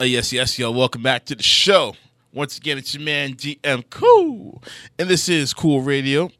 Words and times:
Uh, 0.00 0.04
yes, 0.04 0.32
yes, 0.32 0.58
yo. 0.58 0.72
Welcome 0.72 1.02
back 1.04 1.24
to 1.26 1.36
the 1.36 1.42
show. 1.44 1.94
Once 2.32 2.58
again, 2.58 2.76
it's 2.78 2.94
your 2.94 3.02
man 3.04 3.34
DM 3.34 3.84
Cool, 3.90 4.60
and 4.98 5.08
this 5.08 5.28
is 5.28 5.54
Cool 5.54 5.82
Radio. 5.82 6.32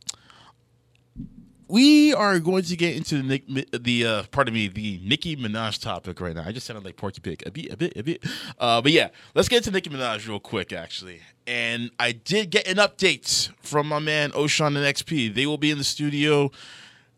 We 1.69 2.13
are 2.13 2.41
going 2.41 2.65
to 2.65 2.77
get 2.77 2.97
into 2.97 3.23
the 3.23 3.23
Nick, 3.23 3.71
the 3.71 4.07
uh, 4.07 4.23
pardon 4.33 4.55
me, 4.55 4.67
the 4.67 5.01
Nicki 5.05 5.37
Minaj 5.37 5.81
topic 5.81 6.21
right 6.21 6.35
now. 6.35 6.43
I 6.45 6.51
just 6.51 6.67
sounded 6.67 6.85
like 6.85 6.97
Porky 6.97 7.21
Pig 7.21 7.45
a 7.47 7.53
bit, 7.53 7.73
a 7.73 7.77
bit, 7.77 7.93
a 7.97 8.03
bit. 8.03 8.25
Uh, 8.59 8.83
but 8.83 8.91
yeah, 8.91 9.11
let's 9.37 9.49
get 9.49 9.59
into 9.59 9.71
Nicki 9.71 9.89
Minaj 9.89 10.27
real 10.27 10.41
quick, 10.41 10.73
actually. 10.73 11.21
And 11.47 11.93
I 12.01 12.11
did 12.11 12.51
get 12.51 12.67
an 12.67 12.79
update 12.79 13.51
from 13.61 13.87
my 13.87 14.01
man 14.01 14.33
Oshaun 14.33 14.77
and 14.77 14.79
XP. 14.79 15.33
They 15.33 15.47
will 15.47 15.59
be 15.59 15.71
in 15.71 15.79
the 15.79 15.85
studio 15.85 16.51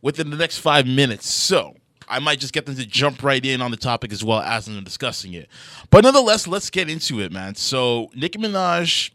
within 0.02 0.28
the 0.28 0.36
next 0.36 0.58
five 0.58 0.86
minutes. 0.86 1.30
So 1.30 1.76
I 2.08 2.18
might 2.18 2.40
just 2.40 2.52
get 2.52 2.66
them 2.66 2.76
to 2.76 2.86
jump 2.86 3.22
right 3.22 3.44
in 3.44 3.60
on 3.60 3.70
the 3.70 3.76
topic 3.76 4.12
as 4.12 4.22
well 4.22 4.40
as 4.40 4.66
them 4.66 4.82
discussing 4.84 5.32
it. 5.34 5.48
But 5.90 6.04
nonetheless, 6.04 6.46
let's 6.46 6.70
get 6.70 6.88
into 6.88 7.20
it, 7.20 7.32
man. 7.32 7.54
So 7.54 8.10
Nicki 8.14 8.38
Minaj 8.38 9.10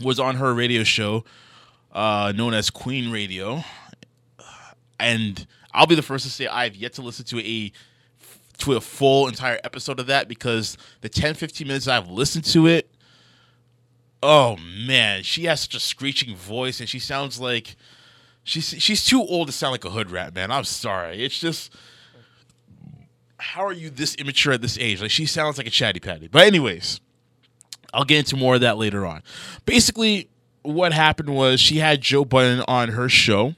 was 0.00 0.20
on 0.20 0.36
her 0.36 0.54
radio 0.54 0.84
show 0.84 1.24
uh, 1.92 2.32
known 2.34 2.54
as 2.54 2.70
Queen 2.70 3.10
Radio, 3.10 3.62
and 4.98 5.46
I'll 5.72 5.86
be 5.86 5.94
the 5.94 6.02
first 6.02 6.24
to 6.24 6.30
say 6.30 6.46
I've 6.46 6.76
yet 6.76 6.94
to 6.94 7.02
listen 7.02 7.24
to 7.26 7.40
a 7.40 7.72
to 8.58 8.74
a 8.74 8.80
full 8.80 9.28
entire 9.28 9.58
episode 9.64 9.98
of 9.98 10.06
that 10.06 10.28
because 10.28 10.76
the 11.00 11.08
10 11.08 11.34
15 11.34 11.66
minutes 11.66 11.88
I've 11.88 12.08
listened 12.08 12.44
to 12.44 12.66
it 12.66 12.88
oh 14.22 14.56
man 14.56 15.24
she 15.24 15.46
has 15.46 15.62
such 15.62 15.74
a 15.74 15.80
screeching 15.80 16.36
voice 16.36 16.78
and 16.78 16.88
she 16.88 17.00
sounds 17.00 17.40
like 17.40 17.74
she's 18.44 18.68
she's 18.78 19.04
too 19.04 19.20
old 19.20 19.48
to 19.48 19.52
sound 19.52 19.72
like 19.72 19.84
a 19.84 19.90
hood 19.90 20.10
rat 20.10 20.34
man. 20.34 20.50
I'm 20.50 20.64
sorry. 20.64 21.24
It's 21.24 21.38
just 21.38 21.72
how 23.38 23.66
are 23.66 23.72
you 23.72 23.90
this 23.90 24.14
immature 24.16 24.52
at 24.52 24.62
this 24.62 24.78
age? 24.78 25.02
Like 25.02 25.10
she 25.10 25.26
sounds 25.26 25.58
like 25.58 25.66
a 25.66 25.70
chatty 25.70 26.00
patty. 26.00 26.28
But 26.28 26.46
anyways 26.46 27.00
I'll 27.94 28.04
get 28.04 28.18
into 28.18 28.36
more 28.36 28.54
of 28.54 28.60
that 28.62 28.78
later 28.78 29.04
on. 29.04 29.22
Basically 29.66 30.28
what 30.62 30.92
happened 30.92 31.34
was 31.34 31.60
she 31.60 31.78
had 31.78 32.00
Joe 32.00 32.24
Budden 32.24 32.64
on 32.68 32.90
her 32.90 33.08
show 33.08 33.54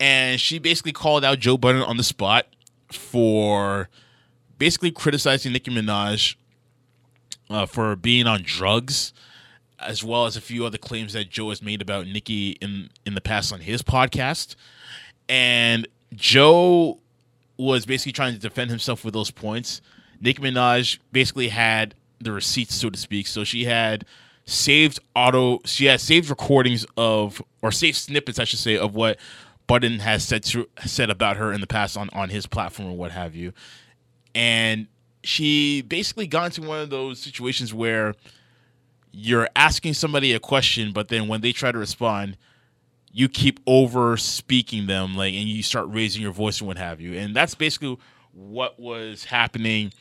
and 0.00 0.40
she 0.40 0.58
basically 0.58 0.92
called 0.92 1.24
out 1.24 1.38
Joe 1.38 1.58
Budden 1.58 1.82
on 1.82 1.96
the 1.96 2.04
spot 2.04 2.46
for 2.92 3.88
basically 4.58 4.90
criticizing 4.90 5.52
Nicki 5.52 5.70
Minaj 5.70 6.36
uh, 7.50 7.66
for 7.66 7.96
being 7.96 8.26
on 8.26 8.42
drugs, 8.44 9.12
as 9.80 10.02
well 10.02 10.26
as 10.26 10.36
a 10.36 10.40
few 10.40 10.64
other 10.64 10.78
claims 10.78 11.12
that 11.12 11.30
Joe 11.30 11.50
has 11.50 11.62
made 11.62 11.80
about 11.82 12.06
Nicki 12.06 12.50
in 12.60 12.90
in 13.06 13.14
the 13.14 13.20
past 13.20 13.52
on 13.52 13.60
his 13.60 13.82
podcast. 13.82 14.56
And 15.28 15.86
Joe 16.14 16.98
was 17.56 17.86
basically 17.86 18.12
trying 18.12 18.34
to 18.34 18.40
defend 18.40 18.70
himself 18.70 19.04
with 19.04 19.14
those 19.14 19.30
points. 19.30 19.80
Nicki 20.20 20.40
Minaj 20.42 20.98
basically 21.12 21.48
had 21.48 21.94
the 22.20 22.32
receipts, 22.32 22.74
so 22.74 22.90
to 22.90 22.98
speak. 22.98 23.26
So 23.26 23.44
she 23.44 23.64
had 23.64 24.04
saved 24.44 24.98
auto, 25.14 25.60
she 25.64 25.86
had 25.86 26.00
saved 26.00 26.30
recordings 26.30 26.86
of, 26.96 27.42
or 27.62 27.70
saved 27.70 27.96
snippets, 27.96 28.38
I 28.38 28.44
should 28.44 28.58
say, 28.58 28.76
of 28.76 28.94
what 28.94 29.18
Budden 29.66 29.98
has 30.00 30.24
said 30.24 30.44
to, 30.44 30.68
said 30.84 31.10
about 31.10 31.36
her 31.36 31.52
in 31.52 31.60
the 31.60 31.66
past 31.66 31.96
on 31.96 32.08
on 32.12 32.30
his 32.30 32.46
platform 32.46 32.88
or 32.88 32.96
what 32.96 33.10
have 33.10 33.34
you, 33.34 33.52
and 34.34 34.86
she 35.22 35.82
basically 35.82 36.26
got 36.26 36.46
into 36.46 36.66
one 36.66 36.80
of 36.80 36.90
those 36.90 37.18
situations 37.18 37.74
where 37.74 38.14
you're 39.12 39.48
asking 39.56 39.94
somebody 39.94 40.32
a 40.32 40.40
question, 40.40 40.92
but 40.92 41.08
then 41.08 41.28
when 41.28 41.40
they 41.40 41.52
try 41.52 41.72
to 41.72 41.78
respond, 41.78 42.36
you 43.12 43.28
keep 43.28 43.60
over 43.66 44.16
speaking 44.16 44.86
them, 44.86 45.16
like, 45.16 45.34
and 45.34 45.48
you 45.48 45.62
start 45.62 45.86
raising 45.88 46.22
your 46.22 46.32
voice 46.32 46.60
and 46.60 46.68
what 46.68 46.78
have 46.78 47.00
you, 47.00 47.14
and 47.14 47.34
that's 47.34 47.54
basically 47.54 47.98
what 48.32 48.78
was 48.78 49.24
happening 49.24 49.92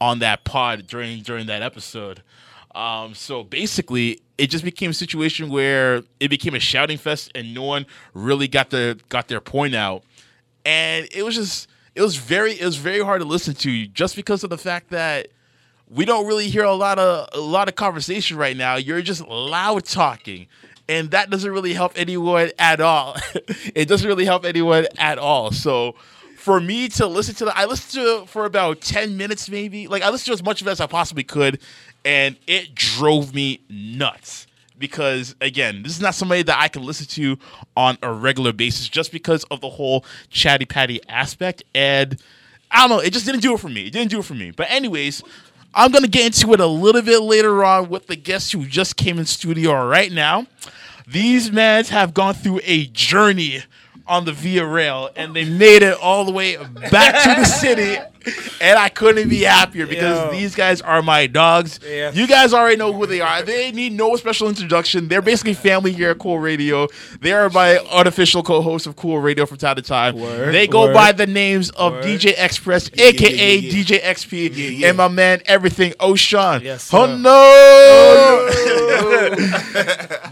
on 0.00 0.18
that 0.18 0.44
pod 0.44 0.86
during 0.86 1.22
during 1.22 1.46
that 1.46 1.62
episode. 1.62 2.22
Um, 2.74 3.14
so 3.14 3.42
basically, 3.42 4.20
it 4.36 4.50
just 4.50 4.64
became 4.64 4.90
a 4.90 4.94
situation 4.94 5.48
where 5.48 6.02
it 6.20 6.28
became 6.28 6.54
a 6.54 6.60
shouting 6.60 6.98
fest, 6.98 7.30
and 7.34 7.54
no 7.54 7.62
one 7.62 7.86
really 8.12 8.48
got 8.48 8.70
the 8.70 9.00
got 9.08 9.28
their 9.28 9.40
point 9.40 9.74
out, 9.74 10.02
and 10.64 11.08
it 11.12 11.22
was 11.22 11.34
just 11.34 11.68
it 11.94 12.02
was 12.02 12.16
very 12.16 12.52
it 12.52 12.64
was 12.64 12.76
very 12.76 13.00
hard 13.00 13.22
to 13.22 13.26
listen 13.26 13.54
to, 13.54 13.86
just 13.86 14.16
because 14.16 14.44
of 14.44 14.50
the 14.50 14.58
fact 14.58 14.90
that 14.90 15.28
we 15.88 16.04
don't 16.04 16.26
really 16.26 16.48
hear 16.48 16.64
a 16.64 16.74
lot 16.74 16.98
of 16.98 17.28
a 17.32 17.40
lot 17.40 17.68
of 17.68 17.76
conversation 17.76 18.36
right 18.36 18.56
now. 18.56 18.76
You're 18.76 19.02
just 19.02 19.26
loud 19.26 19.84
talking, 19.84 20.46
and 20.88 21.10
that 21.12 21.30
doesn't 21.30 21.50
really 21.50 21.74
help 21.74 21.92
anyone 21.96 22.50
at 22.58 22.80
all. 22.80 23.16
it 23.74 23.86
doesn't 23.88 24.06
really 24.06 24.24
help 24.24 24.44
anyone 24.44 24.86
at 24.98 25.18
all. 25.18 25.52
So 25.52 25.94
for 26.36 26.60
me 26.60 26.88
to 26.88 27.06
listen 27.06 27.34
to 27.34 27.44
the, 27.46 27.58
I 27.58 27.64
listened 27.64 28.04
to 28.04 28.22
it 28.22 28.28
for 28.28 28.44
about 28.44 28.80
10 28.80 29.16
minutes 29.16 29.50
maybe. 29.50 29.88
Like 29.88 30.02
I 30.02 30.10
listened 30.10 30.26
to 30.26 30.32
as 30.32 30.44
much 30.44 30.60
of 30.60 30.68
it 30.68 30.70
as 30.70 30.80
I 30.80 30.86
possibly 30.86 31.24
could, 31.24 31.60
and 32.04 32.36
it 32.46 32.74
drove 32.74 33.34
me 33.34 33.60
nuts. 33.68 34.46
Because 34.78 35.34
again, 35.40 35.82
this 35.82 35.92
is 35.92 36.00
not 36.02 36.14
somebody 36.14 36.42
that 36.42 36.60
I 36.60 36.68
can 36.68 36.84
listen 36.84 37.06
to 37.06 37.38
on 37.76 37.96
a 38.02 38.12
regular 38.12 38.52
basis 38.52 38.88
just 38.88 39.10
because 39.10 39.42
of 39.44 39.60
the 39.60 39.70
whole 39.70 40.04
chatty 40.28 40.66
patty 40.66 41.00
aspect. 41.08 41.64
And 41.74 42.20
I 42.70 42.86
don't 42.86 42.98
know, 42.98 43.02
it 43.02 43.12
just 43.12 43.24
didn't 43.24 43.40
do 43.40 43.54
it 43.54 43.60
for 43.60 43.70
me. 43.70 43.86
It 43.86 43.92
didn't 43.92 44.10
do 44.10 44.18
it 44.18 44.24
for 44.24 44.34
me. 44.34 44.50
But 44.50 44.70
anyways, 44.70 45.22
I'm 45.78 45.92
gonna 45.92 46.08
get 46.08 46.24
into 46.24 46.54
it 46.54 46.60
a 46.60 46.66
little 46.66 47.02
bit 47.02 47.20
later 47.20 47.62
on 47.62 47.90
with 47.90 48.06
the 48.06 48.16
guests 48.16 48.50
who 48.50 48.64
just 48.64 48.96
came 48.96 49.18
in 49.18 49.26
studio 49.26 49.86
right 49.86 50.10
now. 50.10 50.46
These 51.06 51.52
men 51.52 51.84
have 51.84 52.14
gone 52.14 52.32
through 52.32 52.60
a 52.64 52.86
journey 52.86 53.62
on 54.08 54.24
the 54.24 54.32
Via 54.32 54.64
Rail, 54.64 55.10
and 55.16 55.34
they 55.34 55.44
made 55.44 55.82
it 55.82 55.98
all 56.00 56.24
the 56.24 56.32
way 56.32 56.56
back 56.90 57.22
to 57.24 57.40
the 57.40 57.44
city. 57.44 57.96
And 58.60 58.76
I 58.76 58.88
couldn't 58.88 59.28
be 59.28 59.42
happier 59.42 59.86
because 59.86 60.18
Yo. 60.18 60.30
these 60.32 60.56
guys 60.56 60.80
are 60.80 61.00
my 61.00 61.28
dogs. 61.28 61.78
Yeah. 61.86 62.10
You 62.10 62.26
guys 62.26 62.52
already 62.52 62.74
know 62.74 62.92
who 62.92 63.06
they 63.06 63.20
are. 63.20 63.42
They 63.42 63.70
need 63.70 63.92
no 63.92 64.16
special 64.16 64.48
introduction. 64.48 65.06
They're 65.06 65.22
basically 65.22 65.54
family 65.54 65.92
here 65.92 66.10
at 66.10 66.18
Cool 66.18 66.40
Radio. 66.40 66.88
They 67.20 67.32
are 67.32 67.48
my 67.50 67.76
unofficial 67.92 68.42
co-host 68.42 68.88
of 68.88 68.96
Cool 68.96 69.20
Radio 69.20 69.46
from 69.46 69.58
time 69.58 69.76
to 69.76 69.82
time. 69.82 70.18
Word, 70.18 70.52
they 70.52 70.66
go 70.66 70.86
word. 70.86 70.94
by 70.94 71.12
the 71.12 71.28
names 71.28 71.70
of 71.70 71.92
Word. 71.92 72.04
DJ 72.04 72.34
Xpress, 72.34 72.90
aka 72.98 73.56
yeah, 73.56 73.60
yeah. 73.60 73.84
DJ 73.84 74.00
XP, 74.02 74.82
and 74.82 74.96
my 74.96 75.06
man 75.06 75.40
Everything 75.46 75.92
Oshaun. 75.92 76.62
Yes, 76.62 76.82
sir. 76.84 76.98
oh 76.98 77.16
no, 77.16 78.50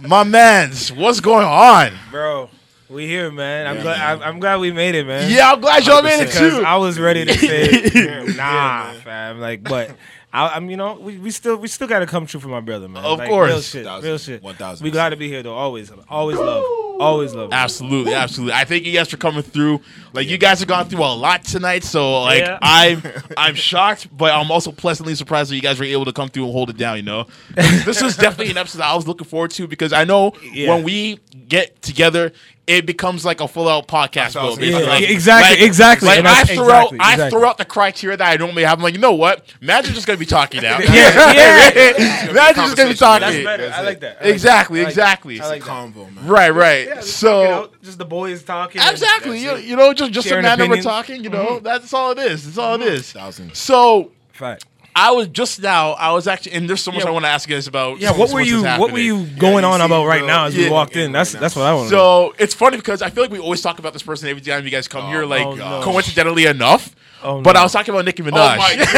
my 0.08 0.24
man's, 0.24 0.90
what's 0.92 1.20
going 1.20 1.46
on? 1.46 1.92
bro. 2.10 2.50
We 2.94 3.06
here, 3.08 3.30
man. 3.32 3.66
I'm 3.66 3.82
glad. 3.82 4.00
I'm, 4.00 4.22
I'm 4.22 4.40
glad 4.40 4.60
we 4.60 4.70
made 4.72 4.94
it, 4.94 5.06
man. 5.06 5.30
Yeah, 5.30 5.52
I'm 5.52 5.60
glad 5.60 5.84
y'all 5.84 6.00
made 6.02 6.20
it 6.22 6.30
too. 6.32 6.62
I 6.64 6.76
was 6.76 6.98
ready 6.98 7.24
to 7.24 7.34
say, 7.36 8.24
nah, 8.36 8.92
fam. 9.00 9.40
Like, 9.40 9.64
but 9.64 9.90
I, 10.32 10.50
I'm, 10.50 10.70
you 10.70 10.76
know, 10.76 10.94
we, 10.94 11.18
we 11.18 11.30
still 11.32 11.56
we 11.56 11.66
still 11.68 11.88
got 11.88 11.98
to 12.00 12.06
come 12.06 12.26
true 12.26 12.38
for 12.40 12.48
my 12.48 12.60
brother, 12.60 12.88
man. 12.88 13.04
Of 13.04 13.18
Like, 13.18 13.28
course. 13.28 13.48
real 13.50 13.60
shit, 13.60 14.02
real 14.04 14.18
shit. 14.18 14.42
one 14.42 14.54
thousand 14.54 14.84
We 14.84 14.90
glad 14.92 15.10
to 15.10 15.16
be 15.16 15.28
here 15.28 15.42
though. 15.42 15.54
Always, 15.54 15.90
always 16.08 16.36
love, 16.38 16.64
always 17.00 17.34
love. 17.34 17.50
Absolutely, 17.52 18.14
absolutely. 18.14 18.54
I 18.54 18.64
thank 18.64 18.84
you 18.84 18.92
guys 18.92 19.08
for 19.10 19.16
coming 19.16 19.42
through. 19.42 19.80
Like 20.12 20.28
you 20.28 20.38
guys 20.38 20.60
have 20.60 20.68
gone 20.68 20.88
through 20.88 21.04
a 21.04 21.14
lot 21.14 21.42
tonight, 21.44 21.82
so 21.84 22.22
like 22.22 22.40
Yeah. 22.40 22.58
I'm 22.62 23.02
I'm 23.36 23.54
shocked, 23.56 24.08
but 24.16 24.32
I'm 24.32 24.50
also 24.52 24.70
pleasantly 24.72 25.14
surprised 25.16 25.50
that 25.50 25.56
you 25.56 25.62
guys 25.62 25.78
were 25.80 25.84
able 25.86 26.04
to 26.04 26.12
come 26.12 26.28
through 26.28 26.44
and 26.44 26.52
hold 26.52 26.70
it 26.70 26.76
down. 26.76 26.96
You 26.96 27.02
know, 27.02 27.26
this 27.54 28.00
was 28.02 28.16
definitely 28.16 28.50
an 28.52 28.58
episode 28.58 28.82
I 28.82 28.94
was 28.94 29.08
looking 29.08 29.26
forward 29.26 29.50
to 29.52 29.66
because 29.66 29.92
I 29.92 30.04
know 30.04 30.32
Yeah. 30.52 30.68
when 30.74 30.84
we 30.84 31.18
get 31.48 31.80
together, 31.82 32.32
it 32.66 32.86
becomes 32.86 33.24
like 33.26 33.40
a 33.40 33.48
full 33.48 33.68
out 33.68 33.86
podcast. 33.88 34.32
That's 34.32 34.34
what 34.36 34.44
I 34.44 34.46
was 34.46 34.56
bro. 34.58 34.64
saying. 34.64 34.72
Basically, 34.72 34.88
Yeah, 34.88 35.00
like- 35.00 35.10
exactly, 35.10 35.50
like- 35.58 35.66
exactly. 35.66 36.08
Like 36.08 36.18
I 36.24 36.44
throw 36.44 36.64
exactly, 36.64 36.98
out, 37.00 37.20
I 37.20 37.30
throw 37.30 37.44
out 37.48 37.58
the 37.58 37.64
criteria 37.66 38.16
that 38.16 38.32
I 38.32 38.36
normally 38.36 38.64
have. 38.64 38.78
I'm 38.78 38.82
like, 38.82 38.94
you 38.94 39.00
know 39.00 39.12
what? 39.12 39.44
Imagine 39.60 39.94
just 39.94 40.06
gonna 40.06 40.18
be 40.18 40.26
talking 40.26 40.62
now. 40.62 40.78
Yeah, 40.84 41.72
yeah. 41.74 42.30
Imagine 42.30 42.64
just 42.64 42.76
gonna 42.76 42.90
be 42.90 42.94
talking. 42.96 43.28
That's 43.28 43.44
better. 43.44 43.70
I 43.74 43.82
like 43.82 44.00
that. 44.00 44.16
I 44.20 44.24
like 44.24 44.32
Exactly, 44.34 44.80
that. 44.80 44.88
Exactly. 44.88 45.38
that. 45.38 45.44
I 45.44 45.48
like 45.48 45.64
that. 45.64 45.70
Convo, 45.70 46.14
man. 46.14 46.26
Right, 46.26 46.50
right. 46.50 46.86
Yeah, 46.86 46.94
just 46.96 47.16
so 47.18 47.30
talk 47.30 47.44
it 47.44 47.52
out. 47.74 47.82
just 47.82 47.98
the 47.98 48.04
boys 48.04 48.42
talking. 48.42 48.80
Exactly. 48.82 49.38
You, 49.42 49.56
you 49.56 49.76
know, 49.76 49.92
just 49.92 50.12
just 50.12 50.26
a 50.26 50.28
Sharing 50.30 50.44
man 50.44 50.58
that 50.58 50.68
we're. 50.68 50.76
Mm-hmm. 50.76 50.82
talking. 50.88 51.24
You 51.24 51.30
know, 51.30 51.58
that's 51.60 51.92
all 51.92 52.12
it 52.12 52.18
is. 52.18 52.44
That's 52.44 52.58
all 52.58 52.74
it 52.76 52.82
is. 52.82 53.12
Thousand. 53.12 53.54
So 53.54 54.10
Fact. 54.32 54.64
I 54.96 55.10
was 55.10 55.26
just 55.28 55.60
now. 55.60 55.92
I 55.92 56.12
was 56.12 56.28
actually, 56.28 56.52
and 56.52 56.68
there's 56.68 56.82
so 56.82 56.92
much 56.92 57.02
Yeah. 57.02 57.08
I 57.08 57.10
want 57.10 57.24
to 57.24 57.28
ask 57.28 57.48
you 57.48 57.56
guys 57.56 57.66
about. 57.66 57.98
Yeah, 57.98 58.12
what 58.12 58.32
were 58.32 58.40
you? 58.40 58.62
What 58.62 58.92
were 58.92 58.98
you 58.98 59.26
going 59.26 59.64
you 59.64 59.70
on 59.70 59.80
about 59.80 60.06
right 60.06 60.24
now 60.24 60.46
as 60.46 60.56
yeah. 60.56 60.66
we 60.66 60.70
walked 60.70 60.96
in? 60.96 61.10
That's 61.10 61.34
Right 61.34 61.40
now. 61.40 61.40
that's 61.40 61.56
what 61.56 61.64
I 61.66 61.74
want. 61.74 61.90
So 61.90 62.34
it's 62.38 62.54
funny 62.54 62.76
because 62.76 63.02
I 63.02 63.10
feel 63.10 63.24
like 63.24 63.32
we 63.32 63.40
always 63.40 63.60
talk 63.60 63.80
about 63.80 63.92
this 63.92 64.02
person 64.04 64.28
every 64.28 64.42
time 64.42 64.64
you 64.64 64.70
guys 64.70 64.86
come 64.86 65.06
Oh, 65.06 65.08
here. 65.08 65.24
Like 65.24 65.46
oh, 65.46 65.54
no. 65.54 65.80
coincidentally 65.82 66.46
enough. 66.46 66.94
Oh, 67.22 67.40
but. 67.40 67.56
I 67.56 67.62
was 67.62 67.72
talking 67.72 67.92
about 67.92 68.04
Nicki 68.04 68.22
oh, 68.22 68.26
Minaj. 68.26 68.54
Oh 68.54 68.58
my 68.58 68.76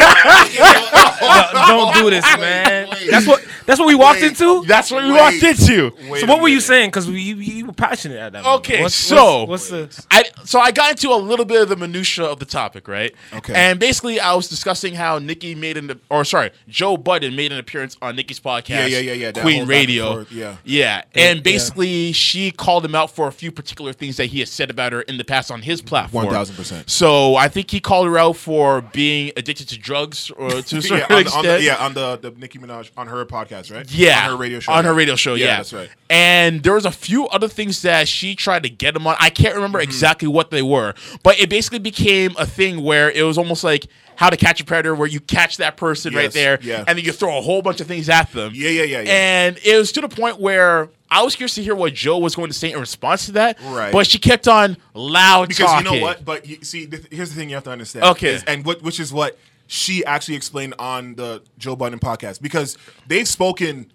god. 1.51 1.93
don't 1.93 2.03
do 2.03 2.09
this, 2.09 2.25
man. 2.37 2.86
Wait, 3.07 3.11
That's 3.11 3.27
what 3.27 3.43
that's 3.65 3.79
what 3.79 3.87
we 3.87 3.95
walked 3.95 4.21
Wait. 4.21 4.27
into. 4.29 4.63
That's 4.65 4.91
what 4.91 5.03
we 5.03 5.11
Wait. 5.11 5.19
walked 5.19 5.43
into. 5.43 5.91
Wait 6.09 6.19
so 6.21 6.25
a 6.25 6.29
what 6.29 6.41
were 6.41 6.47
you 6.47 6.55
minute. 6.55 6.63
saying? 6.63 6.89
Because 6.89 7.07
you, 7.09 7.15
you 7.15 7.65
were 7.65 7.73
passionate 7.73 8.17
at 8.17 8.33
that. 8.33 8.43
moment. 8.43 8.59
Okay, 8.61 8.81
What's- 8.81 8.95
so- 8.95 9.43
what's, 9.45 9.71
what's 9.71 9.97
the 9.97 10.05
I 10.11 10.23
so 10.45 10.59
I 10.59 10.71
got 10.71 10.91
into 10.91 11.09
a 11.09 11.15
little 11.15 11.45
bit 11.45 11.61
of 11.61 11.69
the 11.69 11.75
minutia 11.75 12.25
of 12.25 12.39
the 12.39 12.45
topic, 12.45 12.87
right? 12.87 13.13
Okay. 13.33 13.53
And 13.53 13.79
basically, 13.79 14.19
I 14.19 14.33
was 14.33 14.47
discussing 14.47 14.93
how 14.95 15.19
Nicki 15.19 15.55
made 15.55 15.77
an 15.77 15.99
or 16.09 16.23
sorry, 16.25 16.51
Joe 16.67 16.97
Budden 16.97 17.35
made 17.35 17.51
an 17.51 17.59
appearance 17.59 17.97
on 18.01 18.15
Nicki's 18.15 18.39
podcast. 18.39 18.69
Yeah, 18.69 18.85
yeah, 18.87 18.99
yeah, 18.99 19.13
yeah, 19.13 19.31
that 19.31 19.41
Queen 19.41 19.57
whole 19.59 19.65
back 19.67 19.75
and 19.77 19.87
Radio. 19.87 20.13
forth, 20.13 20.31
yeah. 20.31 20.55
yeah. 20.63 21.03
And 21.15 21.43
basically, 21.43 22.11
she 22.13 22.51
called 22.51 22.85
him 22.85 22.95
out 22.95 23.11
for 23.11 23.27
a 23.27 23.31
few 23.31 23.51
particular 23.51 23.93
things 23.93 24.17
that 24.17 24.25
he 24.27 24.39
has 24.39 24.49
said 24.49 24.69
about 24.69 24.93
her 24.93 25.01
in 25.01 25.17
the 25.17 25.23
past 25.25 25.51
on 25.51 25.61
his 25.61 25.81
platform. 25.81 26.27
1000%. 26.27 26.89
So 26.89 27.35
I 27.35 27.47
think 27.47 27.71
he 27.71 27.79
called 27.79 28.07
her 28.07 28.17
out 28.17 28.37
for 28.37 28.81
being 28.81 29.31
addicted 29.37 29.67
to 29.69 29.77
drugs 29.77 30.29
or 30.31 30.49
to 30.61 30.77
a 30.77 30.79
yeah, 30.79 30.81
certain 30.81 31.01
on, 31.03 31.07
the- 31.09 31.15
on 31.15 31.21
extent. 31.21 31.43
the, 31.45 31.63
yeah, 31.63 31.75
on 31.85 31.93
the, 31.93 32.17
the 32.17 32.31
Nicki 32.31 32.59
Minaj 32.59 32.91
on 32.97 33.07
her 33.07 33.23
podcast, 33.25 33.73
right? 33.73 33.89
Yeah, 33.91 34.23
on 34.25 34.31
her 34.31 34.37
radio 34.37 34.59
show. 34.59 34.71
On 34.73 34.83
her 34.83 34.93
radio 34.93 35.15
show, 35.15 35.35
yeah, 35.35 35.57
that's 35.57 35.71
right. 35.71 35.89
And 36.09 36.63
there 36.63 36.73
was 36.73 36.85
a 36.85 36.91
few 36.91 37.27
other 37.27 37.47
things 37.47 37.83
that 37.83 38.07
she 38.07 38.35
tried 38.35 38.63
to 38.63 38.69
get 38.69 38.95
him 38.95 39.05
on. 39.07 39.15
I 39.19 39.29
can't 39.29 39.55
remember 39.55 39.77
Mm-hmm. 39.79 39.83
exactly 39.89 40.27
what 40.27 40.49
they 40.51 40.61
were, 40.63 40.95
but 41.23 41.39
it 41.39 41.49
basically 41.49 41.79
became 41.79 42.35
a 42.39 42.45
thing 42.45 42.83
where 42.83 43.11
it 43.11 43.21
was 43.23 43.37
almost 43.37 43.63
like 43.63 43.85
how 44.15 44.31
to 44.31 44.37
catch 44.37 44.59
a 44.59 44.65
predator, 44.65 44.95
where 44.95 45.07
you 45.07 45.19
catch 45.19 45.57
that 45.57 45.77
person 45.77 46.15
right 46.15 46.31
there, 46.31 46.57
yeah. 46.63 46.83
and 46.87 46.97
then 46.97 47.05
you 47.05 47.11
throw 47.11 47.37
a 47.37 47.41
whole 47.41 47.61
bunch 47.61 47.79
of 47.81 47.85
things 47.87 48.09
at 48.09 48.31
them. 48.31 48.51
Yeah, 48.55 48.69
yeah, 48.71 48.83
yeah, 48.83 49.01
yeah. 49.01 49.11
And 49.11 49.59
it 49.63 49.77
was 49.77 49.91
to 49.91 50.01
the 50.01 50.09
point 50.09 50.39
where 50.39 50.89
I 51.11 51.21
was 51.21 51.35
curious 51.35 51.53
to 51.55 51.63
hear 51.63 51.75
what 51.75 51.93
Joe 51.93 52.17
was 52.17 52.35
going 52.35 52.49
to 52.49 52.53
say 52.57 52.71
in 52.71 52.79
response 52.79 53.27
to 53.27 53.33
that. 53.33 53.57
Right. 53.61 53.91
But 53.93 54.07
she 54.07 54.17
kept 54.17 54.47
on 54.47 54.75
loud 54.95 55.49
Because 55.49 55.67
talking. 55.67 55.93
you 55.93 55.99
know 55.99 56.03
what? 56.03 56.25
But 56.25 56.47
you, 56.47 56.57
see, 56.63 56.87
th- 56.87 57.05
here's 57.11 57.29
the 57.29 57.35
thing 57.35 57.49
you 57.49 57.55
have 57.55 57.63
to 57.65 57.69
understand. 57.71 58.05
Okay. 58.05 58.33
is- 58.35 58.43
and 58.45 58.65
what 58.65 58.81
which 58.81 58.99
is 58.99 59.13
what 59.13 59.37
she 59.67 60.03
actually 60.05 60.35
explained 60.35 60.73
on 60.79 61.15
the 61.15 61.43
Joe 61.57 61.75
Budden 61.75 61.99
podcast 61.99 62.41
because 62.41 62.77
they've 63.07 63.27
spoken. 63.27 63.91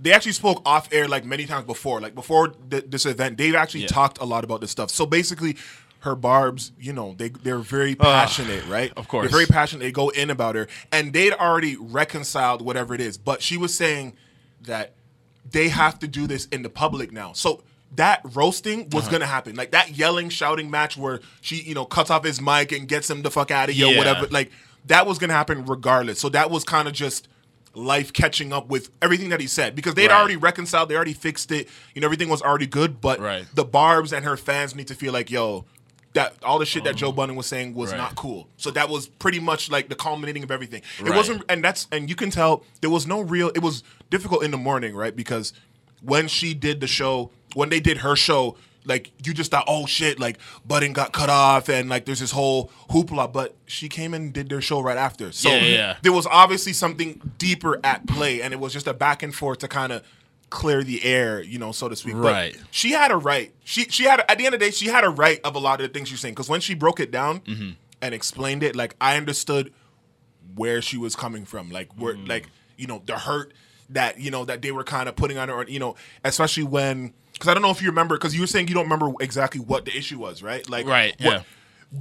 They 0.00 0.12
actually 0.12 0.32
spoke 0.32 0.62
off 0.64 0.88
air 0.92 1.08
like 1.08 1.24
many 1.24 1.44
times 1.46 1.66
before. 1.66 2.00
Like 2.00 2.14
before 2.14 2.48
th- 2.70 2.84
this 2.86 3.04
event, 3.04 3.36
they've 3.36 3.54
actually 3.56 3.80
Yeah. 3.80 3.88
talked 3.88 4.18
a 4.20 4.24
lot 4.24 4.44
about 4.44 4.60
this 4.60 4.70
stuff. 4.70 4.90
So 4.90 5.06
basically, 5.06 5.56
her 6.00 6.14
barbs, 6.14 6.70
you 6.78 6.92
know, 6.92 7.14
they 7.18 7.30
they're 7.30 7.58
very 7.58 7.96
passionate, 7.96 8.64
right? 8.68 8.92
of 8.96 9.08
course. 9.08 9.24
they're 9.24 9.36
very 9.36 9.46
passionate. 9.46 9.82
They 9.82 9.90
go 9.90 10.10
in 10.10 10.30
about 10.30 10.54
her, 10.54 10.68
and 10.92 11.12
they'd 11.12 11.32
already 11.32 11.76
reconciled 11.76 12.62
whatever 12.62 12.94
it 12.94 13.00
is. 13.00 13.18
But 13.18 13.42
she 13.42 13.56
was 13.56 13.74
saying 13.74 14.12
that 14.62 14.92
they 15.50 15.68
have 15.68 15.98
to 16.00 16.06
do 16.06 16.26
this 16.26 16.44
in 16.46 16.62
the 16.62 16.70
public 16.70 17.10
now. 17.10 17.32
So 17.32 17.62
that 17.96 18.20
roasting 18.34 18.88
was 18.90 19.04
uh-huh. 19.04 19.12
gonna 19.12 19.26
happen, 19.26 19.56
like 19.56 19.70
that 19.72 19.96
yelling, 19.96 20.28
shouting 20.28 20.70
match 20.70 20.96
where 20.96 21.20
she, 21.40 21.56
you 21.56 21.74
know, 21.74 21.84
cuts 21.86 22.10
off 22.10 22.22
his 22.24 22.40
mic 22.40 22.70
and 22.70 22.86
gets 22.86 23.08
him 23.10 23.22
the 23.22 23.30
fuck 23.30 23.50
out 23.50 23.68
of 23.68 23.74
here, 23.74 23.86
Yeah. 23.86 23.94
or 23.94 23.98
whatever. 23.98 24.26
Like 24.28 24.52
that 24.86 25.06
was 25.06 25.18
gonna 25.18 25.32
happen 25.34 25.64
regardless. 25.66 26.18
So 26.20 26.28
that 26.30 26.50
was 26.50 26.64
kind 26.64 26.88
of 26.88 26.94
just 26.94 27.28
life 27.74 28.12
catching 28.12 28.52
up 28.52 28.68
with 28.68 28.90
everything 29.02 29.28
that 29.28 29.40
he 29.40 29.46
said 29.46 29.74
because 29.76 29.94
they'd 29.94 30.08
Right. 30.08 30.18
already 30.18 30.36
reconciled, 30.36 30.88
they 30.88 30.96
already 30.96 31.12
fixed 31.12 31.52
it. 31.52 31.68
You 31.94 32.00
know, 32.00 32.06
everything 32.06 32.28
was 32.28 32.42
already 32.42 32.66
good. 32.66 33.00
But 33.00 33.20
Right. 33.20 33.44
the 33.54 33.64
Barb's 33.64 34.12
and 34.12 34.24
her 34.24 34.36
fans 34.36 34.74
need 34.74 34.88
to 34.88 34.94
feel 34.94 35.12
like, 35.12 35.30
yo. 35.30 35.64
That 36.14 36.36
all 36.42 36.58
the 36.58 36.64
shit 36.64 36.84
that 36.84 36.96
Joe 36.96 37.10
um, 37.10 37.14
Budden 37.16 37.36
was 37.36 37.46
saying 37.46 37.74
was 37.74 37.90
Right. 37.92 37.98
not 37.98 38.14
cool. 38.16 38.48
So 38.56 38.70
that 38.70 38.88
was 38.88 39.08
pretty 39.08 39.38
much 39.40 39.70
like 39.70 39.90
the 39.90 39.94
culminating 39.94 40.42
of 40.42 40.50
everything. 40.50 40.80
It 41.04 41.10
wasn't 41.14 41.42
and 41.50 41.62
that's 41.62 41.86
and 41.92 42.08
you 42.08 42.16
can 42.16 42.30
tell 42.30 42.64
there 42.80 42.88
was 42.90 43.06
no 43.06 43.20
real 43.20 43.50
it 43.54 43.60
was 43.62 43.84
difficult 44.08 44.42
in 44.42 44.50
the 44.50 44.56
morning 44.56 44.96
right 44.96 45.14
because 45.14 45.52
when 46.00 46.26
she 46.26 46.54
did 46.54 46.80
the 46.80 46.86
show 46.86 47.30
when 47.54 47.68
they 47.68 47.78
did 47.78 47.98
her 47.98 48.16
show 48.16 48.56
like 48.84 49.10
you 49.26 49.34
just 49.34 49.50
thought 49.50 49.64
oh 49.66 49.86
shit 49.86 50.18
like 50.18 50.38
Budden 50.66 50.92
got 50.92 51.12
cut 51.12 51.28
off 51.30 51.68
and 51.68 51.88
like 51.90 52.04
there's 52.06 52.20
this 52.20 52.30
whole 52.30 52.70
hoopla 52.90 53.32
but 53.32 53.54
she 53.66 53.88
came 53.88 54.14
and 54.14 54.32
did 54.32 54.48
their 54.48 54.60
show 54.60 54.80
right 54.80 54.96
after 54.96 55.30
so 55.32 55.50
Yeah, 55.50 55.62
yeah. 55.62 55.96
there 56.02 56.12
was 56.12 56.26
obviously 56.26 56.72
something 56.72 57.20
deeper 57.38 57.78
at 57.84 58.06
play 58.06 58.40
and 58.40 58.54
it 58.54 58.60
was 58.60 58.72
just 58.72 58.86
a 58.86 58.94
back 58.94 59.22
and 59.22 59.34
forth 59.34 59.58
to 59.58 59.68
kind 59.68 59.92
of 59.92 60.02
clear 60.50 60.82
the 60.82 61.04
air 61.04 61.42
you 61.42 61.58
know 61.58 61.72
so 61.72 61.88
to 61.88 61.96
speak 61.96 62.14
Right. 62.14 62.54
but 62.56 62.62
she 62.70 62.92
had 62.92 63.10
a 63.10 63.16
right 63.18 63.52
she 63.64 63.84
she 63.90 64.04
had 64.04 64.20
at 64.20 64.38
the 64.38 64.46
end 64.46 64.54
of 64.54 64.60
the 64.60 64.66
day 64.66 64.70
she 64.70 64.86
had 64.86 65.04
a 65.04 65.10
right 65.10 65.40
of 65.44 65.54
a 65.54 65.58
lot 65.58 65.80
of 65.82 65.88
the 65.88 65.92
things 65.92 66.08
she's 66.08 66.20
saying 66.20 66.32
because 66.34 66.48
when 66.48 66.60
she 66.62 66.74
broke 66.74 67.00
it 67.00 67.10
down 67.10 67.40
Mm-hmm. 67.40 67.70
and 68.00 68.14
explained 68.14 68.62
it 68.62 68.74
like 68.74 68.94
i 69.00 69.16
understood 69.18 69.72
where 70.54 70.80
she 70.80 70.96
was 70.96 71.14
coming 71.14 71.44
from 71.44 71.70
like 71.70 71.92
where 71.98 72.14
Mm. 72.14 72.28
like 72.28 72.48
you 72.76 72.86
know 72.86 73.02
the 73.04 73.18
hurt 73.18 73.52
that 73.90 74.18
you 74.18 74.30
know 74.30 74.44
that 74.44 74.62
they 74.62 74.72
were 74.72 74.84
kind 74.84 75.08
of 75.08 75.16
putting 75.16 75.36
on 75.38 75.48
her 75.48 75.64
you 75.68 75.78
know 75.78 75.96
especially 76.24 76.62
when 76.64 77.12
because 77.38 77.48
i 77.48 77.54
don't 77.54 77.62
know 77.62 77.70
if 77.70 77.80
you 77.82 77.88
remember 77.88 78.16
because 78.16 78.34
you 78.34 78.40
were 78.40 78.46
saying 78.46 78.68
you 78.68 78.74
don't 78.74 78.84
remember 78.90 79.10
exactly 79.20 79.60
what 79.60 79.84
the 79.84 79.96
issue 79.96 80.18
was 80.18 80.42
right 80.42 80.68
like 80.68 80.86
Right, 80.86 81.14
what- 81.20 81.32
yeah. 81.32 81.42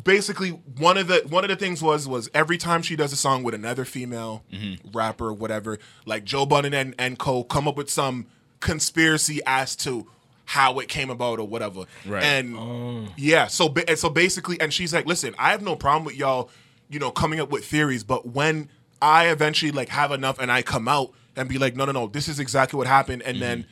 basically 0.04 0.50
one 0.80 0.98
of 0.98 1.07
the 1.07 1.24
one 1.30 1.44
of 1.44 1.50
the 1.50 1.56
things 1.56 1.81
was 1.81 2.07
was 2.07 2.30
every 2.34 2.57
time 2.57 2.81
she 2.81 2.95
does 2.95 3.13
a 3.13 3.16
song 3.16 3.44
with 3.44 3.54
another 3.54 3.86
female 3.86 4.44
Mm-hmm. 4.51 4.92
rapper 4.98 5.31
whatever 5.34 5.78
like 6.06 6.24
joe 6.24 6.45
budden 6.45 6.74
and, 6.74 6.95
and 6.98 7.18
co 7.19 7.44
come 7.44 7.68
up 7.68 7.78
with 7.78 7.89
some 7.89 8.25
conspiracy 8.60 9.39
as 9.45 9.75
to 9.78 10.07
how 10.45 10.80
it 10.80 10.88
came 10.88 11.10
about 11.10 11.40
or 11.40 11.48
whatever 11.48 11.83
Right. 12.06 12.24
and 12.24 13.10
yeah 13.18 13.48
so 13.48 13.74
and 13.88 13.98
so 13.98 14.10
basically 14.10 14.60
and 14.62 14.74
she's 14.74 14.94
like 14.94 15.06
listen 15.06 15.36
i 15.38 15.51
have 15.51 15.62
no 15.62 15.75
problem 15.75 16.04
with 16.06 16.16
y'all 16.16 16.50
you 16.90 17.00
know 17.00 17.12
coming 17.12 17.40
up 17.40 17.50
with 17.50 17.66
theories 17.66 18.04
but 18.04 18.25
when 18.28 18.69
i 19.01 19.28
eventually 19.28 19.72
like 19.72 19.90
have 19.90 20.12
enough 20.12 20.40
and 20.40 20.51
i 20.51 20.62
come 20.62 20.88
out 20.88 21.12
and 21.36 21.48
be 21.50 21.57
like 21.57 21.75
no 21.75 21.86
no 21.86 21.92
no 21.92 22.07
this 22.07 22.28
is 22.28 22.40
exactly 22.40 22.78
what 22.78 22.88
happened 22.88 23.22
and 23.24 23.42
then 23.42 23.66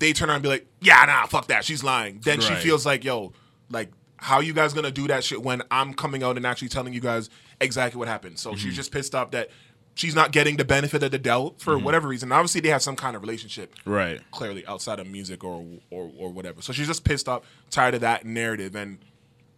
they 0.00 0.12
turn 0.12 0.28
around 0.28 0.36
and 0.36 0.42
be 0.42 0.48
like 0.48 0.66
yeah 0.80 1.04
nah 1.06 1.26
fuck 1.26 1.46
that. 1.46 1.64
She's 1.64 1.84
lying. 1.84 2.20
Then 2.24 2.40
she 2.40 2.52
Right. 2.52 2.62
feels 2.62 2.84
like 2.84 3.04
yo 3.04 3.32
like 3.70 3.92
how 4.16 4.40
you 4.40 4.52
guys 4.52 4.74
gonna 4.74 4.90
do 4.90 5.06
that 5.08 5.24
shit 5.24 5.40
when 5.42 5.62
i'm 5.70 5.94
coming 5.94 6.22
out 6.22 6.36
and 6.36 6.44
actually 6.44 6.68
telling 6.68 6.92
you 6.92 7.00
guys 7.00 7.30
exactly 7.60 7.98
what 7.98 8.08
happened? 8.08 8.38
So 8.38 8.54
she's 8.54 8.64
mm-hmm. 8.64 8.74
just 8.74 8.92
pissed 8.92 9.14
off 9.14 9.30
that 9.30 9.50
she's 9.94 10.14
not 10.14 10.32
getting 10.32 10.56
the 10.56 10.64
benefit 10.64 11.02
of 11.02 11.10
the 11.10 11.18
doubt 11.18 11.60
for 11.60 11.74
mm-hmm. 11.74 11.84
whatever 11.84 12.08
reason. 12.08 12.32
Obviously 12.32 12.60
they 12.60 12.68
have 12.70 12.82
some 12.82 12.96
kind 12.96 13.14
of 13.16 13.22
relationship 13.22 13.74
Right. 13.84 14.20
clearly 14.30 14.66
outside 14.66 14.98
of 14.98 15.06
music 15.06 15.44
or 15.44 15.64
or, 15.90 16.10
or 16.18 16.30
whatever. 16.30 16.62
So 16.62 16.72
she's 16.72 16.86
just 16.86 17.04
pissed 17.04 17.28
off, 17.28 17.42
tired 17.70 17.94
of 17.94 18.00
that 18.00 18.24
narrative, 18.24 18.74
and 18.74 18.98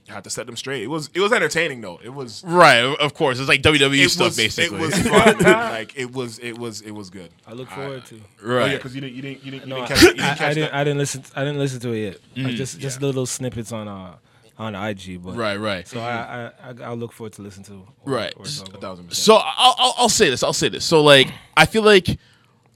had 0.08 0.24
to 0.24 0.30
set 0.30 0.46
them 0.46 0.56
straight. 0.56 0.82
It 0.82 0.88
was 0.88 1.10
it 1.14 1.20
was 1.20 1.32
entertaining 1.32 1.80
though. 1.80 2.00
It 2.02 2.10
was 2.10 2.42
Right, 2.44 2.80
of 2.80 3.14
course. 3.14 3.38
It's 3.38 3.48
like 3.48 3.62
WWE 3.62 4.04
it 4.04 4.08
stuff, 4.10 4.26
was 4.28 4.36
basically. 4.36 4.78
it 4.78 4.80
was 4.80 4.98
fun. 5.02 5.38
like 5.38 5.96
it 5.96 6.12
was 6.12 6.38
it 6.38 6.58
was 6.58 6.80
it 6.80 6.90
was 6.90 7.10
good. 7.10 7.30
I 7.46 7.52
look 7.52 7.68
forward 7.70 8.04
to. 8.06 8.20
Oh 8.42 8.46
right. 8.48 8.70
yeah, 8.70 8.76
because 8.76 8.94
you 8.94 9.00
didn't 9.00 9.14
you 9.14 9.22
didn't 9.22 9.44
you 9.44 9.50
didn't, 9.52 9.68
you 9.68 9.74
didn't 9.74 9.84
I, 9.84 9.86
catch, 9.86 10.02
you 10.02 10.08
didn't 10.08 10.20
I, 10.20 10.34
catch 10.34 10.40
I 10.40 10.54
didn't. 10.54 10.74
I 10.74 10.84
didn't 10.84 10.98
listen. 10.98 11.24
I 11.36 11.44
didn't 11.44 11.58
listen 11.58 11.80
to 11.80 11.92
it 11.92 12.20
yet. 12.36 12.46
I 12.46 12.52
just 12.52 12.78
just 12.78 13.00
yeah. 13.00 13.06
little 13.06 13.26
snippets 13.26 13.72
on 13.72 13.88
uh 13.88 14.16
on 14.58 14.74
IG, 14.74 15.22
but 15.22 15.36
right, 15.36 15.56
right. 15.56 15.86
So 15.88 16.00
I, 16.00 16.12
I 16.12 16.70
I 16.70 16.74
I'll 16.84 16.96
look 16.96 17.12
forward 17.12 17.32
to 17.34 17.42
listen 17.42 17.62
to. 17.64 17.74
Or, 17.74 18.12
Right. 18.12 18.34
Or 18.36 18.44
A 18.44 18.48
thousand 18.48 19.08
percent. 19.08 19.24
So 19.24 19.36
I'll, 19.36 19.74
I'll 19.78 19.94
I'll 19.98 20.08
say 20.08 20.30
this. 20.30 20.42
I'll 20.42 20.52
say 20.52 20.68
this. 20.68 20.84
So 20.84 21.02
like 21.02 21.28
I 21.56 21.66
feel 21.66 21.82
like 21.82 22.18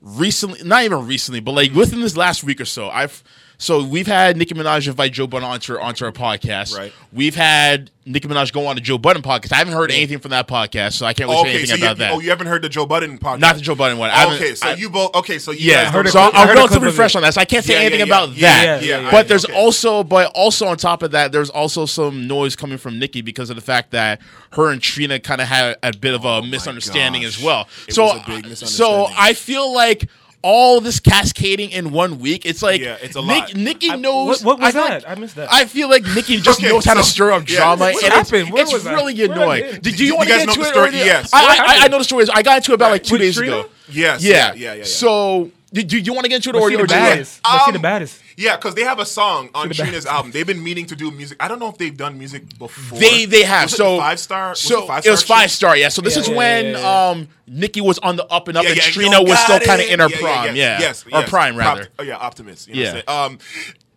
recently, 0.00 0.62
not 0.64 0.84
even 0.84 1.06
recently, 1.06 1.40
but 1.40 1.52
like 1.52 1.72
within 1.72 2.00
this 2.00 2.16
last 2.16 2.44
week 2.44 2.60
or 2.60 2.64
so, 2.64 2.88
I've 2.88 3.22
so 3.58 3.82
we've 3.84 4.06
had 4.06 4.36
Nicki 4.36 4.54
Minaj 4.54 4.86
invite 4.86 5.12
Joe 5.12 5.26
Budden 5.26 5.48
onto 5.48 5.72
her, 5.74 5.80
onto 5.80 6.04
our 6.04 6.12
podcast. 6.12 6.76
Right. 6.76 6.92
We've 7.12 7.34
had 7.34 7.90
Nicki 8.04 8.28
Minaj 8.28 8.52
go 8.52 8.66
on 8.66 8.74
the 8.76 8.80
Joe 8.82 8.98
Budden 8.98 9.22
podcast. 9.22 9.52
I 9.52 9.56
haven't 9.56 9.72
heard 9.74 9.90
anything 9.90 10.18
from 10.18 10.30
that 10.32 10.46
podcast, 10.46 10.92
so 10.92 11.06
I 11.06 11.12
can't 11.14 11.30
really 11.30 11.42
say 11.42 11.48
okay, 11.48 11.58
anything 11.58 11.66
so 11.70 11.74
you, 11.76 11.84
about 11.84 11.98
that. 11.98 12.12
oh, 12.12 12.20
you 12.20 12.30
haven't 12.30 12.46
heard 12.46 12.62
the 12.62 12.68
Joe 12.68 12.86
Budden 12.86 13.18
podcast? 13.18 13.40
Not 13.40 13.54
the 13.56 13.62
Joe 13.62 13.74
Budden 13.74 13.98
one. 13.98 14.10
I 14.12 14.34
Okay, 14.34 14.54
so 14.54 14.68
I- 14.68 14.74
you 14.74 14.90
both. 14.90 15.14
Okay, 15.16 15.38
so 15.38 15.50
you 15.52 15.70
Yeah, 15.72 15.84
guys 15.84 15.92
heard 15.92 16.08
so 16.08 16.20
I'm 16.20 16.32
clip 16.32 16.48
relatively 16.56 16.92
fresh 16.92 17.16
on 17.16 17.22
that. 17.22 17.34
So 17.34 17.40
I 17.40 17.44
can't 17.46 17.64
say 17.64 17.74
Yeah, 17.74 17.80
anything 17.80 18.00
yeah. 18.00 18.04
about 18.06 18.28
Yeah, 18.36 18.50
that. 18.76 18.84
yeah, 18.84 19.00
yeah, 19.00 19.10
but 19.10 19.28
there's 19.28 19.44
okay. 19.44 19.54
also, 19.54 20.04
but 20.04 20.30
also 20.34 20.66
on 20.66 20.76
top 20.76 21.02
of 21.02 21.10
that, 21.12 21.32
there's 21.32 21.50
also 21.50 21.86
some 21.86 22.26
noise 22.28 22.56
coming 22.56 22.78
from 22.78 22.98
Nicki 22.98 23.22
because 23.22 23.50
of 23.50 23.56
the 23.56 23.62
fact 23.62 23.90
that 23.92 24.20
her 24.52 24.70
and 24.70 24.80
Trina 24.82 25.18
kind 25.18 25.40
of 25.40 25.48
had 25.48 25.76
a 25.82 25.92
bit 25.96 26.14
of 26.14 26.24
a 26.24 26.28
oh 26.28 26.42
misunderstanding 26.42 27.22
Oh 27.22 27.26
gosh. 27.26 27.38
as 27.38 27.42
well. 27.44 27.68
It 27.88 27.94
so, 27.94 28.04
was 28.04 28.22
a 28.22 28.24
big 28.26 28.56
so. 28.56 29.06
I 29.16 29.32
feel 29.32 29.72
like 29.72 30.08
all 30.48 30.80
this 30.80 31.00
cascading 31.00 31.70
in 31.70 31.90
one 31.90 32.20
week, 32.20 32.46
it's 32.46 32.62
like 32.62 32.80
Yeah, 32.80 32.96
it's 33.02 33.16
a 33.16 33.20
Nick- 33.20 33.28
lot. 33.48 33.54
Nicki 33.56 33.90
I- 33.90 33.96
knows. 33.96 34.44
what- 34.44 34.58
what 34.60 34.60
was 34.60 34.76
I 34.76 34.78
that? 34.88 35.02
like- 35.04 35.16
I 35.18 35.20
missed 35.20 35.34
that. 35.34 35.48
I 35.52 35.64
feel 35.64 35.90
like 35.90 36.04
Nicki 36.14 36.36
just 36.48 36.60
Okay, 36.60 36.68
knows 36.68 36.84
how 36.84 36.94
to 36.94 37.02
stir 37.02 37.32
up 37.32 37.48
yeah. 37.48 37.56
drama, 37.56 37.86
What 37.86 38.04
and 38.04 38.14
it's, 38.14 38.30
happened? 38.30 38.52
Where 38.52 38.62
it's 38.62 38.72
was 38.72 38.84
really 38.84 39.20
I 39.20 39.24
annoying. 39.24 39.62
did? 39.64 39.82
Did 39.82 39.98
You- 39.98 40.06
you, 40.06 40.12
you 40.12 40.16
want 40.16 40.28
to 40.28 40.34
guys 40.34 40.46
get 40.46 40.46
know 40.46 40.52
into 40.52 40.62
the 40.62 40.68
it? 40.68 40.72
story? 40.90 40.90
Yes. 41.04 41.30
I, 41.32 41.38
I, 41.80 41.84
I 41.84 41.88
know 41.88 41.98
the 41.98 42.04
story. 42.04 42.26
I 42.32 42.42
got 42.42 42.58
into 42.58 42.70
it 42.70 42.74
about 42.76 42.92
like 42.92 43.02
two 43.02 43.14
With 43.14 43.22
days 43.22 43.36
Trina? 43.36 43.58
ago. 43.60 43.68
Yes, 43.90 44.22
Yeah. 44.22 44.30
yeah, 44.32 44.36
yeah, 44.54 44.54
yeah, 44.54 44.74
yeah. 44.78 44.84
So, 44.84 45.50
do, 45.82 46.00
do 46.00 46.06
you 46.06 46.12
want 46.12 46.24
to 46.24 46.28
get 46.28 46.36
into 46.36 46.50
it, 46.50 46.56
or, 46.56 46.62
Was 46.62 46.70
she 46.70 46.76
or 46.76 46.82
the 46.82 46.86
do 46.88 46.94
you- 46.94 47.00
baddest? 47.00 47.40
Was 47.44 47.62
she 47.66 47.70
the 47.72 47.78
Um, 47.78 47.82
baddest? 47.82 48.20
Yeah, 48.36 48.56
because 48.56 48.74
they 48.74 48.82
have 48.84 48.98
a 48.98 49.06
song 49.06 49.48
on 49.54 49.68
the 49.68 49.74
Trina's 49.74 50.04
back. 50.04 50.14
album. 50.14 50.30
They've 50.32 50.46
been 50.46 50.62
meaning 50.62 50.84
to 50.86 50.96
do 50.96 51.10
music. 51.10 51.38
I 51.40 51.48
don't 51.48 51.58
know 51.58 51.68
if 51.70 51.78
they've 51.78 51.96
done 51.96 52.18
music 52.18 52.58
before. 52.58 52.98
They 52.98 53.24
they 53.24 53.42
have 53.44 53.64
Was 53.64 53.72
it 53.72 53.76
so 53.78 53.98
five 53.98 54.20
star. 54.20 54.48
Was 54.50 54.60
So 54.60 54.84
it, 54.84 54.86
five 54.86 55.06
it 55.06 55.10
was 55.10 55.22
five 55.22 55.50
star. 55.50 55.76
Yeah. 55.76 55.88
So 55.88 56.02
this 56.02 56.16
Yeah, 56.16 56.20
is 56.22 56.28
yeah, 56.28 56.34
when 56.36 56.64
yeah, 56.66 56.78
yeah. 56.80 57.08
um 57.10 57.28
Nicki 57.46 57.80
was 57.80 57.98
on 58.00 58.16
the 58.16 58.26
up 58.26 58.48
and 58.48 58.58
up, 58.58 58.64
Yeah, 58.64 58.70
and 58.70 58.76
yeah, 58.78 58.82
Trina 58.90 59.22
was 59.22 59.38
still 59.38 59.58
kind 59.60 59.80
of 59.80 59.88
in 59.88 60.00
her 60.00 60.08
Yeah, 60.10 60.16
yeah, 60.16 60.20
prime. 60.20 60.56
Yeah, 60.56 60.80
yes, 60.80 61.04
or 61.06 61.20
yes. 61.20 61.28
prime 61.30 61.54
Prop- 61.54 61.78
rather. 61.78 61.88
oh 61.98 62.02
yeah, 62.02 62.16
Optimus. 62.16 62.68
You 62.68 62.74
know 62.74 62.80
Yeah. 62.82 62.92
what 62.94 63.04
I'm 63.08 63.30
saying? 63.30 63.32
Um, 63.32 63.38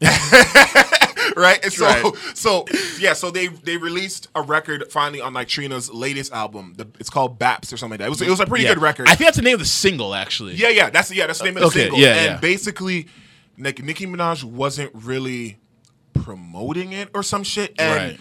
right. 1.35 1.59
And 1.63 1.71
so 1.73 1.85
Right. 1.85 2.13
so 2.35 2.65
yeah. 2.99 3.13
So 3.13 3.31
they 3.31 3.47
they 3.47 3.77
released 3.77 4.27
a 4.35 4.41
record 4.41 4.91
finally 4.91 5.21
on 5.21 5.33
like 5.33 5.47
Trina's 5.47 5.91
latest 5.91 6.31
album. 6.33 6.73
The, 6.77 6.87
it's 6.99 7.09
called 7.09 7.39
Baps 7.39 7.73
or 7.73 7.77
something 7.77 7.91
like 7.91 7.99
that. 7.99 8.07
It 8.07 8.09
was 8.09 8.21
it 8.21 8.29
was 8.29 8.39
a 8.39 8.45
pretty 8.45 8.63
Yeah. 8.65 8.73
good 8.75 8.81
record. 8.81 9.07
I 9.09 9.15
think 9.15 9.27
that's 9.27 9.37
the 9.37 9.43
name 9.43 9.53
of 9.55 9.59
the 9.59 9.65
single, 9.65 10.13
actually. 10.15 10.55
Yeah, 10.55 10.69
yeah, 10.69 10.89
that's 10.89 11.11
yeah, 11.11 11.27
that's 11.27 11.39
the 11.39 11.45
name 11.45 11.57
of 11.57 11.61
the 11.61 11.67
Okay, 11.67 11.79
single. 11.81 11.99
yeah, 11.99 12.15
and 12.15 12.25
yeah. 12.25 12.37
basically, 12.39 13.07
Nick, 13.57 13.83
Nicki 13.83 14.05
Minaj 14.05 14.43
wasn't 14.43 14.91
really 14.93 15.57
promoting 16.13 16.91
it 16.93 17.09
or 17.13 17.23
some 17.23 17.43
shit. 17.43 17.73
And 17.79 17.95
Right. 18.11 18.19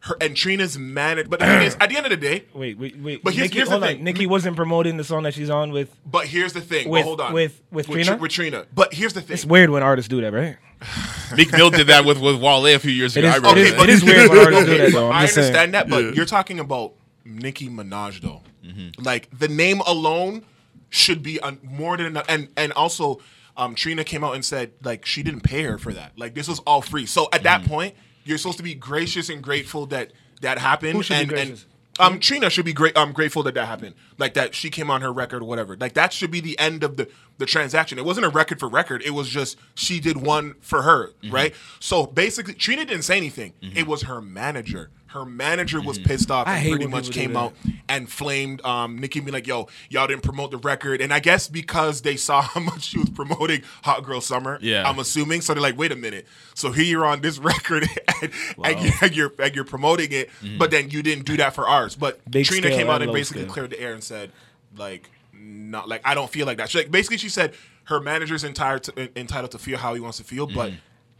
her 0.00 0.16
and 0.20 0.36
Trina's 0.36 0.78
managed. 0.78 1.30
But 1.30 1.40
the 1.40 1.46
thing 1.46 1.62
is, 1.62 1.76
at 1.80 1.88
the 1.90 1.96
end 1.96 2.06
of 2.06 2.10
the 2.10 2.16
day, 2.16 2.44
Wait, 2.54 2.78
wait, 2.78 2.96
wait. 2.98 3.22
But 3.22 3.34
here's- 3.34 3.48
Nicki, 3.50 3.58
here's 3.58 3.68
the 3.68 3.80
thing. 3.80 3.98
on. 3.98 4.04
Nicki 4.04 4.26
wasn't 4.26 4.56
promoting 4.56 4.96
the 4.96 5.04
song 5.04 5.22
that 5.24 5.34
she's 5.34 5.50
on 5.50 5.70
with. 5.72 5.94
but 6.06 6.26
here's 6.26 6.52
the 6.52 6.60
thing. 6.60 6.88
With- 6.88 7.00
but 7.02 7.06
hold 7.06 7.20
on. 7.20 7.32
with- 7.32 7.60
with 7.70 7.86
Tr- 7.86 7.92
Trina? 7.92 8.16
with 8.16 8.30
Trina. 8.32 8.66
But 8.74 8.94
here's 8.94 9.12
the 9.12 9.20
thing. 9.20 9.34
It's 9.34 9.44
weird 9.44 9.70
when 9.70 9.82
artists 9.82 10.08
do 10.08 10.20
that, 10.22 10.32
right? 10.32 10.56
Meek 11.36 11.52
Mill 11.52 11.70
did 11.70 11.86
that 11.88 12.04
with 12.04 12.18
with 12.18 12.40
Wale 12.40 12.66
a 12.66 12.78
few 12.78 12.90
years 12.90 13.16
ago. 13.16 13.28
is- 13.28 13.34
I 13.34 13.36
remember 13.36 13.60
it 13.60 13.76
that. 13.76 13.88
is- 13.88 14.02
it 14.02 14.02
is 14.02 14.04
weird 14.04 14.30
when 14.30 14.38
artists 14.40 14.64
do 14.66 14.78
that, 14.78 14.92
though. 14.92 15.10
I'm 15.10 15.12
I 15.16 15.22
just 15.22 15.34
saying. 15.34 15.46
understand 15.46 15.74
that, 15.74 15.88
but 15.90 16.04
Yeah. 16.04 16.10
you're 16.12 16.26
talking 16.26 16.60
about 16.60 16.94
Nicki 17.24 17.68
Minaj 17.68 18.20
though. 18.20 18.42
Mm-hmm. 18.64 19.02
Like 19.02 19.28
the 19.36 19.48
name 19.48 19.80
alone 19.86 20.44
should 20.88 21.22
be 21.22 21.38
un- 21.40 21.58
more 21.62 21.96
than 21.96 22.06
enough. 22.06 22.26
And 22.28 22.48
and 22.56 22.72
also, 22.72 23.20
um, 23.56 23.74
Trina 23.74 24.04
came 24.04 24.24
out 24.24 24.34
and 24.34 24.44
said 24.44 24.72
like 24.82 25.04
she 25.06 25.22
didn't 25.22 25.42
pay 25.42 25.62
her 25.64 25.78
for 25.78 25.92
that. 25.92 26.12
Like 26.18 26.34
this 26.34 26.48
was 26.48 26.58
all 26.60 26.82
free. 26.82 27.06
So 27.06 27.28
at 27.32 27.42
that 27.44 27.60
Mm-hmm. 27.62 27.70
point, 27.70 27.94
you're 28.24 28.38
supposed 28.38 28.58
to 28.58 28.64
be 28.64 28.74
gracious 28.74 29.28
and 29.28 29.42
grateful 29.42 29.86
that 29.86 30.12
that 30.40 30.58
happened. 30.58 30.94
Who 30.94 31.02
should 31.02 31.14
be 31.14 31.20
and, 31.20 31.28
gracious? 31.28 31.62
And, 31.62 31.69
um, 31.98 32.18
Trina 32.20 32.48
should 32.50 32.64
be 32.64 32.72
great. 32.72 32.96
I'm 32.96 33.12
grateful 33.12 33.42
that 33.42 33.54
that 33.54 33.66
happened. 33.66 33.94
Like 34.16 34.34
that, 34.34 34.54
she 34.54 34.70
came 34.70 34.90
on 34.90 35.02
her 35.02 35.12
record, 35.12 35.42
or 35.42 35.46
whatever. 35.46 35.76
Like 35.76 35.94
that 35.94 36.12
should 36.12 36.30
be 36.30 36.40
the 36.40 36.58
end 36.58 36.82
of 36.84 36.96
the 36.96 37.08
the 37.38 37.46
transaction. 37.46 37.98
It 37.98 38.04
wasn't 38.04 38.26
a 38.26 38.30
record 38.30 38.60
for 38.60 38.68
record. 38.68 39.02
It 39.02 39.10
was 39.10 39.28
just 39.28 39.58
she 39.74 39.98
did 40.00 40.16
one 40.18 40.54
for 40.60 40.82
her, 40.82 41.08
Mm-hmm. 41.22 41.34
right? 41.34 41.54
So 41.80 42.06
basically, 42.06 42.54
Trina 42.54 42.84
didn't 42.84 43.02
say 43.04 43.16
anything. 43.16 43.54
It 43.60 43.86
was 43.86 44.02
her 44.02 44.20
manager. 44.20 44.90
Her 45.12 45.24
manager 45.24 45.80
was 45.80 45.98
Mm-hmm. 45.98 46.08
pissed 46.08 46.30
off 46.30 46.46
and 46.46 46.68
pretty 46.70 46.86
much 46.86 47.10
came 47.10 47.36
out 47.36 47.52
and 47.88 48.08
flamed 48.08 48.64
um, 48.64 48.96
Nicki, 48.98 49.18
being 49.20 49.32
like, 49.32 49.46
"Yo, 49.46 49.66
y'all 49.88 50.06
didn't 50.06 50.22
promote 50.22 50.50
the 50.52 50.56
record." 50.58 51.00
And 51.00 51.12
I 51.12 51.18
guess 51.18 51.48
because 51.48 52.02
they 52.02 52.16
saw 52.16 52.40
how 52.52 52.60
much 52.60 52.82
she 52.84 52.98
was 52.98 53.10
promoting 53.10 53.62
Hot 53.82 54.04
Girl 54.04 54.20
Summer, 54.20 54.58
Yeah. 54.62 54.88
I'm 54.88 54.98
assuming. 55.00 55.40
So 55.40 55.52
they're 55.52 55.62
like, 55.62 55.76
"Wait 55.76 55.90
a 55.90 55.96
minute." 55.96 56.26
So 56.54 56.70
here 56.70 56.84
you're 56.84 57.04
on 57.04 57.22
this 57.22 57.38
record 57.52 57.88
and, 58.22 58.30
and, 58.64 58.80
you, 58.80 58.92
and 59.02 59.16
you're 59.16 59.32
and 59.38 59.54
you're 59.54 59.64
promoting 59.64 60.12
it, 60.12 60.30
but 60.58 60.70
then 60.70 60.90
you 60.90 61.02
didn't 61.02 61.24
do 61.26 61.36
that 61.38 61.54
for 61.54 61.66
ours. 61.66 61.96
But 61.96 62.20
Big 62.30 62.46
Trina 62.46 62.68
scale 62.68 62.78
came 62.78 62.88
out 62.90 63.02
and 63.02 63.10
and 63.10 63.12
basically 63.12 63.42
scale. 63.42 63.52
cleared 63.52 63.70
the 63.70 63.80
air 63.80 63.92
and 63.94 64.04
said, 64.04 64.30
like, 64.76 65.10
not 65.32 65.88
like 65.88 66.02
I 66.04 66.14
don't 66.14 66.30
feel 66.30 66.46
like 66.46 66.58
that. 66.58 66.70
She, 66.70 66.78
like, 66.78 66.90
basically, 66.92 67.16
she 67.18 67.28
said 67.30 67.54
her 67.84 67.98
manager's 67.98 68.44
entitled 68.44 68.84
to, 68.84 69.18
entitled 69.18 69.50
to 69.50 69.58
feel 69.58 69.78
how 69.78 69.94
he 69.94 70.00
wants 70.00 70.18
to 70.18 70.24
feel, 70.24 70.46
but 70.46 70.72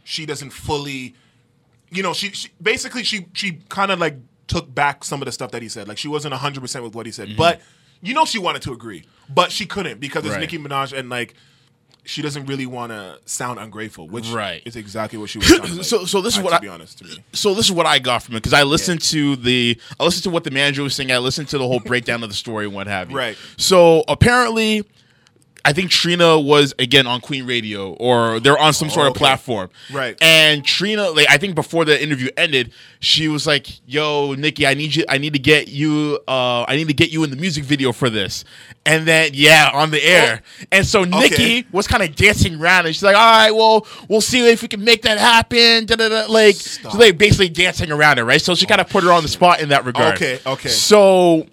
she 0.05 0.25
doesn't 0.25 0.51
fully 0.51 1.15
you 1.91 2.01
know, 2.03 2.13
she, 2.13 2.29
she 2.31 2.49
basically 2.61 3.03
she 3.03 3.27
she 3.33 3.59
kind 3.69 3.91
of 3.91 3.99
like 3.99 4.15
took 4.47 4.73
back 4.73 5.03
some 5.03 5.21
of 5.21 5.25
the 5.27 5.31
stuff 5.31 5.51
that 5.51 5.61
he 5.61 5.69
said. 5.69 5.87
Like 5.87 5.97
she 5.97 6.07
wasn't 6.07 6.33
hundred 6.33 6.61
percent 6.61 6.83
with 6.83 6.95
what 6.95 7.05
he 7.05 7.11
said, 7.11 7.29
mm-hmm. 7.29 7.37
but 7.37 7.61
you 8.01 8.13
know 8.13 8.25
she 8.25 8.39
wanted 8.39 8.61
to 8.63 8.71
agree, 8.73 9.05
but 9.29 9.51
she 9.51 9.65
couldn't 9.65 9.99
because 9.99 10.25
it's 10.25 10.33
Right. 10.33 10.41
Nicki 10.41 10.57
Minaj 10.57 10.97
and 10.97 11.09
like 11.09 11.35
she 12.03 12.23
doesn't 12.23 12.47
really 12.47 12.65
want 12.65 12.91
to 12.91 13.19
sound 13.25 13.59
ungrateful, 13.59 14.07
which 14.07 14.27
Right. 14.31 14.63
is 14.65 14.75
exactly 14.75 15.19
what 15.19 15.29
she 15.29 15.37
was. 15.37 15.51
Like, 15.59 15.83
So- 15.83 16.05
so 16.05 16.19
this 16.19 16.35
is 16.35 16.41
what 16.41 16.49
to 16.49 16.55
I- 16.55 16.59
be 16.59 16.67
honest 16.67 16.97
to 16.97 17.03
me. 17.03 17.23
so 17.31 17.53
this 17.53 17.65
is 17.65 17.71
what 17.71 17.85
I 17.85 17.99
got 17.99 18.23
from 18.23 18.35
it 18.35 18.39
because 18.39 18.53
I 18.53 18.63
listened 18.63 19.01
to 19.01 19.35
the 19.35 19.77
I 19.99 20.03
listened 20.05 20.23
to 20.23 20.29
what 20.31 20.43
the 20.43 20.49
manager 20.51 20.81
was 20.81 20.95
saying. 20.95 21.11
I 21.11 21.19
listened 21.19 21.49
to 21.49 21.57
the 21.59 21.67
whole 21.67 21.79
breakdown 21.79 22.23
of 22.23 22.29
the 22.29 22.35
story 22.35 22.65
and 22.65 22.73
what 22.73 22.87
have 22.87 23.11
you. 23.11 23.17
Right. 23.17 23.37
So 23.57 24.03
apparently, 24.07 24.83
I 25.63 25.73
think 25.73 25.91
Trina 25.91 26.39
was 26.39 26.73
again 26.79 27.05
on 27.05 27.21
Queen 27.21 27.45
Radio 27.45 27.93
or 27.93 28.39
they're 28.39 28.57
on 28.57 28.73
some 28.73 28.89
sort 28.89 29.07
of 29.07 29.11
okay. 29.11 29.19
platform. 29.19 29.69
Right. 29.91 30.17
And 30.21 30.65
Trina, 30.65 31.09
like 31.11 31.27
I 31.29 31.37
think 31.37 31.53
before 31.53 31.85
the 31.85 32.01
interview 32.01 32.29
ended, 32.35 32.73
she 32.99 33.27
was 33.27 33.45
like, 33.45 33.67
"Yo, 33.87 34.33
Nicki, 34.33 34.65
I 34.65 34.73
need 34.73 34.95
you. 34.95 35.05
I 35.07 35.19
need 35.19 35.33
to 35.33 35.39
get 35.39 35.67
you. 35.67 36.19
Uh, 36.27 36.65
I 36.67 36.75
need 36.75 36.87
to 36.87 36.93
get 36.93 37.11
you 37.11 37.23
in 37.23 37.29
the 37.29 37.35
music 37.35 37.63
video 37.63 37.91
for 37.91 38.09
this." 38.09 38.43
And 38.85 39.07
then 39.07 39.31
yeah, 39.33 39.69
on 39.73 39.91
the 39.91 40.03
air. 40.03 40.41
And 40.71 40.85
so 40.85 41.03
Nicki 41.03 41.67
was 41.71 41.87
kind 41.87 42.01
of 42.01 42.15
dancing 42.15 42.59
around, 42.59 42.87
and 42.87 42.95
she's 42.95 43.03
like, 43.03 43.15
"All 43.15 43.21
right, 43.21 43.51
well, 43.51 43.85
we'll 44.07 44.21
see 44.21 44.47
if 44.49 44.63
we 44.63 44.67
can 44.67 44.83
make 44.83 45.03
that 45.03 45.19
happen." 45.19 45.85
Da, 45.85 45.95
da, 45.95 46.09
da. 46.09 46.31
Like, 46.31 46.55
Stop. 46.55 46.93
so 46.93 46.97
like 46.97 47.17
basically 47.17 47.49
dancing 47.49 47.91
around 47.91 48.17
it, 48.17 48.23
right? 48.23 48.41
So 48.41 48.55
she 48.55 48.65
kind 48.65 48.81
of 48.81 48.89
put 48.89 49.03
her 49.03 49.11
on 49.11 49.21
the 49.21 49.29
spot 49.29 49.61
in 49.61 49.69
that 49.69 49.85
regard. 49.85 50.15
Okay, 50.15 50.39
okay. 50.45 50.69
So, 50.69 51.45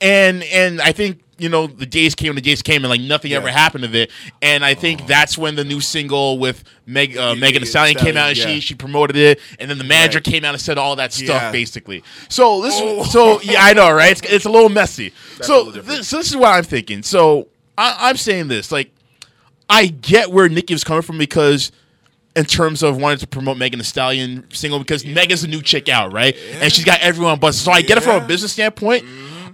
and 0.00 0.42
and 0.42 0.80
I 0.80 0.92
think 0.92 1.22
you 1.38 1.48
know 1.48 1.66
the 1.66 1.86
days 1.86 2.14
came, 2.14 2.28
and 2.30 2.38
the 2.38 2.42
days 2.42 2.62
came, 2.62 2.84
and 2.84 2.88
like 2.90 3.00
nothing 3.00 3.32
ever 3.32 3.48
happened 3.50 3.84
of 3.84 3.94
it. 3.94 4.10
And 4.42 4.64
I 4.64 4.74
think 4.74 5.06
that's 5.06 5.36
when 5.36 5.54
the 5.54 5.64
new 5.64 5.80
single 5.80 6.38
with 6.38 6.64
Meg, 6.86 7.16
uh, 7.16 7.20
Yeah, 7.20 7.34
Megan 7.34 7.62
Thee 7.62 7.66
yeah, 7.66 7.70
Stallion 7.70 7.96
came 7.98 8.16
out, 8.16 8.28
and 8.28 8.36
Stallion, 8.36 8.60
she 8.60 8.66
she 8.68 8.74
promoted 8.74 9.16
it, 9.16 9.40
and 9.58 9.68
then 9.70 9.78
the 9.78 9.84
manager 9.84 10.18
Right. 10.18 10.24
came 10.24 10.44
out 10.44 10.54
and 10.54 10.60
said 10.60 10.78
all 10.78 10.96
that 10.96 11.12
stuff, 11.12 11.28
Yeah. 11.42 11.52
basically. 11.52 12.02
So 12.28 12.62
this, 12.62 12.74
Oh. 12.76 13.04
so 13.04 13.40
yeah, 13.42 13.62
I 13.64 13.72
know, 13.74 13.90
right? 13.92 14.12
It's, 14.12 14.22
it's 14.22 14.44
a 14.44 14.50
little 14.50 14.68
messy. 14.70 15.12
so 15.42 15.70
this, 15.70 16.08
so 16.08 16.16
this 16.18 16.30
is 16.30 16.36
what 16.36 16.48
I'm 16.54 16.64
thinking. 16.64 17.02
So 17.02 17.48
I, 17.76 17.96
I'm 18.08 18.16
saying 18.16 18.48
this, 18.48 18.72
like, 18.72 18.90
I 19.68 19.86
get 19.88 20.30
where 20.30 20.48
Nicki 20.48 20.74
was 20.74 20.84
coming 20.84 21.02
from 21.02 21.18
because. 21.18 21.72
In 22.34 22.44
terms 22.44 22.82
of 22.82 22.98
wanting 23.00 23.20
to 23.20 23.26
promote 23.26 23.56
Megan 23.56 23.78
Thee 23.78 23.84
Stallion 23.86 24.44
single, 24.52 24.78
because 24.78 25.06
Megan's 25.06 25.42
a 25.42 25.48
new 25.48 25.62
chick 25.62 25.88
out, 25.88 26.12
right? 26.12 26.36
And 26.60 26.70
she's 26.70 26.84
got 26.84 27.00
everyone 27.00 27.38
buzzing. 27.38 27.64
So 27.64 27.72
I 27.72 27.80
get 27.80 27.96
it 27.96 28.02
from 28.02 28.10
a 28.10 28.14
Yeah. 28.16 28.18
Mm-hmm. 28.18 28.28
business 28.28 28.52
standpoint. 28.52 29.04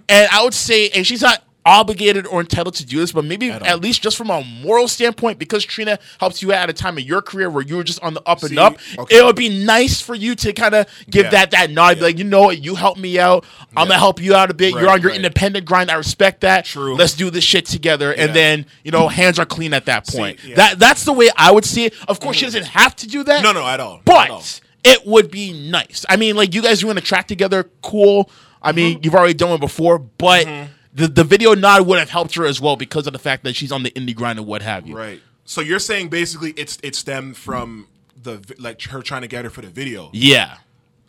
And 0.09 0.29
I 0.33 0.43
would 0.43 0.53
say, 0.53 0.89
and 0.89 1.07
she's 1.07 1.23
not 1.23 1.45
obligated 1.65 2.27
or 2.27 2.41
entitled 2.41 2.75
to 2.75 2.85
do 2.85 2.99
this, 2.99 3.13
but 3.13 3.25
maybe 3.25 3.51
At 3.51 3.65
at, 3.65 3.81
least 3.81 4.03
just 4.03 4.17
from 4.17 4.31
a 4.31 4.43
moral 4.63 4.89
standpoint, 4.89 5.39
because 5.39 5.65
Trina 5.65 5.99
helps 6.19 6.43
you 6.43 6.53
out 6.53 6.59
at 6.65 6.71
a 6.71 6.73
time 6.73 6.99
of 6.99 7.05
your 7.05 7.23
career 7.23 7.49
where 7.51 7.63
you 7.63 7.77
were 7.77 7.85
just 7.85 8.03
on 8.03 8.15
the 8.15 8.23
up 8.27 8.41
and 8.43 8.51
See, 8.51 8.59
up. 8.59 8.77
okay. 8.99 9.19
It 9.19 9.25
would 9.25 9.37
be 9.37 9.65
nice 9.65 10.01
for 10.01 10.15
you 10.15 10.35
to 10.35 10.53
kind 10.53 10.75
of 10.75 10.87
give 11.09 11.25
Yeah. 11.27 11.31
that 11.31 11.51
that 11.53 11.71
nod, 11.71 11.97
be 11.99 12.03
like, 12.03 12.19
you 12.19 12.25
know 12.25 12.43
what, 12.43 12.63
you 12.63 12.75
helped 12.75 12.99
me 13.01 13.19
out. 13.19 13.45
I'm 13.77 13.87
gonna 13.89 13.99
help 13.99 14.21
you 14.21 14.35
out 14.35 14.51
a 14.51 14.55
bit. 14.55 14.73
You're 14.73 14.91
on 14.91 15.01
your 15.01 15.11
right. 15.11 15.17
independent 15.17 15.65
grind. 15.65 15.91
I 15.91 15.95
respect 15.95 16.41
that. 16.41 16.65
True. 16.65 16.97
Let's 16.97 17.15
do 17.15 17.31
this 17.31 17.45
shit 17.45 17.67
together, 17.67 18.13
and 18.13 18.35
then 18.35 18.67
you 18.85 18.91
know, 18.91 19.07
hands 19.09 19.39
are 19.39 19.47
clean 19.47 19.73
at 19.73 19.87
that 19.87 20.07
point. 20.09 20.39
yeah. 20.43 20.47
Mm-hmm. 20.51 20.55
That 20.57 20.79
that's 20.81 21.05
the 21.05 21.13
way 21.13 21.31
I 21.37 21.53
would 21.53 21.65
see 21.65 21.85
it. 21.87 21.95
Of 22.09 22.19
course, 22.21 22.37
she 22.37 22.45
doesn't 22.45 22.67
have 22.67 22.97
to 22.97 23.07
do 23.07 23.23
that. 23.25 23.43
No, 23.43 23.53
no, 23.53 23.67
at 23.67 23.79
all. 23.81 24.01
But 24.05 24.25
At 24.27 24.31
all. 24.31 24.43
it 24.85 25.07
would 25.07 25.31
be 25.31 25.53
nice. 25.71 26.05
I 26.09 26.17
mean, 26.17 26.35
like 26.37 26.55
you 26.55 26.63
guys 26.63 26.81
doing 26.81 26.99
a 26.99 27.01
track 27.01 27.29
together, 27.29 27.71
cool. 27.83 28.29
I 28.61 28.73
mean, 28.73 28.95
Mm-hmm. 28.97 29.05
you've 29.05 29.15
already 29.15 29.35
done 29.35 29.51
it 29.53 29.61
before, 29.61 29.99
but 29.99 30.47
the 30.93 31.09
the 31.09 31.25
video 31.25 31.55
nod 31.55 31.87
would 31.87 31.99
have 31.99 32.11
helped 32.11 32.35
her 32.35 32.45
as 32.45 32.61
well 32.61 32.77
because 32.77 33.07
of 33.07 33.13
the 33.13 33.19
fact 33.19 33.45
that 33.45 33.55
she's 33.57 33.73
on 33.73 33.83
the 33.83 33.91
indie 33.93 34.15
grind 34.15 34.39
and 34.39 34.47
what 34.47 34.63
have 34.63 34.87
you. 34.87 34.97
Right. 34.97 35.21
So 35.45 35.61
you're 35.61 35.79
saying 35.79 36.09
basically 36.09 36.53
it's 36.57 36.79
it 36.83 36.95
stemmed 36.95 37.37
from 37.37 37.87
the 38.23 38.41
like 38.59 38.81
her 38.83 39.03
trying 39.03 39.23
to 39.23 39.29
get 39.29 39.45
her 39.45 39.51
for 39.51 39.63
the 39.63 39.69
video. 39.69 40.11
Yeah, 40.13 40.57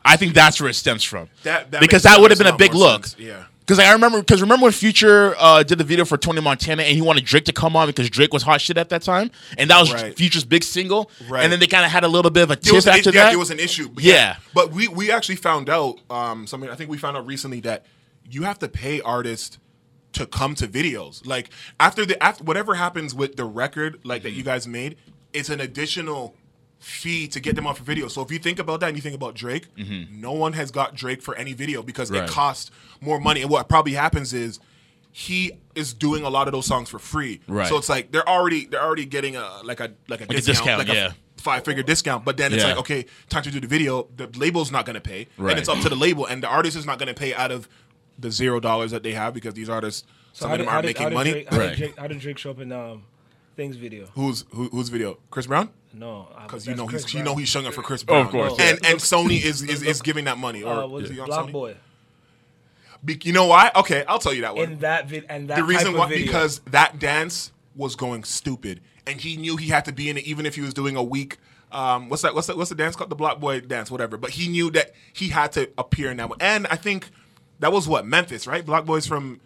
I 0.03 0.17
think 0.17 0.33
that's 0.33 0.59
where 0.59 0.69
it 0.69 0.73
stems 0.75 1.03
from. 1.03 1.29
That- 1.43 1.71
that 1.71 1.81
because 1.81 2.03
that 2.03 2.19
would 2.19 2.31
have 2.31 2.37
been 2.37 2.47
a 2.47 2.57
big 2.57 2.73
look. 2.73 3.05
sense. 3.05 3.19
Yeah. 3.21 3.43
Because 3.59 3.79
I 3.79 3.93
remember, 3.93 4.19
because 4.19 4.41
remember 4.41 4.63
when 4.65 4.73
Future 4.73 5.35
uh, 5.39 5.63
did 5.63 5.77
the 5.77 5.85
video 5.85 6.03
for 6.03 6.17
Tony 6.17 6.41
Montana 6.41 6.83
and 6.83 6.93
he 6.93 7.01
wanted 7.01 7.23
Drake 7.23 7.45
to 7.45 7.53
come 7.53 7.77
on 7.77 7.87
because 7.87 8.09
Drake 8.09 8.33
was 8.33 8.43
hot 8.43 8.59
shit 8.59 8.77
at 8.77 8.89
that 8.89 9.03
time, 9.03 9.31
and 9.57 9.69
that 9.69 9.79
was 9.79 9.93
Right. 9.93 10.13
Future's 10.17 10.43
big 10.43 10.65
single. 10.65 11.09
Right. 11.29 11.43
And 11.43 11.49
then 11.53 11.61
they 11.61 11.67
kind 11.67 11.85
of 11.85 11.91
had 11.91 12.03
a 12.03 12.09
little 12.09 12.29
bit 12.29 12.43
of 12.43 12.49
a 12.49 12.53
It 12.55 12.61
tiff 12.63 12.85
after 12.87 13.11
yeah, 13.11 13.23
that. 13.23 13.33
it 13.33 13.37
was 13.37 13.51
an 13.51 13.59
issue. 13.59 13.87
But 13.87 14.03
Yeah. 14.03 14.35
But 14.53 14.71
we 14.73 14.89
we 14.89 15.11
actually 15.13 15.37
found 15.37 15.69
out 15.69 15.99
um, 16.09 16.45
something. 16.45 16.69
I 16.69 16.75
think 16.75 16.89
we 16.89 16.97
found 16.97 17.15
out 17.15 17.25
recently 17.25 17.61
that 17.61 17.85
you 18.29 18.43
have 18.43 18.59
to 18.59 18.67
pay 18.67 18.99
artists 18.99 19.57
to 20.13 20.25
come 20.25 20.55
to 20.55 20.67
videos. 20.67 21.25
Like 21.25 21.50
after 21.79 22.05
the 22.05 22.22
after 22.24 22.43
whatever 22.43 22.75
happens 22.75 23.13
with 23.13 23.36
the 23.36 23.46
record, 23.46 24.00
like 24.03 24.24
that 24.24 24.29
Mm-hmm. 24.29 24.38
you 24.38 24.43
guys 24.43 24.67
made, 24.67 24.98
it's 25.34 25.50
an 25.50 25.60
additional 25.60 26.36
fee 26.79 27.27
to 27.29 27.39
get 27.39 27.55
them 27.55 27.65
off 27.65 27.79
a 27.79 27.84
video. 27.84 28.08
So 28.08 28.22
if 28.22 28.32
you 28.32 28.39
think 28.39 28.60
about 28.60 28.82
that 28.82 28.88
and 28.88 28.98
you 28.98 29.01
think 29.01 29.15
about 29.15 29.36
Drake, 29.36 29.67
no 30.12 30.34
one 30.34 30.53
has 30.53 30.70
got 30.72 30.96
Drake 30.96 31.22
for 31.22 31.36
any 31.36 31.53
video 31.53 31.82
because 31.82 32.10
Mm-hmm. 32.10 32.20
Right. 32.22 32.29
it 32.29 32.34
costs 32.34 32.72
more 33.01 33.20
money. 33.20 33.41
And 33.41 33.50
what 33.50 33.70
probably 33.70 33.93
happens 33.93 34.34
is 34.34 34.60
he 35.12 35.51
is 35.75 35.93
doing 35.93 36.24
a 36.24 36.29
lot 36.29 36.48
of 36.48 36.53
those 36.53 36.65
songs 36.65 36.89
for 36.89 37.00
free. 37.00 37.39
Right. 37.48 37.67
So 37.67 37.77
it's 37.77 37.88
like 37.89 38.12
they're 38.12 38.27
already 38.27 38.65
they're 38.65 38.84
already 38.84 39.05
getting 39.05 39.36
a 39.36 39.62
like 39.63 39.79
a 39.79 39.93
like 40.08 40.22
a 40.22 40.25
a 40.25 40.27
discount, 40.27 40.46
discount, 40.46 40.79
like 40.79 40.88
yeah. 40.89 41.12
a 41.38 41.41
five 41.41 41.63
figure 41.63 41.84
discount. 41.84 42.25
But 42.25 42.38
then 42.38 42.51
it's 42.53 42.63
Yeah. 42.63 42.70
like 42.70 42.79
okay, 42.79 43.05
time 43.29 43.43
to 43.43 43.51
do 43.51 43.60
the 43.60 43.67
video. 43.67 44.08
The 44.17 44.27
label's 44.38 44.72
not 44.72 44.86
going 44.86 44.96
to 44.96 45.01
pay, 45.01 45.27
Right. 45.38 45.51
and 45.51 45.60
it's 45.60 45.70
up 45.70 45.79
to 45.82 45.89
the 45.89 45.96
label, 45.96 46.25
and 46.25 46.41
the 46.43 46.48
artist 46.48 46.75
is 46.75 46.86
not 46.86 46.98
going 47.00 47.08
to 47.08 47.13
pay 47.13 47.34
out 47.34 47.51
of 47.51 47.70
the 48.20 48.32
zero 48.32 48.60
dollars 48.60 48.91
that 48.91 49.03
they 49.03 49.13
have 49.13 49.34
because 49.34 49.53
these 49.53 49.70
artists 49.70 50.05
some 50.34 50.51
of 50.51 50.58
them 50.60 50.67
aren't 50.67 50.86
making 50.86 51.13
money. 51.13 51.32
Drake, 51.32 51.50
how, 51.50 51.58
Right. 51.60 51.70
did 51.70 51.77
Drake, 51.77 51.98
how 52.00 52.08
did 52.08 52.20
Drake 52.20 52.38
show 52.38 52.51
up 52.51 52.60
in 52.60 52.72
um, 52.72 53.03
Things 53.55 53.75
video? 53.75 54.08
Who's 54.15 54.46
who, 54.51 54.67
whose 54.70 54.89
video? 54.89 55.17
Chris 55.29 55.46
Brown? 55.48 55.70
No, 55.93 56.27
uh, 56.36 56.43
Because 56.43 56.65
you 56.65 56.74
know 56.74 56.88
Chris 56.88 57.03
he's 57.05 57.13
you 57.13 57.24
know 57.24 57.36
he's 57.36 57.50
showing 57.50 57.67
up 57.67 57.74
for 57.74 57.84
Chris 57.84 58.03
Oh, 58.03 58.05
Brown. 58.08 58.25
of 58.25 58.32
course, 58.32 58.53
And 58.60 58.84
and 58.86 58.98
Sony 59.00 59.43
is 59.43 59.62
is, 59.62 59.84
is 59.84 60.01
giving 60.01 60.25
that 60.25 60.38
money. 60.39 60.63
Or 60.63 60.74
Uh, 60.84 60.88
what's 60.88 61.10
is 61.12 61.15
Block 61.17 61.48
Sony? 61.48 61.51
Boy 61.51 61.75
Be- 63.05 63.20
you 63.24 63.34
know 63.34 63.46
why? 63.46 63.70
Okay, 63.75 64.03
I'll 64.08 64.20
tell 64.20 64.34
you 64.34 64.41
that 64.41 64.55
one. 64.55 64.63
in 64.74 64.79
that 64.79 65.08
vid 65.08 65.25
and 65.29 65.50
that 65.50 65.58
the 65.58 65.63
reason 65.63 65.88
type 65.88 65.96
why 65.98 66.10
video. 66.10 66.25
because 66.25 66.62
that 66.72 67.00
dance 67.00 67.51
was 67.75 67.96
going 67.96 68.24
stupid, 68.24 68.79
and 69.05 69.20
he 69.20 69.36
knew 69.38 69.58
he 69.58 69.67
had 69.70 69.86
to 69.86 69.91
be 69.91 70.10
in 70.10 70.17
it, 70.17 70.24
even 70.25 70.46
if 70.46 70.55
he 70.55 70.62
was 70.62 70.74
doing 70.74 70.96
a 70.96 71.03
week. 71.03 71.38
Um, 71.72 72.08
what's 72.10 72.22
that? 72.22 72.34
What's 72.34 72.48
that? 72.48 72.55
What's 72.58 72.70
the 72.70 72.75
dance 72.75 72.96
called? 72.96 73.10
The 73.10 73.15
BlocBoy 73.15 73.67
dance, 73.67 73.91
whatever. 73.91 74.15
But 74.17 74.32
he 74.32 74.48
knew 74.48 74.72
that 74.72 74.93
he 75.12 75.29
had 75.29 75.51
to 75.53 75.70
appear 75.77 76.12
in 76.12 76.17
that 76.17 76.29
one, 76.29 76.38
and 76.39 76.65
I 76.67 76.75
think 76.75 77.10
that 77.60 77.72
was 77.72 77.88
what 77.88 78.05
Memphis, 78.05 78.48
right? 78.48 78.65
BlocBoy's 78.65 79.07
from. 79.07 79.39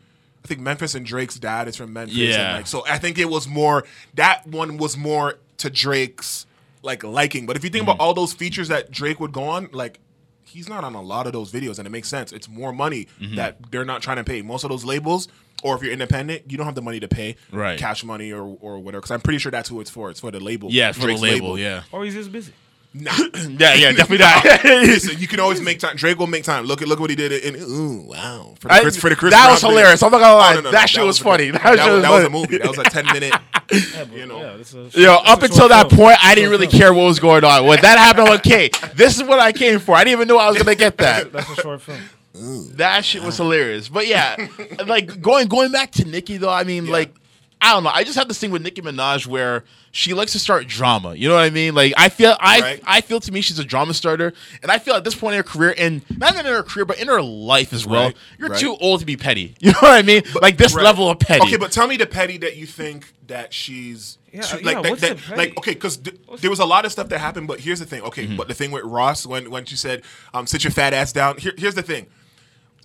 I 0.44 0.48
think 0.48 0.62
Memphis 0.62 0.96
and 0.96 1.06
Drake's 1.06 1.36
dad 1.38 1.68
is 1.68 1.76
from 1.76 1.92
Memphis. 1.92 2.16
and, 2.18 2.28
Yeah. 2.30 2.56
like, 2.58 2.68
so 2.68 2.84
I 2.88 2.98
think 3.00 3.18
it 3.18 3.30
was 3.30 3.48
more 3.48 3.84
that 4.14 4.48
one 4.48 4.78
was 4.78 4.96
more 4.96 5.36
to 5.58 5.70
Drake's 5.70 6.46
like 6.84 7.04
liking. 7.04 7.46
But 7.46 7.58
if 7.58 7.64
you 7.66 7.70
think 7.70 7.82
Mm-hmm. 7.84 7.92
about 7.92 8.04
all 8.04 8.14
those 8.14 8.34
features 8.34 8.70
that 8.70 8.90
Drake 8.92 9.20
would 9.20 9.34
go 9.34 9.44
on, 9.44 9.68
like 9.74 10.00
he's 10.46 10.70
not 10.70 10.84
on 10.86 10.96
a 10.96 11.02
lot 11.02 11.28
of 11.28 11.34
those 11.34 11.52
videos, 11.52 11.80
and 11.80 11.86
it 11.88 11.90
makes 11.90 12.08
sense. 12.08 12.32
It's 12.32 12.48
more 12.48 12.72
money 12.72 13.08
Mm-hmm. 13.20 13.36
that 13.36 13.58
they're 13.72 13.84
not 13.84 14.02
trying 14.02 14.18
to 14.18 14.24
pay. 14.24 14.42
Most 14.42 14.64
of 14.64 14.70
those 14.70 14.86
labels, 14.86 15.28
or 15.64 15.76
if 15.76 15.82
you're 15.84 15.92
independent, 15.92 16.44
you 16.50 16.56
don't 16.58 16.66
have 16.68 16.76
the 16.76 16.82
money 16.82 17.02
to 17.02 17.08
pay 17.10 17.36
Right. 17.52 17.78
cash 17.78 18.06
money 18.06 18.32
or 18.32 18.58
or 18.62 18.78
whatever. 18.80 19.02
Because 19.02 19.12
I'm 19.12 19.22
pretty 19.22 19.40
sure 19.40 19.52
that's 19.52 19.68
who 19.68 19.82
it's 19.82 19.90
for. 19.90 20.10
It's 20.10 20.22
for 20.22 20.32
the 20.32 20.40
label. 20.40 20.70
yeah, 20.72 20.92
for 20.94 21.00
the 21.02 21.06
Drake's 21.08 21.22
label, 21.22 21.60
yeah. 21.60 21.84
or 21.92 22.06
he's 22.06 22.14
just 22.14 22.32
busy. 22.32 22.54
Nah. 22.94 23.12
Yeah, 23.58 23.74
yeah, 23.74 23.92
definitely 23.92 24.20
not. 24.20 24.64
Listen, 24.64 25.18
you 25.20 25.28
can 25.28 25.40
always 25.40 25.62
make 25.62 25.80
time. 25.80 25.96
Drake 25.96 26.20
will 26.20 26.28
make 26.28 26.44
time. 26.44 26.66
Look 26.66 26.82
at 26.82 26.88
look 26.88 27.00
what 27.00 27.10
he 27.10 27.16
did 27.16 27.32
in. 27.32 27.56
Ooh, 27.56 28.04
wow! 28.08 28.54
For 28.60 28.68
the 28.68 28.74
I- 28.76 28.82
Chris, 28.82 28.98
for 28.98 29.10
the 29.10 29.16
Chris 29.16 29.34
that 29.34 29.46
Brown 29.46 29.54
was 29.54 29.62
hilarious. 29.62 30.04
I'm 30.04 30.12
not 30.12 30.20
gonna 30.20 30.34
oh, 30.34 30.38
lie. 30.38 30.52
Oh, 30.52 30.56
no, 30.56 30.62
no, 30.62 30.72
that 30.72 30.90
shit 30.90 31.04
was 31.04 31.20
a- 31.20 31.24
funny. 31.24 31.50
That, 31.52 31.64
was, 31.64 31.80
was 31.80 32.02
that 32.04 32.12
was 32.12 32.24
a 32.26 32.30
movie. 32.30 32.58
That 32.60 32.68
was 32.68 32.78
a 32.78 32.84
ten 32.84 33.06
minute. 33.08 33.34
You 34.14 34.26
know. 34.26 34.40
Yeah, 34.40 34.58
that's 34.58 34.74
a- 34.74 34.90
Yo, 34.94 35.14
up 35.14 35.42
until 35.44 35.68
that 35.70 35.90
film. 35.90 36.02
point, 36.02 36.18
I 36.24 36.36
didn't 36.36 36.52
really 36.52 36.68
film. 36.68 36.80
care 36.80 36.94
what 36.94 37.04
was 37.04 37.20
going 37.20 37.44
on. 37.44 37.66
When 37.66 37.82
that 37.82 37.98
happened, 37.98 38.28
I'm 38.28 38.34
like, 38.34 38.46
okay, 38.48 38.70
this 38.96 39.18
is 39.18 39.24
what 39.24 39.40
I 39.40 39.52
came 39.52 39.80
for. 39.80 39.94
I 39.96 40.04
didn't 40.04 40.20
even 40.20 40.28
know 40.30 40.38
I 40.38 40.50
was 40.50 40.58
gonna 40.58 40.76
get 40.76 40.98
that. 40.98 41.32
That's 41.34 41.50
a 41.50 41.56
short 41.56 41.82
film. 41.82 42.00
That 42.76 43.04
shit 43.04 43.24
was 43.24 43.38
hilarious. 43.38 43.90
But 43.90 44.08
yeah, 44.08 44.48
like 44.86 45.22
going 45.22 45.48
going 45.48 45.72
back 45.72 45.92
to 45.94 46.06
Nicki 46.06 46.38
though, 46.38 46.52
I 46.52 46.64
mean, 46.64 46.88
like 46.88 47.14
I 47.60 47.74
don't 47.74 47.84
know. 47.84 47.90
I 47.92 48.04
just 48.04 48.18
have 48.20 48.28
this 48.28 48.38
thing 48.38 48.52
with 48.52 48.62
Nicki 48.62 48.82
Minaj 48.84 49.26
where 49.26 49.64
she 49.92 50.14
likes 50.14 50.32
to 50.34 50.40
start 50.40 50.68
drama. 50.68 51.16
You 51.16 51.28
know 51.28 51.34
what 51.34 51.44
I 51.44 51.50
mean? 51.50 51.74
Like 51.74 51.92
I 51.98 52.10
feel 52.10 52.38
I 52.40 52.60
Right. 52.60 52.84
I 52.86 53.02
feel 53.02 53.20
to 53.20 53.32
me 53.32 53.42
she's 53.42 53.58
a 53.58 53.64
drama 53.64 53.96
starter, 53.96 54.34
and 54.62 54.72
I 54.72 54.78
feel 54.78 54.94
at 54.94 55.04
this 55.04 55.16
point 55.16 55.34
in 55.34 55.38
her 55.40 55.44
career, 55.44 55.74
and 55.76 56.04
not 56.18 56.34
even 56.34 56.46
in 56.46 56.54
her 56.54 56.62
career, 56.62 56.86
but 56.86 57.00
in 57.00 57.08
her 57.08 57.22
life 57.22 57.74
as 57.74 57.86
well, 57.86 58.06
Right, 58.06 58.18
you're 58.38 58.50
right. 58.50 58.60
too 58.60 58.76
old 58.80 59.00
to 59.00 59.06
be 59.08 59.18
petty. 59.18 59.56
You 59.60 59.72
know 59.72 59.80
what 59.80 59.92
I 59.94 60.04
mean? 60.04 60.22
like 60.40 60.58
this 60.58 60.76
Right. 60.76 60.84
level 60.84 61.10
of 61.10 61.18
petty. 61.20 61.42
Okay, 61.48 61.58
but 61.58 61.72
tell 61.72 61.88
me 61.88 61.98
the 61.98 62.06
petty 62.06 62.38
that 62.38 62.58
you 62.58 62.68
think 62.68 63.12
that 63.26 63.54
she's 63.56 64.20
Yeah, 64.32 64.42
too- 64.44 64.60
yeah, 64.60 64.66
like 64.66 64.84
that, 64.84 64.90
what's 64.92 65.02
that- 65.02 65.18
the 65.18 65.24
petty? 65.24 65.36
like 65.38 65.58
okay 65.58 65.74
because 65.74 65.98
th- 65.98 66.16
there 66.40 66.52
was 66.52 66.60
a 66.60 66.66
lot 66.66 66.86
of 66.86 66.92
stuff 66.92 67.10
that 67.10 67.18
happened 67.20 67.48
but 67.48 67.60
here's 67.62 67.80
the 67.80 67.86
thing 67.88 68.02
okay 68.04 68.28
but 68.28 68.48
the 68.48 68.54
thing 68.54 68.70
with 68.72 68.84
Ross 68.86 69.26
when 69.26 69.50
when 69.50 69.66
she 69.66 69.76
said 69.76 70.04
um 70.34 70.46
sit 70.48 70.64
your 70.64 70.72
fat 70.72 70.94
ass 70.94 71.12
down 71.12 71.38
here, 71.38 71.54
here's 71.58 71.74
the 71.76 71.82
thing 71.82 72.06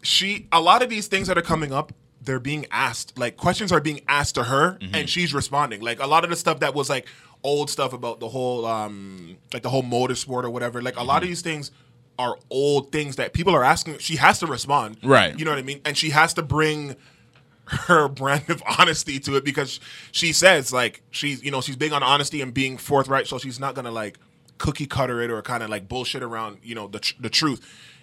she 0.02 0.49
a 0.50 0.61
lot 0.61 0.83
of 0.83 0.88
these 0.88 1.07
things 1.09 1.29
that 1.29 1.37
are 1.38 1.43
coming 1.43 1.73
up 1.73 1.93
they're 2.25 2.41
being 2.41 2.67
asked 2.71 3.19
like 3.19 3.37
questions 3.37 3.73
are 3.73 3.81
being 3.81 4.00
asked 4.09 4.37
to 4.37 4.45
her 4.45 4.79
and 4.95 5.09
she's 5.09 5.35
responding. 5.35 5.81
Like 5.81 6.00
a 6.00 6.07
lot 6.07 6.25
of 6.25 6.31
the 6.31 6.37
stuff 6.37 6.61
that 6.61 6.75
was 6.75 6.88
like 6.88 7.07
old 7.43 7.69
stuff 7.69 7.93
about 7.93 8.21
the 8.21 8.29
whole 8.29 8.64
um 8.64 9.37
like 9.52 9.62
the 9.62 9.69
whole 9.69 9.83
motorsport 9.83 10.45
or 10.45 10.50
whatever 10.50 10.81
like 10.81 10.97
a 10.97 11.02
lot 11.02 11.23
of 11.23 11.29
these 11.29 11.43
things 11.43 11.73
are 12.19 12.37
old 12.50 12.93
things 12.93 13.17
that 13.17 13.33
people 13.33 13.55
are 13.55 13.64
asking 13.64 13.99
she 13.99 14.17
has 14.17 14.38
to 14.38 14.47
respond. 14.47 14.99
Right. 15.02 15.37
you 15.37 15.45
know 15.45 15.50
what 15.50 15.59
i 15.59 15.62
mean? 15.62 15.81
And 15.85 15.97
she 15.99 16.11
has 16.11 16.33
to 16.35 16.43
bring 16.43 16.95
her 17.67 18.07
brand 18.21 18.49
of 18.50 18.62
honesty 18.79 19.19
to 19.21 19.37
it 19.37 19.45
because 19.45 19.81
she 20.12 20.33
says 20.33 20.73
like 20.73 21.02
she's 21.11 21.43
you 21.43 21.50
know 21.50 21.61
she's 21.61 21.76
big 21.76 21.93
on 21.93 22.02
honesty 22.02 22.41
and 22.41 22.52
being 22.55 22.76
forthright 22.76 23.26
so 23.26 23.38
she's 23.38 23.59
not 23.59 23.75
gonna 23.75 23.91
like 23.91 24.19
cookie 24.59 24.87
cutter 24.87 25.21
it 25.21 25.31
or 25.31 25.43
kind 25.43 25.62
of 25.62 25.71
like 25.71 25.88
bullshit 25.88 26.23
around 26.23 26.59
you 26.62 26.75
know 26.75 26.87
the, 26.87 27.00
tr- 27.00 27.14
the 27.21 27.31
truth 27.31 27.61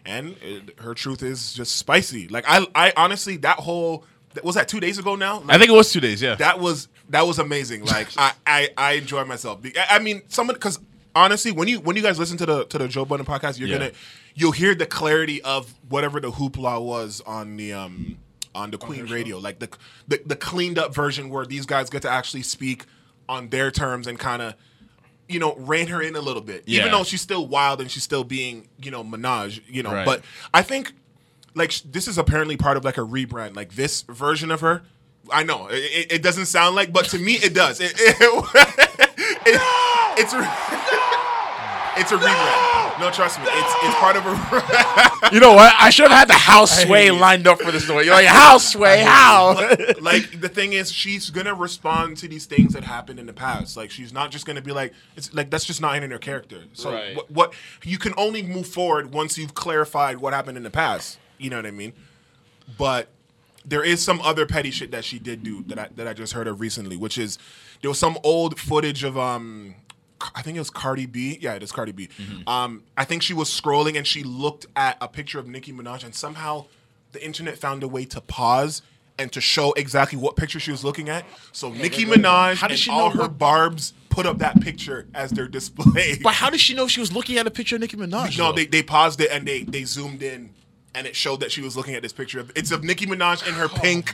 and 0.09 0.35
it, 0.41 0.79
her 0.79 0.93
truth 0.93 1.21
is 1.23 1.53
just 1.53 1.75
spicy 1.75 2.27
like 2.27 2.43
i 2.47 2.65
i 2.75 2.91
honestly 2.97 3.37
that 3.37 3.57
whole 3.59 4.03
was 4.43 4.55
that 4.55 4.67
two 4.67 4.79
days 4.79 4.97
ago 4.99 5.15
now 5.15 5.43
I 5.47 5.57
think 5.57 5.69
it 5.69 5.73
was 5.73 5.91
two 5.91 5.99
days. 5.99 6.21
Yeah. 6.21 6.35
that 6.35 6.59
was 6.59 6.87
that 7.09 7.25
was 7.25 7.39
amazing. 7.39 7.83
Like 7.85 8.09
I 8.17 8.31
I, 8.45 8.69
I 8.77 8.91
enjoy 8.93 9.25
myself. 9.25 9.59
I 9.65 9.95
I 9.95 9.99
mean, 9.99 10.21
someone 10.27 10.53
because 10.53 10.79
honestly, 11.15 11.51
when 11.51 11.67
you 11.67 11.79
when 11.79 11.95
you 11.95 12.03
guys 12.03 12.19
listen 12.19 12.37
to 12.37 12.45
the 12.45 12.65
to 12.65 12.77
the 12.77 12.87
Joe 12.87 13.05
Budden 13.05 13.25
podcast, 13.25 13.57
you're 13.57 13.67
Yeah. 13.67 13.79
gonna 13.79 13.91
you'll 14.35 14.51
hear 14.51 14.75
the 14.75 14.85
clarity 14.85 15.41
of 15.41 15.73
whatever 15.89 16.19
the 16.19 16.31
hoopla 16.31 16.79
was 16.81 17.21
on 17.25 17.57
the 17.57 17.73
um 17.73 18.17
on 18.53 18.69
the 18.69 18.77
Queen 18.77 19.07
Radio, 19.07 19.39
like 19.39 19.57
the, 19.59 19.69
the 20.07 20.21
the 20.27 20.35
cleaned 20.35 20.77
up 20.77 20.93
version 20.93 21.29
where 21.31 21.45
these 21.45 21.65
guys 21.65 21.89
get 21.89 22.03
to 22.03 22.09
actually 22.09 22.43
speak 22.43 22.85
on 23.27 23.49
their 23.49 23.71
terms 23.71 24.05
and 24.05 24.19
kind 24.19 24.41
of. 24.43 24.53
You 25.29 25.39
know, 25.39 25.53
rein 25.55 25.88
her 25.88 26.01
in 26.01 26.15
a 26.15 26.21
little 26.21 26.41
bit, 26.41 26.63
Yeah. 26.65 26.79
even 26.81 26.91
though 26.91 27.03
she's 27.03 27.21
still 27.21 27.45
wild 27.48 27.79
and 27.81 27.89
she's 27.91 28.03
still 28.03 28.24
being, 28.24 28.67
you 28.81 28.89
know, 28.91 29.03
Minaj. 29.03 29.62
You 29.67 29.83
know, 29.83 29.93
Right. 29.93 30.05
but 30.05 30.24
I 30.53 30.62
think 30.63 30.93
like 31.55 31.71
sh- 31.71 31.81
this 31.86 32.07
is 32.07 32.17
apparently 32.17 32.57
part 32.57 32.75
of 32.77 32.83
like 32.83 32.98
a 32.98 33.01
rebrand. 33.01 33.55
Like 33.55 33.75
this 33.75 34.01
version 34.09 34.50
of 34.51 34.62
her, 34.62 34.81
I 35.31 35.43
know 35.43 35.67
it, 35.67 35.75
it- 35.77 36.12
it 36.13 36.21
doesn't 36.24 36.48
sound 36.48 36.75
like, 36.75 36.91
but 36.91 37.05
to 37.09 37.19
me 37.19 37.33
it 37.36 37.53
does. 37.53 37.79
It, 37.79 37.93
it- 37.95 38.17
it- 39.45 39.62
it's 41.99 42.11
a, 42.11 42.15
it's 42.15 42.23
a 42.23 42.27
rebrand. 42.27 42.99
No, 42.99 43.09
trust 43.11 43.39
me, 43.39 43.45
it's 43.47 43.73
it's 43.83 43.95
part 43.95 44.15
of 44.17 44.25
a. 44.25 45.29
You 45.33 45.39
know 45.39 45.53
what? 45.53 45.73
I 45.77 45.89
should 45.89 46.09
have 46.09 46.17
had 46.19 46.27
the 46.27 46.33
house 46.33 46.83
sway 46.83 47.11
lined 47.11 47.47
up 47.47 47.59
for 47.61 47.71
this 47.71 47.85
story. 47.85 48.05
You're 48.05 48.13
like, 48.15 48.25
house 48.27 48.73
sway, 48.73 49.01
how? 49.01 49.53
like 50.01 50.41
the 50.41 50.49
thing 50.49 50.73
is, 50.73 50.91
she's 50.91 51.29
gonna 51.29 51.53
respond 51.53 52.17
to 52.17 52.27
these 52.27 52.45
things 52.45 52.73
that 52.73 52.83
happened 52.83 53.19
in 53.19 53.25
the 53.25 53.33
past. 53.33 53.77
Like 53.77 53.91
she's 53.91 54.11
not 54.11 54.31
just 54.31 54.45
gonna 54.45 54.61
be 54.61 54.71
like, 54.71 54.93
it's 55.15 55.33
like 55.33 55.49
that's 55.49 55.65
just 55.65 55.81
not 55.81 55.95
in 56.01 56.11
her 56.11 56.17
character. 56.17 56.63
So 56.73 56.91
Right. 56.91 57.15
what, 57.15 57.31
what 57.31 57.53
you 57.83 57.97
can 57.97 58.13
only 58.17 58.41
move 58.41 58.67
forward 58.67 59.13
once 59.13 59.37
you've 59.37 59.53
clarified 59.53 60.17
what 60.17 60.33
happened 60.33 60.57
in 60.57 60.63
the 60.63 60.71
past. 60.71 61.19
You 61.37 61.49
know 61.49 61.55
what 61.57 61.65
I 61.65 61.71
mean? 61.71 61.93
But 62.77 63.07
there 63.65 63.83
is 63.83 64.03
some 64.03 64.19
other 64.21 64.45
petty 64.45 64.71
shit 64.71 64.91
that 64.91 65.03
she 65.05 65.19
did 65.19 65.43
do 65.43 65.63
that 65.67 65.79
I 65.79 65.87
that 65.95 66.07
I 66.07 66.13
just 66.13 66.33
heard 66.33 66.47
of 66.47 66.59
recently, 66.59 66.97
which 66.97 67.17
is 67.17 67.37
there 67.81 67.89
was 67.89 67.99
some 67.99 68.17
old 68.23 68.59
footage 68.59 69.03
of 69.03 69.17
um 69.17 69.75
I 70.35 70.41
think 70.41 70.55
it 70.57 70.59
was 70.59 70.69
Cardi 70.69 71.05
B. 71.05 71.38
Yeah, 71.41 71.53
it 71.53 71.63
is 71.63 71.71
Cardi 71.71 71.91
B. 71.91 72.09
Um, 72.47 72.83
I 72.97 73.05
think 73.05 73.21
she 73.23 73.33
was 73.33 73.49
scrolling 73.49 73.95
and 73.97 74.05
she 74.05 74.23
looked 74.23 74.65
at 74.75 74.97
a 75.01 75.07
picture 75.07 75.39
of 75.39 75.47
Nicki 75.47 75.71
Minaj 75.71 76.03
and 76.03 76.13
somehow 76.13 76.65
the 77.11 77.23
internet 77.25 77.57
found 77.57 77.83
a 77.83 77.88
way 77.88 78.05
to 78.05 78.21
pause 78.21 78.81
and 79.17 79.31
to 79.33 79.41
show 79.41 79.73
exactly 79.73 80.17
what 80.17 80.35
picture 80.35 80.59
she 80.59 80.71
was 80.71 80.83
looking 80.83 81.09
at. 81.09 81.25
So 81.51 81.71
Nicki 81.71 82.05
Minaj 82.05 82.55
How 82.55 82.67
did 82.67 82.73
and 82.73 82.79
she 82.79 82.91
all 82.91 83.09
know 83.09 83.15
her 83.15 83.21
what- 83.23 83.38
barbs 83.38 83.93
put 84.10 84.25
up 84.25 84.39
that 84.39 84.60
picture 84.62 85.08
as 85.13 85.32
their 85.32 85.47
display. 85.47 86.17
But 86.23 86.34
how 86.34 86.49
did 86.49 86.60
she 86.60 86.73
know 86.73 86.88
she 86.88 86.99
was 86.99 87.13
looking 87.13 87.38
at 87.38 87.45
a 87.47 87.51
picture 87.51 87.75
of 87.75 87.82
Nicki 87.82 87.95
Minaj? 87.97 88.38
No, 88.38 88.47
though? 88.47 88.53
they, 88.53 88.65
they 88.65 88.84
paused 88.84 89.21
it 89.21 89.29
and 89.32 89.47
they 89.47 89.63
they 89.63 89.84
zoomed 89.84 90.21
in 90.23 90.51
and 90.95 91.05
it 91.05 91.15
showed 91.15 91.39
that 91.41 91.51
she 91.51 91.62
was 91.62 91.77
looking 91.77 91.93
at 91.95 92.01
this 92.01 92.12
picture. 92.13 92.39
of 92.39 92.51
It's 92.55 92.71
of 92.71 92.84
Nicki 92.84 93.05
Minaj 93.05 93.47
in 93.47 93.53
her 93.53 93.69
pink 93.69 94.13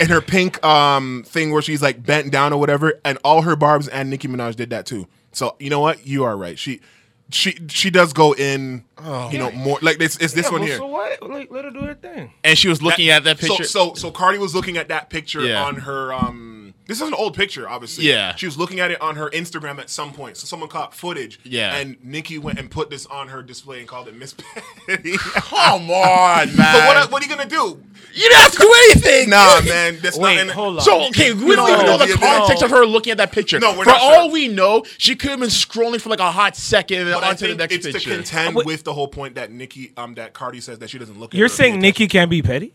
in 0.00 0.08
her 0.08 0.20
pink 0.20 0.62
um 0.64 1.24
thing 1.26 1.50
where 1.52 1.62
she's 1.62 1.80
like 1.82 2.04
bent 2.04 2.30
down 2.30 2.52
or 2.52 2.60
whatever, 2.60 3.00
and 3.04 3.18
all 3.24 3.42
her 3.42 3.56
barbs 3.56 3.88
and 3.88 4.10
Nicki 4.10 4.28
Minaj 4.28 4.54
did 4.56 4.70
that 4.70 4.84
too. 4.86 5.06
So 5.32 5.56
you 5.58 5.70
know 5.70 5.80
what? 5.80 6.06
You 6.06 6.24
are 6.24 6.36
right. 6.36 6.58
She 6.58 6.80
she 7.30 7.56
she 7.68 7.90
does 7.90 8.12
go 8.12 8.34
in 8.34 8.84
you 9.30 9.38
know 9.38 9.50
more 9.52 9.78
like 9.82 10.00
it's, 10.00 10.16
it's 10.16 10.32
this 10.34 10.46
Yeah, 10.46 10.52
one 10.52 10.60
well, 10.62 10.68
here. 10.68 10.76
So 10.78 10.86
what? 10.86 11.22
Like, 11.30 11.50
let 11.50 11.64
her 11.64 11.70
do 11.70 11.82
her 11.84 11.94
thing. 11.94 12.32
and 12.42 12.58
she 12.58 12.68
was 12.68 12.82
looking 12.82 13.08
at 13.10 13.22
that 13.24 13.38
So 13.38 13.48
picture. 13.48 13.64
so 13.64 13.94
so 13.94 14.10
Cardi 14.10 14.38
was 14.38 14.54
looking 14.54 14.76
at 14.76 14.88
that 14.88 15.10
picture 15.10 15.42
Yeah. 15.42 15.62
on 15.64 15.76
her 15.76 16.12
um 16.12 16.49
this 16.90 17.00
is 17.00 17.06
an 17.06 17.14
old 17.14 17.34
picture, 17.34 17.68
obviously. 17.68 18.04
Yeah. 18.06 18.34
She 18.34 18.46
was 18.46 18.58
looking 18.58 18.80
at 18.80 18.90
it 18.90 19.00
on 19.00 19.14
her 19.14 19.30
Instagram 19.30 19.78
at 19.78 19.88
some 19.88 20.12
point. 20.12 20.36
So 20.36 20.46
someone 20.46 20.68
caught 20.68 20.92
footage. 20.92 21.38
Yeah. 21.44 21.76
And 21.76 21.96
Nicki 22.02 22.36
went 22.36 22.58
and 22.58 22.68
put 22.68 22.90
this 22.90 23.06
on 23.06 23.28
her 23.28 23.42
display 23.42 23.78
and 23.78 23.86
called 23.86 24.08
it 24.08 24.16
Miss 24.16 24.34
Petty. 24.86 25.16
Come 25.18 25.88
on, 25.90 26.56
man. 26.56 26.56
But 26.80 26.86
what, 26.86 27.12
what 27.12 27.22
are 27.22 27.26
you 27.26 27.36
gonna 27.36 27.48
do? 27.48 27.80
you 28.12 28.22
didn't 28.28 28.40
have 28.40 28.52
to 28.52 28.58
do 28.58 28.74
anything. 28.90 29.30
Nah, 29.30 29.60
man, 29.60 29.98
that's 30.02 30.18
Wait, 30.18 30.34
not. 30.36 30.42
In, 30.42 30.48
hold 30.48 30.76
on. 30.78 30.82
So 30.82 31.06
okay, 31.08 31.32
we 31.32 31.54
don't 31.54 31.68
No, 31.68 31.74
even 31.74 31.86
know 31.86 31.98
the 31.98 32.12
context 32.14 32.62
no. 32.62 32.64
of 32.66 32.70
her 32.72 32.84
looking 32.84 33.12
at 33.12 33.18
that 33.18 33.30
picture. 33.30 33.60
No, 33.60 33.70
we're 33.76 33.84
For 33.84 33.90
not 33.90 34.00
all 34.02 34.24
sure. 34.24 34.32
we 34.32 34.48
know, 34.48 34.84
she 34.98 35.14
could 35.14 35.30
have 35.30 35.40
been 35.40 35.48
scrolling 35.48 36.00
for 36.00 36.08
like 36.08 36.18
a 36.20 36.30
hot 36.32 36.56
second 36.56 37.02
and 37.02 37.12
But 37.12 37.22
I 37.22 37.28
onto 37.30 37.42
the 37.46 37.48
think 37.48 37.58
next 37.60 37.86
it's 37.86 38.02
to 38.04 38.10
contend 38.10 38.56
Wait. 38.56 38.66
with 38.66 38.82
the 38.84 38.92
whole 38.92 39.08
point 39.08 39.36
that 39.36 39.52
Nicki, 39.52 39.92
um, 39.96 40.14
that 40.14 40.32
Cardi 40.32 40.60
says 40.60 40.80
that 40.80 40.90
she 40.90 40.98
doesn't 40.98 41.20
look. 41.20 41.34
at 41.34 41.38
You're 41.38 41.48
saying 41.48 41.74
page. 41.74 41.82
Nicki 41.82 42.08
can't 42.08 42.30
be 42.30 42.42
petty? 42.42 42.72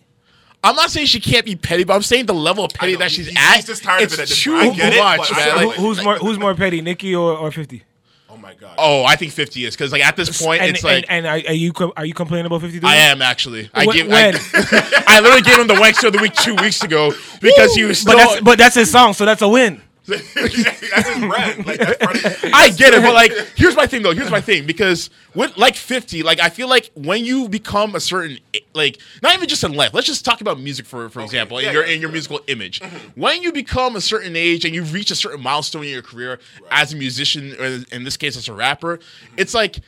I'm 0.66 0.76
not 0.76 0.90
saying 0.92 1.06
she 1.08 1.20
can't 1.20 1.46
be 1.46 1.56
petty, 1.56 1.84
but 1.84 1.94
I'm 1.94 2.02
saying 2.02 2.26
the 2.26 2.34
level 2.34 2.66
of 2.66 2.74
petty 2.74 2.96
that 2.96 3.12
she's 3.12 3.28
he's- 3.28 3.38
at. 3.38 3.56
he's 3.58 3.66
just 3.66 3.84
tired 3.84 4.00
of 4.04 4.06
it's 4.06 4.14
it 4.16 4.20
at 4.22 4.28
too 4.28 4.52
point. 4.58 4.74
I 4.74 4.76
get 4.76 4.94
it, 4.94 5.00
much, 5.00 5.30
but 5.30 5.38
man. 5.38 5.68
Like, 5.68 5.76
who's 5.78 6.04
more 6.04 6.16
Who's 6.16 6.40
more 6.40 6.56
petty, 6.56 6.82
Nicki 6.82 7.14
or, 7.16 7.38
or 7.38 7.52
Fifty? 7.52 7.84
Oh 8.30 8.38
my 8.38 8.54
god. 8.56 8.76
oh, 8.78 9.06
I 9.06 9.16
think 9.16 9.32
50 9.32 9.64
is 9.66 9.76
because 9.78 9.94
like 9.94 10.04
at 10.06 10.18
this 10.18 10.42
point, 10.42 10.62
and, 10.62 10.76
it's 10.76 10.84
like. 10.84 11.06
and, 11.08 11.26
and 11.26 11.46
are, 11.46 11.50
are 11.50 11.54
you 11.54 11.72
are 11.96 12.06
you 12.06 12.14
complaining 12.14 12.48
about 12.48 12.62
Fifty? 12.62 12.82
I 12.84 12.96
am 12.96 13.22
actually. 13.22 13.70
I 13.74 13.86
Wh- 13.86 13.94
gave. 13.94 14.08
when? 14.08 14.36
I, 14.36 15.04
I 15.08 15.20
literally 15.22 15.42
gave 15.44 15.58
him 15.58 15.68
the 15.68 15.80
wank 15.80 15.96
show 15.98 16.08
of 16.08 16.14
the 16.14 16.20
week 16.22 16.34
two 16.34 16.56
weeks 16.56 16.84
ago 16.84 17.12
because 17.40 17.74
he 17.76 17.86
was 17.86 18.04
But 18.04 18.18
that's 18.18 18.42
but 18.42 18.58
that's 18.58 18.76
his 18.76 18.92
song, 18.92 19.14
so 19.14 19.24
that's 19.26 19.42
a 19.42 19.48
win. 19.48 19.82
that's 20.08 21.10
his 21.10 21.20
brand. 21.20 21.66
Like 21.66 21.80
that's 21.80 21.98
part 22.04 22.16
of, 22.16 22.40
I 22.54 22.70
get 22.70 22.94
it, 22.94 23.02
but 23.02 23.14
like, 23.14 23.32
here's 23.56 23.76
my 23.76 23.88
thing 23.88 24.04
though. 24.04 24.14
Here's 24.14 24.30
my 24.30 24.42
thing 24.42 24.66
because 24.66 25.10
with 25.34 25.58
like 25.58 25.76
50, 25.76 26.24
like 26.24 26.40
I 26.40 26.50
feel 26.50 26.68
like 26.68 26.92
when 26.96 27.26
you 27.26 27.50
become 27.50 27.96
a 27.96 28.00
certain, 28.00 28.38
like, 28.74 29.00
not 29.24 29.34
even 29.36 29.48
just 29.50 29.64
in 29.64 29.74
life. 29.74 29.94
Let's 29.94 30.08
just 30.08 30.24
talk 30.24 30.42
about 30.42 30.60
music 30.60 30.86
for 30.86 31.10
for 31.10 31.22
example, 31.22 31.62
Yeah, 31.62 31.70
in 31.70 31.74
your 31.74 31.86
yeah, 31.86 31.94
in 31.94 32.02
your 32.02 32.10
sure. 32.10 32.14
musical 32.14 32.40
image. 32.48 32.80
Mm-hmm. 32.82 33.20
When 33.20 33.42
you 33.42 33.52
become 33.52 33.96
a 33.96 34.02
certain 34.02 34.36
age 34.36 34.64
and 34.66 34.76
you 34.76 34.84
reach 34.84 35.12
a 35.12 35.16
certain 35.16 35.42
milestone 35.42 35.84
in 35.84 35.90
your 35.90 36.02
career 36.02 36.40
as 36.70 36.94
a 36.94 36.96
musician, 36.96 37.56
or 37.60 37.84
in 37.92 38.04
this 38.04 38.18
case 38.18 38.38
as 38.38 38.48
a 38.48 38.54
rapper, 38.54 39.00
it's 39.38 39.54
like. 39.54 39.80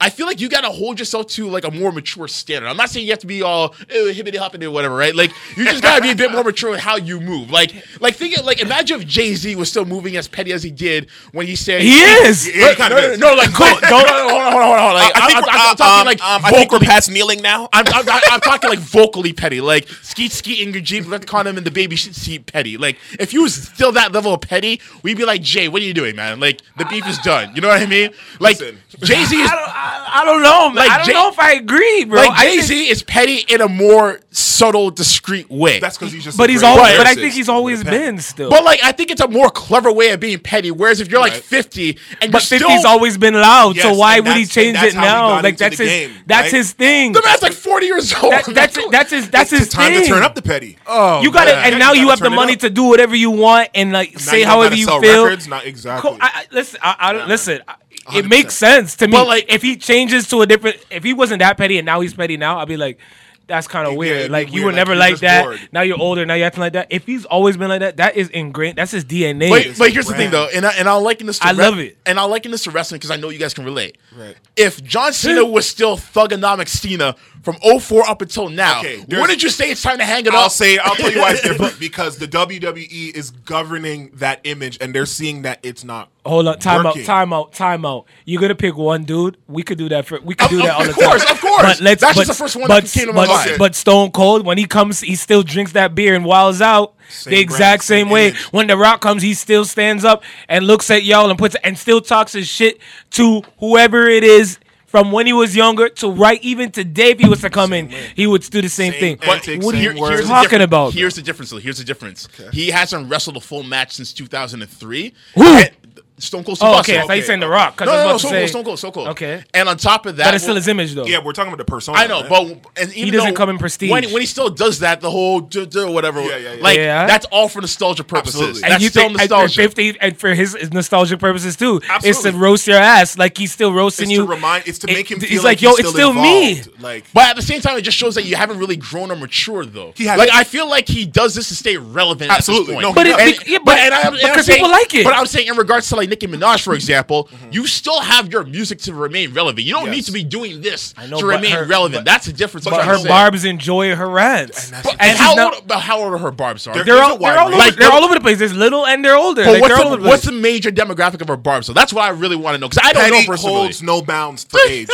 I 0.00 0.10
feel 0.10 0.26
like 0.26 0.40
you 0.40 0.48
gotta 0.48 0.68
hold 0.68 0.98
yourself 0.98 1.28
to 1.28 1.48
like 1.48 1.64
a 1.64 1.70
more 1.70 1.92
mature 1.92 2.26
standard. 2.28 2.68
I'm 2.68 2.76
not 2.76 2.90
saying 2.90 3.06
you 3.06 3.12
have 3.12 3.20
to 3.20 3.26
be 3.26 3.42
all 3.42 3.74
"Eh, 3.88 4.12
hippity 4.12 4.36
hoppity 4.36 4.66
or 4.66 4.70
whatever, 4.70 4.96
right? 4.96 5.14
Like 5.14 5.30
you 5.56 5.64
just 5.64 5.82
gotta 5.82 6.02
be 6.02 6.10
a 6.10 6.16
bit 6.16 6.32
more 6.32 6.42
mature 6.42 6.74
in 6.74 6.80
how 6.80 6.96
you 6.96 7.20
move. 7.20 7.50
Like, 7.50 7.72
like 8.00 8.16
think 8.16 8.36
of, 8.36 8.44
like 8.44 8.60
imagine 8.60 9.00
if 9.00 9.06
Jay 9.06 9.34
Z 9.34 9.54
was 9.56 9.70
still 9.70 9.84
moving 9.84 10.16
as 10.16 10.26
petty 10.26 10.52
as 10.52 10.62
he 10.62 10.70
did 10.70 11.08
when 11.32 11.46
he 11.46 11.54
said 11.54 11.80
He 11.80 11.94
is. 11.94 12.46
Yeah, 12.46 12.74
he 12.74 12.88
no, 12.88 12.88
no, 12.88 13.14
no, 13.14 13.34
like 13.34 13.52
go, 13.56 13.64
don't, 13.80 13.84
hold 13.84 14.04
on, 14.04 14.30
hold 14.30 14.42
on, 14.42 14.52
hold 14.52 14.62
on, 14.62 14.68
hold 14.68 14.78
on. 14.78 14.94
Like, 14.94 15.16
I 15.16 15.26
think 15.26 15.38
I'm, 15.38 15.44
I'm, 15.44 15.60
I'm 15.60 15.70
uh, 15.70 15.74
talking 15.74 16.00
um, 16.00 16.06
like 16.06 16.22
um, 16.22 16.44
I 16.44 16.50
think 16.50 16.72
we're 16.72 16.78
vocally. 16.78 16.86
past 16.86 17.10
kneeling 17.10 17.40
now. 17.40 17.68
I'm, 17.72 17.86
I'm, 17.94 18.08
I'm, 18.08 18.22
I'm 18.32 18.40
talking 18.40 18.70
like 18.70 18.80
vocally 18.80 19.32
petty, 19.32 19.60
like 19.60 19.88
skeet 20.02 20.32
skeet 20.32 20.66
in 20.66 20.74
your 20.74 20.82
jeep, 20.82 21.06
let 21.06 21.22
the 21.22 21.26
condom 21.26 21.56
in 21.56 21.64
the 21.64 21.70
baby 21.70 21.96
shit 21.96 22.14
seat 22.14 22.46
petty. 22.46 22.76
Like 22.76 22.98
if 23.18 23.32
you 23.32 23.42
was 23.42 23.54
still 23.54 23.92
that 23.92 24.12
level 24.12 24.34
of 24.34 24.40
petty, 24.40 24.80
we'd 25.02 25.16
be 25.16 25.24
like 25.24 25.40
Jay, 25.40 25.68
what 25.68 25.80
are 25.80 25.84
you 25.86 25.94
doing, 25.94 26.16
man? 26.16 26.40
Like 26.40 26.60
the 26.76 26.84
beef 26.84 27.06
is 27.08 27.18
done. 27.18 27.54
You 27.54 27.62
know 27.62 27.68
what 27.68 27.80
I 27.80 27.86
mean? 27.86 28.10
Like 28.40 28.58
Jay 28.58 29.24
Z 29.24 29.40
is. 29.40 29.50
I 29.94 29.98
don't, 29.98 30.06
I, 30.06 30.18
I, 30.18 30.22
I 30.22 30.24
don't 30.24 30.42
know, 30.42 30.66
man. 30.68 30.76
Like 30.76 30.90
I 30.90 30.96
don't 30.98 31.06
Jay- 31.06 31.12
know 31.12 31.28
if 31.28 31.38
I 31.38 31.52
agree, 31.52 32.04
bro. 32.04 32.20
like 32.22 32.38
Jay 32.38 32.60
Z 32.60 32.88
is 32.88 33.02
petty 33.02 33.44
in 33.48 33.60
a 33.60 33.68
more 33.68 34.20
subtle, 34.30 34.90
discreet 34.90 35.50
way. 35.50 35.78
That's 35.80 35.96
because 35.96 36.12
he's 36.12 36.24
just. 36.24 36.36
but 36.38 36.48
a 36.48 36.52
he's 36.52 36.60
great 36.62 36.68
always. 36.70 36.96
But 36.96 37.06
I 37.06 37.14
think 37.14 37.32
he's 37.34 37.48
always 37.48 37.84
been 37.84 38.18
still. 38.18 38.50
but 38.50 38.64
like, 38.64 38.80
I 38.82 38.92
think 38.92 39.10
it's 39.10 39.20
a 39.20 39.28
more 39.28 39.50
clever 39.50 39.92
way 39.92 40.10
of 40.10 40.20
being 40.20 40.38
petty. 40.38 40.70
Whereas 40.70 41.00
if 41.00 41.10
you're 41.10 41.20
like 41.20 41.32
Right. 41.34 41.42
50 41.42 41.98
and 42.20 42.32
But 42.32 42.48
you're 42.50 42.60
50's 42.60 42.80
still, 42.80 42.90
always 42.90 43.16
been 43.18 43.34
loud, 43.34 43.76
so 43.76 43.88
Yes, 43.88 43.98
why 43.98 44.16
and 44.16 44.26
would 44.26 44.36
he 44.36 44.44
that's- 44.44 44.56
and 44.56 44.64
change 44.64 44.74
that's 44.80 44.94
it 44.94 44.96
how 44.96 45.02
he 45.02 45.06
now? 45.08 45.28
got 45.28 45.44
Like 45.44 45.52
into 45.54 45.58
that's 45.64 45.78
the 45.78 45.84
his 45.84 45.92
game, 46.08 46.22
that's 46.26 46.42
right? 46.52 46.52
his 46.58 46.72
thing. 46.72 47.12
the 47.12 47.22
man's 47.24 47.42
like 47.42 47.52
40 47.52 47.86
years 47.86 48.14
old. 48.14 48.32
That, 48.32 48.44
that's 48.46 48.78
that's 48.90 49.10
his 49.12 49.30
that's 49.30 49.52
It's 49.52 49.60
his 49.64 49.68
time 49.70 49.92
thing. 49.92 50.02
to 50.02 50.08
turn 50.08 50.22
up 50.22 50.34
the 50.34 50.42
petty. 50.42 50.78
oh, 50.86 51.22
you 51.22 51.30
got 51.32 51.48
it, 51.48 51.54
and 51.54 51.72
Yeah, 51.72 51.78
now 51.78 51.92
you 51.92 52.00
you 52.00 52.06
gotta 52.06 52.10
have 52.12 52.18
the 52.20 52.24
turn 52.26 52.32
it 52.32 52.36
money 52.36 52.52
up. 52.54 52.58
to 52.60 52.70
do 52.70 52.84
whatever 52.84 53.14
you 53.16 53.30
want 53.30 53.68
and 53.74 53.92
like 53.92 54.12
Now 54.14 54.18
say 54.20 54.38
you 54.40 54.44
don't 54.44 54.50
however 54.52 54.70
gotta 54.70 54.78
you 54.80 54.84
sell 54.86 55.00
feel. 55.00 55.24
Records? 55.24 55.48
Not 55.48 55.64
exactly. 55.66 56.10
Cool. 56.10 56.18
I, 56.20 56.30
I, 56.34 56.44
listen, 56.54 56.80
I, 56.82 56.96
I, 56.98 57.12
Nah. 57.12 57.26
listen. 57.26 57.60
I- 57.66 57.74
It 58.14 58.24
100%. 58.24 58.28
makes 58.28 58.54
sense 58.54 58.96
to 58.96 59.06
me. 59.06 59.12
But, 59.12 59.26
like- 59.26 59.46
if 59.52 59.62
he 59.62 59.76
changes 59.76 60.28
to 60.28 60.42
a 60.42 60.46
different, 60.46 60.76
if 60.90 61.02
he 61.04 61.12
wasn't 61.12 61.40
that 61.40 61.56
petty 61.56 61.78
and 61.78 61.86
now 61.86 62.00
he's 62.00 62.14
petty 62.14 62.36
now, 62.36 62.58
I'd 62.58 62.68
be 62.68 62.76
like, 62.76 62.98
that's 63.46 63.68
kind 63.68 63.86
of 63.86 63.92
Yeah, 63.92 63.98
weird. 63.98 64.16
it'd 64.16 64.28
be 64.28 64.32
like 64.32 64.48
you 64.48 64.52
weird, 64.54 64.64
were 64.64 64.70
like, 64.72 64.76
never 64.76 64.92
you're 64.92 64.98
like 65.00 65.10
just 65.12 65.20
that. 65.20 65.42
bored. 65.44 65.60
Now 65.70 65.82
you're 65.82 66.00
older. 66.00 66.24
Now 66.24 66.32
you're 66.32 66.46
acting 66.46 66.62
like 66.62 66.72
that. 66.72 66.86
If 66.88 67.04
he's 67.04 67.26
always 67.26 67.58
been 67.58 67.68
like 67.68 67.80
that, 67.80 67.98
that 67.98 68.16
is 68.16 68.30
ingrained. 68.30 68.76
That's 68.78 68.90
his 68.90 69.04
DNA. 69.04 69.50
But, 69.50 69.76
but 69.78 69.88
a 69.88 69.90
here's 69.92 70.06
the 70.06 70.14
thing, 70.14 70.30
though, 70.30 70.48
and 70.54 70.64
I, 70.64 70.72
and 70.78 70.88
I'll 70.88 71.02
liken 71.02 71.26
this. 71.26 71.38
To 71.40 71.46
I 71.48 71.50
re- 71.50 71.56
love 71.58 71.78
it. 71.78 71.98
and 72.06 72.18
I'll 72.18 72.28
liken 72.30 72.52
this 72.52 72.64
to 72.64 72.70
wrestling 72.70 73.00
because 73.00 73.10
I 73.10 73.16
know 73.16 73.28
you 73.28 73.38
guys 73.38 73.52
can 73.52 73.66
relate. 73.66 73.98
Right. 74.16 74.34
If 74.56 74.82
John 74.82 75.12
Cena 75.12 75.44
was 75.44 75.66
still 75.68 75.98
Thugonomic 75.98 76.68
Cena 76.68 77.16
from 77.44 77.56
04 77.80 78.08
up 78.08 78.22
until 78.22 78.48
now, 78.48 78.80
Okay, 78.80 79.04
there's- 79.06 79.20
wouldn't 79.20 79.42
you 79.42 79.50
say 79.50 79.70
it's 79.70 79.82
time 79.82 79.98
to 79.98 80.04
hang 80.04 80.24
it 80.26 80.28
off. 80.28 80.34
I'll 80.34 80.44
up? 80.46 80.52
say 80.52 80.78
I'll 80.78 80.96
tell 80.96 81.12
you 81.12 81.18
why 81.20 81.32
it's 81.32 81.42
different 81.48 81.78
because 81.78 82.16
the 82.18 82.26
WWE 82.26 83.14
is 83.14 83.30
governing 83.30 84.10
that 84.14 84.40
image 84.44 84.78
and 84.80 84.94
they're 84.94 85.06
seeing 85.06 85.42
that 85.42 85.60
it's 85.62 85.84
not. 85.84 86.08
Hold 86.26 86.48
on, 86.48 86.58
time 86.58 86.84
working. 86.84 87.02
out, 87.02 87.06
time 87.06 87.32
out, 87.34 87.52
time 87.52 87.84
out. 87.84 88.06
You're 88.24 88.40
gonna 88.40 88.54
pick 88.54 88.76
one 88.76 89.04
dude. 89.04 89.36
We 89.46 89.62
could 89.62 89.76
do 89.76 89.90
that 89.90 90.06
for. 90.06 90.18
We 90.22 90.34
could 90.34 90.48
do 90.48 90.56
Of- 90.60 90.62
that 90.64 90.74
all 90.74 90.80
of 90.80 90.86
the 90.88 90.94
course, 90.94 91.22
time. 91.22 91.34
of 91.36 91.40
course. 91.40 91.44
Of 91.44 91.60
course. 91.60 91.62
But 91.62 91.80
let's. 91.82 92.00
That's 92.00 92.16
but, 92.16 92.26
just 92.26 92.38
the 92.38 92.42
first 92.44 92.56
one 92.56 92.66
but, 92.66 92.84
that 92.84 92.90
came 92.90 93.08
to 93.08 93.12
my 93.12 93.26
but, 93.26 93.46
mind. 93.46 93.58
But 93.58 93.74
Stone 93.74 94.12
Cold, 94.12 94.46
when 94.46 94.56
he 94.56 94.64
comes, 94.64 95.00
he 95.02 95.16
still 95.16 95.42
drinks 95.42 95.72
that 95.72 95.94
beer 95.94 96.14
and 96.14 96.24
wilds 96.24 96.62
out 96.62 96.94
Same 97.10 97.32
the 97.32 97.40
exact 97.40 97.60
brand, 97.60 97.82
same 97.82 98.06
same 98.06 98.10
way. 98.10 98.32
When 98.52 98.68
The 98.68 98.76
Rock 98.78 99.02
comes, 99.02 99.22
he 99.22 99.34
still 99.34 99.66
stands 99.66 100.02
up 100.02 100.22
and 100.48 100.66
looks 100.66 100.90
at 100.90 101.04
y'all 101.04 101.28
and 101.28 101.38
puts 101.38 101.56
and 101.62 101.76
still 101.78 102.00
talks 102.00 102.32
his 102.32 102.48
shit 102.48 102.78
to 103.10 103.42
whoever 103.58 104.08
it 104.08 104.24
is. 104.24 104.58
From 104.94 105.10
when 105.10 105.26
he 105.26 105.32
was 105.32 105.56
younger 105.56 105.88
to 105.88 106.08
right 106.08 106.38
even 106.44 106.70
today, 106.70 107.10
if 107.10 107.18
he 107.18 107.28
was 107.28 107.40
to 107.40 107.50
come 107.50 107.72
in, 107.72 107.88
he 108.14 108.28
would 108.28 108.42
do 108.42 108.62
the 108.62 108.68
same, 108.68 108.92
Same 108.92 109.18
thing. 109.18 109.28
antics, 109.28 109.64
what 109.66 109.74
are 109.74 109.78
you 109.78 110.00
words. 110.00 110.28
talking 110.28 110.60
about? 110.62 110.92
Here's 110.92 111.16
the 111.16 111.22
difference. 111.22 111.50
though. 111.50 111.56
Here's 111.56 111.78
the 111.78 111.84
difference. 111.84 112.28
He 112.52 112.70
hasn't 112.70 113.10
wrestled 113.10 113.36
a 113.36 113.40
full 113.40 113.64
match 113.64 113.94
since 113.94 114.12
2003. 114.12 115.12
Who? 115.34 115.42
And- 115.42 115.70
Stone 116.18 116.44
Cold. 116.44 116.56
Steve 116.58 116.68
Oh, 116.68 116.72
Austin. 116.74 116.94
okay. 116.94 117.02
I 117.02 117.06
thought 117.06 117.12
you 117.14 117.18
okay. 117.22 117.26
saying 117.26 117.40
The 117.40 117.48
Rock. 117.48 117.76
'cause 117.76 117.86
No, 117.86 117.92
I 117.92 117.94
was 117.96 117.98
no, 117.98 118.04
no, 118.04 118.10
about 118.10 118.20
Stone 118.20 118.30
say- 118.30 118.38
Cold, 118.38 118.48
Stone 118.50 118.64
Cold, 118.64 118.78
Stone 118.78 118.92
Cold. 118.92 119.08
Okay. 119.08 119.44
And 119.52 119.68
on 119.68 119.76
top 119.76 120.06
of 120.06 120.16
that, 120.16 120.24
But 120.26 120.34
it's 120.34 120.44
still 120.44 120.54
his 120.54 120.68
image, 120.68 120.92
though. 120.94 121.06
Yeah, 121.06 121.18
we're 121.24 121.32
talking 121.32 121.52
about 121.52 121.58
the 121.58 121.70
persona. 121.70 121.98
I 121.98 122.06
know, 122.06 122.20
right? 122.20 122.28
but 122.28 122.46
and 122.76 122.92
even 122.92 123.04
he 123.06 123.10
doesn't 123.10 123.30
though- 123.30 123.36
come 123.36 123.50
in 123.50 123.58
prestige. 123.58 123.90
When, 123.90 124.04
when 124.12 124.20
he 124.22 124.26
still 124.26 124.48
does 124.48 124.78
that, 124.78 125.00
the 125.00 125.10
whole 125.10 125.40
duh, 125.40 125.64
duh, 125.64 125.90
whatever, 125.90 126.20
Yeah, 126.22 126.36
yeah, 126.36 126.52
yeah. 126.54 126.62
like 126.62 126.76
Yeah. 126.76 127.06
that's 127.06 127.26
all 127.32 127.48
for 127.48 127.60
nostalgia 127.60 128.04
purposes. 128.04 128.36
Absolutely. 128.40 128.60
That's 128.60 128.74
and 128.74 128.82
you 128.82 128.88
still 128.90 129.02
think 129.08 129.20
and 129.20 129.28
for 129.28 129.34
nostalgia. 129.36 129.62
50 129.62 129.96
and 130.00 130.16
for 130.18 130.34
his, 130.34 130.54
his 130.54 130.72
nostalgic 130.72 131.18
purposes 131.18 131.56
too. 131.56 131.76
It's 131.78 131.86
to 131.88 131.92
Absolutely. 131.94 132.40
roast 132.40 132.66
your 132.68 132.78
ass 132.78 133.18
like 133.18 133.36
he's 133.36 133.50
still 133.52 133.72
roasting 133.72 134.04
it's 134.04 134.12
you. 134.12 134.18
to 134.24 134.26
remind. 134.30 134.68
It's 134.68 134.78
to 134.78 134.90
It- 134.90 134.94
make 134.94 135.10
him 135.10 135.18
he's 135.20 135.28
feel 135.30 135.38
like, 135.38 135.44
like, 135.44 135.62
yo, 135.62 135.70
he's 135.70 135.80
it's 135.80 135.88
still, 135.90 136.12
still 136.12 136.22
me. 136.22 136.62
Like, 136.78 137.06
But 137.12 137.30
at 137.30 137.34
the 137.36 137.42
same 137.42 137.60
time, 137.60 137.76
it 137.76 137.82
just 137.82 137.96
shows 137.98 138.14
that 138.14 138.24
you 138.24 138.36
haven't 138.36 138.58
really 138.58 138.76
grown 138.76 139.10
or 139.10 139.16
matured, 139.16 139.74
though. 139.74 139.92
He 139.96 140.04
hasn't. 140.04 140.28
like 140.28 140.30
I 140.38 140.44
feel 140.44 140.68
like 140.70 140.86
he 140.88 141.06
does 141.06 141.34
this 141.34 141.48
to 141.48 141.56
stay 141.56 141.76
relevant. 141.76 142.30
Absolutely. 142.30 142.76
At 142.76 142.82
No, 142.82 142.92
this 142.92 142.94
point. 142.94 143.06
he 143.08 143.12
But 143.12 143.20
it- 143.20 143.38
And- 143.40 143.48
yeah, 143.48 143.58
but- 143.64 143.78
and 143.78 143.94
I- 143.94 144.00
and 144.02 144.06
I'm 144.08 144.12
because 144.14 144.46
people 144.46 144.70
like 144.70 144.94
it. 144.94 145.02
But 145.04 145.14
I'm 145.14 145.26
saying 145.26 145.48
in 145.48 145.56
regards 145.56 145.88
to 145.88 145.96
like 145.96 146.03
Nicki 146.06 146.26
Minaj, 146.26 146.62
for 146.62 146.74
example, 146.74 147.24
mm-hmm. 147.24 147.52
you 147.52 147.66
still 147.66 148.00
have 148.00 148.32
your 148.32 148.44
music 148.44 148.78
to 148.80 148.94
remain 148.94 149.32
relevant. 149.32 149.66
You 149.66 149.72
don't 149.74 149.86
Yes. 149.86 149.94
need 149.94 150.04
to 150.04 150.12
be 150.12 150.24
doing 150.24 150.60
this 150.60 150.94
know, 151.08 151.18
to 151.18 151.26
remain 151.26 151.52
her- 151.52 151.64
relevant. 151.64 152.04
That's 152.04 152.26
the 152.26 152.32
difference. 152.32 152.64
but 152.64 152.84
her 152.84 153.06
barbs 153.06 153.44
enjoy 153.44 153.94
her 153.94 154.08
rants. 154.08 154.66
And 154.66 154.74
that's 154.74 154.86
But- 154.86 154.96
and 155.00 155.18
how 155.18 155.34
not- 155.34 155.54
old? 155.54 155.72
How 155.72 155.98
old 156.00 156.14
are 156.14 156.18
her 156.18 156.30
barbs? 156.30 156.66
Are 156.66 156.74
They're- 156.74 156.84
They're 156.84 157.02
all, 157.02 157.18
they're 157.18 157.38
all, 157.38 157.48
over. 157.48 157.56
Like, 157.56 157.76
they're 157.76 157.90
all 157.90 158.04
over 158.04 158.14
the 158.14 158.20
place. 158.20 158.38
There's 158.38 158.54
little 158.54 158.86
and 158.86 159.04
they're 159.04 159.16
older. 159.16 159.44
But 159.44 159.52
Like, 159.54 159.62
what's 159.62 159.74
they're 159.76 159.90
the, 159.90 159.96
the 159.96 160.08
what's 160.08 160.24
the 160.24 160.32
major 160.32 160.70
demographic 160.70 161.20
of 161.20 161.28
her 161.28 161.36
barbs? 161.36 161.66
So 161.66 161.72
that's 161.72 161.92
what 161.92 162.04
I 162.04 162.10
really 162.10 162.36
want 162.36 162.54
to 162.54 162.58
know 162.58 162.68
because 162.68 162.82
I 162.84 162.92
don't 162.92 163.10
know 163.10 163.22
personally. 163.26 163.56
holds 163.56 163.82
no 163.82 164.02
bounds 164.02 164.44
for 164.44 164.60
age. 164.68 164.88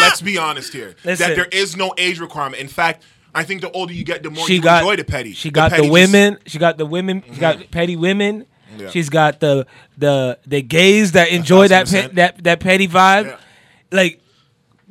Let's 0.00 0.20
be 0.20 0.38
honest 0.38 0.72
here. 0.72 0.94
Listen. 1.04 1.28
that 1.28 1.36
there 1.36 1.46
is 1.46 1.76
no 1.76 1.94
age 1.98 2.20
requirement. 2.20 2.60
In 2.60 2.68
fact, 2.68 3.02
I 3.34 3.44
think 3.44 3.60
the 3.60 3.70
older 3.70 3.92
you 3.92 4.04
get, 4.04 4.22
the 4.22 4.30
more 4.30 4.46
she 4.46 4.56
you 4.56 4.62
got 4.62 4.82
enjoy 4.82 4.96
the 4.96 5.04
petty. 5.04 5.32
She 5.32 5.50
got 5.50 5.70
the, 5.70 5.78
just- 5.78 5.90
women. 5.90 6.38
She 6.46 6.58
got 6.58 6.78
the 6.78 6.86
women. 6.86 7.22
She 7.32 7.38
got 7.40 7.56
mm-hmm. 7.56 7.70
petty 7.70 7.96
women. 7.96 8.46
Yeah. 8.80 8.90
She's 8.90 9.08
got 9.08 9.40
the 9.40 9.66
the 9.98 10.38
the 10.46 10.62
gays 10.62 11.12
that 11.12 11.28
enjoy 11.28 11.68
that 11.68 11.88
pe- 11.88 12.08
that 12.08 12.42
that 12.44 12.60
petty 12.60 12.88
vibe. 12.88 13.26
Yeah. 13.26 13.36
Like 13.92 14.20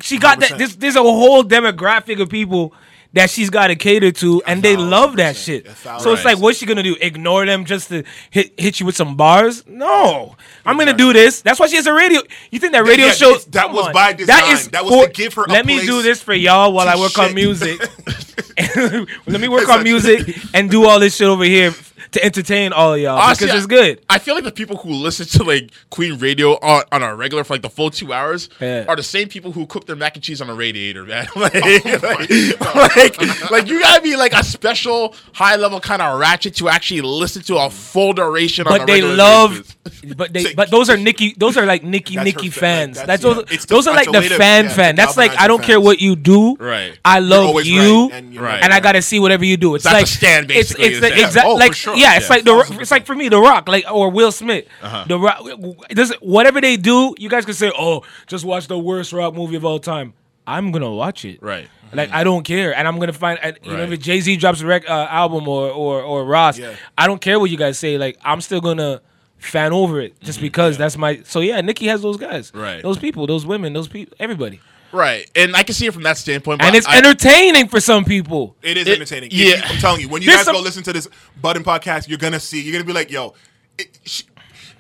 she 0.02 0.18
got 0.18 0.40
that. 0.40 0.52
100%. 0.52 0.80
There's 0.80 0.96
a 0.96 1.02
whole 1.02 1.44
demographic 1.44 2.22
of 2.22 2.30
people 2.30 2.74
that 3.14 3.30
she's 3.30 3.50
got 3.50 3.68
to 3.68 3.76
cater 3.76 4.12
to, 4.12 4.42
and 4.46 4.62
they 4.62 4.78
love 4.78 5.16
that 5.16 5.36
shit. 5.36 5.68
So 6.00 6.14
it's 6.14 6.24
like, 6.24 6.38
what's 6.38 6.60
she 6.60 6.66
gonna 6.66 6.84
do? 6.84 6.96
Ignore 7.02 7.46
them 7.46 7.66
just 7.66 7.90
to 7.90 8.04
hit 8.30 8.60
hit 8.60 8.80
you 8.80 8.86
with 8.86 8.96
some 8.96 9.16
bars? 9.16 9.66
No, 9.68 10.36
I'm 10.66 10.78
gonna 10.78 10.94
do 10.94 11.12
this. 11.12 11.42
That's 11.42 11.60
why 11.60 11.68
she 11.68 11.76
has 11.78 11.88
a 11.88 11.94
radio. 11.94 12.22
You 12.52 12.60
think 12.60 12.74
that 12.74 12.86
radio 12.86 13.08
yeah, 13.08 13.14
show? 13.14 13.38
that 13.38 13.72
was 13.72 13.88
on. 13.88 13.94
by 13.94 14.14
design. 14.14 14.52
is 14.52 14.70
That 14.70 14.86
was 14.86 15.08
to 15.08 15.12
give 15.12 15.34
her 15.34 15.46
a 15.46 15.50
Let 15.50 15.66
me 15.66 15.82
do 15.82 16.02
this 16.02 16.22
for 16.22 16.34
y'all 16.34 16.72
while 16.72 16.88
I 16.88 16.96
work 16.98 17.18
on 17.18 17.34
music. 17.34 17.80
Let 19.26 19.42
me 19.42 19.48
work 19.48 19.70
on 19.70 19.84
music 19.84 20.38
and 20.54 20.70
do 20.70 20.86
all 20.86 21.00
this 21.00 21.16
shit 21.16 21.28
over 21.28 21.44
here 21.44 21.74
to 22.12 22.24
entertain 22.24 22.74
all 22.74 22.94
of 22.94 23.00
y'all 23.00 23.18
Honestly, 23.18 23.48
because 23.48 23.64
it's 23.64 23.68
good. 23.68 24.02
I 24.10 24.20
feel 24.20 24.36
like 24.36 24.44
the 24.44 24.52
people 24.52 24.78
who 24.78 24.90
listen 24.92 25.26
to 25.28 25.44
like 25.44 25.72
Queen 25.90 26.18
Radio 26.20 26.54
on, 26.54 26.84
on 26.92 27.04
a 27.04 27.16
regular 27.16 27.44
for 27.44 27.54
like 27.54 27.62
the 27.62 27.70
full 27.70 27.90
two 27.92 28.14
hours 28.14 28.50
Yeah. 28.60 28.86
are 28.88 28.96
the 28.96 29.04
same 29.04 29.28
people 29.28 29.52
who 29.52 29.66
cook 29.68 29.86
their 29.86 29.96
mac 29.96 30.16
and 30.16 30.24
cheese 30.24 30.42
on 30.42 30.50
a 30.50 30.56
radiator, 30.56 31.04
man. 31.06 31.28
like, 31.36 31.54
Oh 31.56 32.90
like, 32.96 33.18
like, 33.22 33.52
like, 33.52 33.68
you 33.68 33.80
gotta 33.80 34.02
be 34.02 34.16
like 34.16 34.34
a 34.34 34.44
special 34.44 35.14
high 35.34 35.56
level 35.56 35.80
kind 35.80 36.02
of 36.02 36.20
ratchet 36.20 36.56
to 36.56 36.70
actually 36.70 37.02
listen 37.02 37.42
to 37.44 37.58
a 37.58 37.70
full 37.70 38.14
duration. 38.14 38.66
on 38.68 38.74
But 38.74 38.82
a 38.84 38.86
they 38.86 38.94
regular 38.94 39.16
love, 39.16 39.52
basis. 39.86 40.16
but 40.18 40.34
they, 40.34 40.54
but 40.56 40.72
those 40.72 40.90
are 40.90 40.98
Nicki. 40.98 41.34
Those 41.38 41.58
are 41.58 41.66
like 41.66 41.84
Nicki, 41.84 42.16
That's 42.16 42.26
Nicki 42.26 42.50
fans. 42.50 42.98
like, 42.98 43.08
that's 43.08 43.22
that's- 43.24 43.36
those. 43.36 43.46
yeah. 43.50 43.54
It's 43.56 43.66
to- 43.66 43.74
those 43.76 43.88
are 43.88 43.96
like 43.96 44.12
the 44.12 44.20
a 44.20 44.38
fan 44.38 44.66
yeah, 44.66 44.74
fan. 44.74 44.96
That's 44.96 45.18
like 45.18 45.32
I 45.38 45.48
don't 45.48 45.62
the 45.62 45.68
care 45.68 45.80
what 45.80 46.00
you 46.00 46.16
do. 46.16 46.56
Right. 46.56 46.98
I 47.06 47.20
love 47.20 47.66
you, 47.66 47.82
right, 48.10 48.14
and 48.14 48.34
you're 48.34 48.44
Right. 48.44 48.64
I 48.72 48.80
gotta 48.80 49.02
see 49.02 49.20
whatever 49.20 49.44
you 49.46 49.58
do. 49.58 49.76
It's 49.76 49.84
That's 49.84 49.94
like 49.94 50.04
a 50.04 50.08
stand, 50.08 50.48
basically, 50.48 50.86
it's 50.86 50.96
is 50.96 51.02
the 51.02 51.10
that. 51.10 51.20
exact 51.20 51.46
Oh, 51.48 51.54
for 51.56 51.60
like 51.60 51.74
sure. 51.76 51.96
Yeah. 52.00 52.16
It's 52.18 52.28
Yeah. 52.30 52.36
like 52.36 52.44
the 52.46 52.78
it's 52.82 52.92
like 52.92 53.06
for 53.06 53.16
me 53.16 53.30
the 53.30 53.40
Rock 53.40 53.68
like 53.68 53.86
or 53.92 54.10
Will 54.10 54.32
Smith. 54.32 54.66
Uh-huh. 54.82 55.06
The 55.08 55.20
Rock. 55.20 55.44
Does 55.90 56.14
whatever 56.22 56.62
they 56.62 56.78
do, 56.78 57.16
you 57.18 57.30
guys 57.30 57.46
can 57.46 57.54
say, 57.54 57.72
oh, 57.78 58.04
just 58.28 58.46
watch 58.46 58.68
the 58.68 58.78
worst 58.80 59.14
Rock 59.14 59.34
movie 59.34 59.56
of 59.56 59.66
all 59.66 59.80
time. 59.80 60.14
I'm 60.48 60.72
gonna 60.72 60.92
watch 60.92 61.26
it. 61.26 61.42
Right. 61.44 61.68
Like 61.94 62.12
I 62.12 62.24
don't 62.24 62.44
care, 62.44 62.76
and 62.76 62.88
I'm 62.88 63.00
gonna 63.00 63.14
find. 63.14 63.40
You 63.64 63.72
know, 63.72 63.80
Right. 63.84 63.92
if 63.94 64.00
Jay 64.00 64.20
Z 64.20 64.36
drops 64.38 64.62
a 64.62 64.66
rec- 64.66 64.90
uh, 64.90 65.08
album 65.10 65.48
or 65.48 65.70
or 65.72 66.02
or 66.02 66.24
Ross, 66.26 66.58
Yeah. 66.60 66.74
I 66.98 67.08
don't 67.08 67.20
care 67.22 67.40
what 67.40 67.50
you 67.50 67.58
guys 67.58 67.78
say. 67.80 67.98
Like 67.98 68.18
I'm 68.24 68.42
still 68.42 68.62
gonna 68.62 69.02
fan 69.38 69.74
over 69.74 70.00
it 70.02 70.20
just 70.22 70.40
because 70.42 70.78
that's 70.78 70.98
my. 70.98 71.22
So 71.24 71.40
yeah, 71.40 71.62
Nicki 71.62 71.88
has 71.88 72.02
those 72.02 72.18
guys, 72.18 72.52
Mm-hmm. 72.52 72.60
Right. 72.60 72.82
Those 72.84 72.98
people, 72.98 73.26
those 73.26 73.46
women, 73.46 73.74
those 73.74 73.88
people, 73.88 74.16
everybody, 74.20 74.60
Right. 74.92 75.30
And 75.36 75.56
I 75.56 75.64
can 75.64 75.74
see 75.76 75.86
it 75.86 75.94
from 75.94 76.04
that 76.04 76.18
standpoint. 76.18 76.62
and 76.62 76.76
it's 76.76 76.88
I- 76.88 76.98
entertaining 76.98 77.68
for 77.68 77.80
some 77.80 78.06
people. 78.06 78.56
It 78.62 78.78
is 78.78 78.88
It- 78.88 78.94
entertaining. 78.94 79.30
Yeah. 79.32 79.46
you- 79.58 79.62
I'm 79.66 79.78
telling 79.78 80.02
you, 80.02 80.10
when 80.10 80.22
you 80.22 80.28
There's 80.28 80.40
guys 80.40 80.46
some- 80.46 80.56
go 80.56 80.62
listen 80.62 80.84
to 80.84 80.94
this 80.94 81.08
Budden 81.42 81.64
podcast, 81.64 82.08
you're 82.08 82.18
gonna 82.18 82.40
see. 82.40 82.62
You're 82.62 82.74
gonna 82.74 82.84
be 82.86 82.94
like, 82.94 83.12
"Yo, 83.12 83.34
it, 83.78 83.98
sh 84.06 84.24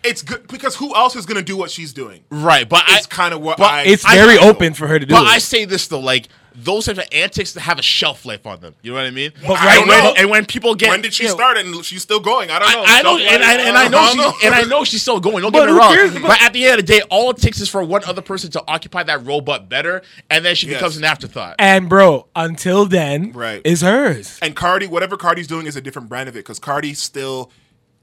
it's 0.03 0.21
good 0.21 0.47
because 0.47 0.75
who 0.75 0.95
else 0.95 1.15
is 1.15 1.25
gonna 1.25 1.41
do 1.41 1.57
what 1.57 1.71
she's 1.71 1.93
doing?" 1.93 2.23
Right. 2.29 2.67
But 2.67 2.83
It's 2.89 3.05
kind 3.07 3.33
of 3.33 3.41
what 3.41 3.57
but 3.57 3.71
I. 3.71 3.81
It's 3.83 4.05
I 4.05 4.15
very 4.15 4.35
know. 4.35 4.49
open 4.49 4.73
for 4.73 4.88
her 4.88 4.99
to 4.99 5.05
do 5.05 5.13
But 5.13 5.23
it. 5.23 5.27
I 5.29 5.38
say 5.39 5.65
this 5.65 5.88
though, 5.88 5.99
like 5.99 6.27
those 6.55 6.88
types 6.88 6.99
of 6.99 7.05
antics 7.13 7.53
that 7.53 7.62
have 7.62 7.79
a 7.79 7.81
shelf 7.81 8.25
life 8.25 8.45
on 8.45 8.59
them. 8.59 8.75
You 8.81 8.91
know 8.91 8.97
what 8.97 9.05
I 9.05 9.12
mean? 9.12 9.31
But 9.47 9.51
I 9.59 9.65
right 9.65 9.73
don't 9.75 9.81
and, 9.83 9.89
when, 9.89 10.03
know. 10.03 10.13
and 10.17 10.29
when 10.29 10.45
people 10.45 10.75
get 10.75 10.89
When 10.89 11.01
did 11.01 11.13
she 11.13 11.23
Yeah. 11.23 11.29
start? 11.29 11.57
And 11.57 11.85
she's 11.85 12.01
still 12.01 12.19
going. 12.19 12.49
I 12.51 12.59
don't 12.59 12.69
know. 12.73 12.83
I, 12.85 12.85
I 12.85 13.01
know, 13.01 13.17
Don't 13.17 13.21
and 13.21 13.43
I, 13.43 13.53
and 13.53 13.77
I 13.77 13.83
know 13.88 13.91
don't 14.13 14.33
she's 14.35 14.43
and 14.45 14.55
I 14.55 14.62
know 14.63 14.83
she's 14.83 15.01
still 15.01 15.19
going. 15.21 15.41
Don't 15.41 15.53
But 15.53 15.67
get 15.67 15.71
me 15.73 15.79
wrong. 15.79 15.93
cares? 15.93 16.13
But, 16.13 16.23
But- 16.23 16.41
at 16.41 16.51
the 16.51 16.65
end 16.65 16.79
of 16.81 16.85
the 16.85 16.91
day, 16.93 17.01
all 17.09 17.29
it 17.29 17.38
takes 17.38 17.62
is 17.62 17.69
for 17.69 17.81
one 17.83 18.03
other 18.05 18.21
person 18.21 18.51
to 18.51 18.63
occupy 18.67 19.03
that 19.03 19.25
role, 19.25 19.39
but 19.39 19.69
better, 19.69 20.01
and 20.29 20.43
then 20.43 20.55
she 20.55 20.67
Yes. 20.67 20.77
becomes 20.79 20.97
an 20.97 21.05
afterthought. 21.05 21.55
and 21.59 21.88
bro, 21.88 22.27
until 22.35 22.85
then, 22.85 23.31
Right. 23.31 23.62
is 23.63 23.79
hers. 23.81 24.38
And 24.41 24.53
Cardi, 24.53 24.88
whatever 24.88 25.15
Cardi's 25.15 25.47
doing 25.47 25.65
is 25.65 25.77
a 25.77 25.81
different 25.81 26.09
brand 26.09 26.27
of 26.27 26.35
it 26.35 26.39
because 26.39 26.59
Cardi 26.59 26.93
still 26.93 27.51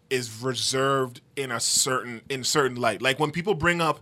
is 0.09 0.30
reserved 0.40 1.20
in 1.37 1.53
a 1.53 1.61
certain 1.61 2.22
in 2.29 2.44
certain 2.44 2.77
light. 2.77 3.01
Like 3.03 3.18
when 3.18 3.31
people 3.31 3.55
bring 3.55 3.81
up 3.81 4.01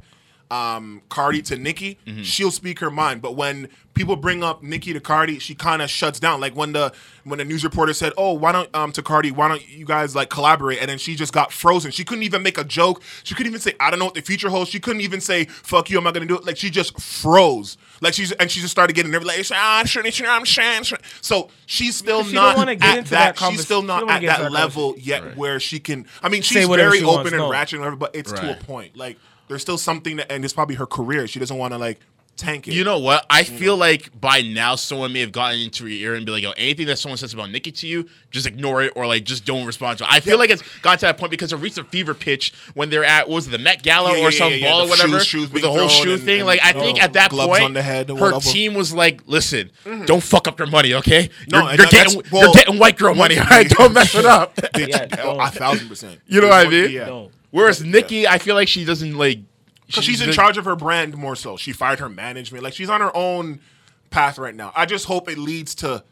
um, 0.50 1.02
Cardi 1.08 1.42
to 1.42 1.56
Nicki, 1.56 1.98
Mm-hmm. 2.06 2.22
she'll 2.22 2.50
speak 2.50 2.78
her 2.80 2.90
mind. 2.90 3.22
But 3.22 3.34
when 3.36 3.68
people 3.94 4.16
bring 4.16 4.42
up 4.42 4.62
Nicki 4.62 4.92
to 4.92 5.00
Cardi, 5.00 5.38
she 5.38 5.54
kind 5.54 5.80
of 5.82 5.88
shuts 5.90 6.18
down. 6.20 6.40
Like 6.40 6.54
when 6.56 6.72
the 6.72 6.92
when 7.24 7.38
the 7.38 7.44
news 7.44 7.64
reporter 7.64 7.92
said, 7.94 8.12
"Oh, 8.16 8.32
why 8.34 8.52
don't 8.52 8.74
um 8.74 8.92
to 8.92 9.02
Cardi, 9.02 9.30
why 9.30 9.48
don't 9.48 9.66
you 9.68 9.84
guys 9.86 10.14
like 10.14 10.30
collaborate?" 10.30 10.80
And 10.80 10.88
then 10.90 10.98
she 10.98 11.14
just 11.16 11.32
got 11.32 11.52
frozen. 11.52 11.90
She 11.90 12.04
couldn't 12.04 12.24
even 12.24 12.42
make 12.42 12.58
a 12.58 12.64
joke. 12.64 13.02
She 13.22 13.34
couldn't 13.34 13.50
even 13.50 13.60
say, 13.60 13.74
"I 13.80 13.90
don't 13.90 13.98
know 13.98 14.04
what 14.06 14.14
the 14.14 14.20
future 14.22 14.48
holds." 14.50 14.70
She 14.70 14.80
couldn't 14.80 15.00
even 15.02 15.20
say, 15.20 15.44
"Fuck 15.46 15.90
you, 15.90 15.98
I'm 15.98 16.04
not 16.04 16.14
gonna 16.14 16.26
do 16.26 16.36
it." 16.36 16.44
Like 16.44 16.56
she 16.56 16.70
just 16.70 16.98
froze. 17.00 17.76
Like 18.00 18.12
she's 18.14 18.32
and 18.32 18.50
she 18.50 18.60
just 18.60 18.72
started 18.72 18.94
getting 18.94 19.10
nervous. 19.12 19.28
Like, 19.50 19.58
ah, 19.58 19.82
sure, 19.86 20.04
sure, 20.10 20.28
I'm 20.28 20.44
sure, 20.44 20.84
sure." 20.84 20.98
So 21.20 21.48
she's 21.66 21.96
still 21.96 22.18
Because 22.18 22.30
she 22.30 22.34
don't 22.36 22.44
not 22.44 22.56
wanna 22.56 22.74
get 22.76 22.88
at 22.90 22.98
into 22.98 23.10
that. 23.10 23.36
that 23.36 23.50
she's 23.50 23.62
still 23.64 23.80
convers- 23.80 24.00
she 24.00 24.06
not 24.06 24.22
at 24.22 24.26
that 24.26 24.42
that 24.42 24.52
level 24.52 24.94
yet 24.98 25.36
where 25.36 25.58
she 25.60 25.78
can. 25.80 26.06
I 26.22 26.28
mean, 26.28 26.42
she's 26.42 26.66
whatever 26.68 26.90
very 26.90 27.02
open 27.02 27.14
wants, 27.16 27.32
and 27.32 27.38
no. 27.40 27.50
ratchet 27.50 27.72
and 27.74 27.80
whatever, 27.80 27.96
but 27.96 28.14
it's 28.14 28.32
to 28.32 28.50
a 28.52 28.54
point. 28.56 28.96
Like 28.96 29.18
there's 29.48 29.62
still 29.62 29.78
something 29.78 30.16
that, 30.16 30.30
and 30.30 30.44
it's 30.44 30.54
probably 30.54 30.76
her 30.76 30.86
career. 30.86 31.26
She 31.26 31.38
doesn't 31.38 31.56
want 31.56 31.72
to 31.72 31.78
like 31.78 32.00
tank 32.36 32.66
it. 32.66 32.74
You 32.74 32.84
know 32.84 32.98
what? 32.98 33.24
I 33.30 33.42
mm-hmm. 33.42 33.56
feel 33.56 33.76
like 33.76 34.18
by 34.20 34.40
now 34.40 34.74
someone 34.74 35.12
may 35.12 35.20
have 35.20 35.32
gotten 35.32 35.60
into 35.60 35.86
your 35.86 36.10
ear 36.10 36.16
and 36.16 36.26
be 36.26 36.32
like, 36.32 36.42
"Yo, 36.42 36.50
anything 36.52 36.86
that 36.86 36.98
someone 36.98 37.16
says 37.16 37.32
about 37.32 37.50
Nicki 37.50 37.70
to 37.72 37.86
you, 37.86 38.08
just 38.30 38.46
ignore 38.46 38.82
it 38.82 38.92
or 38.96 39.06
like 39.06 39.24
just 39.24 39.44
don't 39.44 39.66
respond 39.66 39.98
to 39.98 40.04
it." 40.04 40.10
I 40.10 40.20
feel 40.20 40.34
Yeah. 40.34 40.38
like 40.40 40.50
it's 40.50 40.62
gotten 40.80 40.98
to 41.00 41.06
that 41.06 41.18
point 41.18 41.30
because 41.30 41.52
it 41.52 41.56
reached 41.56 41.78
a 41.78 41.84
fever 41.84 42.14
pitch 42.14 42.52
when 42.74 42.90
they're 42.90 43.04
at 43.04 43.28
what 43.28 43.36
was 43.36 43.46
it 43.46 43.50
the 43.50 43.58
Met 43.58 43.82
Gala 43.82 44.10
Yeah, 44.10 44.16
yeah, 44.16 44.22
or 44.22 44.30
yeah, 44.30 44.38
some 44.38 44.50
yeah, 44.50 44.56
yeah. 44.56 44.70
ball 44.70 44.78
The 44.80 44.86
or 44.86 44.88
whatever 44.90 45.18
shoes- 45.20 45.26
shoes 45.26 45.52
with 45.52 45.62
the 45.62 45.70
whole 45.70 45.88
shoe 45.88 46.14
and- 46.14 46.22
thing. 46.22 46.38
and, 46.40 46.46
like 46.46 46.60
I 46.62 46.72
oh, 46.74 46.80
think 46.80 47.02
at 47.02 47.12
that 47.14 47.30
point, 47.30 47.62
on 47.62 47.72
the 47.72 47.82
head 47.82 48.08
her 48.08 48.14
whatever. 48.14 48.40
team 48.40 48.74
was 48.74 48.92
like, 48.92 49.22
"Listen, 49.26 49.70
mm-hmm. 49.84 50.04
don't 50.04 50.22
fuck 50.22 50.48
up 50.48 50.58
your 50.58 50.68
money, 50.68 50.94
okay? 50.94 51.30
No, 51.50 51.60
you're, 51.60 51.68
and 51.70 51.78
you're 51.78 51.86
getting 51.88 52.20
that's- 52.20 52.32
you're 52.42 52.52
getting 52.52 52.78
white 52.78 52.98
girl 52.98 53.14
money. 53.14 53.38
All 53.38 53.44
right, 53.44 53.68
don't 53.68 53.92
mess 53.92 54.14
it 54.14 54.24
up." 54.24 54.58
Yeah, 54.76 55.06
oh, 55.22 55.38
a 55.38 55.50
thousand 55.50 55.88
percent. 55.88 56.20
You 56.26 56.40
know 56.40 56.48
what 56.48 56.66
I 56.66 56.70
mean? 56.70 56.90
Yeah. 56.90 57.26
Don't. 57.54 57.60
Whereas 57.62 57.82
Nicki, 57.84 58.26
I 58.26 58.38
feel 58.38 58.54
like 58.54 58.68
she 58.68 58.84
doesn't 58.84 59.16
like. 59.16 59.38
Because 59.86 60.04
she's 60.04 60.20
in 60.20 60.28
the- 60.28 60.32
charge 60.34 60.56
of 60.58 60.64
her 60.64 60.76
brand 60.76 61.16
more 61.16 61.36
so. 61.36 61.56
She 61.56 61.72
fired 61.72 62.00
her 62.00 62.08
management. 62.08 62.64
Like 62.64 62.72
she's 62.72 62.90
on 62.90 63.00
her 63.00 63.14
own 63.16 63.60
path 64.10 64.38
right 64.38 64.54
now. 64.54 64.72
I 64.74 64.86
just 64.86 65.04
hope 65.06 65.28
it 65.28 65.38
leads 65.38 65.74
to 65.76 66.02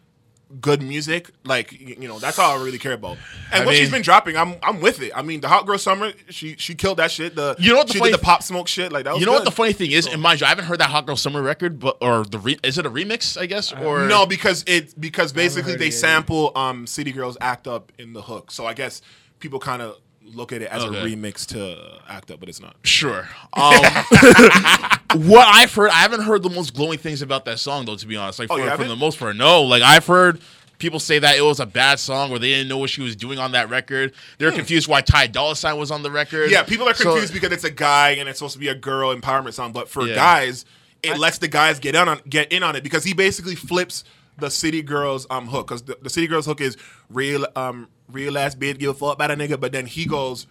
good 0.61 0.83
music. 0.83 1.31
Like 1.45 1.73
you 1.73 2.07
know, 2.07 2.19
that's 2.19 2.39
all 2.39 2.59
I 2.61 2.63
really 2.63 2.79
care 2.79 2.93
about. 2.93 3.17
And 3.51 3.63
I 3.63 3.67
what 3.67 3.75
she's 3.75 3.91
been 3.91 4.03
dropping, 4.03 4.37
I'm 4.37 4.57
I'm 4.63 4.81
with 4.83 5.01
it. 5.01 5.13
I 5.17 5.23
mean, 5.23 5.41
the 5.41 5.49
Hot 5.49 5.67
Girl 5.67 5.79
Summer, 5.79 6.13
she 6.29 6.55
she 6.59 6.75
killed 6.75 6.99
that 6.99 7.11
shit. 7.11 7.35
The 7.35 7.57
You 7.59 7.71
know 7.71 7.79
what 7.79 7.87
the 7.87 7.95
she 7.95 7.99
funny- 8.01 8.11
did 8.13 8.21
the 8.21 8.25
pop 8.25 8.43
smoke 8.43 8.69
shit 8.69 8.93
like 8.93 9.05
that. 9.05 9.15
Was 9.15 9.21
You 9.21 9.27
know 9.27 9.33
what 9.33 9.45
the 9.47 9.51
funny 9.51 9.73
thing 9.73 9.91
is, 9.93 10.07
and 10.07 10.21
mind 10.21 10.41
you, 10.43 10.47
I 10.47 10.51
haven't 10.51 10.67
heard 10.67 10.81
that 10.81 10.91
Hot 10.91 11.07
Girl 11.07 11.17
Summer 11.17 11.41
record, 11.41 11.81
but 11.81 11.97
or 12.03 12.25
the 12.25 12.39
re- 12.39 12.59
is 12.63 12.77
it 12.77 12.85
a 12.85 12.91
remix? 12.91 13.41
I 13.41 13.47
guess 13.47 13.73
or 13.73 14.07
No, 14.07 14.27
because 14.27 14.65
it 14.67 15.01
because 15.01 15.33
basically 15.33 15.77
they 15.77 15.89
it 15.89 15.93
sample 15.93 16.53
um 16.55 16.87
City 16.87 17.11
Girls 17.13 17.39
Act 17.41 17.67
Up 17.67 17.91
in 17.99 18.13
the 18.13 18.21
hook. 18.21 18.51
So 18.51 18.67
I 18.67 18.75
guess 18.75 19.01
people 19.39 19.59
kind 19.59 19.81
of 19.81 19.97
look 20.25 20.53
at 20.53 20.63
it 20.63 20.71
as 20.71 20.83
Okay. 20.85 21.01
a 21.01 21.05
remix 21.05 21.47
to 21.49 21.99
Act 22.09 22.31
Up, 22.31 22.41
but 22.41 22.49
it's 22.49 22.61
not. 22.61 22.77
Sure. 22.85 23.29
Um, 23.53 23.73
what 25.29 25.47
I've 25.49 25.73
heard, 25.75 25.91
I 25.91 25.95
haven't 26.01 26.23
heard 26.23 26.43
the 26.43 26.51
most 26.51 26.75
glowing 26.75 26.99
things 26.99 27.23
about 27.23 27.45
that 27.47 27.59
song, 27.59 27.85
though. 27.85 27.97
To 27.97 28.07
be 28.07 28.17
honest, 28.17 28.39
like 28.39 28.51
Oh, 28.51 28.57
for, 28.59 28.77
for 28.77 28.85
the 28.85 28.97
most 28.97 29.19
part, 29.19 29.37
no. 29.37 29.63
Like 29.63 29.83
I've 29.83 30.07
heard 30.07 30.41
people 30.79 30.99
say 30.99 31.19
that 31.19 31.37
it 31.37 31.43
was 31.43 31.61
a 31.61 31.67
bad 31.67 32.01
song, 32.01 32.31
or 32.33 32.39
they 32.39 32.49
didn't 32.49 32.69
know 32.69 32.79
what 32.79 32.91
she 32.91 33.03
was 33.03 33.15
doing 33.15 33.39
on 33.39 33.53
that 33.53 33.69
record. 33.71 34.13
They're 34.39 34.53
confused 34.53 34.89
why 34.89 35.01
Ty 35.01 35.29
Dolla 35.29 35.55
Sign 35.57 35.77
was 35.79 35.91
on 35.91 36.03
the 36.03 36.11
record. 36.11 36.47
Hmm. 36.49 36.53
Yeah, 36.55 36.63
people 36.63 36.89
are 36.89 36.95
So- 36.95 37.11
confused 37.13 37.33
because 37.35 37.53
it's 37.53 37.65
a 37.65 37.71
guy 37.71 38.11
and 38.13 38.29
it's 38.29 38.39
supposed 38.39 38.55
to 38.55 38.59
be 38.61 38.69
a 38.69 38.75
girl 38.75 39.15
empowerment 39.15 39.53
song. 39.55 39.73
But 39.73 39.89
for 39.89 40.07
Yeah. 40.07 40.15
guys, 40.15 40.65
it 41.03 41.19
lets 41.19 41.39
the 41.39 41.49
guys 41.49 41.79
get 41.79 41.95
in 41.95 42.09
on 42.09 42.21
get 42.29 42.51
in 42.53 42.63
on 42.63 42.77
it 42.77 42.83
because 42.83 43.05
he 43.05 43.13
basically 43.13 43.55
flips 43.55 44.05
the 44.39 44.51
City 44.51 44.81
Girls 44.83 45.27
um 45.31 45.47
hook 45.47 45.69
because 45.69 45.83
the, 45.83 45.99
the 46.01 46.09
City 46.11 46.27
Girls 46.27 46.47
hook 46.47 46.61
is 46.61 46.77
real 47.11 47.47
um 47.55 47.87
real 48.13 48.39
ass 48.39 48.55
bitch 48.55 48.79
give 48.79 48.91
a 48.91 48.95
fuck 48.95 49.15
about 49.15 49.31
a 49.31 49.37
nigga, 49.37 49.59
but 49.59 49.73
then 49.73 49.87
he 49.87 50.05
goes 50.07 50.47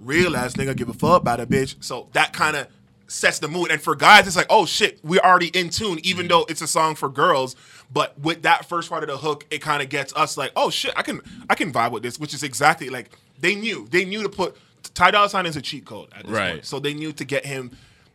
real 0.00 0.36
ass 0.36 0.54
nigga 0.54 0.76
give 0.76 0.88
a 0.88 0.92
fuck 0.94 1.20
about 1.22 1.40
a 1.40 1.46
bitch. 1.46 1.76
So 1.82 2.08
that 2.12 2.32
kind 2.32 2.56
of 2.56 2.66
sets 3.06 3.38
the 3.38 3.48
mood. 3.48 3.70
And 3.70 3.80
for 3.80 3.94
guys, 3.94 4.26
it's 4.26 4.36
like 4.36 4.46
oh 4.50 4.66
shit, 4.66 4.98
we're 5.04 5.20
already 5.20 5.48
in 5.48 5.68
tune, 5.70 5.98
even 6.02 6.28
though 6.28 6.44
it's 6.48 6.62
a 6.62 6.66
song 6.66 6.94
for 6.94 7.08
girls. 7.08 7.54
But 7.92 8.18
with 8.18 8.42
that 8.42 8.66
first 8.66 8.88
part 8.88 9.02
of 9.02 9.08
the 9.10 9.18
hook, 9.18 9.44
it 9.50 9.60
kind 9.60 9.82
of 9.82 9.88
gets 9.88 10.14
us 10.14 10.36
like 10.36 10.52
oh 10.56 10.70
shit, 10.70 10.92
I 10.96 11.02
can 11.02 11.20
I 11.48 11.54
can 11.54 11.72
vibe 11.72 11.92
with 11.92 12.02
this, 12.02 12.18
which 12.18 12.34
is 12.34 12.42
exactly 12.42 12.88
like 12.88 13.10
they 13.40 13.54
knew 13.54 13.86
they 13.90 14.04
knew 14.04 14.22
to 14.22 14.28
put 14.28 14.56
Ty 14.94 15.10
Dolla 15.12 15.28
Sign 15.28 15.46
is 15.46 15.56
a 15.56 15.62
cheat 15.62 15.84
code 15.84 16.08
at 16.16 16.22
this 16.24 16.32
Right. 16.32 16.52
point. 16.54 16.64
So 16.66 16.80
they 16.80 16.94
knew 16.94 17.12
to 17.12 17.24
get 17.24 17.46
him, 17.46 17.70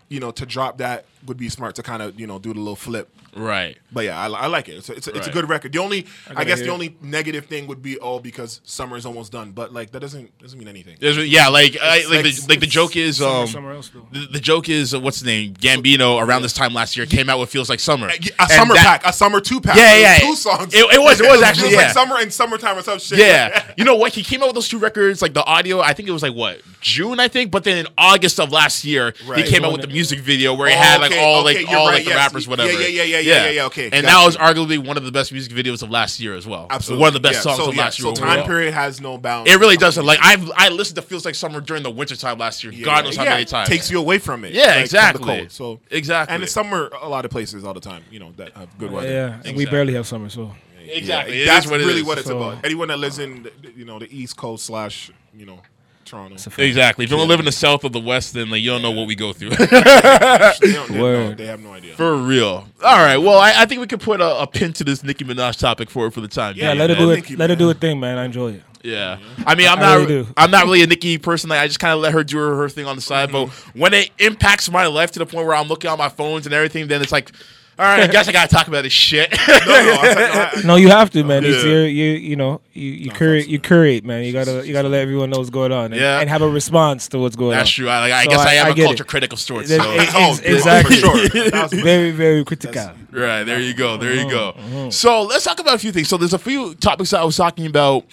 you 0.10 0.19
know, 0.19 0.31
to 0.31 0.45
drop 0.45 0.79
that 0.79 1.05
would 1.25 1.38
be 1.38 1.47
smart 1.49 1.75
to 1.75 1.83
kind 1.83 2.01
of 2.01 2.19
you 2.19 2.25
know 2.27 2.39
do 2.39 2.53
the 2.53 2.60
little 2.60 2.75
flip. 2.75 3.10
Right. 3.38 3.78
But 3.91 4.06
yeah, 4.06 4.19
I, 4.19 4.28
I 4.28 4.47
like 4.47 4.67
it. 4.69 4.73
It's 4.76 4.89
a, 4.89 4.93
it's, 4.93 5.08
a, 5.08 5.12
it's 5.12 5.19
a 5.19 5.21
Right. 5.30 5.34
good 5.34 5.50
record. 5.50 5.71
The 5.71 5.80
only, 5.80 6.06
I, 6.30 6.34
gotta 6.34 6.45
guess, 6.45 6.58
hear 6.60 6.65
the 6.67 6.71
it. 6.71 6.73
only 6.73 6.97
negative 7.02 7.45
thing 7.45 7.67
would 7.67 7.82
be 7.82 7.97
oh 8.00 8.19
because 8.19 8.60
summer 8.65 8.97
is 8.97 9.06
almost 9.06 9.32
done. 9.32 9.52
But 9.52 9.73
like 9.73 9.91
that 9.91 10.00
doesn't 10.02 10.38
doesn't 10.39 10.60
mean 10.60 10.67
anything. 10.67 10.97
There's, 11.00 11.17
yeah, 11.28 11.47
like 11.47 11.78
I, 11.82 12.00
like, 12.06 12.10
like- 12.10 12.36
the, 12.36 12.45
like 12.50 12.60
the 12.60 12.67
joke 12.67 12.95
is 12.95 13.17
Somewhere- 13.17 13.41
um 13.41 13.47
somewhere 13.47 13.73
else, 13.73 13.89
though. 13.89 14.08
the, 14.12 14.28
the 14.34 14.39
joke 14.39 14.67
is 14.69 14.93
uh, 14.93 15.00
what's 15.00 15.17
his 15.19 15.26
name 15.26 15.54
Gambino 15.54 16.21
around 16.21 16.41
this 16.41 16.54
time 16.54 16.73
last 16.73 16.97
year 16.97 17.06
came 17.06 17.30
out 17.30 17.39
with 17.39 17.50
feels 17.50 17.69
like 17.69 17.80
summer 17.80 18.08
A 18.10 18.12
And 18.13 18.50
summer 18.52 18.73
that- 18.76 19.02
pack, 19.02 19.06
a 19.06 19.13
summer 19.13 19.39
two 19.39 19.62
pack. 19.62 19.78
Yeah, 19.78 19.93
It 19.93 19.95
was 19.95 20.02
yeah. 20.02 20.19
two 20.30 20.36
songs. 20.36 20.73
It- 20.73 20.93
it 20.95 21.02
was- 21.02 21.21
it 21.21 21.30
was 21.30 21.41
actually, 21.47 21.69
like 21.76 21.86
yeah. 21.88 21.91
summer 21.93 22.17
and 22.19 22.32
summertime 22.34 22.78
or 22.78 22.82
some 22.82 23.00
shit. 23.00 23.19
Yeah, 23.19 23.71
you 23.78 23.84
know 23.86 23.95
what? 23.95 24.13
He 24.13 24.23
came 24.23 24.41
out 24.43 24.47
with 24.47 24.56
those 24.56 24.67
two 24.67 24.80
records, 24.80 25.21
like 25.21 25.34
the 25.34 25.43
audio. 25.45 25.80
I 25.80 25.93
think 25.93 26.10
it 26.10 26.12
was 26.12 26.23
like 26.23 26.34
what 26.36 26.62
June, 26.82 27.19
I 27.19 27.28
think. 27.30 27.52
But 27.52 27.63
then 27.63 27.78
in 27.78 27.88
August 27.97 28.39
of 28.39 28.52
last 28.52 28.84
year, 28.84 29.13
Right. 29.26 29.43
he 29.45 29.50
came 29.52 29.63
out 29.63 29.71
with 29.71 29.82
the 29.82 29.88
music 29.88 30.19
video 30.19 30.54
where 30.54 30.69
he 30.69 30.76
Oh, 30.76 30.78
had 30.78 31.02
like 31.02 31.12
okay, 31.12 31.23
all 31.23 31.45
okay, 31.47 31.60
like 31.60 31.69
you're 31.69 31.80
all 31.80 31.88
right, 31.88 31.93
like 31.95 32.04
the 32.04 32.10
yes. 32.12 32.17
rappers, 32.17 32.47
whatever. 32.47 32.71
yeah, 32.73 32.80
yeah, 32.88 33.04
yeah, 33.04 33.19
yeah, 33.19 33.27
yeah, 33.28 33.50
yeah, 33.50 33.66
okay, 33.66 33.86
And 33.86 33.92
gotcha. 33.92 34.06
that 34.08 34.26
was 34.26 34.38
arguably 34.38 34.78
one 34.78 34.98
of 34.98 35.04
the 35.06 35.12
best 35.12 35.32
music 35.32 35.52
videos 35.54 35.84
of 35.84 35.90
last 35.90 36.20
year 36.20 36.36
as 36.36 36.46
well. 36.48 36.68
absolutely. 36.70 37.02
one 37.02 37.08
of 37.10 37.13
the 37.13 37.20
best 37.20 37.36
Yeah, 37.36 37.42
songs 37.42 37.58
so, 37.58 37.70
of 37.70 37.76
yeah, 37.76 37.82
last 37.84 38.00
year. 38.00 38.16
So 38.16 38.22
time 38.22 38.30
overall. 38.32 38.46
period 38.48 38.74
has 38.74 39.00
no 39.02 39.18
bounds. 39.18 39.52
It 39.52 39.60
really 39.60 39.78
doesn't. 39.78 40.06
Like 40.06 40.20
I've 40.22 40.52
I 40.56 40.70
listened 40.70 40.96
to 40.98 41.02
feels 41.02 41.26
like 41.26 41.36
summer 41.36 41.62
during 41.62 41.84
the 41.84 41.92
wintertime 41.92 42.38
last 42.38 42.63
year. 42.63 42.74
Yeah, 42.74 42.86
God 42.86 43.06
knows 43.06 43.16
how 43.16 43.24
yeah, 43.24 43.30
many 43.32 43.46
times. 43.46 43.70
Takes 43.70 43.90
you 43.92 44.00
away 44.00 44.18
from 44.20 44.44
it. 44.46 44.54
Yeah, 44.54 44.62
like, 44.62 44.70
from 44.72 44.78
the 44.78 44.84
exactly. 44.84 45.26
cold. 45.40 45.52
So 45.52 45.80
Exactly. 45.92 46.34
and 46.36 46.44
it's 46.44 46.52
summer 46.52 46.90
a 47.02 47.10
lot 47.10 47.26
of 47.26 47.32
places 47.32 47.63
all 47.63 47.74
the 47.74 47.80
time. 47.80 48.04
You 48.12 48.20
know 48.20 48.32
that 48.38 48.54
have 48.56 48.78
good 48.78 48.92
weather. 48.92 49.10
Yeah, 49.10 49.42
and 49.46 49.56
we 49.58 49.66
barely 49.66 49.94
have 49.94 50.08
summer, 50.08 50.30
so 50.30 50.54
exactly. 50.86 51.42
It 51.42 51.46
That's 51.46 51.68
what 51.68 51.80
really 51.80 52.02
is. 52.02 52.04
what 52.06 52.18
it's 52.18 52.28
So- 52.28 52.38
about. 52.38 52.63
Anyone 52.66 52.88
that 52.90 53.00
lives 53.00 53.20
in 53.20 53.50
you 53.76 53.86
know 53.86 54.00
the 54.00 54.08
East 54.16 54.38
Coast 54.38 54.66
slash 54.66 55.12
you 55.36 55.46
know 55.46 55.60
Toronto, 56.08 56.36
it's 56.36 56.48
a 56.48 56.50
fact. 56.50 56.62
Exactly. 56.62 57.06
If 57.06 57.12
you 57.12 57.17
don't 57.17 57.28
live 57.28 57.39
in 57.39 57.46
the 57.46 57.52
south 57.52 57.84
or 57.84 57.89
the 57.89 58.00
west, 58.00 58.34
then 58.34 58.50
like 58.50 58.62
you 58.62 58.72
don't 58.72 58.82
know 58.82 58.91
what 58.91 59.08
we 59.08 59.15
go 59.15 59.34
through. 59.34 59.50
they, 59.50 59.65
don't, 59.65 60.60
they, 60.91 61.02
Word. 61.02 61.30
no, 61.30 61.34
they 61.36 61.46
have 61.46 61.60
no 61.60 61.74
idea. 61.74 61.96
For 61.96 62.15
real. 62.15 62.67
All 62.84 62.98
right. 62.98 63.17
Well, 63.17 63.38
I, 63.38 63.54
I 63.58 63.65
think 63.65 63.82
we 63.82 63.88
could 63.88 64.02
put 64.02 64.22
a, 64.22 64.41
a 64.41 64.48
pin 64.48 64.74
to 64.74 64.84
this 64.84 65.04
Nicki 65.04 65.26
Minaj 65.26 65.60
topic 65.60 65.89
for 65.89 66.10
for 66.12 66.22
the 66.22 66.28
time. 66.28 66.56
Yeah, 66.56 66.70
being, 66.70 66.80
let 66.80 66.89
her 66.89 66.96
man. 66.96 67.08
do 67.08 67.13
Thank 67.13 67.26
it. 67.26 67.30
you, 67.32 67.38
Let 67.38 67.50
her 67.50 67.56
man. 67.56 67.60
do 67.60 67.70
a 67.70 67.74
thing, 67.74 68.00
man. 68.00 68.17
I 68.17 68.26
enjoy 68.26 68.54
it. 68.54 68.63
Yeah. 68.84 69.20
I 69.46 69.56
mean, 69.56 69.67
I'm 69.67 69.80
I 69.80 69.82
not. 69.82 69.93
really 69.96 70.08
do. 70.08 70.28
I'm 70.38 70.52
not 70.52 70.63
really 70.65 70.82
a 70.84 70.88
Nicki 70.88 71.17
person. 71.17 71.50
Like, 71.50 71.60
I 71.60 71.67
just 71.67 71.80
kind 71.80 71.93
of 71.93 72.00
let 72.00 72.13
her 72.13 72.24
do 72.24 72.38
her, 72.38 72.56
her 72.56 72.70
thing 72.70 72.86
on 72.86 72.96
the 72.96 73.02
side. 73.02 73.32
But 73.32 73.48
mm-hmm. 73.48 73.80
when 73.80 73.93
it 73.93 74.12
impacts 74.20 74.72
my 74.72 74.88
life 74.88 75.12
to 75.12 75.20
the 75.20 75.26
point 75.26 75.46
where 75.46 75.56
I'm 75.56 75.67
looking 75.67 75.89
on 75.89 75.98
my 75.98 76.10
phones 76.10 76.46
and 76.46 76.54
everything, 76.54 76.88
then 76.88 77.02
it's 77.02 77.12
like, 77.12 77.32
all 77.80 77.86
right, 77.86 78.02
I 78.04 78.08
guess 78.08 78.28
I 78.28 78.32
gotta 78.32 78.48
talk 78.54 78.68
about 78.68 78.84
this 78.84 78.94
shit. 78.94 79.30
No, 79.48 79.56
no, 79.66 79.98
I, 80.02 80.52
I, 80.58 80.62
No, 80.63 80.76
you 80.76 80.90
have 80.90 81.10
to, 81.12 81.24
man. 81.24 81.44
It's 81.46 81.63
Yeah. 81.63 81.70
your, 81.72 81.88
you, 81.88 82.12
you 82.12 82.36
know, 82.36 82.62
you, 82.74 82.90
you 82.92 83.12
curate, 83.12 83.48
you 83.48 83.60
curate, 83.60 84.04
man. 84.06 84.24
You 84.24 84.32
gotta, 84.34 84.66
you 84.66 84.74
gotta 84.74 84.90
let 84.90 85.02
everyone 85.02 85.30
know 85.30 85.38
what's 85.38 85.50
going 85.50 85.72
on, 85.72 85.86
and, 85.92 85.96
Yeah. 85.96 86.20
and 86.20 86.30
have 86.30 86.42
a 86.42 86.50
response 86.50 87.08
to 87.10 87.20
what's 87.20 87.36
going 87.36 87.52
That's 87.52 87.60
on. 87.60 87.63
That's 87.66 87.72
true. 87.72 87.90
I, 87.90 88.00
like, 88.00 88.12
I 88.13 88.24
So 88.24 88.30
guess 88.32 88.40
I, 88.40 88.50
I- 88.50 88.54
am 88.56 88.66
I 88.68 88.70
a 88.70 88.74
get 88.74 88.86
culture 88.86 89.04
it. 89.04 89.08
critic 89.08 89.34
of 89.34 89.40
sorts. 89.40 89.70
So. 89.70 89.78
oh, 89.82 90.40
exactly. 90.44 90.98
for 90.98 91.18
sure. 91.30 91.68
Very, 91.84 92.12
very 92.12 92.44
critical. 92.46 92.92
Right 93.12 93.44
there 93.44 93.60
you 93.60 93.74
go. 93.74 93.98
There 93.98 94.13
you 94.13 94.30
go. 94.30 94.54
Mm-hmm. 94.58 94.90
So 94.90 95.24
let's 95.24 95.44
talk 95.44 95.60
about 95.60 95.76
a 95.76 95.80
few 95.80 95.92
things. 95.92 96.08
So 96.10 96.18
there's 96.18 96.34
a 96.34 96.40
few 96.40 96.76
topics 96.76 97.12
that 97.12 97.22
I 97.22 97.24
was 97.24 97.36
talking 97.38 97.66
about 97.66 98.06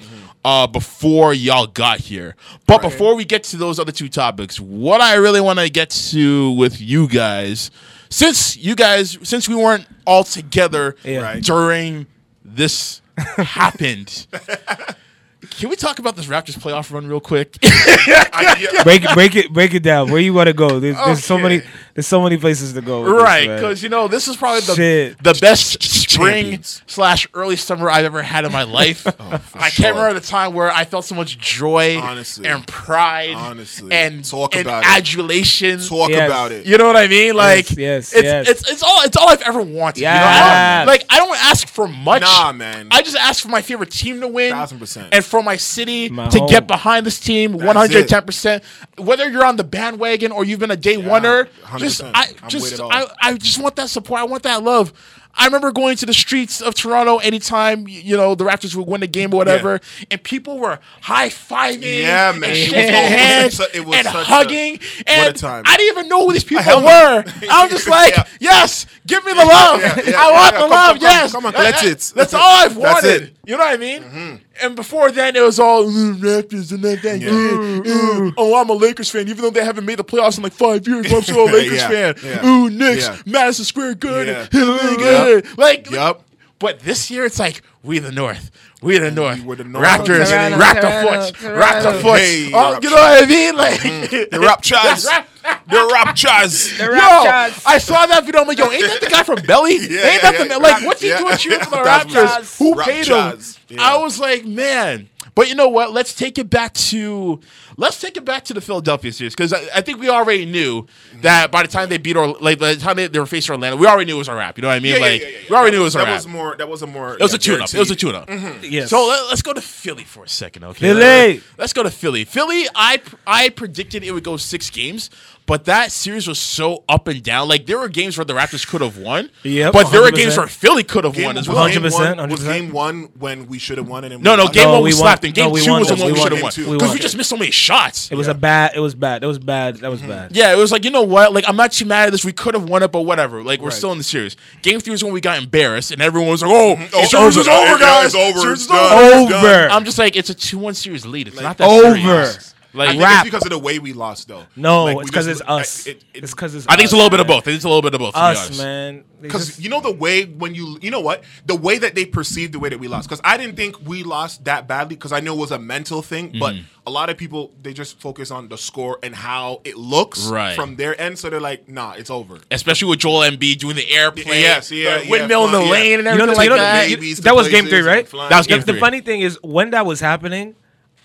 uh, 0.45 0.67
before 0.67 1.33
y'all 1.35 1.67
got 1.67 2.01
here. 2.01 2.37
But 2.67 2.83
before 2.83 3.15
we 3.15 3.25
get 3.25 3.45
to 3.45 3.57
those 3.57 3.79
other 3.79 3.93
two 3.93 4.09
topics, 4.09 4.61
what 4.61 5.01
I 5.01 5.15
really 5.15 5.41
want 5.41 5.59
to 5.59 5.69
get 5.71 5.91
to 5.91 6.51
with 6.53 6.81
you 6.81 7.09
guys, 7.09 7.71
since 8.15 8.57
you 8.57 8.77
guys, 8.77 9.19
since 9.23 9.49
we 9.49 9.55
weren't 9.57 9.87
all 10.07 10.23
together 10.25 10.95
Yeah. 11.05 11.21
Right. 11.23 11.43
during 11.43 12.07
this 12.45 13.01
happened. 13.17 14.27
Can 15.51 15.69
we 15.69 15.77
talk 15.77 15.99
about 15.99 16.17
this 16.17 16.27
Raptors 16.27 16.59
playoff 16.59 16.91
run 16.93 17.07
real 17.07 17.21
quick? 17.21 17.57
I, 17.63 18.57
yeah, 18.61 18.83
break 18.83 19.05
it, 19.05 19.15
break 19.15 19.37
it, 19.37 19.53
break 19.53 19.75
it 19.75 19.83
down. 19.83 20.11
Where 20.11 20.21
you 20.21 20.35
want 20.35 20.49
to 20.49 20.53
go? 20.53 20.81
There's, 20.81 20.97
there's 20.97 21.25
so 21.25 21.39
many, 21.39 21.63
there's 21.95 22.07
so 22.07 22.23
many 22.23 22.37
places 22.37 22.73
to 22.75 22.81
go. 22.83 23.05
right, 23.05 23.47
because 23.49 23.83
you 23.83 23.89
know 23.89 24.09
this 24.09 24.29
is 24.29 24.37
probably 24.37 24.61
the 24.61 24.75
Shit. 24.75 25.23
the 25.23 25.37
best 25.41 25.83
spring 25.83 26.61
slash 26.63 27.27
early 27.35 27.57
summer 27.57 27.89
I've 27.91 28.05
ever 28.05 28.23
had 28.23 28.45
in 28.45 28.53
my 28.53 28.63
life. 28.65 29.07
Oh, 29.27 29.41
I 29.55 29.69
sure. 29.71 29.85
can't 29.85 29.97
remember 29.97 30.21
the 30.21 30.27
time 30.27 30.53
where 30.55 30.71
I 30.71 30.85
felt 30.85 31.05
so 31.05 31.15
much 31.15 31.39
joy 31.39 31.97
Honestly. 31.99 32.47
and 32.47 32.67
pride 32.67 33.35
Honestly. 33.35 33.91
and, 33.93 34.25
Talk 34.25 34.55
and 34.57 34.67
about 34.67 34.83
it. 34.85 34.89
adulation. 34.91 35.79
talk 35.81 36.11
Yes. 36.11 36.29
about 36.29 36.53
it. 36.53 36.67
You 36.67 36.77
know 36.79 36.87
what 36.87 36.97
I 36.97 37.07
mean? 37.07 37.35
Like 37.35 37.71
yes, 37.77 38.13
it's, 38.13 38.23
yes. 38.23 38.49
it's 38.49 38.71
it's 38.71 38.83
all 38.83 39.03
it's 39.03 39.17
all 39.17 39.29
I've 39.29 39.41
ever 39.43 39.63
wanted. 39.63 40.01
You 40.01 40.07
know? 40.07 40.13
I 40.15 40.85
like 40.85 41.05
I 41.11 41.19
don't 41.19 41.37
ask 41.39 41.67
for 41.69 41.87
much. 41.89 42.23
Nah, 42.23 42.53
man. 42.53 42.89
I 42.91 43.03
just 43.03 43.17
ask 43.17 43.43
for 43.43 43.49
my 43.49 43.63
favorite 43.63 43.91
team 43.91 44.21
to 44.21 44.29
win, 44.29 44.53
Thousand 44.53 44.79
percent. 44.79 45.09
and 45.13 45.25
for 45.35 45.43
my 45.43 45.57
city 45.57 46.09
My 46.09 46.29
to 46.29 46.39
home. 46.39 46.49
get 46.49 46.67
behind 46.69 47.05
this 47.07 47.19
team 47.19 47.53
That's 47.53 47.65
one 47.65 47.77
hundred 47.77 48.09
ten 48.09 48.23
percent. 48.23 48.63
Whether 48.99 49.29
you're 49.29 49.45
on 49.45 49.57
the 49.57 49.65
bandwagon 49.65 50.31
or 50.33 50.45
you've 50.45 50.61
been 50.61 50.71
a 50.71 50.77
day 50.77 50.97
oneer, 50.97 51.49
just 51.79 52.03
I 52.05 52.27
I'm 52.43 52.49
just. 52.49 52.81
I, 52.81 53.07
I 53.21 53.35
just 53.35 53.59
want 53.61 53.75
that 53.77 53.91
support. 53.91 54.21
I 54.21 54.25
want 54.25 54.45
that 54.45 54.63
love. 54.63 54.93
I 55.37 55.47
remember 55.47 55.73
going 55.73 55.97
to 55.97 56.07
the 56.07 56.13
streets 56.15 56.61
of 56.61 56.77
Toronto 56.77 57.19
anytime 57.19 57.89
you 57.89 58.17
know 58.17 58.37
the 58.37 58.45
Raptors 58.45 58.77
would 58.77 58.87
win 58.87 59.03
a 59.03 59.09
game 59.09 59.35
or 59.35 59.39
whatever, 59.39 59.81
and 60.09 60.23
people 60.23 60.61
were 60.61 60.79
high 61.01 61.29
fiving, 61.29 62.03
Yeah, 62.03 62.31
man. 62.31 62.45
and 62.45 62.45
It 62.45 62.51
was 62.51 62.59
shaking 62.59 62.79
it 62.79 62.85
was 62.87 63.11
hands 63.11 63.61
it 63.75 63.85
was 63.85 63.97
and 63.97 64.07
such 64.07 64.15
a- 64.15 64.25
hugging, 64.25 64.79
and 65.09 65.35
a 65.35 65.37
time. 65.37 65.65
I 65.67 65.77
didn't 65.77 65.99
even 65.99 66.09
know 66.09 66.27
who 66.27 66.35
these 66.35 66.45
people 66.55 66.83
were. 66.83 67.25
I'm 67.51 67.69
just 67.69 67.89
like, 67.89 68.17
Yeah. 68.17 68.25
yes, 68.39 68.87
give 69.09 69.25
me 69.25 69.33
the 69.33 69.45
love. 69.45 69.81
yeah, 69.81 70.01
yeah, 70.07 70.23
I 70.23 70.31
want 70.31 70.45
yeah, 70.45 70.51
the 70.53 70.57
come, 70.59 70.71
love. 70.71 70.87
come, 70.91 70.99
come, 70.99 71.01
yes, 71.03 71.33
come 71.33 71.47
on, 71.47 71.53
That- 71.53 71.63
that's 71.63 71.83
that- 71.83 72.13
it. 72.13 72.15
That's 72.15 72.35
all 72.35 72.41
I've 72.65 72.75
That's 72.81 73.03
wanted. 73.05 73.23
it. 73.23 73.37
You 73.45 73.57
know 73.57 73.65
what 73.65 73.75
I 73.75 73.77
mean? 73.77 74.03
Mm-hmm. 74.05 74.35
And 74.63 74.77
before 74.77 75.11
then, 75.11 75.35
it 75.37 75.43
was 75.43 75.59
all 75.59 75.85
"Mm, 75.85 76.17
Raptors 76.21 76.71
and 76.73 76.83
that. 76.85 77.03
that 77.03 77.21
Yeah. 77.21 77.31
mm, 77.31 77.83
mm. 77.83 78.35
Oh, 78.37 78.55
I'm 78.61 78.69
a 78.69 78.73
Lakers 78.73 79.11
fan, 79.11 79.29
even 79.29 79.43
though 79.43 79.51
they 79.51 79.65
haven't 79.65 79.85
made 79.85 79.99
the 79.99 80.05
playoffs 80.05 80.37
in 80.37 80.43
like 80.43 80.53
five 80.53 80.87
years. 80.87 81.13
I'm 81.13 81.23
still 81.23 81.45
a 81.49 81.51
Lakers 81.53 81.79
Yeah, 81.81 81.89
fan. 81.89 82.15
yeah, 82.25 82.47
Ooh, 82.47 82.71
Knicks, 82.71 83.09
yeah. 83.09 83.17
Madison 83.27 83.65
Square 83.65 83.95
Garden, 83.97 84.35
Yeah. 84.53 84.95
good. 84.97 85.59
Like, 85.59 85.91
Yup. 85.91 86.25
but 86.59 86.81
this 86.81 87.11
year 87.11 87.25
it's 87.25 87.39
like 87.39 87.63
we 87.83 87.99
the 87.99 88.13
North. 88.13 88.51
We 88.85 88.99
the 88.99 89.11
North. 89.11 89.43
were 89.45 89.57
the 89.57 89.65
North. 89.65 89.85
Raptors, 89.85 90.29
Toronto, 90.29 90.59
rock 90.59 90.75
the 90.75 90.81
Toronto, 90.83 91.33
foot, 91.33 91.43
rock 91.57 91.75
the 91.77 91.81
Toronto. 91.83 92.01
foot. 92.01 92.19
Hey, 92.21 92.51
oh, 92.53 92.73
Rap 92.75 92.85
you 92.85 92.91
know 92.91 92.97
what 92.97 93.23
I 93.25 93.27
mean? 93.27 93.57
Like 93.57 93.81
The 93.81 94.39
Rap 94.41 94.63
Chaz. 94.63 95.07
Rap- 95.07 95.29
The 95.67 95.77
Raptors. 95.77 96.77
The 96.79 96.85
Yo, 96.85 96.91
Raptors. 96.91 97.63
I 97.67 97.79
saw 97.79 98.07
that 98.07 98.25
video. 98.27 98.43
I'm 98.43 98.47
like, 98.47 98.59
yo, 98.59 98.71
ain't 98.71 98.83
that 98.83 99.01
the 99.01 99.09
guy 99.09 99.23
from 99.23 99.41
Belly? 99.43 99.73
ain't 99.77 99.89
that 99.91 100.35
yeah. 100.39 100.45
the 100.45 100.59
like? 100.59 100.85
What's 100.85 101.01
he 101.01 101.09
Yeah. 101.09 101.19
doing 101.19 101.37
cheering 101.39 101.61
for 101.61 101.71
the 101.71 101.83
That's 101.83 102.05
Raptors? 102.05 102.27
Raptors. 102.27 102.59
Who 102.59 102.83
paid 102.83 103.07
him? 103.07 103.77
Yeah. 103.79 103.83
I 103.83 103.97
was 103.97 104.21
like, 104.21 104.45
man. 104.45 105.09
But 105.35 105.49
you 105.49 105.55
know 105.55 105.69
what? 105.69 105.93
Let's 105.93 106.15
take 106.15 106.39
it 106.39 106.49
back 106.51 106.75
to 106.75 107.41
let's 107.77 108.01
take 108.01 108.17
it 108.17 108.25
back 108.25 108.45
to 108.45 108.55
the 108.55 108.61
Philadelphia 108.61 109.13
series 109.13 109.35
because 109.35 109.53
I, 109.53 109.61
I 109.77 109.81
think 109.81 110.01
we 110.01 110.09
already 110.09 110.47
knew 110.47 110.87
that 111.23 111.51
by 111.51 111.63
the 111.63 111.69
time 111.69 111.89
they 111.89 111.99
beat 111.99 112.17
or 112.17 112.29
like 112.41 112.59
by 112.59 112.75
the 112.75 112.81
time 112.81 112.97
they, 112.97 113.07
they 113.07 113.19
were 113.19 113.27
facing 113.27 113.55
Orlando, 113.55 113.77
we 113.77 113.87
already 113.87 114.07
knew 114.07 114.17
it 114.17 114.19
was 114.19 114.29
a 114.29 114.35
wrap. 114.35 114.57
You 114.59 114.63
know 114.63 114.69
what 114.69 114.75
I 114.75 114.81
mean? 114.81 114.93
Yeah, 114.93 114.99
yeah, 114.99 115.03
like 115.05 115.21
yeah, 115.21 115.29
yeah, 115.29 115.39
yeah. 115.39 115.45
we 115.51 115.57
already 115.57 115.71
That 115.71 115.77
knew 115.77 115.83
it 115.83 115.85
was 115.85 115.95
a 115.95 115.99
wrap. 115.99 116.07
that 116.07 116.11
wrap. 116.13 116.19
was 116.19 116.29
more. 116.29 116.57
That 116.57 116.69
was 116.69 116.83
a 116.83 116.87
more. 116.87 117.15
It 117.15 117.21
was 117.21 117.35
a 117.35 117.39
tune-up. 117.39 117.75
It 117.75 117.79
was 117.79 117.91
a 117.91 117.97
tune-up. 117.97 118.29
Mm-hmm. 118.29 118.65
Yes. 118.65 118.91
So 118.91 119.07
let, 119.07 119.33
us 119.33 119.43
go 119.43 119.53
to 119.53 119.61
Philly 119.61 120.05
for 120.05 120.25
a 120.25 120.29
second, 120.29 120.65
okay? 120.65 120.81
Philly. 120.81 121.43
Let's 121.59 121.73
go 121.73 121.83
to 121.83 121.91
Philly. 121.91 122.25
Philly, 122.25 122.67
I 122.75 123.01
I 123.27 123.49
predicted 123.51 124.03
it 124.05 124.13
would 124.13 124.25
go 124.25 124.37
six 124.37 124.71
games, 124.71 125.11
but 125.47 125.67
that 125.67 125.93
series 125.93 126.27
was 126.27 126.39
so 126.39 126.85
up 126.89 127.07
and 127.09 127.23
down. 127.23 127.49
Like 127.49 127.67
there 127.67 127.79
were 127.79 127.89
games 127.89 128.17
where 128.17 128.25
the 128.25 128.33
Raptors 128.33 128.67
could 128.67 128.81
have 128.81 128.97
won, 128.99 129.31
Yep, 129.43 129.73
but 129.73 129.91
there 129.91 130.01
were 130.01 130.11
100%. 130.11 130.15
games 130.17 130.37
where 130.39 130.47
Philly 130.47 130.85
could 130.85 131.05
have 131.05 131.17
won 131.17 131.37
as 131.37 131.49
was 131.49 131.57
well. 131.57 131.69
100%, 131.69 132.31
Was 132.31 132.41
100%. 132.41 132.45
game 132.45 132.73
one 132.73 133.11
when 133.19 133.47
we 133.47 133.59
should 133.59 133.79
have 133.79 133.89
won 133.89 134.05
it? 134.05 134.13
And 134.13 134.23
No, 134.23 134.37
no, 134.37 134.49
game 134.49 134.65
No, 134.65 134.73
one 134.75 134.83
we 134.83 134.91
we 134.91 134.95
won. 134.95 135.01
slapped 135.01 135.23
them. 135.23 135.31
No, 135.31 135.35
Game 135.35 135.51
we 135.53 135.61
two 135.65 135.71
won 135.71 135.81
was 135.81 135.89
the 135.89 135.95
one 135.97 136.07
we 136.07 136.13
We 136.13 136.19
should 136.21 136.33
have 136.33 136.41
won 136.41 136.43
won 136.45 136.53
game 136.53 136.65
two. 136.65 136.73
because 136.73 136.89
We 136.91 136.95
we 136.95 137.01
just 137.01 137.17
missed 137.17 137.31
so 137.31 137.37
many 137.37 137.51
shots. 137.51 138.11
It 138.11 138.15
was 138.17 138.29
a 138.29 138.35
bad. 138.35 138.73
It 138.75 138.81
was 138.81 138.95
bad. 138.95 139.23
That 139.23 139.27
was 139.29 139.39
bad. 139.39 139.77
That 139.79 139.91
was 139.91 140.01
bad. 140.01 140.35
Yeah, 140.35 140.53
it 140.53 140.57
was 140.57 140.73
like 140.73 140.85
you 140.85 140.91
know 140.91 141.03
what? 141.03 141.33
Like 141.35 141.45
I'm 141.49 141.57
not 141.57 141.73
too 141.73 141.85
mad 141.85 142.07
at 142.07 142.13
this. 142.13 142.25
We 142.25 142.33
could 142.33 142.55
have 142.55 142.69
won 142.69 142.83
it, 142.83 142.91
but 142.93 143.03
whatever. 143.03 143.43
Like 143.43 143.61
we're 143.61 143.69
Right. 143.69 143.75
still 143.77 143.93
in 143.93 143.99
the 143.99 144.05
series. 144.05 144.37
Game 144.63 144.81
three 144.81 144.93
was 144.93 145.05
when 145.05 145.13
we 145.13 145.21
got 145.21 145.39
embarrassed, 145.43 145.91
and 145.91 146.01
everyone 146.01 146.31
was 146.31 146.43
like, 146.43 146.51
"Oh, 146.51 146.75
mm-hmm. 146.77 146.85
Oh, 146.95 147.01
the 147.03 147.07
series 147.07 147.37
is 147.37 147.49
over, 147.49 147.79
guys. 147.79 148.07
It's 148.07 148.15
over. 148.15 148.39
Series 148.41 148.53
It's 148.53 148.63
is 148.63 148.69
done. 148.69 148.93
over." 148.93 149.21
It's 149.23 149.31
done. 149.31 149.45
Over. 149.45 149.69
I'm 149.71 149.85
just 149.85 149.99
like, 149.99 150.17
it's 150.17 150.31
a 150.31 150.35
two-one 150.35 150.75
series 150.75 151.05
lead. 151.05 151.29
It's 151.29 151.41
not 151.41 151.59
that 151.59 151.69
over. 151.69 152.33
Serious. 152.75 152.89
I 152.89 152.93
think 152.93 153.03
Rap. 153.05 153.27
it's 153.27 153.31
because 153.31 153.45
of 153.47 153.51
the 153.51 153.59
way 153.59 153.79
we 153.79 153.93
lost, 153.93 154.29
though. 154.29 154.45
No, 154.57 154.85
Like, 154.85 154.97
it's 155.03 155.11
because 155.11 155.27
it's 155.27 155.43
us. 155.47 155.87
it- 155.87 155.97
it- 156.15 156.23
it's 156.23 156.33
because 156.33 156.55
it's. 156.55 156.67
I 156.67 156.73
think 156.77 156.85
it's 156.85 156.93
a 156.93 156.97
us, 156.97 156.99
little 156.99 157.11
bit 157.11 157.21
of 157.21 157.27
both. 157.27 157.39
I 157.39 157.41
think 157.47 157.57
it's 157.57 157.65
a 157.65 157.69
little 157.69 157.83
bit 157.83 157.95
of 157.95 158.01
both. 158.01 158.15
To 158.15 158.21
be 158.21 158.25
Us, 158.25 158.59
man. 158.59 159.05
Because 159.21 159.47
just- 159.47 159.61
you 159.61 159.71
know 159.71 159.81
the 159.81 159.91
way 159.93 160.25
when 160.25 160.55
you 160.55 160.79
you 160.83 160.91
know 160.91 161.01
what 161.01 161.25
the 161.47 161.55
way 161.55 161.79
that 161.79 161.95
they 161.95 162.05
perceived 162.05 162.53
the 162.53 162.59
way 162.59 162.69
that 162.69 162.79
we 162.79 162.89
lost. 162.89 163.09
Because 163.09 163.23
I 163.25 163.37
didn't 163.39 163.57
think 163.57 163.77
we 163.87 164.03
lost 164.03 164.45
that 164.45 164.69
badly. 164.69 164.97
Because 164.97 165.13
I 165.13 165.21
know 165.21 165.35
it 165.35 165.39
was 165.39 165.51
a 165.51 165.59
mental 165.59 166.03
thing. 166.03 166.35
But 166.39 166.55
Mm-hmm. 166.55 166.65
a 166.87 166.91
lot 166.91 167.09
of 167.09 167.17
people 167.17 167.51
they 167.63 167.73
just 167.73 167.99
focus 168.01 168.31
on 168.31 168.49
the 168.49 168.59
score 168.59 168.99
and 169.03 169.15
how 169.15 169.61
it 169.65 169.79
looks 169.79 170.27
Right. 170.27 170.55
from 170.55 170.77
their 170.77 171.01
end. 171.01 171.19
So 171.19 171.31
they're 171.31 171.41
like, 171.41 171.69
nah, 171.69 171.93
it's 171.93 172.11
over. 172.11 172.39
especially 172.51 172.89
with 172.91 172.99
Joel 172.99 173.21
Embiid 173.23 173.59
doing 173.59 173.77
the 173.77 173.89
airplane, 173.91 174.41
Yes, 174.41 174.71
yeah, 174.71 174.99
the 174.99 175.05
yeah, 175.05 175.11
windmill 175.11 175.47
in 175.47 175.53
the 175.53 175.63
yeah. 175.63 175.71
lane, 175.71 175.93
and 176.01 176.05
You 176.05 176.11
everything 176.11 176.27
know, 176.27 176.33
like 176.35 176.45
you 176.45 176.51
know, 176.51 176.57
that. 176.57 176.91
you- 176.91 176.97
Babies 176.97 177.17
to 177.17 177.23
that 177.23 177.35
was 177.37 177.49
game 177.49 177.67
three, 177.67 177.81
right? 177.81 178.07
That 178.11 178.37
was 178.39 178.47
game 178.47 178.59
The, 178.61 178.65
three. 178.67 178.75
the 178.75 178.81
funny 178.81 179.01
thing 179.01 179.21
is, 179.23 179.39
when 179.43 179.71
that 179.71 179.87
was 179.87 180.01
happening, 180.01 180.55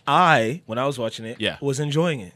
I, 0.10 0.62
when 0.66 0.78
I 0.80 0.86
was 0.86 0.98
watching 0.98 1.26
it, 1.26 1.38
Yeah. 1.40 1.58
was 1.62 1.80
enjoying 1.80 2.20
it. 2.20 2.34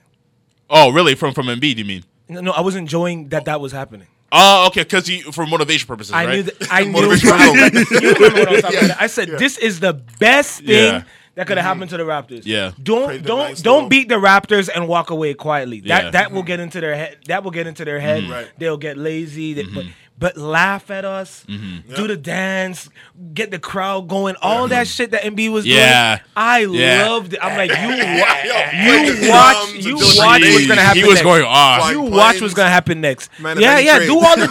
Oh, 0.70 0.92
really? 0.92 1.16
From 1.16 1.34
from 1.34 1.48
Embiid, 1.48 1.78
you 1.78 1.86
mean? 1.86 2.04
No, 2.30 2.42
no, 2.42 2.52
I 2.52 2.62
was 2.62 2.76
enjoying 2.76 3.30
that 3.30 3.46
that 3.46 3.60
was 3.60 3.72
happening. 3.72 4.08
Oh, 4.32 4.68
okay, 4.68 4.82
because 4.84 5.08
for 5.36 5.46
motivation 5.46 5.88
purposes, 5.88 6.12
I 6.14 6.26
right? 6.26 6.36
knew 6.36 6.44
that. 6.44 6.68
I 6.72 6.84
knew. 6.86 6.92
Motivation 6.92 7.30
I, 7.34 7.70
for 7.70 7.94
you 7.94 8.14
remember 8.14 8.40
what 8.40 8.48
I 8.48 8.52
was 8.52 8.62
talking 8.62 8.86
about. 8.86 9.02
I 9.02 9.08
said 9.08 9.30
this 9.38 9.58
is 9.58 9.80
the 9.80 9.94
best 10.20 10.60
thing 10.62 10.70
Yeah. 10.70 11.04
that 11.36 11.46
could 11.48 11.58
have 11.58 11.66
mm-hmm. 11.66 11.82
happened 11.82 11.90
to 11.92 11.98
the 11.98 12.04
Raptors. 12.04 12.42
Yeah. 12.46 12.72
Don't 12.82 13.06
Create 13.06 13.22
the 13.24 13.28
don't 13.28 13.40
nice 13.40 13.62
don't 13.62 13.74
little- 13.76 13.90
beat 13.90 14.10
the 14.10 14.16
Raptors 14.16 14.70
and 14.74 14.88
walk 14.88 15.12
away 15.12 15.34
quietly. 15.36 15.82
That 15.82 16.06
Yeah. 16.06 16.10
that 16.12 16.32
will 16.32 16.42
mm-hmm. 16.42 16.48
get 16.48 16.60
into 16.62 16.82
their 16.82 16.96
head. 16.96 17.18
That 17.28 17.44
will 17.44 17.52
get 17.52 17.68
into 17.68 17.86
their 17.86 18.00
head. 18.00 18.24
Mm-hmm. 18.24 18.32
Right. 18.32 18.52
They'll 18.58 18.78
get 18.78 18.98
lazy. 18.98 19.54
They- 19.54 19.64
Mm-hmm. 19.64 19.76
But 19.76 19.86
but 20.18 20.38
laugh 20.38 20.90
at 20.92 21.04
us. 21.06 21.44
Mm-hmm. 21.50 21.94
Do 21.96 22.08
the 22.08 22.16
dance. 22.16 22.90
Get 23.34 23.52
the 23.52 23.60
crowd 23.60 24.08
going. 24.08 24.36
All 24.42 24.68
that 24.70 24.88
shit 24.88 25.12
that 25.12 25.24
Embiid 25.24 25.52
was 25.52 25.66
Yeah. 25.66 26.18
doing. 26.18 26.22
I 26.38 26.60
Yeah. 26.60 27.08
loved 27.10 27.34
it. 27.34 27.40
I'm 27.42 27.58
like 27.58 27.70
you. 27.72 27.76
Wa- 28.22 28.44
Yo, 28.46 28.94
you 28.96 29.30
watch. 29.30 29.74
You 29.74 29.96
watch 29.96 30.42
the 30.42 30.54
what's 30.54 30.68
gonna 30.68 30.82
happen. 30.82 30.98
He 30.98 31.04
was 31.04 31.16
next. 31.16 31.24
going 31.24 31.44
off. 31.44 31.92
You 31.92 31.98
planes. 32.00 32.12
watch 32.16 32.42
what's 32.42 32.54
gonna 32.54 32.70
happen 32.70 33.02
next. 33.02 33.30
Man, 33.40 33.60
yeah, 33.60 33.80
yeah. 33.80 33.98
trains. 33.98 34.12
Do 34.12 34.20
all 34.20 34.38
the 34.38 34.48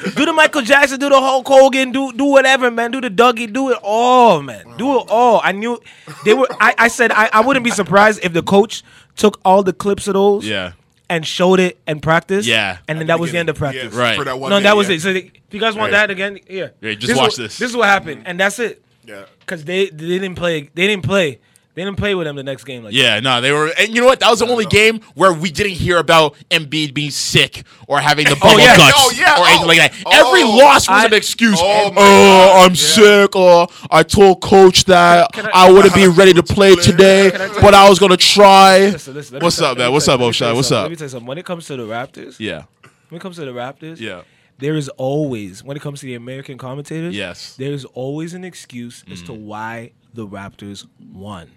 All 0.04 0.10
Do 0.12 0.24
the 0.26 0.32
Michael 0.32 0.62
Jackson. 0.62 0.98
Do 0.98 1.08
the 1.08 1.20
Hulk 1.20 1.46
Hogan. 1.46 1.92
Do 1.92 2.12
do 2.12 2.24
whatever, 2.24 2.70
man. 2.70 2.90
Do 2.90 3.00
the 3.00 3.10
Dougie. 3.10 3.50
Do 3.52 3.70
it 3.70 3.78
all, 3.82 4.42
man. 4.42 4.64
Do 4.76 4.98
it 5.00 5.06
all. 5.08 5.40
I 5.42 5.52
knew 5.52 5.80
they 6.24 6.34
were. 6.34 6.48
I, 6.60 6.74
I 6.76 6.88
said 6.88 7.12
I, 7.12 7.30
I 7.32 7.40
wouldn't 7.40 7.64
be 7.64 7.70
surprised 7.70 8.20
if 8.22 8.32
the 8.32 8.42
coach 8.42 8.82
took 9.16 9.40
all 9.44 9.62
the 9.62 9.72
clips 9.72 10.08
of 10.08 10.14
those. 10.14 10.46
Yeah. 10.46 10.72
And 11.10 11.26
showed 11.26 11.60
it 11.60 11.78
and 11.86 12.00
practiced. 12.02 12.48
Yeah. 12.48 12.78
And 12.88 12.98
then 13.00 13.08
that 13.08 13.18
was 13.20 13.32
the 13.32 13.38
end 13.38 13.48
of 13.50 13.56
practice. 13.56 13.84
Yes, 13.84 13.92
Right. 13.92 14.16
For 14.16 14.24
that 14.24 14.38
one 14.38 14.48
No, 14.50 14.58
day, 14.60 14.62
that 14.62 14.76
was 14.76 14.88
yeah. 14.88 14.94
it. 14.94 15.00
So 15.02 15.12
they, 15.12 15.18
if 15.46 15.52
you 15.52 15.58
guys 15.60 15.74
want 15.74 15.92
Right. 15.92 15.98
that 16.06 16.10
again, 16.10 16.38
yeah. 16.48 16.68
Yeah, 16.80 16.94
just 16.94 17.10
is 17.12 17.18
watch 17.18 17.30
what- 17.32 17.36
this. 17.36 17.58
This 17.58 17.70
is 17.70 17.76
what 17.76 17.88
happened, 17.88 18.22
and 18.26 18.38
that's 18.40 18.58
it. 18.60 18.82
Yeah. 19.04 19.24
Because 19.40 19.64
they 19.64 19.86
they 19.90 20.06
didn't 20.18 20.36
play. 20.36 20.70
They 20.74 20.86
didn't 20.86 21.02
play. 21.04 21.40
They 21.80 21.86
didn't 21.86 21.96
play 21.96 22.14
with 22.14 22.26
them 22.26 22.36
the 22.36 22.42
next 22.42 22.64
game. 22.64 22.84
Like 22.84 22.92
Yeah, 22.92 23.20
no, 23.20 23.40
they 23.40 23.52
were, 23.52 23.68
and 23.78 23.88
you 23.88 24.02
know 24.02 24.06
what? 24.06 24.20
That 24.20 24.28
was 24.28 24.40
the 24.40 24.46
only 24.46 24.66
game 24.66 25.00
where 25.14 25.32
we 25.32 25.50
didn't 25.50 25.72
hear 25.72 25.96
about 25.96 26.34
Embiid 26.50 26.92
being 26.92 27.10
sick 27.10 27.62
or 27.88 27.98
having 28.00 28.26
the 28.26 28.36
bubble 28.42 28.60
yeah. 28.60 28.76
guts 28.76 28.92
Oh, 28.98 29.12
yeah. 29.16 29.40
or 29.40 29.46
anything 29.46 29.64
Oh. 29.64 29.66
like 29.68 29.78
that. 29.78 29.94
Oh. 30.04 30.10
Every 30.12 30.44
loss 30.44 30.86
was 30.86 31.04
I- 31.04 31.06
an 31.06 31.14
excuse. 31.14 31.58
Oh, 31.58 31.90
Oh. 31.96 32.62
I'm 32.66 32.72
Yeah. 32.72 32.74
sick, 32.76 33.34
or 33.34 33.66
I 33.90 34.02
told 34.02 34.42
coach 34.42 34.84
that 34.84 35.32
Can 35.32 35.46
I- 35.46 35.68
I, 35.68 35.70
wouldn't 35.72 35.94
be 35.94 36.06
ready 36.20 36.34
to 36.34 36.42
play 36.42 36.74
today, 36.76 37.32
I 37.32 37.48
but 37.62 37.72
I 37.72 37.88
was 37.88 37.98
gonna 37.98 38.18
try. 38.18 38.90
Listen, 38.90 39.14
listen, 39.14 39.38
What's 39.40 39.58
up, 39.62 39.78
man? 39.78 39.90
What's 39.90 40.06
up, 40.06 40.20
Oshaun? 40.20 40.56
What's 40.56 40.70
up? 40.70 40.82
Let 40.82 40.90
me 40.90 40.96
tell 40.96 41.06
you 41.06 41.08
something. 41.08 41.26
When 41.28 41.38
it 41.38 41.46
comes 41.46 41.66
to 41.68 41.76
the 41.78 41.84
Raptors, 41.84 42.36
Yeah, 42.38 42.64
when 43.08 43.18
it 43.18 43.22
comes 43.22 43.36
to 43.36 43.46
the 43.46 43.52
Raptors, 43.52 43.98
yeah, 44.00 44.20
there 44.58 44.76
is 44.76 44.90
always 44.90 45.64
when 45.64 45.78
it 45.78 45.80
comes 45.80 46.00
to 46.00 46.06
the 46.06 46.14
American 46.14 46.58
commentators, 46.58 47.16
Yes. 47.16 47.54
there 47.56 47.72
is 47.72 47.86
always 47.86 48.34
an 48.34 48.44
excuse 48.44 49.02
as 49.10 49.18
Mm-hmm. 49.22 49.26
to 49.28 49.32
why 49.32 49.92
the 50.14 50.26
Raptors 50.26 50.86
won. 51.12 51.50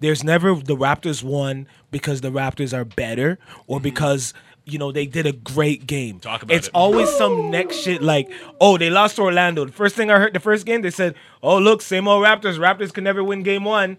There's 0.00 0.22
never 0.24 0.54
the 0.54 0.76
Raptors 0.76 1.22
won 1.22 1.66
because 1.90 2.20
the 2.20 2.30
Raptors 2.30 2.76
are 2.76 2.84
better 2.84 3.38
or 3.66 3.80
because 3.80 4.34
you 4.64 4.78
know 4.78 4.92
they 4.92 5.06
did 5.06 5.26
a 5.26 5.32
great 5.32 5.86
game. 5.86 6.16
Mm-hmm. 6.16 6.28
Talk 6.28 6.42
about 6.42 6.56
it's 6.56 6.68
it. 6.68 6.74
always 6.74 7.08
some 7.16 7.50
next 7.50 7.76
shit 7.76 8.02
like, 8.02 8.30
oh, 8.60 8.78
they 8.78 8.90
lost 8.90 9.16
to 9.16 9.22
Orlando. 9.22 9.64
The 9.64 9.72
first 9.72 9.96
thing 9.96 10.10
I 10.10 10.18
heard 10.18 10.34
the 10.34 10.40
first 10.40 10.66
game, 10.66 10.82
they 10.82 10.90
said, 10.90 11.14
oh 11.42 11.58
look, 11.58 11.82
same 11.82 12.06
old 12.08 12.24
Raptors. 12.24 12.58
Raptors 12.58 12.92
can 12.92 13.04
never 13.04 13.22
win 13.24 13.42
game 13.42 13.64
one. 13.64 13.96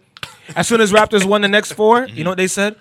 As 0.55 0.67
soon 0.67 0.81
as 0.81 0.91
Raptors 0.91 1.25
won 1.25 1.41
the 1.41 1.47
next 1.47 1.73
four, 1.73 2.05
you 2.07 2.23
know 2.23 2.31
what 2.31 2.37
they 2.37 2.47
said? 2.47 2.75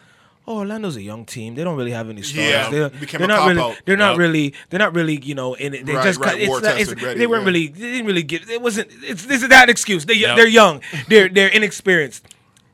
Oh, 0.47 0.59
Orlando's 0.59 0.97
a 0.97 1.03
young 1.03 1.25
team. 1.27 1.55
They 1.55 1.63
don't 1.63 1.77
really 1.77 1.93
have 1.93 2.09
any 2.11 2.23
stars. 2.23 2.47
Yeah, 2.49 2.71
they're, 2.71 2.89
they're 2.89 3.27
not 3.29 3.47
really. 3.47 3.61
cop-out. 3.61 3.83
They're 3.85 3.97
not 3.97 4.11
Yep. 4.13 4.19
really. 4.19 4.55
They're 4.69 4.79
not 4.81 4.95
really. 4.95 5.21
You 5.23 5.35
know, 5.35 5.55
in 5.55 5.75
it. 5.75 5.87
They 5.87 5.95
Right, 5.95 6.03
just. 6.05 6.19
right, 6.19 6.41
It's 6.41 6.63
not, 6.63 6.81
it's, 6.81 7.03
ready, 7.03 7.19
they 7.21 7.27
weren't 7.27 7.43
yeah. 7.43 7.47
really. 7.47 7.67
They 7.69 7.81
didn't 7.93 8.07
really 8.07 8.23
give. 8.25 8.51
It 8.51 8.61
wasn't. 8.61 8.89
It's 9.03 9.27
this 9.27 9.43
is 9.43 9.49
that 9.51 9.69
excuse. 9.69 10.07
They 10.07 10.15
Yep. 10.15 10.37
they're 10.37 10.49
young. 10.49 10.81
They're 11.09 11.29
they're 11.29 11.49
inexperienced. 11.49 12.27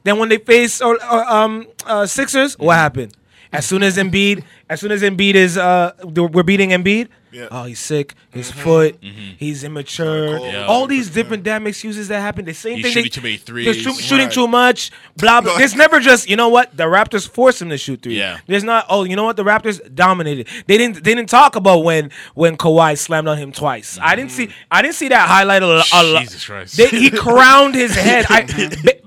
Then 0.05 0.19
when 0.19 0.29
they 0.29 0.39
face 0.39 0.81
or, 0.81 0.95
or 1.05 1.25
um 1.29 1.67
uh, 1.85 2.07
Sixers, 2.07 2.57
what 2.59 2.77
happened? 2.77 3.13
As 3.53 3.65
soon 3.67 3.83
as 3.83 3.97
Embiid, 3.97 4.45
as 4.69 4.81
soon 4.81 4.93
as 4.93 5.03
Embiid 5.03 5.35
is 5.35 5.57
uh 5.59 5.93
we're 6.05 6.43
beating 6.43 6.71
Embiid. 6.71 7.09
Yeah. 7.33 7.49
Oh, 7.51 7.65
he's 7.65 7.81
sick. 7.81 8.15
His 8.31 8.51
foot. 8.51 8.97
He's 9.03 9.63
immature. 9.63 10.39
Yeah. 10.39 10.65
All 10.67 10.87
these 10.87 11.11
different 11.11 11.43
damn 11.43 11.67
excuses 11.67 12.09
that 12.09 12.21
happen. 12.21 12.47
The 12.47 12.55
same 12.55 12.77
He's 12.77 12.85
thing. 12.85 12.93
shooting 13.05 13.05
they, 13.05 13.09
too 13.11 13.21
many 13.21 13.65
they're 13.65 13.75
threes. 13.75 13.83
shoo- 13.83 14.01
shooting 14.01 14.27
Right. 14.27 14.33
too 14.35 14.49
much. 14.49 14.91
Blah 15.19 15.43
blah. 15.43 15.59
There's 15.59 15.75
never 15.75 16.01
just 16.01 16.31
you 16.31 16.37
know 16.37 16.49
what 16.49 16.75
the 16.75 16.85
Raptors 16.85 17.29
forced 17.29 17.61
him 17.61 17.69
to 17.71 17.77
shoot 17.77 18.01
three. 18.03 18.17
Yeah. 18.17 18.39
There's 18.47 18.65
not. 18.65 18.87
Oh, 18.89 19.05
you 19.05 19.17
know 19.17 19.25
what 19.25 19.37
the 19.37 19.45
Raptors 19.45 19.81
dominated. 19.95 20.47
They 20.67 20.79
didn't. 20.79 21.05
They 21.05 21.15
didn't 21.15 21.29
talk 21.29 21.57
about 21.57 21.81
when 21.85 22.11
when 22.35 22.57
Kawhi 22.57 22.97
slammed 22.97 23.29
on 23.29 23.37
him 23.37 23.53
twice. 23.53 23.99
I 24.01 24.17
didn't 24.17 24.31
see. 24.31 24.49
I 24.71 24.81
didn't 24.81 24.95
see 24.95 25.09
that 25.09 25.29
highlight 25.29 25.63
a, 25.63 25.67
a 25.93 26.03
lot. 26.03 26.23
Jesus 26.23 26.47
Christ. 26.47 26.77
They, 26.79 26.89
he 26.89 27.11
crowned 27.11 27.75
his 27.75 27.95
head. 28.07 28.25
I, 28.31 28.47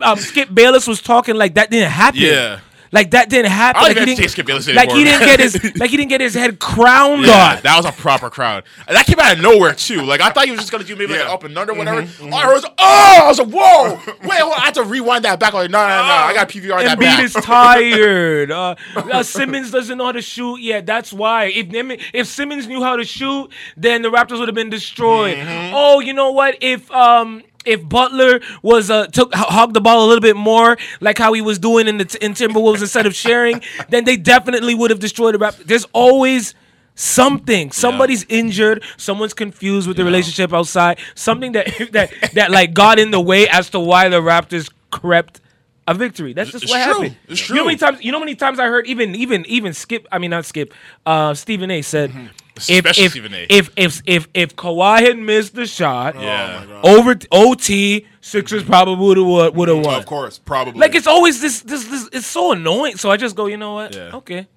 um, 0.01 0.19
Skip 0.19 0.53
Bayless 0.53 0.85
was 0.85 1.01
talking 1.01 1.35
like 1.35 1.55
that 1.55 1.71
didn't 1.71 1.89
happen. 1.91 2.21
Yeah. 2.21 2.59
Like 2.91 3.11
that 3.11 3.29
didn't 3.29 3.51
happen. 3.51 3.81
I 3.83 3.87
Like, 3.89 3.97
he 3.97 4.15
didn't, 4.15 4.29
Skip 4.29 4.45
Bayless 4.45 4.67
like 4.67 4.91
he 4.91 5.03
didn't 5.03 5.25
get 5.25 5.39
his 5.39 5.75
like 5.77 5.89
he 5.91 5.97
didn't 5.97 6.09
get 6.09 6.21
his 6.21 6.33
head 6.33 6.59
crowned 6.59 7.23
yeah. 7.25 7.55
on. 7.57 7.61
That 7.63 7.77
was 7.77 7.85
a 7.85 7.91
proper 7.91 8.29
crowd. 8.29 8.63
And 8.87 8.95
that 8.95 9.05
came 9.05 9.19
out 9.19 9.33
of 9.33 9.41
nowhere 9.41 9.73
too. 9.73 10.01
Like 10.03 10.21
I 10.21 10.29
thought 10.31 10.45
he 10.45 10.51
was 10.51 10.59
just 10.59 10.71
gonna 10.71 10.83
do 10.83 10.95
maybe 10.95 11.11
like 11.11 11.19
Yeah. 11.19 11.25
an 11.27 11.31
up 11.31 11.43
and 11.43 11.57
under, 11.57 11.73
whatever. 11.73 12.07
All 12.21 12.33
I 12.33 12.51
was, 12.53 12.65
oh, 12.65 13.21
I 13.23 13.27
was 13.27 13.39
like, 13.39 13.49
whoa, 13.49 13.93
wait, 14.27 14.39
hold 14.39 14.53
on. 14.53 14.59
I 14.61 14.65
had 14.65 14.73
to 14.75 14.83
rewind 14.83 15.25
that 15.25 15.39
back. 15.39 15.53
I 15.53 15.57
was 15.57 15.63
like, 15.65 15.71
no, 15.71 15.79
no, 15.79 15.87
no, 15.87 16.13
I 16.13 16.33
got 16.33 16.49
PVR 16.49 16.83
that 16.83 16.97
Embiid 16.97 17.01
back. 17.01 17.23
is 17.23 17.33
tired. 17.33 18.49
Uh, 18.59 18.75
uh, 18.95 19.23
Simmons 19.23 19.71
doesn't 19.71 19.97
know 19.97 20.05
how 20.05 20.11
to 20.11 20.21
shoot. 20.21 20.57
yet. 20.59 20.85
that's 20.85 21.13
why. 21.13 21.45
If 21.45 21.67
if 22.13 22.27
Simmons 22.27 22.67
knew 22.67 22.83
how 22.83 22.95
to 22.95 23.03
shoot, 23.05 23.51
then 23.77 24.01
the 24.01 24.09
Raptors 24.09 24.39
would 24.39 24.47
have 24.47 24.55
been 24.55 24.69
destroyed. 24.69 25.37
Mm-hmm. 25.37 25.73
Oh, 25.75 25.99
you 25.99 26.13
know 26.13 26.31
what? 26.31 26.57
If 26.61 26.89
um 26.91 27.43
if 27.69 27.87
Butler 27.87 28.41
was 28.61 28.89
uh 28.89 29.07
took 29.07 29.33
hogged 29.33 29.73
the 29.75 29.81
ball 29.81 30.05
a 30.05 30.07
little 30.07 30.21
bit 30.21 30.35
more, 30.35 30.77
like 31.01 31.17
how 31.17 31.31
he 31.33 31.41
was 31.41 31.57
doing 31.59 31.87
in 31.87 31.97
the 31.97 32.17
in 32.21 32.33
Timberwolves 32.33 32.81
instead 32.81 33.05
of 33.05 33.15
sharing, 33.15 33.61
then 33.89 34.03
they 34.05 34.17
definitely 34.17 34.75
would 34.75 34.89
have 34.91 34.99
destroyed 34.99 35.35
the 35.35 35.39
Raptors. 35.39 35.65
There's 35.65 35.85
always. 35.93 36.55
Something, 37.01 37.71
somebody's 37.71 38.25
injured, 38.27 38.83
someone's 38.97 39.33
confused 39.33 39.87
with 39.87 39.95
the 39.95 40.03
relationship 40.03 40.53
outside, 40.53 40.99
something 41.15 41.53
that 41.53 41.67
that 41.93 42.11
that 42.33 42.51
like 42.51 42.73
got 42.73 42.99
in 42.99 43.11
the 43.11 43.21
way 43.21 43.47
as 43.47 43.69
to 43.69 43.79
why 43.79 44.09
the 44.09 44.19
Raptors 44.19 44.69
crept 44.91 45.39
a 45.87 45.93
victory. 45.93 46.33
That's 46.33 46.51
just 46.51 46.65
It's 46.65 46.73
what 46.73 46.83
true. 46.83 46.93
happened. 47.03 47.17
It's 47.29 47.47
You 47.47 47.55
know 47.55 47.61
how 47.61 47.65
many 47.67 47.77
times? 47.77 48.03
You 48.03 48.11
know 48.11 48.19
many 48.19 48.35
times 48.35 48.59
I 48.59 48.65
heard 48.67 48.85
even 48.85 49.15
even 49.15 49.45
even 49.45 49.71
Skip. 49.73 50.07
I 50.11 50.17
mean 50.19 50.31
not 50.31 50.43
Skip. 50.43 50.73
Uh, 51.05 51.33
Stephen 51.33 51.71
A. 51.71 51.81
said, 51.81 52.09
Mm-hmm. 52.11 52.27
Especially 52.59 53.05
if, 53.05 53.11
Stephen 53.11 53.33
if 53.33 53.69
if 53.75 54.01
if 54.05 54.27
if 54.33 54.55
Kawhi 54.55 55.01
had 55.01 55.17
missed 55.17 55.55
the 55.55 55.65
shot, 55.65 56.15
oh, 56.15 56.21
Yeah. 56.21 56.65
Oh 56.83 56.99
over 56.99 57.15
OT, 57.31 58.05
Sixers 58.21 58.61
mm-hmm. 58.61 58.71
probably 58.71 58.95
would 58.95 59.17
have 59.17 59.55
would 59.55 59.67
have 59.69 59.85
won. 59.85 59.99
Of 59.99 60.05
course, 60.05 60.37
probably. 60.39 60.79
Like 60.79 60.95
it's 60.95 61.07
always 61.07 61.41
this 61.41 61.61
this 61.61 61.85
this. 61.85 62.09
It's 62.11 62.27
so 62.27 62.51
annoying. 62.51 62.97
So 62.97 63.09
I 63.09 63.17
just 63.17 63.35
go, 63.35 63.45
you 63.45 63.57
know 63.57 63.73
what? 63.73 63.95
Yeah. 63.95 64.15
Okay. 64.15 64.47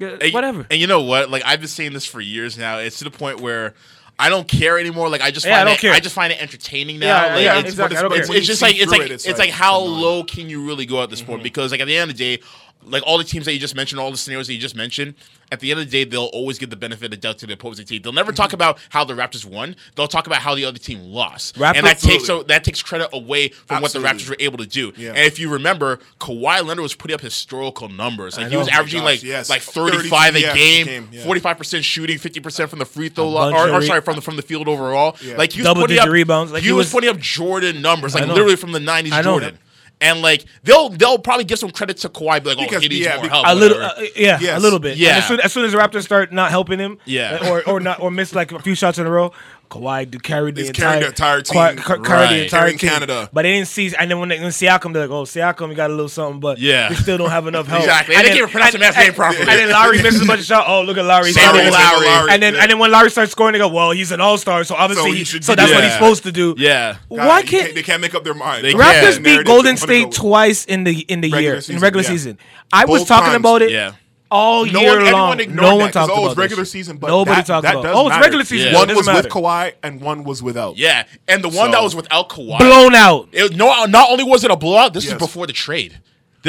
And- 0.00 0.32
whatever. 0.32 0.66
And 0.70 0.80
you 0.80 0.86
know 0.86 1.02
what? 1.02 1.30
Like 1.30 1.42
I've 1.44 1.60
been 1.60 1.68
saying 1.68 1.92
this 1.92 2.06
for 2.06 2.20
years 2.20 2.56
now. 2.56 2.78
It's 2.78 2.98
to 2.98 3.04
the 3.04 3.10
point 3.10 3.40
where 3.40 3.74
I 4.18 4.30
don't 4.30 4.48
care 4.48 4.78
anymore. 4.78 5.08
Like 5.08 5.20
I 5.20 5.30
just 5.30 5.46
Yeah, 5.46 5.52
I 5.52 5.56
find 5.58 5.66
don't 5.68 5.74
it, 5.74 5.80
care. 5.80 5.92
I 5.92 6.00
just 6.00 6.14
find 6.14 6.32
it 6.32 6.42
entertaining 6.42 6.98
now. 6.98 7.06
Yeah, 7.06 7.34
like, 7.34 7.44
yeah, 7.44 7.58
it's, 7.60 7.68
exactly. 7.70 7.96
I 7.96 8.02
don't 8.02 8.12
It's, 8.12 8.28
it's 8.28 8.46
just 8.46 8.62
like 8.62 8.76
it's 8.76 8.90
like 8.90 9.02
through 9.02 9.14
it's, 9.14 9.26
it, 9.26 9.30
it's 9.30 9.38
like 9.38 9.50
like 9.50 9.54
how 9.56 9.78
low 9.78 10.24
can 10.24 10.50
you 10.50 10.66
really 10.66 10.86
go 10.86 11.02
at 11.02 11.10
this 11.10 11.22
point? 11.22 11.38
Mm-hmm. 11.38 11.44
Because 11.44 11.70
like 11.70 11.80
at 11.80 11.86
the 11.86 11.96
end 11.96 12.10
of 12.10 12.16
the 12.16 12.36
day, 12.36 12.42
like 12.84 13.02
all 13.06 13.18
the 13.18 13.24
teams 13.24 13.44
that 13.44 13.52
you 13.52 13.58
just 13.58 13.74
mentioned, 13.74 14.00
all 14.00 14.10
the 14.10 14.16
scenarios 14.16 14.46
that 14.46 14.54
you 14.54 14.60
just 14.60 14.76
mentioned, 14.76 15.14
at 15.50 15.60
the 15.60 15.70
end 15.70 15.80
of 15.80 15.86
the 15.86 15.90
day, 15.90 16.08
they'll 16.08 16.24
always 16.26 16.58
give 16.58 16.70
the 16.70 16.76
benefit 16.76 17.06
of 17.06 17.10
the 17.10 17.16
doubt 17.16 17.38
to 17.38 17.46
the 17.46 17.54
opposing 17.54 17.84
team. 17.86 18.02
They'll 18.02 18.12
never 18.12 18.32
talk 18.32 18.52
about 18.52 18.78
how 18.90 19.04
the 19.04 19.14
Raptors 19.14 19.44
won. 19.44 19.76
They'll 19.94 20.08
talk 20.08 20.26
about 20.26 20.40
how 20.40 20.54
the 20.54 20.64
other 20.64 20.78
team 20.78 21.00
lost, 21.00 21.56
Raptors- 21.56 21.76
and 21.76 21.86
that 21.86 21.98
takes 21.98 22.24
so 22.26 22.42
that 22.44 22.64
takes 22.64 22.82
credit 22.82 23.08
away 23.12 23.48
from 23.48 23.82
what 23.82 23.92
the 23.92 23.98
Raptors 23.98 24.28
were 24.28 24.36
able 24.38 24.58
to 24.58 24.66
do. 24.66 24.92
Yeah. 24.96 25.08
And 25.10 25.18
if 25.18 25.38
you 25.38 25.50
remember, 25.50 25.98
Kawhi 26.20 26.64
Leonard 26.64 26.80
was 26.80 26.94
putting 26.94 27.14
up 27.14 27.20
historical 27.20 27.88
numbers. 27.88 28.36
Like 28.36 28.46
he 28.48 28.52
know. 28.52 28.58
was 28.60 28.68
Oh 28.68 28.72
averaging 28.72 29.00
gosh, 29.00 29.06
like 29.06 29.22
yes. 29.22 29.50
like 29.50 29.62
35 29.62 30.36
a 30.36 30.40
yeah, 30.40 30.54
game, 30.54 30.86
game, 30.86 31.08
45% 31.24 31.82
shooting, 31.82 32.18
50% 32.18 32.68
from 32.68 32.78
the 32.78 32.84
free 32.84 33.08
throw 33.08 33.28
line, 33.28 33.54
or, 33.54 33.70
or 33.70 33.82
sorry, 33.82 34.00
from 34.00 34.16
the 34.16 34.22
from 34.22 34.36
the 34.36 34.42
field 34.42 34.68
overall. 34.68 35.16
Yeah. 35.22 35.36
Like 35.36 35.52
he 35.52 35.60
was 35.60 35.66
Double 35.66 35.82
putting 35.82 35.98
up 35.98 36.08
rebounds. 36.08 36.52
Like, 36.52 36.62
he, 36.62 36.68
he 36.68 36.72
was, 36.72 36.86
was- 36.86 36.92
putting 36.92 37.10
up 37.10 37.18
Jordan 37.18 37.82
numbers, 37.82 38.14
like 38.14 38.26
literally 38.26 38.56
from 38.56 38.72
the 38.72 38.78
90s 38.78 39.12
I 39.12 39.22
know 39.22 39.38
Jordan. 39.40 39.58
That. 40.00 40.06
And 40.06 40.22
like 40.22 40.44
they'll 40.62 40.88
they'll 40.90 41.18
probably 41.18 41.44
give 41.44 41.58
some 41.58 41.70
credit 41.70 41.96
to 41.98 42.08
Kawhi, 42.08 42.42
be 42.42 42.54
like, 42.54 42.72
oh, 42.72 42.78
he 42.80 42.88
needs 42.88 43.04
yeah, 43.06 43.16
more 43.16 43.28
help. 43.28 43.46
a 43.48 43.54
little, 43.54 43.82
uh, 43.82 43.92
yeah, 44.16 44.38
Yes. 44.40 44.56
a 44.58 44.60
little 44.60 44.78
bit. 44.78 44.96
Yeah. 44.96 45.08
And 45.10 45.18
as 45.18 45.26
soon, 45.28 45.40
as 45.40 45.52
soon 45.52 45.64
as 45.64 45.72
the 45.72 45.78
Raptors 45.78 46.04
start 46.04 46.32
not 46.32 46.50
helping 46.50 46.78
him, 46.78 46.98
Yeah. 47.04 47.50
or 47.50 47.62
or 47.68 47.80
not 47.80 48.00
or 48.00 48.10
miss 48.10 48.34
like 48.34 48.52
a 48.52 48.58
few 48.60 48.74
shots 48.74 48.98
in 48.98 49.06
a 49.06 49.10
row, 49.10 49.32
Kawhi 49.68 50.10
do 50.10 50.18
carry 50.18 50.50
the 50.52 50.66
entire, 50.66 51.00
the 51.00 51.06
entire 51.08 51.40
team. 51.42 51.76
ca- 51.78 51.96
carry 51.98 52.00
Right. 52.00 52.28
the 52.36 52.42
entire 52.44 52.60
Carrying 52.60 52.78
team. 52.78 52.90
Canada. 52.90 53.28
But 53.32 53.42
they 53.42 53.52
didn't 53.52 53.68
see, 53.68 53.94
and 53.98 54.10
then 54.10 54.18
when, 54.18 54.28
they, 54.28 54.38
when 54.40 54.48
Siakam, 54.48 54.92
they're 54.92 55.06
like, 55.06 55.10
oh, 55.10 55.24
Siakam, 55.24 55.68
you 55.70 55.74
got 55.74 55.90
a 55.90 55.94
little 55.94 56.08
something, 56.08 56.40
but 56.40 56.58
Yeah. 56.58 56.88
we 56.90 56.94
still 56.96 57.18
don't 57.18 57.30
have 57.30 57.46
enough 57.46 57.66
help. 57.68 57.82
Exactly. 57.82 58.14
And 58.14 58.24
they 58.24 58.28
then- 58.30 58.38
can't 58.38 58.48
even 58.48 58.50
pronounce 58.50 58.72
the 58.72 58.78
man's 58.78 58.96
name 58.96 59.12
properly. 59.14 59.40
And 59.40 59.48
then 59.48 59.70
Lowry 59.70 60.02
misses 60.02 60.22
a 60.22 60.26
bunch 60.26 60.40
of 60.40 60.46
shots. 60.46 60.66
Oh, 60.68 60.82
look 60.82 60.96
at 60.98 61.04
Lowry. 61.04 61.32
Samuel 61.32 61.64
He's 61.64 61.72
Lowry. 61.72 62.06
Lowry. 62.06 62.30
And 62.32 62.42
then 62.42 62.54
Yeah. 62.54 62.62
and 62.62 62.70
then 62.70 62.78
when 62.78 62.90
Lowry 62.90 63.10
starts 63.10 63.32
scoring, 63.32 63.52
they 63.52 63.58
go, 63.58 63.68
well, 63.68 63.90
he's 63.92 64.10
an 64.12 64.20
all 64.20 64.38
star, 64.38 64.64
so 64.64 64.74
obviously, 64.74 65.10
So 65.10 65.16
he 65.16 65.24
should 65.24 65.44
so 65.44 65.54
that's 65.54 65.72
what 65.72 65.84
he's 65.84 65.92
supposed 65.92 66.22
to 66.24 66.32
do. 66.32 66.54
yeah. 66.58 66.96
God, 67.10 67.26
Why 67.26 67.38
you 67.40 67.46
can't 67.46 67.74
they 67.74 67.82
can't 67.82 68.00
make 68.00 68.14
up 68.14 68.24
their 68.24 68.34
mind? 68.34 68.64
They 68.64 68.72
Raptors 68.72 69.12
can't. 69.12 69.24
beat 69.24 69.44
Golden 69.46 69.76
State 69.76 70.12
twice 70.12 70.64
in 70.64 70.84
the 70.84 71.00
in 71.00 71.20
the 71.20 71.28
year 71.30 71.60
in 71.68 71.78
regular 71.78 72.02
season. 72.04 72.38
I 72.72 72.84
was 72.84 73.04
talking 73.04 73.34
about 73.34 73.62
it 73.62 73.70
Yeah. 73.70 73.92
All 74.30 74.66
No 74.66 74.80
year 74.80 75.02
one, 75.02 75.12
long. 75.12 75.36
No 75.38 75.44
that 75.44 75.62
one 75.74 75.80
'cause, 75.80 75.92
talked 75.92 76.10
oh, 76.12 76.20
about 76.22 76.30
it's 76.32 76.36
regular 76.38 76.64
season, 76.64 76.96
but 76.98 77.08
Nobody 77.08 77.36
that, 77.36 77.46
talked 77.46 77.62
that 77.62 77.74
about. 77.74 77.82
does 77.82 77.96
Oh, 77.96 78.00
it's 78.06 78.10
matter. 78.10 78.22
regular 78.22 78.44
season. 78.44 78.72
Yeah. 78.72 78.78
One 78.78 78.94
was 78.96 79.06
matter. 79.06 79.22
with 79.22 79.32
Kawhi 79.32 79.72
and 79.82 80.00
one 80.00 80.24
was 80.24 80.42
without. 80.42 80.76
Yeah. 80.76 81.04
And 81.26 81.42
the 81.42 81.48
one 81.48 81.70
that 81.70 81.82
was 81.82 81.94
without 81.96 82.28
Kawhi. 82.28 82.58
blown 82.58 82.94
out. 82.94 83.28
It, 83.32 83.56
no, 83.56 83.84
not 83.86 84.10
only 84.10 84.24
was 84.24 84.44
it 84.44 84.50
a 84.50 84.56
blowout, 84.56 84.92
this 84.94 85.04
Yes. 85.04 85.14
was 85.14 85.22
before 85.22 85.46
the 85.46 85.52
trade. 85.52 86.00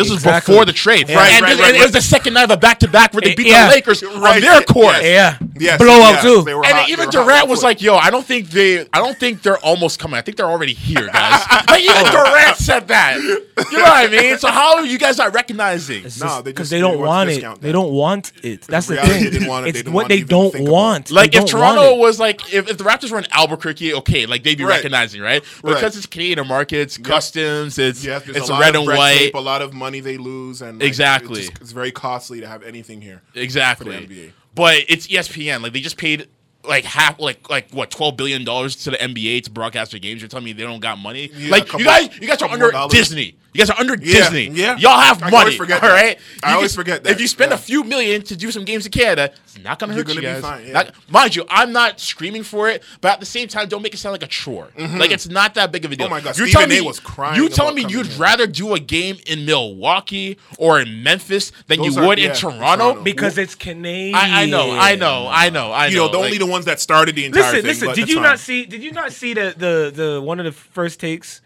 This 0.04 0.12
Exactly. 0.12 0.54
was 0.54 0.60
before 0.60 0.66
the 0.66 0.74
trade. 0.74 1.10
Yeah. 1.10 1.18
Right, 1.18 1.32
and 1.34 1.41
right, 1.43 1.50
this- 1.58 1.60
right, 1.62 1.76
it 1.76 1.82
was 1.82 1.91
the 1.91 2.02
second 2.02 2.34
night 2.34 2.43
of 2.45 2.52
a 2.52 2.58
back 2.58 2.80
to 2.80 2.88
back 2.88 3.14
where 3.14 3.22
they 3.22 3.36
beat 3.36 3.47
Yeah. 3.47 3.66
the 3.68 3.72
Lakers 3.76 4.02
on 4.04 4.39
their 4.41 4.62
court. 4.62 4.97
Yeah, 5.04 5.38
Yes, 5.60 5.78
blowout 5.78 6.14
yes, 6.14 6.24
too. 6.24 6.41
they 6.43 6.54
were 6.54 6.66
And 6.66 6.74
hot. 6.78 6.89
even 6.89 7.10
They 7.10 7.18
were 7.18 7.24
Durant 7.26 7.43
on 7.43 7.50
was 7.50 7.64
like, 7.64 7.82
"Yo, 7.82 7.95
I 7.97 8.10
don't 8.10 8.26
think 8.26 8.50
they, 8.50 8.82
I 8.93 9.00
don't 9.00 9.18
think 9.20 9.41
they're 9.41 9.58
almost 9.60 10.00
coming. 10.00 10.18
I 10.18 10.22
think 10.22 10.38
they're 10.38 10.50
already 10.50 10.74
here, 10.74 11.08
guys." 11.08 11.43
like 11.70 11.82
even 11.82 11.95
oh. 11.97 12.12
Durant 12.12 12.58
said 12.58 12.88
that. 12.88 13.18
You 13.18 13.78
know 13.78 13.84
what 13.84 13.91
I 13.93 14.08
mean? 14.08 14.38
So 14.38 14.47
how 14.50 14.78
are 14.78 14.86
you 14.86 14.97
guys 14.97 15.18
not 15.18 15.34
recognizing? 15.34 16.04
Nah, 16.20 16.41
they 16.41 16.52
because 16.52 16.70
just- 16.70 16.72
they 16.72 16.78
they 16.78 16.82
don't 16.82 16.97
want 16.97 17.08
want 17.08 17.30
it. 17.30 17.34
discount 17.34 17.62
They 17.62 17.72
don't 17.72 17.91
want 17.91 18.32
it. 18.43 18.62
That's 18.68 18.88
the 18.88 18.95
thing. 18.97 19.24
they 19.24 19.30
didn't 19.30 19.47
want 19.47 19.66
it. 19.68 19.70
It's 19.76 19.82
They 19.84 19.91
what 19.91 20.08
they 20.08 20.22
don't 20.22 20.58
want. 20.62 21.12
Like 21.12 21.36
if 21.36 21.45
Toronto 21.45 21.95
was 21.95 22.20
like 22.20 22.54
if, 22.54 22.70
if 22.70 22.78
the 22.78 22.84
Raptors 22.84 23.12
were 23.12 23.18
in 23.20 23.28
Albuquerque, 23.32 23.93
okay, 23.95 24.26
like 24.26 24.43
they'd 24.43 24.58
be 24.58 24.64
recognizing, 24.64 25.22
right? 25.22 25.43
Because 25.64 25.97
it's 25.97 26.06
Canadian 26.06 26.47
markets, 26.47 26.97
customs, 26.97 27.78
it's 27.78 28.06
it's 28.06 28.50
a 28.50 28.60
red 28.60 28.76
and 28.76 28.86
white. 28.88 29.32
a 29.34 29.39
lot 29.41 29.62
of 29.62 29.74
money 29.74 29.89
they 30.00 30.18
lose, 30.18 30.62
and 30.62 30.78
like, 30.80 30.88
Exactly. 30.88 31.40
it's, 31.42 31.50
just- 31.50 31.62
it's 31.64 31.72
very 31.72 31.92
costly 31.92 32.40
to 32.42 32.48
have 32.48 32.62
anything 32.62 33.02
here. 33.02 33.24
Exactly. 33.34 33.92
for 33.92 34.06
the 34.08 34.08
NBA. 34.28 34.32
But 34.54 34.84
it's 34.88 35.08
ESPN. 35.08 35.64
Like 35.64 35.74
they 35.74 35.80
just 35.80 35.98
paid 35.98 36.28
like 36.64 36.84
half, 36.86 37.20
like 37.20 37.50
like 37.50 37.72
what, 37.72 37.90
twelve 37.90 38.16
billion 38.18 38.44
dollars 38.46 38.76
to 38.84 38.92
the 38.92 38.98
NBA 38.98 39.44
to 39.46 39.50
broadcast 39.52 39.90
their 39.92 40.00
games. 40.00 40.22
You're 40.22 40.30
telling 40.30 40.46
me 40.46 40.54
they 40.54 40.64
don't 40.64 40.80
got 40.82 41.00
money? 41.00 41.32
Yeah, 41.34 41.50
like 41.52 41.74
you 41.74 41.84
guys, 41.86 42.10
you 42.20 42.28
guys 42.28 42.42
are 42.44 42.50
under. 42.50 42.72
Disney. 42.90 43.36
You 43.52 43.60
guys 43.60 43.70
are 43.72 43.80
under 43.80 43.95
Yeah, 43.95 44.30
Disney. 44.30 44.50
yeah. 44.50 44.78
Y'all 44.78 45.00
have 45.00 45.18
I 45.24 45.26
money. 45.32 45.38
always 45.38 45.56
forget 45.56 45.82
all 45.82 45.89
that. 45.89 45.95
right. 45.95 46.20
I 46.43 46.54
always 46.54 46.72
can- 46.74 46.82
forget 46.84 47.04
that, 47.04 47.12
If 47.12 47.20
you 47.22 47.28
spend 47.28 47.50
yeah. 47.50 47.56
a 47.56 47.60
few 47.60 47.84
million 47.84 48.22
to 48.24 48.36
do 48.36 48.52
some 48.52 48.64
games 48.64 48.86
in 48.86 48.91
Canada, 48.91 49.32
it's 49.43 49.58
not 49.64 49.80
gonna 49.80 49.93
You're 49.95 50.04
hurt 50.06 50.14
you 50.16 50.22
gonna 50.22 50.36
be 50.36 50.41
guys. 50.41 50.52
fine, 50.52 50.68
yeah. 50.68 50.74
Not- 50.74 50.93
mind 51.10 51.36
you, 51.36 51.45
I'm 51.50 51.72
not 51.72 52.00
screaming 52.00 52.43
for 52.43 52.70
it, 52.70 52.84
but 53.02 53.12
at 53.14 53.20
the 53.20 53.26
same 53.26 53.47
time, 53.47 53.68
don't 53.68 53.82
make 53.82 53.93
it 53.95 53.97
sound 53.97 54.14
like 54.14 54.22
a 54.24 54.28
chore. 54.28 54.68
Like 54.78 55.10
it's 55.12 55.28
not 55.28 55.56
that 55.56 55.72
big 55.72 55.84
of 55.84 55.91
a 55.91 55.95
deal. 55.95 56.06
Mm-hmm. 56.06 56.14
Oh 56.14 56.18
my 56.18 56.22
God, 56.22 56.38
You're 56.38 56.47
Stephen 56.47 56.62
telling 56.70 56.78
A 56.78 56.82
me 56.82 56.88
was 56.88 57.00
crying 57.00 57.41
You 57.41 57.50
telling 57.50 57.76
me 57.76 57.86
you'd 57.89 58.06
here. 58.06 58.18
rather 58.20 58.45
do 58.45 58.76
a 58.76 58.80
game 58.80 59.18
in 59.26 59.45
Milwaukee 59.45 60.38
or 60.60 60.80
in 60.80 61.02
Memphis 61.04 61.52
than 61.68 61.80
Those 61.80 61.95
you 61.95 62.02
would 62.06 62.20
yeah, 62.20 62.26
in 62.26 62.32
in 62.32 62.38
Toronto? 62.38 62.60
Toronto. 62.60 63.02
because 63.04 63.38
it's 63.39 63.56
Canadian. 63.56 64.16
I, 64.16 64.43
I 64.43 64.45
know, 64.45 64.72
I 64.78 64.95
know, 64.95 65.28
I 65.28 65.50
know, 65.50 65.72
I 65.72 65.86
know. 65.88 65.89
You 65.89 65.95
know, 65.97 66.08
the 66.12 66.18
like- 66.18 66.26
only 66.26 66.38
the 66.38 66.45
ones 66.45 66.66
that 66.66 66.80
started 66.80 67.16
the 67.16 67.26
entire 67.26 67.41
Listen, 67.43 67.56
thing. 67.58 67.66
listen. 67.66 67.88
but 67.88 67.95
Did 67.95 68.10
you 68.10 68.20
not 68.20 68.39
see? 68.39 68.66
Did 68.66 68.84
you 68.84 68.91
not 68.91 69.12
see 69.12 69.34
the 69.34 69.56
the 69.58 69.91
the 70.14 70.22
one 70.22 70.39
of 70.39 70.45
the 70.45 70.52
first 70.52 71.00
takes 71.00 71.41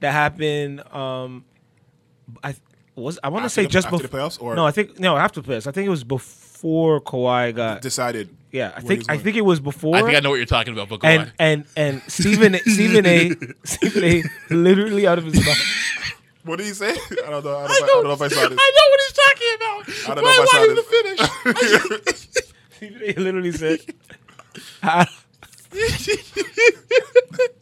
that 0.00 0.12
happened? 0.12 0.80
Um, 0.92 1.44
I 2.44 2.54
was 2.94 3.18
I 3.22 3.28
want 3.28 3.44
to 3.44 3.48
say 3.50 3.62
the- 3.62 3.68
just 3.68 3.86
after 3.86 3.98
the 3.98 4.02
before. 4.04 4.20
playoffs, 4.20 4.40
or- 4.42 4.54
no, 4.56 4.66
I 4.66 4.70
think 4.70 4.98
no 4.98 5.16
after 5.16 5.40
the 5.40 5.48
playoffs. 5.50 5.66
I 5.66 5.72
think 5.72 5.86
it 5.86 5.90
was 5.90 6.04
before 6.04 7.00
Kawhi 7.00 7.54
got. 7.54 7.80
decided? 7.82 8.28
Yeah, 8.50 8.72
I 8.74 8.80
think 8.80 9.04
I 9.04 9.06
going? 9.14 9.24
think 9.24 9.36
it 9.36 9.44
was 9.44 9.60
before. 9.60 9.94
I 9.96 10.02
think 10.02 10.16
I 10.16 10.20
know 10.20 10.30
what 10.30 10.36
you're 10.36 10.46
talking 10.46 10.72
about, 10.72 10.88
but 10.88 11.00
go 11.00 11.08
and 11.08 11.32
and 11.38 11.64
and 11.76 12.02
Stephen 12.08 12.54
Stephen 12.66 13.04
A. 13.06 13.32
Stephen 13.64 14.04
A. 14.04 14.22
literally 14.54 15.06
out 15.06 15.18
of 15.18 15.24
his 15.26 15.34
mouth. 15.44 15.58
What 16.44 16.56
did 16.56 16.66
he 16.66 16.72
say? 16.72 16.90
I 16.90 16.94
don't 16.94 17.04
know. 17.14 17.18
I 17.28 17.32
don't, 17.32 17.44
I 17.44 17.44
know, 17.44 17.66
I 17.66 17.68
don't 17.86 18.04
know 18.04 18.12
if 18.12 18.22
I 18.22 18.28
saw 18.28 18.48
this. 18.48 18.58
I 18.58 18.70
know 18.76 18.86
what 18.90 19.00
he's 19.04 19.12
talking 19.26 19.52
about. 19.56 19.82
I 20.08 20.14
don't 20.14 20.24
know 20.24 20.30
Why 20.30 20.32
if 20.32 20.40
I 20.40 20.44
saw 20.46 20.58
wanted 20.60 20.76
this. 20.78 20.86
to 22.26 22.32
finish? 22.32 22.44
Stephen 22.78 23.02
A. 23.04 23.12
literally 23.20 23.52
said, 23.52 23.80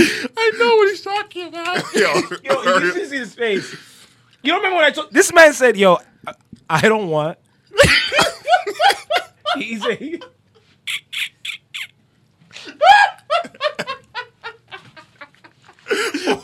I, 0.00 0.30
I 0.36 0.52
know 0.58 0.76
what 0.76 0.88
he's 0.88 1.02
talking 1.02 1.48
about. 1.48 1.76
Yo, 1.94 2.12
"Yo, 2.44 2.78
you 2.78 2.92
should 2.92 3.08
see 3.10 3.18
his 3.18 3.34
face." 3.34 3.74
You 4.42 4.52
don't 4.52 4.58
remember 4.62 4.76
when 4.76 4.84
I 4.86 4.90
told 4.90 5.12
this 5.12 5.32
man 5.32 5.52
said, 5.52 5.76
"Yo, 5.76 5.98
I, 6.26 6.34
I 6.68 6.80
don't 6.88 7.08
want." 7.08 7.38
he 9.56 9.76
said, 9.78 9.98
he- 9.98 10.22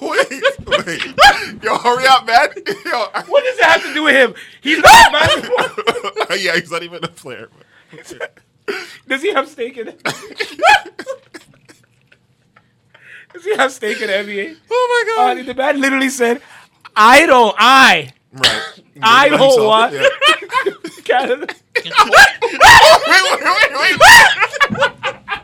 wait, 0.00 0.66
wait. 0.66 1.62
Yo, 1.62 1.76
hurry 1.78 2.06
up, 2.06 2.26
man. 2.26 2.48
Yo, 2.84 3.06
"What 3.26 3.44
does 3.44 3.58
it 3.58 3.64
have 3.64 3.82
to 3.82 3.94
do 3.94 4.02
with 4.04 4.14
him? 4.14 4.34
He's 4.60 4.78
not 4.78 5.08
a 5.08 5.12
basketball. 5.12 6.36
yeah, 6.36 6.56
he's 6.56 6.70
not 6.70 6.82
even 6.82 7.04
a 7.04 7.08
player. 7.08 7.48
Does 9.08 9.22
he 9.22 9.32
have 9.32 9.48
stake 9.48 9.76
in 9.78 9.88
it? 9.88 10.02
Does 13.36 13.44
he 13.44 13.54
have 13.54 13.70
stake 13.70 14.00
in 14.00 14.06
the 14.06 14.14
NBA? 14.14 14.56
Oh 14.70 15.04
my 15.18 15.40
Uh, 15.40 15.42
the 15.42 15.52
man 15.52 15.78
literally 15.78 16.08
said, 16.08 16.40
"I 16.96 17.26
don't. 17.26 17.54
I 17.58 18.12
Right. 18.32 18.62
I 19.02 19.28
don't 19.28 19.40
himself, 19.40 19.66
want- 19.66 19.92
yeah. 19.92 20.08
Canada." 21.04 21.46
Wait, 21.84 21.92
wait, 23.28 23.72
wait, 23.76 23.98
wait. 24.00 25.36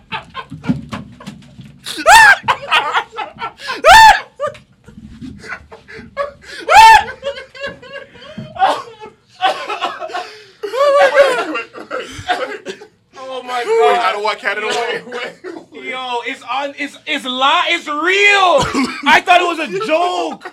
Oh 13.43 13.45
my 13.45 13.59
Wait, 13.65 13.99
I 13.99 14.13
don't 14.13 14.23
want 14.23 14.39
Canada. 14.39 14.69
Wait. 14.69 15.85
Yo, 15.91 16.21
it's 16.27 16.43
on. 16.43 16.75
It's 16.79 16.97
it's 17.07 17.25
li- 17.25 17.69
It's 17.75 17.89
real. 17.89 19.03
I 19.05 19.21
thought 19.21 19.41
it 19.41 19.45
was 19.45 19.59
a 19.59 19.87
joke. 19.87 20.45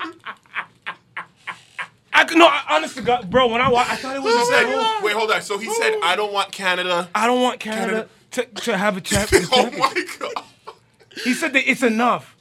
I 2.12 2.24
could 2.26 2.38
no. 2.40 2.50
Honest 2.68 2.96
to 2.96 3.04
God, 3.04 3.30
bro. 3.30 3.48
When 3.48 3.62
I 3.62 3.70
wa- 3.70 3.86
I 3.88 3.96
thought 3.96 4.16
it 4.16 4.24
was 4.24 4.34
a 4.34 4.52
said, 4.52 4.64
joke. 4.64 5.04
wait, 5.04 5.14
hold 5.14 5.32
on. 5.32 5.42
So 5.44 5.60
he 5.60 5.72
said, 5.72 6.00
I 6.02 6.16
don't 6.16 6.34
want 6.34 6.52
Canada. 6.52 7.08
I 7.14 7.28
don't 7.28 7.42
want 7.42 7.60
Canada, 7.60 8.10
to, 8.32 8.46
to 8.46 8.76
have 8.78 8.98
a 8.98 9.02
champ- 9.02 9.30
Oh 9.52 9.70
my 9.78 10.06
god. 10.20 10.44
He 11.24 11.34
said 11.36 11.54
that 11.54 11.70
it's 11.70 11.84
enough. 11.84 12.36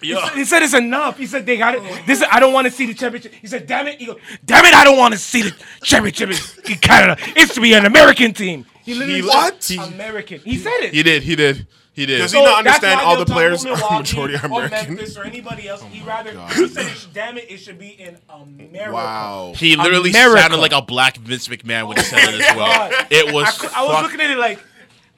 He 0.00 0.10
Yeah. 0.10 0.28
said, 0.28 0.36
he 0.38 0.44
said 0.44 0.62
it's 0.62 0.74
enough. 0.74 1.18
He 1.18 1.26
said 1.26 1.44
they 1.44 1.56
got 1.56 1.74
it. 1.74 1.82
Oh 1.84 2.02
this 2.06 2.22
I 2.30 2.38
don't 2.38 2.52
want 2.52 2.66
to 2.66 2.70
see 2.72 2.86
the 2.86 2.94
championship. 2.94 3.32
He 3.34 3.48
said, 3.48 3.66
"Damn 3.66 3.88
it!" 3.88 3.98
He 3.98 4.06
goes, 4.06 4.18
"Damn 4.44 4.64
it! 4.64 4.74
I 4.74 4.84
don't 4.84 4.98
want 4.98 5.12
to 5.14 5.18
see 5.18 5.42
the 5.42 5.52
championship 5.82 6.30
in 6.70 6.76
Canada. 6.78 7.16
It's 7.36 7.54
to 7.54 7.60
be 7.60 7.74
an 7.74 7.84
American 7.84 8.32
team." 8.32 8.66
He 8.84 8.94
literally 8.94 9.20
He- 9.22 9.28
said, 9.28 9.34
what? 9.34 9.64
He- 9.64 9.76
American. 9.94 10.40
He 10.40 10.56
said 10.58 10.78
it. 10.80 10.94
He 10.94 11.02
did. 11.02 11.22
He 11.22 11.36
did. 11.36 11.66
He 11.94 12.06
did. 12.06 12.18
Does 12.18 12.32
he 12.32 12.42
not 12.42 12.58
understand 12.60 13.00
all 13.00 13.18
the 13.18 13.26
players 13.26 13.64
about 13.66 13.82
are 13.82 13.98
majority 13.98 14.34
are 14.36 14.44
or 14.50 14.64
American? 14.64 14.94
Memphis 14.94 15.16
or 15.18 15.24
anybody 15.24 15.68
else. 15.68 15.82
he 15.90 16.00
oh 16.02 16.06
rather. 16.06 16.32
God. 16.32 16.50
He 16.52 16.66
said, 16.66 16.86
it, 16.86 17.06
"Damn 17.12 17.36
it! 17.36 17.50
It 17.50 17.58
should 17.58 17.78
be 17.78 17.90
in 17.90 18.16
America." 18.32 18.92
Wow. 18.94 19.52
He 19.54 19.76
literally 19.76 20.08
America. 20.08 20.40
sounded 20.40 20.56
like 20.56 20.72
a 20.72 20.80
black 20.80 21.18
Vince 21.18 21.48
McMahon 21.48 21.88
when 21.88 21.98
he 21.98 22.02
said 22.02 22.20
it 22.34 22.40
as 22.40 22.46
oh 22.54 22.56
well. 22.56 22.90
God. 22.90 23.06
It 23.10 23.34
was. 23.34 23.44
I, 23.46 23.50
cou- 23.68 23.72
I 23.76 23.82
was 23.82 23.92
fuck- 23.92 24.02
looking 24.04 24.20
at 24.22 24.30
it 24.30 24.38
like. 24.38 24.58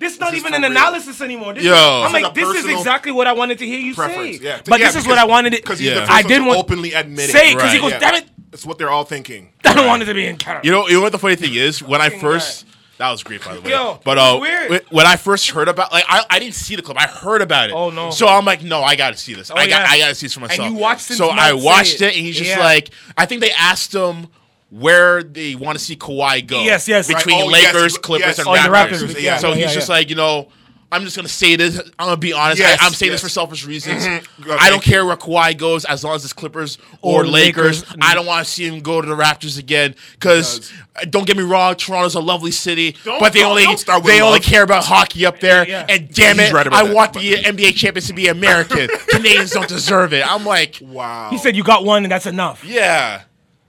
This 0.01 0.15
is 0.15 0.21
not 0.21 0.33
This 0.33 0.41
even 0.41 0.55
an 0.55 0.63
real. 0.63 0.73
analysis 0.73 1.21
anymore. 1.21 1.55
This 1.55 1.63
Yo. 1.63 1.71
is, 1.73 1.77
I'm 1.79 2.13
This 2.13 2.23
like, 2.25 2.35
this 2.35 2.49
is 2.65 2.67
exactly 2.69 3.13
what 3.13 3.29
I 3.29 3.33
wanted 3.33 3.59
to 3.61 3.67
hear 3.67 3.79
you 3.79 3.95
Preference, 3.95 4.39
say. 4.39 4.45
yeah. 4.45 4.61
But 4.67 4.81
Yeah, 4.81 4.87
this 4.91 4.97
is 4.97 5.07
what 5.07 5.19
I 5.19 5.25
wanted 5.25 5.51
to 5.51 5.57
Because 5.59 5.79
he's 5.79 5.93
Yeah. 5.93 6.07
I 6.11 6.23
one 6.23 6.29
did 6.29 6.39
to 6.41 6.45
want 6.47 6.59
openly 6.59 6.93
admit 6.95 7.31
say 7.31 7.53
it. 7.53 7.55
because 7.55 7.73
he 7.73 7.79
goes, 7.79 7.93
Yeah. 7.93 7.99
damn 8.01 8.15
it, 8.17 8.25
It's 8.53 8.67
what 8.67 8.77
they're 8.79 8.91
all 8.91 9.05
thinking. 9.05 9.53
I 9.65 9.73
don't 9.73 9.87
want 9.87 10.03
it 10.03 10.07
to 10.07 10.15
be 10.15 10.27
in 10.27 10.37
Canada. 10.37 10.67
You 10.67 10.73
know, 10.73 10.89
you 10.89 10.95
know 10.95 11.03
what 11.03 11.13
the 11.13 11.19
funny 11.21 11.37
thing 11.37 11.55
is? 11.55 11.81
When 11.81 12.01
I 12.01 12.11
first, 12.11 12.67
that 13.05 13.13
was 13.13 13.23
great 13.23 13.45
by 13.45 13.55
the 13.55 13.61
way. 13.61 13.71
Yo, 13.71 14.01
but 14.05 14.19
uh, 14.19 14.39
weird. 14.41 14.85
when 14.91 15.07
I 15.07 15.17
first 15.17 15.51
heard 15.51 15.69
about, 15.69 15.93
like, 15.93 16.05
I, 16.09 16.25
I 16.31 16.39
didn't 16.39 16.55
see 16.55 16.77
the 16.77 16.83
clip. 16.83 17.01
I 17.01 17.07
heard 17.07 17.43
about 17.43 17.71
it. 17.71 17.73
Oh, 17.75 17.91
no. 17.91 18.11
So 18.11 18.27
I'm 18.27 18.45
like, 18.45 18.63
no, 18.63 18.83
I 18.83 18.97
got 18.97 19.13
to 19.13 19.19
see 19.19 19.35
this. 19.35 19.51
I 19.51 19.67
got, 19.67 19.69
yeah. 19.69 19.87
I 19.89 19.99
got 19.99 20.09
to 20.09 20.15
see 20.15 20.27
this 20.27 20.35
for 20.35 20.41
myself. 20.41 20.67
And 20.67 20.75
you 20.75 20.81
watched 20.81 21.11
it. 21.11 21.15
So 21.15 21.29
I 21.29 21.53
watched 21.53 21.97
it. 21.97 22.03
it, 22.03 22.17
and 22.17 22.27
he's 22.27 22.37
just 22.37 22.51
Yeah. 22.51 22.59
like, 22.59 22.91
I 23.17 23.27
think 23.27 23.41
they 23.41 23.53
asked 23.53 23.95
him 23.95 24.29
where 24.71 25.23
they 25.23 25.55
want 25.55 25.79
to 25.79 25.85
see 25.85 25.97
Kawhi 25.97 26.47
go. 26.47 26.63
Yes, 26.63 26.89
yes. 26.89 27.09
Right. 27.09 27.19
Between 27.19 27.43
Oh, 27.43 27.47
Lakers, 27.47 27.93
yes, 27.93 27.99
Clippers, 27.99 28.39
and 28.39 28.49
Oh, 28.49 28.53
Raptors. 28.55 29.03
Raptors, 29.03 29.21
yeah. 29.23 29.39
So 29.39 29.53
he's 29.53 29.73
just 29.73 29.89
like, 29.89 30.11
you 30.11 30.17
know. 30.17 30.49
I'm 30.95 31.03
just 31.05 31.17
gonna 31.17 31.29
say 31.29 31.57
this. 31.57 31.79
I'm 31.99 32.07
gonna 32.07 32.17
be 32.17 32.33
honest. 32.33 32.59
Yes, 32.61 32.81
I, 32.81 32.87
am 32.87 32.93
saying 32.93 33.13
yes. 33.13 33.21
this 33.21 33.29
for 33.29 33.33
selfish 33.33 33.67
reasons. 33.67 34.07
Mhm. 34.07 34.57
I 34.59 34.71
don't 34.71 34.83
care 34.83 35.05
where 35.05 35.17
Kawhi 35.17 35.57
goes 35.59 35.85
as 35.85 36.05
long 36.05 36.15
as 36.17 36.25
it's 36.25 36.33
Clippers 36.33 36.79
or, 37.03 37.23
Or 37.23 37.27
Lakers. 37.27 37.81
Lakers. 37.83 37.97
I 38.01 38.15
don't 38.15 38.27
want 38.27 38.47
to 38.47 38.51
see 38.51 38.67
him 38.67 38.81
go 38.81 39.01
to 39.01 39.07
the 39.09 39.15
Raptors 39.17 39.59
again 39.59 39.95
because 40.13 40.73
don't 41.11 41.27
get 41.27 41.37
me 41.37 41.43
wrong, 41.43 41.75
Toronto's 41.75 42.15
a 42.15 42.21
lovely 42.21 42.51
city, 42.53 42.97
Don't- 43.05 43.19
but 43.21 43.33
they 43.33 43.41
don't- 43.41 43.51
only 43.51 43.65
don't 43.65 43.79
start 43.79 44.03
with 44.05 44.13
they 44.13 44.21
only 44.21 44.39
love. 44.39 44.43
care 44.47 44.63
about 44.63 44.85
hockey 44.85 45.27
up 45.27 45.41
there. 45.41 45.67
Yeah. 45.69 45.85
And 45.89 46.13
damn 46.15 46.39
He's 46.39 46.51
it, 46.51 46.53
right 46.55 46.67
I 46.73 46.85
that, 46.87 46.95
want 46.95 47.13
the 47.15 47.35
NBA 47.45 47.73
champions 47.73 48.07
to 48.07 48.13
be 48.15 48.29
American. 48.29 48.89
Canadians 49.09 49.51
don't 49.51 49.69
deserve 49.69 50.13
it. 50.13 50.25
I'm 50.25 50.45
like, 50.47 50.79
Wow. 50.81 51.31
He 51.31 51.39
said 51.39 51.57
you 51.57 51.65
got 51.65 51.85
one 51.85 52.05
and 52.05 52.13
that's 52.13 52.27
enough. 52.27 52.65
yeah. 52.65 53.23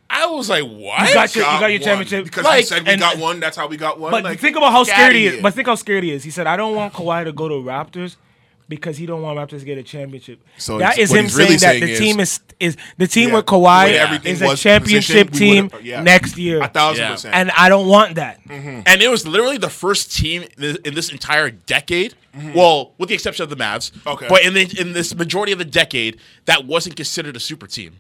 I 0.09 0.27
was 0.27 0.49
like, 0.49 0.63
what? 0.63 1.07
You 1.07 1.13
got 1.13 1.35
your, 1.35 1.45
you 1.45 1.59
got 1.59 1.65
your 1.67 1.79
championship. 1.79 2.25
because 2.25 2.43
Like, 2.45 2.59
he 2.59 2.65
said 2.65 2.83
we 2.83 2.91
and- 2.91 3.01
got 3.01 3.17
one. 3.17 3.39
That's 3.39 3.57
how 3.57 3.67
we 3.67 3.77
got 3.77 3.99
one. 3.99 4.11
But 4.11 4.23
like, 4.23 4.39
think 4.39 4.55
about 4.55 4.71
how 4.71 4.83
scared 4.83 5.13
he 5.15 5.25
is. 5.27 5.33
here. 5.33 5.41
But 5.41 5.53
think 5.53 5.67
how 5.67 5.75
scared 5.75 6.03
he 6.03 6.11
is. 6.11 6.23
He 6.23 6.29
said, 6.31 6.47
"I 6.47 6.55
don't 6.57 6.75
want 6.75 6.93
Kawhi 6.93 7.23
to 7.25 7.31
go 7.31 7.47
to 7.49 7.55
Raptors 7.55 8.15
because 8.69 8.97
he 8.97 9.05
don't 9.05 9.21
want 9.21 9.37
Raptors 9.37 9.59
to 9.59 9.65
get 9.65 9.77
a 9.77 9.83
championship." 9.83 10.41
So 10.57 10.77
that 10.77 10.95
he's- 10.95 11.09
is 11.09 11.11
what 11.11 11.19
him 11.19 11.25
he's 11.25 11.35
really 11.35 11.57
saying 11.57 11.59
that 11.59 11.67
saying 11.71 11.81
the 11.85 11.91
is- 11.91 11.99
team 11.99 12.19
is 12.19 12.39
is 12.59 12.77
the 12.97 13.07
team 13.07 13.29
Yeah, 13.29 13.35
with 13.35 13.45
Kawhi 13.47 14.09
when 14.11 14.27
is 14.27 14.41
a 14.41 14.55
championship 14.55 15.31
team 15.31 15.69
yeah. 15.81 16.01
next 16.01 16.37
year, 16.37 16.61
a 16.61 16.67
thousand 16.69 17.03
Yeah. 17.03 17.11
percent. 17.11 17.35
and 17.35 17.51
I 17.51 17.67
don't 17.67 17.87
want 17.87 18.15
that. 18.15 18.39
And 18.47 19.01
it 19.01 19.09
was 19.09 19.27
literally 19.27 19.57
the 19.57 19.69
first 19.69 20.15
team 20.15 20.43
in 20.43 20.49
this, 20.57 20.77
in 20.85 20.93
this 20.93 21.11
entire 21.11 21.49
decade. 21.49 22.13
Well, 22.53 22.93
with 22.97 23.07
the 23.09 23.15
exception 23.15 23.43
of 23.43 23.49
the 23.49 23.55
Mavs. 23.55 23.91
Mm-hmm. 23.91 24.09
Okay. 24.09 24.27
But 24.29 24.43
in 24.43 24.53
the, 24.53 24.75
in 24.79 24.91
this 24.93 25.15
majority 25.15 25.51
of 25.53 25.57
the 25.57 25.63
decade, 25.65 26.19
that 26.45 26.65
wasn't 26.65 26.95
considered 26.97 27.35
a 27.37 27.39
super 27.39 27.65
team. 27.65 27.99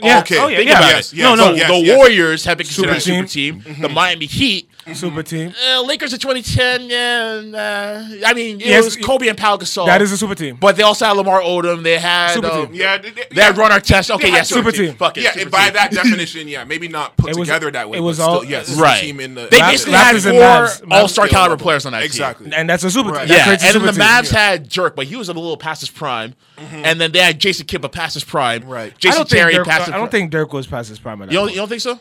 Yeah. 0.00 0.20
Okay, 0.20 0.38
Oh, 0.38 0.48
yeah. 0.48 0.56
Think 0.58 0.70
yeah. 0.70 0.78
about 0.78 0.90
Yes, 0.90 1.12
it. 1.12 1.16
yes, 1.16 1.24
no, 1.24 1.34
no. 1.34 1.54
Yes, 1.54 1.68
the 1.70 1.76
yes. 1.78 1.96
Warriors 1.96 2.44
have 2.44 2.58
been 2.58 2.66
considered 2.66 3.00
Super 3.00 3.24
a 3.24 3.28
super 3.28 3.28
team. 3.28 3.60
Mm-hmm. 3.60 3.82
The 3.82 3.88
Miami 3.88 4.26
Heat, 4.26 4.67
Super 4.94 5.22
team. 5.22 5.54
uh, 5.70 5.82
Lakers 5.82 6.12
in 6.12 6.18
2010. 6.18 6.88
Yeah, 6.90 7.58
uh, 7.58 8.26
I 8.26 8.34
mean, 8.34 8.60
it 8.60 8.66
Yes, 8.66 8.84
was 8.84 8.96
Kobe 8.96 9.28
and 9.28 9.36
Pau 9.38 9.56
Gasol. 9.56 9.86
That 9.86 10.02
is 10.02 10.12
a 10.12 10.16
super 10.18 10.34
team. 10.34 10.56
But 10.56 10.76
they 10.76 10.82
also 10.82 11.04
had 11.06 11.12
Lamar 11.12 11.40
Odom. 11.40 11.82
They 11.82 11.98
had 11.98 12.32
Super 12.34 12.48
um, 12.50 12.66
team. 12.66 12.74
yeah, 12.74 12.98
they, 12.98 13.10
they, 13.10 13.24
They 13.30 13.42
had 13.42 13.56
Ron 13.56 13.70
Artest. 13.70 14.10
Okay, 14.14 14.24
They 14.24 14.28
yeah, 14.30 14.36
had 14.38 14.46
super 14.46 14.72
team. 14.72 14.94
Fuck 14.94 15.16
it, 15.18 15.24
Yeah, 15.24 15.32
super 15.32 15.50
by 15.50 15.64
team. 15.66 15.74
that 15.74 15.90
definition, 15.92 16.48
yeah, 16.48 16.64
maybe 16.64 16.88
not 16.88 17.16
put 17.16 17.36
was- 17.36 17.46
together 17.48 17.70
that 17.70 17.88
way. 17.90 17.98
it 17.98 18.00
was 18.00 18.18
but 18.18 18.24
still, 18.24 18.34
all- 18.38 18.44
yes, 18.44 18.74
right. 18.78 19.00
team 19.00 19.20
in 19.20 19.34
the 19.34 19.48
They 19.50 19.58
Raptors- 19.60 19.70
basically 19.70 19.94
Raptors 19.94 20.24
had 20.24 20.32
four 20.32 20.40
Mavs. 20.40 20.82
Mavs 20.82 21.00
All-Star 21.00 21.28
caliber 21.28 21.50
level. 21.52 21.64
players 21.64 21.86
on 21.86 21.92
that 21.92 21.98
team. 22.00 22.06
exactly. 22.06 22.50
And 22.52 22.68
that's 22.68 22.84
a 22.84 22.90
super 22.90 23.10
Right. 23.10 23.20
team. 23.28 23.36
That 23.36 23.46
Yeah, 23.62 23.68
and 23.68 23.74
then 23.76 23.86
the 23.86 23.92
team. 23.92 24.00
Mavs 24.02 24.30
had 24.30 24.68
Dirk, 24.68 24.96
but 24.96 25.06
he 25.06 25.16
was 25.16 25.28
a 25.28 25.32
little 25.32 25.56
past 25.56 25.80
his 25.80 25.90
prime. 25.90 26.34
And 26.58 27.00
then 27.00 27.12
they 27.12 27.20
had 27.20 27.38
Jason 27.38 27.66
Kidd, 27.66 27.80
but 27.82 27.92
past 27.92 28.14
his 28.14 28.24
prime. 28.24 28.64
Right. 28.64 28.96
Jason 28.98 29.26
Terry 29.26 29.54
past 29.64 29.86
his 29.86 29.94
I 29.94 29.98
don't 29.98 30.10
think 30.10 30.30
Dirk 30.30 30.52
was 30.52 30.66
past 30.66 30.88
his 30.88 30.98
prime. 30.98 31.22
At 31.22 31.28
that 31.28 31.32
You 31.32 31.38
don't, 31.40 31.50
you 31.50 31.56
don't 31.56 31.68
think 31.68 31.80
so? 31.82 32.00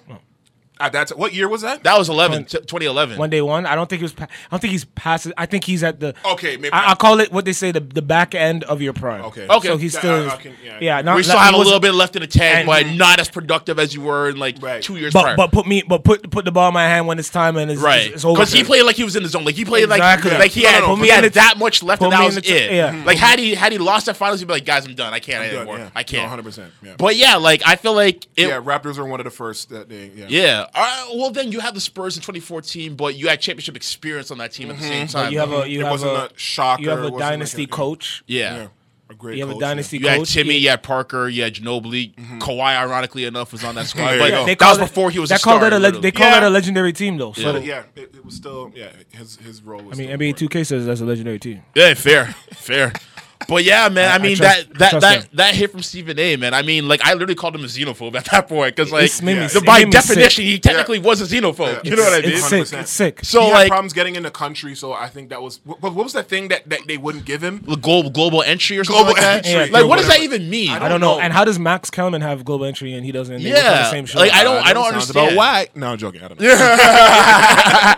At 0.80 0.92
that 0.94 1.08
t- 1.08 1.16
what 1.16 1.34
year 1.34 1.48
was 1.50 1.62
that? 1.64 1.84
That 1.84 1.98
was 1.98 2.08
11, 2.10 2.46
t- 2.46 2.58
2011. 2.60 3.18
One 3.18 3.30
day 3.30 3.42
one. 3.42 3.66
I 3.66 3.74
don't 3.76 3.90
think 3.90 4.00
he 4.00 4.04
was. 4.04 4.14
Pa- 4.14 4.26
I 4.26 4.48
don't 4.52 4.60
think 4.60 4.72
he's 4.72 4.86
past. 4.86 5.26
it. 5.26 5.34
I 5.38 5.46
think 5.48 5.64
he's 5.64 5.84
at 5.84 6.00
the. 6.00 6.14
Okay, 6.26 6.56
maybe 6.58 6.72
I, 6.74 6.82
not. 6.82 6.90
I 6.90 6.96
call 6.96 7.20
it 7.20 7.32
what 7.32 7.46
they 7.46 7.54
say 7.54 7.72
the 7.72 7.80
the 7.80 8.02
back 8.02 8.36
end 8.36 8.64
of 8.66 8.82
your 8.82 8.94
prime. 8.94 9.22
Okay. 9.26 9.48
Okay. 9.50 9.68
So 9.68 9.78
he's 9.78 9.94
Yeah, 9.96 10.00
still. 10.00 10.30
I- 10.30 10.34
I 10.34 10.38
can- 10.38 10.54
yeah. 10.64 10.78
yeah. 10.82 11.02
Not, 11.02 11.16
we 11.16 11.24
still 11.24 11.36
not- 11.36 11.46
have 11.46 11.50
he 11.52 11.56
a 11.56 11.58
little 11.58 11.72
wasn't- 11.80 11.82
bit 11.84 11.94
left 11.94 12.16
in 12.16 12.22
the 12.22 12.28
tank, 12.28 12.58
and- 12.60 12.68
but 12.68 12.88
not 12.96 13.20
as 13.20 13.30
productive 13.30 13.80
as 13.80 13.94
you 13.96 14.02
were 14.02 14.30
in 14.30 14.38
like 14.38 14.58
Right. 14.62 14.82
two 14.84 14.98
years 14.98 15.14
But 15.14 15.24
prior. 15.24 15.36
but 15.38 15.52
put 15.52 15.66
me 15.66 15.84
but 15.88 16.04
put 16.04 16.30
put 16.30 16.46
the 16.46 16.52
ball 16.52 16.68
in 16.68 16.74
my 16.74 16.84
hand 16.84 17.08
when 17.08 17.18
it's 17.20 17.30
time 17.30 17.58
and 17.58 17.72
it's 17.72 17.82
right, 17.82 18.06
It's, 18.08 18.16
it's 18.18 18.26
over. 18.26 18.36
because 18.38 18.54
he 18.54 18.64
played 18.64 18.84
like 18.84 18.96
he 18.96 19.04
was 19.04 19.16
in 19.16 19.24
the 19.24 19.30
zone. 19.30 19.46
Like 19.46 19.56
he 19.56 19.66
played 19.66 19.86
Exactly. 19.86 20.32
like 20.32 20.40
like 20.40 20.52
he 20.52 20.64
No, 20.64 20.68
no, 20.70 20.74
had, 20.74 20.80
no, 20.82 20.88
put 20.96 21.04
he 21.04 21.10
in 21.10 21.16
had 21.16 21.24
the- 21.26 21.30
that 21.32 21.58
much 21.58 21.82
left, 21.84 22.02
and 22.02 22.12
put 22.12 22.16
that 22.16 22.20
me 22.22 22.26
was 22.28 22.38
in 22.38 22.44
the- 22.44 22.50
it. 22.50 22.72
yeah. 22.74 23.04
Like 23.06 23.18
had 23.18 23.40
he 23.40 23.56
had 23.56 23.72
he 23.72 23.78
lost 23.80 24.06
that 24.06 24.16
finals, 24.16 24.40
he'd 24.40 24.46
be 24.46 24.54
like, 24.54 24.66
guys, 24.66 24.86
I'm 24.86 24.94
done. 24.96 25.14
I 25.14 25.20
can't 25.20 25.44
done, 25.44 25.56
anymore. 25.62 25.78
yeah. 25.80 25.90
I 25.96 26.04
can't. 26.04 26.30
100%, 26.32 26.70
yeah. 26.84 26.94
But 26.98 27.16
yeah, 27.16 27.36
like 27.38 27.62
I 27.66 27.76
feel 27.78 27.94
like 27.94 28.26
it. 28.36 28.48
yeah, 28.48 28.62
Raptors 28.62 28.98
are 28.98 29.06
one 29.06 29.20
of 29.20 29.24
the 29.24 29.32
first 29.32 29.70
that 29.70 29.90
day. 29.90 30.12
Yeah. 30.16 30.26
Yeah. 30.30 30.66
All 30.74 30.84
right, 30.84 31.12
well, 31.16 31.32
then 31.32 31.52
you 31.52 31.60
had 31.60 31.74
the 31.76 31.80
Spurs 31.82 32.16
in 32.18 32.22
2014, 32.22 32.96
but 32.96 33.16
you 33.16 33.28
had 33.28 33.40
championship 33.42 33.76
experience 33.76 34.32
on 34.32 34.38
that 34.40 34.52
team 34.52 34.70
at 34.70 34.78
the 34.78 34.84
same 34.84 35.08
mm-hmm. 35.08 35.18
time. 35.18 35.32
you 35.34 35.40
have 35.40 35.52
a 35.52 35.70
you 35.70 35.80
It 35.80 35.84
have 35.84 35.92
wasn't 35.92 36.12
a, 36.12 36.26
a 36.34 36.38
shocker, 36.38 36.82
You 36.84 36.90
have 36.90 37.00
it 37.00 37.02
a 37.02 37.04
wasn't 37.06 37.20
like 37.22 37.30
dynasty 37.32 37.64
a- 37.64 37.68
coach. 37.68 38.24
yeah. 38.28 38.56
Yeah. 38.56 38.68
A 39.10 39.14
great 39.14 39.38
You 39.38 39.44
have 39.44 39.52
a 39.52 39.54
coach, 39.54 39.62
dynasty 39.62 40.00
You 40.00 40.08
had 40.10 40.18
coach. 40.20 40.34
Timmy, 40.34 40.56
Yeah. 40.56 40.60
you 40.60 40.70
had 40.72 40.84
Parker, 40.84 41.30
you 41.30 41.42
had 41.44 41.54
Ginobili. 41.54 42.14
Mm-hmm. 42.16 42.40
Kawhi, 42.40 42.76
ironically 42.78 43.24
enough, 43.24 43.54
was 43.54 43.64
on 43.64 43.76
that 43.76 43.88
squad. 43.88 44.08
There 44.10 44.20
but 44.20 44.26
you. 44.32 44.46
They 44.46 44.56
that 44.56 44.60
was 44.60 44.78
called 44.78 44.78
it- 44.80 44.82
before 44.92 45.12
he 45.12 45.20
was 45.20 45.30
They 45.30 45.36
a 45.36 45.40
called 45.40 45.60
star. 45.62 45.70
that 45.70 45.78
a 45.78 45.80
leg- 45.80 46.02
they 46.02 46.12
call 46.12 46.26
Yeah. 46.28 46.40
that 46.42 46.44
a 46.44 46.50
legendary 46.50 46.92
team 46.92 47.18
though. 47.18 47.34
Yeah. 47.38 47.44
So 47.44 47.54
But 47.54 47.64
yeah, 47.66 47.84
it, 47.96 48.16
it 48.16 48.26
was 48.26 48.36
still 48.36 48.72
yeah. 48.76 48.90
His 49.12 49.38
his 49.38 49.62
role 49.64 49.82
was. 49.82 49.98
I 49.98 50.02
mean, 50.04 50.08
still 50.10 50.18
NBA 50.20 50.30
important. 50.42 50.52
2K 50.52 50.66
says 50.68 50.86
that's 50.86 51.00
a 51.00 51.06
legendary 51.06 51.40
team. 51.40 51.62
Yeah, 51.74 51.94
fair, 51.94 52.36
fair. 52.54 52.92
But 53.48 53.64
yeah, 53.64 53.88
man. 53.90 54.10
I, 54.10 54.14
I- 54.14 54.16
I 54.16 54.18
mean 54.20 54.36
trust- 54.38 54.68
that 54.74 54.80
that 54.80 55.02
that 55.02 55.24
him. 55.24 55.30
that 55.34 55.56
hit 55.56 55.72
from 55.72 55.82
Stephen 55.84 56.20
A. 56.20 56.36
Man. 56.36 56.54
I 56.54 56.62
mean, 56.64 56.88
like 56.88 57.02
I 57.06 57.14
literally 57.14 57.36
called 57.36 57.56
him 57.56 57.62
a 57.64 57.68
xenophobe 57.68 58.16
at 58.16 58.26
that 58.26 58.48
point 58.48 58.76
because 58.76 58.92
like 58.92 59.06
It's 59.06 59.22
Yeah. 59.22 59.48
the- 59.48 59.62
by 59.62 59.80
It 59.80 59.92
definition 59.92 60.30
sick. 60.30 60.46
he 60.46 60.60
technically 60.60 61.00
was 61.00 61.22
a 61.22 61.26
xenophobe. 61.26 61.84
You 61.86 61.96
know 61.96 62.04
what 62.04 62.14
I 62.14 62.22
mean? 62.26 62.32
It's 62.38 62.48
sick. 62.50 62.64
100%. 62.66 62.80
It's 62.82 62.92
sick. 62.92 63.20
So 63.24 63.42
he 63.44 63.52
like 63.52 63.60
had 63.64 63.68
problems 63.70 63.94
getting 63.94 64.16
in 64.16 64.24
the 64.24 64.32
country, 64.32 64.76
so 64.76 64.92
I 64.94 65.08
think 65.08 65.30
that 65.30 65.42
was 65.42 65.60
what, 65.64 65.82
what 65.82 65.96
was 65.96 66.14
that 66.14 66.28
thing 66.28 66.50
that, 66.50 66.68
that 66.70 66.82
they 66.88 66.98
wouldn't 66.98 67.26
give 67.26 67.42
him? 67.44 67.64
the 67.68 67.76
global 67.78 68.10
global 68.10 68.42
entry 68.44 68.78
or 68.78 68.84
something 68.84 69.04
Global 69.06 69.14
like 69.14 69.22
that. 69.22 69.46
entry, 69.48 69.72
like 69.72 69.86
what 69.88 69.98
does 69.98 70.08
that 70.08 70.20
even 70.22 70.50
mean? 70.50 70.72
I 70.72 70.76
I 70.76 70.90
don't 70.90 71.00
know. 71.00 71.16
know. 71.16 71.20
And 71.22 71.32
how 71.34 71.44
does 71.46 71.58
Max 71.60 71.90
Kellerman 71.90 72.22
have 72.22 72.44
global 72.46 72.66
entry 72.66 72.94
and 72.94 73.06
he 73.06 73.12
doesn't? 73.12 73.42
they 73.44 73.50
Yeah. 73.50 73.84
the 73.84 73.90
same 73.92 74.06
show? 74.06 74.20
Like, 74.20 74.34
I 74.34 74.44
don't- 74.44 74.58
Uh, 74.58 74.62
I 74.66 74.74
don't 74.74 74.86
understand. 74.88 75.18
About 75.28 75.38
why? 75.38 75.68
No, 75.76 75.88
I'm 75.92 75.98
joking. 75.98 76.22
I 76.24 76.28
don't 76.28 76.40
know. 76.40 76.48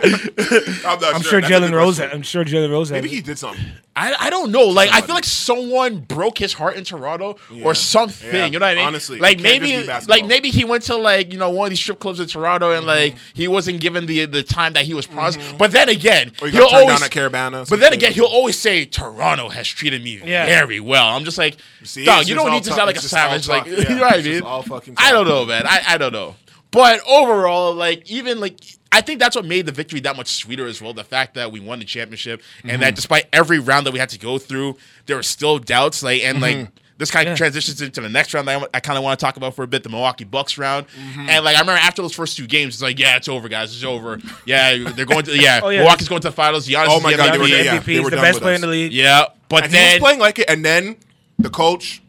I'm, 0.00 1.22
sure 1.22 1.40
That's 1.40 1.50
a 1.50 1.54
Jalen 1.54 1.72
Rose. 1.72 1.96
question. 1.98 2.16
I'm 2.16 2.22
sure 2.22 2.44
Jalen 2.44 2.70
Rose. 2.70 2.90
Maybe 2.92 3.08
he 3.08 3.20
did 3.20 3.38
something. 3.38 3.64
I, 3.96 4.14
I 4.18 4.30
don't 4.30 4.52
know. 4.52 4.66
Like 4.66 4.90
I 4.92 5.00
feel 5.00 5.14
like 5.16 5.24
someone 5.24 5.98
broke 5.98 6.38
his 6.38 6.52
heart 6.52 6.76
in 6.76 6.84
Toronto 6.84 7.36
or 7.64 7.74
something. 7.74 8.32
Yeah. 8.32 8.46
You 8.46 8.58
know 8.58 8.64
what 8.66 8.72
I 8.72 8.74
mean? 8.76 8.86
Honestly, 8.86 9.18
like 9.18 9.40
maybe 9.40 9.66
just 9.72 9.82
be 9.82 9.86
basketball. 9.88 10.16
like 10.18 10.26
maybe 10.28 10.50
he 10.50 10.64
went 10.64 10.84
to 10.84 10.96
like 10.96 11.32
you 11.32 11.38
know 11.38 11.50
one 11.50 11.66
of 11.66 11.70
these 11.70 11.80
strip 11.80 11.98
clubs 11.98 12.20
in 12.20 12.28
Toronto 12.28 12.70
and 12.70 12.86
mm-hmm. 12.86 12.86
like 12.86 13.16
he 13.34 13.48
wasn't 13.48 13.80
given 13.80 14.06
the 14.06 14.26
the 14.26 14.42
time 14.44 14.74
that 14.74 14.84
he 14.84 14.94
was 14.94 15.06
promised. 15.06 15.40
Mm-hmm. 15.40 15.56
But 15.56 15.72
then 15.72 15.88
again, 15.88 16.32
Or 16.40 16.46
he 16.48 16.52
he'll 16.56 16.68
turned 16.68 16.82
always. 16.82 17.00
down 17.00 17.04
at 17.04 17.10
Caravana. 17.10 17.68
but 17.68 17.80
then 17.80 17.92
again, 17.92 18.12
he'll 18.12 18.24
always 18.26 18.56
say 18.58 18.84
Toronto 18.84 19.48
has 19.48 19.66
treated 19.66 20.04
me 20.04 20.20
Yeah. 20.24 20.46
very 20.46 20.78
well. 20.78 21.08
I'm 21.08 21.24
just 21.24 21.36
like, 21.36 21.56
See, 21.82 22.04
dog, 22.04 22.28
you 22.28 22.36
don't 22.36 22.52
need 22.52 22.62
to 22.62 22.68
talk- 22.70 22.76
sound 22.78 22.86
like 22.86 22.96
a 22.96 22.98
it's 22.98 23.10
just 23.10 23.14
all 23.14 23.28
savage. 23.38 23.48
Like 23.48 23.64
talk. 23.64 23.72
you 23.76 23.82
Yeah, 23.82 23.94
know 23.96 24.02
what 24.02 24.84
I 24.84 24.86
mean? 24.86 24.94
I 24.98 25.10
don't 25.12 25.26
know, 25.26 25.44
man. 25.44 25.66
I, 25.66 25.82
I 25.88 25.98
don't 25.98 26.12
know. 26.12 26.36
But 26.70 27.00
overall, 27.08 27.74
like 27.74 28.08
even 28.08 28.38
like 28.38 28.60
I 28.92 29.00
think 29.00 29.20
that's 29.20 29.36
what 29.36 29.44
made 29.44 29.66
the 29.66 29.72
victory 29.72 30.00
that 30.00 30.16
much 30.16 30.28
sweeter 30.28 30.66
as 30.66 30.82
well. 30.82 30.92
The 30.92 31.04
fact 31.04 31.34
that 31.34 31.52
we 31.52 31.60
won 31.60 31.78
the 31.78 31.84
championship 31.84 32.42
and 32.62 32.72
Mm-hmm. 32.72 32.80
that 32.80 32.94
despite 32.96 33.26
every 33.32 33.58
round 33.60 33.86
that 33.86 33.92
we 33.92 33.98
had 34.00 34.08
to 34.10 34.18
go 34.18 34.38
through, 34.38 34.76
there 35.06 35.16
were 35.16 35.22
still 35.22 35.58
doubts. 35.58 36.02
Like 36.02 36.22
and 36.24 36.38
Mm-hmm. 36.38 36.60
like 36.62 36.68
this 36.98 37.10
kind 37.10 37.26
of 37.28 37.32
Yeah. 37.32 37.36
transitions 37.36 37.80
into 37.80 38.00
the 38.02 38.08
next 38.08 38.34
round 38.34 38.46
that 38.48 38.60
I, 38.62 38.66
I 38.74 38.80
kind 38.80 38.98
of 38.98 39.04
want 39.04 39.18
to 39.18 39.24
talk 39.24 39.36
about 39.38 39.54
for 39.54 39.62
a 39.62 39.66
bit, 39.68 39.84
the 39.84 39.88
Milwaukee 39.88 40.24
Bucks 40.24 40.58
round. 40.58 40.86
Mm-hmm. 40.88 41.28
And 41.30 41.44
like 41.44 41.56
I 41.56 41.60
remember 41.60 41.80
after 41.80 42.02
those 42.02 42.12
first 42.14 42.36
two 42.36 42.46
games, 42.46 42.74
it's 42.74 42.82
like, 42.82 42.98
yeah, 42.98 43.16
it's 43.16 43.28
over, 43.28 43.48
guys. 43.48 43.72
It's 43.74 43.84
over. 43.84 44.18
Yeah, 44.44 44.90
they're 44.90 45.06
going 45.06 45.24
to 45.26 45.36
yeah. 45.38 45.60
Oh, 45.64 45.68
yeah. 45.68 45.78
Milwaukee's 45.80 46.08
going 46.08 46.20
to 46.22 46.28
the 46.28 46.32
finals. 46.34 46.66
Giannis 46.68 46.86
Oh 46.88 46.96
is 46.96 47.02
my 47.04 47.12
the 47.12 47.16
God, 47.16 47.32
they 47.34 47.38
were 47.38 47.44
MVP. 47.44 47.50
there, 47.50 47.64
yeah. 47.64 47.78
They 47.80 48.00
were 48.00 48.10
the 48.10 48.16
best 48.16 48.40
player 48.40 48.54
us. 48.54 48.58
in 48.58 48.60
the 48.62 48.66
league. 48.66 48.92
Yeah, 48.92 49.26
but 49.48 49.64
And 49.64 49.72
he 49.74 49.78
was 49.80 49.98
playing 50.00 50.18
like 50.18 50.38
it, 50.40 50.50
and 50.50 50.64
then 50.64 50.96
the 51.38 51.48
coach 51.50 52.02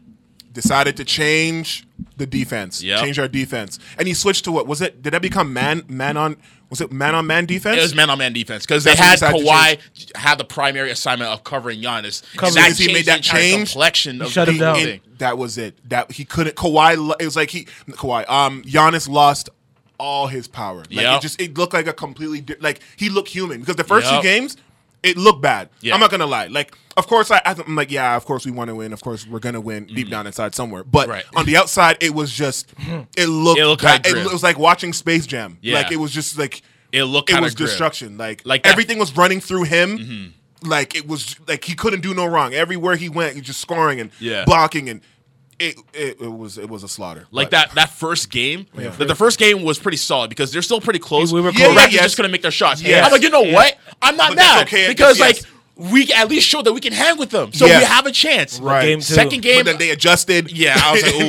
decided 0.52 0.96
to 0.98 1.04
change 1.04 1.86
the 2.16 2.26
defense. 2.26 2.82
Yep. 2.82 3.00
Change 3.00 3.18
our 3.18 3.28
defense, 3.28 3.78
and 3.98 4.06
he 4.08 4.14
switched 4.14 4.44
to 4.44 4.52
what 4.52 4.66
was 4.66 4.82
it? 4.82 5.02
Did 5.02 5.12
that 5.14 5.22
become 5.22 5.52
man 5.52 5.84
man 5.88 6.16
on? 6.16 6.36
Was 6.72 6.80
it 6.80 6.90
man 6.90 7.14
on 7.14 7.26
man 7.26 7.44
defense? 7.44 7.76
It 7.76 7.82
was 7.82 7.94
man 7.94 8.08
on 8.08 8.16
man 8.16 8.32
defense 8.32 8.64
because 8.64 8.82
they 8.82 8.94
That's 8.94 9.20
what 9.20 9.30
had 9.30 9.34
he 9.34 9.40
decided 9.42 9.78
to 9.94 10.06
Kawhi 10.14 10.16
have 10.16 10.38
the 10.38 10.44
primary 10.44 10.90
assignment 10.90 11.30
of 11.30 11.44
covering 11.44 11.82
Giannis. 11.82 12.22
Covering- 12.34 12.64
And 12.64 12.72
As 12.72 12.78
he 12.78 12.86
made 12.90 13.04
that 13.04 13.22
the 13.22 13.28
entire 13.28 13.40
change, 13.42 13.72
complexion 13.72 14.22
of 14.22 14.32
shut 14.32 14.48
him 14.48 14.56
down. 14.56 14.76
thing. 14.76 15.00
That 15.18 15.36
was 15.36 15.58
it. 15.58 15.76
That 15.90 16.12
he 16.12 16.24
couldn't. 16.24 16.56
Kawhi. 16.56 17.14
It 17.20 17.24
was 17.26 17.36
like 17.36 17.50
he 17.50 17.66
Kawhi. 17.90 18.26
Um, 18.26 18.62
Giannis 18.62 19.06
lost 19.06 19.50
all 19.98 20.28
his 20.28 20.48
power. 20.48 20.78
Like 20.78 20.90
Yep. 20.92 21.18
it 21.18 21.20
just 21.22 21.40
it 21.42 21.58
looked 21.58 21.74
like 21.74 21.86
a 21.86 21.92
completely 21.92 22.40
di- 22.40 22.56
like 22.60 22.80
he 22.96 23.10
looked 23.10 23.28
human 23.28 23.60
because 23.60 23.76
the 23.76 23.84
first 23.84 24.10
Yep. 24.10 24.22
two 24.22 24.26
games 24.26 24.56
it 25.02 25.16
looked 25.16 25.42
bad. 25.42 25.68
Yeah. 25.80 25.94
I'm 25.94 26.00
not 26.00 26.10
gonna 26.10 26.26
lie. 26.26 26.46
Like 26.46 26.76
of 26.96 27.06
course 27.06 27.30
I 27.30 27.40
I'm 27.44 27.74
like 27.76 27.90
yeah 27.90 28.16
of 28.16 28.24
course 28.24 28.44
we 28.44 28.52
want 28.52 28.68
to 28.68 28.74
win. 28.74 28.92
Of 28.92 29.02
course 29.02 29.26
we're 29.26 29.38
gonna 29.40 29.60
win 29.60 29.86
deep 29.86 30.08
down 30.10 30.26
inside 30.26 30.54
somewhere. 30.54 30.84
But 30.84 31.02
Mm-hmm. 31.02 31.10
Right. 31.10 31.24
on 31.36 31.46
the 31.46 31.56
outside 31.56 31.96
it 32.00 32.14
was 32.14 32.32
just 32.32 32.72
it 33.16 33.26
looked 33.26 33.58
It 33.60 33.66
looked 33.66 33.82
bad. 33.82 34.04
kinda 34.04 34.20
it, 34.20 34.32
was 34.32 34.42
like 34.42 34.58
watching 34.58 34.92
Space 34.92 35.26
Jam. 35.26 35.58
Yeah. 35.60 35.76
Like 35.76 35.90
it 35.92 35.96
was 35.96 36.12
just 36.12 36.38
like 36.38 36.62
It 36.92 37.04
looked 37.04 37.30
it 37.30 37.40
was 37.40 37.54
grim. 37.54 37.66
destruction. 37.68 38.18
Like 38.18 38.42
Like 38.44 38.62
that- 38.62 38.68
Mm-hmm. 38.68 38.72
everything 38.72 38.98
was 38.98 39.16
running 39.16 39.40
through 39.40 39.64
him. 39.64 40.34
Like 40.64 40.94
it 40.94 41.08
was 41.08 41.34
like 41.48 41.64
he 41.64 41.74
couldn't 41.74 42.02
do 42.02 42.14
no 42.14 42.24
wrong. 42.26 42.54
Everywhere 42.54 42.94
he 42.96 43.08
went, 43.08 43.34
he 43.34 43.40
was 43.40 43.46
just 43.48 43.60
scoring 43.60 43.98
and 44.00 44.10
Yeah. 44.20 44.44
blocking 44.44 44.88
and 44.88 45.00
it, 45.62 45.76
it 45.94 46.20
it 46.20 46.28
was 46.32 46.58
it 46.58 46.68
was 46.68 46.82
a 46.82 46.88
slaughter. 46.88 47.26
Like 47.30 47.50
But- 47.50 47.68
that 47.68 47.74
that 47.76 47.90
first 47.90 48.30
game, 48.30 48.66
the, 48.74 49.04
the 49.04 49.14
first 49.14 49.38
game 49.38 49.62
was 49.62 49.78
pretty 49.78 49.96
solid 49.98 50.28
because 50.30 50.52
they're 50.52 50.62
still 50.62 50.80
pretty 50.80 50.98
close. 50.98 51.32
We 51.32 51.40
were 51.40 51.52
The 51.52 51.58
close. 51.58 51.68
Raptors 51.70 51.76
Yeah, 51.76 51.86
yeah, 51.88 52.02
just 52.02 52.16
couldn't 52.16 52.32
make 52.32 52.42
their 52.42 52.50
shots. 52.50 52.82
yes. 52.82 53.04
I'm 53.06 53.12
like, 53.12 53.22
you 53.22 53.30
know 53.30 53.42
Yeah. 53.42 53.54
what? 53.54 53.78
I'm 54.00 54.16
not 54.16 54.30
But 54.30 54.36
mad 54.36 54.66
okay, 54.66 54.88
because 54.88 55.18
yes. 55.18 55.42
like 55.42 55.46
we 55.74 56.12
at 56.12 56.28
least 56.28 56.46
showed 56.46 56.66
that 56.66 56.72
we 56.74 56.80
can 56.80 56.92
hang 56.92 57.16
with 57.16 57.30
them, 57.30 57.50
so 57.52 57.64
Yeah. 57.64 57.78
we 57.78 57.84
have 57.86 58.04
a 58.04 58.12
chance. 58.12 58.60
Right. 58.60 58.82
Game 58.84 58.98
two. 59.00 59.14
Second 59.14 59.40
game, 59.42 59.60
But 59.60 59.64
then 59.66 59.78
they 59.78 59.88
adjusted. 59.90 60.52
yeah, 60.52 60.74
I 60.78 60.92
was 60.92 61.02
like, 61.02 61.14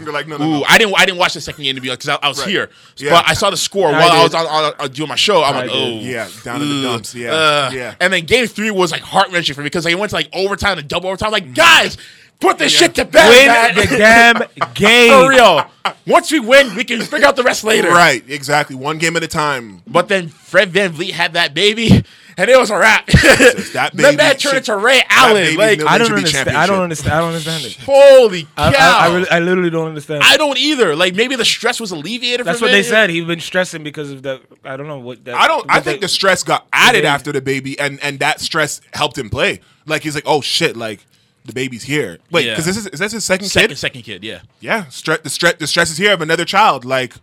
ooh, 0.00 0.04
They're 0.04 0.12
like, 0.12 0.26
no, 0.26 0.38
no, 0.38 0.44
ooh. 0.46 0.50
no. 0.60 0.64
I 0.66 0.78
didn't, 0.78 0.94
I 0.98 1.04
didn't 1.04 1.18
watch 1.18 1.34
the 1.34 1.40
second 1.40 1.62
game 1.64 1.74
to 1.74 1.82
be 1.82 1.90
because 1.90 2.08
I, 2.08 2.16
I 2.22 2.28
was 2.28 2.38
Right. 2.40 2.48
here, 2.48 2.70
Yeah. 2.96 3.10
but 3.10 3.28
I 3.28 3.34
saw 3.34 3.50
the 3.50 3.58
score 3.58 3.88
I 3.88 3.92
while 3.92 4.10
I, 4.10 4.22
was 4.24 4.34
on, 4.34 4.46
on, 4.46 4.72
on 4.80 4.90
doing 4.90 5.08
my 5.10 5.16
show. 5.16 5.42
I'm 5.44 5.54
I 5.54 5.58
like, 5.60 5.70
did. 5.70 5.76
oh, 5.76 6.00
Yeah, 6.00 6.28
down 6.42 6.62
in 6.62 6.68
the 6.68 6.82
dumps. 6.88 7.14
Yeah, 7.14 7.70
yeah. 7.72 7.94
And 8.00 8.10
then 8.12 8.24
game 8.24 8.46
three 8.46 8.70
was 8.70 8.90
like 8.90 9.02
heart 9.02 9.30
wrenching 9.32 9.54
for 9.54 9.60
me 9.60 9.66
because 9.66 9.86
I 9.86 9.92
went 9.94 10.10
to 10.10 10.16
like 10.16 10.28
overtime 10.32 10.78
and 10.78 10.88
double 10.88 11.08
overtime. 11.08 11.30
Like, 11.30 11.52
guys, 11.54 11.98
put 12.40 12.58
this 12.58 12.72
shit 12.72 12.94
to 12.96 13.04
bed, 13.04 13.28
Win 13.28 13.46
man. 13.46 13.74
the 13.74 13.96
damn 13.96 14.72
game. 14.74 15.10
for 15.12 15.28
real. 15.28 15.66
Once 16.06 16.32
we 16.32 16.40
win, 16.40 16.74
we 16.74 16.84
can 16.84 17.00
figure 17.02 17.26
out 17.26 17.36
the 17.36 17.42
rest 17.42 17.64
later. 17.64 17.88
Right, 17.88 18.22
exactly. 18.28 18.76
One 18.76 18.98
game 18.98 19.16
at 19.16 19.22
a 19.22 19.28
time. 19.28 19.82
But 19.86 20.08
then 20.08 20.28
Fred 20.28 20.72
VanVleet 20.72 21.10
had 21.12 21.32
that 21.34 21.54
baby, 21.54 22.04
and 22.36 22.50
it 22.50 22.58
was 22.58 22.70
a 22.70 22.76
wrap. 22.78 23.06
that 23.06 23.90
the 23.94 24.02
baby 24.02 24.16
man 24.16 24.32
should- 24.38 24.50
turned 24.50 24.56
into 24.58 24.76
Ray 24.76 25.02
Allen. 25.08 25.34
baby 25.56 25.56
Like, 25.56 25.82
I 25.82 25.98
don't 25.98 26.12
understand. 26.12 26.50
I 26.50 26.66
don't 26.66 26.80
understand. 26.80 27.14
I 27.14 27.18
don't 27.20 27.28
understand 27.28 27.64
it. 27.64 27.76
holy 27.84 28.42
cow. 28.42 28.48
I, 28.56 28.72
I, 28.72 29.06
I, 29.08 29.14
really, 29.14 29.30
I 29.30 29.38
literally 29.40 29.70
don't 29.70 29.88
understand. 29.88 30.22
I 30.24 30.36
don't 30.36 30.58
either. 30.58 30.94
Like, 30.96 31.14
maybe 31.14 31.36
the 31.36 31.44
stress 31.44 31.80
was 31.80 31.92
alleviated. 31.92 32.46
That's 32.46 32.58
for 32.58 32.66
what 32.66 32.72
they 32.72 32.82
said. 32.82 33.10
He's 33.10 33.24
been 33.24 33.40
stressing 33.40 33.82
because 33.82 34.10
of 34.10 34.22
the. 34.22 34.40
I 34.64 34.76
don't 34.76 34.86
know 34.88 34.98
what. 34.98 35.24
That, 35.24 35.34
I 35.36 35.48
don't. 35.48 35.64
I 35.70 35.80
think 35.80 36.00
they- 36.00 36.04
the 36.06 36.08
stress 36.08 36.42
got 36.42 36.66
added 36.72 37.04
Yeah. 37.04 37.14
after 37.14 37.32
the 37.32 37.40
baby, 37.40 37.78
and 37.78 37.98
and 38.02 38.18
that 38.20 38.40
stress 38.40 38.80
helped 38.92 39.16
him 39.16 39.30
play. 39.30 39.60
Like 39.86 40.02
he's 40.02 40.14
like, 40.14 40.24
oh 40.26 40.40
shit, 40.42 40.76
like 40.76 41.06
the 41.44 41.52
baby's 41.52 41.82
here. 41.84 42.18
Wait, 42.30 42.44
Yeah. 42.46 42.52
because 42.52 42.66
this 42.66 42.76
is 42.76 42.86
is 42.88 42.98
that 43.00 43.12
his 43.12 43.24
second, 43.24 43.48
Second, 43.48 43.68
kid? 43.70 43.78
second 43.78 44.02
kid, 44.02 44.24
yeah. 44.24 44.40
Yeah, 44.60 44.84
stre- 44.86 45.22
the 45.22 45.30
stress 45.30 45.54
the 45.58 45.66
stress 45.66 45.90
is 45.90 45.96
here 45.96 46.12
of 46.12 46.20
another 46.20 46.44
child. 46.44 46.84
Like, 46.84 47.14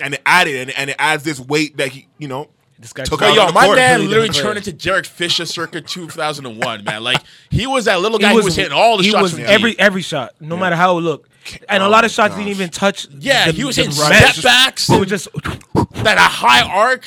and 0.00 0.14
it 0.14 0.22
added 0.26 0.56
and, 0.56 0.70
and 0.78 0.90
it 0.90 0.96
adds 0.98 1.22
this 1.24 1.38
weight 1.40 1.76
that 1.78 1.88
he 1.88 2.08
you 2.18 2.28
know 2.28 2.48
This 2.78 2.92
guy 2.92 3.04
took 3.04 3.20
just- 3.20 3.38
out 3.38 3.46
Yo, 3.48 3.52
my 3.52 3.64
court. 3.66 3.76
man 3.76 4.00
Really 4.00 4.08
literally 4.08 4.28
turned 4.30 4.58
into 4.58 4.72
Derek 4.72 5.06
Fisher 5.06 5.46
circa 5.46 5.80
2001, 5.80 6.84
man. 6.84 7.02
Like, 7.02 7.22
he 7.50 7.66
was 7.66 7.86
that 7.86 8.00
little 8.00 8.18
He 8.18 8.22
guy 8.24 8.32
who 8.32 8.42
was 8.42 8.56
hitting 8.56 8.72
all 8.72 8.98
the 8.98 9.04
he 9.04 9.10
shots 9.10 9.22
was 9.22 9.32
from 9.32 9.42
every 9.42 9.70
deep. 9.72 9.80
every 9.80 10.02
shot, 10.02 10.34
no 10.40 10.56
matter 10.56 10.76
how 10.76 10.98
it 10.98 11.02
looked, 11.02 11.30
and 11.68 11.82
a 11.82 11.86
Oh 11.86 11.88
lot 11.88 12.04
of 12.04 12.10
oh, 12.10 12.12
shots 12.12 12.34
didn't 12.34 12.48
even 12.50 12.68
touch. 12.68 13.06
Yeah, 13.18 13.46
the- 13.46 13.52
he 13.52 13.64
was 13.64 13.76
hitting 13.76 13.92
rim. 13.96 14.12
step 14.12 14.42
backs. 14.44 14.90
It 14.90 14.98
was 15.00 15.08
just 15.08 15.28
that 16.02 16.18
a 16.18 16.20
high 16.20 16.62
arc, 16.68 17.04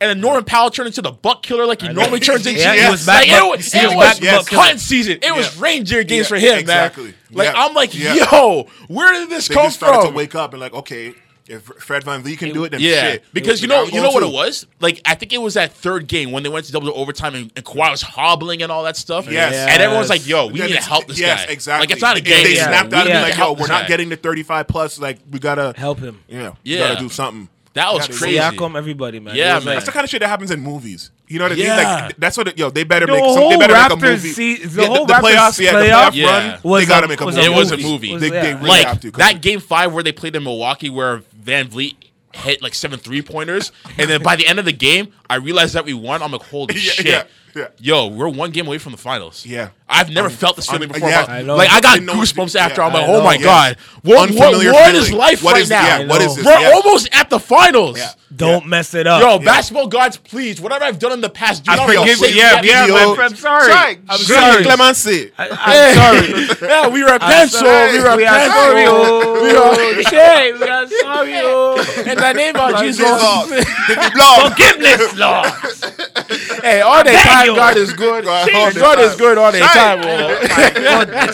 and 0.00 0.08
then 0.10 0.20
Norman 0.20 0.44
Powell 0.44 0.70
turned 0.70 0.86
into 0.88 1.02
the 1.02 1.12
buck 1.12 1.42
killer 1.42 1.66
like 1.66 1.82
he 1.82 1.88
normally 1.88 2.20
turns 2.20 2.46
into. 2.46 2.58
Yeah, 2.60 2.72
he 2.72 2.78
Yes. 2.80 2.90
was 2.92 3.06
back 3.06 3.28
Like, 3.28 3.36
it 3.38 3.42
was, 3.58 3.74
it 3.74 3.86
was 3.86 3.94
was 3.96 4.06
back 4.18 4.22
Yes. 4.22 4.48
hunting 4.48 4.78
season. 4.78 5.18
It 5.22 5.34
was 5.34 5.54
Yeah. 5.56 5.62
reindeer 5.62 6.04
games 6.04 6.24
Yeah, 6.24 6.28
for 6.28 6.36
him, 6.36 6.58
exactly. 6.58 7.04
man. 7.04 7.14
Like 7.32 7.52
Yeah. 7.54 7.64
I'm 7.64 7.74
like, 7.74 7.94
Yeah. 7.94 8.14
yo, 8.32 8.66
where 8.88 9.12
did 9.12 9.28
this 9.30 9.48
They 9.48 9.54
come 9.54 9.64
just 9.64 9.76
started 9.76 10.00
from? 10.02 10.10
to 10.12 10.16
wake 10.16 10.34
up 10.34 10.52
and 10.52 10.60
like, 10.60 10.72
okay, 10.74 11.12
if 11.48 11.62
Fred 11.80 12.04
VanVleet 12.04 12.38
can 12.38 12.52
do 12.52 12.62
it, 12.62 12.68
then 12.70 12.80
Yeah, 12.80 13.10
shit. 13.12 13.24
because 13.32 13.60
you 13.60 13.66
know, 13.66 13.82
you 13.84 14.00
know 14.00 14.10
what 14.12 14.22
it 14.22 14.30
was. 14.32 14.66
Like 14.78 15.00
I 15.04 15.16
think 15.16 15.32
it 15.32 15.38
was 15.42 15.54
that 15.54 15.72
third 15.72 16.06
game 16.06 16.30
when 16.30 16.44
they 16.44 16.48
went 16.48 16.64
to 16.66 16.72
double 16.72 16.92
overtime 16.96 17.34
and, 17.34 17.50
and 17.56 17.64
Kawhi 17.64 17.90
was 17.90 18.02
hobbling 18.02 18.62
and 18.62 18.70
all 18.70 18.84
that 18.84 18.96
stuff. 18.96 19.26
Yes. 19.28 19.52
and 19.54 19.82
everyone's 19.82 20.10
like, 20.10 20.24
"Yo, 20.26 20.46
we 20.46 20.60
Then 20.60 20.70
need 20.70 20.76
to 20.76 20.82
help 20.82 21.08
this 21.08 21.18
yes, 21.18 21.44
guy." 21.46 21.52
exactly. 21.52 21.82
Like 21.86 21.90
it's 21.92 22.02
not 22.02 22.16
a 22.16 22.20
If 22.20 22.24
game. 22.24 22.44
They 22.44 22.54
Yeah, 22.54 22.68
snapped 22.68 22.90
we 22.92 22.96
out 22.98 23.06
and 23.06 23.14
need 23.14 23.20
be 23.20 23.22
like, 23.24 23.34
help 23.34 23.58
"Yo, 23.58 23.62
we're 23.62 23.68
not 23.68 23.82
guy. 23.82 23.88
getting 23.88 24.08
the 24.10 24.16
35 24.16 24.68
plus. 24.68 25.00
Like, 25.00 25.18
we 25.28 25.40
gotta 25.40 25.74
help 25.76 25.98
him. 25.98 26.20
Yeah, 26.28 26.38
Yeah. 26.40 26.50
yeah. 26.62 26.88
gotta 26.88 27.00
do 27.00 27.08
something." 27.08 27.48
That 27.74 27.92
was 27.94 28.08
Yeah, 28.08 28.16
crazy. 28.16 28.38
Siakam, 28.58 28.76
everybody, 28.76 29.20
man. 29.20 29.36
Yeah, 29.36 29.52
It 29.52 29.54
was 29.56 29.64
man. 29.64 29.74
That's 29.76 29.86
the 29.86 29.92
kind 29.92 30.02
of 30.04 30.10
shit 30.10 30.20
that 30.20 30.28
happens 30.28 30.50
in 30.50 30.60
movies. 30.60 31.12
You 31.28 31.38
know 31.38 31.44
what 31.44 31.52
I 31.52 31.54
Yeah. 31.54 31.76
mean? 31.76 31.84
Like 32.06 32.16
that's 32.18 32.36
what 32.36 32.48
it, 32.48 32.58
yo. 32.58 32.70
They 32.70 32.82
better 32.82 33.06
The 33.06 33.12
make 33.12 33.24
some. 33.24 33.34
They 33.34 33.40
whole 33.40 33.58
better 33.58 33.74
make 33.74 33.92
a 33.92 33.96
movie. 33.96 34.28
se- 34.32 34.56
the 34.66 34.82
Yeah, 34.82 34.88
whole 34.88 35.06
the, 35.06 35.12
Raptors 35.14 35.20
playoffs, 35.20 35.60
yeah, 35.60 35.72
the 35.72 35.78
playoff 35.78 36.10
playoff 36.10 36.14
Yeah. 36.14 36.50
run. 36.52 36.58
was 36.64 36.82
they 36.82 36.88
gotta 36.88 37.06
a- 37.06 37.08
make 37.08 37.20
a 37.20 37.24
movie. 37.26 37.40
It 37.40 37.52
was 37.52 37.70
a 37.70 37.76
movie. 37.76 37.88
movie. 37.90 38.12
Was- 38.14 38.22
They, 38.22 38.30
they 38.30 38.54
really 38.54 38.68
like 38.68 38.86
have 38.86 39.00
to. 39.00 39.12
'cause 39.12 39.18
that 39.18 39.40
game 39.40 39.60
five 39.60 39.92
where 39.92 40.02
they 40.02 40.10
played 40.12 40.34
in 40.34 40.42
Milwaukee 40.42 40.90
where 40.90 41.22
VanVleet 41.44 41.94
hit 42.32 42.60
like 42.62 42.74
seven 42.74 42.98
three 42.98 43.22
pointers, 43.22 43.70
and 43.98 44.10
then 44.10 44.20
by 44.22 44.34
the 44.36 44.46
end 44.48 44.58
of 44.58 44.64
the 44.64 44.72
game, 44.72 45.12
I 45.28 45.36
realized 45.36 45.74
that 45.74 45.84
we 45.84 45.94
won. 45.94 46.22
I'm 46.22 46.32
like, 46.32 46.42
holy 46.42 46.74
Yeah, 46.74 46.80
shit. 46.92 47.06
yeah, 47.06 47.22
yeah. 47.54 47.68
Yo, 47.78 48.06
we're 48.08 48.28
one 48.28 48.50
game 48.50 48.66
away 48.66 48.78
from 48.78 48.92
the 48.92 48.98
finals. 48.98 49.44
Yeah. 49.46 49.70
I've 49.88 50.08
never 50.10 50.30
felt 50.30 50.54
this 50.54 50.66
feeling 50.66 50.84
un- 50.84 50.92
before. 50.94 51.08
yeah. 51.08 51.24
I 51.28 51.42
know. 51.42 51.56
Like 51.56 51.68
I 51.70 51.80
got 51.80 51.94
Didn't 51.94 52.06
know 52.06 52.16
what 52.16 52.28
to 52.28 52.34
goosebumps 52.34 52.52
do. 52.52 52.58
after. 52.60 52.80
Yeah, 52.80 52.86
I'm 52.86 52.92
like, 52.92 53.08
oh 53.08 53.22
my 53.24 53.34
Yes. 53.34 53.42
god, 53.44 53.76
what, 54.02 54.30
what, 54.30 54.54
what 54.54 54.94
is 54.94 55.12
life 55.12 55.42
What 55.42 55.54
right 55.54 55.62
is- 55.62 55.70
now? 55.70 55.84
yeah, 55.98 56.06
what 56.06 56.22
is 56.22 56.36
this? 56.36 56.44
We're 56.46 56.60
Yeah. 56.60 56.72
almost 56.74 57.08
at 57.12 57.28
the 57.28 57.40
finals. 57.40 57.98
Yeah. 57.98 58.10
Don't 58.34 58.66
mess 58.66 58.94
it 58.94 59.08
up. 59.08 59.20
Yo, 59.20 59.40
basketball 59.44 59.88
gods, 59.88 60.16
please. 60.16 60.60
Whatever 60.60 60.84
I've 60.84 61.00
done 61.00 61.10
in 61.10 61.20
the 61.20 61.28
past, 61.28 61.64
do 61.64 61.72
I 61.72 61.76
not 61.76 61.88
forgive 61.88 62.20
you. 62.20 62.28
Yeah, 62.28 62.60
me. 62.62 62.68
yeah, 62.68 62.86
Yo. 62.86 62.94
man. 63.16 63.20
I'm 63.20 63.34
sorry. 63.34 63.72
Sorry. 63.72 63.98
I'm 64.08 64.18
sorry. 64.20 64.62
Clemency. 64.62 65.32
I, 65.36 65.48
I'm 65.50 65.94
sorry. 65.96 66.46
Yeah, 66.70 66.88
we 66.88 67.02
repent, 67.02 67.50
so 67.50 67.58
sorry. 67.58 67.92
we 67.98 68.16
We 68.18 68.26
are 68.26 68.46
sorry. 68.46 68.84
so- 68.86 68.92
oh. 68.94 70.02
Shit, 70.10 70.60
we 70.60 70.68
are 70.68 70.86
sorry. 70.86 71.32
oh. 71.38 72.02
In 72.06 72.16
the 72.16 72.32
name 72.32 72.54
of 72.54 72.78
Jesus. 72.80 73.04
Jesus. 73.10 73.66
Take 73.88 73.98
the 73.98 74.10
blood. 74.14 74.52
Forgiveness, 74.52 75.16
Lord. 75.18 76.60
Hey, 76.62 76.80
all 76.82 77.02
the 77.02 77.10
time 77.10 77.39
you. 77.46 77.56
God 77.56 77.76
is 77.76 77.92
good. 77.92 78.24
God, 78.24 78.48
God, 78.74 78.98
all 78.98 79.04
is 79.04 79.16
good 79.16 79.38
all 79.38 79.52
the 79.52 79.58
time. 79.60 80.00
oh. 80.02 80.38
oh 80.42 81.26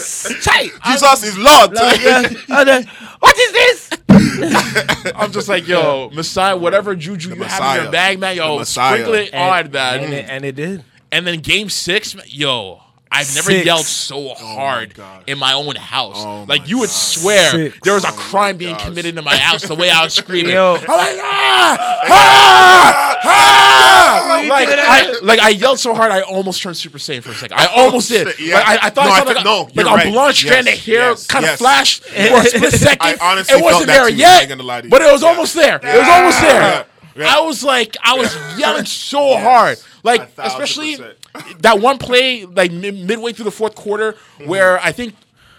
Jesus 0.93 1.23
is 1.25 1.39
Lord. 1.39 1.73
Oh, 1.77 2.83
what 3.21 3.39
is 3.39 3.53
this? 3.53 3.91
I'm 5.15 5.33
just 5.33 5.49
like, 5.49 5.67
yo, 5.67 6.11
Messiah, 6.11 6.57
whatever 6.57 6.95
juju 6.95 7.31
you 7.31 7.35
have 7.35 7.43
in 7.43 7.45
Messiah. 7.45 7.83
your 7.83 7.93
bag, 7.93 8.19
man, 8.21 8.37
yo, 8.37 8.55
The 8.55 8.59
Messiah. 8.61 8.95
sprinkle 8.95 9.15
it 9.15 9.35
on, 9.35 9.71
man. 9.71 10.05
And 10.05 10.15
it, 10.15 10.27
and 10.29 10.45
it 10.45 10.55
did. 10.55 10.85
And 11.13 11.27
then 11.27 11.41
game 11.41 11.71
six, 11.71 12.15
yo, 12.27 12.83
I've 13.17 13.35
never 13.35 13.51
Six. 13.51 13.67
yelled 13.67 13.85
so 13.87 14.35
hard 14.35 14.95
God. 14.95 15.25
in 15.27 15.39
my 15.39 15.53
own 15.55 15.75
house. 15.77 16.17
Oh 16.19 16.45
like 16.49 16.63
my 16.63 16.67
you 16.67 16.79
would 16.79 16.89
God. 16.89 16.93
swear 16.93 17.51
Six. 17.51 17.79
there 17.83 17.95
was 17.95 18.05
a 18.05 18.09
Oh 18.09 18.17
my 18.17 18.23
crime 18.23 18.57
being 18.57 18.75
gosh. 18.75 18.85
committed 18.85 19.17
in 19.19 19.25
my 19.25 19.37
house 19.37 19.63
the 19.63 19.75
way 19.75 19.91
I 19.91 20.05
was 20.05 20.15
screaming. 20.15 20.53
Yo. 20.53 20.75
I'm 20.75 20.81
like, 20.83 21.19
ah, 21.23 21.77
ah, 22.09 23.19
ah! 23.25 24.47
like 24.49 24.69
I 24.69 25.19
like 25.23 25.41
I 25.41 25.49
yelled 25.51 25.79
so 25.79 25.95
hard 25.95 26.13
I 26.13 26.21
almost 26.23 26.63
turned 26.63 26.77
Super 26.77 26.99
Saiyan 26.99 27.23
for 27.23 27.31
a 27.31 27.35
second. 27.35 27.59
I 27.59 27.67
almost 27.67 28.09
did. 28.09 28.29
shit, 28.29 28.41
yeah. 28.49 28.55
Like, 28.57 28.67
I, 28.83 28.87
I 28.87 28.91
thought 28.91 29.07
No, 29.07 29.11
I 29.11 29.15
I 29.15 29.19
saw 29.19 29.25
like, 29.25 29.27
think- 29.37 29.41
a, 29.41 29.45
no, 29.45 29.61
like 29.63 29.75
you're 29.75 29.87
a 29.89 29.93
right. 29.95 30.13
blonde 30.13 30.37
strand 30.37 30.67
Yes, 30.67 30.79
of 30.79 30.85
hair 30.85 31.09
yes, 31.11 31.27
kind 31.27 31.45
of 31.45 31.51
yes. 31.51 31.59
flashed 31.59 32.05
for 32.05 32.13
a 32.21 32.45
split 32.45 32.73
second. 32.73 32.99
I 33.01 33.17
honestly 33.21 33.59
it 33.59 33.63
wasn't 33.63 33.87
felt 33.87 33.87
that 33.87 33.93
there 33.93 34.09
too. 34.11 34.15
I 34.15 34.41
yet, 34.41 34.49
gonna 34.49 34.63
lie 34.63 34.81
to 34.83 34.87
you. 34.87 34.91
but 34.91 35.03
it 35.03 35.13
was 35.13 35.23
Yeah. 35.23 35.29
almost 35.29 35.55
there. 35.55 35.77
It 35.77 35.99
was 35.99 36.09
almost 36.09 36.41
there. 36.41 36.61
Yeah. 36.61 36.85
Yeah. 37.17 37.35
I 37.35 37.41
was 37.41 37.65
like, 37.65 37.97
I 38.03 38.15
was 38.19 38.37
yelling 38.59 38.85
so 38.85 39.39
hard, 39.39 39.79
like 40.03 40.33
thousand 40.33 40.53
especially 40.53 40.97
percent. 40.99 41.17
That 41.61 41.81
one 41.81 41.99
play, 41.99 42.45
like 42.45 42.73
mid- 42.73 42.95
midway 43.07 43.33
through 43.33 43.45
the 43.47 43.51
fourth 43.51 43.75
quarter, 43.75 44.15
where 44.45 44.79
I 44.81 44.93
think. 44.93 45.15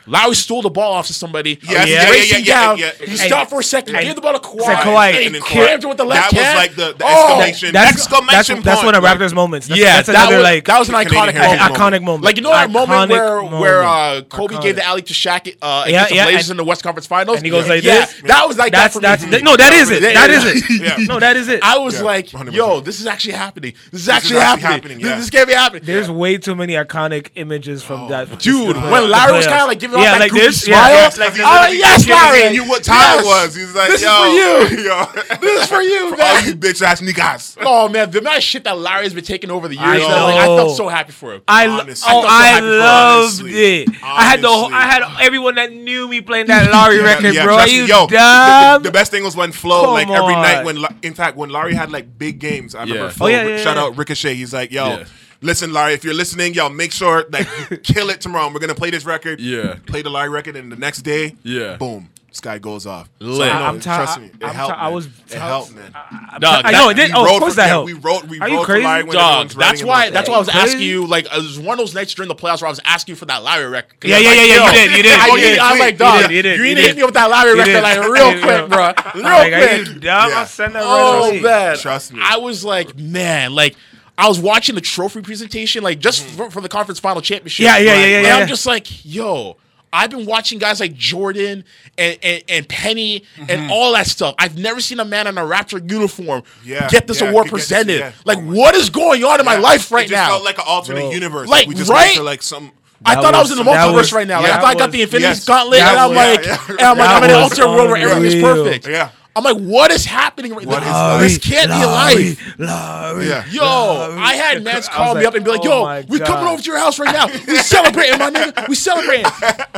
Lowry 0.08 0.36
stole 0.36 0.62
the 0.62 0.70
ball 0.70 0.94
off 0.94 1.08
to 1.08 1.14
somebody. 1.14 1.60
Yes, 1.62 1.86
He's 1.86 1.94
yeah, 1.94 2.04
yeah, 2.04 2.10
racing 2.12 2.46
yeah, 2.46 2.54
down. 2.62 2.78
yeah, 2.78 2.92
yeah. 3.00 3.06
He 3.08 3.18
stopped 3.18 3.50
for 3.50 3.60
a 3.60 3.64
second, 3.64 3.96
and- 3.96 4.06
gave 4.06 4.16
the 4.16 4.22
ball 4.22 4.34
to 4.34 4.40
Kawhi, 4.40 4.62
Said 4.66 4.78
Kawhi, 4.78 5.08
and 5.10 5.26
and 5.28 5.36
then 5.36 5.42
crammed 5.42 5.84
it 5.84 5.88
with 5.88 5.98
the 5.98 6.06
left 6.06 6.32
that 6.34 6.38
was 6.38 6.56
like 6.56 6.76
the, 6.76 6.94
the 6.98 7.04
Oh, 7.06 7.40
exclamation, 7.42 7.74
That's, 7.74 7.92
exclamation 7.92 8.56
that's, 8.56 8.66
that's 8.66 8.76
point. 8.82 8.86
one 8.86 8.96
of 8.96 9.04
Like, 9.04 9.34
moments. 9.36 9.68
That's, 9.68 9.80
yeah, 9.80 9.96
that's 9.98 10.08
that 10.08 10.16
another 10.16 10.36
was 10.38 10.44
like 10.44 10.66
that 10.66 10.80
was 10.80 10.90
an 10.90 10.96
iconic 10.96 11.32
heritage 11.34 11.60
moment. 11.60 11.76
iconic 11.76 12.04
moment. 12.04 12.24
Like 12.24 12.36
you 12.38 12.42
know 12.44 12.52
that 12.52 12.70
moment 12.72 13.12
Iconic 13.12 13.50
where 13.52 13.60
where 13.62 13.84
uh. 13.84 14.22
Kobe 14.30 14.56
Iconic. 14.56 14.62
gave 14.64 14.76
the 14.78 14.86
alley 14.86 15.02
to 15.02 15.14
Shaq 15.14 15.56
uh, 15.62 15.86
Yeah, 15.88 16.06
against 16.06 16.14
yeah, 16.16 16.26
the 16.26 16.32
Blazers 16.32 16.50
and- 16.50 16.60
in 16.60 16.66
the 16.66 16.70
West 16.70 16.84
Conference 16.84 17.08
Finals, 17.08 17.38
and 17.38 17.46
he 17.46 17.52
goes 17.52 17.68
like 17.68 17.84
yeah, 17.84 18.06
this? 18.06 18.22
That 18.26 18.48
was 18.48 18.58
like 18.58 18.72
that's 18.72 18.98
that 19.00 19.20
for 19.20 19.26
me. 19.26 19.32
that's 19.32 19.44
no, 19.44 19.56
that 19.58 19.74
is 19.74 19.90
it. 19.92 20.02
Yeah, 20.04 20.14
That 20.14 20.30
yeah. 20.82 20.96
it. 21.04 21.08
No, 21.08 21.20
that 21.20 21.36
is 21.38 21.48
it. 21.48 21.62
I 21.64 21.78
was 21.80 22.02
like, 22.02 22.32
yo, 22.54 22.80
this 22.80 23.00
is 23.00 23.08
actually 23.08 23.34
happening. 23.34 23.74
This 23.92 24.02
is 24.02 24.10
actually 24.10 24.38
actually 24.40 24.62
happening. 24.64 25.00
happening, 25.00 25.18
This- 25.20 25.30
can't 25.30 25.48
be 25.48 25.54
happening. 25.54 25.84
There's 25.86 26.10
way 26.10 26.38
too 26.38 26.56
many 26.56 26.74
iconic 26.74 27.30
images 27.36 27.84
from 27.84 28.10
that. 28.10 28.28
Oh, 28.32 28.36
Dude, 28.36 28.76
when 28.76 28.92
the 28.92 29.02
Larry 29.08 29.34
was 29.34 29.48
kind 29.48 29.62
of 29.62 29.68
like 29.68 29.80
giving 29.80 29.97
off 29.98 30.04
yeah, 30.04 30.12
that 30.14 30.20
like 30.22 30.32
goofy 30.32 30.46
this, 30.46 30.62
smile, 30.64 30.94
yeah, 30.94 31.08
It's 31.08 31.18
like 31.18 31.34
he's 31.34 31.42
Oh, 31.46 31.68
yes, 31.68 32.06
giving 32.06 32.22
Larry. 32.22 32.54
you 32.56 32.64
what 32.70 32.84
time 32.84 32.96
Yes. 32.98 33.22
it 33.22 33.26
was. 33.28 33.56
He's 33.56 33.76
like, 33.76 33.90
This 33.90 34.02
is 34.04 34.08
for 34.08 34.28
you. 34.28 34.84
yo. 34.88 35.06
This 35.42 35.64
is 35.64 35.68
for 35.70 35.82
you, 35.82 36.10
For 36.16 36.22
all 36.22 36.42
you 36.42 36.56
bitch 36.56 36.82
ass 36.82 37.02
niggas. 37.02 37.58
Oh 37.62 37.90
man, 37.90 38.10
the 38.12 38.20
amount 38.20 38.38
of 38.38 38.44
shit 38.44 38.64
that 38.64 38.78
Larry 38.78 39.04
has 39.04 39.14
been 39.14 39.24
taking 39.24 39.52
over 39.52 39.68
the 39.68 39.76
years, 39.76 39.86
I 39.86 39.98
man, 39.98 40.24
like, 40.24 40.36
I 40.38 40.46
felt 40.46 40.78
so 40.78 40.88
happy 40.88 41.12
for 41.12 41.34
him. 41.34 41.42
I, 41.48 41.68
Honestly. 41.68 42.08
oh, 42.12 42.20
I 42.20 42.22
felt 42.22 42.26
so 42.26 42.30
I 42.30 42.46
happy 42.48 42.60
for 42.62 42.72
him, 42.74 42.80
loved 42.80 43.42
honestly. 43.42 43.82
it. 43.84 43.90
I 44.04 44.24
had 44.26 44.42
the 44.42 44.48
whole, 44.50 44.74
I 44.74 44.82
had 44.82 45.04
everyone 45.22 45.56
that 45.56 45.72
knew 45.74 46.08
me 46.08 46.22
playing 46.22 46.48
that 46.48 46.72
Larry 46.72 47.00
record, 47.04 47.34
Yeah, 47.34 47.44
bro. 47.46 47.58
Are 47.58 47.68
you 47.68 47.84
Yo, 47.86 48.08
the- 48.08 48.16
dumb? 48.16 48.84
The, 48.84 48.90
the 48.90 48.94
best 48.94 49.12
thing 49.12 49.24
was 49.24 49.36
when 49.36 49.52
Flo, 49.52 49.86
Come 49.86 49.94
like 49.94 50.08
every 50.10 50.34
on. 50.34 50.42
night, 50.42 50.64
when 50.66 50.84
in 51.02 51.14
fact 51.14 51.38
when 51.38 51.50
Larry 51.50 51.74
had 51.74 51.92
like 51.92 52.18
big 52.18 52.40
games, 52.40 52.76
I 52.76 52.82
remember 52.82 53.04
Yeah. 53.06 53.10
Flo. 53.10 53.28
Oh, 53.28 53.30
yeah, 53.30 53.48
yeah, 53.48 53.58
shout 53.58 53.78
out 53.78 53.98
Ricochet. 53.98 54.36
He's 54.36 54.54
like, 54.54 54.72
yo. 54.72 55.04
Yeah. 55.42 55.48
Listen, 55.48 55.74
Larry, 55.74 55.94
if 55.94 56.04
you're 56.04 56.14
listening, 56.14 56.54
yo, 56.54 56.70
make 56.70 56.92
sure 56.92 57.26
like 57.32 57.48
you 57.70 57.78
kill 57.84 58.10
it 58.10 58.22
tomorrow. 58.22 58.52
We're 58.54 58.60
gonna 58.60 58.76
play 58.76 58.90
this 58.90 59.06
record. 59.06 59.40
Yeah. 59.40 59.76
Play 59.86 60.02
the 60.02 60.10
Larry 60.10 60.30
record, 60.30 60.56
and 60.56 60.72
the 60.72 60.76
next 60.76 61.04
day, 61.04 61.36
Yeah. 61.44 61.78
boom, 61.78 62.10
this 62.30 62.40
guy 62.40 62.58
goes 62.60 62.86
off. 62.86 63.10
Lit. 63.20 63.52
I 63.52 63.68
I'm 63.68 63.80
tired- 63.80 64.06
Trust 64.06 64.20
me, 64.20 64.28
it 64.28 64.34
I'm 64.42 64.54
helped. 64.56 64.74
tired- 64.74 64.80
I 64.82 64.86
man. 64.86 64.94
was 64.94 65.06
it 65.06 65.34
helped, 65.34 65.76
man. 65.76 65.92
Dog, 66.40 66.66
I 66.66 66.72
know 66.72 66.90
it 66.90 66.94
did. 66.96 67.12
Oh, 67.14 67.24
we 67.24 67.30
Oh, 67.30 67.34
of 67.36 67.40
course 67.40 67.54
for- 67.54 67.58
that 67.58 67.64
yeah, 67.64 67.68
helped. 67.70 67.86
We 67.86 67.94
wrote. 67.94 68.26
We 68.28 68.40
Are 68.40 68.50
you 68.50 68.58
wrote 68.58 68.66
crazy? 68.66 68.86
Larry 68.86 69.04
when 69.04 69.14
Dog, 69.16 69.50
that's 69.50 69.84
why. 69.84 70.08
up. 70.08 70.14
That's 70.14 70.30
why 70.30 70.36
I 70.36 70.40
was 70.40 70.50
asking 70.50 70.82
you. 70.82 71.06
Like, 71.08 71.26
it 71.26 71.36
was 71.36 71.58
one 71.60 71.74
of 71.74 71.78
those 71.86 71.94
nights 71.96 72.14
during 72.14 72.28
the 72.30 72.36
playoffs 72.36 72.62
where 72.62 72.68
I 72.68 72.72
was 72.72 72.82
asking 72.86 73.14
you 73.14 73.18
for 73.18 73.26
that 73.26 73.44
Larry 73.44 73.68
record. 73.68 74.00
'Cause 74.00 74.10
Yeah, 74.12 74.18
yeah, 74.20 74.30
like, 74.30 74.38
yeah, 74.38 74.44
yeah, 74.46 74.56
yo, 74.56 74.66
you 74.66 74.72
did, 74.72 74.98
you 74.98 75.04
did, 75.04 75.20
I 75.20 75.28
you 75.28 75.38
did. 75.38 75.60
I'm 75.60 75.80
like, 75.80 75.98
dog, 75.98 76.32
you 76.32 76.42
did, 76.42 76.58
you 76.60 76.64
you 76.66 76.76
need 76.76 76.82
to 76.82 76.88
hit 76.88 76.98
me 76.98 77.04
with 77.04 77.14
that 77.16 77.30
Larry 77.30 77.58
record 77.58 77.82
like 77.84 78.00
real 78.10 78.32
quick, 78.42 78.70
bro. 78.70 78.94
Real 79.16 79.24
like, 79.24 79.54
are 79.54 79.76
you 79.78 79.84
quick. 79.86 80.02
dumb? 80.02 80.30
Yeah. 80.30 80.40
I'll 80.40 80.46
send 80.48 80.76
that 80.76 80.80
right 80.80 80.86
Oh 80.88 81.40
man, 81.42 81.78
Trust 81.78 82.14
me. 82.14 82.20
I 82.24 82.38
was 82.38 82.64
like, 82.66 82.98
man, 82.98 83.54
like. 83.54 83.76
I 84.18 84.28
was 84.28 84.40
watching 84.40 84.76
the 84.76 84.82
trophy 84.82 85.22
presentation, 85.22 85.84
like 85.84 86.00
just 86.00 86.24
for, 86.26 86.50
for 86.50 86.62
the 86.62 86.70
conference 86.70 87.00
final 87.00 87.22
championship. 87.22 87.64
Yeah, 87.66 87.78
yeah, 87.78 87.84
yeah, 87.94 88.06
yeah, 88.06 88.18
And 88.18 88.26
yeah, 88.28 88.34
I'm 88.36 88.40
yeah. 88.42 88.46
just 88.48 88.66
like, 88.66 89.06
yo, 89.06 89.58
I've 89.94 90.10
been 90.10 90.26
watching 90.26 90.58
guys 90.60 90.80
like 90.80 90.96
Jordan 90.96 91.64
and 91.98 92.18
and, 92.24 92.44
and 92.50 92.68
Penny 92.68 93.24
Mm-hmm. 93.38 93.46
and 93.52 93.72
all 93.72 93.94
that 93.94 94.08
stuff. 94.08 94.34
I've 94.40 94.58
never 94.58 94.82
seen 94.82 95.00
a 95.00 95.06
man 95.06 95.28
in 95.28 95.38
a 95.38 95.42
Raptor 95.42 95.90
uniform 95.90 96.44
Yeah, 96.66 96.88
get 96.90 97.08
this 97.08 97.22
yeah, 97.22 97.30
award 97.30 97.46
could 97.46 97.52
get 97.52 97.58
this- 97.58 97.68
presented. 97.70 98.00
yeah. 98.00 98.12
Like, 98.26 98.40
Oh 98.40 98.42
my 98.42 98.54
what 98.58 98.76
is 98.76 98.90
going 98.90 99.24
on 99.24 99.40
in 99.40 99.46
my 99.46 99.56
life 99.58 99.92
right 99.92 100.06
it 100.06 100.10
just 100.10 100.20
now? 100.20 100.30
Felt 100.30 100.44
like 100.44 100.58
an 100.58 100.66
alternate 100.68 101.02
Bro. 101.02 101.12
universe. 101.12 101.48
Like, 101.50 101.68
we 101.68 101.76
just 101.76 101.90
right? 101.92 102.16
to 102.16 102.24
like 102.24 102.42
some. 102.42 102.72
I 103.06 103.14
That 103.14 103.22
thought 103.24 103.36
I 103.36 103.40
was 103.40 103.50
was- 103.52 103.60
in 103.60 103.64
the 103.66 103.72
multiverse 103.72 103.94
was- 103.94 104.14
right 104.14 104.28
now. 104.28 104.40
Like, 104.40 104.48
yeah, 104.50 104.58
I 104.58 104.62
thought 104.62 104.76
I 104.76 104.80
got 104.80 104.92
the 104.92 104.98
was- 104.98 105.04
Infinity 105.14 105.28
yes. 105.30 105.46
Gauntlet, 105.46 105.80
and 105.82 105.98
I'm 106.00 106.10
was- 106.10 106.18
like, 106.18 106.46
yeah, 106.46 106.52
yeah. 106.52 106.72
and 106.72 106.82
I'm 106.82 106.98
like, 106.98 107.10
I'm 107.10 107.24
in 107.24 107.30
an 107.30 107.36
alternate 107.36 107.68
world 107.70 107.90
where 107.92 108.10
everything 108.10 108.38
is 108.40 108.44
perfect. 108.44 108.88
Yeah. 108.88 109.12
I'm 109.38 109.44
like, 109.44 109.58
what 109.58 109.92
is 109.92 110.04
happening 110.04 110.54
right 110.56 110.66
What 110.66 110.80
now? 110.82 111.20
this 111.20 111.38
can't 111.38 111.70
be 111.70 111.86
life. 111.86 112.60
Larry. 112.60 113.28
Yeah. 113.28 113.46
Yo, 113.50 113.64
I 113.64 114.34
had 114.34 114.64
mans 114.68 114.88
call 114.90 115.14
was 115.14 115.18
me 115.18 115.20
like, 115.22 115.28
up 115.28 115.36
and 115.36 115.46
be 115.46 115.52
like, 115.52 115.62
oh 115.64 115.70
"Yo, 115.70 115.84
my 115.84 116.06
we 116.10 116.20
coming 116.20 116.48
over 116.48 116.62
to 116.62 116.68
your 116.68 116.80
house 116.80 116.98
right 117.00 117.14
now. 117.14 117.28
We 117.28 117.58
celebrating, 117.58 118.18
my 118.18 118.32
nigga. 118.32 118.68
We 118.68 118.74
celebrating." 118.76 119.26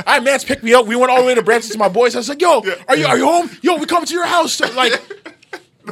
I 0.08 0.14
had 0.16 0.24
mans 0.24 0.46
pick 0.46 0.64
me 0.64 0.74
up. 0.74 0.86
We 0.88 0.96
went 0.96 1.12
all 1.12 1.20
the 1.22 1.28
way 1.28 1.36
to 1.36 1.42
Branson 1.44 1.74
to 1.74 1.78
my 1.78 1.90
boys. 1.90 2.16
I 2.16 2.20
was 2.20 2.30
like, 2.30 2.42
"Yo, 2.42 2.64
are 2.88 2.96
you 2.96 3.06
are 3.06 3.18
you 3.18 3.26
home? 3.26 3.50
Yo, 3.62 3.76
we 3.78 3.86
coming 3.86 4.06
to 4.08 4.14
your 4.14 4.26
house." 4.26 4.54
So, 4.54 4.72
like, 4.72 4.94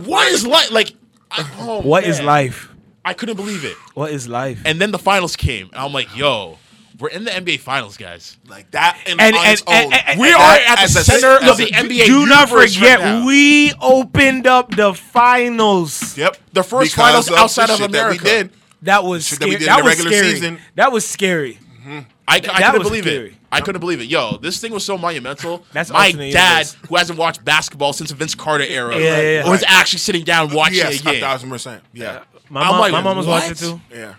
what 0.06 0.32
is 0.32 0.46
life? 0.48 0.72
Like, 0.72 0.94
I, 1.30 1.50
oh, 1.60 1.82
What 1.82 2.04
is 2.06 2.18
man. 2.20 2.26
life? 2.28 2.70
I 3.04 3.14
couldn't 3.14 3.36
believe 3.36 3.64
it. 3.66 3.76
What 3.94 4.12
is 4.12 4.28
life? 4.28 4.62
And 4.66 4.80
then 4.80 4.92
the 4.92 5.00
finals 5.00 5.36
came, 5.36 5.68
and 5.74 5.76
I'm 5.82 5.92
like, 5.94 6.16
"Yo, 6.16 6.58
we're 7.00 7.10
in 7.10 7.24
the 7.26 7.32
NBA 7.32 7.60
finals, 7.60 7.96
guys. 7.98 8.38
Like 8.48 8.72
that 8.72 8.98
and, 9.08 9.20
And- 9.22 9.36
on 9.36 9.46
and- 9.46 9.62
and- 9.68 9.94
and- 9.94 10.20
We 10.20 10.28
and- 10.28 10.36
are 10.36 10.40
That 10.58 10.62
at 10.70 10.76
the 10.78 10.82
as 10.84 10.96
a- 10.96 11.04
center 11.04 11.36
of 11.50 11.58
the 11.58 11.66
a- 11.68 11.84
NBA. 11.84 12.06
Do 12.06 12.26
not 12.26 12.50
forget, 12.50 13.00
right 13.00 13.26
we 13.26 13.74
opened 13.82 14.48
up 14.48 14.76
the 14.76 14.94
finals. 14.94 16.18
Yep. 16.18 16.38
The 16.54 16.64
first 16.64 16.92
Because 16.96 17.08
finals 17.28 17.32
outside 17.32 17.68
the 17.70 17.74
of 17.74 17.80
shit 17.80 17.92
that 17.92 18.00
America. 18.00 18.24
we 18.24 18.30
did. 18.30 18.50
That 18.84 19.04
was 19.04 19.26
Shit 19.28 19.40
that 19.40 19.46
we 19.50 19.56
scary. 19.56 19.60
did 19.60 19.68
in 19.68 19.68
That 19.74 19.78
the 19.78 19.84
was 19.84 19.92
regular 19.98 20.12
scary. 20.12 20.34
season. 20.34 20.60
That 20.76 20.92
was 20.92 21.08
scary. 21.08 21.60
Mm-hmm. 21.82 22.00
I, 22.28 22.36
I 22.36 22.40
That 22.40 22.72
couldn't 22.72 22.84
believe 22.84 23.04
scary. 23.04 23.28
it. 23.30 23.34
I 23.52 23.62
couldn't 23.62 23.80
believe 23.80 24.02
it. 24.02 24.08
Yo, 24.08 24.38
this 24.38 24.60
thing 24.60 24.74
was 24.74 24.84
so 24.84 24.98
monumental. 24.98 25.64
That's 25.74 25.90
my 25.90 26.08
alternate 26.08 26.34
dad, 26.34 26.66
universe. 26.68 26.78
who 26.90 26.96
hasn't 26.98 27.18
watched 27.18 27.46
basketball 27.46 27.94
since 27.94 28.10
the 28.10 28.16
Vince 28.16 28.36
Carter 28.36 28.66
era, 28.66 28.94
Yeah, 28.96 29.00
yeah, 29.00 29.22
yeah. 29.44 29.50
was 29.50 29.62
Right. 29.62 29.72
actually 29.72 30.00
sitting 30.00 30.24
down 30.26 30.52
uh, 30.52 30.56
watching 30.56 30.78
Yes, 30.78 30.98
a 31.06 31.10
a 31.10 31.12
game. 31.14 31.22
thousand 31.22 31.50
percent. 31.50 31.82
Yeah. 31.94 32.20
My 32.50 32.66
mom, 32.66 32.80
like, 32.80 32.92
my 32.92 33.02
mom 33.02 33.18
was 33.18 33.26
what? 33.26 33.42
watching 33.44 33.56
too. 33.56 33.82
Yeah. 33.94 34.14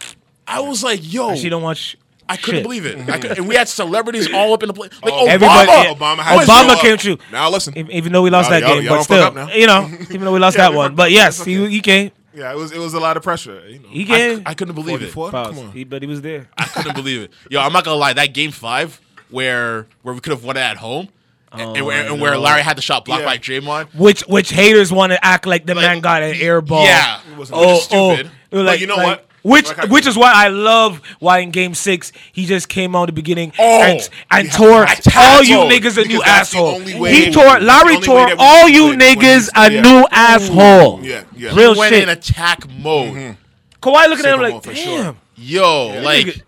I 0.46 0.60
was 0.60 0.82
like, 0.82 1.00
yo, 1.02 1.36
She 1.36 1.48
don't 1.50 1.62
watch. 1.62 1.96
I 2.28 2.36
couldn't 2.36 2.58
shit. 2.58 2.62
believe 2.64 2.86
it. 2.86 2.96
I 2.96 3.00
mm-hmm. 3.00 3.20
could, 3.20 3.38
and 3.38 3.48
we 3.48 3.54
had 3.54 3.68
celebrities 3.68 4.32
all 4.32 4.52
up 4.52 4.62
in 4.62 4.66
the 4.68 4.74
place. 4.74 4.90
Like 5.02 5.12
Oh, 5.12 5.24
Obama. 5.26 5.28
Everybody- 5.28 5.70
yeah. 5.70 5.94
Obama 5.94 6.18
had 6.18 6.48
Obama 6.48 6.80
came 6.80 6.96
true. 6.98 7.18
Now 7.32 7.50
listen. 7.50 7.76
Even 7.76 7.92
even 7.92 8.12
though 8.12 8.22
we 8.22 8.30
lost 8.30 8.50
Y'all- 8.50 8.60
that 8.60 8.66
y'all- 8.66 8.76
game, 8.76 8.84
y'all 8.84 8.96
but 8.96 9.48
still, 9.48 9.58
you 9.58 9.66
know, 9.66 9.88
even 10.10 10.22
though 10.22 10.32
we 10.32 10.38
lost 10.38 10.56
Yeah, 10.56 10.70
that 10.70 10.76
one, 10.76 10.94
but 10.94 11.10
yes, 11.10 11.38
it's 11.38 11.46
he 11.46 11.66
he 11.68 11.80
came. 11.80 12.10
Yeah, 12.34 12.52
it 12.52 12.56
was 12.56 12.70
it 12.72 12.78
was 12.78 12.94
a 12.94 13.00
lot 13.00 13.16
of 13.16 13.22
pressure. 13.22 13.66
You 13.68 13.80
know. 13.80 13.88
He 13.88 14.04
came. 14.04 14.42
I 14.46 14.54
couldn't 14.54 14.74
believe 14.74 15.02
it. 15.02 15.10
44? 15.10 15.30
Pause. 15.30 15.56
Come 15.56 15.66
on. 15.66 15.72
He, 15.72 15.84
but 15.84 16.02
he 16.02 16.08
was 16.08 16.20
there. 16.20 16.48
I 16.56 16.64
couldn't 16.66 16.94
believe 16.94 17.22
it. 17.22 17.30
Yo, 17.50 17.60
I'm 17.60 17.72
not 17.72 17.84
gonna 17.84 17.96
lie. 17.96 18.12
That 18.12 18.32
game 18.34 18.52
five, 18.52 19.00
where 19.30 19.86
where 20.02 20.14
we 20.14 20.20
could 20.20 20.30
have 20.32 20.44
won 20.44 20.56
it 20.56 20.60
at 20.60 20.76
home, 20.76 21.08
and, 21.50 21.76
and 21.76 21.86
where, 21.86 22.04
Oh, 22.08 22.12
and 22.12 22.20
where. 22.22 22.36
Larry 22.36 22.62
had 22.62 22.76
the 22.76 22.82
shot 22.82 23.04
blocked 23.06 23.22
Yeah. 23.22 23.26
by 23.26 23.38
Draymond. 23.38 23.94
Which 23.94 24.20
which 24.28 24.50
haters 24.50 24.92
want 24.92 25.12
to 25.12 25.24
act 25.24 25.46
like 25.46 25.66
the 25.66 25.74
man 25.74 26.00
got 26.00 26.22
an 26.22 26.36
air 26.36 26.60
ball. 26.60 26.84
Yeah, 26.84 27.20
it 27.32 27.36
was- 27.38 27.50
which 27.50 27.58
oh, 27.58 27.74
oh, 27.74 27.78
stupid. 27.80 28.26
oh. 28.26 28.34
It 28.50 28.56
was 28.56 28.66
But 28.66 28.80
you 28.80 28.86
know 28.86 28.96
what? 28.96 29.27
Which 29.48 29.68
which 29.88 30.06
is 30.06 30.16
why 30.16 30.32
I 30.34 30.48
love 30.48 31.00
why 31.18 31.38
in 31.38 31.50
Game 31.50 31.74
Six 31.74 32.12
he 32.32 32.44
just 32.46 32.68
came 32.68 32.94
out 32.94 33.06
the 33.06 33.12
beginning 33.12 33.52
Oh, 33.58 33.82
and, 33.82 34.08
and 34.30 34.52
tore 34.52 34.86
all 35.16 35.42
you 35.42 35.56
niggas 35.58 35.96
a 35.96 36.06
new 36.06 36.18
Because 36.18 36.24
that's 36.24 36.50
the 36.52 36.58
asshole. 36.58 36.80
He 36.80 37.30
tore 37.30 37.58
Larry 37.60 37.98
tore 38.00 38.16
way 38.16 38.24
that 38.26 38.38
we 38.38 38.44
all 38.44 38.68
you 38.68 38.96
niggas 38.96 39.48
a 39.54 39.80
new 39.80 40.06
asshole. 40.10 41.02
Yeah, 41.02 41.24
yeah. 41.36 41.54
Real 41.54 41.76
went 41.76 41.94
shit. 41.94 42.02
in 42.04 42.08
attack 42.10 42.68
mode. 42.70 43.36
Kawhi 43.82 44.08
looking 44.08 44.26
at 44.26 44.34
him 44.34 44.40
like, 44.40 44.62
damn, 44.62 44.74
sure. 44.74 45.16
Yo, 45.36 46.00
like 46.02 46.26
nigga, 46.26 46.42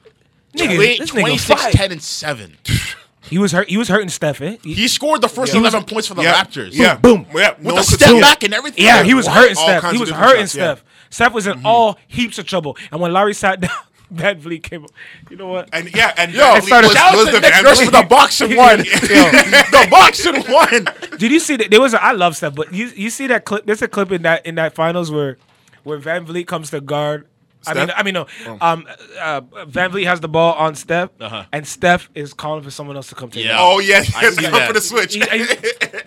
nigga, 0.57 0.75
twenty- 0.77 0.99
this 0.99 1.11
nigga 1.11 1.21
26, 1.21 1.63
fight. 1.63 1.73
10, 1.75 1.93
and 1.93 2.03
seven. 2.03 2.57
He 3.23 3.39
was 3.39 3.53
hurt. 3.53 3.69
He 3.71 3.77
was 3.77 3.87
hurting 3.89 4.09
Steph. 4.09 4.41
Eh? 4.41 4.57
He- 4.65 4.75
He 4.75 4.89
scored 4.89 5.21
the 5.23 5.29
first 5.29 5.55
Yeah. 5.55 5.61
eleven 5.61 5.85
points 5.85 6.09
for 6.09 6.15
the 6.15 6.23
Yeah. 6.23 6.35
Raptors. 6.35 6.71
Yeah. 6.73 6.97
Boom. 6.97 7.27
Yeah. 7.33 7.51
with 7.51 7.63
No 7.63 7.77
the 7.77 7.83
step 7.85 8.21
back 8.21 8.43
and 8.43 8.53
everything. 8.53 8.85
Yeah, 8.85 9.05
he 9.05 9.15
was 9.15 9.29
hurting 9.29 9.55
Steph. 9.55 9.93
He 9.93 9.99
was 9.99 10.11
hurting. 10.11 10.47
Steph. 10.49 10.83
Steph 11.11 11.33
was 11.33 11.47
in 11.47 11.65
all 11.65 11.99
heaps 12.09 12.39
of 12.39 12.47
trouble. 12.47 12.77
And 12.91 13.01
when 13.01 13.13
Larry 13.13 13.35
sat 13.35 13.61
down, 13.61 13.71
VanVleet 14.15 14.63
came 14.65 14.85
up. 14.85 14.91
You 15.31 15.37
know 15.37 15.47
what? 15.49 15.69
And 15.73 15.95
yeah, 15.95 16.13
and 16.17 16.33
Yo, 16.33 16.41
VanVleet 16.41 16.83
was, 16.83 16.93
shout 16.93 17.13
out 17.13 17.17
was 17.17 17.27
the 17.27 17.41
Nick 17.41 17.53
Van 17.53 17.63
Nurse 17.65 17.81
Vliet- 17.81 17.93
the 18.03 18.07
boxing 18.09 18.57
one. 18.57 18.79
the 18.79 19.89
boxing 19.91 20.43
one. 20.53 21.19
Did 21.19 21.31
you 21.33 21.39
see 21.41 21.57
that? 21.57 21.71
There 21.71 21.81
was 21.81 21.95
a, 21.95 22.03
I 22.03 22.13
love 22.13 22.37
Steph, 22.37 22.55
but 22.55 22.73
you 22.73 22.87
you 22.97 23.11
see 23.11 23.27
that 23.29 23.45
clip? 23.45 23.67
There's 23.67 23.83
a 23.83 23.89
clip 23.89 24.11
in 24.13 24.23
that 24.23 24.45
in 24.47 24.57
that 24.57 24.75
finals 24.75 25.11
where 25.13 25.37
where 25.85 25.99
VanVleet 25.99 26.47
comes 26.47 26.71
to 26.71 26.81
guard. 26.81 27.27
I 27.67 27.75
mean, 27.75 27.91
I 27.95 28.03
mean, 28.03 28.15
no. 28.15 28.27
Um, 28.63 28.87
uh, 29.21 29.43
VanVleet 29.43 30.07
has 30.07 30.19
the 30.21 30.29
ball 30.29 30.55
on 30.55 30.75
Steph, 30.75 31.11
Uh-huh. 31.21 31.45
and 31.53 31.67
Steph 31.69 32.09
is 32.15 32.33
calling 32.33 32.63
for 32.65 32.71
someone 32.71 32.97
else 32.97 33.09
to 33.11 33.15
come 33.15 33.29
take 33.31 33.45
Yeah. 33.45 33.57
it. 33.57 33.61
Oh 33.61 33.79
yes, 33.81 34.15
I 34.17 34.23
yes, 34.23 34.35
see 34.37 34.43
come 34.45 34.53
that. 34.55 34.67
for 34.67 34.73
the 34.73 34.81
switch. 34.81 35.13
He- 35.15 35.21
he- 35.21 35.29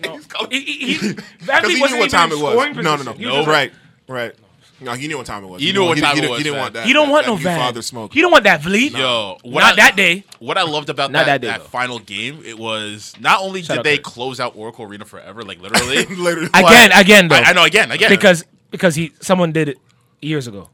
no. 0.02 0.16
He's 0.16 0.26
calling- 0.26 0.50
He- 0.50 0.60
he- 0.60 0.92
he- 0.94 1.08
VanVleet 1.14 1.68
he 1.70 1.80
wasn't 1.80 1.92
knew 1.92 1.98
what 2.00 2.10
time 2.10 2.32
even 2.32 2.40
it 2.40 2.42
was. 2.42 2.54
No, 2.76 2.82
no, 2.82 2.82
no. 2.82 2.96
position. 3.12 3.18
He 3.18 3.26
was 3.26 3.34
no. 3.34 3.38
just- 3.42 3.48
Right, 3.48 3.72
right. 4.08 4.34
No, 4.80 4.92
he 4.92 5.06
knew 5.08 5.16
what 5.16 5.26
time 5.26 5.44
it 5.44 5.46
was. 5.46 5.62
You 5.62 5.72
didn't 5.72 5.82
knew 5.82 5.88
what 5.88 5.98
time 5.98 6.16
he 6.16 6.22
it 6.24 6.28
was, 6.30 6.38
He 6.38 6.44
didn't 6.44 6.58
want 6.58 6.74
that. 6.74 6.86
You 6.88 6.94
don't 6.94 7.06
that- 7.06 7.12
want 7.12 7.26
that 7.26 7.30
no 7.32 7.36
new 7.36 7.42
Van. 7.44 7.58
father 7.58 7.80
smoke. 7.82 8.14
You 8.14 8.22
don't 8.22 8.32
want 8.32 8.44
that 8.44 8.60
Vliet. 8.62 8.92
Yo, 8.92 9.38
what 9.42 9.60
not 9.60 9.72
I- 9.74 9.76
that 9.76 9.96
day. 9.96 10.24
What 10.40 10.58
I 10.58 10.62
loved 10.62 10.90
about 10.90 11.10
Not 11.12 11.26
that, 11.26 11.40
that 11.40 11.40
day, 11.40 11.46
that 11.46 11.60
though. 11.60 11.68
final 11.68 11.98
game, 12.00 12.42
it 12.44 12.58
was 12.58 13.14
not 13.20 13.40
only 13.40 13.62
Shout 13.62 13.78
did 13.78 13.84
they 13.84 13.96
Kurt. 13.96 14.04
close 14.04 14.40
out 14.40 14.54
Oracle 14.56 14.84
Arena 14.84 15.04
forever, 15.04 15.42
like 15.42 15.60
literally. 15.60 16.04
Literally. 16.16 16.50
Again, 16.52 16.90
again 16.92 17.28
though, 17.28 17.36
I, 17.36 17.40
I 17.42 17.52
know 17.52 17.64
again, 17.64 17.90
again. 17.92 18.10
because 18.10 18.44
because 18.70 18.94
he 18.96 19.12
someone 19.20 19.52
did 19.52 19.68
it 19.68 19.78
years 20.20 20.46
ago. 20.48 20.68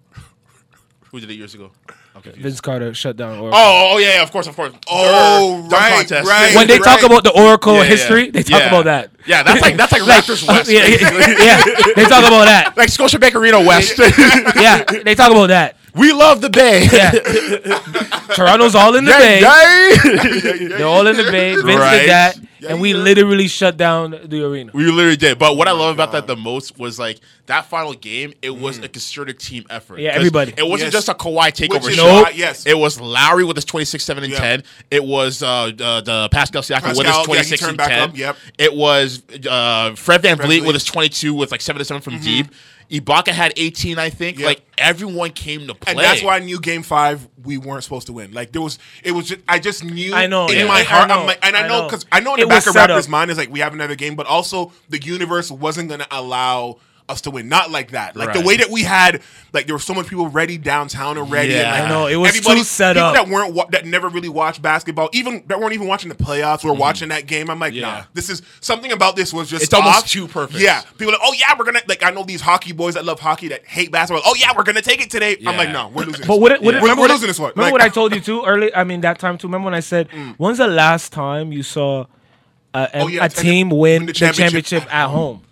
who 1.11 1.21
did 1.21 1.31
it 1.31 1.35
years 1.35 1.55
ago? 1.55 1.71
Okay. 2.27 2.39
Vince 2.39 2.61
Carter 2.61 2.93
shut 2.95 3.17
down 3.17 3.39
Oracle. 3.39 3.59
Oh, 3.59 3.91
oh 3.95 3.99
yeah, 3.99 4.15
yeah, 4.17 4.23
of 4.23 4.31
course, 4.31 4.47
of 4.47 4.55
course. 4.55 4.73
Oh, 4.89 5.61
Dunk 5.63 5.73
right, 5.73 5.97
contest. 6.07 6.29
right. 6.29 6.55
when 6.55 6.67
they 6.67 6.79
talk 6.79 7.03
about 7.03 7.25
the 7.25 7.33
Oracle 7.33 7.75
Yeah, 7.77 7.83
yeah. 7.83 7.89
history, 7.89 8.31
they 8.31 8.43
talk 8.43 8.61
Yeah. 8.61 8.69
about 8.69 8.85
that. 8.85 9.11
Yeah, 9.27 9.43
that's 9.43 9.61
like 9.63 9.77
that's 9.77 9.93
like 9.93 10.03
Raptors 10.13 10.47
West. 10.47 10.71
yeah, 10.71 10.85
yeah, 10.87 11.45
yeah, 11.45 11.63
they 11.97 12.05
talk 12.05 12.25
about 12.25 12.45
that. 12.45 12.75
like 12.77 12.89
Scotiabank 12.91 13.35
Arena 13.35 13.61
West. 13.61 13.99
Yeah, 13.99 14.85
they 14.85 15.15
talk 15.15 15.31
about 15.31 15.49
that. 15.49 15.77
We 15.95 16.13
love 16.13 16.41
the 16.41 16.51
Bay. 16.51 16.87
Yeah, 16.93 17.11
Toronto's 18.35 18.75
all 18.75 18.95
in 18.97 19.05
the 19.05 19.11
bay. 19.13 19.41
They're 20.69 20.87
all 20.87 21.07
in 21.07 21.17
the 21.17 21.25
bay. 21.25 21.55
Vince 21.55 21.67
Right. 21.67 22.01
did 22.01 22.11
that, 22.11 22.37
Yeah, 22.61 22.71
and 22.71 22.81
we 22.81 22.93
did. 22.93 23.01
literally 23.03 23.49
shut 23.49 23.77
down 23.77 24.11
the 24.25 24.45
arena. 24.45 24.71
We 24.75 24.85
literally 24.91 25.17
did. 25.17 25.39
But 25.39 25.57
what 25.57 25.67
I 25.69 25.73
love 25.73 25.95
about 25.95 26.13
that 26.13 26.27
the 26.27 26.37
most 26.37 26.79
was 26.79 26.99
like 26.99 27.19
that 27.47 27.67
final 27.67 27.93
game. 27.95 28.33
It 28.43 28.51
was 28.57 28.79
a 28.79 28.89
concerted 28.89 29.39
team 29.41 29.65
effort. 29.71 29.99
Yeah, 29.99 30.11
'Cause 30.11 30.17
everybody. 30.19 30.55
It 30.57 30.67
wasn't 30.67 30.93
Yes. 30.93 31.05
just 31.05 31.09
a 31.09 31.15
Kawhi 31.15 31.49
takeover 31.51 31.83
Which 31.85 31.89
is 31.93 31.97
shot. 31.97 32.25
why- 32.25 32.33
yes. 32.35 32.67
It 32.67 32.79
was 32.79 33.01
Lowry 33.01 33.45
with 33.45 33.57
his 33.57 33.65
26, 33.65 34.05
7, 34.05 34.23
and 34.23 34.33
Yeah. 34.33 34.39
10. 34.39 34.63
It 34.91 35.05
was 35.05 35.43
uh, 35.43 35.73
uh, 35.81 36.01
the 36.03 36.29
Pascal 36.31 36.63
Siakam 36.63 36.97
with 36.97 37.07
his 37.07 37.17
Pascal, 37.17 37.21
yeah, 37.21 37.25
26 37.25 37.61
turned 37.61 37.81
and 37.81 37.91
10. 37.91 38.01
up, 38.11 38.17
yep. 38.17 38.37
It 38.59 38.75
was 38.75 39.23
uh, 39.49 39.95
Fred 39.97 40.23
VanVleet 40.23 40.37
Vliet. 40.37 40.59
Mm-hmm. 40.61 40.67
with 40.67 40.75
his 40.77 40.85
22 40.85 41.35
with 41.35 41.51
like 41.51 41.61
7 41.61 41.79
to 41.79 41.85
7 41.85 42.01
from 42.01 42.21
deep. 42.21 42.47
Ibaka 42.91 43.29
had 43.29 43.53
18, 43.57 43.99
I 43.99 44.11
think. 44.11 44.39
Yep. 44.39 44.47
Like 44.47 44.63
everyone 44.77 45.31
came 45.31 45.67
to 45.69 45.75
play. 45.75 45.93
And 45.93 45.99
that's 46.01 46.23
why 46.23 46.37
I 46.37 46.39
knew 46.41 46.61
Game 46.61 46.83
Five 46.83 47.29
we 47.43 47.57
weren't 47.57 47.85
supposed 47.85 48.09
to 48.09 48.13
win. 48.13 48.33
Like 48.33 48.53
there 48.53 48.63
was, 48.63 48.79
it 49.05 49.13
was 49.13 49.29
just 49.29 49.41
I 49.49 49.59
just 49.61 49.85
knew. 49.85 50.13
I 50.13 50.27
know, 50.27 50.47
in 50.49 50.59
yeah. 50.59 50.65
my 50.67 50.83
heart. 50.83 51.09
know, 51.09 51.21
I'm 51.21 51.27
like, 51.27 51.39
and 51.43 51.57
I 51.57 51.65
I 51.65 51.69
know 51.69 51.83
know. 51.83 51.87
because 51.87 52.05
I 52.11 52.21
know 52.21 52.35
in 52.35 52.41
It 52.41 52.43
the 52.43 52.49
was 52.49 52.65
back 52.65 52.67
of 52.67 52.73
set 52.73 52.91
Raptors' 52.91 53.09
mind 53.09 53.31
is 53.31 53.39
like 53.39 53.51
we 53.51 53.61
have 53.61 53.75
another 53.75 53.95
game, 53.95 54.17
but 54.17 54.27
also 54.27 54.73
the 54.89 55.01
universe 55.01 55.51
wasn't 55.51 55.89
going 55.89 56.01
to 56.01 56.09
allow 56.11 56.79
us 57.11 57.21
to 57.23 57.31
win. 57.31 57.49
Not 57.49 57.71
like 57.71 57.91
that. 57.91 58.17
Like 58.17 58.33
the 58.33 58.41
way 58.41 58.57
that 58.57 58.71
we 58.71 58.83
had, 58.83 59.21
like 59.53 59.67
there 59.67 59.75
were 59.75 59.81
so 59.81 59.93
many 59.95 60.09
people 60.09 60.29
ready 60.29 60.57
downtown 60.59 61.19
already. 61.19 61.53
Yeah. 61.53 61.61
and, 61.63 61.71
like, 61.71 61.83
I 61.83 61.89
know, 61.89 62.07
it 62.07 62.17
was 62.17 62.29
everybody- 62.31 62.61
too 62.61 62.65
set 62.65 62.95
people 62.97 63.09
up. 63.09 63.15
that 63.15 63.29
weren't 63.29 63.53
wa- 63.55 63.67
that 63.71 63.85
never 63.87 64.09
really 64.09 64.29
watched 64.29 64.63
basketball, 64.63 65.11
even 65.13 65.43
that 65.49 65.59
weren't 65.61 65.75
even 65.75 65.87
watching 65.89 66.09
the 66.09 66.15
playoffs, 66.15 66.65
were 66.65 66.73
watching 66.73 67.09
that 67.11 67.27
game. 67.27 67.51
I'm 67.51 67.59
like, 67.59 67.73
Mm-hmm. 67.73 67.81
Yeah. 67.83 67.99
nah, 67.99 68.03
this 68.15 68.31
is 68.31 68.43
something 68.61 68.93
about 68.93 69.17
this 69.17 69.33
was 69.33 69.51
just 69.51 69.65
It's 69.65 69.75
almost 69.75 70.09
too 70.09 70.27
perfect. 70.29 70.61
Yeah, 70.61 70.81
people 70.99 71.09
are 71.09 71.19
like, 71.19 71.21
oh 71.23 71.35
yeah, 71.39 71.55
we're 71.59 71.65
gonna 71.65 71.81
like. 71.89 72.03
I 72.05 72.11
know 72.11 72.23
these 72.25 72.41
hockey 72.41 72.73
boys 72.73 72.95
that 72.95 73.05
love 73.05 73.21
hockey 73.21 73.49
that 73.49 73.65
hate 73.67 73.91
basketball. 73.93 74.23
Oh 74.27 74.35
yeah, 74.39 74.53
we're 74.57 74.63
gonna 74.65 74.83
take 74.83 75.03
it 75.03 75.11
today. 75.11 75.37
I'm 75.47 75.57
like, 75.57 75.71
no, 75.71 75.89
we're 75.89 76.05
losing. 76.05 76.27
But 76.27 76.35
this 76.35 76.41
what, 76.41 76.53
it- 76.53 76.63
what, 76.63 76.75
it- 76.75 76.79
we're, 76.79 76.83
remember 76.83 77.01
we're 77.01 77.05
what 77.05 77.11
I- 77.11 77.15
losing 77.15 77.29
this 77.29 77.39
one. 77.39 77.51
Remember 77.51 77.63
Like- 77.63 77.73
what 77.73 77.83
I 77.83 77.89
told 77.89 78.15
you 78.15 78.21
too 78.21 78.45
early? 78.45 78.75
I 78.75 78.85
mean 78.85 79.01
that 79.03 79.19
time 79.19 79.39
too. 79.39 79.47
Remember 79.49 79.65
when 79.67 79.75
I 79.75 79.81
said, 79.81 80.09
"When's 80.39 80.59
the 80.59 80.67
last 80.69 81.13
time 81.13 81.53
you 81.53 81.63
saw 81.63 82.07
a, 82.75 82.79
a, 82.79 82.91
Oh, 83.01 83.07
yeah, 83.09 83.25
a 83.25 83.29
team 83.29 83.71
win 83.71 83.79
win 83.81 84.01
the 84.03 84.07
the 84.07 84.13
championship, 84.13 84.65
championship 84.67 84.95
at 84.95 85.09
home?" 85.09 85.43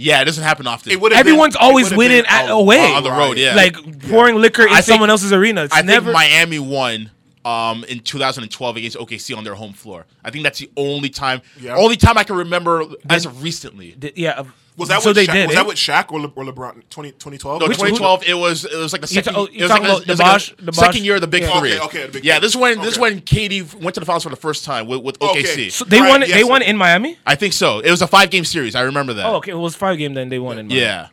Yeah, 0.00 0.22
it 0.22 0.24
doesn't 0.24 0.42
happen 0.44 0.66
often. 0.66 0.92
It 0.92 1.00
would've 1.00 1.14
been- 1.14 1.20
Everyone's 1.20 1.54
it 1.54 1.60
always 1.60 1.90
winning 1.94 2.22
been 2.22 2.26
at 2.26 2.48
a- 2.48 2.52
away, 2.52 2.92
on 2.92 3.02
the 3.02 3.10
road, 3.10 3.36
yeah. 3.38 3.54
like 3.54 3.74
pouring 4.08 4.36
liquor 4.36 4.62
in 4.62 4.68
think- 4.70 4.84
someone 4.84 5.10
else's 5.10 5.32
arena. 5.32 5.64
It's 5.64 5.74
I 5.76 5.82
never. 5.82 6.06
think 6.06 6.14
Miami 6.14 6.58
won 6.58 7.10
um, 7.44 7.84
in 7.84 8.00
2012 8.00 8.76
against 8.76 8.96
OKC 8.98 9.34
on 9.36 9.44
their 9.44 9.54
home 9.54 9.72
floor. 9.72 10.04
I 10.24 10.30
think 10.30 10.44
that's 10.44 10.58
the 10.58 10.70
only 10.76 11.08
time, 11.08 11.40
Yeah. 11.60 11.74
only 11.76 11.96
time 11.96 12.18
I 12.18 12.24
can 12.24 12.36
remember 12.36 12.84
as 13.08 13.24
of 13.26 13.42
recently. 13.42 13.94
Did- 13.98 14.12
yeah. 14.16 14.42
Was 14.76 14.88
that 14.88 15.02
so 15.02 15.10
with 15.10 15.16
they 15.16 15.26
Sha- 15.26 15.32
did? 15.34 15.46
Was 15.48 15.56
eh? 15.56 15.58
that 15.58 15.66
with 15.66 15.76
Shaq 15.76 16.10
or, 16.12 16.20
Le- 16.20 16.32
or 16.34 16.44
LeBron? 16.44 16.82
20, 16.88 17.10
2012? 17.12 17.60
No, 17.60 17.66
Which- 17.68 17.76
2012. 17.76 18.22
It 18.26 18.34
was 18.34 18.64
it 18.64 18.76
was 18.76 18.92
like 18.92 19.02
the 19.02 19.08
You 19.08 19.14
second. 19.14 19.34
ta- 19.34 19.40
oh, 19.40 19.48
you 19.50 19.58
it 19.58 19.62
was 19.62 19.70
talking 19.70 19.82
like, 19.84 19.92
about 19.92 20.00
a, 20.00 20.02
it 20.04 20.10
was 20.10 20.50
like 20.60 20.68
a 20.68 20.72
second 20.72 21.04
year 21.04 21.14
of 21.16 21.20
the 21.20 21.26
Big 21.26 21.42
Yeah. 21.42 21.58
Three. 21.60 21.74
Okay, 21.74 21.84
okay, 21.84 22.06
the 22.06 22.12
Big 22.12 22.24
yeah, 22.24 22.34
Three. 22.36 22.40
this 22.40 22.52
is 22.52 22.56
when 22.56 22.78
this 22.78 22.86
is 22.88 22.92
Okay. 22.94 23.00
when 23.02 23.20
KD 23.20 23.74
went 23.82 23.94
to 23.94 24.00
the 24.00 24.06
finals 24.06 24.22
for 24.22 24.30
the 24.30 24.36
first 24.36 24.64
time 24.64 24.86
with, 24.86 25.02
with 25.02 25.20
Okay. 25.20 25.42
OKC. 25.42 25.70
So 25.72 25.84
they 25.84 26.00
Right, 26.00 26.08
won. 26.08 26.20
yes, 26.22 26.30
they 26.32 26.44
won 26.44 26.62
sir. 26.62 26.68
in 26.68 26.76
Miami. 26.76 27.18
I 27.26 27.34
think 27.34 27.52
so. 27.52 27.80
It 27.80 27.90
was 27.90 28.00
a 28.00 28.06
five 28.06 28.30
game 28.30 28.44
series. 28.44 28.74
I 28.74 28.82
remember 28.82 29.12
that. 29.14 29.26
Oh, 29.26 29.36
okay. 29.36 29.50
It 29.50 29.54
was 29.58 29.74
five 29.76 29.98
game. 29.98 30.14
Then 30.14 30.28
they 30.30 30.38
won 30.38 30.58
in 30.58 30.68
Miami. 30.68 30.80
Yeah. 30.80 31.08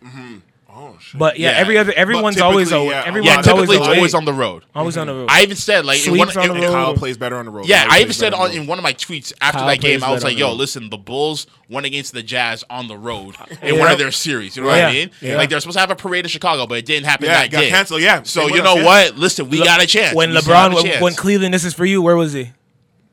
Oh, 0.80 0.96
shit. 1.00 1.18
But 1.18 1.40
yeah, 1.40 1.54
Yeah. 1.54 1.58
every 1.58 1.78
other 1.80 1.92
everyone's 1.94 2.40
always 2.40 2.70
typically, 2.70 2.90
yeah, 2.90 3.04
Everyone's 3.04 3.36
yeah, 3.36 3.42
typically 3.42 3.78
always, 3.78 3.98
always 3.98 4.14
on 4.14 4.26
the 4.26 4.34
road. 4.34 4.64
always 4.76 4.96
on 4.96 5.08
the 5.08 5.14
mm-hmm. 5.14 5.22
road. 5.22 5.30
I 5.32 5.42
even 5.42 5.56
said 5.56 5.86
like 5.86 6.06
one, 6.06 6.20
on 6.38 6.48
the 6.50 6.54
road. 6.54 6.72
Kyle 6.72 6.94
plays 6.94 7.18
better 7.18 7.36
on 7.38 7.46
the 7.46 7.52
road. 7.52 7.68
yeah, 7.68 7.88
I 7.90 8.02
even 8.02 8.14
said 8.14 8.36
on, 8.36 8.52
in 8.52 8.68
one 8.68 8.78
of 8.78 8.84
my 8.84 8.94
tweets 8.94 9.34
after 9.42 9.58
Kyle 9.58 9.68
that 9.68 9.82
game, 9.82 10.04
I 10.04 10.12
was 10.12 10.24
like, 10.24 10.38
"Yo, 10.38 10.54
listen, 10.54 10.92
the 10.92 10.98
Bulls 10.98 11.48
went 11.68 11.88
against 11.88 12.14
the 12.14 12.22
Jazz 12.22 12.64
on 12.70 12.88
the 12.88 12.96
road 12.96 13.36
in 13.64 13.80
one 13.80 13.92
of 13.92 13.98
their 13.98 14.12
series. 14.12 14.56
You 14.56 14.62
know 14.62 14.70
what 14.70 14.78
Yeah. 14.78 14.88
I 14.88 14.94
mean? 14.94 15.12
Yeah. 15.20 15.38
Like 15.38 15.50
they're 15.50 15.60
supposed 15.60 15.78
to 15.78 15.80
have 15.80 15.90
a 15.90 15.96
parade 15.96 16.26
in 16.26 16.30
Chicago, 16.30 16.68
but 16.68 16.78
it 16.78 16.86
didn't 16.86 17.08
happen 17.08 17.26
Yeah, 17.26 17.42
that 17.42 17.52
got 17.52 17.62
day. 17.62 17.70
canceled, 17.70 18.02
yeah. 18.02 18.22
so 18.22 18.48
you 18.48 18.62
know 18.62 18.76
what? 18.76 19.18
Listen, 19.18 19.50
we 19.50 19.58
got 19.64 19.82
a 19.82 19.88
chance. 19.88 20.16
when 20.16 20.30
LeBron, 20.32 21.02
when, 21.02 21.16
Cleveland, 21.16 21.56
this 21.56 21.66
is 21.66 21.74
for 21.74 21.86
you. 21.86 22.04
Where 22.04 22.16
was 22.16 22.34
he? 22.34 22.52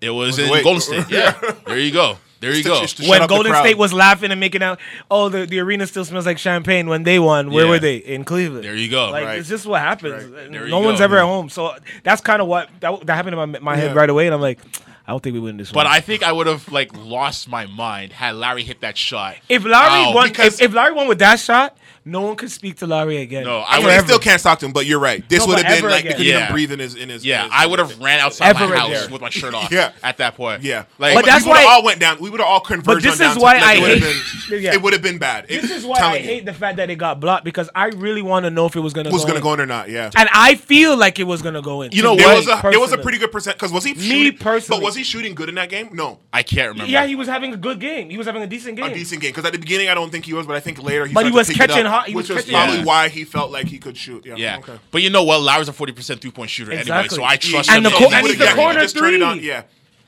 it 0.03 0.11
was 0.11 0.39
in 0.39 0.51
Golden 0.63 0.83
State. 0.83 1.07
Yeah, 1.09 1.33
there 1.67 1.79
you 1.79 1.93
go. 1.93 2.19
There 2.45 2.55
you 2.55 2.63
to, 2.63 3.03
go. 3.03 3.09
when 3.09 3.27
Golden 3.27 3.55
State 3.55 3.79
was 3.79 3.93
laughing 3.93 4.31
and 4.31 4.39
making 4.39 4.63
out, 4.63 4.79
oh, 5.11 5.29
the, 5.29 5.47
the 5.47 5.61
arena 5.61 5.87
still 5.87 6.05
smells 6.05 6.27
like 6.27 6.39
champagne 6.39 6.89
when 6.89 7.03
they 7.03 7.19
won. 7.19 7.51
Where 7.51 7.65
yeah. 7.65 7.71
were 7.71 7.79
they? 7.79 7.97
In 7.97 8.25
Cleveland. 8.25 8.65
There 8.65 8.77
you 8.77 8.91
go. 8.91 9.11
Like, 9.11 9.25
right. 9.25 9.39
it's 9.39 9.49
just 9.49 9.67
what 9.67 9.81
happens. 9.81 10.25
Right. 10.25 10.51
No 10.51 10.69
go. 10.69 10.81
one's 10.81 11.01
ever 11.01 11.17
at 11.19 11.25
home. 11.25 11.49
So 11.49 11.75
that's 12.03 12.21
kind 12.21 12.43
of 12.43 12.49
what 12.49 12.69
that, 12.81 13.07
that, 13.07 13.15
happened 13.15 13.39
in 13.39 13.51
my, 13.53 13.59
my 13.61 13.75
yeah. 13.75 13.89
head 13.89 13.97
right 13.97 14.11
away. 14.11 14.27
And 14.27 14.35
I'm 14.35 14.41
like, 14.41 14.61
I 15.07 15.13
don't 15.13 15.23
think 15.23 15.35
we 15.35 15.41
win 15.41 15.57
this 15.57 15.71
one. 15.71 15.85
But 15.85 15.87
I 15.87 16.01
think 16.01 16.23
I 16.23 16.33
would 16.33 16.47
have 16.47 16.71
like 16.71 16.95
lost 16.97 17.49
my 17.49 17.67
mind 17.67 18.13
had 18.13 18.37
Larry 18.37 18.63
hit 18.63 18.81
that 18.81 18.97
shot. 18.97 19.37
If 19.49 19.65
Larry 19.65 20.05
Ow. 20.07 20.15
won, 20.15 20.31
if, 20.31 20.61
if 20.61 20.73
Larry 20.73 20.93
won 20.93 21.09
with 21.09 21.19
that 21.21 21.39
shot, 21.39 21.77
no 22.07 22.21
one 22.21 22.37
could 22.37 22.51
speak 22.51 22.77
to 22.79 22.87
Larry 22.87 23.19
again. 23.19 23.45
No, 23.45 23.61
I, 23.61 23.79
I 23.79 23.99
still 23.99 24.19
can't 24.19 24.41
talk 24.43 24.59
to 24.59 24.67
him. 24.67 24.73
But 24.73 24.87
you're 24.87 24.99
right. 24.99 25.27
This 25.29 25.41
no, 25.41 25.47
would 25.47 25.65
have 25.65 25.81
been 25.81 25.91
like 25.91 26.05
again. 26.05 26.21
yeah. 26.21 26.53
breathing 26.53 26.79
his 26.79 26.95
in 26.95 27.09
his. 27.09 27.25
Yeah, 27.25 27.45
his, 27.45 27.53
I 27.55 27.67
would 27.67 27.79
have 27.79 27.99
ran 28.01 28.21
outside 28.21 28.51
ever 28.51 28.69
my 28.69 28.77
house 28.77 29.11
with 29.11 29.23
my 29.23 29.31
shirt 29.31 29.55
off. 29.55 29.71
yeah. 29.73 29.93
at 30.03 30.19
that 30.19 30.35
point. 30.35 30.63
Yeah, 30.63 30.85
like 30.99 31.15
but 31.15 31.25
that's 31.25 31.45
we 31.45 31.51
why 31.51 31.65
all 31.65 31.83
went 31.83 32.01
down. 32.01 32.19
We 32.21 32.31
would 32.31 32.41
have 32.41 32.49
all 32.49 32.61
converged. 32.61 33.05
But 33.05 33.17
this 33.17 33.21
is 33.21 33.39
why 33.39 33.57
I 33.57 33.77
hate. 33.77 34.05
It 34.55 34.83
would 34.83 34.93
have 34.93 35.03
been 35.03 35.19
bad. 35.19 35.49
This 35.49 35.71
is 35.71 35.87
why 35.87 35.99
I 35.99 36.19
hate 36.19 36.45
the 36.45 36.53
fact 36.53 36.77
that 36.77 36.91
it 36.91 36.97
got 36.97 37.19
blocked 37.21 37.45
because 37.45 37.71
I 37.75 37.87
really 37.87 38.23
want 38.23 38.45
to 38.45 38.51
know 38.51 38.67
if 38.67 38.77
it 38.77 38.81
was 38.81 38.93
gonna 38.93 39.11
was 39.11 39.25
gonna 39.25 39.41
go 39.41 39.55
in 39.55 39.61
or 39.61 39.67
not. 39.67 39.89
Yeah, 39.89 40.11
and 40.17 40.29
I 40.33 40.55
feel 40.55 40.97
like 40.97 41.19
it 41.19 41.25
was 41.25 41.43
gonna 41.43 41.63
go 41.63 41.83
in. 41.83 41.93
You 41.93 42.03
know 42.03 42.15
what? 42.15 42.21
It 42.21 42.47
was 42.47 42.65
a, 42.65 42.71
it 42.71 42.81
was 42.81 42.93
a 42.93 42.99
pretty 42.99 43.19
good 43.19 43.33
percent 43.33 43.57
because 43.57 43.73
was 43.73 43.85
he 43.85 43.95
me 43.95 44.01
shooting, 44.01 44.39
personally? 44.39 44.81
But 44.81 44.85
was 44.85 44.95
he 44.95 45.03
shooting 45.03 45.35
good 45.35 45.49
in 45.49 45.55
that 45.55 45.71
game? 45.71 45.91
No, 45.93 46.21
I 46.33 46.43
can't 46.43 46.69
remember. 46.69 46.91
Yeah, 46.91 47.07
he 47.07 47.17
was 47.17 47.29
having 47.29 47.55
a 47.55 47.57
good 47.57 47.81
game. 47.81 48.11
He 48.11 48.19
was 48.19 48.27
having 48.27 48.43
a 48.43 48.47
decent 48.47 48.77
game. 48.77 48.91
A 48.91 48.95
decent 48.95 49.23
game 49.23 49.31
because 49.31 49.45
at 49.45 49.53
the 49.53 49.59
beginning 49.59 49.89
I 49.89 49.95
don't 49.95 50.11
think 50.11 50.27
he 50.27 50.35
was, 50.35 50.47
but 50.47 50.57
I 50.57 50.61
think 50.61 50.83
later 50.83 51.07
he. 51.07 51.15
But 51.15 51.27
he 51.27 51.33
was 51.33 51.49
catching 51.49 51.87
hot. 51.95 52.09
He 52.09 52.15
which 52.15 52.29
was, 52.29 52.39
catching- 52.39 52.53
probably 52.55 52.79
Yeah. 52.79 52.85
why 52.85 53.09
he 53.09 53.25
felt 53.25 53.51
like 53.51 53.67
he 53.69 53.79
could 53.79 53.97
shoot. 53.97 54.25
Yeah. 54.27 54.35
Yeah, 54.37 54.59
Okay. 54.59 54.79
but 54.91 55.03
you 55.03 55.11
know 55.11 55.23
what? 55.25 55.41
Lowry's 55.41 55.69
a 55.69 55.73
forty 55.73 55.93
percent 55.93 56.21
three 56.21 56.31
point 56.31 56.51
shooter 56.51 56.73
anyway, 56.73 57.07
so 57.09 57.23
I 57.25 57.37
trust 57.37 57.71
And 57.71 57.85
him. 57.87 57.93
the 57.93 57.99
and 57.99 58.27
he's 58.27 58.39
the 58.39 58.49
he 58.49 58.55
corner 58.55 58.87
three. 58.87 59.19
Yeah. 59.41 59.63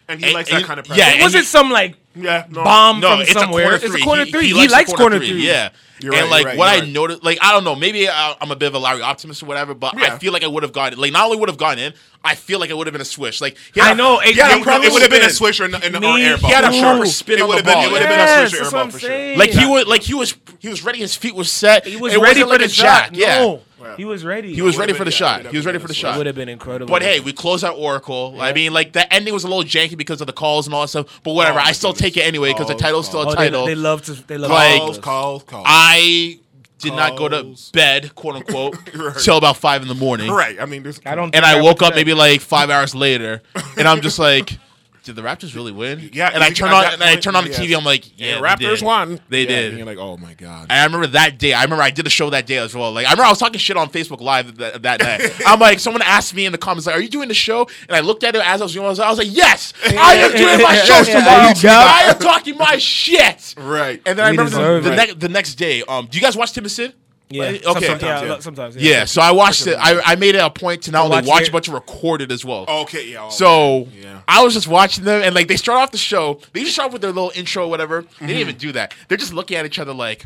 And 0.09 0.21
he 0.21 0.27
And- 0.27 0.35
likes 0.35 0.51
that 0.51 0.65
kind 0.65 0.79
of 0.81 0.87
pressure. 0.87 1.03
It 1.05 1.21
wasn't 1.21 1.47
some 1.47 1.71
like 1.71 1.95
yeah, 2.17 2.47
no. 2.49 2.65
bomb 2.65 3.01
no, 3.01 3.11
from 3.11 3.21
it's 3.21 3.33
somewhere. 3.33 3.73
A 3.73 3.77
it's 3.77 3.95
a 3.95 3.99
corner 3.99 4.27
three. 4.27 4.49
He, 4.49 4.55
he, 4.55 4.61
he 4.63 4.69
likes, 4.69 4.93
corner, 4.93 5.19
three. 5.19 5.31
three. 5.31 5.47
Yeah. 5.47 5.71
You're 5.99 6.13
and 6.13 6.25
right, 6.25 6.31
like 6.31 6.45
right, 6.45 6.59
what 6.59 6.69
I 6.69 6.81
right. 6.81 6.89
noticed, 6.89 7.25
like 7.25 7.39
I 7.41 7.53
don't 7.53 7.65
know, 7.65 7.75
maybe 7.75 8.07
I, 8.07 8.37
am 8.41 8.51
a 8.51 8.57
bit 8.57 8.67
of 8.67 8.75
a 8.75 8.79
Larry 8.79 9.01
optimist 9.01 9.43
or 9.43 9.47
whatever, 9.47 9.73
but 9.73 9.99
yeah. 9.99 10.15
I 10.15 10.19
feel 10.19 10.31
like 10.31 10.45
I 10.45 10.47
would 10.47 10.63
have 10.63 10.73
gotten 10.73 10.99
like 10.99 11.11
not 11.11 11.25
only 11.25 11.39
would 11.39 11.49
have 11.49 11.57
gotten 11.57 11.79
in, 11.79 11.95
I 12.23 12.35
feel 12.35 12.61
like 12.61 12.69
it 12.69 12.77
would 12.77 12.87
have 12.87 12.93
been 12.93 13.01
a 13.01 13.07
swish. 13.07 13.41
Like 13.41 13.57
yeah, 13.75 13.85
I 13.85 13.95
know, 13.95 14.21
yeah, 14.21 14.59
it 14.59 14.93
would 14.93 15.01
have 15.03 15.11
been 15.11 15.25
a 15.25 15.31
swish 15.31 15.59
or 15.59 15.65
an, 15.65 15.75
air 15.75 15.91
ball. 16.01 16.17
He 16.17 16.23
had 16.23 16.65
a 16.65 16.73
sharp 16.73 17.07
spin 17.07 17.39
it 17.39 17.49
would 17.49 17.57
have 17.57 17.65
been, 17.65 17.79
It 17.79 17.93
would 17.93 18.03
have 18.03 18.11
yes, 18.11 18.37
been 18.37 18.45
a 18.45 18.49
swish 18.49 18.61
or 18.61 18.65
air 18.65 18.85
ball 18.85 18.91
for 18.91 18.99
sure. 18.99 19.37
Like 19.37 19.51
he 19.51 19.65
was, 19.65 19.87
like 19.87 20.03
he 20.03 20.13
was, 20.13 20.37
he 20.59 20.69
was 20.69 20.85
ready. 20.85 20.99
His 20.99 21.17
feet 21.17 21.35
were 21.35 21.45
set. 21.45 21.87
He 21.87 21.97
was 21.97 22.13
it 22.13 22.21
ready 22.21 22.43
for 22.43 22.49
like 22.49 22.61
the 22.61 22.69
shot. 22.69 23.15
Yeah. 23.15 23.57
He 23.97 24.05
was 24.05 24.25
ready. 24.25 24.55
He 24.55 24.63
was 24.63 24.79
ready 24.79 24.93
for 24.93 25.05
the 25.05 25.11
shot. 25.11 25.47
He 25.47 25.57
was 25.57 25.67
ready 25.67 25.79
for 25.79 25.89
the 25.89 25.95
shot. 25.95 26.17
Would 26.17 26.27
have 26.27 26.35
been 26.35 26.49
incredible. 26.49 26.91
But 26.91 27.03
hey, 27.03 27.21
we 27.21 27.33
closed 27.33 27.65
out 27.65 27.77
Oracle. 27.77 28.33
Yeah. 28.35 28.45
I 28.45 28.53
mean, 28.53 28.73
like 28.73 28.93
the 28.93 29.13
ending 29.13 29.35
was 29.35 29.45
a 29.45 29.49
little 29.49 29.65
janky 29.65 29.97
because 29.97 30.21
of 30.21 30.27
the 30.27 30.33
calls 30.33 30.67
and 30.67 30.75
all 30.75 30.83
that 30.83 30.89
stuff. 30.89 31.21
But 31.23 31.35
whatever, 31.35 31.59
oh, 31.59 31.63
I 31.63 31.73
still 31.73 31.93
goodness. 31.93 32.15
take 32.15 32.17
it 32.17 32.27
anyway 32.27 32.53
because 32.53 32.69
the 32.69 32.75
title's 32.75 33.07
still 33.07 33.23
a 33.23 33.29
oh, 33.29 33.35
title. 33.35 33.67
They, 33.67 33.75
they, 33.75 33.81
love 33.81 34.03
to. 34.03 34.13
They 34.13 34.39
love 34.39 34.51
like, 34.51 34.79
calls, 34.79 34.99
calls, 34.99 35.43
calls. 35.43 35.67
I 35.69 36.39
did 36.79 36.91
calls. 36.91 36.99
not 36.99 37.19
go 37.19 37.29
to 37.29 37.55
bed, 37.73 38.15
quote 38.15 38.37
unquote, 38.37 38.77
right. 38.95 39.17
till 39.19 39.37
about 39.37 39.59
five 39.59 39.83
in 39.83 39.89
the 39.89 39.95
morning. 39.95 40.31
Right. 40.31 40.59
I 40.61 40.65
mean, 40.65 40.87
I 41.05 41.15
don't. 41.15 41.35
And 41.35 41.45
I 41.45 41.61
woke 41.61 41.83
up 41.83 41.95
maybe 41.95 42.15
like 42.15 42.41
five 42.41 42.71
hours 42.71 42.95
later, 42.95 43.43
and 43.77 43.87
I'm 43.87 44.01
just 44.01 44.19
like. 44.19 44.59
did 45.07 45.15
the 45.15 45.23
Raptors 45.23 45.55
really 45.55 45.71
win? 45.71 46.11
Yeah, 46.13 46.31
and 46.35 46.43
I 46.43 46.51
turn 46.51 46.71
on 46.71 46.85
and 46.93 47.03
I 47.03 47.15
turn 47.17 47.37
on 47.37 47.45
the. 47.45 47.51
TV. 47.51 47.77
I'm 47.77 47.85
like, 47.85 48.19
yeah, 48.19 48.41
Raptors 48.41 48.81
they 48.81 48.87
won. 48.87 49.21
They 49.29 49.43
yeah, 49.43 49.49
did. 49.49 49.69
And 49.69 49.79
you're 49.79 49.87
like, 49.87 49.99
oh 49.99 50.17
my 50.17 50.35
god. 50.35 50.67
And 50.69 50.73
I 50.73 50.85
remember 50.85 51.07
that 51.09 51.39
day. 51.39 51.53
I 51.53 51.63
remember 51.63 51.83
I 51.83 51.91
did 51.91 52.07
a 52.07 52.11
show 52.11 52.29
that 52.31 52.47
day 52.47 52.59
as 52.59 52.75
well. 52.75 52.93
Like 52.93 53.07
I 53.07 53.11
remember 53.11 53.27
I 53.27 53.31
was 53.31 53.39
talking 53.39 53.59
shit 53.59 53.77
on 53.77 53.89
Facebook 53.89 54.21
Live 54.21 54.57
that, 54.57 54.83
that 54.83 55.01
night. 55.01 55.33
I'm 55.47 55.61
like, 55.61 55.79
someone 55.79 56.03
asked 56.03 56.35
me 56.35 56.45
in 56.45 56.53
the 56.53 56.59
comments, 56.59 56.87
like, 56.87 56.97
are 56.97 57.01
you 57.01 57.09
doing 57.09 57.29
the 57.29 57.35
show? 57.35 57.69
And 57.89 57.97
I 57.97 58.01
looked 58.01 58.25
at 58.25 58.35
it 58.35 58.43
as 58.45 58.61
I 58.61 58.65
was 58.65 58.73
doing. 58.73 58.85
I 58.85 58.89
was 58.89 58.99
like, 58.99 59.29
yes, 59.31 59.73
I 59.85 60.15
am 60.17 60.33
doing 60.37 60.61
my 60.61 60.77
show 60.79 61.05
tomorrow. 61.05 61.53
I 61.65 62.03
am 62.09 62.19
talking 62.19 62.59
my 62.59 62.77
shit. 62.79 63.55
Right. 63.57 64.03
And 64.05 64.19
then 64.19 64.33
we 64.33 64.39
I 64.39 64.43
remember 64.43 64.81
the, 64.81 64.91
the, 64.91 64.97
ne- 64.97 65.15
the, 65.15 65.29
next 65.29 65.55
day. 65.55 65.83
Um, 65.83 66.07
do 66.07 66.19
you 66.19 66.23
guys 66.23 66.37
watch 66.37 66.53
Tim 66.53 66.65
and 66.65 66.71
Sid? 66.71 66.95
Yeah. 67.29 67.45
Okay. 67.45 67.61
Sometimes. 67.63 68.03
Yeah. 68.03 68.25
yeah. 68.25 68.39
Sometimes, 68.39 68.77
yeah. 68.77 68.91
yeah. 68.91 69.05
So 69.05 69.21
I 69.21 69.33
watched 69.33 69.67
it. 69.67 69.77
I, 69.81 70.01
I 70.05 70.17
made 70.17 70.35
it 70.35 70.39
a 70.39 70.51
point 70.51 70.83
to 70.83 70.93
not 70.93 71.05
only 71.05 71.17
watch, 71.17 71.27
watch 71.27 71.49
it, 71.49 71.53
but 71.53 71.65
to 71.65 71.73
record 71.73 72.23
it 72.23 72.31
as 72.31 72.45
well. 72.45 72.67
Okay. 72.69 73.11
Yeah. 73.11 73.29
so 73.29 73.89
yeah. 73.93 74.21
I 74.29 74.43
was 74.45 74.55
just 74.55 74.69
watching 74.69 75.05
them, 75.05 75.23
and 75.23 75.35
like 75.35 75.49
they 75.49 75.57
start 75.57 75.83
off 75.83 75.91
the 75.91 75.99
show. 75.99 76.41
They 76.53 76.61
just 76.61 76.75
start 76.75 76.89
off 76.89 76.93
with 76.93 77.03
their 77.03 77.13
little 77.13 77.33
intro, 77.35 77.65
or 77.65 77.71
whatever. 77.71 78.03
They 78.03 78.09
mm-hmm. 78.09 78.27
didn't 78.27 78.41
even 78.41 78.57
do 78.57 78.73
that. 78.73 78.95
They're 79.09 79.19
just 79.19 79.33
looking 79.33 79.57
at 79.57 79.67
each 79.67 79.79
other 79.79 79.95
like. 79.95 80.25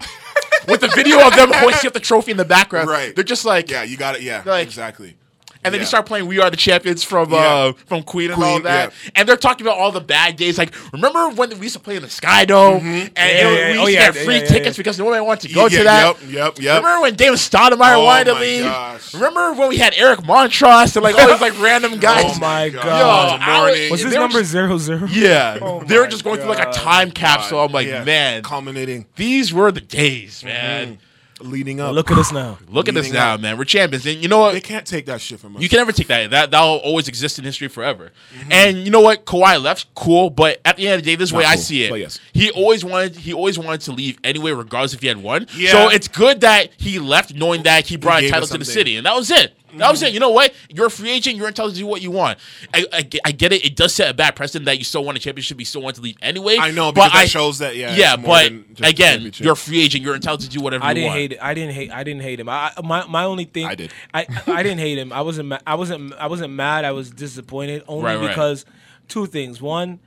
with 0.69 0.83
the 0.83 0.89
video 0.89 1.27
of 1.27 1.35
them 1.35 1.51
hoisting 1.53 1.89
up 1.89 1.95
the 1.95 2.01
trophy 2.01 2.33
in 2.33 2.37
the 2.37 2.45
background, 2.45 2.89
right? 2.91 3.15
They're 3.15 3.25
just 3.25 3.47
like, 3.47 3.71
yeah, 3.71 3.83
you 3.83 3.97
got 3.97 4.17
it, 4.17 4.23
yeah, 4.23 4.43
like, 4.45 4.67
exactly 4.67 5.17
and 5.63 5.75
then 5.75 5.79
yeah. 5.81 5.83
you 5.83 5.87
start 5.87 6.07
playing 6.07 6.27
"We 6.27 6.41
Are 6.41 6.49
the 6.49 6.57
Champions" 6.57 7.05
from 7.05 7.33
yeah. 7.33 7.39
uh, 7.39 7.73
from 7.87 8.03
Queen, 8.03 8.33
Queen 8.33 8.33
and 8.33 8.43
all 8.43 8.61
that, 8.61 8.93
yeah. 9.05 9.11
and 9.15 9.29
they're 9.29 9.37
talking 9.37 9.67
about 9.67 9.79
all 9.79 9.93
the 9.93 10.01
bad 10.01 10.37
days. 10.37 10.57
Like, 10.57 10.75
remember 10.93 11.29
when 11.31 11.51
we 11.51 11.67
used 11.67 11.75
to 11.75 11.81
play 11.81 11.97
in 11.97 12.03
the 12.03 12.09
Sky 12.09 12.47
Dome 12.47 12.81
mm-hmm. 12.81 12.87
and 12.87 13.15
yeah, 13.17 13.73
we 13.73 13.79
oh, 13.79 13.87
used 13.87 13.99
to 13.99 14.13
get 14.13 14.25
free 14.25 14.41
tickets 14.47 14.77
because 14.79 14.99
no 14.99 15.05
one 15.05 15.25
wanted 15.25 15.49
to 15.49 15.55
go 15.55 15.69
to 15.69 15.85
that. 15.85 16.17
Yep, 16.23 16.33
yep, 16.33 16.59
yep. 16.61 16.83
Remember 16.83 17.03
when 17.03 17.15
David 17.15 17.39
Stoudamire 17.39 17.97
oh 17.97 18.05
wanted 18.05 18.25
to 18.25 18.35
leave? 18.35 18.65
Gosh. 18.65 19.13
Remember 19.13 19.53
when 19.53 19.69
we 19.69 19.77
had 19.77 19.93
Eric 19.97 20.21
Montross 20.21 20.97
and 20.97 21.03
like 21.03 21.17
all 21.17 21.29
these 21.29 21.41
like 21.43 21.61
random 21.61 21.99
guys? 21.99 22.37
oh 22.37 22.41
my 22.41 22.71
god! 22.71 23.41
Yo, 23.47 23.91
was, 23.91 23.91
was 23.91 24.05
this 24.05 24.15
number 24.15 24.39
just, 24.39 24.53
zero 24.53 24.79
zero? 24.79 25.07
Yeah, 25.09 25.59
oh 25.63 25.85
they 25.85 25.99
were 25.99 26.07
just 26.07 26.25
going 26.25 26.37
god. 26.37 26.45
through 26.45 26.55
like 26.55 26.69
a 26.69 26.73
time 26.73 27.11
capsule. 27.11 27.61
I'm 27.61 27.73
like, 27.73 27.87
man, 27.87 28.43
culminating. 28.43 29.05
These 29.17 29.53
were 29.53 29.71
the 29.71 29.83
days, 29.83 30.39
mm-hmm. 30.39 30.49
man. 30.49 30.87
Mm-hmm 30.87 31.05
leading 31.41 31.81
up. 31.81 31.95
Look 31.95 32.11
at 32.11 32.19
us 32.19 32.33
now. 32.33 32.59
Look 32.69 32.89
at 32.89 32.97
us 32.97 33.11
now, 33.11 33.35
up. 33.35 33.41
man. 33.41 33.59
We're 33.59 33.65
champions. 33.65 34.07
And 34.07 34.23
you 34.23 34.29
know 34.29 34.39
what? 34.39 34.53
They 34.53 34.61
can't 34.61 34.87
take 34.87 35.07
that 35.07 35.21
shit 35.21 35.41
from 35.41 35.57
us. 35.57 35.63
You 35.63 35.69
can 35.69 35.79
never 35.79 35.93
take 35.93 36.09
that. 36.09 36.31
That 36.31 36.51
that'll 36.51 36.79
always 36.79 37.09
exist 37.09 37.39
in 37.39 37.45
history 37.45 37.69
forever. 37.69 38.13
Mm-hmm. 38.35 38.53
And 38.53 38.79
you 38.79 38.91
know 38.91 39.01
what? 39.01 39.25
Kawhi 39.25 39.63
left, 39.63 39.95
cool. 39.95 40.31
But 40.31 40.61
at 40.65 40.77
the 40.77 40.87
end 40.87 40.99
of 40.99 41.05
the 41.05 41.11
day, 41.11 41.17
this 41.17 41.33
way 41.33 41.45
I 41.45 41.57
see 41.57 41.85
it. 41.85 41.99
yes. 41.99 42.19
He 42.33 42.51
always 42.51 42.85
wanted 42.85 43.17
he 43.17 43.33
always 43.33 43.59
wanted 43.59 43.83
to 43.83 43.93
leave 43.93 44.19
anyway, 44.25 44.53
regardless 44.53 44.95
if 44.95 45.01
he 45.01 45.09
had 45.09 45.23
won. 45.23 45.47
Yeah. 45.57 45.71
So 45.73 45.89
it's 45.91 46.09
good 46.09 46.41
that 46.43 46.71
he 46.77 46.99
left 46.99 47.35
knowing 47.35 47.63
that 47.65 47.87
he 47.87 47.97
brought 47.97 48.23
a 48.23 48.31
title 48.31 48.49
to 48.49 48.59
the 48.59 48.65
city. 48.65 48.97
And 48.97 49.07
that 49.07 49.15
was 49.15 49.31
it. 49.31 49.55
Mm-hmm. 49.71 49.83
I'm 49.83 49.97
saying, 49.97 50.15
you 50.15 50.21
know 50.21 50.31
what? 50.31 50.55
You're 50.69 50.87
a 50.87 50.91
free 50.91 51.11
agent. 51.11 51.37
You're 51.37 51.47
entitled 51.47 51.75
to 51.75 51.79
do 51.81 51.87
what 51.87 52.03
you 52.03 52.11
want. 52.11 52.39
I, 52.75 52.87
I, 52.93 53.09
I 53.25 53.33
get 53.33 53.53
it. 53.53 53.65
It 53.65 53.77
does 53.77 53.95
set 53.95 54.11
a 54.11 54.15
bad 54.15 54.37
precedent 54.37 54.67
that 54.67 54.79
you 54.79 54.85
still 54.85 55.05
want 55.05 55.17
a 55.17 55.21
championship. 55.21 55.59
You 55.59 55.65
still 55.65 55.83
want 55.83 55.97
to 55.97 56.03
leave 56.03 56.17
anyway. 56.21 56.57
I 56.59 56.71
know, 56.71 56.93
but 56.93 57.15
I, 57.15 57.27
shows 57.27 57.59
that 57.59 57.77
yeah. 57.77 57.95
Yeah, 57.95 58.17
but 58.17 58.53
again, 58.83 59.33
you're 59.37 59.53
a 59.53 59.57
free 59.57 59.81
agent. 59.83 60.05
You're 60.05 60.15
entitled 60.15 60.41
to 60.41 60.49
do 60.49 60.61
whatever. 60.61 60.85
I 60.85 60.95
didn't 60.95 61.09
want. 61.09 61.19
hate. 61.19 61.33
It. 61.33 61.39
I 61.43 61.55
didn't 61.55 61.75
hate. 61.75 61.91
I 61.91 62.05
didn't 62.05 62.23
hate 62.23 62.41
him. 62.41 62.49
I 62.49 62.73
my, 62.83 63.07
my 63.07 63.25
only 63.25 63.45
thing. 63.45 63.67
I 63.67 63.75
did. 63.75 63.93
I 64.13 64.27
I 64.47 64.63
didn't 64.63 64.79
hate 64.79 64.99
him. 64.99 65.13
I 65.13 65.23
wasn't. 65.23 65.49
Ma- 65.49 65.59
I 65.67 65.75
wasn't. 65.75 66.13
I 66.15 66.27
wasn't 66.27 66.53
mad. 66.53 66.85
I 66.85 66.93
was 66.93 67.11
disappointed 67.11 67.85
only 67.89 68.17
right, 68.17 68.29
because 68.29 68.65
right. 68.67 69.09
two 69.09 69.27
things. 69.27 69.61
One, 69.61 70.01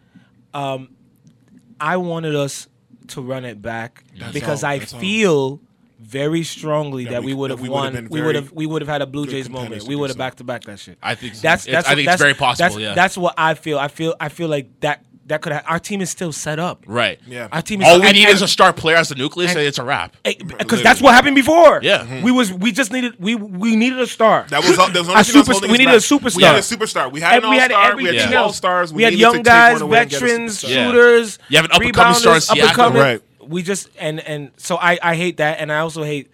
um, 0.53 0.89
I 1.79 1.97
wanted 1.97 2.35
us 2.35 2.67
to 3.09 3.21
run 3.21 3.45
it 3.45 3.61
back 3.61 4.03
that's 4.17 4.33
because 4.33 4.63
all, 4.63 4.71
I 4.71 4.79
feel. 4.79 5.39
All 5.39 5.61
very 6.03 6.43
strongly 6.43 7.05
that, 7.05 7.11
that 7.11 7.23
we 7.23 7.33
would 7.33 7.49
have 7.49 7.65
won. 7.67 8.07
We 8.09 8.21
would 8.21 8.35
have 8.35 8.51
we 8.51 8.65
would 8.65 8.81
have 8.81 8.89
had 8.89 9.01
a 9.01 9.07
Blue 9.07 9.25
Jays 9.25 9.49
moment. 9.49 9.83
We 9.83 9.95
would 9.95 10.09
have 10.09 10.17
back 10.17 10.35
to 10.35 10.43
back 10.43 10.63
that 10.63 10.79
shit. 10.79 10.97
I 11.01 11.15
think 11.15 11.35
so. 11.35 11.41
that's 11.41 11.65
that's, 11.65 11.87
I 11.87 11.95
think 11.95 12.05
that's, 12.05 12.15
it's 12.15 12.21
very 12.21 12.33
possible. 12.33 12.69
That's, 12.69 12.77
yeah, 12.77 12.93
that's 12.93 13.17
what 13.17 13.33
I 13.37 13.53
feel. 13.53 13.79
I 13.79 13.87
feel 13.87 14.15
I 14.19 14.29
feel 14.29 14.49
like 14.49 14.79
that 14.81 15.05
that 15.27 15.41
could 15.41 15.53
have, 15.53 15.63
our 15.67 15.79
team 15.79 16.01
is 16.01 16.09
still 16.09 16.31
set 16.31 16.59
up. 16.59 16.83
Right. 16.85 17.19
Yeah. 17.25 17.47
Our 17.51 17.61
team. 17.61 17.81
Is 17.81 17.87
All 17.87 17.95
still, 17.95 18.07
we 18.07 18.11
need 18.11 18.25
and, 18.25 18.33
is 18.33 18.41
a 18.41 18.47
star 18.47 18.73
player 18.73 18.97
as 18.97 19.09
the 19.09 19.15
nucleus, 19.15 19.51
and, 19.51 19.59
and 19.59 19.67
it's 19.67 19.79
a 19.79 19.83
wrap. 19.83 20.17
Because 20.23 20.83
that's 20.83 21.01
what 21.01 21.13
happened 21.13 21.35
before. 21.35 21.79
Yeah. 21.81 21.99
Mm-hmm. 21.99 22.23
We 22.23 22.31
was 22.31 22.51
we 22.51 22.71
just 22.71 22.91
needed 22.91 23.15
we 23.19 23.35
we 23.35 23.75
needed 23.75 23.99
a 23.99 24.07
star. 24.07 24.45
That 24.49 24.63
was, 24.63 24.75
that 24.75 24.93
was 24.93 25.09
a 25.09 25.23
super, 25.23 25.53
We 25.61 25.77
needed 25.77 25.85
back. 25.85 25.95
a 25.95 25.99
superstar. 25.99 26.35
We 26.35 26.43
had 26.43 26.55
a 26.55 26.59
superstar. 26.59 27.11
We 27.11 27.21
had 27.21 27.43
an 27.43 27.69
star. 27.69 27.95
We 27.95 28.05
had 28.05 28.29
twelve 28.29 28.49
yeah. 28.49 28.51
stars. 28.51 28.91
We, 28.91 28.97
we 28.97 29.03
had 29.03 29.13
young 29.13 29.43
guys, 29.43 29.81
veterans, 29.81 30.59
shooters. 30.59 31.39
You 31.47 31.57
have 31.57 31.65
an 31.65 31.71
up 31.71 31.81
and 31.81 31.93
coming 31.93 32.15
star 32.15 32.35
in 32.35 32.41
Siakam. 32.41 32.93
Right 32.93 33.21
we 33.47 33.63
just 33.63 33.89
and 33.99 34.19
and 34.19 34.51
so 34.57 34.77
I 34.77 34.97
I 35.01 35.15
hate 35.15 35.37
that, 35.37 35.59
and 35.59 35.71
I 35.71 35.79
also 35.79 36.03
hate. 36.03 36.31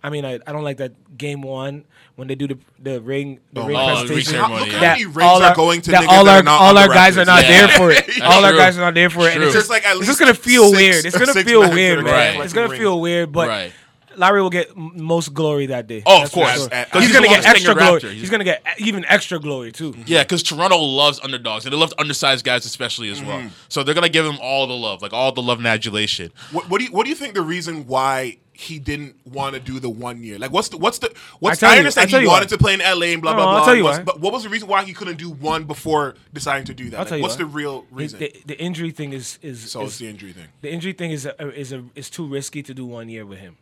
I 0.00 0.10
mean, 0.10 0.24
I, 0.24 0.38
I 0.46 0.52
don't 0.52 0.62
like 0.62 0.76
that 0.76 1.18
game 1.18 1.42
one 1.42 1.84
when 2.14 2.28
they 2.28 2.36
do 2.36 2.46
the 2.46 2.58
the 2.78 3.00
ring 3.00 3.40
the 3.52 3.62
oh, 3.62 3.66
ring 3.66 3.76
oh, 3.76 3.86
presentation. 3.86 4.34
How, 4.34 4.48
how 4.48 4.64
yeah. 4.64 4.80
many 4.80 5.04
rings 5.06 5.18
all 5.18 5.42
are, 5.42 5.54
going 5.54 5.80
to 5.82 5.90
that 5.90 6.06
all 6.08 6.28
our, 6.28 6.42
that 6.42 6.48
all 6.48 6.78
our 6.78 6.88
guys 6.88 7.18
are 7.18 7.24
not 7.24 7.42
yeah. 7.42 7.66
there 7.66 7.76
for 7.76 7.90
it. 7.90 8.22
all 8.22 8.40
true. 8.40 8.50
our 8.50 8.56
guys 8.56 8.78
are 8.78 8.82
not 8.82 8.94
there 8.94 9.10
for 9.10 9.28
it. 9.28 9.34
And 9.34 9.42
it's 9.42 9.54
just 9.54 9.70
like 9.70 9.82
it's 9.84 10.06
just 10.06 10.20
gonna 10.20 10.34
feel 10.34 10.70
six, 10.70 10.76
weird. 10.76 11.04
It's 11.04 11.18
gonna 11.18 11.44
feel 11.44 11.68
weird, 11.70 12.04
man. 12.04 12.36
Right. 12.36 12.44
It's 12.44 12.52
gonna 12.52 12.76
feel 12.76 13.00
weird, 13.00 13.32
but. 13.32 13.48
Right 13.48 13.72
Larry 14.18 14.42
will 14.42 14.50
get 14.50 14.70
m- 14.76 14.92
most 14.94 15.32
glory 15.32 15.66
that 15.66 15.86
day. 15.86 16.02
Oh, 16.04 16.18
That's 16.18 16.30
of 16.30 16.34
course. 16.34 16.54
sure. 16.68 16.84
He's 16.92 17.02
he's 17.04 17.12
gonna 17.12 17.28
get 17.28 17.46
extra 17.46 17.74
glory. 17.74 18.00
Raptor. 18.00 18.12
He's 18.12 18.30
gonna 18.30 18.44
get 18.44 18.62
even 18.78 19.04
extra 19.06 19.38
glory 19.38 19.72
too. 19.72 19.94
Yeah, 20.06 20.22
because 20.22 20.42
Toronto 20.42 20.78
loves 20.78 21.20
underdogs 21.22 21.64
and 21.64 21.72
they 21.72 21.78
love 21.78 21.94
undersized 21.98 22.44
guys 22.44 22.66
especially 22.66 23.10
as 23.10 23.22
well. 23.22 23.38
Mm-hmm. 23.38 23.48
So 23.68 23.82
they're 23.82 23.94
gonna 23.94 24.08
give 24.08 24.26
him 24.26 24.38
all 24.42 24.66
the 24.66 24.74
love, 24.76 25.02
like 25.02 25.12
all 25.12 25.32
the 25.32 25.42
love 25.42 25.58
and 25.58 25.66
adulation. 25.66 26.32
What, 26.52 26.68
what 26.68 26.78
do 26.78 26.84
you 26.86 26.90
What 26.92 27.04
do 27.04 27.10
you 27.10 27.16
think 27.16 27.34
the 27.34 27.42
reason 27.42 27.86
why 27.86 28.38
he 28.52 28.80
didn't 28.80 29.14
want 29.24 29.54
to 29.54 29.60
do 29.60 29.78
the 29.78 29.88
one 29.88 30.20
year? 30.24 30.36
Like, 30.36 30.50
what's 30.50 30.68
the 30.70 30.78
what's 30.78 30.98
the 30.98 31.14
what's? 31.38 31.62
I 31.62 31.66
tell 31.66 31.70
I, 31.70 31.74
you- 31.74 31.78
understand 31.80 32.08
I 32.08 32.10
tell 32.10 32.20
he 32.20 32.24
you 32.26 32.30
wanted 32.30 32.46
why. 32.50 32.56
to 32.56 32.58
play 32.58 32.74
in 32.74 32.80
LA 32.80 33.06
and 33.12 33.22
blah 33.22 33.30
No, 33.32 33.36
blah 33.36 33.46
I'll 33.46 33.56
blah. 33.58 33.64
tell 33.66 33.76
you 33.76 33.84
why. 33.84 34.02
But 34.02 34.18
what 34.20 34.32
was 34.32 34.42
the 34.42 34.48
reason 34.48 34.66
why 34.68 34.82
he 34.84 34.92
couldn't 34.92 35.16
do 35.18 35.30
one 35.30 35.62
before 35.64 36.16
deciding 36.34 36.64
to 36.66 36.74
do 36.74 36.90
that? 36.90 36.96
I'll 36.96 37.00
Like, 37.02 37.08
tell 37.08 37.18
you 37.18 37.22
what's 37.22 37.34
why. 37.36 37.38
the 37.38 37.46
real 37.46 37.86
reason? 37.92 38.18
the- 38.18 38.34
the 38.46 38.58
injury 38.60 38.90
thing 38.90 39.12
is 39.12 39.38
is, 39.42 39.70
so 39.70 39.82
is 39.82 39.90
it's 39.90 39.98
the 39.98 40.08
injury 40.08 40.32
thing. 40.32 40.46
the 40.62 40.72
injury 40.72 40.92
thing 40.92 41.12
is 41.12 41.24
a, 41.24 41.48
is 41.56 41.72
a, 41.72 41.84
is 41.94 42.10
too 42.10 42.26
risky 42.26 42.62
to 42.64 42.74
do 42.74 42.84
one 42.84 43.08
year 43.08 43.24
with 43.24 43.38
him. 43.38 43.56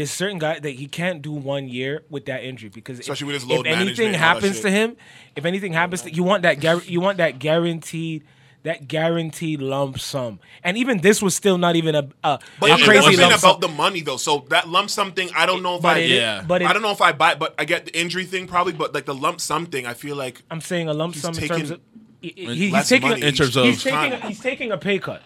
There's 0.00 0.10
certain 0.10 0.38
guy 0.38 0.58
that 0.58 0.70
he 0.70 0.86
can't 0.86 1.20
do 1.20 1.30
one 1.30 1.68
year 1.68 2.04
with 2.08 2.24
that 2.24 2.42
injury 2.42 2.70
because 2.70 2.98
Especially 2.98 3.26
if, 3.26 3.26
with 3.34 3.42
his 3.42 3.44
load 3.44 3.66
if 3.66 3.72
anything 3.76 3.84
management 3.84 4.06
and 4.06 4.16
all 4.16 4.20
that 4.20 4.34
happens 4.46 4.60
to 4.60 4.70
him, 4.70 4.96
if 5.36 5.44
anything 5.44 5.72
happens 5.74 6.00
to 6.02 6.10
you 6.14 6.22
want 6.22 6.42
that 6.44 6.58
gar- 6.58 6.82
you 6.84 7.02
want 7.02 7.18
that 7.18 7.38
guaranteed 7.38 8.24
that 8.62 8.88
guaranteed 8.88 9.60
lump 9.60 9.98
sum. 10.00 10.38
And 10.64 10.78
even 10.78 11.02
this 11.02 11.20
was 11.20 11.34
still 11.34 11.58
not 11.58 11.76
even 11.76 11.94
a 11.94 12.08
a, 12.24 12.38
But 12.58 12.70
a 12.70 12.74
it 12.76 12.84
crazy 12.84 13.04
wasn't 13.08 13.18
lump 13.18 13.42
about 13.42 13.52
sum. 13.52 13.60
the 13.60 13.68
money 13.68 14.00
though. 14.00 14.16
So 14.16 14.46
that 14.48 14.70
lump 14.70 14.88
sum 14.88 15.12
thing, 15.12 15.28
I 15.36 15.44
don't 15.44 15.62
know 15.62 15.76
if 15.76 15.82
But 15.82 15.98
I 15.98 16.00
it- 16.00 16.10
Yeah. 16.12 16.44
but 16.48 16.62
it, 16.62 16.68
I 16.68 16.72
don't 16.72 16.80
know 16.80 16.92
if 16.92 17.02
I 17.02 17.12
buy, 17.12 17.34
but 17.34 17.54
I 17.58 17.66
get 17.66 17.84
the 17.84 17.94
injury 18.00 18.24
thing 18.24 18.46
probably. 18.46 18.72
But 18.72 18.94
like 18.94 19.04
the 19.04 19.14
lump 19.14 19.42
sum 19.42 19.66
thing, 19.66 19.84
I 19.84 19.92
feel 19.92 20.16
like 20.16 20.40
I'm 20.50 20.62
saying 20.62 20.88
a 20.88 20.94
lump 20.94 21.12
He's 21.12 21.22
sum 21.22 21.34
in 21.36 21.46
terms 21.46 21.70
of 21.72 21.80
he- 22.22 22.32
he- 22.36 22.70
he's 22.70 22.88
taking 22.88 23.08
money 23.10 23.22
In 23.22 23.34
terms 23.34 23.54
of- 23.54 23.66
he's 23.66 23.82
taking 23.82 24.20
he's 24.22 24.40
taking 24.40 24.72
a 24.72 24.78
pay 24.78 24.98
cut. 24.98 25.22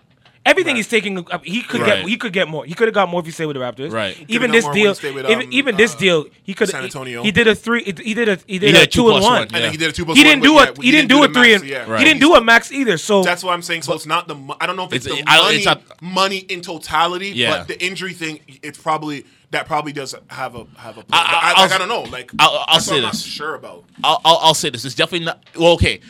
Everything 0.47 0.77
he's 0.77 0.89
taking, 0.89 1.19
uh, 1.19 1.39
he 1.43 1.63
could 1.63 1.81
Right. 1.81 2.01
get 2.01 2.09
he 2.09 2.17
could 2.19 2.33
get 2.35 2.49
more. 2.49 2.67
He 2.67 2.75
could 2.75 2.87
have 2.89 2.95
got 2.95 3.09
more 3.09 3.21
if 3.21 3.27
he 3.27 3.33
stayed 3.33 3.47
with 3.47 3.57
the 3.57 3.61
Raptors. 3.63 3.91
Right. 3.93 4.15
Even 4.29 4.51
this 4.51 4.65
more 4.65 4.73
when 4.73 4.77
he 4.79 4.83
deal, 4.85 4.91
with, 5.15 5.31
even 5.31 5.47
um, 5.47 5.53
even 5.53 5.77
this 5.77 5.95
uh, 5.95 5.99
deal, 5.99 6.27
he 6.43 6.53
could 6.53 6.69
San 6.69 6.81
he, 6.83 6.85
Antonio. 6.87 7.23
he 7.23 7.31
did 7.31 7.47
a 7.49 7.55
three. 7.55 7.83
He 7.83 7.93
did 8.13 8.29
a 8.29 8.39
he 8.47 8.59
did, 8.59 8.73
did 8.73 8.77
a 8.77 8.83
a 8.83 8.87
two, 8.87 8.91
two 9.05 9.09
and 9.09 9.13
plus 9.13 9.23
one. 9.25 9.33
one, 9.33 9.43
and 9.45 9.51
then 9.53 9.63
Yeah. 9.63 9.71
he 9.71 9.77
did 9.79 9.89
a 9.89 9.93
two 9.93 10.05
plus 10.05 10.19
He 10.19 10.23
one, 10.25 10.31
didn't 10.31 10.43
but 10.43 10.47
do 10.47 10.53
yeah, 10.55 10.81
a 10.81 10.83
he 10.83 10.91
didn't 10.91 11.09
do 11.09 11.17
the 11.21 11.31
a 11.31 11.33
three 11.33 11.55
and 11.55 11.65
yeah. 11.65 11.91
Right. 11.91 11.99
he 12.01 12.05
didn't 12.05 12.21
do 12.21 12.35
a 12.35 12.41
max 12.43 12.71
either. 12.73 12.99
So 12.99 13.23
That's 13.23 13.43
what 13.43 13.53
I'm 13.55 13.63
saying. 13.63 13.83
So 13.83 13.95
it's 13.95 14.05
not 14.07 14.29
the. 14.29 14.37
I 14.61 14.67
don't 14.67 14.77
know 14.77 14.85
if 14.85 14.93
it's, 14.93 15.07
It's- 15.07 15.23
the 15.25 15.31
I- 15.31 15.39
money, 15.43 15.57
it's 15.57 15.65
not- 15.65 16.03
money 16.03 16.37
in 16.39 16.61
totality, 16.61 17.31
Yeah. 17.31 17.57
but 17.59 17.69
the 17.69 17.83
injury 17.83 18.13
thing. 18.13 18.41
It's 18.63 18.77
probably 18.79 19.25
that 19.51 19.67
probably 19.67 19.93
does 19.93 20.15
have 20.29 20.57
a 20.57 20.67
have 20.77 20.99
a. 20.99 21.05
I- 21.11 21.17
I, 21.17 21.23
I, 21.23 21.53
I'll- 21.57 21.63
like, 21.65 21.73
I 21.73 21.79
don't 21.79 21.89
know. 21.89 22.03
Like 22.03 22.31
I'll- 22.39 22.51
I'll 22.69 22.75
that's 22.75 22.75
what 22.75 22.83
say 22.93 22.97
I'm 22.97 23.03
not 23.05 23.13
this. 23.13 23.23
sure 23.25 23.55
about. 23.55 23.85
I'll, 24.03 24.21
I'll, 24.27 24.39
I'll 24.43 24.55
say 24.55 24.69
this. 24.69 24.85
It's 24.85 24.95
definitely 24.95 25.25
not. 25.25 25.43
Well, 25.57 25.73
okay. 25.73 26.01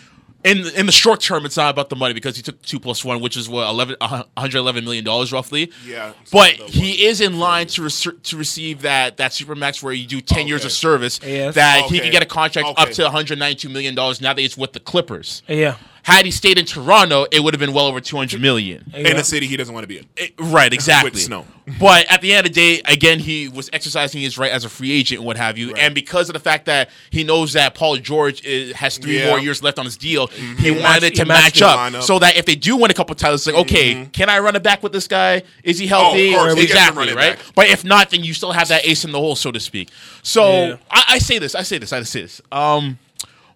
In 0.44 0.66
in 0.76 0.84
the 0.84 0.92
short 0.92 1.20
term, 1.22 1.46
it's 1.46 1.56
not 1.56 1.70
about 1.70 1.88
the 1.88 1.96
money 1.96 2.12
because 2.12 2.36
he 2.36 2.42
took 2.42 2.60
two 2.62 2.78
plus 2.78 3.02
one, 3.02 3.20
which 3.22 3.34
is 3.34 3.48
what 3.48 3.66
11, 3.66 3.96
111 3.98 4.84
million 4.84 5.02
dollars 5.02 5.32
roughly. 5.32 5.72
Yeah. 5.86 6.12
But 6.30 6.52
he 6.52 7.06
is 7.06 7.22
in 7.22 7.38
line 7.38 7.66
to 7.68 7.82
rec- 7.84 8.22
to 8.24 8.36
receive 8.36 8.82
that 8.82 9.16
that 9.16 9.30
supermax 9.30 9.82
where 9.82 9.94
you 9.94 10.06
do 10.06 10.20
ten 10.20 10.46
years 10.46 10.66
of 10.66 10.72
service. 10.72 11.18
Yes. 11.24 11.54
That 11.54 11.86
he 11.86 11.98
can 11.98 12.12
get 12.12 12.22
a 12.22 12.26
contract 12.26 12.68
up 12.76 12.90
to 12.90 13.02
192 13.04 13.68
million 13.70 13.94
dollars. 13.94 14.20
Now 14.20 14.34
that 14.34 14.40
he's 14.42 14.56
with 14.56 14.74
the 14.74 14.80
Clippers. 14.80 15.42
yeah, 15.48 15.76
Had 16.04 16.26
he 16.26 16.30
stayed 16.30 16.58
in 16.58 16.66
Toronto, 16.66 17.26
it 17.32 17.40
would 17.42 17.54
have 17.54 17.58
been 17.60 17.72
well 17.72 17.86
over 17.86 17.98
200 18.00 18.40
million. 18.40 18.84
yeah. 18.92 19.08
in 19.10 19.16
a 19.16 19.24
city 19.24 19.46
he 19.46 19.56
doesn't 19.56 19.72
want 19.74 19.84
to 19.84 19.88
be 19.88 19.98
in. 19.98 20.06
It- 20.16 20.34
right, 20.38 20.72
exactly. 20.72 21.10
With 21.10 21.20
snow. 21.20 21.46
but 21.80 22.04
at 22.10 22.20
the 22.20 22.34
end 22.34 22.46
of 22.46 22.52
the 22.52 22.60
day, 22.60 22.82
again, 22.84 23.18
he 23.18 23.48
was 23.48 23.70
exercising 23.72 24.20
his 24.20 24.36
right 24.36 24.52
as 24.52 24.66
a 24.66 24.68
free 24.68 24.92
agent 24.92 25.20
and 25.20 25.26
what 25.26 25.38
have 25.38 25.56
you. 25.56 25.72
Right. 25.72 25.82
And 25.82 25.94
because 25.94 26.28
of 26.28 26.34
the 26.34 26.40
fact 26.40 26.66
that 26.66 26.90
he 27.08 27.24
knows 27.24 27.54
that 27.54 27.74
Paul 27.74 27.96
George 27.96 28.44
is, 28.44 28.74
has 28.74 28.98
three 28.98 29.18
Yeah. 29.18 29.30
more 29.30 29.40
years 29.40 29.62
left 29.62 29.78
on 29.78 29.86
his 29.86 29.96
deal, 29.96 30.26
he 30.26 30.54
He 30.56 30.70
wanted 30.72 30.82
matched- 30.82 31.02
it 31.04 31.14
to 31.16 31.22
he 31.22 31.28
match 31.28 31.62
up, 31.62 31.94
up. 31.94 32.02
so 32.02 32.18
that 32.18 32.36
if 32.36 32.44
they 32.44 32.54
do 32.54 32.76
win 32.76 32.90
a 32.90 32.94
couple 32.94 33.14
titles, 33.14 33.46
it's 33.46 33.56
like, 33.56 33.64
okay, 33.64 34.06
can 34.12 34.28
I 34.28 34.40
run 34.40 34.56
it 34.56 34.62
back 34.62 34.82
with 34.82 34.92
this 34.92 35.08
guy? 35.08 35.42
Is 35.62 35.78
he 35.78 35.86
healthy? 35.86 36.34
Oh, 36.34 36.38
course, 36.40 36.54
he 36.56 36.62
exactly, 36.64 36.98
run 36.98 37.08
it 37.08 37.14
right? 37.16 37.36
back. 37.38 37.46
But 37.54 37.68
if 37.68 37.82
not, 37.82 38.10
then 38.10 38.22
you 38.24 38.34
still 38.34 38.52
have 38.52 38.68
that 38.68 38.84
ace 38.86 39.06
in 39.06 39.12
the 39.12 39.18
hole, 39.18 39.36
so 39.36 39.50
to 39.50 39.58
speak. 39.60 39.88
So 40.22 40.66
Yeah. 40.66 40.76
I, 40.90 41.04
I 41.12 41.18
say 41.18 41.38
this, 41.38 41.54
I 41.54 41.62
say 41.62 41.78
this, 41.78 41.94
I 41.94 42.02
say 42.02 42.20
this. 42.22 42.42
Um, 42.52 42.98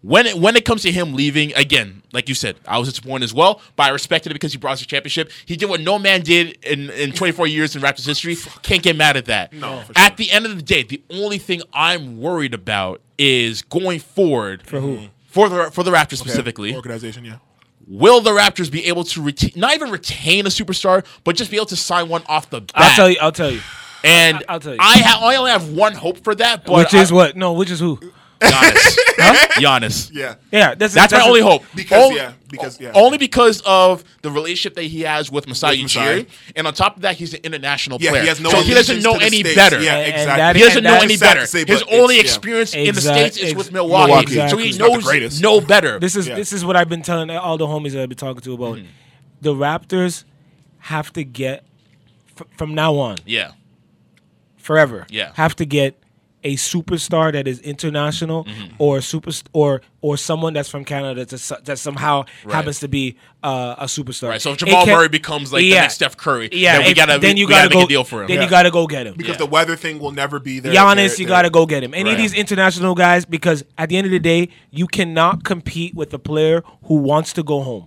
when 0.03 0.27
it 0.27 0.39
when 0.39 0.55
it 0.57 0.65
comes 0.65 0.83
to 0.83 0.93
him 0.93 1.15
leaving 1.15 1.53
again, 1.55 2.03
like 2.13 2.29
you 2.29 2.35
said, 2.35 2.57
I 2.67 2.79
was 2.79 2.89
disappointed 2.89 3.25
as 3.25 3.35
well, 3.35 3.61
but 3.77 3.85
I 3.85 3.89
respected 3.91 4.31
it 4.31 4.35
because 4.35 4.53
he 4.53 4.59
brought 4.59 4.75
us 4.75 4.83
a 4.83 4.87
championship. 4.87 5.31
He 5.47 5.57
did 5.57 5.69
what 5.69 5.81
no 5.81 5.99
man 5.99 6.23
did 6.23 6.57
in, 6.65 6.91
in 6.91 7.13
24 7.13 7.47
years 7.49 7.75
in 7.75 7.83
Raptors 7.83 8.07
history. 8.07 8.37
Can't 8.63 8.83
get 8.83 8.97
mad 8.97 9.17
at 9.17 9.25
that. 9.27 9.53
No, 9.53 9.81
for 9.81 9.93
At 9.97 10.11
sure. 10.11 10.17
the 10.17 10.31
end 10.31 10.47
of 10.47 10.55
the 10.57 10.63
day, 10.63 10.83
the 10.85 11.03
only 11.11 11.39
thing 11.39 11.63
I'm 11.73 12.21
worried 12.21 12.55
about 12.55 13.01
is 13.19 13.63
going 13.63 13.99
forward 14.01 14.63
for 14.67 14.81
who? 14.81 15.09
for 15.27 15.49
the 15.49 15.71
for 15.73 15.83
the 15.83 15.91
Raptors 15.91 16.19
specifically. 16.19 16.75
organization, 16.75 17.25
yeah. 17.25 17.39
Will 17.91 18.21
the 18.21 18.31
Raptors 18.33 18.71
be 18.71 18.85
able 18.87 19.03
to 19.05 19.23
retain, 19.23 19.53
not 19.57 19.75
even 19.75 19.91
retain 19.91 20.45
a 20.47 20.51
superstar, 20.51 21.05
but 21.25 21.37
just 21.37 21.51
be 21.51 21.57
able 21.57 21.67
to 21.67 21.77
sign 21.77 22.09
one 22.09 22.23
off 22.29 22.51
the 22.51 22.61
bat? 22.61 22.71
I'll 22.75 22.95
tell 22.97 23.11
you. 23.11 23.17
I'll 23.21 23.33
tell 23.33 23.51
you. 23.51 23.61
And 24.05 24.37
I- 24.37 24.43
I'll 24.51 24.61
tell 24.61 24.75
you. 24.75 24.79
I, 24.81 24.99
ha- 24.99 25.27
I 25.27 25.37
only 25.37 25.51
have 25.51 25.71
one 25.73 25.95
hope 25.95 26.23
for 26.23 26.35
that, 26.35 26.65
but 26.67 26.75
which 26.77 26.95
is 26.95 27.11
I- 27.11 27.15
what? 27.15 27.37
No, 27.37 27.55
which 27.55 27.71
is 27.71 27.81
who? 27.81 27.99
Giannis. 28.41 28.97
Giannis. 29.59 30.11
Yeah. 30.13 30.35
Yeah, 30.53 30.75
that's 30.75 30.95
That's 30.95 31.13
my 31.13 31.21
only 31.23 31.41
hope. 31.41 31.65
Because, 31.75 32.05
Only- 32.05 32.17
yeah, 32.17 32.33
because, 32.51 32.81
yeah. 32.81 32.93
Only 32.95 33.19
because 33.19 33.61
of 33.67 34.05
the 34.23 34.31
relationship 34.31 34.75
that 34.75 34.85
he 34.85 35.01
has 35.03 35.31
with 35.31 35.49
Masai 35.49 35.83
Ujiri, 35.83 36.29
and 36.55 36.67
on 36.67 36.73
top 36.75 36.97
of 36.97 37.03
that, 37.03 37.17
he's 37.17 37.35
an 37.35 37.41
international 37.43 37.99
Yeah, 38.01 38.11
player. 38.11 38.23
he 38.23 38.29
has 38.29 38.41
no 38.41 38.51
so 38.51 38.61
he 38.63 38.75
doesn't 38.75 39.03
know 39.03 39.15
any 39.17 39.41
States. 39.41 39.55
better. 39.55 39.81
Yeah, 39.81 39.97
And- 39.97 40.05
and 40.07 40.15
exactly. 40.15 40.37
that 40.39 40.57
He 40.57 40.63
doesn't 40.63 40.87
and 40.87 40.95
know 40.97 41.03
any 41.03 41.17
better. 41.17 41.47
say, 41.47 41.65
His 41.67 41.83
only 41.91 42.15
it's- 42.15 42.15
yeah. 42.15 42.21
experience 42.37 42.75
in 42.75 42.83
the 42.85 42.89
Exact- 42.91 43.35
states 43.35 43.37
is 43.39 43.55
with 43.55 43.73
Milwaukee, 43.73 44.35
Milwaukee. 44.35 44.49
so 44.51 44.57
he 44.57 44.67
He's 44.67 44.79
knows 44.79 45.41
no 45.43 45.61
better. 45.61 45.99
This 45.99 46.15
is 46.17 46.29
Yeah. 46.29 46.37
this 46.37 46.53
is 46.53 46.65
what 46.65 46.77
I've 46.77 46.89
been 46.89 47.03
telling 47.03 47.31
all 47.31 47.59
the 47.59 47.67
homies 47.67 47.93
that 47.93 48.03
I've 48.03 48.09
been 48.09 48.17
talking 48.19 48.41
to 48.43 48.55
about. 48.55 48.77
Mm-hmm. 48.77 48.87
The 49.41 49.55
Raptors 49.55 50.25
have 50.81 51.13
to 51.15 51.25
get 51.25 51.65
f- 52.39 52.47
from 52.57 52.75
now 52.75 52.95
on 52.97 53.17
yeah, 53.27 53.51
forever. 54.57 55.07
Yeah. 55.11 55.33
have 55.35 55.57
to 55.57 55.65
get 55.67 55.99
a 56.45 56.55
superstar 56.57 57.33
that 57.33 57.47
is 57.49 57.61
international 57.61 58.45
Mm-hmm. 58.45 58.75
or 58.79 59.01
super 59.01 59.31
or 59.53 59.81
or 60.01 60.17
someone 60.17 60.53
that's 60.53 60.69
from 60.69 60.85
Canada 60.85 61.25
that's 61.25 61.49
that 61.65 61.79
somehow 61.79 62.25
happens 62.49 62.79
to 62.81 62.89
be 62.89 63.17
uh, 63.43 63.75
a 63.79 63.85
superstar. 63.87 64.29
right. 64.31 64.41
So 64.43 64.51
if 64.53 64.63
It 64.63 64.67
Jamal 64.67 64.85
can- 64.85 64.95
Murray 64.97 65.09
becomes 65.09 65.53
like 65.53 65.61
the 65.63 65.71
next 65.71 65.95
Steph 65.95 66.17
Curry, 66.17 66.49
yeah, 66.53 66.79
then 66.79 66.87
we 66.87 66.95
gotta 66.95 67.19
then 67.19 67.37
you 67.37 67.47
we 67.47 67.51
gotta 67.53 67.65
gotta 67.69 67.75
go 67.75 67.81
make 67.81 67.87
a 67.87 67.89
deal 67.89 68.05
for 68.05 68.23
him. 68.23 68.29
Then 68.29 68.37
Yeah. 68.37 68.45
you 68.45 68.51
gotta 68.51 68.71
go 68.71 68.87
get 68.87 69.07
him. 69.07 69.15
Because 69.17 69.35
Yeah. 69.35 69.39
the 69.39 69.47
weather 69.47 69.77
thing 69.77 69.99
will 69.99 70.13
never 70.13 70.39
be 70.39 70.61
there. 70.61 70.73
Giannis, 70.73 71.17
They're- 71.17 71.23
you 71.23 71.27
got 71.27 71.43
to 71.43 71.51
go 71.51 71.67
get 71.67 71.83
him. 71.83 71.95
Any 71.95 72.05
Right. 72.11 72.13
of 72.13 72.19
these 72.19 72.33
international 72.35 72.95
guys, 72.95 73.25
because 73.25 73.65
at 73.77 73.89
the 73.89 73.97
end 73.97 74.07
of 74.07 74.11
the 74.13 74.19
day, 74.21 74.49
you 74.71 74.87
cannot 74.87 75.43
compete 75.45 75.95
with 75.95 76.13
a 76.15 76.19
player 76.19 76.63
who 76.85 76.95
wants 76.97 77.33
to 77.35 77.43
go 77.43 77.63
home. 77.63 77.87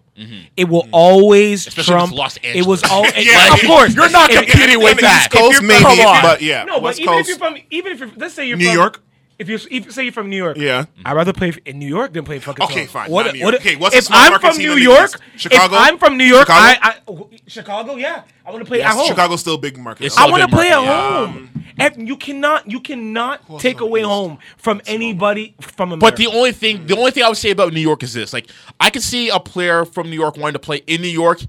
It 0.56 0.70
will 0.70 0.88
always 0.92 1.62
Mm-hmm. 1.66 1.80
Especially 1.80 1.82
if 1.82 1.98
trump. 2.00 2.12
it's 2.12 2.20
Los 2.20 2.38
It 2.44 2.66
was 2.68 2.84
Angeles. 2.84 2.92
all. 2.92 3.06
Yeah. 3.24 3.54
of 3.54 3.62
course, 3.62 3.96
You're 3.96 4.10
not 4.10 4.30
If- 4.30 4.48
competing 4.48 4.78
with 4.80 4.92
On 4.92 4.96
the 4.98 5.02
that. 5.04 5.22
East 5.22 5.32
Coast, 5.32 5.62
maybe, 5.64 5.84
but 6.22 6.42
yeah, 6.42 6.64
No, 6.66 6.74
but 6.76 6.84
West 6.84 7.00
even 7.00 7.14
Coast. 7.14 7.22
if 7.22 7.28
you're 7.30 7.38
from, 7.38 7.58
even 7.72 7.92
if 7.94 8.00
you're, 8.00 8.12
let's 8.18 8.34
say 8.36 8.46
you're 8.48 8.58
New 8.58 8.66
from 8.68 8.76
York? 8.76 9.02
If 9.42 9.50
you 9.50 9.58
if, 9.72 9.92
say 9.92 10.04
you're 10.04 10.12
from 10.14 10.30
New 10.30 10.38
York, 10.38 10.56
Yeah. 10.58 10.84
Mm-hmm. 10.84 11.02
I'd 11.08 11.14
rather 11.16 11.34
play 11.34 11.52
in 11.66 11.80
New 11.80 11.88
York 11.88 12.14
than 12.14 12.24
play 12.24 12.38
fucking. 12.40 12.64
Okay, 12.64 12.74
Toronto. 12.86 12.92
fine, 12.92 13.12
What, 13.12 13.26
not 13.26 13.34
New 13.36 13.44
what- 13.44 13.54
York. 13.54 13.62
Okay, 13.66 13.76
what's 13.76 13.94
the 13.96 13.98
if 14.00 14.04
small 14.06 14.20
I'm 14.20 14.40
from 14.40 14.54
team 14.56 14.70
New 14.70 14.76
York, 14.78 15.12
Chicago? 15.36 15.76
if 15.76 15.82
I'm 15.82 15.98
from 15.98 16.18
New 16.18 16.24
York, 16.26 16.48
Chicago? 16.48 16.80
I, 16.82 16.96
I 17.08 17.40
Chicago, 17.48 17.96
yeah, 17.96 18.24
I 18.46 18.52
want 18.52 18.64
to 18.64 18.68
play 18.68 18.78
Yes, 18.80 18.94
at 18.94 18.98
home. 18.98 19.08
Chicago's 19.08 19.40
still 19.42 19.56
a 19.56 19.58
big 19.58 19.78
market. 19.78 20.06
It's. 20.06 20.18
I 20.18 20.30
want 20.30 20.42
to 20.44 20.48
big 20.48 20.56
play 20.56 20.70
at 20.70 20.76
market, 20.76 20.88
yeah. 20.92 21.26
home. 21.26 21.38
Um, 21.38 21.66
and 21.80 22.08
you 22.08 22.18
cannot, 22.18 22.70
you 22.70 22.80
cannot 22.82 23.60
take 23.60 23.80
away 23.82 24.02
East? 24.02 24.10
home 24.10 24.38
from 24.58 24.82
anybody 24.86 25.56
from 25.62 25.92
America. 25.94 26.06
But 26.06 26.18
the 26.18 26.28
only 26.28 26.52
thing, 26.52 26.86
the 26.86 26.96
only 26.98 27.10
thing 27.12 27.24
I 27.24 27.30
would 27.30 27.38
say 27.38 27.50
about 27.52 27.74
New 27.74 27.80
York 27.82 28.04
is 28.04 28.14
this: 28.14 28.34
like, 28.34 28.48
I 28.80 28.90
can 28.92 29.02
see 29.02 29.30
a 29.30 29.40
player 29.40 29.86
from 29.86 30.10
New 30.10 30.16
York 30.20 30.38
wanting 30.38 30.54
to 30.54 30.60
play 30.60 30.78
in 30.86 31.02
New 31.02 31.08
York 31.08 31.40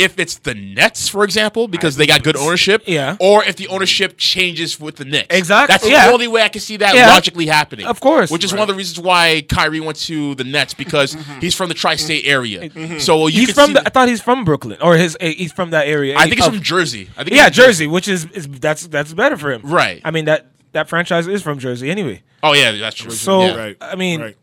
if 0.00 0.18
it's 0.18 0.36
the 0.38 0.54
Nets, 0.54 1.08
for 1.08 1.22
example, 1.24 1.68
because 1.68 1.96
they 1.96 2.06
got 2.06 2.22
good 2.22 2.36
ownership. 2.36 2.82
Yeah. 2.86 3.16
Or 3.20 3.44
if 3.44 3.56
the 3.56 3.68
ownership 3.68 4.14
changes 4.16 4.80
with 4.80 4.96
the 4.96 5.04
Knicks. 5.04 5.26
Exactly, 5.36 5.72
That's 5.72 5.84
the 6.06 6.12
only 6.12 6.26
way 6.28 6.42
I 6.42 6.48
can 6.48 6.60
see 6.60 6.76
that 6.78 6.94
Yeah. 6.94 7.08
logically 7.08 7.46
happening. 7.46 7.86
Of 7.86 8.00
course. 8.00 8.30
Which 8.30 8.44
is 8.44 8.52
one 8.52 8.62
of 8.62 8.68
the 8.68 8.74
reasons 8.74 8.98
why 8.98 9.42
Kyrie 9.48 9.80
went 9.80 9.98
to 10.00 10.34
the 10.34 10.44
Nets 10.44 10.74
because 10.74 11.16
he's 11.40 11.54
from 11.54 11.68
the 11.68 11.74
tri-state 11.74 12.24
area. 12.26 12.70
So 13.00 13.26
you 13.26 13.40
he's 13.46 13.52
from. 13.52 13.74
The, 13.74 13.82
I 13.86 13.90
thought 13.90 14.08
he's 14.08 14.22
from 14.22 14.44
Brooklyn, 14.44 14.78
or 14.80 14.96
his. 14.96 15.16
eh, 15.20 15.34
He's 15.36 15.52
from 15.52 15.70
that 15.70 15.86
area. 15.86 16.16
I 16.16 16.24
think 16.24 16.36
he's 16.36 16.46
Of- 16.46 16.54
from 16.54 16.62
Jersey. 16.62 17.08
I 17.16 17.24
think 17.24 17.36
Yeah, 17.36 17.46
he's 17.48 17.56
from 17.56 17.64
Jersey, 17.66 17.86
which 17.86 18.08
is, 18.08 18.26
is 18.32 18.48
that's 18.48 18.86
that's 18.86 19.12
better 19.14 19.36
for 19.36 19.52
him. 19.52 19.62
Right. 19.64 20.00
I 20.04 20.10
mean 20.10 20.24
that 20.26 20.46
that 20.72 20.88
franchise 20.88 21.26
is 21.26 21.42
from 21.42 21.58
Jersey 21.58 21.90
anyway. 21.90 22.22
Oh 22.42 22.52
yeah, 22.54 22.72
that's 22.72 22.96
true. 22.96 23.10
So 23.10 23.42
Yeah. 23.44 23.56
Right. 23.56 23.76
I 23.80 23.96
mean, 23.96 24.20
Right. 24.20 24.36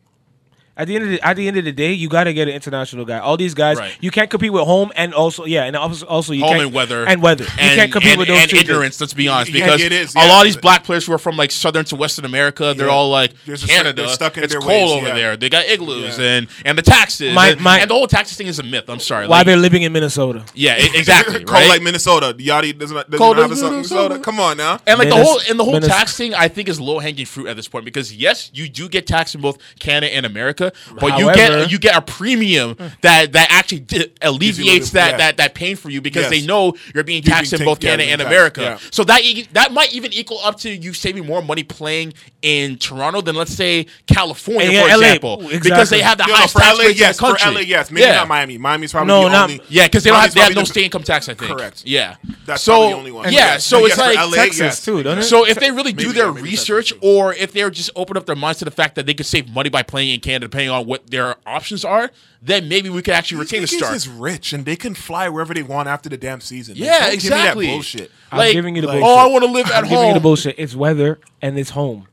At 0.78 0.88
the 0.88 0.96
end 0.96 1.04
of 1.06 1.10
the 1.10 1.26
at 1.28 1.36
the 1.36 1.48
end 1.48 1.58
of 1.58 1.66
the 1.66 1.72
day, 1.72 1.92
you 1.92 2.08
got 2.08 2.26
to 2.26 2.34
get 2.34 2.48
an 2.48 2.54
international 2.54 3.04
guy. 3.04 3.20
All 3.20 3.36
these 3.36 3.54
guys, 3.54 3.78
Right. 3.78 3.98
you 4.00 4.12
can't 4.12 4.30
compete 4.30 4.54
with 4.54 4.64
home 4.64 4.92
and 4.96 5.14
also 5.14 5.46
yeah, 5.46 5.64
and 5.64 5.76
also, 5.76 6.06
also 6.06 6.34
you 6.34 6.44
home 6.44 6.52
can't 6.54 6.64
and 6.66 6.74
weather 6.74 7.06
and 7.06 7.22
weather. 7.22 7.44
You 7.46 7.50
and, 7.60 7.80
can't 7.80 7.92
compete 7.92 8.12
and, 8.12 8.20
with 8.20 8.28
those 8.28 8.38
and 8.42 8.50
two 8.50 8.58
things. 8.58 9.02
Let's 9.02 9.14
be 9.14 9.28
honest, 9.28 9.52
Yeah, 9.52 9.66
because 9.66 9.82
it 9.82 9.92
is, 9.92 10.14
a 10.16 10.20
lot 10.20 10.42
of 10.42 10.46
these 10.46 10.58
black 10.58 10.84
players 10.84 11.06
who 11.06 11.14
are 11.14 11.18
from 11.18 11.36
like 11.36 11.52
southern 11.52 11.86
to 11.86 11.96
western 11.96 12.26
America, 12.26 12.74
they're 12.78 12.88
Yeah. 12.88 12.94
all 12.94 13.10
like 13.10 13.34
They're 13.46 13.58
Canada. 13.58 14.04
they're 14.04 14.12
stuck 14.12 14.38
in 14.38 14.44
it's 14.44 14.54
their 14.54 14.62
cold 14.62 14.72
ways, 14.72 14.92
over 14.92 15.08
yeah. 15.08 15.14
there. 15.16 15.38
They 15.38 15.50
got 15.50 15.66
igloos 15.66 16.18
Yeah. 16.20 16.26
and 16.26 16.48
and 16.64 16.78
the 16.78 16.82
taxes. 16.84 17.34
My- 17.34 17.50
and, 17.50 17.62
my- 17.62 17.80
and 17.80 17.90
the 17.90 17.94
whole 17.96 18.08
taxes 18.08 18.38
thing 18.38 18.48
is 18.48 18.60
a 18.60 18.64
myth. 18.64 18.86
I'm 18.90 19.00
sorry. 19.00 19.28
Why 19.28 19.38
Like, 19.40 19.48
they're 19.48 19.58
living 19.58 19.82
in 19.84 19.92
Minnesota? 19.94 20.44
yeah, 20.54 20.76
exactly. 20.78 21.36
Cold 21.44 21.50
right? 21.50 21.68
like 21.70 21.82
Minnesota. 21.82 22.36
Yachty 22.38 22.78
doesn't, 22.78 22.96
doesn't 22.96 23.18
Cold 23.18 23.38
have 23.38 23.50
Minnesota. 23.50 23.72
Minnesota. 23.72 24.20
Come 24.20 24.40
on 24.40 24.58
now. 24.58 24.80
and 24.86 25.00
like 25.00 25.10
the 25.10 25.16
whole 25.24 25.40
and 25.50 25.60
the 25.60 25.64
whole 25.64 25.80
tax 25.80 26.16
thing, 26.16 26.34
I 26.36 26.48
think 26.48 26.70
is 26.70 26.80
low 26.80 27.00
hanging 27.00 27.26
fruit 27.26 27.48
at 27.48 27.56
this 27.56 27.68
point 27.68 27.86
because 27.86 28.14
yes, 28.14 28.52
you 28.54 28.70
do 28.70 28.88
get 28.90 29.08
taxed 29.08 29.34
in 29.36 29.42
both 29.42 29.58
Canada 29.80 30.14
and 30.14 30.26
America, 30.26 30.67
But 31.00 31.18
you 31.20 31.34
get 31.34 31.72
you 31.72 31.80
get 31.80 31.96
a 31.96 32.02
premium 32.02 32.76
that 33.02 33.32
that 33.34 33.48
actually 33.52 33.80
di- 33.82 34.12
alleviates 34.22 34.92
that, 34.92 35.12
yeah. 35.12 35.18
that 35.18 35.38
that 35.38 35.56
pain 35.56 35.76
for 35.76 35.90
you 35.90 36.02
because 36.02 36.24
Yes. 36.24 36.32
they 36.32 36.46
know 36.46 36.74
you're 36.94 37.04
being 37.04 37.22
taxed 37.24 37.52
being 37.52 37.62
in 37.62 37.66
both 37.66 37.80
Canada 37.80 38.10
and 38.10 38.22
America. 38.22 38.62
yeah. 38.62 38.78
So 38.92 39.04
that 39.06 39.24
e- 39.24 39.48
that 39.54 39.72
might 39.72 39.94
even 39.94 40.14
equal 40.14 40.40
up 40.44 40.58
to 40.60 40.70
you 40.70 40.94
saving 40.94 41.26
more 41.26 41.42
money 41.42 41.64
playing 41.64 42.14
in 42.42 42.78
Toronto 42.78 43.22
than 43.22 43.36
let's 43.36 43.54
say 43.54 43.88
California, 44.08 44.72
Yeah, 44.72 44.84
for 44.84 44.88
LA, 44.90 44.96
example, 45.08 45.38
because 45.38 45.56
exactly. 45.68 45.98
they 45.98 46.04
have 46.04 46.18
the 46.18 46.26
You 46.28 46.34
highest 46.34 46.54
for 46.54 46.60
tax 46.62 46.78
LA, 46.78 46.84
rates 46.86 47.00
yes. 47.00 47.18
in 47.20 47.24
the 47.24 47.28
country. 47.28 47.46
For 47.48 47.52
LA, 47.54 47.60
yes. 47.62 47.92
Maybe 47.92 48.06
yeah. 48.06 48.16
not 48.16 48.28
Miami. 48.28 48.58
Miami's 48.58 48.92
probably 48.92 49.08
No, 49.14 49.24
the 49.24 49.30
not- 49.30 49.50
only. 49.52 49.62
Yeah, 49.70 49.86
because 49.86 50.04
they 50.04 50.10
don't 50.10 50.20
have 50.20 50.34
they 50.34 50.42
have 50.42 50.56
no 50.56 50.62
the- 50.62 50.66
state 50.68 50.86
income 50.86 51.04
tax. 51.04 51.28
I 51.30 51.34
think. 51.34 51.52
Correct. 51.52 51.84
Yeah, 51.86 52.16
That's 52.46 52.62
so 52.64 52.72
probably 52.74 52.90
the 52.92 52.98
only 52.98 53.12
one. 53.12 53.34
yeah, 53.34 53.58
so 53.58 53.86
it's 53.86 53.98
like 53.98 54.18
Texas 54.34 54.84
too, 54.84 55.04
don't 55.04 55.20
it? 55.20 55.24
so 55.24 55.46
if 55.46 55.60
they 55.60 55.72
really 55.72 55.94
do 55.94 56.14
their 56.14 56.32
research, 56.32 56.94
or 57.02 57.34
if 57.34 57.52
they're 57.54 57.70
just 57.70 57.90
open 57.96 58.18
up 58.18 58.26
their 58.26 58.36
minds 58.36 58.60
to 58.60 58.66
the 58.66 58.72
fact 58.72 58.96
that 58.96 59.06
they 59.06 59.14
could 59.14 59.26
save 59.26 59.50
money 59.50 59.70
by 59.70 59.84
playing 59.84 60.10
in 60.14 60.20
Canada, 60.20 60.48
depending 60.58 60.72
on 60.76 60.88
what 60.88 61.08
their 61.12 61.36
options 61.46 61.86
are, 61.86 62.10
then 62.42 62.68
maybe 62.68 62.90
we 62.90 63.02
could 63.04 63.14
actually 63.14 63.40
retain 63.40 63.60
a 63.60 63.68
These 63.68 63.78
star. 63.78 63.92
niggas 63.92 63.96
is 63.96 64.08
rich 64.10 64.54
and 64.54 64.66
they 64.66 64.76
can 64.76 64.96
fly 64.96 65.30
wherever 65.30 65.54
they 65.54 65.62
want 65.64 65.88
after 65.88 66.10
the 66.10 66.18
damn 66.18 66.42
season. 66.42 66.76
Yeah, 66.76 67.00
don't 67.06 67.14
exactly. 67.14 67.66
Give 67.68 67.72
me 67.72 67.72
that 67.72 67.76
bullshit. 67.76 68.12
I'm 68.32 68.38
Like, 68.40 68.54
giving 68.54 68.76
you 68.76 68.82
the 68.82 68.88
like, 68.88 69.00
bullshit. 69.02 69.18
oh, 69.18 69.28
I 69.30 69.32
want 69.32 69.46
to 69.46 69.52
live 69.52 69.68
at 69.68 69.84
I'm 69.84 69.90
giving 69.90 70.08
you 70.08 70.14
the 70.16 70.20
bullshit. 70.20 70.56
It's 70.58 70.76
weather 70.76 71.20
and 71.42 71.58
it's 71.60 71.70
home. 71.72 72.08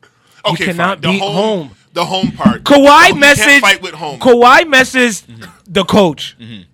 Okay, 0.45 0.64
you 0.64 0.70
cannot 0.72 1.01
fine. 1.03 1.12
The 1.12 1.18
beat 1.18 1.22
home, 1.22 1.34
home. 1.68 1.70
The 1.95 2.05
home 2.05 2.32
part. 2.32 2.64
Kawhi 2.64 2.76
Oh, 2.76 3.07
you 3.09 3.14
messaged. 3.14 3.36
Can't 3.45 3.62
fight 3.62 3.82
with 3.82 3.95
home. 3.95 4.18
Kawhi 4.20 4.61
messaged 4.64 5.49
the 5.66 5.84
coach 5.84 6.36
and 6.38 6.66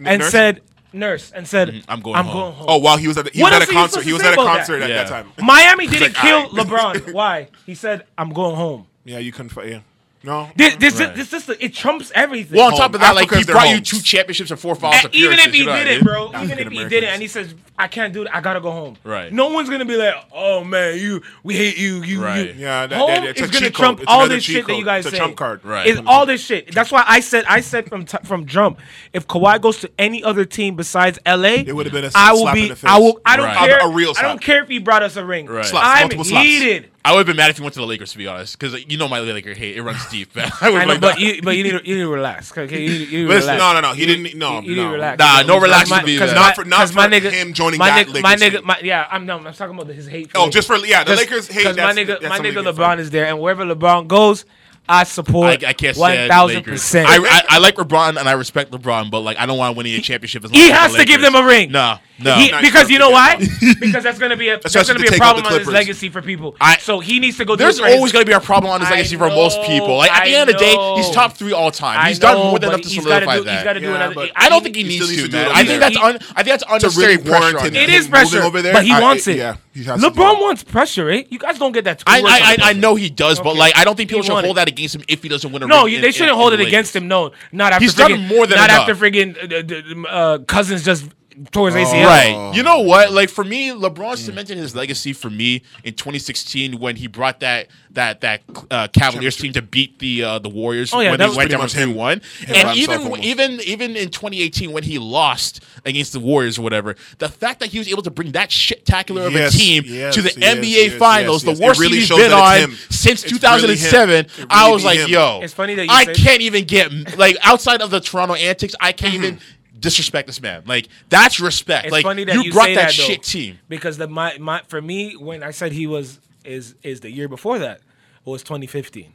Nurse? 0.00 0.30
said, 0.30 0.60
"Nurse," 0.92 1.30
and 1.30 1.46
said, 1.46 1.68
Mm-hmm. 1.68 1.90
I'm 1.90 2.00
going 2.00 2.16
I'm 2.16 2.24
home." 2.24 2.34
going 2.40 2.52
home." 2.54 2.66
"Oh, 2.68 2.78
while 2.78 2.96
he 2.96 3.06
was 3.06 3.16
at 3.16 3.26
the, 3.26 3.30
he 3.30 3.42
What 3.42 3.52
was 3.52 3.62
at 3.62 3.68
a 3.68 3.72
concert. 3.72 3.90
supposed 3.92 4.06
He 4.06 4.12
was 4.12 4.22
at 4.22 4.30
a 4.30 4.32
about 4.32 4.44
that? 4.44 4.56
concert 4.56 4.82
at 4.82 4.88
Yeah. 4.90 5.04
that 5.04 5.08
time. 5.08 5.32
Miami 5.38 5.86
didn't 5.86 6.14
like, 6.14 6.14
kill 6.14 6.38
alright. 6.58 6.66
LeBron. 7.04 7.12
Why? 7.12 7.48
He 7.64 7.74
said, 7.76 8.04
"I'm 8.18 8.30
going 8.32 8.56
home." 8.56 8.86
Yeah, 9.04 9.18
you 9.18 9.30
couldn't 9.30 9.50
fight. 9.50 9.68
Yeah. 9.68 9.80
No. 10.26 10.50
This, 10.56 10.74
this, 10.76 10.98
Right. 10.98 11.14
this, 11.14 11.30
this, 11.30 11.48
it 11.48 11.72
trumps 11.72 12.10
everything. 12.12 12.58
Well, 12.58 12.66
on 12.66 12.76
top 12.76 12.94
of 12.94 13.00
that, 13.00 13.14
like 13.14 13.30
he 13.32 13.44
their 13.44 13.54
brought 13.54 13.70
you 13.70 13.80
two 13.80 14.00
championships 14.00 14.50
and 14.50 14.58
four 14.58 14.74
finals 14.74 15.06
even 15.12 15.38
if 15.38 15.52
he 15.52 15.60
you 15.60 15.66
know 15.66 15.76
did 15.76 15.86
it, 15.86 16.02
bro, 16.02 16.32
even 16.42 16.58
if 16.58 16.68
he 16.72 16.78
did 16.88 17.04
it, 17.04 17.10
and 17.10 17.22
he 17.22 17.28
says, 17.28 17.54
"I 17.78 17.88
can't 17.88 18.12
do 18.12 18.22
it. 18.22 18.28
I 18.32 18.40
gotta 18.40 18.60
go 18.60 18.70
home." 18.70 18.96
Right. 19.04 19.32
No 19.32 19.48
one's 19.48 19.68
gonna 19.68 19.84
be 19.84 19.96
like, 19.96 20.14
"Oh 20.32 20.64
man, 20.64 20.98
you, 20.98 21.22
we 21.42 21.54
hate 21.54 21.76
you, 21.78 22.02
you, 22.02 22.22
Right. 22.22 22.48
you." 22.48 22.54
Yeah, 22.58 22.86
that- 22.86 22.96
home 22.98 23.08
that- 23.08 23.24
it's 23.24 23.40
a 23.40 23.44
is 23.44 23.50
gonna 23.50 23.66
cheat 23.66 23.74
code. 23.74 23.82
trump 23.84 24.00
It's 24.00 24.08
all 24.10 24.28
this 24.28 24.44
cheat 24.44 24.56
shit 24.56 24.66
that 24.66 24.76
you 24.76 24.84
guys 24.84 25.04
It's 25.06 25.12
a 25.14 25.16
say. 25.16 25.18
trump 25.18 25.36
card. 25.36 25.60
Right. 25.64 25.86
It's 25.86 26.00
all 26.06 26.26
this 26.26 26.44
shit. 26.44 26.72
That's 26.74 26.90
why 26.92 27.04
I 27.06 27.20
said, 27.20 27.44
I 27.48 27.60
said 27.60 27.88
from 27.88 28.04
t- 28.04 28.18
from 28.24 28.46
jump, 28.46 28.78
if 29.12 29.26
Kawhi 29.26 29.60
goes 29.60 29.78
to 29.80 29.90
any 29.98 30.22
other 30.24 30.44
team 30.44 30.76
besides 30.76 31.18
LA, 31.26 31.64
It 31.66 31.74
would've 31.74 31.92
been 31.92 32.04
a 32.04 32.10
I 32.14 32.32
will 32.32 32.40
slap 32.42 32.54
be. 32.54 32.62
in 32.64 32.68
the 32.68 32.76
face. 32.76 32.90
I 32.90 32.98
will. 32.98 33.20
I 33.24 33.36
don't 33.36 33.46
Right. 33.46 33.56
care. 33.56 33.78
A- 33.78 33.86
a 33.86 33.90
real 33.90 34.14
I 34.18 34.22
don't 34.22 34.40
care 34.40 34.62
if 34.62 34.68
he 34.68 34.78
brought 34.78 35.02
us 35.02 35.16
a 35.16 35.24
ring. 35.24 35.46
Right. 35.46 35.64
Slaps, 35.64 35.86
I'm 35.86 36.00
multiple 36.02 36.24
slaps. 36.24 36.46
heated. 36.46 36.90
I 37.04 37.12
would 37.12 37.18
have 37.18 37.26
been 37.28 37.36
mad 37.36 37.50
if 37.50 37.58
he 37.58 37.62
went 37.62 37.72
to 37.74 37.78
the 37.80 37.86
Lakers, 37.86 38.10
to 38.12 38.18
be 38.18 38.26
honest, 38.26 38.58
because 38.58 38.84
you 38.88 38.96
know 38.98 39.06
my 39.06 39.20
Laker 39.20 39.54
hate 39.54 39.76
it 39.76 39.82
runs 39.82 40.04
deep. 40.06 40.30
I 40.60 40.70
would 40.70 40.82
I 40.82 40.84
know, 40.86 40.92
like, 40.94 41.00
but 41.00 41.20
you, 41.20 41.40
but 41.40 41.56
you 41.56 41.62
need 41.62 41.70
to, 41.78 41.88
you 41.88 41.94
need 41.94 42.00
to 42.00 42.08
relax. 42.08 42.50
Okay, 42.50 42.82
you 42.82 42.90
you 42.90 42.98
need 42.98 43.10
to 43.10 43.28
Listen, 43.28 43.54
relax. 43.54 43.60
no, 43.60 43.72
no, 43.74 43.88
no. 43.90 43.94
He 43.94 44.06
didn't. 44.06 44.36
No, 44.36 44.60
You, 44.60 44.70
you 44.70 44.74
need 44.76 44.82
no. 44.82 44.88
to 44.88 44.94
relax. 44.94 45.18
Nah, 45.20 45.42
no 45.42 45.58
relax 45.60 45.88
My- 45.88 45.98
would 45.98 46.06
be 46.06 46.18
cause 46.18 46.30
that. 46.30 46.34
my- 46.36 46.46
Not 46.48 46.56
for- 46.56 46.64
not 46.64 46.78
'cause 46.80 46.94
my 46.96 47.04
for 47.08 47.14
nigga, 47.14 47.30
him 47.30 47.52
joining 47.52 47.65
my 47.72 47.90
that 47.90 48.06
nigga, 48.06 48.22
my 48.22 48.36
nigga, 48.36 48.62
my, 48.64 48.78
yeah, 48.82 49.06
I'm 49.10 49.26
no, 49.26 49.38
I'm 49.38 49.52
talking 49.52 49.74
about 49.78 49.88
his 49.94 50.06
hate. 50.06 50.30
Oh, 50.34 50.42
for 50.42 50.46
Oh, 50.46 50.50
just 50.50 50.66
for 50.68 50.76
yeah, 50.76 51.04
the 51.04 51.16
Lakers 51.16 51.48
hate. 51.48 51.64
Cause 51.64 51.76
my 51.76 51.92
nigga, 51.92 52.22
my 52.28 52.38
nigga 52.38 52.72
LeBron 52.72 52.98
is 52.98 53.10
there, 53.10 53.26
and 53.26 53.40
wherever 53.40 53.64
LeBron 53.64 54.08
goes, 54.08 54.44
I 54.88 55.04
support. 55.04 55.64
I, 55.64 55.68
I 55.68 55.72
can't 55.72 55.96
one 55.96 56.12
stand 56.12 56.28
one 56.28 56.28
thousand 56.28 56.62
percent. 56.64 57.08
I, 57.08 57.16
I, 57.18 57.42
I 57.50 57.58
like 57.58 57.74
LeBron 57.76 58.18
and 58.18 58.28
I 58.28 58.32
respect 58.32 58.70
LeBron, 58.72 59.10
but 59.10 59.20
like 59.20 59.36
I 59.38 59.46
don't 59.46 59.58
want 59.58 59.74
to 59.74 59.78
win 59.78 59.86
a 59.86 60.00
championship. 60.00 60.44
As 60.44 60.52
long 60.52 60.60
He 60.60 60.70
as 60.70 60.78
has 60.78 60.94
to 60.94 61.04
give 61.04 61.20
them 61.20 61.34
a 61.34 61.44
ring. 61.44 61.72
No, 61.72 61.98
no. 62.18 62.34
He- 62.36 62.52
because 62.60 62.88
you 62.90 62.98
know 62.98 63.10
why? 63.10 63.36
because 63.80 64.02
that's 64.04 64.18
gonna 64.18 64.36
be 64.36 64.48
a 64.48 64.54
that's 64.56 64.66
Especially 64.66 64.94
gonna 64.94 65.06
to 65.06 65.10
be 65.12 65.16
a 65.16 65.18
problem 65.18 65.46
on 65.46 65.58
his 65.58 65.68
legacy 65.68 66.08
for 66.08 66.22
people. 66.22 66.56
I- 66.60 66.78
so 66.78 67.00
he 67.00 67.18
needs 67.20 67.36
to 67.38 67.44
go. 67.44 67.56
There's 67.56 67.78
do 67.78 67.84
it 67.84 67.86
for 67.88 67.92
always 67.94 68.04
his- 68.04 68.12
going 68.12 68.24
to 68.24 68.30
be 68.30 68.34
a 68.34 68.40
problem 68.40 68.72
on 68.72 68.80
his 68.80 68.88
I 68.88 68.92
legacy 68.92 69.16
for 69.16 69.28
most 69.28 69.60
people. 69.62 69.96
Like 69.96 70.12
at 70.12 70.24
the 70.24 70.30
I 70.36 70.40
end 70.40 70.50
of 70.50 70.54
the 70.56 70.60
day, 70.60 70.76
he's 70.96 71.10
top 71.10 71.32
three 71.36 71.52
all 71.52 71.70
time. 71.70 71.98
I 72.00 72.08
He's 72.08 72.18
done 72.18 72.36
more 72.38 72.58
than 72.58 72.70
enough 72.70 72.82
to 72.82 72.88
he's 72.88 73.04
gotta 73.04 73.24
solidify 73.24 73.36
do- 73.38 73.44
that. 73.44 73.54
He's 73.56 73.64
got 73.64 73.72
to 73.74 73.80
do 73.80 73.86
Yeah, 73.88 74.08
another. 74.08 74.28
I 74.36 74.48
don't 74.48 74.62
think 74.62 74.76
he 74.76 74.82
He 74.82 74.88
needs 74.88 75.08
to, 75.08 75.16
to 75.22 75.28
do 75.28 75.36
man. 75.36 75.50
I 75.52 75.64
think 75.64 75.80
that's 75.80 75.96
un, 75.96 76.16
I 76.36 76.42
think 76.42 76.46
that's 76.46 76.64
unnecessary 76.68 77.16
really 77.16 77.28
warrant 77.30 77.52
pressure 77.52 77.58
on 77.58 77.66
it. 77.66 77.76
It 77.76 77.88
him. 77.90 77.94
is 77.96 78.04
Him 78.06 78.10
pressure, 78.12 78.42
over 78.42 78.62
there, 78.62 78.72
but 78.72 78.84
he 78.84 78.92
wants 78.92 79.26
it- 79.26 79.32
it. 79.32 79.38
yeah, 79.38 79.56
he 79.74 79.84
has 79.84 80.00
to 80.00 80.08
LeBron 80.10 80.40
wants 80.40 80.62
pressure, 80.64 81.10
eh? 81.10 81.24
You 81.28 81.38
guys 81.38 81.58
don't 81.58 81.72
get 81.72 81.84
that. 81.84 82.02
I, 82.06 82.16
I, 82.16 82.18
of 82.18 82.24
I, 82.26 82.30
I 82.52 82.56
pressure. 82.56 82.78
know 82.80 82.94
he 82.94 83.10
does, 83.10 83.40
but 83.40 83.56
like 83.56 83.76
I 83.76 83.84
don't 83.84 83.96
think 83.96 84.08
people 84.10 84.22
should 84.22 84.32
won 84.32 84.44
hold 84.44 84.56
it. 84.56 84.60
that 84.64 84.68
against 84.76 84.94
him 84.96 85.02
if 85.08 85.22
he 85.22 85.28
doesn't 85.28 85.50
win 85.52 85.62
a 85.62 85.66
No, 85.66 85.84
ring. 85.84 85.94
in- 85.94 86.00
they 86.02 86.08
in- 86.08 86.12
shouldn't 86.12 86.30
in 86.32 86.36
hold 86.36 86.52
it 86.52 86.58
the 86.58 86.66
against 86.66 86.94
him. 86.94 87.08
No, 87.08 87.32
not 87.52 87.72
after 87.72 87.82
He's 87.84 87.94
done 87.94 88.20
more 88.26 88.46
than 88.46 88.56
not 88.58 88.70
enough. 88.70 88.88
after 88.88 88.94
friggin' 88.94 89.36
uh, 89.52 89.62
d- 89.62 90.04
uh, 90.08 90.38
Cousins 90.46 90.84
just 90.84 91.04
tore 91.52 91.70
his 91.70 91.88
ACL. 91.88 92.04
Right. 92.06 92.52
You 92.54 92.62
know 92.62 92.80
what? 92.80 93.12
Like 93.12 93.28
for 93.28 93.44
me, 93.44 93.70
LeBron 93.70 94.16
cemented 94.16 94.56
his 94.58 94.74
legacy 94.74 95.12
for 95.12 95.30
me 95.30 95.62
in 95.84 95.94
2016 95.94 96.78
when 96.78 96.96
he 96.96 97.06
brought 97.06 97.40
that 97.40 97.68
that 97.90 98.20
that 98.22 98.42
uh, 98.70 98.88
Cavaliers 98.88 99.36
team 99.36 99.52
to 99.54 99.62
beat 99.62 99.98
the 99.98 100.22
uh, 100.22 100.38
the 100.38 100.48
Warriors 100.48 100.92
Oh, 100.92 101.00
yeah, 101.00 101.10
when 101.10 101.18
that 101.18 101.24
they 101.24 101.28
was 101.28 101.36
went 101.36 101.50
down 101.50 101.60
much 101.60 101.72
three 101.72 101.82
him- 101.84 101.94
one. 101.94 102.20
And 102.48 102.76
even 102.76 103.02
almost. 103.02 103.22
even 103.22 103.60
even 103.62 103.96
in 103.96 104.10
2018 104.10 104.72
when 104.72 104.82
he 104.82 104.98
lost 104.98 105.62
against 105.84 106.12
the 106.12 106.20
Warriors 106.20 106.58
or 106.58 106.62
whatever, 106.62 106.96
the 107.18 107.28
fact 107.28 107.60
that 107.60 107.68
he 107.70 107.78
was 107.78 107.88
able 107.88 108.02
to 108.02 108.10
bring 108.10 108.32
that 108.32 108.50
shit-tacular 108.50 109.26
of 109.26 109.32
Yes, 109.32 109.54
a 109.54 109.58
team 109.58 109.82
yes, 109.86 110.14
to 110.14 110.22
the 110.22 110.32
yes, 110.36 110.56
NBA 110.56 110.64
yes, 110.90 110.92
Finals, 110.94 111.44
yes, 111.44 111.50
yes. 111.50 111.58
the 111.58 111.64
worst 111.66 111.80
It 111.80 111.82
really 111.82 111.92
team 111.92 112.00
he's 112.00 112.08
shows 112.08 112.18
been 112.18 112.32
on 112.32 112.58
him. 112.58 112.70
since 112.90 113.22
It's 113.24 113.32
2007, 113.32 114.08
him. 114.24 114.26
It 114.38 114.46
I 114.50 114.70
was 114.70 114.84
like, 114.84 114.98
him. 114.98 115.08
yo, 115.10 115.40
It's 115.42 115.52
funny 115.54 115.74
that 115.74 115.84
you 115.84 115.90
I 115.90 116.04
say- 116.06 116.14
can't 116.14 116.42
even 116.42 116.64
get 116.64 117.16
like 117.18 117.36
outside 117.42 117.82
of 117.82 117.90
the 117.90 118.00
Toronto 118.00 118.34
antics, 118.34 118.74
I 118.80 118.92
can't 118.92 119.14
even 119.14 119.38
disrespect 119.80 120.26
this 120.26 120.40
man. 120.40 120.62
Like 120.66 120.88
that's 121.08 121.40
respect. 121.40 121.86
It's 121.86 121.92
like 121.92 122.04
funny 122.04 122.24
that 122.24 122.34
you, 122.34 122.42
you, 122.42 122.52
brought 122.52 122.66
say 122.66 122.74
that, 122.74 122.88
that, 122.88 122.96
though, 122.96 123.04
shit 123.04 123.22
team. 123.22 123.58
because 123.68 123.96
the 123.98 124.08
my, 124.08 124.36
my 124.38 124.62
for 124.68 124.80
me 124.82 125.14
when 125.16 125.42
I 125.42 125.50
said 125.50 125.72
he 125.72 125.86
was 125.86 126.20
is 126.44 126.74
is 126.82 127.00
the 127.00 127.10
year 127.10 127.28
before 127.28 127.58
that 127.60 127.80
was 128.24 128.42
2015. 128.42 129.12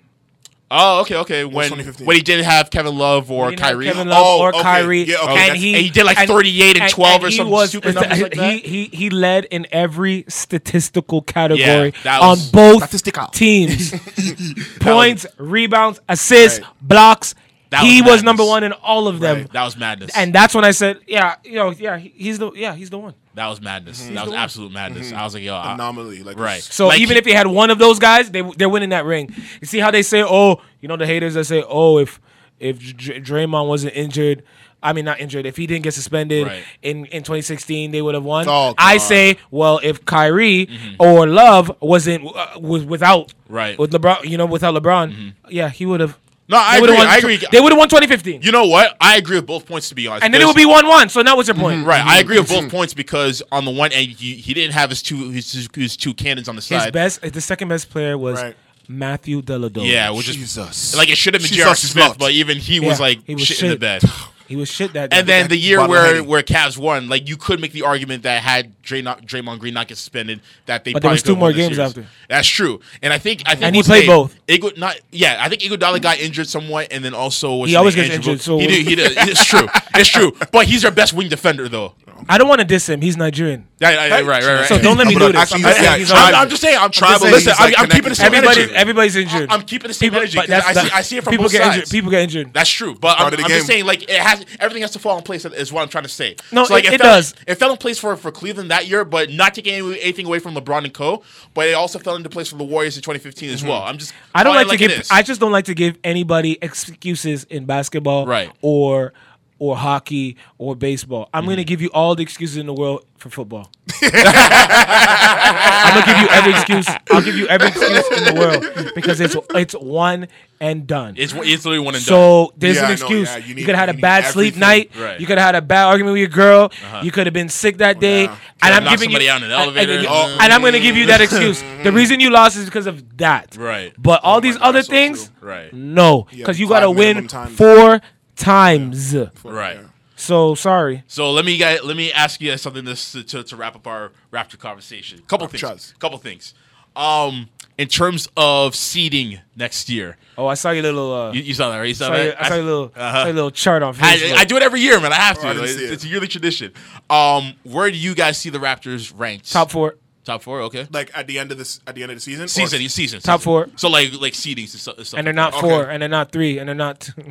Oh, 0.74 1.01
okay, 1.01 1.16
okay. 1.18 1.43
When 1.43 1.70
when 2.05 2.16
he 2.16 2.22
didn't 2.22 2.45
have 2.45 2.70
Kevin 2.70 2.97
Love 2.97 3.30
or 3.30 3.49
He 3.49 3.57
Kyrie. 3.57 3.88
Kevin 3.88 4.07
Love 4.07 4.24
Oh, 4.26 4.39
or 4.41 4.49
okay. 4.49 4.62
Kyrie, 4.62 5.03
Yeah, 5.03 5.18
okay. 5.24 5.49
and 5.49 5.57
he 5.57 5.74
and 5.74 5.84
he 5.84 5.89
did 5.89 6.05
like 6.05 6.18
38 6.26 6.80
and 6.80 6.89
12 6.89 7.24
or 7.24 7.28
he 7.28 7.36
some 7.36 7.49
was- 7.49 7.70
stupid 7.72 7.95
numbers 7.95 8.22
like 8.22 8.34
he, 8.34 8.39
that? 8.39 8.53
he 8.66 8.86
he 8.86 9.09
led 9.09 9.43
in 9.51 9.68
every 9.74 10.24
statistical 10.30 11.24
category 11.24 11.93
that 12.05 12.22
on 12.22 12.38
both 12.53 12.84
Statistical. 12.84 13.28
teams: 13.28 13.91
points, 14.80 15.26
rebounds, 15.38 15.99
assists, 16.07 16.59
Right. 16.62 16.70
blocks. 16.82 17.36
That 17.72 17.84
he 17.86 18.01
was 18.01 18.11
was 18.11 18.24
number 18.24 18.43
one 18.45 18.63
in 18.63 18.74
all 18.74 19.07
of 19.07 19.19
them. 19.19 19.38
Right. 19.39 19.51
that 19.53 19.63
was 19.63 19.78
madness. 19.78 20.11
And 20.15 20.34
that's 20.36 20.53
when 20.53 20.65
I 20.65 20.72
said, 20.72 20.99
yeah, 21.07 21.38
you 21.43 21.53
know, 21.55 21.72
yeah, 21.72 21.97
he's 21.97 22.38
the 22.38 22.51
yeah, 22.51 22.76
he's 22.76 22.89
the 22.89 22.99
one. 22.99 23.13
that 23.36 23.47
was 23.47 23.61
madness. 23.61 24.03
Mm-hmm. 24.03 24.15
That 24.15 24.26
was 24.26 24.36
absolute 24.36 24.72
madness. 24.74 25.13
I 25.13 25.24
was 25.24 25.34
like, 25.34 25.43
yo, 25.43 25.55
I- 25.55 25.74
Anomaly. 25.76 26.22
Like 26.24 26.38
right. 26.38 26.61
So 26.61 26.88
Like, 26.88 26.99
even 26.99 27.15
he- 27.15 27.19
if 27.19 27.26
he 27.26 27.32
had 27.32 27.47
one 27.47 27.69
of 27.69 27.80
those 27.80 27.97
guys, 27.97 28.30
they 28.30 28.41
they're 28.57 28.67
winning 28.69 28.89
that 28.89 29.05
ring. 29.05 29.34
You 29.61 29.67
see 29.67 29.80
how 29.80 29.89
they 29.89 30.01
say, 30.03 30.22
oh, 30.22 30.61
you 30.82 30.88
know 30.89 30.97
the 30.97 31.07
haters 31.07 31.34
that 31.36 31.45
say, 31.45 31.63
oh, 31.65 31.97
if 31.97 32.19
if 32.59 32.78
Dr- 32.97 33.24
Draymond 33.24 33.67
wasn't 33.69 33.95
injured, 33.95 34.43
I 34.84 34.91
mean 34.91 35.05
not 35.05 35.22
injured, 35.22 35.45
if 35.45 35.55
he 35.55 35.65
didn't 35.65 35.84
get 35.84 35.93
suspended 35.93 36.47
Right. 36.47 36.63
in 36.82 37.05
in 37.05 37.24
2016, 37.24 37.91
they 37.91 38.01
would 38.01 38.15
have 38.15 38.26
won. 38.26 38.49
Oh, 38.49 38.74
I 38.78 38.97
say, 38.97 39.38
well, 39.49 39.80
if 39.82 40.03
Kyrie 40.03 40.67
or 40.99 41.26
Love 41.26 41.72
wasn't 41.80 42.26
uh, 42.36 42.59
was 42.59 42.84
without 42.84 43.30
Mm-hmm. 43.30 43.53
Right. 43.55 43.80
with 43.80 43.91
LeBron, 43.93 44.26
you 44.30 44.38
know, 44.38 44.45
without 44.45 44.74
LeBron, 44.76 45.36
yeah, 45.49 45.69
he 45.69 45.86
would 45.86 46.01
have. 46.01 46.17
No, 46.51 46.57
I 46.57 46.81
would've 46.81 46.93
agree, 46.93 47.05
Won, 47.05 47.07
I 47.07 47.17
agree. 47.17 47.47
They 47.49 47.61
would 47.61 47.71
have 47.71 47.79
won 47.79 47.87
2015, 47.87 48.41
you 48.41 48.51
know 48.51 48.67
what? 48.67 48.97
I 48.99 49.15
agree 49.15 49.37
with 49.37 49.47
both 49.47 49.65
points 49.65 49.87
to 49.89 49.95
be 49.95 50.07
honest. 50.07 50.25
and 50.25 50.33
then 50.33 50.41
it 50.41 50.45
would 50.45 50.55
be 50.55 50.65
one-one. 50.65 51.07
So 51.07 51.21
now 51.21 51.37
what's 51.37 51.47
your 51.47 51.55
point? 51.55 51.79
Mm-hmm. 51.79 51.87
Right, 51.87 52.05
I 52.05 52.19
agree 52.19 52.37
with 52.37 52.49
both 52.49 52.59
mm-hmm. 52.59 52.69
points 52.69 52.93
because 52.93 53.41
on 53.53 53.63
the 53.63 53.71
one 53.71 53.93
end 53.93 54.09
he, 54.09 54.35
he 54.35 54.53
didn't 54.53 54.73
have 54.73 54.89
his 54.89 55.01
two 55.01 55.29
his, 55.29 55.51
his, 55.53 55.69
his 55.73 55.95
two 55.95 56.13
cannons 56.13 56.49
on 56.49 56.55
the 56.55 56.59
His 56.59 56.65
side. 56.67 56.91
best, 56.93 57.21
the 57.21 57.39
second 57.41 57.69
best 57.69 57.89
player 57.89 58.17
was 58.17 58.41
Right. 58.41 58.55
Matthew 58.89 59.41
Dellavedova. 59.41 59.89
yeah, 59.89 60.09
which 60.09 60.27
is 60.27 60.35
Jesus. 60.35 60.95
like 60.97 61.09
it 61.09 61.17
should 61.17 61.33
have 61.33 61.41
been 61.41 61.47
Jesus 61.47 61.63
J.R. 61.63 61.73
is 61.73 61.91
Smith, 61.91 62.07
not. 62.09 62.17
but 62.17 62.31
even 62.33 62.57
he 62.57 62.81
was 62.81 62.99
Yeah, 62.99 63.05
like 63.05 63.25
he 63.25 63.35
was 63.35 63.43
shit, 63.45 63.63
in 63.63 63.69
the 63.69 63.77
bed. 63.77 64.03
He 64.51 64.57
was 64.57 64.69
shit 64.69 64.91
that. 64.93 65.09
Day. 65.09 65.17
And 65.19 65.27
then 65.27 65.47
the 65.47 65.55
year 65.57 65.87
where 65.87 66.05
heading. 66.05 66.27
where 66.27 66.43
Cavs 66.43 66.77
won, 66.77 67.07
like 67.07 67.29
you 67.29 67.37
could 67.37 67.61
make 67.61 67.71
the 67.71 67.83
argument 67.83 68.23
that 68.23 68.43
had 68.43 68.81
Dray 68.81 69.01
not, 69.01 69.25
Draymond 69.25 69.59
Green 69.59 69.73
not 69.73 69.87
get 69.87 69.97
suspended, 69.97 70.41
that 70.65 70.83
they 70.83 70.91
But 70.91 71.01
there 71.01 71.11
was 71.11 71.23
two 71.23 71.37
more 71.37 71.53
games 71.53 71.79
after. 71.79 72.05
That's 72.27 72.47
true, 72.47 72.81
and 73.01 73.13
I 73.13 73.17
think 73.17 73.43
I 73.45 73.55
think 73.55 73.63
And 73.63 73.75
he 73.75 73.81
played 73.83 74.07
both. 74.07 74.35
Igu- 74.47 74.77
not 74.77 74.99
yeah, 75.11 75.37
I 75.39 75.47
think 75.47 75.61
Iguodala 75.61 76.01
got 76.01 76.19
injured 76.19 76.47
somewhat, 76.47 76.89
and 76.91 77.03
then 77.03 77.13
also 77.13 77.63
He 77.63 77.75
always 77.75 77.95
name? 77.95 78.05
gets 78.07 78.15
Andrew 78.17 78.31
injured, 78.33 78.43
so- 78.43 78.59
he 78.59 78.67
did, 78.67 78.87
he 78.87 78.95
did. 78.95 79.13
It's 79.17 79.45
true, 79.45 79.67
it's 79.95 80.09
true. 80.09 80.33
But 80.51 80.65
he's 80.65 80.83
our 80.83 80.91
best 80.91 81.13
wing 81.13 81.29
defender, 81.29 81.69
though. 81.69 81.93
I 82.30 82.38
don't 82.38 82.47
want 82.47 82.59
to 82.59 82.65
diss 82.65 82.88
him. 82.88 83.01
He's 83.01 83.17
Nigerian. 83.17 83.67
Yeah, 83.80 83.89
yeah, 83.89 84.05
yeah, 84.05 84.13
right, 84.13 84.26
right, 84.26 84.45
right. 84.45 84.65
So 84.67 84.78
don't 84.80 84.97
let 84.97 85.07
me 85.07 85.13
do 85.13 85.19
gonna- 85.19 85.34
this. 85.34 85.41
actually, 85.41 85.63
I'm, 85.65 85.72
just 85.72 85.82
yeah, 85.82 85.95
saying 86.05 86.17
I'm- 86.17 86.36
I'm, 86.36 86.49
just 86.49 86.61
saying. 86.61 86.78
I'm, 86.80 86.91
Tribal 86.91 87.19
saying, 87.19 87.34
listen, 87.34 87.53
I'm, 87.57 87.65
like, 87.65 87.80
I'm 87.80 87.89
keeping 87.89 88.09
the 88.09 88.15
same 88.15 88.32
connected. 88.32 88.47
everybody, 88.47 88.61
energy. 88.61 88.76
everybody's 88.76 89.15
injured. 89.15 89.51
I'm 89.51 89.61
keeping 89.63 89.88
the 89.88 89.93
same 89.93 90.07
People- 90.07 90.19
energy 90.19 90.38
but 90.38 90.45
because 90.47 90.63
I 90.63 90.74
that's- 90.74 90.91
see, 90.91 90.97
I 90.97 91.01
see 91.01 91.17
it 91.17 91.24
from 91.24 91.32
people 91.32 91.45
both 91.45 91.51
get 91.51 91.63
sides. 91.63 91.76
injured. 91.76 91.89
People 91.89 92.11
get 92.11 92.22
injured. 92.22 92.53
That's 92.53 92.69
true, 92.69 92.95
but 92.95 93.17
Part 93.17 93.34
I'm, 93.34 93.43
I'm 93.43 93.49
just 93.49 93.67
saying, 93.67 93.86
like, 93.86 94.03
it 94.03 94.11
has 94.11 94.45
everything 94.59 94.82
has 94.84 94.91
to 94.91 94.99
fall 94.99 95.17
in 95.17 95.24
place. 95.24 95.45
Is 95.45 95.74
what 95.74 95.82
I'm 95.82 95.89
trying 95.89 96.03
to 96.03 96.09
say. 96.09 96.36
No, 96.51 96.65
so, 96.65 96.74
like, 96.74 96.86
it- 96.86 96.93
it 96.93 97.01
fell, 97.01 97.15
does. 97.15 97.34
It 97.47 97.55
fell 97.55 97.72
in 97.72 97.78
place 97.78 97.97
for 97.97 98.15
for 98.15 98.32
Cleveland 98.32 98.69
that 98.69 98.88
year, 98.88 99.03
but 99.03 99.32
not 99.32 99.55
taking 99.55 99.74
anything 99.74 100.28
away 100.28 100.39
from 100.39 100.53
LeBron 100.53 100.84
and 100.84 100.93
Co. 100.93 101.24
But 101.53 101.67
it 101.67 101.74
also 101.74 101.97
fell 101.97 102.15
into 102.15 102.30
place 102.30 102.49
for 102.49 102.57
the 102.57 102.63
Warriors 102.63 102.97
in 102.97 103.01
2015 103.01 103.49
as 103.49 103.59
mm-hmm. 103.61 103.69
well. 103.69 103.82
I'm 103.82 103.97
just. 103.97 104.13
I 104.36 104.43
don't 104.43 104.55
like 104.55 104.67
to 104.67 104.78
give. 104.78 105.07
I 105.09 105.24
just 105.24 105.41
don't 105.41 105.51
like 105.51 105.65
to 105.65 105.74
give 105.74 105.97
anybody 106.03 106.59
excuses 106.61 107.45
in 107.45 107.65
basketball, 107.65 108.28
Right. 108.28 108.51
Or 108.61 109.13
or 109.62 109.78
hockey 109.78 110.36
or 110.57 110.76
baseball. 110.76 111.30
I'm 111.32 111.43
Mm-hmm. 111.43 111.51
gonna 111.51 111.64
give 111.66 111.82
you 111.84 111.89
all 111.93 112.16
the 112.16 112.24
excuses 112.24 112.57
in 112.57 112.66
the 112.66 112.74
world 112.74 113.05
for 113.20 113.30
football. 113.30 113.70
I'm 114.01 115.93
gonna 115.93 116.05
give 116.05 116.18
you 116.22 116.28
every 116.30 116.51
excuse. 116.53 116.88
I'll 117.12 117.22
give 117.22 117.36
you 117.36 117.47
every 117.47 117.68
excuse 117.68 118.07
in 118.18 118.24
the 118.24 118.39
world 118.39 118.93
because 118.95 119.20
it's 119.20 119.36
it's 119.51 119.74
one 119.76 120.28
and 120.59 120.88
done. 120.88 121.14
It's 121.18 121.34
it's 121.34 121.64
literally 121.66 121.80
one 121.80 121.93
and 121.95 122.03
done. 122.03 122.09
So 122.47 122.53
there's 122.57 122.78
Yeah, 122.78 122.82
an 122.82 122.86
I 122.86 122.88
know, 122.89 122.93
excuse. 122.93 123.28
yeah, 123.30 123.38
you 123.38 123.55
you, 123.55 123.66
could 123.66 123.76
have 123.76 123.89
had 123.89 123.95
a 123.95 123.99
bad 123.99 124.26
sleep 124.26 124.55
everything. 124.55 124.59
night. 124.59 124.91
Right. 124.97 125.20
You 125.20 125.28
could 125.28 125.38
have 125.38 125.45
had 125.45 125.55
a 125.55 125.62
bad 125.62 125.86
argument 125.86 126.14
with 126.14 126.20
your 126.22 126.30
girl. 126.30 126.72
You 127.03 127.12
could 127.12 127.28
have 127.28 127.34
been 127.34 127.49
sick 127.49 127.78
that 127.78 127.99
day. 127.99 128.24
Yeah. 128.24 128.38
And 128.64 128.74
I'm 128.76 128.84
giving 128.86 129.09
somebody 129.09 129.26
you, 129.26 129.32
out 129.32 129.38
in 129.38 129.43
an 129.43 129.51
and- 129.51 129.62
elevator. 129.62 129.93
And, 129.99 130.07
Oh. 130.07 130.38
and 130.41 130.53
I'm 130.53 130.62
going 130.62 130.74
to 130.74 130.80
give 130.80 130.95
you 130.95 131.07
that 131.07 131.20
excuse. 131.22 131.62
the 131.84 131.91
reason 131.91 132.20
you 132.20 132.30
lost 132.30 132.57
is 132.57 132.66
because 132.66 132.86
of 132.88 133.18
that. 133.18 133.55
Right. 133.57 133.93
But 133.97 134.21
all 134.24 134.38
Oh 134.38 134.39
these 134.39 134.58
God, 134.58 134.70
other 134.70 134.83
so 134.83 134.92
things, 134.92 135.29
true. 135.39 135.50
Right. 135.50 135.74
no, 135.74 136.28
Yeah, 136.32 136.38
because 136.38 136.59
you 136.59 136.67
got 136.67 136.82
to 136.82 136.89
win 136.92 137.17
minimum 137.17 137.28
time. 137.28 137.50
four 137.54 138.01
times. 138.36 139.16
Right. 139.43 139.79
So 140.16 140.53
sorry. 140.55 141.03
So 141.08 141.32
let 141.32 141.45
me 141.45 141.58
get, 141.58 141.86
let 141.86 141.97
me 141.97 142.12
ask 142.13 142.39
you 142.41 142.55
something 142.58 142.86
this 142.86 143.12
to, 143.13 143.24
to, 143.24 143.43
to 143.43 143.55
wrap 143.55 143.75
up 143.75 143.87
our 143.87 144.12
Raptor 144.32 144.59
conversation. 144.59 145.21
Couple 145.28 145.47
things. 145.47 145.63
Raptures. 145.63 145.93
Couple 145.99 146.17
things. 146.20 146.53
Um, 146.95 147.49
in 147.78 147.87
terms 147.87 148.28
of 148.37 148.75
seeding 148.75 149.39
next 149.55 149.89
year, 149.89 150.17
Oh, 150.37 150.47
I 150.47 150.53
saw 150.55 150.71
your 150.71 150.83
little. 150.83 151.13
Uh, 151.13 151.32
you, 151.33 151.41
you 151.41 151.53
saw 151.53 151.70
that, 151.70 151.78
right? 151.78 151.87
You 151.87 151.93
saw 151.93 152.08
saw 152.08 152.16
your, 152.16 152.25
that. 152.32 152.41
I 152.43 152.47
saw 152.49 152.55
your 152.55 152.63
little, 152.63 152.91
Uh-huh. 152.95 153.12
saw 153.20 153.25
your 153.25 153.33
little 153.33 153.51
chart 153.51 153.83
on 153.83 153.93
Facebook. 153.93 154.33
I, 154.33 154.41
I 154.41 154.45
do 154.45 154.58
it 154.58 154.63
every 154.63 154.79
year, 154.82 154.99
man. 154.99 155.12
I 155.12 155.16
have 155.16 155.39
to. 155.39 155.45
Oh, 155.45 155.49
I 155.49 155.53
didn't 155.53 155.67
Like, 155.67 155.78
see 155.78 155.86
it. 155.86 155.91
it's 155.91 156.03
a 156.03 156.08
yearly 156.08 156.28
tradition. 156.28 156.74
Um, 157.09 157.53
where 157.63 157.91
do 157.91 157.97
you 157.97 158.13
guys 158.16 158.37
see 158.37 158.49
the 158.49 158.58
Raptors 158.58 159.13
ranked? 159.16 159.51
top 159.51 159.71
four. 159.71 159.95
Top 160.23 160.41
four. 160.43 160.61
Okay. 160.63 160.87
Like 160.91 161.11
at 161.15 161.27
the 161.27 161.39
end 161.39 161.51
of 161.51 161.57
this, 161.57 161.79
at 161.87 161.95
the 161.95 162.03
end 162.03 162.11
of 162.11 162.17
the 162.17 162.21
season. 162.21 162.45
or- 162.45 162.47
Season, 162.47 162.87
season, 162.89 163.19
Top 163.21 163.39
season. 163.39 163.43
four. 163.43 163.69
So 163.75 163.89
like 163.89 164.13
like 164.19 164.33
seedings 164.33 164.71
and 164.73 164.79
stuff. 164.81 164.97
and 164.97 165.07
stuff 165.07 165.17
And 165.17 165.27
they're 165.27 165.33
like 165.33 165.53
not 165.53 165.53
Okay. 165.55 165.61
four, 165.69 165.89
and 165.89 166.01
they're 166.01 166.09
not 166.09 166.31
three, 166.31 166.57
and 166.59 166.67
they're 166.67 166.75
not. 166.75 167.09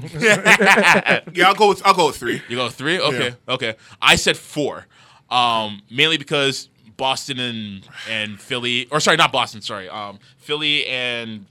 Yeah, 1.33 1.49
I'll 1.49 1.55
go 1.55 1.69
with 1.69 1.85
I'll 1.87 1.95
go 1.95 2.07
with 2.09 2.17
three. 2.17 2.43
You 2.49 2.57
go 2.57 2.65
with 2.65 2.75
three? 2.75 2.99
Okay, 3.01 3.35
okay. 3.49 3.75
I 4.03 4.17
said 4.17 4.37
four, 4.37 4.87
um, 5.31 5.83
mainly 5.91 6.19
because 6.19 6.69
Boston 6.97 7.39
and 7.39 7.87
and 8.09 8.41
Philly, 8.41 8.87
or 8.91 9.01
sorry, 9.01 9.17
not 9.17 9.33
Boston. 9.33 9.61
Sorry, 9.63 9.89
um, 9.89 10.19
Philly 10.39 10.87
and 10.87 11.47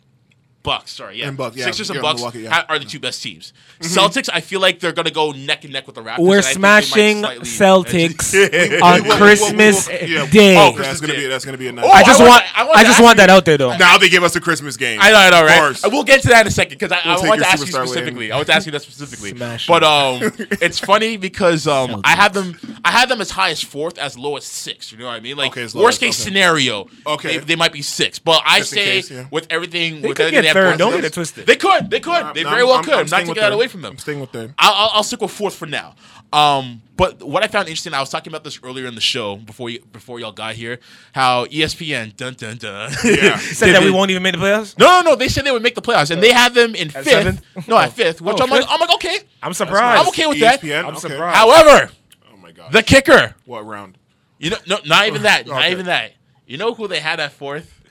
Bucks. 0.62 0.92
Sorry, 0.92 1.20
yeah, 1.20 1.30
And 1.30 1.38
Bucks, 1.38 1.56
yeah. 1.56 1.66
Sixers 1.66 1.90
and 1.90 1.96
Yeah, 1.98 2.02
Bucks 2.02 2.18
Milwaukee, 2.20 2.40
yeah. 2.40 2.46
Mm-hmm. 2.50 2.54
ha- 2.54 2.66
are 2.70 2.80
the 2.80 2.86
two 2.86 3.00
best 3.00 3.24
teams. 3.24 3.54
Celtics, 3.82 4.30
I 4.32 4.42
feel 4.42 4.60
like 4.60 4.80
they're 4.82 4.92
gonna 4.92 5.10
go 5.10 5.32
neck 5.32 5.64
and 5.64 5.72
neck 5.72 5.86
with 5.88 5.96
the 5.96 6.02
Raptors. 6.04 6.20
We're 6.20 6.38
and 6.40 6.46
I 6.66 6.82
think 6.82 7.22
they 7.22 7.22
might 7.22 7.46
smashing 7.46 7.80
Celtics 8.20 8.82
on 8.84 8.94
We 8.94 9.00
will- 9.00 9.04
we 9.04 9.10
will- 9.10 9.18
Christmas 9.18 9.88
we 9.88 9.94
will- 9.94 10.08
yeah. 10.10 10.26
Day. 10.30 10.58
Oh, 10.58 10.66
That's 10.66 10.76
Christmas 10.76 11.02
gonna 11.02 11.14
be 11.14 11.26
that's 11.28 11.46
gonna 11.46 11.58
be 11.58 11.68
a 11.68 11.72
nice. 11.72 11.86
Oh, 11.86 11.90
I 11.92 12.04
just 12.04 12.20
I 12.20 12.24
want, 12.28 12.44
want- 12.44 12.58
I 12.60 12.64
want 12.66 12.78
I 12.78 12.84
just 12.84 13.02
want 13.02 13.16
you- 13.16 13.22
that 13.22 13.30
out 13.30 13.46
there 13.46 13.58
though. 13.58 13.78
now 13.78 13.98
they 13.98 14.10
give 14.10 14.24
us 14.24 14.36
a 14.36 14.42
Christmas 14.42 14.76
game. 14.76 15.00
I 15.02 15.12
know, 15.12 15.18
I 15.18 15.30
know, 15.30 15.42
Of 15.42 15.48
right? 15.48 15.60
course. 15.60 15.84
We'll 15.88 16.04
get 16.04 16.22
to 16.24 16.28
that 16.30 16.42
in 16.42 16.48
a 16.48 16.52
second 16.52 16.78
because 16.78 16.92
I, 16.92 17.00
I 17.06 17.14
We'll 17.14 17.20
take 17.22 17.30
want 17.30 17.42
to 17.42 17.48
ask 17.48 17.66
you 17.66 17.72
specifically. 17.72 18.26
win. 18.28 18.32
I 18.34 18.36
want 18.36 18.48
to 18.48 18.54
ask 18.54 18.66
you 18.66 18.72
that 18.74 18.82
specifically. 18.82 19.30
Smash 19.32 19.66
but 19.68 19.84
um, 19.84 20.20
it's 20.62 20.80
funny 20.80 21.16
because 21.18 21.68
um, 21.68 22.02
I 22.04 22.16
have 22.16 22.34
them, 22.34 22.58
I 22.84 22.92
have 22.92 23.08
them 23.10 23.22
as 23.22 23.32
high 23.32 23.52
as 23.52 23.64
fourth, 23.64 23.98
as 23.98 24.18
low 24.18 24.36
as 24.36 24.44
six. 24.46 24.92
You 24.92 24.98
know 24.98 25.06
what 25.06 25.14
I 25.16 25.20
mean? 25.22 25.38
Like 25.38 25.56
Okay, 25.58 25.68
worst 25.80 26.00
case 26.02 26.18
scenario, 26.18 26.88
Okay. 27.08 27.38
they, 27.38 27.46
they 27.46 27.56
might 27.56 27.72
be 27.74 27.82
six. 27.82 28.20
But 28.20 28.42
I 28.46 28.62
say 28.62 29.04
with 29.32 29.48
everything, 29.50 30.02
with 30.02 30.18
could 30.18 30.26
everything 30.28 30.32
get 30.32 30.42
they 30.42 30.48
have 30.50 30.72
third. 30.72 30.78
Don't 30.78 30.92
get 30.94 31.06
it 31.06 31.14
twisted. 31.14 31.46
They 31.48 31.56
could, 31.56 31.90
they 31.90 32.00
could, 32.00 32.12
Nah, 32.22 32.34
they 32.34 32.44
nah, 32.44 32.50
very 32.50 32.62
I'm- 32.62 32.68
well 32.68 32.76
I'm- 32.78 32.84
could. 32.86 32.94
I'm 32.94 33.00
I'm 33.00 33.04
not 33.06 33.08
staying 33.10 33.28
taking 33.28 33.42
that 33.42 33.52
away 33.54 33.68
from 33.68 33.82
them. 33.82 33.94
I'm 33.94 33.98
staying 33.98 34.20
with 34.20 34.32
them. 34.32 34.54
I'll, 34.58 34.74
I'll, 34.74 34.90
I'll 34.96 35.04
stick 35.04 35.22
with 35.22 35.32
fourth 35.32 35.56
for 35.56 35.66
now. 35.66 35.96
Um, 36.32 36.84
but 36.96 37.24
what 37.24 37.42
I 37.44 37.48
found 37.48 37.68
interesting, 37.70 37.94
I 37.96 38.00
was 38.02 38.10
talking 38.10 38.30
about 38.32 38.44
this 38.44 38.60
earlier 38.62 38.86
in 38.86 38.94
the 38.94 39.02
show 39.02 39.36
before 39.38 39.72
you, 39.72 39.80
before 39.92 40.20
y'all 40.20 40.32
got 40.32 40.54
here, 40.54 40.78
how 41.12 41.46
ESPN 41.46 42.16
dun 42.16 42.36
dun 42.36 42.58
dun 42.58 42.92
Yeah. 43.04 43.38
Said 43.40 43.74
that 43.74 43.82
we 43.84 43.90
won't 43.90 44.12
even 44.12 44.22
make 44.22 44.34
the 44.34 44.40
playoffs. 44.40 44.78
No, 44.78 44.86
no, 45.02 45.12
no. 45.12 45.16
They 45.16 45.28
said 45.28 45.44
they 45.44 45.52
would 45.52 45.64
make 45.64 45.74
the 45.74 45.82
playoffs, 45.82 46.12
and 46.12 46.22
they 46.22 46.32
have 46.32 46.54
them 46.54 46.76
in 46.76 46.92
fifth. 46.92 47.06
seventh? 47.08 47.42
No, 47.68 47.80
at 47.80 47.94
fifth. 47.94 48.22
Which 48.22 48.38
Oh, 48.40 48.44
I'm 48.44 48.50
like. 48.52 48.64
I'm 48.70 48.80
like, 48.80 48.94
okay. 48.96 49.20
I'm 49.42 49.54
surprised. 49.54 50.02
I'm 50.04 50.08
okay 50.10 50.28
with 50.28 50.40
that. 50.42 50.64
I'm 50.64 50.86
okay. 50.88 51.00
surprised. 51.00 51.36
However, 51.36 51.92
Oh 52.32 52.38
my 52.38 52.52
god. 52.52 52.74
the 52.74 52.84
kicker. 52.84 53.34
what 53.46 53.66
round? 53.66 53.98
You 54.38 54.52
know, 54.52 54.58
no, 54.68 54.78
not 54.86 55.08
even 55.08 55.24
that. 55.30 55.48
Not 55.48 55.70
even 55.72 55.88
that. 55.88 56.12
You 56.46 56.58
know 56.58 56.76
who 56.76 56.88
they 56.88 57.00
had 57.00 57.20
at 57.20 57.32
fourth? 57.32 57.82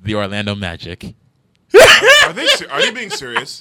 The 0.00 0.14
Orlando 0.16 0.54
Magic. 0.54 1.14
Are 2.26 2.32
they 2.32 2.46
ser- 2.46 2.70
are 2.70 2.80
they 2.80 2.90
being 2.90 3.10
serious? 3.10 3.60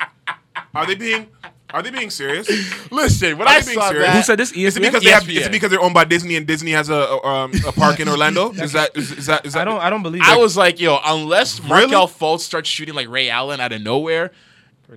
Are 0.76 0.86
they 0.86 0.96
being 0.96 1.28
are 1.74 1.82
they 1.82 1.90
being 1.90 2.12
serious? 2.12 2.48
Listen, 2.92 3.36
when 3.40 3.48
Are 3.48 3.52
I 3.56 3.60
they 3.62 3.66
being 3.66 3.80
saw 3.80 3.90
serious? 3.90 4.06
that, 4.08 4.16
Who 4.16 4.22
said 4.22 4.38
this? 4.38 4.56
E 4.56 4.64
Is 4.66 4.78
it 4.78 4.82
ESPN? 4.82 4.86
because 4.86 5.04
they 5.04 5.10
have, 5.10 5.28
is 5.30 5.46
it 5.48 5.52
because 5.52 5.72
they're 5.72 5.82
owned 5.82 5.96
by 5.96 6.04
Disney 6.06 6.36
and 6.36 6.46
Disney 6.46 6.70
has 6.72 6.90
a 6.90 6.94
a, 6.94 7.26
um, 7.26 7.52
a 7.68 7.72
park 7.72 8.00
in 8.00 8.08
Orlando? 8.08 8.52
Is 8.54 8.74
that 8.74 8.96
is, 8.96 9.12
is 9.12 9.26
that 9.26 9.44
is 9.46 9.54
that? 9.54 9.62
I 9.62 9.66
don't. 9.66 9.82
I 9.82 9.90
don't 9.90 10.04
believe. 10.04 10.22
I 10.22 10.36
that. 10.36 10.40
was 10.40 10.56
like, 10.56 10.80
yo, 10.80 11.00
unless 11.04 11.60
Really? 11.62 11.70
Markelle 11.88 12.08
Fultz 12.08 12.42
starts 12.42 12.70
shooting 12.70 12.94
like 12.94 13.10
Ray 13.10 13.30
Allen 13.30 13.60
out 13.60 13.72
of 13.72 13.82
nowhere, 13.82 14.32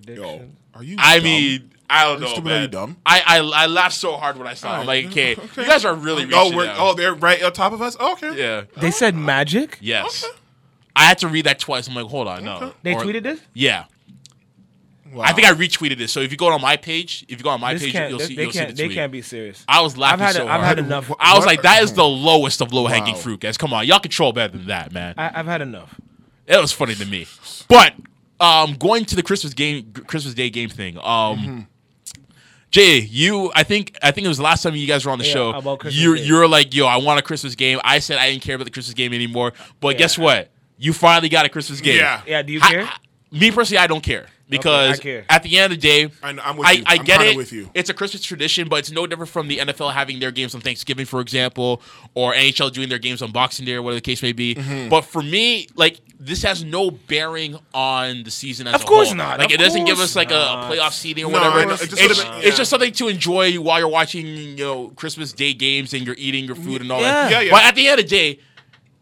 Yo, 0.06 0.42
are 0.74 0.82
you? 0.82 0.96
I 0.98 1.16
dumb? 1.16 1.24
mean, 1.24 1.70
I 1.88 2.04
don't 2.04 2.20
know, 2.20 2.26
stupid, 2.26 2.50
are 2.50 2.54
you 2.56 2.60
man. 2.62 2.70
dumb? 2.70 2.96
I, 3.06 3.22
I 3.26 3.62
I 3.62 3.66
laughed 3.66 3.94
so 3.94 4.16
hard 4.18 4.36
when 4.36 4.46
I 4.46 4.52
saw. 4.54 4.76
it. 4.76 4.80
I'm 4.80 4.86
like, 4.86 5.06
okay, 5.06 5.30
you 5.56 5.64
guys 5.66 5.86
are 5.86 5.94
really 5.94 6.26
reaching 6.26 6.38
Oh, 6.38 6.54
we're, 6.54 6.66
out. 6.66 6.76
oh, 6.78 6.92
they're 6.94 7.14
right 7.14 7.42
on 7.42 7.52
top 7.54 7.72
of 7.72 7.80
us. 7.80 7.96
Oh, 7.98 8.12
okay. 8.12 8.36
yeah, 8.36 8.64
They 8.76 8.90
said 8.90 9.14
magic. 9.14 9.78
yes. 9.80 10.26
I 10.96 11.04
had 11.04 11.18
to 11.18 11.28
read 11.28 11.46
that 11.46 11.58
twice. 11.60 11.86
I'm 11.88 11.94
like, 11.94 12.06
hold 12.06 12.26
on, 12.26 12.44
no. 12.44 12.72
They 12.82 12.94
Or- 12.94 13.02
tweeted 13.02 13.22
this. 13.22 13.40
Yeah. 13.54 13.84
Wow. 15.12 15.22
I 15.24 15.32
think 15.32 15.46
I 15.46 15.52
retweeted 15.52 16.00
it. 16.00 16.08
So 16.10 16.20
if 16.20 16.30
you 16.32 16.36
go 16.36 16.48
on 16.48 16.60
my 16.60 16.76
page, 16.76 17.24
if 17.28 17.38
you 17.38 17.44
go 17.44 17.50
on 17.50 17.60
my 17.60 17.72
This 17.74 17.84
page, 17.84 17.94
you'll 18.10 18.18
see, 18.18 18.34
they 18.34 18.42
you'll 18.42 18.52
can't. 18.52 18.68
the 18.70 18.74
They 18.74 18.84
tweet. 18.86 18.96
can't 18.96 19.12
be 19.12 19.22
serious. 19.22 19.64
I 19.68 19.80
was 19.80 19.96
laughing 19.96 20.22
I've 20.22 20.34
had. 20.34 20.36
so 20.36 20.42
I've 20.42 20.60
hard. 20.60 20.64
had 20.64 20.78
enough. 20.80 21.10
I 21.20 21.34
was 21.34 21.40
What? 21.40 21.46
like, 21.46 21.62
that 21.62 21.82
is 21.84 21.92
the 21.92 22.04
lowest 22.04 22.60
of 22.60 22.72
low 22.72 22.86
hanging 22.86 23.14
Wow. 23.14 23.20
fruit, 23.20 23.40
guys. 23.40 23.56
Come 23.56 23.72
on, 23.72 23.86
y'all 23.86 24.00
control 24.00 24.32
better 24.32 24.56
than 24.56 24.66
that, 24.66 24.92
man. 24.92 25.14
I, 25.16 25.30
I've 25.34 25.46
had 25.46 25.62
enough. 25.62 25.94
It 26.46 26.56
was 26.60 26.72
funny 26.72 26.94
to 26.96 27.06
me. 27.06 27.26
But 27.68 27.94
um, 28.40 28.74
going 28.74 29.04
to 29.06 29.16
the 29.16 29.22
Christmas 29.22 29.54
game, 29.54 29.92
Christmas 29.92 30.34
Day 30.34 30.50
game 30.50 30.68
thing. 30.70 30.96
Um, 30.98 31.02
Mm-hmm. 31.04 31.58
Jay, 32.72 32.98
you, 32.98 33.52
I 33.54 33.62
think, 33.62 33.96
I 34.02 34.10
think 34.10 34.24
it 34.24 34.28
was 34.28 34.36
the 34.38 34.42
last 34.42 34.62
time 34.62 34.74
you 34.74 34.86
guys 34.88 35.06
were 35.06 35.12
on 35.12 35.18
the 35.18 35.24
Yeah, 35.24 35.32
show. 35.32 35.50
about 35.50 35.78
Christmas 35.78 36.02
You're, 36.02 36.16
you're 36.16 36.48
like, 36.48 36.74
yo, 36.74 36.84
I 36.86 36.96
want 36.96 37.18
a 37.18 37.22
Christmas 37.22 37.54
game. 37.54 37.78
I 37.84 38.00
said 38.00 38.18
I 38.18 38.30
didn't 38.30 38.42
care 38.42 38.56
about 38.56 38.64
the 38.64 38.70
Christmas 38.70 38.92
game 38.92 39.14
anymore. 39.14 39.52
But 39.80 39.94
Yeah. 39.94 39.98
guess 40.00 40.18
what? 40.18 40.50
You 40.78 40.92
finally 40.92 41.28
got 41.28 41.46
a 41.46 41.48
Christmas 41.48 41.80
game. 41.80 41.96
Yeah. 41.98 42.22
Yeah. 42.26 42.42
Do 42.42 42.52
you 42.52 42.60
Ha- 42.60 42.70
care? 42.70 42.84
ha- 42.84 43.00
me 43.32 43.50
personally, 43.50 43.78
I 43.78 43.86
don't 43.88 44.02
care 44.02 44.26
because 44.48 45.00
care. 45.00 45.24
at 45.28 45.42
the 45.42 45.58
end 45.58 45.72
of 45.72 45.80
the 45.80 45.88
day, 45.88 46.08
I 46.22 46.30
know, 46.32 46.42
I'm 46.44 46.56
with 46.56 46.68
I, 46.68 46.72
you. 46.72 46.84
I 46.86 46.94
I'm 46.98 47.04
get 47.04 47.20
it. 47.22 47.36
with 47.36 47.52
you. 47.52 47.68
It's 47.74 47.90
a 47.90 47.94
Christmas 47.94 48.22
tradition, 48.22 48.68
but 48.68 48.76
it's 48.78 48.90
no 48.92 49.04
different 49.06 49.30
from 49.30 49.48
the 49.48 49.58
NFL 49.58 49.92
having 49.92 50.20
their 50.20 50.30
games 50.30 50.54
on 50.54 50.60
Thanksgiving, 50.60 51.04
for 51.06 51.20
example, 51.20 51.82
or 52.14 52.32
NHL 52.34 52.72
doing 52.72 52.88
their 52.88 53.00
games 53.00 53.22
on 53.22 53.32
Boxing 53.32 53.66
Day, 53.66 53.72
or 53.74 53.82
whatever 53.82 53.96
the 53.96 54.00
case 54.02 54.22
may 54.22 54.30
be. 54.32 54.54
Mm-hmm. 54.54 54.88
But 54.90 55.02
for 55.02 55.22
me, 55.22 55.66
like 55.74 56.00
this 56.20 56.44
has 56.44 56.62
no 56.62 56.90
bearing 56.92 57.58
on 57.74 58.22
the 58.22 58.30
season 58.30 58.68
as 58.68 58.76
Of 58.76 58.82
a 58.82 58.84
course 58.84 59.08
whole. 59.08 59.16
not. 59.16 59.38
Like 59.40 59.48
Of 59.48 59.54
it 59.54 59.58
doesn't 59.58 59.84
give 59.86 59.98
us 59.98 60.14
like 60.14 60.30
a, 60.30 60.34
a 60.34 60.70
playoff 60.70 60.92
seeding 60.92 61.24
or 61.24 61.32
No, 61.32 61.38
whatever. 61.38 61.58
I 61.58 61.72
It's, 61.74 61.80
just 61.88 61.92
it's, 61.94 62.00
should've 62.00 62.32
been- 62.32 62.42
yeah. 62.42 62.50
just 62.56 62.70
something 62.70 62.92
to 62.92 63.08
enjoy 63.08 63.54
while 63.60 63.80
you're 63.80 63.88
watching, 63.88 64.24
you 64.26 64.56
know, 64.56 64.88
Christmas 64.90 65.32
Day 65.32 65.52
games 65.52 65.92
and 65.94 66.06
you're 66.06 66.16
eating 66.16 66.44
your 66.44 66.56
food 66.56 66.80
and 66.80 66.92
all 66.92 67.00
that. 67.00 67.30
Yeah. 67.32 67.38
Yeah, 67.40 67.44
yeah. 67.46 67.50
But 67.50 67.64
at 67.64 67.74
the 67.74 67.88
end 67.88 67.98
of 68.00 68.06
the 68.06 68.10
day. 68.10 68.38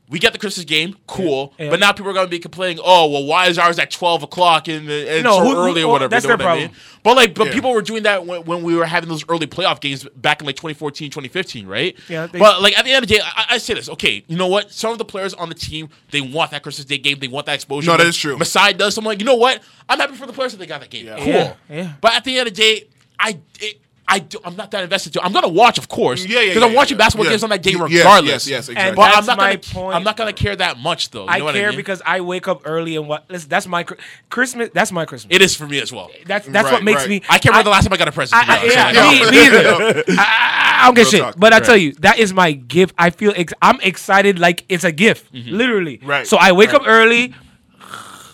We 0.06 0.18
get 0.18 0.35
the 0.35 0.39
Christmas 0.39 0.66
game, 0.66 0.97
cool. 1.06 1.55
Yeah. 1.59 1.70
But 1.70 1.81
now 1.81 1.90
people 1.93 2.10
are 2.10 2.14
going 2.14 2.26
to 2.26 2.31
be 2.31 2.39
complaining, 2.39 2.78
oh, 2.85 3.09
well, 3.10 3.24
why 3.24 3.47
is 3.47 3.59
ours 3.59 3.78
at 3.78 3.90
12 3.90 4.22
o'clock 4.24 4.68
and, 4.68 4.89
and 4.89 5.24
No, 5.24 5.39
so 5.39 5.44
who- 5.44 5.55
who- 5.55 5.56
early 5.66 5.82
or 5.82 5.90
whatever? 5.93 6.10
that's 6.10 6.24
you 6.24 6.28
know 6.31 6.36
their 6.36 6.47
what 6.47 6.52
I 6.52 6.59
mean? 6.59 6.68
problem. 6.68 7.01
But 7.02 7.16
like, 7.16 7.35
but 7.35 7.47
Yeah. 7.47 7.52
people 7.55 7.72
were 7.72 7.81
doing 7.81 8.02
that 8.02 8.26
when, 8.26 8.43
when 8.44 8.62
we 8.62 8.76
were 8.76 8.85
having 8.85 9.09
those 9.09 9.24
early 9.31 9.47
playoff 9.47 9.81
games 9.81 10.06
back 10.16 10.40
in 10.43 10.47
like 10.47 10.56
2014, 10.56 11.10
2015, 11.10 11.66
right? 11.66 11.97
Yeah, 12.10 12.26
they- 12.26 12.39
but 12.39 12.60
like 12.60 12.78
at 12.78 12.85
the 12.85 12.93
end 12.93 13.02
of 13.02 13.09
the 13.09 13.14
day, 13.16 13.22
I, 13.24 13.47
I 13.52 13.59
say 13.59 13.72
this. 13.72 13.89
Okay, 13.89 14.22
you 14.28 14.36
know 14.36 14.47
what? 14.47 14.70
Some 14.70 14.93
of 14.93 14.98
the 14.98 15.06
players 15.06 15.32
on 15.32 15.48
the 15.48 15.55
team 15.55 15.89
they 16.10 16.20
want 16.20 16.51
that 16.51 16.62
Christmas 16.62 16.85
Day 16.85 16.98
game. 16.98 17.18
They 17.18 17.28
want 17.28 17.47
that 17.47 17.55
exposure. 17.55 17.86
No, 17.86 17.93
that 17.97 18.01
When 18.01 18.09
is 18.09 18.16
true. 18.18 18.36
Masai 18.36 18.74
does. 18.74 18.94
So 18.94 18.98
I'm 19.01 19.06
like, 19.06 19.20
you 19.20 19.24
know 19.24 19.36
what? 19.36 19.62
I'm 19.89 19.98
happy 19.98 20.16
for 20.16 20.26
the 20.26 20.32
players 20.35 20.52
that 20.52 20.59
they 20.59 20.66
got 20.66 20.82
that 20.82 20.90
game. 20.90 21.06
Yeah. 21.06 21.16
Cool. 21.16 21.26
Yeah, 21.28 21.55
yeah. 21.70 21.93
But 22.02 22.12
at 22.14 22.24
the 22.24 22.39
end 22.39 22.48
of 22.48 22.55
the 22.55 22.60
day, 22.60 22.89
I. 23.18 23.39
It, 23.59 23.81
I 24.06 24.18
do, 24.18 24.39
I'm 24.44 24.55
not 24.55 24.70
that 24.72 24.82
invested. 24.82 25.14
To, 25.14 25.24
I'm 25.24 25.32
gonna 25.32 25.48
watch, 25.48 25.78
of 25.78 25.89
course, 25.89 26.24
Yeah, 26.26 26.40
yeah, 26.40 26.48
because 26.51 26.60
yeah, 26.62 26.68
I'm 26.68 26.74
watching 26.74 26.97
yeah. 26.98 27.05
basketball 27.05 27.24
Yeah. 27.24 27.31
games 27.32 27.43
on 27.44 27.51
that 27.51 27.62
day 27.62 27.70
Yes, 27.72 27.81
regardless. 27.81 28.47
yes, 28.47 28.48
yes, 28.48 28.68
And 28.68 28.76
exactly. 28.76 28.97
But 28.97 29.02
I'm 29.02 29.10
That's 29.14 29.26
not 29.26 29.39
my 29.39 29.56
gonna. 29.56 29.59
point. 29.74 29.97
I'm 29.97 30.05
not 30.05 30.16
gonna 30.18 30.32
care 30.35 30.55
that 30.56 30.78
much, 30.78 31.10
though. 31.10 31.24
You 31.24 31.28
I 31.31 31.39
know 31.39 31.44
what 31.47 31.55
care 31.55 31.66
I 31.66 31.70
mean? 31.70 31.76
because 31.78 32.02
I 32.05 32.20
wake 32.20 32.47
up 32.47 32.62
early 32.66 32.97
and 32.97 33.09
what? 33.09 33.24
Listen, 33.31 33.48
that's 33.48 33.66
my 33.66 33.85
Christmas. 34.28 34.68
That's 34.74 34.93
my 34.93 35.05
Christmas. 35.06 35.35
it 35.35 35.40
is 35.43 35.56
for 35.56 35.66
me 35.66 35.81
as 35.81 35.90
well. 35.90 36.10
That's 36.26 36.47
that's 36.48 36.64
Right, 36.66 36.72
what 36.74 36.82
makes 36.85 37.01
right. 37.02 37.09
me. 37.09 37.22
I 37.31 37.39
can't 37.39 37.47
remember 37.47 37.64
the 37.64 37.70
last 37.70 37.85
time 37.85 37.93
I 37.94 37.97
got 37.97 38.09
a 38.09 38.12
present. 38.12 38.40
I, 38.47 38.60
I, 38.60 38.64
yeah, 38.64 38.93
So, 38.93 39.10
me, 39.10 39.31
me 39.31 39.47
either. 39.47 40.05
I, 40.09 40.14
I- 40.18 40.60
I 40.76 40.86
don't 40.89 40.94
get 40.97 41.02
Real 41.05 41.10
shit. 41.12 41.20
talk. 41.20 41.35
But 41.39 41.52
I 41.55 41.56
Right. 41.56 41.64
tell 41.64 41.76
you, 41.78 41.93
that 42.01 42.18
is 42.18 42.35
my 42.35 42.52
gift. 42.52 42.94
I 42.98 43.09
feel 43.09 43.32
ex- 43.36 43.55
I'm 43.62 43.81
excited 43.81 44.39
like 44.39 44.64
it's 44.68 44.85
a 44.85 44.93
gift, 44.93 45.32
Mm-hmm. 45.32 45.51
literally. 45.56 46.01
Right, 46.02 46.26
So 46.26 46.36
I 46.36 46.52
wake 46.52 46.72
right. 46.72 46.81
up 46.82 46.86
early 46.86 47.32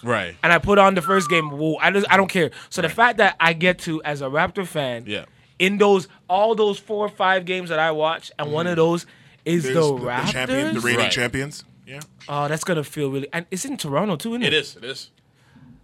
Right. 0.02 0.34
and 0.42 0.52
I 0.52 0.59
put 0.59 0.78
on 0.78 0.94
the 0.94 1.02
first 1.02 1.28
game. 1.28 1.51
Whoa, 1.51 1.76
I 1.80 1.90
just, 1.90 2.06
I 2.10 2.16
don't 2.16 2.28
care. 2.28 2.51
So 2.70 2.82
the 2.82 2.88
fact 2.88 3.18
that 3.18 3.36
I 3.38 3.52
get 3.52 3.78
to 3.80 4.02
as 4.02 4.22
a 4.22 4.24
Raptor 4.26 4.66
fan, 4.66 5.05
Yeah. 5.06 5.26
In 5.61 5.78
those 5.78 6.09
all 6.28 6.57
those 6.57 6.78
four 6.78 7.07
or 7.07 7.09
five 7.09 7.45
games 7.45 7.69
that 7.69 7.78
I 7.78 7.93
watch, 7.93 8.32
and 8.39 8.51
one 8.51 8.66
of 8.66 8.73
mm-hmm. 8.73 8.81
those 8.81 9.07
is 9.45 9.62
There's 9.65 9.77
the 9.77 9.82
Raptors. 9.82 10.32
champion, 10.32 10.74
the 10.74 10.81
reigning 10.81 11.01
Right. 11.01 11.12
champions. 11.12 11.65
Yeah. 11.87 12.01
oh, 12.28 12.47
that's 12.49 12.65
gonna 12.65 12.85
feel 12.85 13.11
really. 13.11 13.28
And 13.32 13.47
it's 13.51 13.65
in 13.65 13.77
Toronto 13.77 14.16
too, 14.16 14.31
isn't 14.31 14.43
it? 14.43 14.53
It 14.53 14.57
is. 14.57 14.77
It 14.77 14.85
is. 14.85 15.11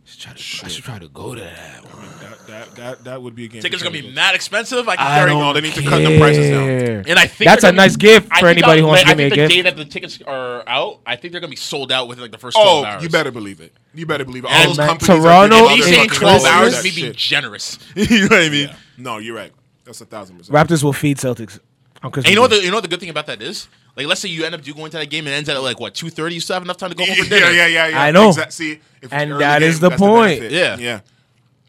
Should 0.04 0.20
try 0.20 0.32
to- 0.34 0.66
I 0.66 0.68
should 0.68 0.84
try 0.84 0.98
to 1.00 1.08
go 1.08 1.34
to 1.34 1.40
that. 1.40 1.82
one. 1.92 2.08
That 2.20 2.46
that 2.46 2.74
that, 2.76 3.04
that 3.04 3.22
would 3.22 3.34
be 3.34 3.46
a 3.46 3.48
game. 3.48 3.60
Tickets 3.60 3.82
for 3.82 3.86
gonna 3.86 3.92
be 3.94 3.98
champions. 4.02 4.14
mad 4.14 4.34
expensive. 4.36 4.88
I 4.88 4.94
can 4.94 5.04
I 5.04 5.18
carry 5.18 5.30
don't 5.30 5.40
No, 5.40 5.52
they 5.52 5.60
need 5.62 5.74
to 5.74 5.82
cut 5.82 5.98
the 5.98 6.16
prices 6.20 6.48
down. 6.50 6.64
care. 6.64 7.02
And 7.08 7.18
I 7.18 7.26
think 7.26 7.48
That's 7.50 7.64
a 7.64 7.68
gonna 7.68 7.76
nice 7.78 7.96
be- 7.96 8.06
gift 8.06 8.32
for 8.38 8.46
anybody 8.46 8.82
who 8.82 8.86
wants 8.86 9.02
to 9.02 9.08
I 9.08 9.10
give 9.12 9.18
me 9.18 9.24
a 9.24 9.30
think 9.30 9.34
the 9.34 9.42
gift. 9.48 9.52
day 9.54 9.62
that 9.62 9.76
the 9.76 9.84
tickets 9.84 10.22
are 10.24 10.62
out, 10.68 11.00
I 11.04 11.16
think 11.16 11.32
they're 11.32 11.40
gonna 11.40 11.50
be 11.50 11.56
sold 11.56 11.90
out 11.90 12.06
within 12.06 12.22
like 12.22 12.30
the 12.30 12.38
first 12.38 12.56
twelve 12.56 12.84
Oh, 12.84 12.86
hours. 12.86 13.02
you 13.02 13.08
better 13.08 13.32
believe 13.32 13.60
it. 13.60 13.72
You 13.94 14.06
better 14.06 14.24
believe 14.24 14.44
it. 14.44 14.48
All 14.48 14.54
And 14.54 14.70
those 14.70 14.78
man, 14.78 14.88
companies 14.90 15.24
Toronto 15.24 15.56
are 15.56 15.68
Me 15.70 15.76
giving 15.76 15.80
is 15.80 15.86
other 15.86 15.96
saying 15.96 16.08
twelve 16.10 16.44
hours 16.44 16.74
that 16.76 16.84
may 16.84 16.90
be 16.94 17.12
generous. 17.12 17.78
you 17.96 18.20
know 18.20 18.36
what 18.36 18.42
I 18.44 18.48
mean? 18.48 18.70
No, 18.96 19.18
you're 19.18 19.34
right. 19.34 19.52
That's 19.86 20.00
a 20.02 20.04
thousand 20.04 20.36
percent. 20.38 20.54
Raptors 20.54 20.82
will 20.84 20.92
feed 20.92 21.16
Celtics 21.16 21.58
on 22.02 22.10
Christmas. 22.10 22.26
And 22.26 22.30
you 22.30 22.34
know 22.36 22.42
what 22.42 22.50
the 22.50 22.62
you 22.62 22.68
know 22.70 22.76
what 22.76 22.82
the 22.82 22.88
good 22.88 23.00
thing 23.00 23.08
about 23.08 23.26
that 23.26 23.40
is? 23.40 23.68
Like, 23.96 24.06
let's 24.06 24.20
say 24.20 24.28
you 24.28 24.44
end 24.44 24.54
up 24.54 24.60
do 24.60 24.74
going 24.74 24.90
to 24.90 24.98
that 24.98 25.08
game 25.08 25.26
and 25.26 25.32
it 25.32 25.38
ends 25.38 25.48
at 25.48 25.56
like 25.62 25.80
what 25.80 25.94
two 25.94 26.10
thirty. 26.10 26.34
You 26.34 26.40
still 26.42 26.54
have 26.54 26.62
enough 26.62 26.76
time 26.76 26.90
to 26.90 26.96
go 26.96 27.06
home 27.06 27.14
for 27.16 27.22
yeah, 27.34 27.40
dinner. 27.40 27.50
yeah, 27.52 27.66
yeah, 27.66 27.86
yeah. 27.88 28.02
I 28.02 28.10
know. 28.10 28.28
Exact- 28.28 28.52
See, 28.52 28.80
if 29.00 29.10
And 29.12 29.30
early 29.32 29.38
that 29.40 29.60
game, 29.60 29.68
is 29.70 29.80
the 29.80 29.90
point. 29.90 30.40
benefit. 30.40 30.52
Yeah. 30.52 30.76
yeah. 30.78 31.00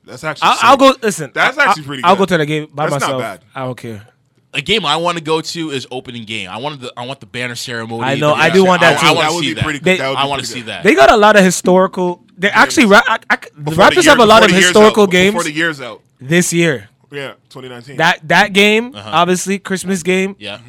That's 0.04 0.24
actually. 0.24 0.50
I'll, 0.50 0.58
I'll 0.72 0.78
go. 0.78 0.94
Listen, 1.02 1.32
That's 1.34 1.58
I- 1.58 1.66
actually 1.66 1.84
I- 1.84 1.88
pretty 1.88 2.04
I'll 2.04 2.16
go 2.16 2.26
to 2.26 2.38
the 2.38 2.46
game 2.46 2.68
by 2.74 2.90
That's 2.90 3.02
not 3.02 3.14
myself. 3.14 3.22
bad. 3.22 3.42
I 3.56 3.64
don't 3.66 3.78
care. 3.78 4.08
A 4.54 4.62
game 4.62 4.86
I 4.86 4.96
want 4.96 5.18
to 5.18 5.24
go 5.24 5.42
to 5.42 5.70
is 5.72 5.86
opening 5.92 6.24
game. 6.24 6.50
I 6.50 6.58
wanted 6.58 6.80
the 6.82 6.94
I 6.98 7.06
want 7.06 7.20
the 7.20 7.26
banner 7.28 7.56
ceremony. 7.56 8.04
I 8.04 8.16
know, 8.16 8.34
I 8.34 8.50
do 8.50 8.66
want 8.66 8.82
that 8.82 8.98
I, 8.98 9.02
too. 9.02 9.08
I 9.08 9.12
want 9.14 9.30
to 9.30 9.40
see 9.40 9.48
be 9.50 9.54
that. 9.56 9.64
pretty 9.64 9.80
They- 9.80 9.98
That 9.98 10.08
would 10.10 10.16
be 10.16 10.20
I 10.20 10.26
want 10.26 10.42
to 10.42 10.48
see 10.48 10.62
that. 10.62 10.84
They 10.84 10.96
got 10.96 11.12
a 11.12 11.18
lot 11.18 11.36
of 11.36 11.44
historical. 11.44 12.24
They 12.38 12.50
actually, 12.50 12.94
I, 12.96 13.20
I, 13.30 13.38
the 13.38 13.62
Before 13.62 13.86
Raptors 13.86 14.04
year- 14.04 14.12
have 14.12 14.20
a 14.20 14.26
lot 14.26 14.44
of 14.44 14.50
the 14.50 14.54
year's 14.56 14.66
historical 14.68 15.04
out. 15.04 15.12
games 15.12 15.34
Before 15.34 15.44
the 15.44 15.52
year's 15.52 15.82
out. 15.82 16.02
this 16.20 16.54
year. 16.54 16.90
Yeah, 17.12 17.34
2019. 17.50 17.98
That 17.98 18.28
that 18.28 18.54
game, 18.54 18.94
Uh-huh. 18.96 19.10
obviously 19.14 19.60
Christmas 19.60 20.04
game, 20.04 20.36
yeah, 20.40 20.60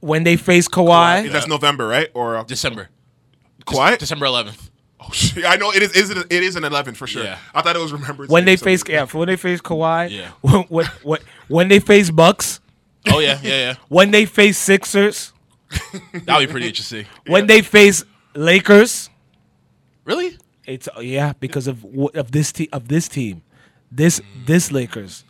when 0.00 0.24
they 0.24 0.36
face 0.36 0.68
Kawhi. 0.68 1.30
That's 1.30 1.46
November, 1.46 1.86
right? 1.86 2.08
Or 2.14 2.36
uh, 2.36 2.42
December. 2.44 2.88
quiet? 3.66 3.98
December 4.00 4.26
eleventh. 4.26 4.70
Oh, 5.00 5.10
shit. 5.12 5.44
I 5.44 5.56
know 5.56 5.70
it 5.72 5.82
is. 5.82 5.92
Is 5.92 6.10
it? 6.10 6.18
It 6.30 6.42
is 6.42 6.56
an 6.56 6.64
11 6.64 6.94
for 6.94 7.06
sure. 7.06 7.22
Yeah. 7.22 7.38
I 7.54 7.62
thought 7.62 7.76
it 7.76 7.78
was 7.78 7.92
remembered. 7.92 8.28
when 8.30 8.44
they 8.44 8.56
face 8.56 8.82
yeah, 8.88 9.06
when 9.06 9.28
they 9.28 9.36
face 9.36 9.60
Kawhi, 9.60 10.10
Yeah. 10.10 10.30
when, 10.40 10.62
when, 10.64 10.86
when, 11.02 11.20
when 11.46 11.68
they 11.68 11.78
face 11.78 12.10
Bucks, 12.10 12.60
Oh 13.10 13.20
yeah, 13.20 13.38
yeah, 13.42 13.50
yeah. 13.56 13.74
when 13.88 14.10
they 14.10 14.24
face 14.26 14.58
Sixers, 14.58 15.32
That'll 16.12 16.40
be 16.44 16.50
pretty 16.50 16.66
interesting. 16.68 17.06
when 17.26 17.46
they 17.46 17.62
face 17.62 18.04
Lakers, 18.34 19.08
Really? 20.04 20.36
it's 20.66 20.88
yeah 21.00 21.32
because 21.38 21.68
of 21.68 21.84
of 22.14 22.32
this 22.32 22.52
team 22.52 22.68
of 22.72 22.88
this 22.88 23.08
team, 23.08 23.42
this 23.92 24.20
this 24.46 24.72
Lakers. 24.72 25.24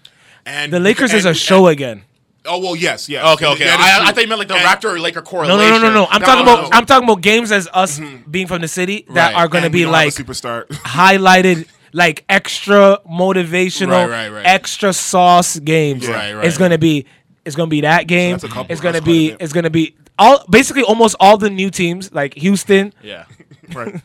And 0.49 0.73
The 0.73 0.81
Lakers 0.81 1.13
is 1.15 1.25
a 1.25 1.35
show 1.35 1.67
and- 1.67 1.73
again. 1.73 2.03
oh 2.47 2.59
well, 2.61 2.75
yes, 2.77 3.09
yes. 3.09 3.23
Okay, 3.35 3.47
okay. 3.47 3.65
That 3.65 3.79
is 3.81 3.87
I, 3.87 3.89
I 3.93 3.97
true. 3.99 4.07
thought 4.15 4.23
you 4.23 4.29
meant 4.29 4.39
like 4.39 4.49
the 4.49 4.55
And- 4.57 4.65
Raptor 4.65 4.95
or 4.95 4.99
Laker 5.01 5.21
No, 5.21 5.31
correlation. 5.31 5.59
no, 5.59 5.79
no, 5.79 5.89
no, 5.89 5.93
no. 6.03 6.07
I'm 6.11 6.21
No, 6.23 6.27
talking 6.27 6.45
no, 6.47 6.53
about 6.55 6.63
no. 6.71 6.77
I'm 6.77 6.87
talking 6.87 7.09
about 7.09 7.21
games 7.21 7.53
as 7.53 7.69
us 7.73 7.99
mm-hmm. 7.99 8.31
being 8.31 8.47
from 8.47 8.61
the 8.63 8.69
city 8.69 9.05
that 9.11 9.35
Right. 9.35 9.37
are 9.41 9.49
going 9.49 9.65
to 9.65 9.71
be 9.71 9.83
don't 9.83 9.93
have 9.93 10.03
a 10.03 10.07
like 10.07 10.15
superstar. 10.15 10.67
highlighted 11.03 11.67
like 11.93 12.25
extra 12.29 13.01
motivational, 13.11 14.09
Right, 14.09 14.29
right, 14.29 14.29
right. 14.33 14.47
extra 14.47 14.93
sauce 14.93 15.59
games. 15.59 16.07
Right, 16.09 16.33
right. 16.35 16.45
It's 16.47 16.59
gonna 16.59 16.79
be 16.79 17.07
it's 17.45 17.57
gonna 17.57 17.69
be 17.69 17.81
that 17.83 18.07
game. 18.07 18.33
that's 18.33 18.45
a 18.45 18.49
couple- 18.49 18.73
it's 18.73 18.81
gonna 18.81 18.95
that's 19.01 19.07
be 19.07 19.31
it's 19.41 19.53
gonna 19.53 19.71
be 19.71 19.95
all 20.19 20.45
basically 20.51 20.83
almost 20.83 21.17
all 21.21 21.39
the 21.39 21.49
new 21.51 21.71
teams 21.71 22.13
like 22.13 22.35
Houston. 22.35 22.93
Yeah, 23.03 23.25
right. 23.75 24.01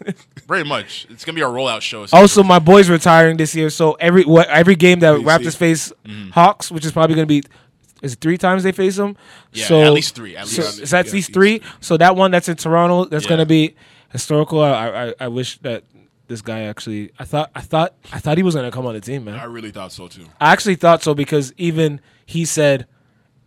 very 0.48 0.64
much. 0.64 1.06
It's 1.10 1.26
gonna 1.26 1.36
be 1.36 1.42
a 1.42 1.46
rollout 1.46 1.82
show. 1.82 2.06
Also, 2.14 2.44
my 2.44 2.60
boys 2.60 2.90
retiring 2.90 3.38
this 3.38 3.56
year, 3.56 3.70
so 3.70 3.94
every 3.94 4.24
what 4.26 4.48
every 4.50 4.76
game 4.76 5.00
that 5.02 5.20
Raptors 5.22 5.52
see. 5.54 5.58
face 5.58 5.94
Mm-hmm. 6.06 6.30
Hawks, 6.32 6.72
which 6.72 6.86
is 6.86 6.92
probably 6.92 7.16
gonna 7.16 7.26
be. 7.28 7.44
Is 8.02 8.14
it 8.14 8.20
three 8.20 8.38
times 8.38 8.64
they 8.64 8.74
face 8.74 8.98
them? 8.98 9.16
Yeah, 9.54 9.66
so, 9.66 9.82
at 9.82 9.94
least 9.94 10.14
three, 10.16 10.36
at 10.36 10.48
so 10.48 10.62
least. 10.62 10.82
is 10.82 10.90
that 10.92 11.06
Yeah, 11.06 11.10
at 11.10 11.14
least 11.14 11.34
three? 11.34 11.62
So 11.80 11.96
that 11.98 12.16
one 12.18 12.32
that's 12.32 12.50
in 12.50 12.58
Toronto, 12.58 13.06
that's 13.06 13.24
Yeah. 13.24 13.30
gonna 13.30 13.46
be 13.46 13.76
historical. 14.12 14.62
I, 14.62 14.88
I 15.08 15.14
I 15.22 15.28
wish 15.30 15.58
that 15.60 15.84
this 16.28 16.42
guy 16.42 16.64
actually. 16.64 17.12
I 17.18 17.24
thought 17.24 17.50
I 17.56 17.62
thought 17.62 17.94
I 18.12 18.20
thought 18.20 18.38
he 18.38 18.44
was 18.44 18.56
gonna 18.56 18.72
come 18.72 18.86
on 18.86 18.94
the 18.94 19.00
team, 19.02 19.24
man. 19.26 19.36
I 19.40 19.46
really 19.46 19.72
thought 19.72 19.92
so 19.94 20.08
too. 20.10 20.26
I 20.42 20.52
actually 20.52 20.76
thought 20.76 21.02
so 21.02 21.14
because 21.14 21.54
even 21.58 22.02
he 22.26 22.44
said 22.46 22.88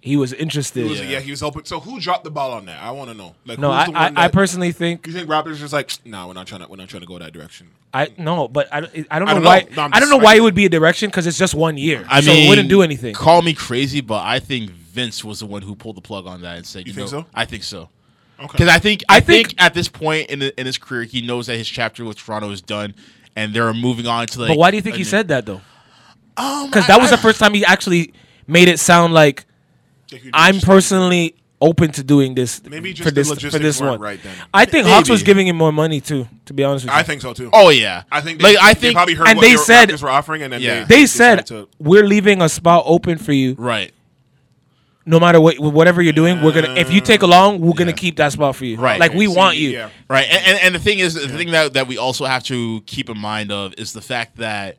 he 0.06 0.16
was 0.16 0.32
interested. 0.32 0.84
He 0.84 0.88
was, 0.90 1.00
yeah. 1.02 1.20
he 1.20 1.30
was 1.32 1.42
open. 1.42 1.64
So 1.64 1.80
who 1.80 1.98
dropped 2.00 2.24
the 2.24 2.30
ball 2.30 2.52
on 2.52 2.66
that? 2.66 2.82
I 2.82 2.90
want 2.92 3.10
to 3.10 3.16
know. 3.16 3.34
Like, 3.44 3.58
No, 3.58 3.72
who's 3.72 3.80
I, 3.80 3.86
the 3.86 3.98
I, 3.98 4.02
one 4.04 4.16
I 4.18 4.22
that- 4.28 4.32
personally 4.32 4.72
think 4.72 5.06
You 5.06 5.12
think 5.12 5.28
Raptors 5.28 5.56
just 5.56 5.72
like, 5.72 5.90
nah, 6.04 6.26
we're 6.26 6.32
not 6.34 6.46
trying 6.46 6.62
to, 6.62 6.68
we're 6.68 6.76
not 6.76 6.88
trying 6.88 7.00
to 7.02 7.06
go 7.06 7.18
that 7.18 7.32
direction. 7.32 7.68
I 7.92 8.08
no, 8.16 8.46
but 8.48 8.68
I, 8.72 8.80
don't- 8.80 9.06
I 9.10 9.18
don't 9.18 9.26
know 9.26 9.32
I 9.32 9.34
don't 9.34 9.42
know. 9.42 9.48
why 9.48 9.66
No, 9.76 9.82
I'm 9.82 9.90
don't 9.90 10.10
know 10.10 10.16
why 10.18 10.36
it 10.36 10.40
would 10.40 10.54
be 10.54 10.64
a 10.64 10.68
direction 10.68 11.08
because 11.10 11.26
it's 11.26 11.38
just 11.38 11.54
one 11.54 11.76
year. 11.76 12.06
I 12.08 12.20
so 12.20 12.30
mean, 12.30 12.46
it 12.46 12.48
wouldn't 12.48 12.68
do 12.68 12.82
anything. 12.82 13.14
Call 13.14 13.42
me 13.42 13.52
crazy, 13.52 14.00
but 14.00 14.22
I 14.24 14.38
think 14.38 14.70
Vince 14.70 15.24
was 15.24 15.40
the 15.40 15.46
one 15.46 15.62
who 15.62 15.74
pulled 15.74 15.96
the 15.96 16.00
plug 16.02 16.26
on 16.26 16.42
that 16.42 16.56
and 16.56 16.66
said, 16.66 16.86
"You, 16.86 16.92
think 16.92 17.10
know, 17.12 17.22
so? 17.22 17.26
I 17.34 17.44
think 17.44 17.62
so." 17.64 17.88
Okay. 18.38 18.48
Because 18.52 18.68
I 18.68 18.78
think 18.78 19.02
I, 19.08 19.16
I 19.16 19.20
think, 19.20 19.48
think- 19.48 19.62
at 19.62 19.74
this 19.74 19.88
point 19.88 20.30
in 20.30 20.38
the, 20.40 20.60
in 20.60 20.66
his 20.66 20.78
career, 20.78 21.02
he 21.04 21.20
knows 21.26 21.46
that 21.48 21.56
his 21.56 21.68
chapter 21.68 22.04
with 22.04 22.18
Toronto 22.18 22.50
is 22.50 22.60
done, 22.62 22.94
and 23.34 23.52
they're 23.54 23.72
moving 23.74 24.06
on 24.06 24.26
to 24.28 24.40
like. 24.40 24.48
but 24.48 24.58
why 24.58 24.70
do 24.70 24.76
you 24.76 24.82
think 24.82 24.94
he 24.96 25.00
new- 25.00 25.04
said 25.04 25.28
that 25.28 25.46
though? 25.46 25.62
Um, 26.36 26.66
Because 26.66 26.84
I- 26.84 26.88
that 26.88 27.00
was 27.00 27.10
I- 27.12 27.16
the 27.16 27.22
first 27.22 27.40
time 27.40 27.54
he 27.54 27.64
actually 27.64 28.12
made 28.46 28.68
it 28.68 28.78
sound 28.78 29.14
like 29.14 29.40
Think 29.40 29.48
you 29.48 29.55
I'm 30.32 30.54
just- 30.54 30.66
personally 30.66 31.34
open 31.58 31.90
to 31.90 32.04
doing 32.04 32.34
this 32.34 32.60
Maybe 32.64 32.92
just 32.92 33.08
for 33.08 33.10
the 33.10 33.22
this 33.22 33.30
for 33.52 33.58
this 33.58 33.80
one. 33.80 33.98
right 33.98 34.22
then. 34.22 34.34
I 34.52 34.66
think 34.66 34.86
Hawks 34.86 35.08
was 35.08 35.22
giving 35.22 35.46
him 35.46 35.56
more 35.56 35.72
money 35.72 36.02
too. 36.02 36.28
To 36.44 36.52
be 36.52 36.62
honest 36.64 36.84
with 36.84 36.92
you, 36.92 36.98
I 36.98 37.02
think 37.02 37.22
so 37.22 37.32
too. 37.32 37.48
Oh 37.52 37.70
yeah, 37.70 38.02
I 38.12 38.20
think 38.20 38.40
they, 38.42 38.54
like 38.56 38.62
I 38.62 38.74
they 38.74 38.80
think 38.80 38.94
probably 38.94 39.14
heard 39.14 39.28
and 39.28 39.38
what 39.38 39.42
they 39.42 39.56
said- 39.56 39.88
Raptors 39.88 40.02
were 40.02 40.10
offering, 40.10 40.42
and 40.42 40.52
then 40.52 40.60
Yeah. 40.60 40.84
they, 40.84 40.96
they 41.00 41.06
said 41.06 41.46
to, 41.46 41.66
we're 41.78 42.04
leaving 42.04 42.42
a 42.42 42.48
spot 42.50 42.84
open 42.86 43.16
for 43.16 43.32
you. 43.32 43.54
right, 43.58 43.90
No 45.06 45.18
matter 45.18 45.40
what, 45.40 45.58
whatever 45.58 46.02
you're 46.02 46.12
doing, 46.12 46.42
we're 46.42 46.52
gonna. 46.52 46.74
If 46.74 46.92
you 46.92 47.00
take 47.00 47.22
uh, 47.22 47.26
along, 47.26 47.60
we're 47.62 47.72
gonna 47.72 47.92
keep 47.94 48.16
that 48.16 48.32
spot 48.32 48.54
for 48.54 48.64
you. 48.66 48.76
Right. 48.76 49.00
Like 49.00 49.14
we 49.14 49.26
See, 49.26 49.34
want 49.34 49.56
you. 49.56 49.70
Yeah. 49.70 49.88
right. 50.10 50.26
And, 50.28 50.44
and 50.46 50.58
and 50.62 50.74
the 50.74 50.78
thing 50.78 50.98
is, 50.98 51.14
the 51.14 51.26
thing 51.28 51.52
that 51.52 51.72
that 51.72 51.86
we 51.88 51.96
also 51.96 52.26
have 52.26 52.42
to 52.44 52.82
keep 52.86 53.08
in 53.08 53.16
mind 53.18 53.50
of 53.50 53.72
is 53.78 53.92
the 53.94 54.02
fact 54.02 54.36
that. 54.36 54.76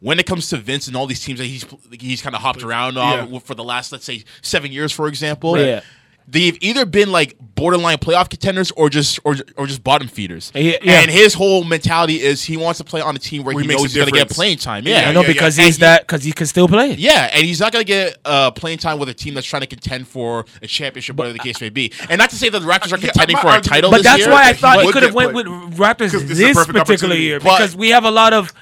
When 0.00 0.18
it 0.20 0.26
comes 0.26 0.48
to 0.50 0.56
Vince 0.56 0.86
and 0.86 0.96
all 0.96 1.06
these 1.06 1.24
teams 1.24 1.38
that 1.40 1.46
he's 1.46 1.64
he's 1.98 2.22
kind 2.22 2.34
of 2.36 2.40
hopped 2.42 2.62
around 2.62 2.96
on 2.98 3.32
Yeah. 3.32 3.38
for 3.40 3.54
the 3.54 3.64
last 3.64 3.90
let's 3.92 4.04
say 4.04 4.24
seven 4.42 4.70
years, 4.72 4.92
for 4.92 5.08
example, 5.08 5.54
Right. 5.54 5.66
Yeah. 5.66 5.80
they've 6.28 6.56
either 6.60 6.84
been 6.86 7.10
like 7.10 7.34
borderline 7.40 7.98
playoff 7.98 8.28
contenders 8.28 8.70
or 8.72 8.90
just 8.90 9.18
or, 9.24 9.34
or 9.56 9.66
just 9.66 9.82
bottom 9.82 10.06
feeders. 10.06 10.52
Yeah, 10.54 10.76
yeah. 10.82 11.00
And 11.00 11.10
his 11.10 11.34
whole 11.34 11.64
mentality 11.64 12.20
is 12.22 12.44
he 12.44 12.56
wants 12.56 12.78
to 12.78 12.84
play 12.84 13.00
on 13.00 13.16
a 13.16 13.18
team 13.18 13.42
where 13.42 13.54
Where 13.56 13.62
he 13.62 13.66
he 13.66 13.68
makes 13.68 13.80
knows 13.82 13.86
a 13.86 13.88
he's 13.88 13.96
going 13.96 14.12
to 14.12 14.26
get 14.26 14.30
playing 14.30 14.58
time. 14.58 14.86
Yeah, 14.86 15.00
Yeah, 15.02 15.08
I 15.08 15.12
know 15.12 15.22
yeah, 15.22 15.26
because 15.26 15.58
yeah. 15.58 15.64
he's 15.64 15.76
And 15.76 15.82
he- 15.82 15.86
that 15.86 16.02
because 16.06 16.22
he 16.22 16.32
can 16.32 16.46
still 16.46 16.68
play. 16.68 16.92
yeah, 16.92 17.30
and 17.32 17.44
he's 17.44 17.58
not 17.58 17.72
going 17.72 17.84
to 17.84 17.86
get 17.86 18.18
uh, 18.24 18.52
playing 18.52 18.78
time 18.78 19.00
with 19.00 19.08
a 19.08 19.14
team 19.14 19.34
that's 19.34 19.46
trying 19.48 19.62
to 19.62 19.66
contend 19.66 20.06
for 20.06 20.44
a 20.62 20.68
championship, 20.68 21.16
whatever 21.16 21.32
the 21.32 21.40
case 21.40 21.60
may 21.60 21.70
be. 21.70 21.92
And 22.08 22.18
not 22.20 22.30
to 22.30 22.36
say 22.36 22.50
that 22.50 22.60
the 22.60 22.66
Raptors 22.68 22.92
are 22.92 22.98
contending 22.98 23.36
for 23.38 23.48
a 23.56 23.60
title 23.60 23.90
But 23.90 23.96
this 23.98 24.06
that's 24.06 24.18
year, 24.20 24.30
why 24.30 24.48
I 24.48 24.52
thought 24.52 24.78
he 24.78 24.86
would 24.86 24.92
could 24.92 25.02
have 25.02 25.14
went 25.14 25.34
with 25.34 25.46
Raptors 25.76 26.12
this 26.12 26.22
this, 26.22 26.38
is 26.38 26.50
a 26.50 26.54
perfect 26.54 26.78
particular 26.86 27.16
year 27.16 27.40
because 27.40 27.74
we 27.74 27.88
have 27.88 28.04
a 28.04 28.10
lot 28.12 28.32
of 28.32 28.52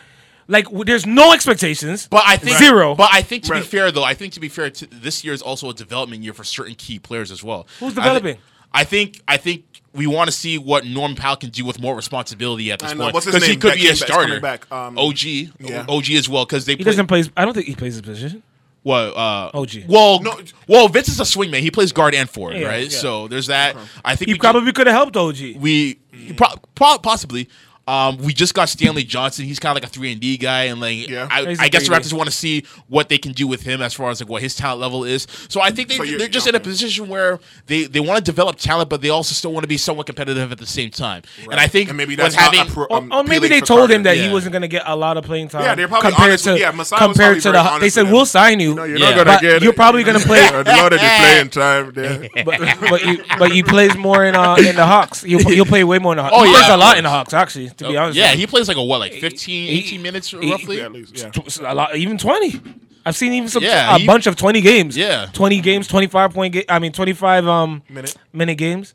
like 0.48 0.64
w- 0.66 0.84
there's 0.84 1.06
no 1.06 1.32
expectations. 1.32 2.06
But 2.10 2.22
I 2.26 2.36
think 2.36 2.56
Zero. 2.58 2.94
But 2.94 3.10
I 3.12 3.22
think 3.22 3.44
to 3.44 3.52
Right. 3.52 3.62
be 3.62 3.66
fair, 3.68 3.90
though, 3.90 4.04
I 4.04 4.14
think 4.14 4.32
to 4.34 4.40
be 4.40 4.48
fair, 4.48 4.70
to, 4.70 4.86
this 4.86 5.24
year 5.24 5.34
is 5.34 5.42
also 5.42 5.70
a 5.70 5.74
development 5.74 6.22
year 6.22 6.32
for 6.32 6.44
certain 6.44 6.74
key 6.74 6.98
players 6.98 7.30
as 7.30 7.42
well. 7.42 7.66
Who's 7.80 7.92
I 7.92 7.94
thi- 7.94 8.00
developing? 8.02 8.36
I 8.72 8.84
think. 8.84 9.20
I 9.26 9.36
think 9.38 9.64
we 9.94 10.06
want 10.06 10.28
to 10.28 10.32
see 10.32 10.58
what 10.58 10.84
Norm 10.84 11.14
Powell 11.14 11.36
can 11.36 11.48
do 11.50 11.64
with 11.64 11.80
more 11.80 11.96
responsibility 11.96 12.70
at 12.70 12.78
this 12.80 12.90
I 12.90 12.94
know. 12.94 13.04
point 13.04 13.14
What's 13.14 13.26
his 13.26 13.34
because 13.34 13.46
he 13.46 13.52
name? 13.54 13.60
could 13.60 13.70
That 13.72 13.76
be 13.76 13.80
came 13.82 13.88
a 13.90 13.92
back- 13.98 14.06
starter. 14.08 14.26
coming 14.26 14.40
back. 14.42 14.72
Um, 14.72 14.98
OG, 14.98 15.50
yeah. 15.60 15.84
OG 15.88 16.16
as 16.16 16.28
well 16.28 16.44
because 16.44 16.66
they 16.66 16.72
He 16.72 16.76
play, 16.76 16.84
doesn't 16.84 17.06
play. 17.06 17.24
I 17.36 17.44
don't 17.44 17.54
think 17.54 17.66
he 17.66 17.74
plays 17.74 17.94
his 17.94 18.02
position. 18.02 18.42
What? 18.82 19.16
Uh, 19.16 19.50
OG. 19.52 19.84
Well, 19.88 20.20
No. 20.20 20.38
well, 20.68 20.86
Vince 20.88 21.08
is 21.08 21.18
a 21.18 21.24
swingman. 21.24 21.58
He 21.60 21.72
plays 21.72 21.90
guard 21.90 22.14
and 22.14 22.30
forward, 22.30 22.56
Yeah, 22.58 22.68
right? 22.68 22.84
yeah. 22.92 22.96
So 22.98 23.26
there's 23.26 23.48
that. 23.48 23.74
I 24.04 24.14
think 24.14 24.28
He 24.28 24.34
we 24.34 24.38
probably 24.38 24.70
could 24.72 24.86
have 24.86 24.94
helped 24.94 25.16
OG. 25.16 25.56
we 25.58 25.94
pro- 26.36 26.54
pro- 26.76 26.98
possibly. 26.98 27.48
Um, 27.88 28.16
we 28.18 28.32
just 28.34 28.52
got 28.52 28.68
Stanley 28.68 29.04
Johnson. 29.04 29.44
He's 29.44 29.60
kind 29.60 29.70
of 29.70 29.82
like 29.82 29.88
a 29.88 29.92
three 29.92 30.10
and 30.10 30.20
D 30.20 30.36
guy, 30.36 30.64
and 30.64 30.80
like 30.80 31.08
Yeah. 31.08 31.28
I, 31.30 31.44
He's 31.46 31.60
a 31.60 31.62
I 31.62 31.68
guess 31.68 31.86
the 31.86 31.94
Raptors 31.94 32.12
want 32.12 32.28
to 32.28 32.34
see 32.34 32.64
what 32.88 33.08
they 33.08 33.16
can 33.16 33.30
do 33.30 33.46
with 33.46 33.62
him 33.62 33.80
as 33.80 33.94
far 33.94 34.10
as 34.10 34.20
like 34.20 34.28
what 34.28 34.42
his 34.42 34.56
talent 34.56 34.80
level 34.80 35.04
is. 35.04 35.28
So 35.48 35.60
I 35.60 35.70
think 35.70 35.88
they, 35.88 35.96
So 35.96 36.02
you're- 36.02 36.18
they're 36.18 36.26
just 36.26 36.48
in 36.48 36.56
a 36.56 36.60
position 36.60 37.06
where 37.08 37.38
they, 37.66 37.84
they 37.84 38.00
want 38.00 38.18
to 38.18 38.24
develop 38.24 38.56
talent, 38.56 38.88
but 38.90 39.02
they 39.02 39.10
also 39.10 39.34
still 39.34 39.52
want 39.52 39.62
to 39.62 39.68
be 39.68 39.76
somewhat 39.76 40.06
competitive 40.06 40.50
at 40.50 40.58
the 40.58 40.66
same 40.66 40.90
time. 40.90 41.22
And 41.48 41.60
I 41.60 41.68
think 41.68 41.88
and 41.88 41.96
maybe 41.96 42.16
that's 42.16 42.34
not 42.34 42.52
having 42.54 42.72
appro- 42.72 42.88
Or, 42.90 42.96
um, 42.96 43.12
or 43.12 43.22
maybe 43.22 43.46
they 43.46 43.60
told 43.60 43.80
Carter. 43.82 43.94
him 43.94 44.02
that 44.02 44.16
Yeah. 44.16 44.26
he 44.26 44.32
wasn't 44.32 44.50
going 44.52 44.62
to 44.62 44.68
get 44.68 44.82
a 44.84 44.96
lot 44.96 45.16
of 45.16 45.24
playing 45.24 45.48
time. 45.48 45.62
Yeah, 45.62 45.74
they're 45.76 45.86
probably 45.86 46.10
compared 46.10 46.28
honest 46.30 46.44
to 46.44 46.58
yeah, 46.58 46.72
Masai 46.72 46.98
compared 46.98 47.40
to 47.42 47.52
the. 47.52 47.58
honest 47.60 47.80
They 47.82 47.90
said 47.90 48.10
we'll 48.10 48.26
sign 48.26 48.58
you. 48.58 48.74
No, 48.74 48.82
you're 48.82 48.98
Yeah. 48.98 49.10
not 49.14 49.24
gonna 49.26 49.40
get. 49.40 49.62
you're 49.62 49.72
probably 49.72 50.02
gonna 50.02 50.18
play- 50.18 50.42
You're 50.42 50.64
not 50.64 50.90
gonna 50.90 50.98
playing 50.98 51.50
time 51.50 51.92
there. 51.92 52.28
but, 52.44 52.60
but 52.90 53.04
you 53.04 53.22
but 53.38 53.54
you 53.54 53.62
plays 53.62 53.96
more 53.96 54.24
in 54.24 54.34
uh 54.34 54.56
in 54.56 54.74
the 54.74 54.84
Hawks. 54.86 55.22
You'll, 55.22 55.42
you'll 55.52 55.66
play 55.66 55.84
way 55.84 56.00
more 56.00 56.14
in 56.14 56.16
the 56.16 56.22
Hawks. 56.24 56.34
Oh, 56.36 56.42
he 56.44 56.50
plays 56.52 56.68
a 56.68 56.76
lot 56.76 56.98
in 56.98 57.04
the 57.04 57.10
Hawks 57.10 57.32
actually. 57.32 57.70
To 57.78 57.88
be 57.88 57.96
honest, 57.96 58.16
yeah, 58.18 58.32
he 58.32 58.46
plays 58.46 58.68
like 58.68 58.76
a 58.76 58.82
what, 58.82 59.00
like 59.00 59.12
15, 59.12 59.68
He- 59.68 59.78
18 59.78 60.02
minutes 60.02 60.30
he- 60.30 60.50
roughly. 60.50 60.78
Yeah, 60.78 60.84
at 60.86 60.92
least. 60.92 61.16
Yeah. 61.60 61.70
a 61.70 61.74
lot, 61.74 61.94
even 61.96 62.16
twenty. 62.18 62.60
I've 63.04 63.16
seen 63.16 63.32
even 63.34 63.48
some 63.48 63.62
Yeah, 63.62 63.94
a 63.94 63.98
he- 63.98 64.06
bunch 64.06 64.26
of 64.26 64.34
twenty 64.36 64.60
games. 64.60 64.96
Yeah. 64.96 65.26
twenty 65.32 65.60
games, 65.60 65.86
twenty 65.86 66.06
five 66.06 66.32
point. 66.32 66.54
Ga- 66.54 66.64
I 66.68 66.78
mean, 66.78 66.92
twenty 66.92 67.12
five 67.12 67.46
um 67.46 67.82
Minute. 67.88 68.16
minute 68.32 68.56
games. 68.56 68.94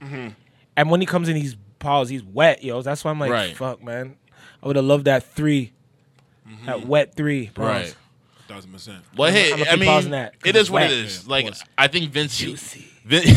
And 0.76 0.90
when 0.90 1.00
he 1.00 1.06
comes 1.06 1.30
in, 1.30 1.36
he's 1.36 1.56
paused. 1.80 2.10
He's 2.12 2.24
wet, 2.24 2.64
yo. 2.64 2.82
That's 2.82 3.04
why 3.04 3.12
I'm 3.12 3.20
like, 3.20 3.32
Right. 3.32 3.56
fuck, 3.56 3.84
man. 3.84 4.16
I 4.64 4.68
would 4.68 4.76
have 4.76 4.86
loved 4.86 5.06
that 5.06 5.24
3 5.24 5.72
that 6.66 6.86
wet 6.86 7.16
three. 7.16 7.50
Bro. 7.54 7.66
Right. 7.68 7.96
Thousand 8.48 8.72
percent. 8.74 8.98
Well, 9.16 9.32
hey, 9.32 9.54
I'ma 9.54 9.66
I 9.70 9.76
mean, 9.78 9.86
pausing 9.88 10.12
that, 10.12 10.34
'cause 10.40 10.50
it 10.50 10.56
is 10.58 10.62
it's 10.64 10.70
what 10.70 10.84
it 10.84 10.90
wet. 10.90 11.22
Yeah, 11.24 11.30
like. 11.30 11.54
I 11.78 11.88
think 11.88 12.12
Vince, 12.12 12.38
Juicy. 12.38 12.86
Vin, 13.04 13.24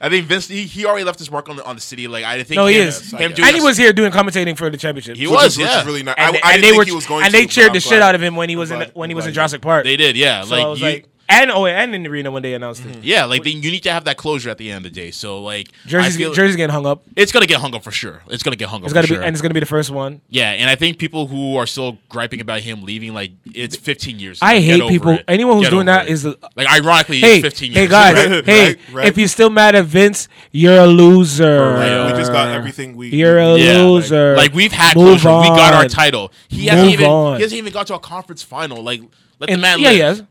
I 0.00 0.08
think 0.10 0.26
Vince, 0.26 0.48
he, 0.48 0.64
he 0.64 0.84
already 0.84 1.04
left 1.04 1.18
his 1.18 1.30
mark 1.30 1.48
on 1.48 1.56
the 1.56 1.64
on 1.64 1.76
the 1.76 1.80
city. 1.80 2.06
Like, 2.08 2.24
I 2.24 2.42
think 2.42 2.56
No, 2.56 2.66
he 2.66 2.78
him, 2.80 2.88
is. 2.88 3.10
him 3.12 3.20
And 3.20 3.34
doing 3.34 3.48
And 3.48 3.56
he 3.56 3.62
was 3.62 3.76
here 3.76 3.92
doing 3.92 4.12
commentating 4.12 4.56
for 4.56 4.68
the 4.68 4.76
championship. 4.76 5.16
He 5.16 5.26
was, 5.26 5.56
which 5.56 5.66
is 5.66 5.72
yeah. 5.72 5.84
really 5.84 6.02
not. 6.02 6.18
and, 6.18 6.36
I, 6.36 6.38
and 6.38 6.44
I 6.44 6.50
didn't 6.52 6.62
they 6.62 6.68
think 6.68 6.78
were 6.78 6.84
he 6.84 6.92
was 6.92 7.06
going 7.06 7.24
and 7.24 7.32
to, 7.32 7.38
they 7.38 7.44
but 7.46 7.50
cheered 7.52 7.66
I'm 7.68 7.72
the 7.74 7.80
shit 7.80 7.90
glad. 7.90 8.02
out 8.02 8.14
of 8.14 8.22
him 8.22 8.36
when 8.36 8.48
he 8.50 8.56
was 8.56 8.70
I'm 8.70 8.82
in 8.82 8.88
glad- 8.88 8.96
when 8.96 9.08
he 9.10 9.14
I'm 9.14 9.16
was 9.16 9.26
in. 9.26 9.32
Jurassic 9.34 9.62
Park. 9.62 9.84
They 9.84 9.96
did, 9.96 10.16
yeah. 10.16 10.42
So 10.42 10.54
I 10.54 10.58
like, 10.58 10.66
was 10.68 10.80
you, 10.80 10.86
like, 10.86 11.08
And 11.26 11.50
oh, 11.50 11.64
and 11.64 11.94
in 11.94 12.02
the 12.02 12.10
arena 12.10 12.30
when 12.30 12.42
they 12.42 12.52
announced 12.52 12.84
it. 12.84 13.02
Yeah, 13.02 13.24
like 13.24 13.44
then 13.44 13.62
you 13.62 13.70
need 13.70 13.82
to 13.84 13.92
have 13.92 14.04
that 14.04 14.18
closure 14.18 14.50
at 14.50 14.58
the 14.58 14.70
end 14.70 14.84
of 14.84 14.92
the 14.92 15.00
day. 15.00 15.10
So 15.10 15.40
like, 15.42 15.68
I 15.86 15.88
Jersey's, 15.88 16.16
feel- 16.16 16.34
Jersey's 16.34 16.56
getting 16.56 16.72
hung 16.74 16.84
up. 16.86 17.02
it's 17.16 17.32
gonna 17.32 17.46
get 17.46 17.60
hung 17.60 17.74
up 17.74 17.82
for 17.82 17.90
sure. 17.90 18.22
It's 18.28 18.42
gonna 18.42 18.56
get 18.56 18.68
hung 18.68 18.80
up. 18.82 18.84
It's 18.84 18.92
for 18.92 18.94
gotta 18.94 19.06
sure. 19.08 19.18
be, 19.20 19.24
and 19.24 19.34
it's 19.34 19.40
gonna 19.40 19.54
be 19.54 19.60
the 19.60 19.66
first 19.66 19.90
one. 19.90 20.20
yeah, 20.28 20.50
and 20.50 20.68
I 20.68 20.74
think 20.76 20.98
people 20.98 21.26
who 21.26 21.56
are 21.56 21.66
still 21.66 21.96
griping 22.10 22.40
about 22.42 22.60
him 22.60 22.82
leaving, 22.82 23.14
like 23.14 23.32
it's 23.54 23.74
15 23.74 24.18
years. 24.18 24.38
I 24.42 24.54
Get 24.54 24.62
hate 24.64 24.80
over 24.82 24.90
people. 24.92 25.10
it. 25.12 25.24
Anyone 25.26 25.56
who's 25.56 25.66
Get 25.66 25.70
doing 25.70 25.88
over 25.88 25.98
that 25.98 26.08
it. 26.08 26.12
is 26.12 26.26
a, 26.26 26.36
like 26.56 26.68
ironically, 26.70 27.20
hey, 27.20 27.36
it's 27.38 27.42
15 27.42 27.72
years. 27.72 27.76
hey 27.84 27.88
guys, 27.88 28.14
Right, 28.30 28.44
hey, 28.44 28.66
right, 28.66 28.78
right. 28.92 29.06
if 29.08 29.16
you're 29.16 29.28
still 29.28 29.50
mad 29.50 29.74
at 29.74 29.86
Vince, 29.86 30.28
you're 30.52 30.78
a 30.78 30.86
loser. 30.86 31.70
Right, 31.74 32.12
we 32.12 32.18
just 32.18 32.32
got 32.32 32.48
everything 32.48 32.96
we. 32.96 33.08
You're 33.08 33.38
a 33.38 33.56
Yeah, 33.56 33.78
loser. 33.82 34.36
Like 34.36 34.52
we've 34.52 34.72
had 34.72 34.94
Move 34.94 35.20
closure. 35.22 35.40
We 35.40 35.48
got 35.56 35.72
our 35.72 35.84
on. 35.84 35.88
title. 35.88 36.32
He 36.48 36.62
Move 36.66 36.68
hasn't 36.70 36.92
even 36.92 37.06
on. 37.06 37.36
he 37.36 37.42
hasn't 37.42 37.58
even 37.58 37.72
got 37.72 37.86
to 37.86 37.94
a 37.94 37.98
conference 37.98 38.42
final. 38.42 38.82
Like 38.82 39.00
let 39.40 39.46
the 39.46 39.52
And- 39.54 39.62
man 39.62 39.78
yeah, 39.80 39.88
live. 39.88 39.96
yes. 39.96 40.22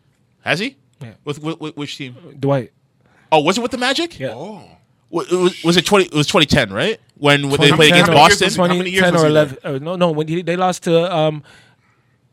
Has 0.43 0.59
he? 0.59 0.75
Yeah. 1.03 1.13
With, 1.23 1.39
with, 1.43 1.59
with 1.59 1.77
which 1.77 1.97
team? 1.97 2.15
Dwight. 2.39 2.71
Oh, 3.31 3.41
was 3.41 3.57
it 3.57 3.61
with 3.61 3.71
the 3.71 3.77
Magic? 3.77 4.19
Yeah. 4.19 4.33
Oh, 4.33 4.63
Wa- 5.09 5.23
Was, 5.31 5.63
was 5.63 5.77
it 5.77 5.85
twenty? 5.85 6.05
It 6.05 6.13
was 6.13 6.27
twenty 6.27 6.45
ten, 6.47 6.71
right? 6.73 6.99
When, 7.15 7.49
when 7.49 7.59
they 7.61 7.71
played 7.71 7.93
against 7.93 8.11
how 8.11 8.15
many 8.15 8.25
years 8.25 8.39
Boston. 8.39 8.45
was 8.45 8.55
it? 8.55 8.59
How 8.59 8.67
many 8.77 8.89
years 8.89 9.03
2010 9.05 9.13
was 9.13 9.23
or 9.23 9.27
11. 9.27 9.57
uh, 9.63 9.77
no, 9.85 9.95
no, 9.95 10.11
when 10.11 10.27
he, 10.27 10.41
they 10.41 10.55
lost 10.57 10.83
to 10.83 11.15
um, 11.15 11.43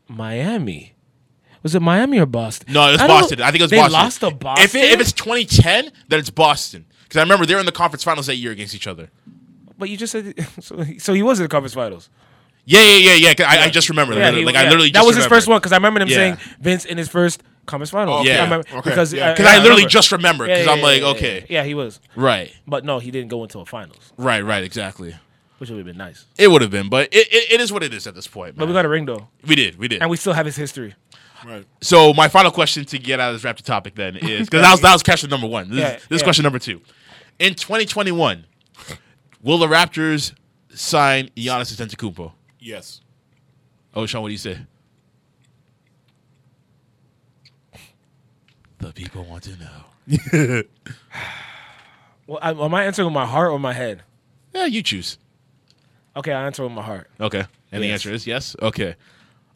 Miami. 0.07 0.93
Was 1.63 1.75
it 1.75 1.81
Miami 1.81 2.19
or 2.19 2.25
Boston? 2.25 2.73
No, 2.73 2.89
it 2.89 2.93
was 2.93 3.01
I. 3.01 3.07
Boston. 3.07 3.41
I 3.41 3.51
think 3.51 3.59
it 3.61 3.63
was 3.63 3.71
they 3.71 3.77
Boston. 3.77 3.93
lost 3.93 4.19
to 4.21 4.31
Boston. 4.31 4.65
If, 4.65 4.75
it, 4.75 4.91
if 4.93 4.99
it's 4.99 5.11
2010, 5.13 5.91
then 6.07 6.19
it's 6.19 6.29
Boston. 6.31 6.85
Because 7.03 7.17
I 7.17 7.21
remember 7.21 7.45
they 7.45 7.53
were 7.53 7.59
in 7.59 7.65
the 7.65 7.71
conference 7.71 8.03
finals 8.03 8.25
that 8.27 8.35
year 8.35 8.51
against 8.51 8.73
each 8.73 8.87
other. 8.87 9.09
but 9.77 9.89
you 9.89 9.97
just 9.97 10.11
said 10.11 10.33
so. 10.59 10.81
He, 10.81 10.97
so 10.99 11.13
he 11.13 11.21
was 11.21 11.39
in 11.39 11.43
the 11.43 11.49
conference 11.49 11.73
finals. 11.75 12.09
Yeah, 12.65 12.81
yeah, 12.81 13.13
yeah, 13.13 13.33
yeah. 13.37 13.45
I, 13.47 13.65
I 13.65 13.69
just 13.69 13.89
remember. 13.89 14.15
that. 14.15 14.33
he- 14.33 14.43
like 14.45 14.55
yeah. 14.55 14.61
I 14.61 14.63
literally 14.65 14.89
that 14.91 14.99
just 14.99 15.07
was 15.07 15.15
his 15.17 15.25
first 15.27 15.47
one 15.47 15.59
because 15.59 15.71
I 15.71 15.75
remember 15.77 16.01
him 16.01 16.07
Yeah. 16.07 16.15
saying 16.15 16.37
Vince 16.59 16.85
in 16.85 16.97
his 16.97 17.09
first 17.09 17.43
conference 17.71 17.89
finals. 17.89 18.21
Okay. 18.21 18.31
I 18.31 18.35
Yeah. 18.35 18.43
remember, 18.43 18.67
Okay. 18.73 18.89
because 18.89 19.13
Yeah. 19.13 19.31
Because 19.31 19.45
yeah, 19.45 19.51
I 19.51 19.57
literally 19.57 19.75
remember. 19.81 19.89
just 19.89 20.11
remembered. 20.11 20.49
Yeah, 20.49 20.55
Because 20.55 20.65
yeah, 20.67 20.71
I'm 20.73 20.77
yeah, 20.79 20.83
like, 20.85 21.01
yeah, 21.01 21.07
okay, 21.07 21.39
yeah. 21.39 21.45
yeah, 21.49 21.63
he 21.63 21.73
was, 21.73 21.99
right, 22.15 22.51
but 22.67 22.85
no, 22.85 22.99
he 22.99 23.09
didn't 23.11 23.29
go 23.29 23.41
into 23.43 23.59
a 23.59 23.65
finals, 23.65 24.13
right, 24.17 24.41
right, 24.41 24.63
exactly. 24.63 25.15
which 25.57 25.69
would 25.69 25.77
have 25.77 25.85
been 25.85 25.97
nice. 25.97 26.25
It 26.37 26.49
would 26.49 26.61
have 26.61 26.71
been, 26.71 26.89
but 26.89 27.07
it, 27.13 27.27
it, 27.31 27.51
it 27.53 27.61
is 27.61 27.71
what 27.73 27.81
it 27.83 27.93
is 27.93 28.05
at 28.07 28.13
this 28.15 28.27
point. 28.27 28.55
But 28.57 28.67
we 28.67 28.73
got 28.73 28.85
a 28.85 28.89
ring 28.89 29.05
though, 29.05 29.29
we 29.47 29.55
did, 29.55 29.77
we 29.79 29.87
did. 29.87 30.01
and 30.01 30.09
we 30.11 30.17
still 30.17 30.33
have 30.33 30.45
his 30.45 30.55
history. 30.55 30.93
right. 31.45 31.65
So 31.81 32.13
my 32.13 32.27
final 32.27 32.51
question 32.51 32.85
to 32.85 32.99
get 32.99 33.19
out 33.19 33.33
of 33.33 33.41
this 33.41 33.51
Raptor 33.51 33.63
topic 33.65 33.95
then 33.95 34.15
is 34.17 34.47
because 34.47 34.61
that 34.61 34.71
was 34.71 34.81
that 34.81 34.93
was 34.93 35.01
question 35.03 35.29
number 35.29 35.47
one. 35.47 35.69
This, 35.69 35.79
Yeah, 35.79 35.95
is, 35.95 36.07
this 36.07 36.21
yeah. 36.21 36.25
question 36.25 36.43
number 36.43 36.59
two. 36.59 36.81
In 37.39 37.55
2021, 37.55 38.45
will 39.41 39.57
the 39.57 39.65
Raptors 39.67 40.33
sign 40.73 41.29
Giannis 41.35 41.73
Antetokounmpo? 41.75 42.33
Yes. 42.59 43.01
Oh, 43.95 44.05
Sean, 44.05 44.21
what 44.21 44.27
do 44.29 44.33
you 44.33 44.37
say? 44.37 44.59
The 48.81 48.91
people 48.93 49.23
want 49.25 49.43
to 49.43 49.51
know. 49.57 50.63
Well, 52.27 52.39
I, 52.41 52.51
am 52.51 52.73
I 52.73 52.85
answering 52.85 53.07
with 53.07 53.13
my 53.13 53.25
heart 53.25 53.51
or 53.51 53.59
my 53.59 53.73
head? 53.73 54.03
Yeah, 54.53 54.65
you 54.65 54.81
choose. 54.83 55.17
Okay, 56.15 56.31
I 56.31 56.45
answer 56.45 56.63
with 56.63 56.71
my 56.71 56.81
heart. 56.83 57.09
Okay, 57.19 57.43
and 57.71 57.83
the 57.83 57.91
answer 57.91 58.09
is 58.13 58.25
yes. 58.25 58.55
Okay, 58.61 58.95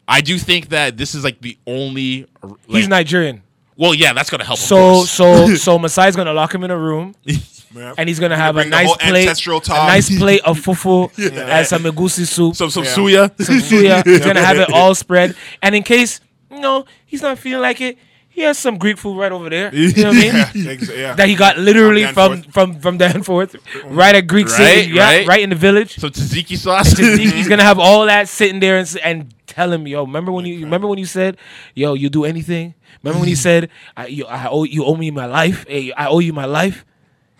I 0.06 0.20
do 0.20 0.36
think 0.36 0.68
that 0.70 0.96
this 0.98 1.14
is 1.14 1.24
like 1.24 1.40
the 1.40 1.56
only. 1.66 2.26
Like, 2.42 2.58
He's 2.68 2.88
Nigerian, 2.88 3.42
Well, 3.76 3.94
yeah, 3.94 4.12
that's 4.12 4.28
gonna 4.28 4.44
help. 4.44 4.58
so 4.58 4.76
course. 4.76 5.10
so 5.10 5.54
so 5.54 5.78
Masai's 5.78 6.16
gonna 6.16 6.34
lock 6.34 6.54
him 6.54 6.64
in 6.64 6.70
a 6.70 6.76
room. 6.76 7.14
Yeah. 7.24 7.94
and 7.98 8.08
he's 8.08 8.18
gonna 8.20 8.36
have 8.36 8.56
a 8.56 8.60
bring 8.60 8.70
the 8.70 8.76
nice 8.76 8.86
whole 8.88 8.96
plate, 8.96 9.22
ancestral 9.28 9.62
a 9.64 9.68
nice 9.68 10.18
plate 10.18 10.40
of 10.44 10.58
fufu 10.64 11.10
and 11.48 11.66
some 11.66 11.82
egusi 11.84 12.26
soup, 12.26 12.56
some 12.56 12.68
some 12.68 12.84
Yeah. 12.84 12.94
suya. 12.94 13.42
some 13.42 13.56
suya. 13.58 14.04
He's 14.04 14.20
gonna 14.20 14.44
have 14.44 14.58
it 14.58 14.70
all 14.72 14.94
spread, 14.94 15.34
and 15.62 15.74
in 15.74 15.82
case 15.82 16.20
you 16.50 16.60
know 16.60 16.84
he's 17.06 17.22
not 17.22 17.38
feeling 17.38 17.62
like 17.62 17.80
it, 17.80 17.96
he 18.36 18.42
has 18.42 18.58
some 18.58 18.76
Greek 18.76 18.98
food 18.98 19.16
right 19.18 19.32
over 19.32 19.48
there. 19.48 19.74
You 19.74 19.88
know 20.04 20.10
what 20.12 20.16
I 20.16 20.20
mean? 20.20 20.34
Yeah, 20.66 20.94
yeah. 20.94 21.12
That 21.14 21.26
he 21.26 21.34
got 21.34 21.56
literally 21.56 22.04
From 22.04 22.12
from 22.12 22.32
Danforth. 22.42 22.52
from 22.52 22.80
from 22.84 22.98
Danforth, 22.98 23.52
mm-hmm. 23.54 23.96
right 23.96 24.14
at 24.14 24.26
Greek 24.28 24.46
Right, 24.48 24.56
City, 24.84 24.92
yeah, 24.92 25.04
right. 25.04 25.26
right 25.26 25.42
in 25.42 25.48
the 25.48 25.56
village. 25.56 25.96
So 25.98 26.08
tzatziki 26.10 26.56
sauce. 26.64 26.92
He- 26.92 27.16
he's 27.16 27.32
mm-hmm. 27.32 27.48
gonna 27.48 27.62
have 27.64 27.78
all 27.80 28.04
that 28.06 28.28
sitting 28.28 28.60
there 28.60 28.76
and, 28.76 28.86
s- 28.86 28.96
and 29.02 29.32
tell 29.46 29.72
him, 29.72 29.86
yo, 29.88 30.04
remember 30.04 30.30
when 30.36 30.44
you 30.44 30.60
remember 30.60 30.86
when 30.86 30.98
you 30.98 31.06
said, 31.06 31.38
yo, 31.74 31.94
you 31.94 32.10
do 32.10 32.24
anything? 32.24 32.74
Remember 33.02 33.20
when 33.20 33.30
you 33.30 33.36
said, 33.48 33.70
I, 33.96 34.06
you, 34.12 34.26
I 34.26 34.48
owe 34.52 34.64
you 34.64 34.84
owe 34.84 34.96
me 34.96 35.10
my 35.10 35.24
life? 35.26 35.64
Hey, 35.66 35.92
I 35.96 36.06
owe 36.12 36.20
you 36.20 36.34
my 36.34 36.44
life. 36.44 36.84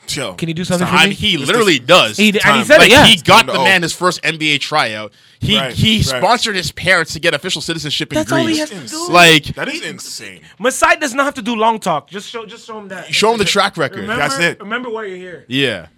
Chill. 0.07 0.35
Can 0.35 0.49
you 0.49 0.55
do 0.55 0.65
something 0.65 0.87
for 0.87 0.95
me? 1.07 1.15
he 1.15 1.37
literally 1.37 1.79
does. 1.79 2.17
He, 2.17 2.29
and 2.29 2.37
he 2.59 2.65
said 2.65 2.79
like 2.79 2.89
it, 2.89 2.93
yeah. 2.93 3.05
he 3.05 3.17
got 3.17 3.47
the 3.47 3.55
man 3.55 3.83
his 3.83 3.93
first 3.93 4.23
NBA 4.23 4.61
tryout. 4.61 5.13
He 5.41 5.59
Right, 5.59 5.73
he 5.73 5.97
right. 5.99 6.05
sponsored 6.05 6.57
his 6.57 6.73
parents 6.73 7.13
to 7.13 7.21
get 7.21 7.35
official 7.35 7.61
citizenship 7.61 8.11
in 8.13 8.17
That's 8.17 8.33
all 8.33 8.39
he 8.39 8.45
Greece. 8.57 8.71
has 8.71 8.91
to 8.91 8.97
do. 8.97 9.09
Like 9.13 9.45
That 9.57 9.69
is 9.69 9.83
insane. 9.85 10.41
Masai 10.59 10.97
does 10.97 11.15
not 11.15 11.25
have 11.25 11.35
to 11.35 11.43
do 11.43 11.55
long 11.55 11.79
talk. 11.79 12.09
Just 12.09 12.29
show 12.31 12.47
just 12.47 12.67
show 12.67 12.79
him 12.79 12.89
that. 12.89 13.13
show 13.15 13.33
him 13.33 13.39
the 13.39 13.45
track 13.45 13.77
record. 13.77 14.01
Remember, 14.01 14.23
That's 14.29 14.39
it. 14.39 14.61
Remember 14.61 14.89
why 14.91 15.05
you're 15.07 15.17
here. 15.17 15.45
Yeah. 15.49 15.89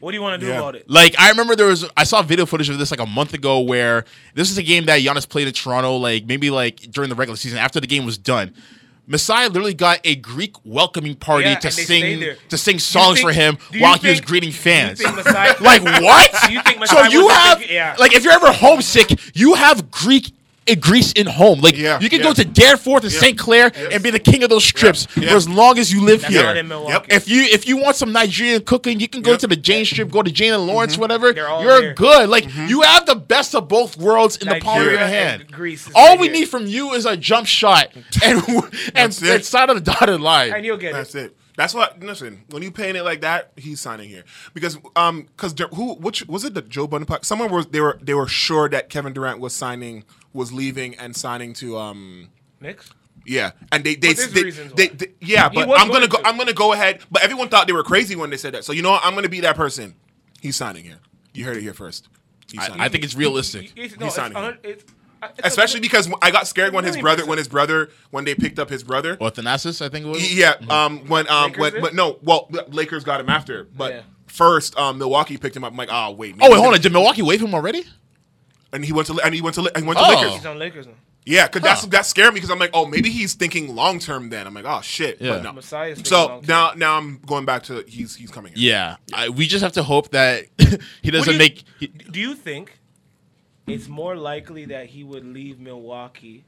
What 0.00 0.10
do 0.10 0.16
you 0.16 0.22
want 0.22 0.38
to 0.40 0.46
do 0.46 0.52
Yeah. 0.52 0.58
about 0.58 0.74
it? 0.74 0.90
Like 0.90 1.14
I 1.18 1.30
remember 1.30 1.56
there 1.56 1.66
was 1.68 1.84
I 1.96 2.04
saw 2.04 2.20
video 2.22 2.44
footage 2.46 2.68
of 2.68 2.78
this 2.78 2.90
like 2.90 3.00
a 3.00 3.06
month 3.06 3.32
ago 3.32 3.60
where 3.60 4.04
this 4.34 4.50
is 4.50 4.58
a 4.58 4.62
game 4.62 4.84
that 4.86 5.00
Giannis 5.00 5.26
played 5.28 5.46
in 5.46 5.54
Toronto 5.54 5.96
like 5.96 6.26
maybe 6.26 6.50
like 6.50 6.76
during 6.90 7.08
the 7.08 7.16
regular 7.16 7.36
season 7.36 7.58
after 7.58 7.80
the 7.80 7.86
game 7.86 8.04
was 8.04 8.18
done. 8.18 8.52
Masai 9.06 9.48
literally 9.48 9.74
got 9.74 10.00
a 10.04 10.14
Greek 10.16 10.54
welcoming 10.64 11.14
party 11.14 11.44
Yeah, 11.44 11.56
to 11.56 11.68
and 11.68 11.76
they 11.76 11.82
stayed 11.84 12.20
sing 12.20 12.36
to 12.48 12.58
sing 12.58 12.78
songs 12.78 13.18
think- 13.18 13.28
for 13.28 13.32
him 13.32 13.58
while 13.78 13.98
he 13.98 14.08
was 14.08 14.20
greeting 14.20 14.50
fans. 14.52 14.98
think 15.00 15.14
Masai- 15.14 15.58
like 15.64 15.82
what? 16.02 16.50
You 16.50 16.62
think 16.62 16.86
so 16.86 17.02
you 17.04 17.28
have 17.28 17.58
thinking- 17.58 17.74
yeah. 17.76 17.96
like 17.98 18.14
if 18.14 18.24
you're 18.24 18.32
ever 18.32 18.50
homesick, 18.52 19.08
you 19.34 19.54
have 19.54 19.90
Greek 19.90 20.32
in 20.66 20.80
Greece 20.80 21.12
in 21.12 21.26
home. 21.26 21.60
Like 21.60 21.76
Yeah, 21.76 22.00
you 22.00 22.08
can 22.08 22.20
yeah. 22.20 22.26
go 22.26 22.32
to 22.34 22.44
Danforth 22.44 23.04
and 23.04 23.12
Yeah. 23.12 23.20
St. 23.20 23.38
Clair 23.38 23.70
and 23.92 24.02
be 24.02 24.10
the 24.10 24.18
king 24.18 24.42
of 24.42 24.50
those 24.50 24.64
strips 24.64 25.06
Yeah. 25.16 25.30
for 25.30 25.36
as 25.36 25.48
long 25.48 25.78
as 25.78 25.92
you 25.92 26.02
live 26.02 26.22
That's 26.22 26.32
here. 26.32 26.42
not 26.44 26.56
in 26.56 26.68
Milwaukee. 26.68 26.92
Yep. 26.92 27.06
If 27.10 27.28
you 27.28 27.42
if 27.42 27.66
you 27.68 27.76
want 27.76 27.96
some 27.96 28.12
Nigerian 28.12 28.62
cooking, 28.62 29.00
you 29.00 29.08
can 29.08 29.22
go 29.22 29.32
Yep. 29.32 29.40
to 29.40 29.46
the 29.48 29.56
Jane 29.56 29.84
Strip, 29.84 30.10
go 30.10 30.22
to 30.22 30.30
Jane 30.30 30.52
and 30.54 30.66
Lawrence, 30.66 30.96
whatever. 30.96 31.32
They're 31.32 31.48
all 31.48 31.62
You're 31.62 31.80
there. 31.80 31.94
good. 31.94 32.28
Like 32.28 32.46
you 32.68 32.82
have 32.82 33.06
the 33.06 33.16
best 33.16 33.54
of 33.54 33.68
both 33.68 33.96
worlds 33.96 34.36
in 34.36 34.48
the 34.48 34.60
palm 34.60 34.80
of 34.80 34.86
your 34.90 34.98
hand. 34.98 35.50
Greece 35.50 35.86
is 35.86 35.92
All 35.94 36.08
right 36.10 36.18
we 36.20 36.26
here. 36.28 36.36
need 36.36 36.48
from 36.48 36.66
you 36.66 36.92
is 36.94 37.04
a 37.06 37.16
jump 37.16 37.46
shot 37.46 37.88
and 38.24 38.42
and, 38.48 39.12
That's 39.12 39.22
and 39.22 39.44
side 39.44 39.70
of 39.70 39.76
the 39.84 39.92
dotted 39.92 40.20
line. 40.20 40.52
And 40.52 40.64
you'll 40.64 40.76
get 40.76 40.92
That's 40.92 41.14
it. 41.14 41.14
That's 41.14 41.26
it. 41.32 41.36
That's 41.56 41.72
what. 41.74 42.02
Listen, 42.02 42.42
when 42.50 42.64
you 42.64 42.72
paint 42.72 42.96
it 42.96 43.04
like 43.04 43.20
that, 43.20 43.52
he's 43.56 43.80
signing 43.80 44.08
here 44.08 44.24
because 44.54 44.76
um 44.96 45.28
because 45.36 45.54
who 45.74 45.94
which 45.94 46.26
was 46.26 46.42
it 46.44 46.52
the 46.54 46.62
Joe 46.62 46.88
Budden 46.88 47.06
podcast? 47.06 47.26
Someone 47.26 47.52
was 47.52 47.66
they 47.66 47.80
were 47.80 47.96
they 48.02 48.14
were 48.14 48.26
sure 48.26 48.68
that 48.70 48.88
Kevin 48.88 49.12
Durant 49.12 49.38
was 49.38 49.52
signing 49.54 50.02
was 50.34 50.52
leaving 50.52 50.94
and 50.96 51.16
signing 51.16 51.54
to 51.54 51.78
um 51.78 52.28
Knicks? 52.60 52.90
yeah 53.24 53.52
and 53.72 53.82
they 53.84 53.94
they, 53.94 54.12
But 54.12 54.30
they, 54.34 54.42
reasons 54.42 54.72
they, 54.74 54.88
why. 54.88 54.94
they- 54.96 55.12
yeah 55.22 55.48
but 55.48 55.62
I'm 55.80 55.88
gonna 55.88 56.00
going 56.00 56.08
go 56.10 56.18
to. 56.18 56.26
I'm 56.26 56.36
gonna 56.36 56.52
go 56.52 56.72
ahead 56.74 57.00
but 57.10 57.22
everyone 57.24 57.48
thought 57.48 57.66
they 57.66 57.72
were 57.72 57.82
crazy 57.84 58.16
when 58.16 58.28
they 58.28 58.36
said 58.36 58.52
that 58.54 58.64
so 58.64 58.72
you 58.74 58.82
know 58.82 58.90
what 58.90 59.02
I'm 59.04 59.14
gonna 59.14 59.30
be 59.30 59.40
that 59.40 59.56
person 59.56 59.94
he's 60.42 60.56
signing 60.56 60.84
here 60.84 60.98
you 61.32 61.44
heard 61.46 61.56
it 61.56 61.62
here 61.62 61.72
first 61.72 62.08
he's 62.52 62.60
signing 62.62 62.80
I, 62.82 62.84
I 62.84 62.88
think 62.90 63.02
it's 63.04 63.14
realistic. 63.14 63.72
It's, 63.76 63.92
He's 63.94 63.98
no, 64.00 64.06
it's, 64.06 64.14
signing 64.16 64.36
un- 64.36 64.44
him. 64.54 64.58
it's, 64.62 64.84
it's 65.38 65.40
especially 65.48 65.80
because 65.80 66.10
I 66.20 66.30
got 66.30 66.46
scared 66.46 66.74
when 66.74 66.84
his 66.84 66.98
brother 66.98 67.16
percent. 67.22 67.28
when 67.30 67.38
his 67.38 67.48
brother 67.48 67.88
when 68.10 68.24
they 68.26 68.34
picked 68.34 68.58
up 68.58 68.68
his 68.68 68.82
brother 68.84 69.16
Or 69.20 69.30
Thanasis, 69.30 69.80
I 69.80 69.88
think 69.88 70.04
it 70.04 70.08
was. 70.10 70.34
Yeah, 70.34 70.52
um, 70.68 70.98
when 71.08 71.26
um, 71.30 71.44
Lakers 71.52 71.60
when, 71.60 71.72
did? 71.72 71.82
when 71.82 71.96
no, 71.96 72.18
well, 72.22 72.50
Lakers 72.68 73.04
got 73.04 73.20
him 73.20 73.30
after, 73.30 73.64
but 73.64 73.90
Yeah. 73.92 74.02
first, 74.26 74.76
um, 74.76 74.98
Milwaukee 74.98 75.38
picked 75.38 75.56
him 75.56 75.64
up. 75.64 75.72
I'm 75.72 75.78
like, 75.78 75.88
oh 75.90 76.10
wait, 76.10 76.34
Oh 76.42 76.50
wait, 76.50 76.58
hold 76.60 76.74
on. 76.74 76.80
Did 76.80 76.92
Milwaukee 76.92 77.22
waive 77.22 77.40
him 77.40 77.54
already? 77.54 77.84
Gonna- 78.74 78.76
And 78.76 78.84
he 78.84 78.92
went 78.92 79.06
to 79.08 79.20
and 79.24 79.34
he 79.34 79.40
went 79.40 79.54
to 79.56 79.62
and 79.74 79.76
he 79.78 79.82
went 79.84 79.98
to 79.98 80.04
Oh. 80.04 80.14
Lakers. 80.14 80.34
He's 80.34 80.46
on 80.46 80.58
Lakers 80.58 80.86
now. 80.86 80.92
Yeah, 81.26 81.46
because 81.46 81.62
that's 81.62 81.80
Huh. 81.82 81.86
that 81.92 82.04
scared 82.04 82.34
me 82.34 82.38
because 82.40 82.50
I'm 82.50 82.58
like, 82.58 82.70
oh, 82.74 82.84
maybe 82.86 83.08
he's 83.08 83.32
thinking 83.32 83.74
long 83.74 83.98
term. 83.98 84.28
Then 84.28 84.46
I'm 84.46 84.52
like, 84.52 84.66
oh 84.66 84.82
shit. 84.82 85.20
Yeah. 85.22 85.38
But 85.42 85.54
no. 85.54 85.60
So 86.02 86.42
now 86.46 86.72
now 86.76 86.98
I'm 86.98 87.18
going 87.24 87.46
back 87.46 87.62
to 87.64 87.82
he's 87.88 88.14
he's 88.16 88.30
coming. 88.30 88.52
Here. 88.54 88.72
Yeah. 88.72 88.96
I, 89.14 89.28
we 89.30 89.46
just 89.46 89.62
have 89.62 89.72
to 89.72 89.82
hope 89.82 90.10
that 90.10 90.46
he 91.02 91.10
doesn't 91.10 91.24
do 91.26 91.32
you- 91.32 91.38
make. 91.38 91.64
He, 91.80 91.86
Do 91.86 92.20
you 92.20 92.34
think 92.34 92.78
it's 93.66 93.88
more 93.88 94.16
likely 94.16 94.66
that 94.66 94.86
he 94.86 95.02
would 95.04 95.24
leave 95.24 95.58
Milwaukee 95.58 96.44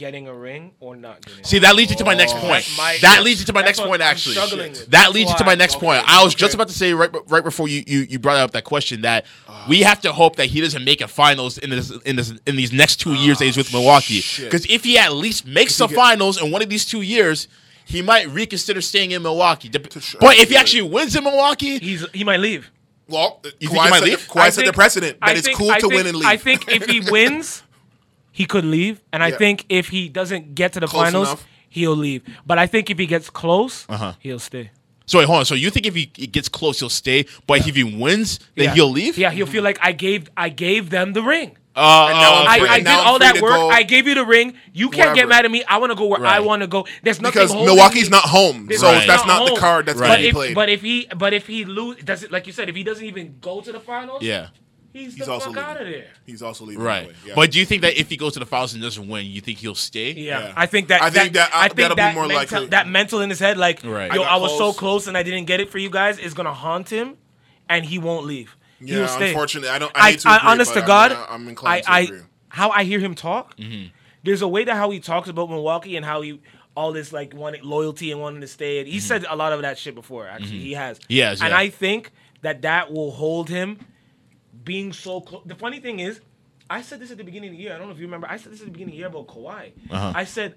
getting 0.00 0.26
a 0.26 0.34
ring 0.34 0.72
or 0.80 0.96
not 0.96 1.24
getting? 1.24 1.44
See, 1.44 1.58
a 1.58 1.60
that 1.60 1.76
leads 1.76 1.90
you 1.92 1.96
to 1.98 2.04
my 2.04 2.14
next 2.14 2.34
Oh. 2.34 2.40
point. 2.40 2.66
My- 2.76 2.98
that 3.02 3.22
leads 3.22 3.38
you 3.40 3.46
to 3.46 3.52
my 3.52 3.62
next 3.62 3.80
point. 3.80 4.00
I'm 4.02 4.08
Actually, 4.08 4.34
struggling 4.34 4.74
that 4.88 5.12
leads 5.12 5.30
you 5.30 5.36
to 5.36 5.44
my 5.44 5.54
next 5.54 5.76
Okay, 5.76 5.86
point. 5.86 6.04
I 6.08 6.24
was 6.24 6.32
okay. 6.34 6.40
just 6.40 6.54
about 6.54 6.68
to 6.68 6.74
say 6.74 6.92
right, 6.94 7.10
right 7.28 7.44
before 7.44 7.68
you, 7.68 7.84
you 7.86 8.00
you 8.10 8.18
brought 8.18 8.38
up 8.38 8.50
that 8.52 8.64
question 8.64 9.02
that 9.02 9.26
we 9.68 9.82
have 9.82 10.00
to 10.00 10.12
hope 10.12 10.36
that 10.36 10.46
he 10.46 10.60
doesn't 10.60 10.84
make 10.84 11.00
a 11.02 11.08
finals 11.08 11.58
in 11.58 11.70
this 11.70 11.90
in 12.04 12.16
this 12.16 12.32
in 12.46 12.56
these 12.56 12.72
next 12.72 12.96
two 12.96 13.14
years 13.14 13.38
that 13.38 13.44
he's 13.44 13.56
with 13.58 13.72
oh, 13.74 13.78
Milwaukee. 13.78 14.24
Because 14.38 14.64
if 14.66 14.82
he 14.84 14.98
at 14.98 15.12
least 15.12 15.46
makes 15.46 15.76
the 15.76 15.86
get- 15.86 15.94
finals 15.96 16.40
in 16.42 16.50
one 16.50 16.62
of 16.62 16.68
these 16.70 16.84
two 16.84 17.02
years. 17.02 17.46
He 17.86 18.02
might 18.02 18.28
reconsider 18.30 18.80
staying 18.82 19.10
in 19.10 19.20
Milwaukee, 19.22 19.68
Dep- 19.68 19.90
sure. 20.00 20.20
but 20.20 20.36
if 20.38 20.48
he 20.50 20.56
actually 20.56 20.82
wins 20.82 21.16
in 21.16 21.24
Milwaukee, 21.24 21.80
He's 21.80 22.06
he 22.12 22.22
might 22.22 22.38
leave. 22.38 22.70
Well, 23.08 23.40
You 23.42 23.50
think 23.68 23.70
he 23.72 23.76
might 23.90 23.92
set, 23.94 24.02
leave? 24.04 24.28
Kawhi 24.28 24.40
I 24.42 24.50
set 24.50 24.64
the 24.66 24.72
precedent 24.72 25.18
that 25.18 25.28
I 25.30 25.32
it's 25.32 25.48
cool 25.48 25.72
I 25.72 25.80
to 25.80 25.88
think- 25.88 25.94
win 25.94 26.06
and 26.06 26.16
leave. 26.18 26.28
I 26.28 26.36
think 26.36 26.68
if 26.68 26.84
he 26.88 27.00
wins, 27.10 27.64
he 28.40 28.44
could 28.52 28.64
leave, 28.76 28.96
and 29.12 29.20
I 29.22 29.28
Yeah. 29.28 29.38
think 29.42 29.56
if 29.68 29.84
he 29.94 30.02
doesn't 30.20 30.44
get 30.60 30.68
to 30.74 30.80
the 30.80 30.86
Close 30.88 31.02
finals, 31.04 31.28
enough. 31.28 31.44
he'll 31.76 31.96
leave. 32.08 32.22
But 32.48 32.56
I 32.64 32.66
think 32.72 32.84
if 32.94 32.98
he 33.02 33.06
gets 33.14 33.28
close, 33.42 33.74
Uh-huh. 33.88 34.12
he'll 34.24 34.38
stay. 34.50 34.70
so 35.06 35.18
wait, 35.18 35.26
hold 35.30 35.40
on. 35.40 35.44
So 35.44 35.54
you 35.64 35.70
think 35.74 35.86
if 35.86 35.94
he, 36.00 36.04
he 36.22 36.26
gets 36.36 36.48
close, 36.48 36.78
he'll 36.80 36.96
stay, 37.04 37.20
but 37.46 37.54
if 37.68 37.74
he 37.80 37.84
wins, 37.84 38.28
then 38.56 38.66
yeah. 38.66 38.74
he'll 38.76 38.90
leave? 39.00 39.14
Yeah, 39.18 39.30
he'll 39.36 39.52
feel 39.56 39.64
like 39.70 39.78
I 39.88 39.92
gave 39.92 40.20
I 40.46 40.48
gave 40.66 40.82
them 40.96 41.12
the 41.18 41.22
ring. 41.34 41.50
Uh, 41.76 42.08
And 42.10 42.18
now 42.24 42.32
I'm 42.40 42.48
I, 42.54 42.58
free- 42.58 42.68
I 42.68 42.76
and 42.76 42.84
did 42.84 42.90
now 42.92 43.00
I'm 43.00 43.06
all 43.08 43.18
free 43.18 43.26
that 43.26 43.34
to 43.36 43.42
work. 43.42 43.52
go 43.54 43.68
I 43.70 43.82
gave 43.92 44.04
you 44.08 44.14
the 44.20 44.24
ring. 44.36 44.48
You 44.80 44.88
can't 44.96 45.14
get 45.18 45.26
mad 45.28 45.44
at 45.46 45.50
me. 45.56 45.60
I 45.72 45.76
want 45.82 45.90
to 45.94 45.98
go 46.02 46.06
where 46.12 46.20
I 46.20 46.38
Right. 46.38 46.44
want 46.50 46.60
to 46.62 46.68
go. 46.76 46.80
There's 47.04 47.20
nothing 47.20 47.40
because 47.40 47.50
holding 47.52 47.66
Milwaukee's 47.74 48.08
me. 48.10 48.16
not 48.18 48.24
home, 48.38 48.66
There's 48.68 48.80
so 48.80 48.88
Right. 48.92 49.06
that's 49.06 49.26
not 49.32 49.40
the 49.48 49.56
card 49.66 49.86
that's 49.86 49.98
Right. 49.98 50.08
going 50.08 50.18
But 50.18 50.22
to 50.22 50.28
if, 50.28 50.34
played. 50.34 50.54
but 50.60 50.68
if 50.68 50.80
he 50.82 50.96
but 51.24 51.32
if 51.32 51.44
he 51.46 51.64
lose, 51.64 51.96
does 52.10 52.22
it 52.24 52.30
like 52.32 52.44
you 52.48 52.52
said? 52.52 52.68
If 52.72 52.76
he 52.80 52.82
doesn't 52.90 53.04
even 53.12 53.26
go 53.40 53.54
to 53.66 53.70
the 53.76 53.80
finals, 53.80 54.22
yeah. 54.22 54.48
He's, 54.92 55.14
He's 55.16 55.26
the 55.26 55.32
also 55.32 55.46
fuck 55.46 55.56
leaving. 55.56 55.70
out 55.70 55.80
of 55.80 55.86
there. 55.86 56.06
He's 56.26 56.42
also 56.42 56.64
leaving. 56.64 56.82
Right. 56.82 57.10
yeah. 57.26 57.34
But 57.34 57.50
do 57.52 57.58
you 57.58 57.64
think 57.66 57.82
that 57.82 57.98
if 57.98 58.08
he 58.08 58.16
goes 58.16 58.32
to 58.34 58.38
the 58.40 58.46
finals 58.46 58.74
and 58.74 58.82
doesn't 58.82 59.08
win, 59.08 59.26
you 59.26 59.40
think 59.40 59.58
he'll 59.58 59.74
stay? 59.74 60.12
Yeah, 60.12 60.40
Yeah. 60.48 60.52
I 60.56 60.66
think 60.66 60.88
that. 60.88 61.02
I 61.02 61.10
think 61.10 61.34
that- 61.34 61.54
I 61.54 61.58
uh, 61.58 61.62
think 61.68 61.76
that'll 61.76 61.96
be 61.96 62.02
more 62.14 62.26
mental, 62.28 62.36
likely. 62.58 62.66
that 62.68 62.88
mental 62.88 63.20
in 63.20 63.30
his 63.30 63.38
head, 63.38 63.56
like, 63.58 63.84
Right. 63.84 64.12
yo, 64.12 64.22
I 64.22 64.34
I, 64.34 64.36
was 64.36 64.52
so 64.52 64.58
close. 64.72 64.76
close 64.78 65.06
and 65.08 65.16
I 65.16 65.22
didn't 65.22 65.44
get 65.46 65.60
it 65.60 65.70
for 65.70 65.78
you 65.78 65.90
guys, 65.90 66.18
is 66.18 66.34
gonna 66.34 66.52
haunt 66.54 66.88
him, 66.90 67.16
and 67.68 67.84
he 67.84 67.98
won't 67.98 68.26
leave. 68.26 68.56
yeah, 68.80 68.96
He'll 68.96 69.08
stay. 69.08 69.28
unfortunately, 69.28 69.68
I 69.70 69.78
don't. 69.78 69.92
I, 69.94 70.00
I, 70.00 70.10
hate 70.12 70.20
to 70.20 70.28
I, 70.28 70.36
agree, 70.36 70.48
honest 70.50 70.72
to 70.74 70.82
God, 70.82 71.12
I'm, 71.12 71.24
I'm 71.28 71.46
I, 71.46 71.50
inclined 71.50 71.84
to 71.84 71.92
I, 71.92 72.00
agree. 72.00 72.20
how 72.48 72.70
I 72.70 72.84
hear 72.84 72.98
him 73.00 73.14
talk, 73.14 73.56
Mm-hmm. 73.56 73.88
there's 74.24 74.42
a 74.42 74.48
way 74.48 74.64
to 74.64 74.74
how 74.74 74.90
he 74.90 75.00
talks 75.00 75.28
about 75.28 75.50
Milwaukee 75.50 75.96
and 75.96 76.04
how 76.04 76.20
he 76.22 76.40
all 76.76 76.92
this 76.92 77.12
like 77.12 77.34
wanting 77.34 77.62
loyalty 77.64 78.12
and 78.12 78.20
wanting 78.20 78.40
to 78.40 78.46
stay. 78.46 78.78
And 78.78 78.86
he 78.88 79.00
said 79.00 79.26
a 79.28 79.34
lot 79.36 79.52
of 79.52 79.60
that 79.62 79.76
shit 79.76 79.94
before. 79.94 80.26
Actually, 80.28 80.60
he 80.60 80.72
has. 80.74 80.98
He 81.08 81.18
has, 81.18 81.40
and 81.42 81.50
yeah. 81.50 81.58
I 81.58 81.68
think 81.68 82.10
that 82.42 82.62
that 82.62 82.92
will 82.92 83.10
hold 83.10 83.48
him 83.50 83.78
being 84.64 84.92
so 84.92 85.20
close. 85.20 85.42
The 85.46 85.54
funny 85.54 85.80
thing 85.80 86.00
is, 86.00 86.20
I 86.68 86.82
said 86.82 87.00
this 87.00 87.10
at 87.10 87.18
the 87.18 87.24
beginning 87.24 87.50
of 87.50 87.56
the 87.56 87.62
year. 87.62 87.74
I 87.74 87.78
don't 87.78 87.88
know 87.88 87.92
if 87.94 87.98
you 87.98 88.06
remember. 88.06 88.28
I 88.30 88.36
said 88.36 88.52
this 88.52 88.60
at 88.60 88.66
the 88.66 88.72
beginning 88.72 88.92
of 88.94 88.96
the 88.96 88.98
year 88.98 89.06
about 89.08 89.26
Kawhi. 89.26 89.72
Uh-huh. 89.90 90.12
I 90.14 90.24
said. 90.24 90.54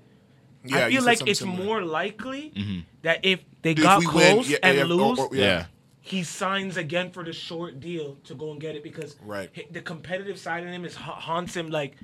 Yeah, 0.65 0.85
I 0.85 0.89
feel 0.91 1.01
said 1.01 1.07
like 1.07 1.27
it's 1.27 1.39
similar. 1.39 1.63
more 1.65 1.81
likely 1.83 2.53
Mm-hmm. 2.55 2.79
that 3.01 3.19
if 3.25 3.41
they 3.63 3.71
If 3.71 3.81
got 3.81 4.01
close 4.03 4.13
win, 4.45 4.51
yeah, 4.51 4.57
and 4.63 4.77
yeah, 4.77 4.83
lose, 4.85 5.19
or- 5.19 5.29
Yeah. 5.33 5.65
he 5.99 6.23
signs 6.23 6.77
again 6.77 7.11
for 7.11 7.21
the 7.25 7.33
short 7.33 7.81
deal 7.81 8.15
to 8.23 8.33
go 8.35 8.51
and 8.51 8.61
get 8.61 8.75
it 8.75 8.81
because 8.83 9.17
Right. 9.21 9.49
the 9.73 9.81
competitive 9.81 10.39
side 10.39 10.63
of 10.63 10.69
him 10.69 10.85
is 10.85 10.95
ha- 10.95 11.19
haunts 11.19 11.53
him 11.53 11.69
like, 11.69 11.97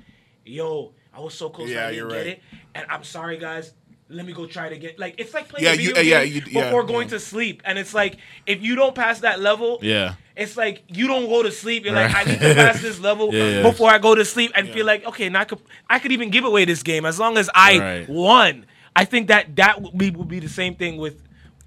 yo, 0.44 0.92
I 1.14 1.20
was 1.20 1.32
so 1.32 1.48
close, 1.48 1.70
Yeah, 1.70 1.84
I 1.86 1.90
didn't 1.92 1.96
you're 1.96 2.08
get 2.10 2.16
right. 2.16 2.26
it, 2.26 2.42
and 2.74 2.84
I'm 2.90 3.02
sorry, 3.04 3.38
guys. 3.38 3.72
Let 4.12 4.26
me 4.26 4.32
go 4.32 4.44
try 4.46 4.68
to 4.68 4.76
get 4.76 4.98
like 4.98 5.14
it's 5.18 5.32
like 5.32 5.48
playing 5.48 5.64
Yeah, 5.64 5.72
a 5.72 5.76
you- 5.76 5.94
video 5.94 6.00
uh, 6.00 6.04
yeah, 6.04 6.22
you- 6.22 6.42
yeah, 6.50 6.64
before 6.64 6.82
going 6.82 7.06
yeah. 7.08 7.14
to 7.14 7.20
sleep, 7.20 7.62
and 7.64 7.78
it's 7.78 7.94
like 7.94 8.16
if 8.44 8.60
you 8.60 8.74
don't 8.74 8.94
pass 8.94 9.20
that 9.20 9.38
level, 9.40 9.78
Yeah. 9.82 10.14
it's 10.36 10.56
like 10.56 10.82
you 10.88 11.06
don't 11.06 11.28
go 11.28 11.42
to 11.44 11.52
sleep. 11.52 11.84
You're 11.84 11.94
like, 11.94 12.12
I 12.14 12.24
need 12.24 12.40
to 12.40 12.54
pass 12.54 12.82
this 12.82 12.98
level 13.08 13.32
Yeah, 13.32 13.44
yeah. 13.48 13.62
before 13.62 13.88
I 13.88 13.98
go 13.98 14.14
to 14.16 14.24
sleep, 14.24 14.50
and 14.56 14.68
feel 14.68 14.84
like 14.84 15.04
okay, 15.06 15.28
now 15.28 15.40
I 15.40 15.44
could 15.44 15.60
I 15.88 15.98
could 16.00 16.10
even 16.12 16.30
give 16.30 16.44
away 16.44 16.64
this 16.64 16.82
game 16.82 17.06
as 17.06 17.18
long 17.20 17.38
as 17.38 17.48
I 17.54 17.78
Right. 17.78 18.08
won. 18.08 18.66
I 18.96 19.04
think 19.04 19.28
that 19.28 19.54
that 19.56 19.80
would 19.80 19.96
be, 19.96 20.10
would 20.10 20.26
be 20.28 20.40
the 20.40 20.48
same 20.48 20.74
thing 20.74 20.96
with 20.96 21.22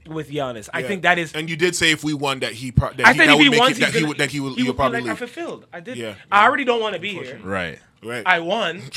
with 0.06 0.30
Giannis. 0.30 0.68
I 0.74 0.84
think 0.84 1.04
that 1.04 1.18
is 1.18 1.32
And 1.32 1.50
you 1.50 1.56
did 1.56 1.78
say 1.78 1.92
if 1.92 2.04
we 2.04 2.14
won 2.14 2.40
that 2.42 2.52
he 2.52 2.74
pro- 2.74 2.92
that 2.92 3.08
I 3.08 3.14
he, 3.14 3.20
think 3.20 3.30
that 3.30 3.36
if 3.36 3.40
he 3.40 3.48
would 3.48 3.52
make 3.52 3.60
won, 3.62 3.72
it, 3.72 3.80
that 3.80 3.94
he 3.94 4.04
would 4.04 4.18
that 4.18 4.32
he 4.32 4.40
would, 4.42 4.54
he 4.56 4.64
would 4.64 4.76
probably 4.76 5.00
like, 5.00 5.10
I'm 5.12 5.16
fulfilled. 5.16 5.66
I 5.72 5.80
did. 5.80 5.96
Yeah. 5.96 6.16
I 6.30 6.44
already 6.44 6.66
don't 6.66 6.82
want 6.82 6.96
to 6.96 7.00
be 7.00 7.14
here. 7.14 7.40
Right. 7.42 7.80
Right. 8.04 8.24
I 8.26 8.40
won. 8.42 8.82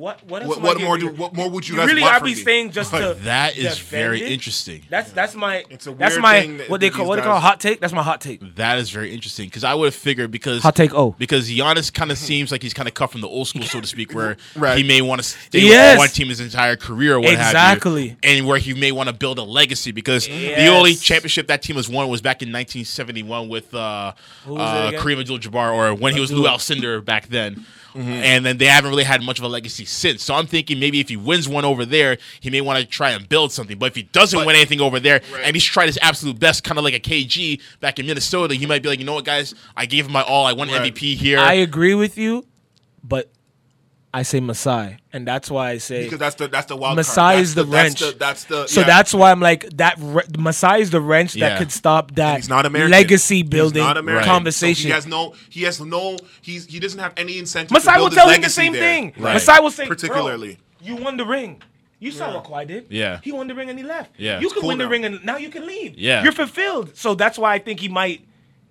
What? 0.00 0.24
What? 0.26 0.46
What 0.46 0.62
what 0.62 0.80
more 0.80 0.96
do 0.96 1.08
what 1.08 1.34
more 1.34 1.50
would 1.50 1.68
you 1.68 1.74
You 1.74 1.80
guys 1.82 1.88
really 1.90 2.00
want 2.00 2.14
are 2.14 2.18
from 2.20 2.28
be 2.28 2.34
me? 2.34 2.40
saying 2.42 2.70
just 2.72 2.90
to 2.94 3.14
That 3.24 3.58
is 3.58 3.78
very 3.78 4.22
it? 4.22 4.32
interesting. 4.32 4.82
That's 4.88 5.12
that's 5.12 5.34
my 5.34 5.62
It's 5.68 5.86
a 5.86 5.92
that's 5.92 6.16
my 6.16 6.40
thing 6.40 6.56
that 6.56 6.70
what 6.70 6.80
they 6.80 6.88
call 6.88 7.06
what 7.06 7.16
they 7.16 7.20
guys- 7.20 7.26
call 7.28 7.40
hot 7.40 7.60
take. 7.60 7.80
That's 7.80 7.92
my 7.92 8.02
hot 8.02 8.22
take. 8.22 8.40
That 8.56 8.78
is 8.78 8.88
very 8.90 9.12
interesting 9.12 9.48
because 9.48 9.62
I 9.62 9.74
would 9.74 9.84
have 9.86 9.94
figured 9.94 10.30
because 10.30 10.62
Hot 10.62 10.74
take 10.74 10.94
oh 10.94 11.14
because 11.18 11.50
Giannis 11.50 11.92
kind 12.00 12.10
of 12.10 12.16
seems 12.16 12.50
like 12.50 12.62
he's 12.62 12.72
kind 12.72 12.88
of 12.88 12.94
cut 12.94 13.10
from 13.12 13.20
the 13.20 13.28
old 13.28 13.46
school, 13.48 13.62
so 13.64 13.78
to 13.82 13.86
speak, 13.86 14.14
where 14.14 14.38
Right. 14.56 14.78
he 14.78 14.84
may 14.84 15.02
want 15.02 15.20
to 15.22 15.28
stay 15.28 15.60
Yes. 15.60 15.94
with 15.94 15.98
one 15.98 16.08
team 16.08 16.28
his 16.28 16.40
entire 16.40 16.76
career, 16.76 17.16
or 17.16 17.20
what 17.20 17.34
have 17.36 17.48
Exactly. 17.50 18.08
you, 18.10 18.16
and 18.22 18.46
where 18.46 18.58
he 18.58 18.72
may 18.72 18.92
want 18.92 19.08
to 19.10 19.12
build 19.14 19.38
a 19.38 19.42
legacy 19.42 19.92
because 19.92 20.26
the 20.26 20.66
only 20.68 20.94
championship 20.94 21.48
that 21.48 21.60
team 21.60 21.76
has 21.76 21.90
won 21.90 22.08
was 22.08 22.22
back 22.22 22.40
in 22.40 22.48
1971 22.50 23.48
with 23.50 23.74
uh, 23.74 24.12
Who 24.46 24.54
was 24.54 24.94
uh. 24.94 24.98
Kareem 24.98 25.20
Abdul-Jabbar, 25.20 25.74
or 25.74 25.94
when 25.94 26.14
he 26.14 26.20
was 26.20 26.32
Lou 26.32 26.44
Alcindor 26.44 27.04
back 27.04 27.26
then. 27.28 27.66
Mm-hmm. 27.94 28.10
And 28.10 28.46
then 28.46 28.58
they 28.58 28.66
haven't 28.66 28.90
really 28.90 29.04
had 29.04 29.22
much 29.22 29.38
of 29.38 29.44
a 29.44 29.48
legacy 29.48 29.84
since. 29.84 30.22
So 30.22 30.34
I'm 30.34 30.46
thinking 30.46 30.78
maybe 30.78 31.00
if 31.00 31.08
he 31.08 31.16
wins 31.16 31.48
one 31.48 31.64
over 31.64 31.84
there, 31.84 32.18
he 32.40 32.50
may 32.50 32.60
want 32.60 32.78
to 32.78 32.84
try 32.86 33.10
and 33.10 33.28
build 33.28 33.52
something. 33.52 33.78
But 33.78 33.86
if 33.86 33.96
he 33.96 34.02
doesn't 34.04 34.38
But- 34.38 34.46
win 34.46 34.56
anything 34.56 34.80
over 34.80 35.00
there, 35.00 35.20
Right. 35.32 35.42
and 35.44 35.56
he's 35.56 35.64
tried 35.64 35.86
his 35.86 35.98
absolute 36.02 36.38
best, 36.38 36.64
kind 36.64 36.78
of 36.78 36.84
like 36.84 36.94
a 36.94 37.00
KG 37.00 37.60
back 37.80 37.98
in 37.98 38.06
Minnesota, 38.06 38.54
he 38.54 38.66
might 38.66 38.82
be 38.82 38.88
like, 38.88 38.98
you 38.98 39.04
know 39.04 39.14
what, 39.14 39.24
guys, 39.24 39.54
I 39.76 39.86
gave 39.86 40.06
him 40.06 40.12
my 40.12 40.22
all. 40.22 40.46
I 40.46 40.52
won 40.52 40.68
Right. 40.68 40.82
MVP 40.92 41.16
here. 41.16 41.38
I 41.38 41.54
agree 41.54 41.94
with 41.94 42.16
you, 42.18 42.46
but 43.02 43.30
I 44.12 44.22
say 44.24 44.40
Masai, 44.40 44.96
and 45.12 45.24
that's 45.24 45.48
why 45.48 45.70
I 45.70 45.78
say 45.78 46.02
because 46.02 46.18
that's 46.18 46.34
the 46.34 46.48
that's 46.48 46.66
the 46.66 46.76
wild 46.76 46.96
Masai 46.96 47.14
card. 47.34 47.38
is 47.42 47.54
That's 47.54 47.54
the 47.54 47.70
that's 47.70 48.00
wrench. 48.00 48.12
the- 48.12 48.18
That's 48.18 48.44
the 48.44 48.66
So 48.66 48.80
yeah. 48.80 48.86
that's 48.88 49.14
why 49.14 49.30
I'm 49.30 49.38
like 49.40 49.70
that. 49.76 49.94
Re- 50.00 50.24
Masai 50.36 50.80
is 50.80 50.90
the 50.90 51.00
wrench 51.00 51.36
Yeah. 51.36 51.50
that 51.50 51.58
could 51.58 51.70
stop 51.70 52.16
that 52.16 52.36
he's 52.38 52.48
not 52.48 52.66
American. 52.66 52.90
legacy 52.90 53.36
He's 53.36 53.44
building 53.48 53.84
not 53.84 53.96
American. 53.96 54.28
conversation. 54.28 54.82
So 54.82 54.88
he 54.88 54.92
has 54.94 55.06
no. 55.06 55.34
He 55.48 55.62
has 55.62 55.80
no. 55.80 56.16
He's 56.42 56.66
he 56.66 56.80
doesn't 56.80 56.98
have 56.98 57.12
any 57.16 57.38
incentive. 57.38 57.70
Masai 57.70 57.94
to 57.94 58.00
will 58.00 58.10
tell 58.10 58.26
his 58.26 58.36
him 58.38 58.42
the 58.42 58.50
same 58.50 58.72
there. 58.72 58.82
thing. 58.82 59.12
Right. 59.16 59.34
Masai 59.34 59.60
will 59.60 59.70
say, 59.70 59.86
Particularly. 59.86 60.58
Bro, 60.80 60.86
you 60.88 60.96
won 60.96 61.16
the 61.16 61.24
ring. 61.24 61.62
You 62.00 62.10
saw 62.10 62.34
what 62.34 62.44
Kawhi 62.44 62.66
did. 62.66 62.86
Yeah. 62.90 63.20
He 63.22 63.30
won 63.30 63.46
the 63.46 63.54
ring 63.54 63.68
and 63.70 63.78
he 63.78 63.84
left. 63.84 64.10
Yeah. 64.18 64.40
You 64.40 64.46
It's 64.46 64.54
could 64.54 64.62
cool 64.62 64.68
win 64.70 64.78
the 64.78 64.88
ring 64.88 65.04
and 65.04 65.24
now 65.24 65.36
you 65.36 65.50
can 65.50 65.66
leave. 65.66 65.96
Yeah. 65.96 66.22
You're 66.24 66.32
fulfilled. 66.32 66.96
So 66.96 67.14
that's 67.14 67.38
why 67.38 67.52
I 67.54 67.58
think 67.60 67.78
he 67.78 67.88
might. 67.88 68.24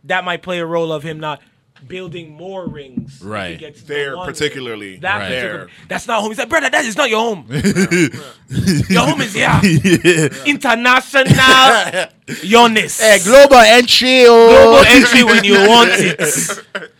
That 0.03 0.25
might 0.25 0.41
play 0.41 0.59
a 0.59 0.65
role 0.65 0.91
of 0.91 1.03
him 1.03 1.19
not 1.19 1.41
building 1.87 2.31
more 2.35 2.67
rings. 2.67 3.15
if 3.15 3.21
he 3.21 3.27
Right. 3.27 3.57
gets 3.59 3.81
There, 3.83 4.15
one 4.17 4.27
particularly. 4.27 4.97
That 4.97 5.17
Right. 5.17 5.27
particular- 5.29 5.57
There. 5.57 5.67
That's 5.87 6.07
not 6.07 6.21
home. 6.21 6.31
He 6.31 6.35
said, 6.35 6.49
brother, 6.49 6.69
that 6.69 6.85
is 6.85 6.95
not 6.97 7.09
your 7.09 7.19
home. 7.19 7.45
your 8.89 9.01
home 9.05 9.21
is 9.21 9.33
here. 9.33 9.59
International 10.45 11.23
Jonas. 12.43 13.01
Eh, 13.01 13.17
global 13.23 13.57
entry. 13.57 14.25
Oh. 14.27 14.49
Global 14.49 14.85
entry 14.87 15.23
when 15.23 15.43
you 15.43 15.53
want 15.67 15.89
it. 15.93 16.91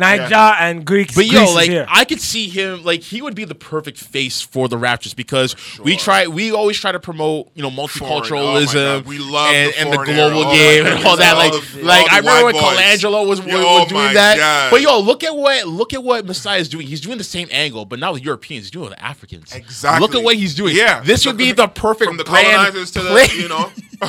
Niger 0.00 0.34
and 0.34 0.84
Greek. 0.84 1.14
But 1.14 1.26
yo, 1.26 1.40
Greece 1.44 1.54
like 1.54 1.70
here. 1.70 1.86
I 1.88 2.04
could 2.04 2.20
see 2.20 2.48
him, 2.48 2.82
like 2.84 3.02
he 3.02 3.22
would 3.22 3.34
be 3.34 3.44
the 3.44 3.54
perfect 3.54 3.98
face 3.98 4.40
for 4.40 4.68
the 4.68 4.76
Raptors 4.76 5.14
because 5.14 5.54
we 5.78 5.96
try, 5.96 6.26
we 6.26 6.50
always 6.52 6.78
try 6.78 6.90
to 6.92 7.00
promote, 7.00 7.50
you 7.54 7.62
know, 7.62 7.68
oh 7.68 7.86
multiculturalism 7.86 8.80
Oh. 8.90 9.02
We 9.06 9.18
love 9.18 9.52
and, 9.54 9.72
the 9.72 9.78
and 9.80 9.92
the 9.92 9.96
global 10.04 10.40
era. 10.42 10.48
Oh 10.50 10.52
game 10.54 10.84
my 10.84 10.90
and 10.90 11.06
all 11.06 11.16
that. 11.16 11.36
Like, 11.36 11.52
goodness. 11.52 11.76
All 11.76 11.84
like 11.84 12.12
I 12.12 12.18
remember 12.18 12.44
when 12.46 12.54
white 12.56 12.76
boys. 12.76 13.02
Colangelo 13.02 13.28
was, 13.28 13.40
was, 13.40 13.48
Yo, 13.52 13.58
was 13.62 13.88
doing 13.88 14.04
my 14.04 14.12
that. 14.14 14.36
God. 14.36 14.70
But 14.70 14.80
yo, 14.82 14.98
look 15.00 15.22
at 15.24 15.36
what 15.36 15.66
look 15.66 15.92
at 15.94 16.02
what 16.02 16.26
Masai 16.26 16.58
is 16.60 16.68
doing. 16.68 16.86
He's 16.86 17.00
doing 17.00 17.18
the 17.18 17.24
same 17.24 17.48
angle, 17.50 17.84
but 17.84 17.98
not 17.98 18.12
with 18.12 18.24
Europeans. 18.24 18.64
He's 18.66 18.70
doing 18.70 18.86
it 18.86 18.90
with 18.90 19.00
Africans. 19.00 19.54
Exactly. 19.54 20.00
Look 20.00 20.14
at 20.14 20.22
what 20.24 20.36
he's 20.36 20.54
doing. 20.54 20.74
Yeah. 20.76 21.00
this 21.00 21.26
would 21.26 21.36
be 21.36 21.52
the 21.52 21.68
perfect 21.68 22.08
from 22.08 22.16
the 22.16 22.24
colonizers 22.24 22.90
to 22.92 23.02
the 23.02 23.32
you 23.36 23.48
know 23.48 23.70
to 24.00 24.06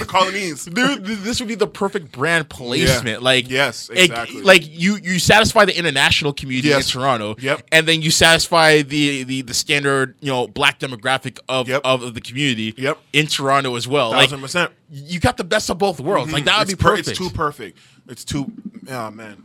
the 0.00 0.04
colonies. 0.06 0.64
Dude, 0.64 1.04
this 1.04 1.38
would 1.38 1.48
be 1.48 1.54
the 1.54 1.68
perfect 1.68 2.10
brand 2.10 2.48
placement. 2.48 3.22
Like, 3.22 3.48
Yes, 3.48 3.88
it- 3.88 3.98
exactly. 3.98 4.42
like 4.42 4.62
you, 4.68 4.95
you 5.02 5.18
satisfy 5.18 5.64
the 5.64 5.76
international 5.76 6.32
community 6.32 6.68
Yes. 6.68 6.86
in 6.94 7.00
Toronto. 7.00 7.36
Yep. 7.38 7.62
And 7.72 7.86
then 7.86 8.02
you 8.02 8.10
satisfy 8.10 8.82
the, 8.82 9.22
the 9.24 9.42
the 9.42 9.54
standard, 9.54 10.16
you 10.20 10.30
know, 10.30 10.46
black 10.48 10.78
demographic 10.80 11.38
of 11.48 11.68
Yep. 11.68 11.82
of 11.84 12.14
the 12.14 12.20
community. 12.20 12.74
Yep. 12.76 12.98
In 13.12 13.26
Toronto 13.26 13.76
as 13.76 13.86
well. 13.88 14.10
Like, 14.10 14.28
Thousand 14.30 14.40
percent. 14.40 14.72
you 14.90 15.20
got 15.20 15.36
the 15.36 15.44
best 15.44 15.70
of 15.70 15.78
both 15.78 16.00
worlds. 16.00 16.32
Like 16.32 16.40
mm-hmm. 16.40 16.46
that 16.46 16.58
would 16.58 16.68
It's 16.70 16.78
be 16.78 16.82
per- 16.82 16.90
perfect. 16.96 17.08
It's 17.08 17.18
too 17.18 17.30
perfect. 17.30 17.78
It's 18.08 18.24
too. 18.24 18.52
Oh 18.88 19.10
man. 19.10 19.42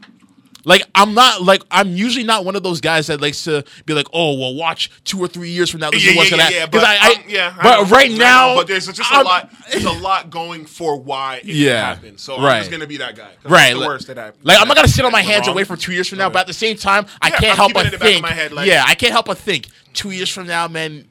Like 0.64 0.84
I'm 0.94 1.14
not 1.16 1.42
like 1.42 1.64
I'm 1.72 1.90
usually 1.96 2.24
not 2.24 2.46
one 2.46 2.56
of 2.56 2.62
those 2.62 2.82
guys 2.82 3.08
that 3.08 3.20
likes 3.20 3.44
to 3.46 3.64
be 3.86 3.94
like, 3.96 4.06
oh, 4.14 4.38
well, 4.40 4.54
watch 4.54 4.92
two 5.04 5.20
or 5.20 5.28
three 5.28 5.50
years 5.50 5.70
from 5.72 5.80
now. 5.80 5.90
This 5.90 6.04
Yeah, 6.06 6.12
is 6.12 6.18
what's 6.18 6.32
yeah, 6.32 6.38
gonna 6.38 6.52
yeah, 6.52 6.58
yeah, 6.60 6.66
but, 6.68 6.84
I, 6.84 6.98
I, 6.98 7.12
um, 7.16 7.24
yeah, 7.28 7.56
I 7.58 7.64
but 7.64 7.84
know. 7.84 7.90
right 7.90 8.12
know, 8.12 8.18
now, 8.18 8.56
but 8.56 8.68
there's 8.68 8.86
just 8.86 9.12
I'm- 9.12 9.26
a 9.26 9.28
lot. 9.28 9.52
There's 9.72 9.86
a 9.86 9.92
lot 9.92 10.30
going 10.30 10.66
for 10.66 10.98
why 10.98 11.38
it 11.38 11.46
Yeah. 11.46 11.86
happened. 11.96 12.20
So 12.20 12.38
Right. 12.40 12.58
I'm 12.58 12.60
just 12.62 12.72
gonna 12.72 12.86
be 12.86 12.98
that 12.98 13.16
guy. 13.16 13.32
Right, 13.44 13.74
the 13.74 13.80
like- 13.80 13.88
worst 13.88 14.08
that 14.08 14.18
happened. 14.18 14.46
Like 14.46 14.60
I'm 14.62 14.68
not 14.68 14.76
gonna 14.76 14.88
sit 14.88 15.04
on 15.04 15.12
my 15.12 15.22
hands 15.24 15.48
wrong? 15.48 15.56
away 15.56 15.64
for 15.64 15.76
two 15.76 15.94
years 15.94 16.08
from 16.08 16.20
now, 16.20 16.30
but 16.30 16.40
at 16.42 16.48
the 16.48 16.54
same 16.54 16.78
time, 16.78 17.06
I 17.22 17.32
can't 17.32 17.44
I'm 17.46 17.56
help 17.56 17.74
but 17.74 17.86
it 17.88 17.88
in 17.88 17.92
the 17.94 17.98
back 17.98 18.08
of 18.08 18.14
think. 18.14 18.22
my 18.24 18.32
head, 18.32 18.52
like- 18.52 18.68
yeah, 18.68 18.84
I 18.88 18.94
can't 18.96 19.12
help 19.14 19.26
but 19.26 19.38
think. 19.40 19.68
Two 19.94 20.12
years 20.12 20.30
from 20.30 20.48
now, 20.48 20.68
man, 20.70 21.06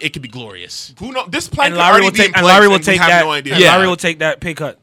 it 0.00 0.12
could 0.14 0.22
be 0.22 0.28
glorious. 0.28 0.94
Who 1.00 1.12
knows? 1.12 1.28
This 1.28 1.48
plan 1.48 1.66
and 1.66 1.74
could 1.74 1.80
Larry 1.80 2.00
will 2.02 2.10
take 2.12 2.36
and 2.36 2.46
Larry 2.46 2.68
will 2.68 2.78
take 2.78 2.98
that. 3.00 3.24
no 3.24 3.34
Yeah. 3.34 3.72
Larry 3.72 3.88
will 3.88 3.96
take 3.96 4.20
that 4.20 4.40
pay 4.40 4.54
cut. 4.54 4.78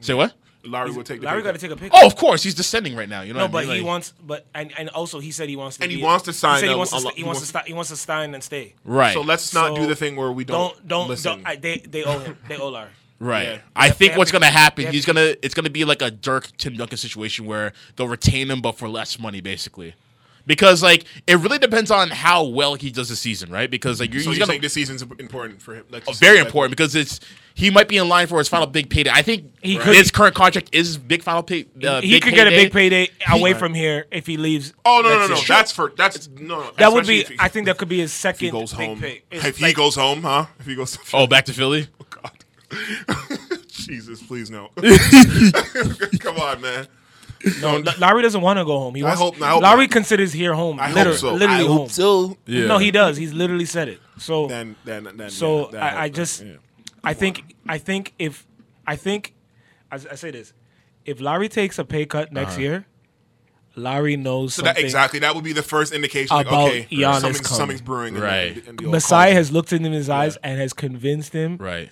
Say 0.00 0.14
what? 0.14 0.32
Larry 0.64 0.90
will 0.90 1.02
take 1.04 1.20
the 1.20 1.26
Larry 1.26 1.42
got 1.42 1.52
to 1.52 1.58
take 1.58 1.70
a 1.70 1.76
pay 1.76 1.88
cut. 1.88 1.98
Oh, 2.02 2.06
of 2.06 2.16
course, 2.16 2.42
he's 2.42 2.54
descending 2.54 2.94
right 2.94 3.08
now. 3.08 3.22
You 3.22 3.32
know, 3.32 3.40
No, 3.40 3.44
what 3.46 3.48
I 3.48 3.52
but 3.52 3.66
mean? 3.66 3.74
he 3.76 3.80
Like- 3.82 3.86
wants, 3.88 4.12
but 4.24 4.46
and, 4.54 4.72
and 4.78 4.88
also 4.90 5.18
he 5.20 5.30
said 5.30 5.48
he 5.48 5.56
wants 5.56 5.76
to. 5.78 5.82
And 5.84 5.90
he 5.92 5.98
be- 5.98 6.02
wants 6.02 6.24
to 6.26 6.32
sign 6.32 6.56
He, 6.56 6.60
said 6.60 6.68
he 6.70 6.74
wants 6.74 6.92
a 6.92 6.96
to. 6.98 7.02
lot- 7.04 7.14
He 7.14 7.20
he 7.22 7.24
wants 7.24 7.40
to. 7.40 7.42
wants- 7.44 7.50
St- 7.52 7.66
he 7.68 7.72
wants 7.74 7.90
to 7.90 7.96
sign 7.96 8.34
and 8.34 8.42
stay. 8.44 8.74
right, 8.84 9.14
So 9.14 9.22
let's 9.22 9.52
not 9.54 9.74
do 9.74 9.86
the 9.86 9.96
thing 9.96 10.16
where 10.16 10.30
we 10.32 10.44
don't 10.44 10.74
Don't 10.76 10.88
don't 10.88 11.08
listen. 11.08 11.38
don't. 11.38 11.46
I, 11.46 11.56
they 11.56 11.78
they 11.78 12.04
owe 12.04 12.18
him. 12.18 12.36
They 12.48 12.56
owe 12.58 12.68
Larry. 12.68 12.90
right. 13.18 13.44
Yeah. 13.48 13.58
I 13.76 13.88
They 13.88 13.94
think 13.94 14.16
what's 14.18 14.30
gonna 14.32 14.46
happen, 14.46 14.86
he's 14.92 15.06
gonna 15.06 15.34
it's 15.42 15.54
gonna 15.54 15.70
be 15.70 15.84
like 15.84 16.02
a 16.02 16.10
Dirk 16.10 16.54
Tim 16.58 16.76
Duncan 16.76 16.98
situation 16.98 17.46
where 17.46 17.72
they'll 17.96 18.08
retain 18.08 18.50
him 18.50 18.60
but 18.60 18.72
for 18.78 18.88
less 18.88 19.18
money, 19.18 19.40
basically. 19.40 19.94
Because 20.46 20.82
like 20.82 21.04
it 21.26 21.36
really 21.36 21.58
depends 21.58 21.90
on 21.90 22.08
how 22.10 22.44
well 22.44 22.74
he 22.74 22.90
does 22.90 23.08
the 23.10 23.16
season, 23.16 23.50
right? 23.50 23.70
Because 23.70 24.00
like 24.00 24.12
you're, 24.12 24.22
So 24.22 24.30
he's 24.30 24.38
you 24.38 24.40
gonna 24.44 24.52
think 24.52 24.62
this 24.62 24.72
season's 24.72 25.02
important 25.02 25.60
for 25.62 25.74
him? 25.74 25.84
Like, 25.90 26.04
Oh, 26.08 26.12
very 26.12 26.38
important 26.38 26.70
because 26.72 26.94
it's 26.94 27.20
he 27.54 27.70
might 27.70 27.88
be 27.88 27.96
in 27.96 28.08
line 28.08 28.26
for 28.26 28.38
his 28.38 28.48
final 28.48 28.66
big 28.66 28.88
payday. 28.90 29.10
I 29.10 29.22
think 29.22 29.52
He 29.62 29.76
could- 29.76 29.94
his 29.96 30.10
current 30.10 30.34
contract 30.34 30.70
is 30.72 30.96
big 30.96 31.22
final 31.22 31.42
pay. 31.42 31.66
Uh, 31.84 32.00
he 32.00 32.12
big 32.12 32.22
could 32.22 32.34
get 32.34 32.46
a 32.46 32.50
big 32.50 32.72
payday 32.72 33.08
away 33.30 33.52
He- 33.52 33.58
from 33.58 33.74
here 33.74 34.06
if 34.10 34.26
he 34.26 34.36
leaves. 34.36 34.72
Oh 34.84 35.00
no 35.02 35.08
no 35.10 35.18
next 35.18 35.30
no! 35.30 35.36
year. 35.36 35.44
That's 35.48 35.72
for 35.72 35.92
that's 35.96 36.28
no. 36.28 36.60
no 36.62 36.70
that 36.78 36.92
would 36.92 37.06
be. 37.06 37.24
he- 37.24 37.36
I 37.38 37.48
think 37.48 37.66
that 37.66 37.76
could 37.78 37.88
be 37.88 37.98
his 38.00 38.10
if 38.12 38.18
second 38.18 38.44
he 38.46 38.50
goes 38.50 38.72
big 38.72 38.88
home. 38.88 39.00
pay. 39.00 39.22
It's 39.30 39.44
If 39.44 39.56
he 39.58 39.72
goes 39.72 39.94
home, 39.94 40.22
huh? 40.22 40.46
If 40.58 40.66
he 40.66 40.74
goes. 40.74 40.92
To 40.92 40.98
Oh, 41.14 41.26
back 41.26 41.44
to 41.46 41.52
Philly. 41.52 41.88
Oh 42.00 42.06
God. 42.08 42.30
Jesus, 43.68 44.22
please 44.22 44.50
no. 44.50 44.70
Come 46.20 46.36
on, 46.38 46.60
man. 46.60 46.86
No, 47.62 47.76
L- 47.76 47.82
Lowry 47.98 48.22
doesn't 48.22 48.40
want 48.42 48.58
to 48.58 48.64
go 48.64 48.78
home. 48.78 48.94
He 48.94 49.02
I 49.02 49.06
wants, 49.06 49.20
hope- 49.20 49.40
I 49.42 49.50
hope 49.50 49.62
Lowry 49.62 49.84
not. 49.86 49.90
considers 49.92 50.32
here 50.32 50.52
home. 50.54 50.78
I 50.78 50.92
liter- 50.92 51.10
hope 51.10 51.18
so. 51.18 51.32
Literally 51.32 51.64
I 51.64 51.66
home. 51.66 51.76
hope 51.78 51.90
so. 51.90 52.36
Yeah. 52.46 52.66
No, 52.66 52.78
he 52.78 52.90
does. 52.90 53.16
He's 53.16 53.32
literally 53.32 53.64
said 53.64 53.88
it. 53.88 54.00
So 54.18 54.46
Then, 54.46 54.76
then, 54.84 55.08
then. 55.16 55.30
So 55.30 55.66
yeah, 55.66 55.70
that 55.72 55.82
I, 55.82 55.86
I 55.86 56.00
helped, 56.02 56.16
just, 56.16 56.44
yeah. 56.44 56.52
I 57.04 57.14
think, 57.14 57.54
I 57.68 57.78
think 57.78 58.14
if, 58.18 58.46
I 58.86 58.96
think, 58.96 59.34
I, 59.90 59.96
I 59.96 60.14
say 60.16 60.30
this, 60.30 60.52
if 61.04 61.20
Larry 61.20 61.48
takes 61.48 61.78
a 61.78 61.84
pay 61.84 62.04
cut 62.06 62.32
next 62.32 62.52
uh-huh. 62.52 62.60
year, 62.60 62.86
Larry 63.76 64.16
knows 64.16 64.54
So 64.54 64.62
that 64.62 64.70
something. 64.70 64.84
exactly 64.84 65.18
that 65.20 65.34
would 65.34 65.44
be 65.44 65.52
the 65.52 65.62
first 65.62 65.92
indication. 65.92 66.36
Like, 66.36 66.46
About 66.46 66.68
okay, 66.68 66.88
Giannis 66.90 67.20
something's, 67.20 67.40
coming. 67.40 67.56
something's 67.58 67.80
brewing. 67.80 68.14
in 68.14 68.20
the- 68.20 68.26
Right. 68.26 68.66
in 68.66 68.76
the 68.76 68.84
old 68.84 68.92
Masai 68.92 69.32
has 69.32 69.50
looked 69.52 69.72
into 69.72 69.90
his 69.90 70.08
eyes 70.10 70.36
and 70.42 70.60
has 70.60 70.72
convinced 70.72 71.32
him 71.32 71.56
Right. 71.56 71.88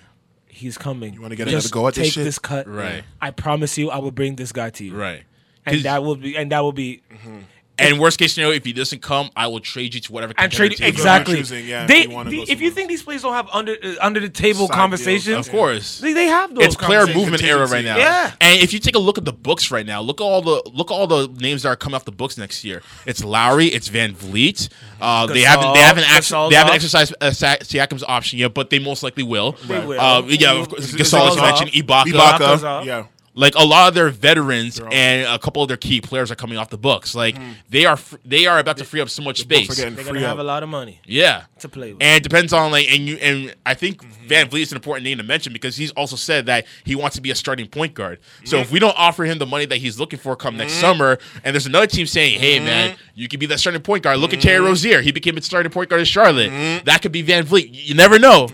he's 0.47 0.77
coming. 0.77 1.13
You 1.13 1.21
wanna 1.21 1.35
get 1.37 1.47
another 1.47 1.69
go 1.69 1.87
at 1.87 1.95
this 1.95 2.07
take 2.07 2.13
shit? 2.13 2.23
this 2.25 2.37
cut. 2.37 2.67
Right. 2.67 3.03
I 3.21 3.31
promise 3.31 3.77
you, 3.77 3.89
I 3.89 3.97
will 3.99 4.11
bring 4.11 4.35
this 4.35 4.51
guy 4.51 4.69
to 4.71 4.83
you. 4.85 4.95
Right. 4.95 5.23
And 5.65 5.77
'Cause- 5.77 5.83
that 5.83 6.03
will 6.03 6.15
be, 6.17 6.35
and 6.37 6.51
that 6.51 6.59
will 6.59 6.73
be, 6.73 7.01
mm-hmm. 7.11 7.39
And 7.79 7.99
worst 7.99 8.19
case 8.19 8.33
scenario, 8.33 8.55
if 8.55 8.65
he 8.65 8.73
doesn't 8.73 9.01
come, 9.01 9.29
I 9.35 9.47
will 9.47 9.59
trade 9.59 9.93
you 9.93 10.01
to 10.01 10.11
whatever. 10.11 10.33
and 10.37 10.51
contender 10.51 10.75
trade 10.75 10.77
team. 10.77 10.87
exactly. 10.87 11.35
choosing, 11.37 11.65
yeah, 11.67 11.83
if 11.83 11.87
they, 11.87 12.01
you 12.03 12.23
the- 12.45 12.51
if 12.51 12.61
you 12.61 12.71
think 12.71 12.89
these 12.89 13.03
players 13.03 13.21
don't 13.21 13.33
have 13.33 13.47
under 13.53 13.75
uh, 13.83 13.95
under 14.01 14.19
the 14.19 14.29
table 14.29 14.67
Side 14.67 14.75
conversations, 14.75 15.25
deals, 15.25 15.47
Of 15.47 15.51
course. 15.53 15.99
they, 15.99 16.13
they 16.13 16.25
have 16.25 16.53
those. 16.55 16.65
It's 16.65 16.75
player 16.75 17.07
movement 17.07 17.43
era 17.43 17.65
right 17.67 17.83
now. 17.85 17.97
Yeah. 17.97 18.31
And 18.41 18.61
if 18.61 18.73
you 18.73 18.79
take 18.79 18.95
a 18.95 18.99
look 18.99 19.17
at 19.17 19.25
the 19.25 19.33
books 19.33 19.71
right 19.71 19.85
now, 19.85 20.01
look 20.01 20.21
at 20.21 20.23
all 20.23 20.41
the 20.41 20.61
look 20.73 20.91
at 20.91 20.93
all 20.93 21.07
the 21.07 21.27
names 21.39 21.63
that 21.63 21.69
are 21.69 21.75
coming 21.75 21.95
off 21.95 22.05
the 22.05 22.11
books 22.11 22.37
next 22.37 22.63
year. 22.63 22.81
It's 23.05 23.23
Lowry, 23.23 23.67
it's 23.67 23.89
VanVleet. 23.89 24.69
Uh, 25.01 25.25
they 25.27 25.41
haven't 25.41 25.73
they 25.73 25.79
haven't 25.79 26.03
act- 26.05 26.25
Gasol's 26.25 26.49
they 26.49 26.55
haven't 26.55 26.73
exercised 26.73 27.15
uh, 27.21 27.29
Siakam's 27.29 28.03
option 28.03 28.39
yet, 28.39 28.53
but 28.53 28.69
they 28.69 28.79
most 28.79 29.03
likely 29.03 29.23
will. 29.23 29.53
They 29.67 29.85
will. 29.85 29.99
Uh, 29.99 30.21
yeah, 30.27 30.53
of 30.59 30.69
course. 30.69 30.85
Is- 30.85 30.93
is 30.95 31.01
Gasol 31.13 31.27
it 31.27 31.33
is 31.33 31.35
Gasol? 31.37 31.41
mentioned. 31.41 31.71
Ibaka. 31.71 32.03
Ibaka, 32.05 32.85
yeah. 32.85 33.05
Like 33.35 33.55
a 33.55 33.63
lot 33.63 33.87
of 33.89 33.93
their 33.93 34.09
veterans 34.09 34.79
all- 34.79 34.91
and 34.91 35.25
a 35.27 35.39
couple 35.39 35.61
of 35.61 35.67
their 35.67 35.77
key 35.77 36.01
players 36.01 36.31
are 36.31 36.35
coming 36.35 36.57
off 36.57 36.69
the 36.69 36.77
books. 36.77 37.15
Like 37.15 37.37
hmm. 37.37 37.51
they 37.69 37.85
are 37.85 37.95
fr- 37.97 38.17
they 38.25 38.47
are 38.47 38.59
about 38.59 38.77
to 38.77 38.83
free 38.85 39.01
up 39.01 39.09
so 39.09 39.21
much 39.23 39.47
books 39.47 39.65
space. 39.65 39.69
are 39.71 39.75
getting 39.81 39.95
They're 39.95 40.03
free 40.05 40.13
gonna 40.15 40.27
have 40.27 40.39
up. 40.39 40.43
a 40.43 40.47
lot 40.47 40.63
of 40.63 40.69
money 40.69 40.99
Yeah. 41.05 41.43
to 41.59 41.69
play 41.69 41.93
with. 41.93 42.01
And 42.01 42.17
it 42.17 42.23
depends 42.23 42.53
on 42.53 42.71
like 42.71 42.91
and 42.91 43.07
you 43.07 43.15
and 43.17 43.55
I 43.65 43.73
think 43.75 44.03
hmm. 44.03 44.09
VanVleet 44.29 44.61
is 44.61 44.71
an 44.71 44.77
important 44.77 45.03
name 45.03 45.17
to 45.17 45.23
mention 45.23 45.53
because 45.53 45.75
he's 45.75 45.91
also 45.91 46.15
said 46.15 46.45
that 46.45 46.65
he 46.85 46.95
wants 46.95 47.15
to 47.15 47.21
be 47.21 47.31
a 47.31 47.35
starting 47.35 47.67
point 47.67 47.93
guard. 47.93 48.19
So 48.45 48.57
if 48.57 48.71
we 48.71 48.79
don't 48.79 48.95
offer 48.97 49.25
him 49.25 49.39
the 49.39 49.45
money 49.45 49.65
that 49.65 49.77
he's 49.77 49.99
looking 49.99 50.19
for 50.19 50.35
come 50.35 50.57
next 50.57 50.73
mm-hmm. 50.73 50.81
summer, 50.81 51.17
and 51.43 51.53
there's 51.53 51.65
another 51.65 51.87
team 51.87 52.05
saying, 52.05 52.39
"Hey 52.39 52.57
mm-hmm. 52.57 52.65
man, 52.65 52.95
you 53.15 53.27
could 53.27 53.39
be 53.39 53.45
that 53.47 53.59
starting 53.59 53.81
point 53.81 54.03
guard." 54.03 54.19
Look 54.19 54.33
at 54.33 54.41
Terry 54.41 54.59
mm-hmm. 54.59 54.67
Rozier; 54.67 55.01
he 55.01 55.11
became 55.11 55.37
a 55.37 55.41
starting 55.41 55.71
point 55.71 55.89
guard 55.89 55.99
in 55.99 56.05
Charlotte. 56.05 56.85
That 56.85 57.01
could 57.01 57.11
be 57.11 57.23
VanVleet. 57.23 57.73
You, 57.73 57.81
you 57.81 57.95
never 57.95 58.19
know. 58.19 58.47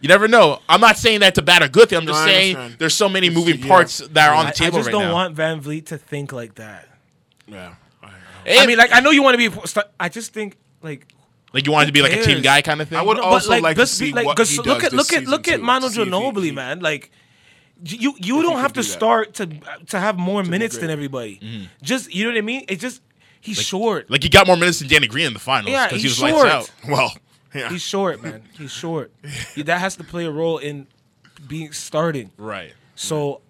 You 0.00 0.08
never 0.08 0.28
know. 0.28 0.60
I'm 0.68 0.80
not 0.80 0.98
saying 0.98 1.20
that 1.20 1.34
to 1.36 1.42
bad 1.42 1.62
or 1.62 1.68
good 1.68 1.88
thing. 1.88 1.98
I'm 1.98 2.06
just 2.06 2.20
I 2.20 2.26
saying 2.26 2.56
understand. 2.56 2.78
there's 2.80 2.94
so 2.94 3.08
many 3.08 3.28
It's- 3.28 3.38
moving 3.38 3.60
yeah. 3.60 3.68
parts 3.68 3.98
that 3.98 4.28
are 4.28 4.34
on 4.34 4.46
I, 4.46 4.50
the 4.50 4.64
I 4.64 4.70
just 4.70 4.86
right 4.86 4.92
don't 4.92 5.04
now. 5.04 5.12
want 5.14 5.34
VanVleet 5.34 5.86
to 5.86 5.98
think 5.98 6.32
like 6.32 6.56
that. 6.56 6.88
Yeah. 7.46 7.74
Hey, 8.44 8.58
I 8.58 8.66
mean, 8.66 8.76
like 8.76 8.92
I 8.92 9.00
know 9.00 9.10
you 9.10 9.22
want 9.22 9.38
to 9.38 9.50
be. 9.50 9.82
I 9.98 10.10
just 10.10 10.34
think 10.34 10.58
like 10.82 11.06
like 11.54 11.64
you 11.64 11.72
wanted 11.72 11.86
to 11.86 11.92
be 11.92 12.02
like 12.02 12.12
a 12.12 12.22
team 12.22 12.42
guy 12.42 12.60
kind 12.60 12.82
of 12.82 12.88
thing. 12.88 12.98
I 12.98 13.02
would 13.02 13.16
No, 13.16 13.22
also 13.22 13.48
like, 13.48 13.62
like 13.62 13.76
to 13.76 13.80
let's 13.82 13.92
see 13.92 14.06
be 14.06 14.12
like, 14.12 14.26
what 14.26 14.36
Gas- 14.36 14.50
he 14.50 14.56
look 14.58 14.66
does 14.66 14.84
at 14.84 14.90
this 14.90 14.98
look 14.98 15.12
at 15.14 15.24
look 15.26 15.48
at 15.48 15.56
too, 15.56 15.62
Manu 15.62 15.86
to 15.86 15.92
see 15.94 16.00
if 16.02 16.06
he- 16.08 16.12
Ginobili, 16.12 16.44
he- 16.44 16.50
man. 16.52 16.80
Like 16.80 17.10
you 17.84 18.14
you 18.18 18.42
don't 18.42 18.58
have 18.60 18.72
to 18.74 18.80
do 18.80 18.84
start 18.84 19.34
to 19.34 19.46
to 19.86 19.98
have 20.00 20.18
more 20.18 20.42
minutes 20.42 20.76
than 20.76 20.86
great. 20.86 20.92
everybody. 20.92 21.38
Mm-hmm. 21.42 21.64
Just 21.82 22.14
you 22.14 22.24
know 22.24 22.30
what 22.30 22.38
I 22.38 22.42
mean? 22.42 22.64
It's 22.68 22.80
just 22.82 23.00
he's 23.40 23.60
short. 23.62 24.10
like 24.10 24.22
he 24.22 24.28
got 24.28 24.46
more 24.46 24.56
minutes 24.56 24.78
than 24.80 24.88
Danny 24.88 25.06
Green 25.06 25.26
in 25.26 25.32
the 25.32 25.38
finals 25.40 25.70
Yeah, 25.72 25.86
because 25.86 26.02
he 26.02 26.08
he's 26.08 26.20
was 26.20 26.30
short. 26.30 26.46
lights 26.48 26.70
out. 26.70 26.70
Well, 26.90 27.12
yeah. 27.54 27.68
He's 27.68 27.82
short, 27.82 28.22
man. 28.22 28.42
He's 28.58 28.70
short. 28.72 29.12
Yeah, 29.56 29.64
that 29.64 29.78
has 29.80 29.96
to 29.96 30.04
play 30.04 30.24
a 30.24 30.30
role 30.30 30.58
in 30.58 30.86
being 31.46 31.72
starting. 31.72 32.30
Right. 32.36 32.72
So 32.96 33.40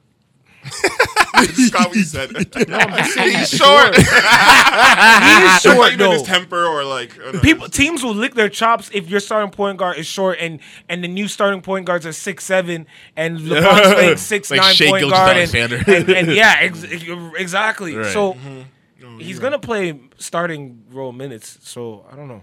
This 0.65 1.73
what 1.73 1.95
he 1.95 2.03
said. 2.03 2.31
saying 2.33 3.39
He's 3.39 3.51
short. 3.51 3.95
he 3.97 4.03
is 4.03 5.61
Short 5.61 5.75
short 5.75 5.87
even 5.89 5.99
though. 5.99 6.13
his 6.13 6.23
temper 6.23 6.65
or 6.65 6.85
like 6.85 7.19
uh, 7.21 7.41
People 7.41 7.69
teams 7.69 8.03
will 8.03 8.15
lick 8.15 8.35
their 8.35 8.49
chops 8.49 8.91
if 8.95 9.09
your 9.11 9.21
starting 9.21 9.51
point 9.51 9.79
guard 9.79 9.99
is 9.99 10.07
short 10.07 10.39
and 10.41 10.61
and 10.89 11.03
the 11.05 11.09
new 11.09 11.29
starting 11.29 11.61
point 11.61 11.87
guards 11.87 12.07
are 12.07 12.13
six 12.13 12.45
seven 12.45 12.87
and 13.17 13.39
LeBron's 13.41 13.95
playing 13.95 14.17
six 14.17 14.51
Like 14.51 14.61
nine 14.61 14.75
Shai 14.75 14.89
point 14.89 15.01
Gilgeous 15.01 15.19
guard 15.19 15.37
and, 15.37 15.55
Alexander. 15.55 15.93
and, 15.97 16.09
and 16.29 16.37
yeah 16.37 16.55
ex- 16.61 16.85
exactly 16.85 17.97
Right. 17.97 18.13
so 18.13 18.35
Mm-hmm. 18.35 19.19
he's 19.21 19.39
gonna 19.39 19.59
play 19.59 20.01
starting 20.19 20.83
role 20.91 21.13
minutes 21.13 21.59
so 21.63 22.07
I 22.11 22.17
don't 22.17 22.29
know 22.29 22.43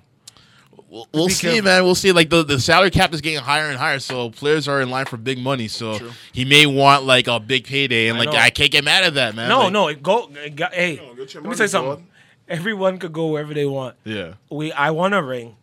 We'll, 0.92 1.08
we'll 1.14 1.30
see, 1.30 1.48
careful. 1.48 1.64
man. 1.64 1.84
We'll 1.86 1.96
see. 1.96 2.12
Like 2.12 2.30
the, 2.30 2.44
the 2.44 2.60
salary 2.60 2.92
cap 2.92 3.14
is 3.14 3.22
getting 3.22 3.40
higher 3.40 3.70
and 3.70 3.78
higher, 3.78 4.00
so 4.00 4.30
players 4.30 4.68
are 4.68 4.82
in 4.82 4.90
line 4.90 5.06
for 5.06 5.16
big 5.16 5.40
money. 5.40 5.70
So 5.70 5.98
he 6.34 6.44
may 6.44 6.66
want 6.66 7.06
like 7.06 7.28
a 7.28 7.40
big 7.40 7.64
payday, 7.64 8.10
and 8.10 8.18
I 8.18 8.20
like 8.20 8.34
know. 8.34 8.38
I 8.38 8.50
can't 8.50 8.70
get 8.70 8.84
mad 8.84 9.06
at 9.06 9.14
that, 9.14 9.34
man. 9.34 9.48
no 9.48 9.60
Like, 9.62 9.72
no 9.72 9.88
it 9.88 10.04
go 10.04 10.30
it 10.34 10.54
got, 10.58 10.74
hey 10.74 10.98
get 10.98 11.18
let 11.18 11.36
me 11.36 11.42
money, 11.44 11.56
say 11.56 11.68
something 11.68 11.96
bud. 11.96 12.04
everyone 12.50 13.00
could 13.00 13.14
go 13.14 13.28
wherever 13.28 13.54
they 13.54 13.66
want 13.66 13.96
Yeah, 14.04 14.34
we 14.50 14.74
I 14.74 14.92
want 14.92 15.14
a 15.14 15.24
ring 15.24 15.56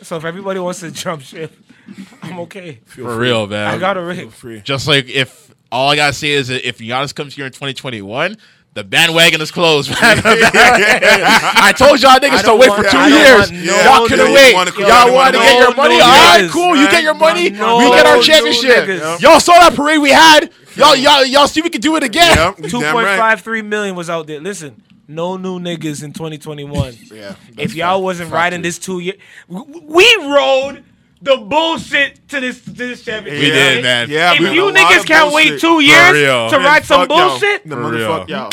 so 0.00 0.16
if 0.16 0.24
everybody 0.24 0.58
wants 0.60 0.80
to 0.80 0.90
jump 0.90 1.20
ship 1.20 1.52
I'm 2.22 2.38
okay 2.40 2.80
for 2.86 3.18
real, 3.18 3.46
man. 3.48 3.66
I 3.66 3.76
got 3.76 3.98
a 3.98 4.02
ring 4.02 4.30
free. 4.30 4.62
Just 4.62 4.88
like 4.88 5.10
if 5.10 5.52
all 5.70 5.90
I 5.90 5.96
gotta 5.96 6.14
say 6.14 6.30
is 6.30 6.48
if 6.48 6.78
Giannis 6.78 7.14
comes 7.14 7.34
here 7.34 7.44
in 7.46 7.52
2021, 7.52 8.36
the 8.74 8.84
bandwagon 8.84 9.40
is 9.40 9.50
closed. 9.50 9.90
I 10.00 11.72
told 11.76 12.00
y'all 12.00 12.18
niggas 12.18 12.44
to 12.44 12.54
wait 12.56 12.68
want- 12.70 12.84
for 12.84 12.90
two 12.90 12.98
I 12.98 13.08
years. 13.08 13.50
no 13.50 13.82
y'all 13.82 14.06
couldn't 14.08 14.26
niggas 14.26 14.34
wait. 14.34 14.54
wanna- 14.54 14.70
y'all 14.78 15.12
wanted 15.14 15.32
to 15.32 15.38
no- 15.38 15.44
get 15.44 15.58
your 15.58 15.70
no 15.70 15.76
money. 15.76 15.94
All 15.94 16.00
right, 16.08 16.40
niggas, 16.44 16.50
cool. 16.50 16.76
You 16.76 16.90
get 16.90 17.02
your 17.02 17.14
money. 17.14 17.50
No 17.50 17.78
we 17.78 17.90
get 17.90 18.06
our 18.06 18.20
championship. 18.22 18.84
niggas. 18.86 19.20
Y'all 19.20 19.40
saw 19.40 19.54
that 19.54 19.74
parade 19.74 20.00
we 20.00 20.10
had. 20.10 20.50
Y'all, 20.76 20.94
y'all, 20.94 21.24
y'all 21.24 21.48
see 21.48 21.60
we 21.62 21.70
could 21.70 21.82
do 21.82 21.96
it 21.96 22.02
again. 22.04 22.36
Yep, 22.36 22.58
you 22.60 22.68
Two 22.70 22.80
point 22.80 22.94
right. 23.06 23.18
five 23.18 23.40
three 23.40 23.62
million 23.62 23.96
was 23.96 24.08
out 24.08 24.26
there. 24.28 24.40
Listen, 24.40 24.80
no 25.08 25.36
new 25.36 25.58
niggas 25.58 26.04
in 26.04 26.12
2021. 26.12 26.94
Yeah, 27.12 27.34
if 27.58 27.74
y'all 27.74 27.96
fact- 27.96 28.04
wasn't 28.04 28.28
factory. 28.30 28.38
riding 28.38 28.62
this 28.62 28.78
two 28.78 29.00
year, 29.00 29.14
w- 29.50 29.82
we 29.84 30.16
rode 30.20 30.84
the 31.22 31.36
bullshit 31.36 32.26
to 32.28 32.40
this 32.40 32.60
to 32.64 32.70
this 32.72 33.02
championship. 33.04 33.42
We 33.42 33.48
Yeah. 33.48 33.74
did, 33.74 33.82
man. 33.82 34.10
Yeah, 34.10 34.32
If 34.34 34.40
man, 34.40 34.54
you 34.54 34.62
niggas 34.72 35.04
can't 35.06 35.32
wait 35.32 35.60
two 35.60 35.80
years 35.80 36.12
to 36.50 36.56
Man, 36.58 36.64
ride 36.64 36.84
some 36.84 37.02
fuck 37.02 37.10
y'all. 37.10 37.28
bullshit, 37.30 37.62
For 37.68 37.76
real. 37.76 38.08
motherfuck 38.08 38.28
y'all. 38.28 38.50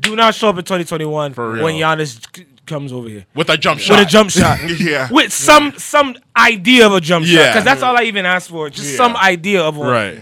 do 0.00 0.16
not 0.16 0.34
show 0.34 0.48
up 0.50 0.58
in 0.58 0.64
2021 0.64 1.34
For 1.34 1.52
real. 1.52 1.64
when 1.64 1.74
Giannis 1.74 2.18
c- 2.34 2.46
comes 2.66 2.92
over 2.92 3.08
here 3.08 3.26
With 3.34 3.48
a 3.50 3.56
jump 3.58 3.80
shot. 3.80 3.98
with 3.98 4.08
a 4.08 4.10
jump 4.10 4.30
shot. 4.30 4.58
Yeah. 4.80 5.08
With 5.10 5.32
some 5.32 5.74
some 5.76 6.16
idea 6.36 6.86
of 6.86 6.92
a 6.94 7.00
jump 7.00 7.26
shot, 7.26 7.48
because 7.48 7.64
that's 7.64 7.82
all 7.82 7.96
I 7.96 8.02
even 8.04 8.24
asked 8.26 8.48
for. 8.48 8.70
Just 8.70 8.90
Yeah. 8.92 8.96
some 8.96 9.16
idea 9.16 9.62
of 9.62 9.76
one. 9.76 9.88
Right. 9.88 10.18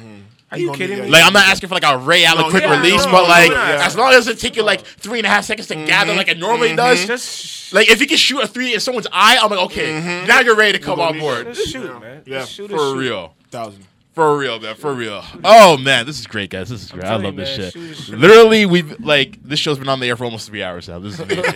Are 0.54 0.58
you 0.58 0.66
gonna 0.66 0.78
kidding 0.78 1.00
me? 1.00 1.08
Like 1.08 1.24
I'm 1.24 1.32
not 1.32 1.48
asking 1.48 1.68
for 1.68 1.74
like 1.74 1.84
a 1.84 1.98
Ray 1.98 2.24
Allen 2.24 2.44
No, 2.44 2.50
quick 2.50 2.62
yeah, 2.62 2.76
release, 2.76 3.04
no, 3.04 3.12
but 3.12 3.28
like 3.28 3.50
yeah. 3.50 3.84
as 3.84 3.96
long 3.96 4.12
as 4.12 4.28
it 4.28 4.38
take 4.38 4.56
you 4.56 4.62
like 4.62 4.82
three 4.82 5.18
and 5.18 5.26
a 5.26 5.30
half 5.30 5.44
seconds 5.44 5.68
to 5.68 5.74
gather 5.74 6.10
mm-hmm. 6.10 6.18
like 6.18 6.28
it 6.28 6.38
normally 6.38 6.68
mm-hmm. 6.68 6.76
does. 6.76 7.06
just 7.06 7.72
Like 7.72 7.90
if 7.90 8.00
you 8.00 8.06
can 8.06 8.16
shoot 8.16 8.42
a 8.42 8.46
three 8.46 8.74
in 8.74 8.80
someone's 8.80 9.08
eye, 9.12 9.38
I'm 9.40 9.50
like, 9.50 9.60
okay, 9.66 10.00
mm-hmm. 10.00 10.26
now 10.26 10.40
you're 10.40 10.56
ready 10.56 10.78
to 10.78 10.84
come 10.84 11.00
on 11.00 11.18
board. 11.18 11.46
just 11.54 11.68
shoot, 11.70 12.00
man. 12.00 12.22
Yeah. 12.26 12.40
Just 12.40 12.52
shoot 12.52 12.70
or 12.72 12.78
For 12.78 12.84
shoot. 12.92 12.98
real. 12.98 13.34
Thousand. 13.50 13.86
For 14.14 14.38
real, 14.38 14.60
man. 14.60 14.76
For 14.76 14.94
real. 14.94 15.24
Oh 15.42 15.76
man, 15.76 16.06
this 16.06 16.20
is 16.20 16.28
great, 16.28 16.48
guys. 16.48 16.68
This 16.68 16.84
is 16.84 16.92
great. 16.92 17.04
I 17.04 17.16
love 17.16 17.34
this 17.34 17.58
man, 17.58 17.72
shit. 17.72 17.72
shoot 17.72 17.90
is. 17.90 18.08
Literally, 18.10 18.64
we've 18.64 19.00
like 19.00 19.42
this 19.42 19.58
show's 19.58 19.76
been 19.76 19.88
on 19.88 19.98
the 19.98 20.06
air 20.06 20.16
for 20.16 20.24
almost 20.24 20.46
three 20.48 20.62
hours 20.62 20.88
now. 20.88 21.00
This 21.00 21.14
is 21.14 21.20
amazing. 21.20 21.42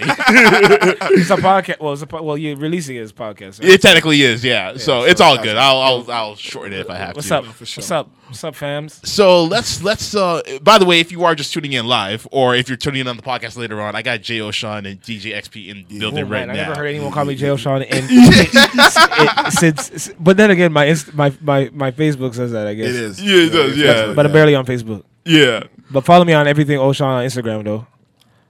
It's 1.18 1.30
a 1.30 1.36
podcast. 1.36 1.78
Well, 1.78 1.92
it's 1.92 2.02
a 2.02 2.06
po- 2.08 2.22
well, 2.22 2.36
you're 2.36 2.56
releasing 2.56 2.96
it 2.96 3.00
as 3.00 3.12
a 3.12 3.14
podcast. 3.14 3.60
right? 3.60 3.70
it 3.70 3.80
technically 3.80 4.22
is, 4.22 4.44
yeah. 4.44 4.76
So 4.76 5.04
it's 5.04 5.20
all 5.20 5.40
good. 5.40 5.56
I'll 5.56 5.78
I'll 5.78 6.10
I'll 6.10 6.34
shorten 6.34 6.72
it 6.72 6.80
if 6.80 6.90
I 6.90 6.96
have 6.96 7.14
What's 7.14 7.28
to. 7.28 7.42
What's 7.42 7.48
up? 7.48 7.60
What's 7.60 7.90
up? 7.92 8.10
What's 8.28 8.44
up, 8.44 8.54
fams? 8.54 9.04
So 9.06 9.44
let's 9.44 9.82
let's. 9.82 10.14
uh 10.14 10.42
By 10.60 10.76
the 10.76 10.84
way, 10.84 11.00
if 11.00 11.10
you 11.10 11.24
are 11.24 11.34
just 11.34 11.50
tuning 11.50 11.72
in 11.72 11.86
live, 11.86 12.28
or 12.30 12.54
if 12.54 12.68
you're 12.68 12.76
tuning 12.76 13.00
in 13.00 13.08
on 13.08 13.16
the 13.16 13.22
podcast 13.22 13.56
later 13.56 13.80
on, 13.80 13.96
I 13.96 14.02
got 14.02 14.20
J. 14.20 14.40
Oshaun 14.40 14.86
and 14.86 15.00
DJ 15.00 15.34
XP 15.34 15.68
in 15.68 15.86
the 15.88 15.98
building 15.98 16.24
Oh, 16.24 16.28
right 16.28 16.46
man, 16.46 16.50
I 16.50 16.54
never 16.68 16.74
heard 16.74 16.88
anyone 16.88 17.10
call 17.10 17.24
me 17.24 17.34
J. 17.36 17.46
Oshaun. 17.46 17.86
And 17.90 18.06
it, 18.10 19.52
since, 19.54 20.10
but 20.20 20.36
then 20.36 20.50
again, 20.50 20.74
my 20.74 20.84
inst- 20.84 21.14
my 21.14 21.32
my 21.40 21.70
my 21.72 21.90
Facebook 21.90 22.34
says 22.34 22.52
that. 22.52 22.66
I 22.66 22.74
guess 22.74 22.88
It 22.88 22.94
is. 22.96 23.22
Yeah, 23.22 23.46
it 23.46 23.48
does, 23.50 23.78
yeah. 23.78 24.12
but 24.12 24.26
I'm 24.26 24.32
barely 24.32 24.54
on 24.54 24.66
Facebook. 24.66 25.04
yeah. 25.24 25.64
But 25.90 26.04
follow 26.04 26.26
me 26.26 26.34
on 26.34 26.46
everything 26.46 26.78
Oshaun 26.78 27.06
on 27.06 27.24
Instagram 27.24 27.64
though. 27.64 27.86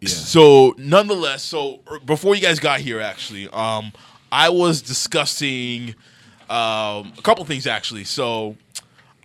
So 0.05 0.75
nonetheless, 0.77 1.45
so 1.45 1.81
er, 1.89 2.01
before 2.01 2.35
you 2.35 2.43
guys 2.43 2.59
got 2.59 2.81
here, 2.81 3.01
actually, 3.01 3.49
um, 3.51 3.93
I 4.33 4.49
was 4.49 4.83
discussing 4.83 5.95
um, 6.51 7.13
a 7.17 7.23
couple 7.23 7.45
things 7.45 7.67
actually. 7.69 8.03
So 8.05 8.57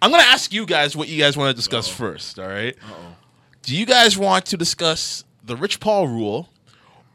I'm 0.03 0.11
gonna 0.11 0.23
ask 0.23 0.51
you 0.51 0.65
guys 0.65 0.97
what 0.97 1.07
you 1.07 1.17
guys 1.17 1.37
want 1.37 1.49
to 1.49 1.53
discuss 1.55 1.87
first. 1.87 2.37
All 2.37 2.45
right? 2.47 2.75
Do 3.61 3.73
you 3.73 3.85
guys 3.85 4.17
want 4.17 4.45
to 4.47 4.57
discuss 4.57 5.23
the 5.45 5.55
Rich 5.55 5.79
Paul 5.79 6.09
rule, 6.09 6.49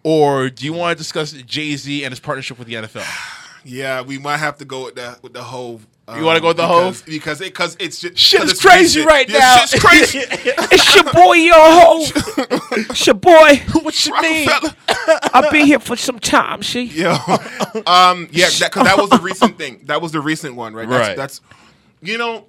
or 0.03 0.49
do 0.49 0.65
you 0.65 0.73
want 0.73 0.97
to 0.97 1.03
discuss 1.03 1.33
Jay 1.33 1.77
Z 1.77 2.03
and 2.03 2.13
his 2.13 2.19
partnership 2.19 2.59
with 2.59 2.67
the 2.67 2.75
NFL? 2.75 3.05
Yeah, 3.65 4.01
we 4.03 4.19
might 4.19 4.37
have 4.39 4.57
to 4.59 4.65
go 4.65 4.85
with 4.85 4.95
the 4.95 5.19
with 5.21 5.35
the 5.35 5.43
whole. 5.43 5.81
You 6.17 6.25
wanna 6.25 6.41
go 6.41 6.49
with 6.49 6.57
the 6.57 6.63
because, 6.63 7.01
Hov? 7.01 7.07
because 7.07 7.41
it 7.43 7.45
because 7.47 7.77
it's 7.79 8.01
just 8.01 8.17
Shit 8.17 8.45
is 8.45 8.53
it's 8.53 8.63
crazy 8.63 9.01
recent. 9.01 9.07
right 9.13 9.29
Yeah, 9.29 9.39
now. 9.41 9.57
Shit's 9.67 9.85
crazy. 9.85 10.19
It's 10.73 10.95
your 10.95 11.05
boy, 11.13 11.35
yo 11.35 11.53
ho. 11.55 12.05
It's 12.73 13.07
your 13.07 13.15
boy. 13.15 13.61
what 13.83 14.07
you 14.07 14.13
mean? 14.23 14.49
Roc-A-Fella. 14.49 15.21
I've 15.35 15.51
been 15.51 15.67
here 15.67 15.81
for 15.81 15.97
some 15.97 16.19
time. 16.21 16.63
She. 16.63 16.85
Yo, 16.85 17.11
um, 17.87 18.29
yeah, 18.31 18.49
that, 18.61 18.71
cause 18.73 18.85
that 18.85 18.97
was 18.97 19.11
the 19.11 19.21
recent 19.21 19.59
thing. 19.59 19.83
That 19.85 20.01
was 20.01 20.13
the 20.13 20.21
recent 20.21 20.55
one, 20.55 20.73
right? 20.73 20.89
That's, 20.89 21.09
Right. 21.09 21.17
That's, 21.17 21.41
you 22.01 22.17
know, 22.17 22.47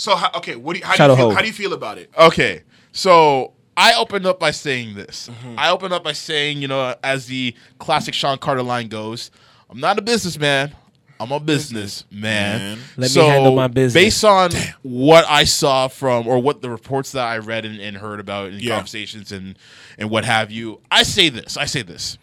so 0.00 0.16
okay. 0.36 0.56
What 0.56 0.72
do 0.74 0.78
you, 0.80 0.84
how 0.84 0.96
do 0.96 1.12
you 1.12 1.16
feel? 1.16 1.30
How 1.30 1.40
do 1.40 1.46
you 1.46 1.52
feel 1.52 1.72
about 1.72 1.98
it? 1.98 2.10
Okay, 2.18 2.62
so 2.92 3.52
I 3.76 3.94
opened 3.94 4.26
up 4.26 4.40
by 4.40 4.50
saying 4.50 4.94
this. 4.94 5.28
Mm-hmm. 5.28 5.58
I 5.58 5.70
opened 5.70 5.92
up 5.92 6.02
by 6.02 6.12
saying, 6.12 6.62
you 6.62 6.68
know, 6.68 6.94
as 7.04 7.26
the 7.26 7.54
classic 7.78 8.14
Sean 8.14 8.38
Carter 8.38 8.62
line 8.62 8.88
goes, 8.88 9.30
I'm 9.68 9.78
not 9.80 9.98
a 9.98 10.02
businessman. 10.02 10.74
I'm 11.20 11.32
a 11.32 11.38
business 11.38 12.04
Man. 12.10 12.78
Let 12.96 13.14
me 13.14 13.22
handle 13.22 13.54
my 13.54 13.68
business. 13.68 13.92
Based 13.92 14.24
on 14.24 14.52
what 14.80 15.26
I 15.28 15.44
saw 15.44 15.88
from 15.88 16.26
or 16.26 16.38
what 16.38 16.62
the 16.62 16.70
reports 16.70 17.12
that 17.12 17.26
I 17.26 17.36
read 17.36 17.66
and, 17.66 17.78
and 17.78 17.94
heard 17.98 18.20
about 18.20 18.52
in 18.52 18.58
Yeah. 18.60 18.76
conversations 18.76 19.30
and 19.30 19.58
and 19.98 20.08
what 20.08 20.24
have 20.24 20.50
you, 20.50 20.80
I 20.90 21.02
say 21.02 21.28
this. 21.28 21.58
I 21.58 21.66
say 21.66 21.82
this. 21.82 22.16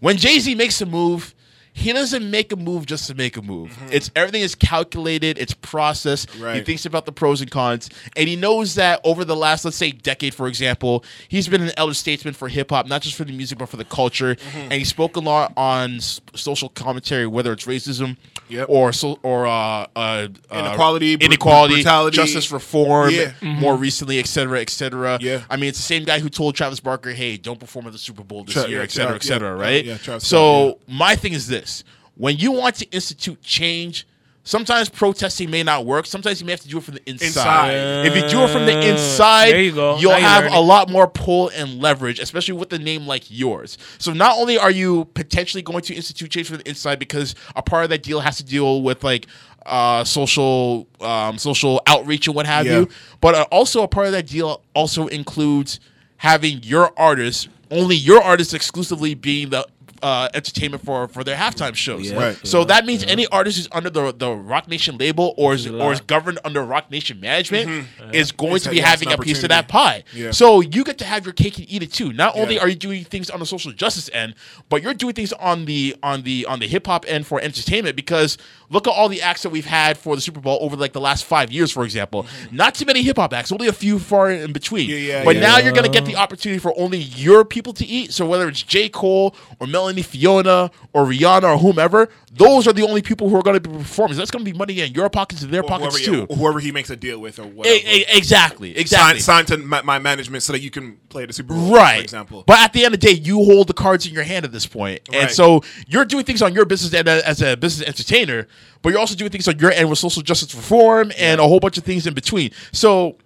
When 0.00 0.18
Jay 0.18 0.38
Z 0.38 0.54
makes 0.54 0.82
a 0.82 0.86
move, 0.86 1.34
he 1.72 1.92
doesn't 1.92 2.30
make 2.30 2.52
a 2.52 2.56
move 2.56 2.86
just 2.86 3.06
to 3.08 3.14
make 3.14 3.36
a 3.36 3.42
move. 3.42 3.70
Mm-hmm. 3.70 3.88
It's 3.92 4.10
everything 4.14 4.42
is 4.42 4.54
calculated, 4.54 5.38
it's 5.38 5.54
processed. 5.54 6.30
He 6.30 6.60
thinks 6.60 6.84
about 6.86 7.06
the 7.06 7.12
pros 7.12 7.40
and 7.40 7.50
cons, 7.50 7.88
and 8.16 8.28
he 8.28 8.36
knows 8.36 8.74
that 8.74 9.00
over 9.04 9.24
the 9.24 9.36
last, 9.36 9.64
let's 9.64 9.76
say, 9.76 9.90
decade, 9.90 10.34
for 10.34 10.48
example, 10.48 11.04
he's 11.28 11.48
been 11.48 11.62
an 11.62 11.72
elder 11.76 11.94
statesman 11.94 12.34
for 12.34 12.48
hip 12.48 12.70
hop, 12.70 12.86
not 12.86 13.02
just 13.02 13.16
for 13.16 13.24
the 13.24 13.32
music, 13.32 13.58
but 13.58 13.68
for 13.68 13.76
the 13.76 13.84
culture. 13.84 14.34
Mm-hmm. 14.34 14.58
And 14.58 14.72
he 14.74 14.84
spoke 14.84 15.16
a 15.16 15.20
lot 15.20 15.52
on 15.56 15.96
s- 15.96 16.20
social 16.34 16.68
commentary, 16.68 17.26
whether 17.26 17.52
it's 17.52 17.64
racism 17.66 18.16
Yep. 18.48 18.66
or 18.68 18.92
so, 18.92 19.18
or 19.22 19.46
uh, 19.46 19.86
uh, 19.96 20.28
Inequality, 20.50 21.14
uh, 21.14 21.18
inequality, 21.20 21.74
brutality. 21.76 22.16
justice 22.16 22.52
reform, 22.52 23.10
Yeah. 23.14 23.32
more 23.42 23.76
recently, 23.76 24.18
et 24.18 24.26
cetera, 24.26 24.60
et 24.60 24.70
cetera. 24.70 25.18
Yeah. 25.20 25.42
I 25.48 25.56
mean, 25.56 25.68
it's 25.70 25.78
the 25.78 25.84
same 25.84 26.04
guy 26.04 26.18
who 26.18 26.28
told 26.28 26.54
Travis 26.54 26.80
Barker, 26.80 27.12
"Hey, 27.12 27.36
don't 27.38 27.58
perform 27.58 27.86
at 27.86 27.92
the 27.92 27.98
Super 27.98 28.22
Bowl 28.22 28.44
this 28.44 28.54
Tra- 28.54 28.68
year, 28.68 28.78
yeah, 28.78 28.84
et 28.84 28.90
cetera, 28.90 29.08
Tra- 29.12 29.16
et 29.16 29.22
cetera." 29.22 29.56
yeah, 29.56 29.62
right? 29.64 29.84
yeah, 29.84 29.96
Travis 29.96 30.26
so 30.26 30.70
Scott, 30.70 30.78
my 30.88 31.16
thing 31.16 31.32
is 31.32 31.46
this: 31.46 31.82
when 32.16 32.36
you 32.36 32.52
want 32.52 32.76
to 32.76 32.90
institute 32.90 33.42
change. 33.42 34.06
Sometimes 34.44 34.88
protesting 34.88 35.50
may 35.50 35.62
not 35.62 35.86
work. 35.86 36.04
Sometimes 36.04 36.40
you 36.40 36.46
may 36.46 36.52
have 36.52 36.60
to 36.62 36.68
do 36.68 36.78
it 36.78 36.82
from 36.82 36.94
the 36.94 37.08
inside. 37.08 37.26
Inside. 37.26 38.06
If 38.06 38.16
you 38.16 38.28
do 38.28 38.42
it 38.42 38.50
from 38.50 38.66
the 38.66 38.88
inside, 38.88 39.50
There 39.52 39.62
you 39.62 39.72
go. 39.72 39.98
you'll 39.98 40.10
Now 40.12 40.18
have 40.18 40.52
a 40.52 40.58
lot 40.58 40.90
more 40.90 41.06
pull 41.06 41.50
and 41.50 41.80
leverage, 41.80 42.18
especially 42.18 42.54
with 42.54 42.72
a 42.72 42.78
name 42.78 43.06
like 43.06 43.30
yours. 43.30 43.78
So 43.98 44.12
not 44.12 44.36
only 44.38 44.58
are 44.58 44.70
you 44.70 45.04
potentially 45.14 45.62
going 45.62 45.82
to 45.82 45.94
institute 45.94 46.30
change 46.32 46.48
from 46.48 46.56
the 46.58 46.68
inside 46.68 46.98
because 46.98 47.36
a 47.54 47.62
part 47.62 47.84
of 47.84 47.90
that 47.90 48.02
deal 48.02 48.18
has 48.18 48.36
to 48.38 48.44
deal 48.44 48.82
with 48.82 49.04
like 49.04 49.28
uh, 49.64 50.02
social 50.02 50.88
um, 51.00 51.38
social 51.38 51.80
outreach 51.86 52.26
and 52.26 52.34
what 52.34 52.46
have 52.46 52.66
Yeah. 52.66 52.80
you, 52.80 52.88
but 53.20 53.36
uh, 53.36 53.44
also 53.52 53.84
a 53.84 53.88
part 53.88 54.06
of 54.06 54.12
that 54.12 54.26
deal 54.26 54.60
also 54.74 55.06
includes 55.06 55.78
having 56.16 56.60
your 56.64 56.92
artists, 56.96 57.46
only 57.70 57.94
your 57.94 58.20
artists 58.20 58.54
exclusively 58.54 59.14
being 59.14 59.50
the 59.50 59.64
uh, 60.02 60.28
entertainment 60.34 60.84
for 60.84 61.08
for 61.08 61.24
their 61.24 61.36
halftime 61.36 61.74
shows. 61.74 62.10
Yeah. 62.10 62.18
Right. 62.18 62.46
So 62.46 62.64
that 62.64 62.84
means 62.84 63.04
any 63.04 63.26
artist 63.28 63.56
who's 63.56 63.68
under 63.72 63.90
the 63.90 64.12
the 64.12 64.30
Roc 64.32 64.68
Nation 64.68 64.98
label 64.98 65.34
or 65.36 65.54
is, 65.54 65.66
or 65.66 65.92
is 65.92 66.00
governed 66.00 66.38
under 66.44 66.62
Roc 66.64 66.90
Nation 66.90 67.20
management 67.20 67.86
is 68.12 68.32
going 68.32 68.56
It's 68.56 68.64
to 68.64 68.70
be 68.70 68.80
having 68.80 69.12
a 69.12 69.18
piece 69.18 69.42
of 69.42 69.48
that 69.50 69.68
pie. 69.68 70.04
Yeah. 70.14 70.30
So 70.32 70.60
you 70.60 70.84
get 70.84 70.98
to 70.98 71.04
have 71.04 71.24
your 71.24 71.32
cake 71.32 71.58
and 71.58 71.70
eat 71.70 71.82
it 71.82 71.92
too. 71.92 72.12
Not 72.12 72.36
only 72.36 72.56
Yeah. 72.56 72.62
are 72.62 72.68
you 72.68 72.74
doing 72.74 73.04
things 73.04 73.30
on 73.30 73.40
the 73.40 73.46
social 73.46 73.72
justice 73.72 74.10
end, 74.12 74.34
but 74.68 74.82
you're 74.82 74.94
doing 74.94 75.14
things 75.14 75.32
on 75.34 75.64
the 75.66 75.94
on 76.02 76.22
the 76.22 76.46
on 76.46 76.58
the 76.58 76.66
hip 76.66 76.86
hop 76.86 77.04
end 77.06 77.26
for 77.26 77.40
entertainment 77.40 77.94
because 77.96 78.38
look 78.70 78.86
at 78.88 78.90
all 78.90 79.08
the 79.08 79.22
acts 79.22 79.42
that 79.42 79.50
we've 79.50 79.66
had 79.66 79.98
for 79.98 80.16
the 80.16 80.22
Super 80.22 80.40
Bowl 80.40 80.58
over 80.60 80.76
like 80.76 80.92
the 80.92 81.00
last 81.00 81.24
five 81.24 81.52
years, 81.52 81.70
for 81.70 81.84
example. 81.84 82.26
Not 82.50 82.74
too 82.74 82.86
many 82.86 83.02
hip 83.02 83.16
hop 83.18 83.32
acts, 83.32 83.52
only 83.52 83.68
a 83.68 83.72
few 83.72 83.98
far 83.98 84.30
in 84.30 84.52
between. 84.52 84.88
Mm-hmm. 84.88 85.06
Yeah, 85.06 85.18
yeah, 85.18 85.24
but 85.24 85.36
yeah. 85.36 85.42
now 85.42 85.58
you're 85.58 85.72
gonna 85.72 85.88
get 85.88 86.04
the 86.06 86.16
opportunity 86.16 86.58
for 86.58 86.72
only 86.78 86.98
your 86.98 87.44
people 87.44 87.72
to 87.74 87.84
eat. 87.86 88.12
So 88.12 88.26
whether 88.26 88.48
it's 88.48 88.62
J. 88.62 88.88
Cole 88.88 89.34
or 89.60 89.66
Melanie 89.66 89.91
Fiona 90.00 90.70
or 90.94 91.04
Rihanna 91.04 91.42
or 91.42 91.58
whomever, 91.58 92.08
those 92.32 92.66
are 92.66 92.72
the 92.72 92.80
only 92.82 93.02
people 93.02 93.28
who 93.28 93.36
are 93.36 93.42
gonna 93.42 93.60
be 93.60 93.68
performing. 93.68 94.16
That's 94.16 94.30
gonna 94.30 94.44
be 94.44 94.54
money 94.54 94.80
in 94.80 94.92
your 94.94 95.10
pockets 95.10 95.42
and 95.42 95.52
their 95.52 95.60
Or 95.62 95.68
pockets 95.68 95.98
whoever, 95.98 96.26
too. 96.26 96.26
yeah, 96.30 96.36
whoever 96.36 96.60
he 96.60 96.72
makes 96.72 96.88
a 96.88 96.96
deal 96.96 97.18
with 97.18 97.38
or 97.38 97.42
whatever. 97.44 97.74
E- 97.76 98.00
e- 98.00 98.04
exactly, 98.08 98.74
exactly. 98.74 99.20
Sign, 99.20 99.44
sign 99.46 99.58
to 99.58 99.62
my, 99.62 99.82
my 99.82 99.98
management 99.98 100.42
so 100.42 100.54
that 100.54 100.60
you 100.62 100.70
can 100.70 100.96
play 101.10 101.26
the 101.26 101.34
Super 101.34 101.52
Bowl, 101.52 101.74
Right. 101.74 101.96
for 101.98 102.02
example. 102.04 102.44
But 102.46 102.60
at 102.60 102.72
the 102.72 102.86
end 102.86 102.94
of 102.94 103.00
the 103.00 103.06
day, 103.08 103.12
you 103.12 103.44
hold 103.44 103.66
the 103.66 103.74
cards 103.74 104.06
in 104.06 104.14
your 104.14 104.22
hand 104.22 104.46
at 104.46 104.52
this 104.52 104.64
point. 104.66 105.00
And 105.12 105.24
Right. 105.24 105.30
so 105.30 105.62
you're 105.86 106.06
doing 106.06 106.24
things 106.24 106.40
on 106.40 106.54
your 106.54 106.64
business 106.64 106.94
end 106.94 107.08
uh, 107.08 107.20
as 107.26 107.42
a 107.42 107.56
business 107.56 107.86
entertainer, 107.86 108.46
but 108.80 108.90
you're 108.90 108.98
also 109.00 109.14
doing 109.16 109.30
things 109.30 109.46
on 109.48 109.58
your 109.58 109.72
end 109.72 109.90
with 109.90 109.98
social 109.98 110.22
justice 110.22 110.54
reform 110.54 111.12
and 111.18 111.40
a 111.40 111.44
whole 111.44 111.60
bunch 111.60 111.76
of 111.76 111.84
things 111.84 112.06
in 112.06 112.14
between. 112.14 112.50
So 112.72 113.16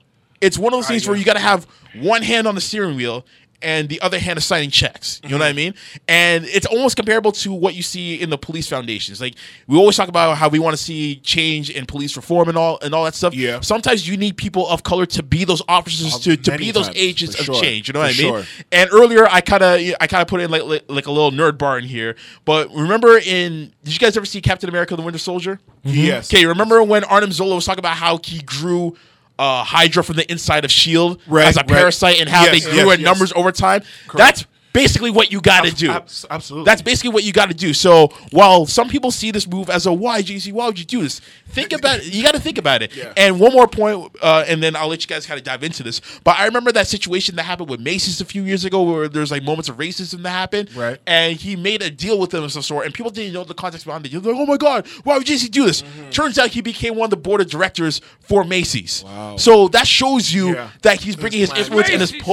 it's 0.40 0.58
one 0.58 0.72
of 0.72 0.78
those 0.78 0.84
Right, 0.84 0.94
things 0.96 1.06
where 1.08 1.16
you 1.16 1.24
got 1.24 1.34
to 1.34 1.38
have 1.40 1.66
one 1.94 2.22
hand 2.22 2.46
on 2.46 2.54
the 2.54 2.60
steering 2.60 2.96
wheel 2.96 3.24
and 3.62 3.88
the 3.88 4.00
other 4.00 4.18
hand 4.18 4.38
is 4.38 4.44
signing 4.44 4.70
checks. 4.70 5.20
You 5.24 5.30
know 5.30 5.38
what 5.38 5.44
I 5.44 5.50
Mm-hmm. 5.50 5.56
mean? 5.56 5.74
And 6.08 6.44
it's 6.46 6.66
almost 6.66 6.96
comparable 6.96 7.32
to 7.32 7.52
what 7.52 7.74
you 7.74 7.82
see 7.82 8.14
in 8.20 8.30
the 8.30 8.38
police 8.38 8.68
foundations. 8.68 9.20
Like 9.20 9.34
we 9.66 9.76
always 9.76 9.96
talk 9.96 10.08
about 10.08 10.36
how 10.36 10.48
we 10.48 10.58
want 10.58 10.76
to 10.76 10.82
see 10.82 11.16
change 11.16 11.70
in 11.70 11.86
police 11.86 12.16
reform 12.16 12.48
and 12.48 12.58
all 12.58 12.78
and 12.82 12.94
all 12.94 13.04
that 13.04 13.14
stuff. 13.14 13.34
Yeah. 13.34 13.60
Sometimes 13.60 14.06
you 14.08 14.16
need 14.16 14.36
people 14.36 14.66
of 14.68 14.82
color 14.82 15.06
to 15.06 15.22
be 15.22 15.44
those 15.44 15.62
officers 15.68 16.14
Uh, 16.14 16.18
to, 16.18 16.36
to 16.36 16.58
be 16.58 16.70
those 16.70 16.86
times, 16.86 16.96
agents 16.98 17.34
for 17.36 17.40
of 17.40 17.46
sure, 17.46 17.62
change. 17.62 17.88
You 17.88 17.92
know 17.94 18.00
for 18.00 18.06
what 18.06 18.18
I 18.18 18.22
mean? 18.22 18.32
sure. 18.32 18.44
And 18.72 18.90
earlier, 18.92 19.26
I 19.26 19.40
kind 19.40 19.62
of 19.62 19.80
I 20.00 20.06
kind 20.06 20.22
of 20.22 20.28
put 20.28 20.40
in 20.40 20.50
like, 20.50 20.62
like 20.64 20.84
like 20.88 21.06
a 21.06 21.10
little 21.12 21.30
nerd 21.32 21.58
bar 21.58 21.78
in 21.78 21.84
here. 21.84 22.16
But 22.44 22.70
remember, 22.74 23.18
in 23.18 23.72
did 23.84 23.92
you 23.92 23.98
guys 23.98 24.16
ever 24.16 24.26
see 24.26 24.40
Captain 24.40 24.68
America: 24.68 24.96
The 24.96 25.02
Winter 25.02 25.18
Soldier? 25.18 25.60
Yes. 25.84 26.32
Okay, 26.32 26.44
remember 26.46 26.82
when 26.82 27.04
Arnim 27.04 27.32
Zola 27.32 27.54
was 27.54 27.64
talking 27.64 27.78
about 27.78 27.96
how 27.96 28.18
he 28.22 28.42
grew 28.42 28.96
uh, 29.38 29.64
Hydra 29.64 30.02
from 30.02 30.16
the 30.16 30.30
inside 30.30 30.64
of 30.64 30.70
Shield 30.70 31.20
Right, 31.26 31.46
as 31.46 31.56
a 31.56 31.60
right. 31.60 31.68
parasite 31.68 32.20
and 32.20 32.28
how 32.28 32.44
Yes, 32.44 32.52
they 32.64 32.70
grew 32.70 32.78
yes, 32.86 32.94
in 32.94 33.00
yes. 33.00 33.04
numbers 33.04 33.32
over 33.34 33.52
time? 33.52 33.82
That's 34.14 34.46
basically 34.76 35.10
what 35.10 35.32
you 35.32 35.40
got 35.40 35.64
to 35.64 35.70
do. 35.70 35.90
Absolutely. 35.90 36.64
That's 36.64 36.82
basically 36.82 37.10
what 37.10 37.24
you 37.24 37.32
got 37.32 37.48
to 37.48 37.54
do. 37.54 37.72
So 37.72 38.08
while 38.30 38.66
some 38.66 38.88
people 38.88 39.10
see 39.10 39.30
this 39.30 39.48
move 39.48 39.70
as 39.70 39.86
a 39.86 39.92
why, 39.92 40.22
Jay 40.22 40.38
Z, 40.38 40.52
why 40.52 40.66
would 40.66 40.78
you 40.78 40.84
do 40.84 41.02
this? 41.02 41.20
Think 41.48 41.72
about 41.72 42.00
it. 42.00 42.14
You 42.14 42.22
got 42.22 42.34
to 42.34 42.40
think 42.40 42.58
about 42.58 42.82
it. 42.82 42.94
Yeah. 42.94 43.12
And 43.16 43.40
one 43.40 43.52
more 43.52 43.66
point, 43.66 44.14
uh, 44.22 44.44
and 44.46 44.62
then 44.62 44.76
I'll 44.76 44.88
let 44.88 45.02
you 45.02 45.08
guys 45.08 45.26
kind 45.26 45.38
of 45.38 45.44
dive 45.44 45.62
into 45.62 45.82
this. 45.82 46.00
But 46.24 46.38
I 46.38 46.44
remember 46.44 46.72
that 46.72 46.86
situation 46.86 47.36
that 47.36 47.44
happened 47.44 47.70
with 47.70 47.80
Macy's 47.80 48.20
a 48.20 48.24
few 48.24 48.42
years 48.42 48.64
ago, 48.64 48.82
where 48.82 49.08
there's 49.08 49.30
like 49.30 49.42
moments 49.42 49.68
of 49.68 49.78
racism 49.78 50.22
that 50.22 50.30
happened. 50.30 50.74
Right. 50.76 51.00
And 51.06 51.36
he 51.36 51.56
made 51.56 51.82
a 51.82 51.90
deal 51.90 52.18
with 52.18 52.30
them 52.30 52.44
of 52.44 52.52
some 52.52 52.62
sort, 52.62 52.84
and 52.84 52.94
people 52.94 53.10
didn't 53.10 53.32
know 53.32 53.44
the 53.44 53.54
context 53.54 53.86
behind 53.86 54.04
it. 54.04 54.12
You're 54.12 54.20
like, 54.20 54.34
oh 54.36 54.46
my 54.46 54.58
god, 54.58 54.86
why 55.04 55.16
would 55.16 55.26
Jay 55.26 55.36
Z 55.36 55.48
do 55.48 55.64
this? 55.64 55.82
Mm-hmm. 55.82 56.10
Turns 56.10 56.38
out 56.38 56.50
he 56.50 56.60
became 56.60 56.96
one 56.96 57.06
of 57.06 57.10
the 57.10 57.16
board 57.16 57.40
of 57.40 57.48
directors 57.48 58.00
for 58.20 58.44
Macy's. 58.44 59.04
Wow. 59.04 59.36
So 59.36 59.68
that 59.68 59.86
shows 59.86 60.32
you 60.32 60.54
Yeah. 60.54 60.70
that 60.82 61.00
he's 61.00 61.16
bringing 61.16 61.40
his 61.40 61.52
influence 61.54 61.88
and 61.88 62.00
his 62.00 62.12
Macy's. 62.12 62.26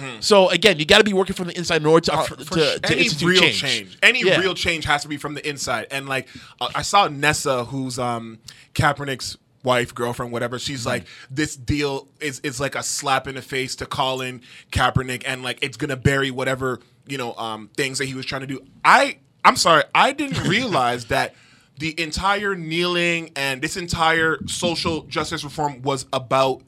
Pull. 0.00 0.22
So 0.22 0.48
again, 0.50 0.78
you 0.78 0.84
got 0.84 0.98
to 0.98 1.04
be 1.04 1.12
working 1.12 1.34
from 1.36 1.46
the 1.48 1.56
inside 1.56 1.82
in 1.82 1.86
order 1.86 2.04
to, 2.06 2.14
Uh, 2.14 2.26
to, 2.26 2.44
for 2.44 2.54
to, 2.54 2.60
sh- 2.60 2.78
any 2.90 3.08
real 3.26 3.40
change. 3.42 3.60
change. 3.60 3.98
any 4.02 4.22
Yeah. 4.24 4.38
real 4.40 4.54
change 4.54 4.84
has 4.86 5.02
to 5.02 5.08
be 5.08 5.16
from 5.16 5.34
the 5.34 5.48
inside. 5.48 5.86
And 5.90 6.08
like, 6.08 6.28
uh, 6.60 6.68
I 6.74 6.82
saw 6.82 7.08
Nessa, 7.08 7.64
who's 7.66 7.98
um 7.98 8.38
Kaepernick's 8.74 9.36
wife, 9.62 9.94
girlfriend, 9.94 10.32
whatever. 10.32 10.58
She's 10.58 10.86
like, 10.86 11.04
this 11.30 11.56
deal 11.56 12.08
is 12.20 12.40
is 12.40 12.60
like 12.60 12.74
a 12.74 12.82
slap 12.82 13.26
in 13.28 13.34
the 13.34 13.42
face 13.42 13.76
to 13.76 13.86
Colin 13.86 14.40
Kaepernick, 14.72 15.22
and 15.26 15.42
like 15.42 15.58
it's 15.62 15.76
gonna 15.76 15.96
bury 15.96 16.30
whatever 16.30 16.80
you 17.06 17.18
know 17.18 17.34
um 17.34 17.70
things 17.76 17.98
that 17.98 18.06
he 18.06 18.14
was 18.14 18.24
trying 18.26 18.40
to 18.42 18.46
do. 18.46 18.60
I 18.84 19.18
I'm 19.44 19.56
sorry, 19.56 19.84
I 19.94 20.12
didn't 20.12 20.42
realize 20.48 21.06
that. 21.06 21.34
The 21.78 21.98
entire 21.98 22.54
kneeling 22.54 23.30
and 23.36 23.62
this 23.62 23.78
entire 23.78 24.36
social 24.46 25.00
justice 25.04 25.42
reform 25.42 25.80
was 25.80 26.04
about 26.12 26.60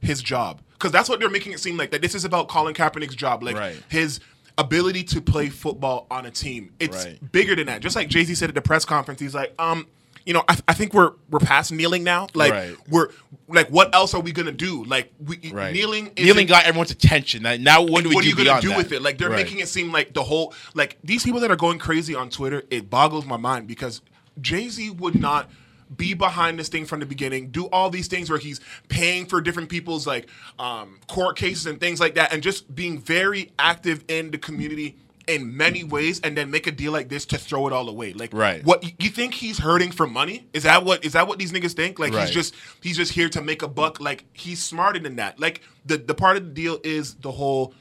his 0.00 0.22
job 0.22 0.62
because 0.84 0.92
that's 0.92 1.08
what 1.08 1.18
they're 1.18 1.30
making 1.30 1.52
it 1.52 1.60
seem 1.60 1.78
like 1.78 1.90
that 1.92 2.02
this 2.02 2.14
is 2.14 2.26
about 2.26 2.46
Colin 2.48 2.74
Kaepernick's 2.74 3.14
job, 3.14 3.42
like 3.42 3.56
Right. 3.56 3.74
his 3.88 4.20
ability 4.58 5.02
to 5.04 5.22
play 5.22 5.48
football 5.48 6.06
on 6.10 6.26
a 6.26 6.30
team. 6.30 6.72
It's 6.78 7.06
Right. 7.06 7.32
bigger 7.32 7.56
than 7.56 7.68
that. 7.68 7.80
Just 7.80 7.96
like 7.96 8.08
Jay 8.08 8.22
Z 8.22 8.34
said 8.34 8.50
at 8.50 8.54
the 8.54 8.60
press 8.60 8.84
conference, 8.84 9.18
he's 9.18 9.34
like, 9.34 9.54
um, 9.58 9.86
you 10.26 10.34
know, 10.34 10.44
I, 10.46 10.58
I 10.68 10.74
think 10.74 10.92
we're 10.92 11.12
we're 11.30 11.38
past 11.38 11.72
kneeling 11.72 12.04
now. 12.04 12.26
Like 12.34 12.52
Right. 12.52 12.76
we're 12.90 13.08
like, 13.48 13.68
what 13.68 13.94
else 13.94 14.12
are 14.12 14.20
we 14.20 14.30
gonna 14.32 14.52
do? 14.52 14.84
Like 14.84 15.10
we 15.24 15.38
Right. 15.54 15.72
kneeling. 15.72 16.10
Kneeling 16.18 16.46
got 16.46 16.66
everyone's 16.66 16.90
attention. 16.90 17.42
Now, 17.44 17.56
now 17.56 17.80
what 17.80 18.02
do 18.02 18.10
we 18.10 18.14
what 18.14 18.24
do 18.24 18.28
are 18.28 18.38
you 18.38 18.44
gonna 18.44 18.60
do 18.60 18.68
that? 18.68 18.76
with 18.76 18.92
it? 18.92 19.00
Like 19.00 19.16
they're 19.16 19.30
making 19.30 19.60
it 19.60 19.68
seem 19.68 19.90
like 19.90 20.12
the 20.12 20.22
whole 20.22 20.52
like 20.74 20.98
these 21.02 21.24
people 21.24 21.40
that 21.40 21.50
are 21.50 21.56
going 21.56 21.78
crazy 21.78 22.14
on 22.14 22.28
Twitter. 22.28 22.62
It 22.70 22.90
boggles 22.90 23.24
my 23.24 23.38
mind 23.38 23.66
because 23.66 24.02
Jay 24.38 24.68
Z 24.68 24.90
would 24.90 25.18
not 25.18 25.48
be 25.96 26.14
behind 26.14 26.58
this 26.58 26.68
thing 26.68 26.84
from 26.86 27.00
the 27.00 27.06
beginning. 27.06 27.50
Do 27.50 27.66
all 27.66 27.90
these 27.90 28.08
things 28.08 28.30
where 28.30 28.38
he's 28.38 28.60
paying 28.88 29.26
for 29.26 29.40
different 29.40 29.68
people's 29.68 30.06
like 30.06 30.28
um, 30.58 30.98
court 31.08 31.36
cases 31.36 31.66
and 31.66 31.80
things 31.80 32.00
like 32.00 32.14
that, 32.14 32.32
and 32.32 32.42
just 32.42 32.74
being 32.74 33.00
very 33.00 33.52
active 33.58 34.04
in 34.08 34.30
the 34.30 34.38
community 34.38 34.96
in 35.26 35.56
many 35.56 35.82
ways, 35.82 36.20
and 36.20 36.36
then 36.36 36.50
make 36.50 36.66
a 36.66 36.70
deal 36.70 36.92
like 36.92 37.08
this 37.08 37.24
to 37.24 37.38
throw 37.38 37.66
it 37.66 37.72
all 37.72 37.88
away. 37.88 38.12
Like, 38.12 38.30
Right. 38.34 38.62
What 38.62 38.84
you 39.02 39.08
think 39.08 39.32
he's 39.32 39.58
hurting 39.58 39.90
for 39.90 40.06
money? 40.06 40.46
Is 40.52 40.64
that 40.64 40.84
what 40.84 41.04
is 41.04 41.14
that 41.14 41.26
what 41.26 41.38
these 41.38 41.50
niggas 41.52 41.72
think? 41.72 41.98
Like 41.98 42.12
Right. 42.12 42.26
he's 42.26 42.30
just 42.30 42.54
he's 42.82 42.96
just 42.96 43.12
here 43.12 43.28
to 43.30 43.40
make 43.40 43.62
a 43.62 43.68
buck. 43.68 44.00
Like 44.00 44.24
he's 44.32 44.62
smarter 44.62 44.98
than 44.98 45.16
that. 45.16 45.40
Like 45.40 45.62
the 45.86 45.96
the 45.96 46.14
part 46.14 46.36
of 46.36 46.44
the 46.44 46.50
deal 46.50 46.78
is 46.84 47.14
the 47.14 47.30
whole 47.32 47.72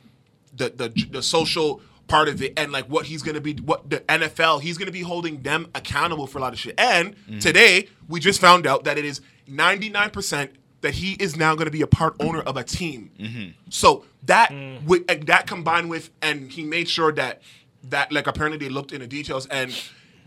the 0.56 0.69
the 0.69 1.07
the 1.11 1.22
social 1.22 1.81
part 2.14 2.27
of 2.30 2.41
it 2.44 2.53
and 2.57 2.72
like 2.72 2.85
what 2.85 3.06
he's 3.07 3.23
gonna 3.23 3.41
be 3.41 3.53
what 3.56 3.90
the 3.90 3.99
NFL 4.02 4.61
he's 4.61 4.77
gonna 4.77 4.91
be 4.91 5.02
holding 5.02 5.41
them 5.41 5.61
accountable 5.73 6.27
for 6.27 6.38
a 6.38 6.41
lot 6.41 6.53
of 6.53 6.60
shit. 6.60 6.76
And 6.77 7.15
Mm-hmm. 7.15 7.40
today 7.40 7.88
we 8.07 8.19
just 8.19 8.40
found 8.40 8.68
out 8.68 8.84
that 8.84 8.98
it 8.99 9.06
is 9.06 9.22
ninety 9.48 9.90
nine 9.90 10.11
percent 10.11 10.52
that 10.81 10.94
he 10.94 11.14
is 11.14 11.35
now 11.35 11.56
gonna 11.56 11.72
be 11.72 11.81
a 11.81 11.88
part 11.88 12.14
owner 12.19 12.41
of 12.41 12.56
a 12.57 12.64
team. 12.64 13.10
Mm-hmm. 13.19 13.49
So 13.69 14.06
that 14.31 14.49
Mm. 14.52 14.84
with 14.85 15.03
and 15.10 15.23
that 15.27 15.48
combined 15.48 15.90
with 15.90 16.11
and 16.22 16.52
he 16.52 16.64
made 16.64 16.88
sure 16.88 17.11
that 17.14 17.41
that 17.90 18.11
like 18.11 18.27
apparently 18.27 18.60
they 18.64 18.69
looked 18.72 18.91
in 18.91 19.02
the 19.02 19.07
details 19.07 19.45
and 19.48 19.69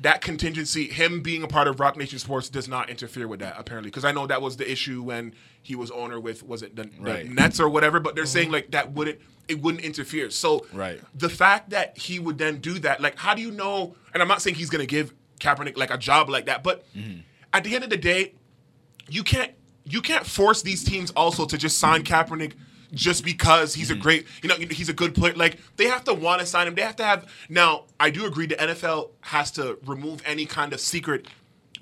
that 0.01 0.21
contingency, 0.21 0.89
him 0.89 1.23
being 1.23 1.43
a 1.43 1.49
part 1.49 1.67
of 1.69 1.81
Roc 1.81 1.97
Nation 1.97 2.19
Sports, 2.19 2.51
does 2.51 2.69
not 2.69 2.91
interfere 2.91 3.27
with 3.29 3.41
that 3.41 3.55
apparently. 3.59 3.91
Because 3.91 4.05
I 4.05 4.13
know 4.13 4.27
that 4.27 4.43
was 4.43 4.57
the 4.59 4.71
issue 4.71 5.03
when 5.03 5.35
he 5.63 5.75
was 5.75 5.91
owner 5.91 6.19
with 6.21 6.43
was 6.43 6.63
it 6.63 6.77
the, 6.77 6.85
the 7.01 7.25
Nets 7.25 7.59
or 7.61 7.69
whatever. 7.71 7.99
But 8.01 8.15
they're 8.15 8.27
saying 8.27 8.51
like 8.51 8.73
that 8.73 8.93
wouldn't 8.93 9.19
it 9.49 9.61
wouldn't 9.63 9.85
interfere. 9.85 10.31
So 10.31 10.67
Right. 10.73 11.01
the 11.15 11.29
fact 11.29 11.71
that 11.71 11.97
he 11.99 12.19
would 12.19 12.39
then 12.39 12.59
do 12.59 12.79
that, 12.81 13.01
like, 13.01 13.17
how 13.19 13.35
do 13.35 13.43
you 13.43 13.51
know? 13.51 13.95
And 14.13 14.23
I'm 14.23 14.29
not 14.29 14.43
saying 14.43 14.57
he's 14.57 14.71
gonna 14.71 14.87
give 14.87 15.13
Kaepernick 15.41 15.77
like 15.77 15.91
a 15.91 15.99
job 15.99 16.29
like 16.29 16.47
that, 16.47 16.63
but 16.63 16.85
Mm-hmm. 16.97 17.21
at 17.53 17.65
the 17.65 17.75
end 17.75 17.85
of 17.85 17.91
the 17.91 17.97
day, 17.97 18.35
you 19.09 19.23
can't 19.23 19.53
you 19.89 20.01
can't 20.03 20.27
force 20.27 20.63
these 20.63 20.83
teams 20.83 21.11
also 21.13 21.45
to 21.47 21.57
just 21.57 21.79
sign 21.79 22.03
Kaepernick 22.03 22.53
just 22.93 23.25
because 23.25 23.75
he's 23.75 23.91
Mm-hmm. 23.91 23.99
a 24.01 24.03
great 24.03 24.27
you 24.43 24.49
know 24.49 24.57
he's 24.57 24.89
a 24.89 24.93
good 24.93 25.15
player 25.15 25.35
like 25.35 25.59
they 25.77 25.85
have 25.87 26.03
to 26.05 26.15
want 26.15 26.41
to 26.41 26.47
sign 26.47 26.67
him 26.67 26.75
they 26.75 26.83
have 26.83 26.97
to 26.97 27.05
have 27.05 27.27
now 27.49 27.85
I 28.01 28.11
do 28.11 28.27
agree 28.27 28.47
the 28.47 28.57
NFL 28.57 29.11
has 29.21 29.51
to 29.53 29.79
remove 29.87 30.23
any 30.25 30.47
kind 30.47 30.73
of 30.73 30.81
secret 30.81 31.27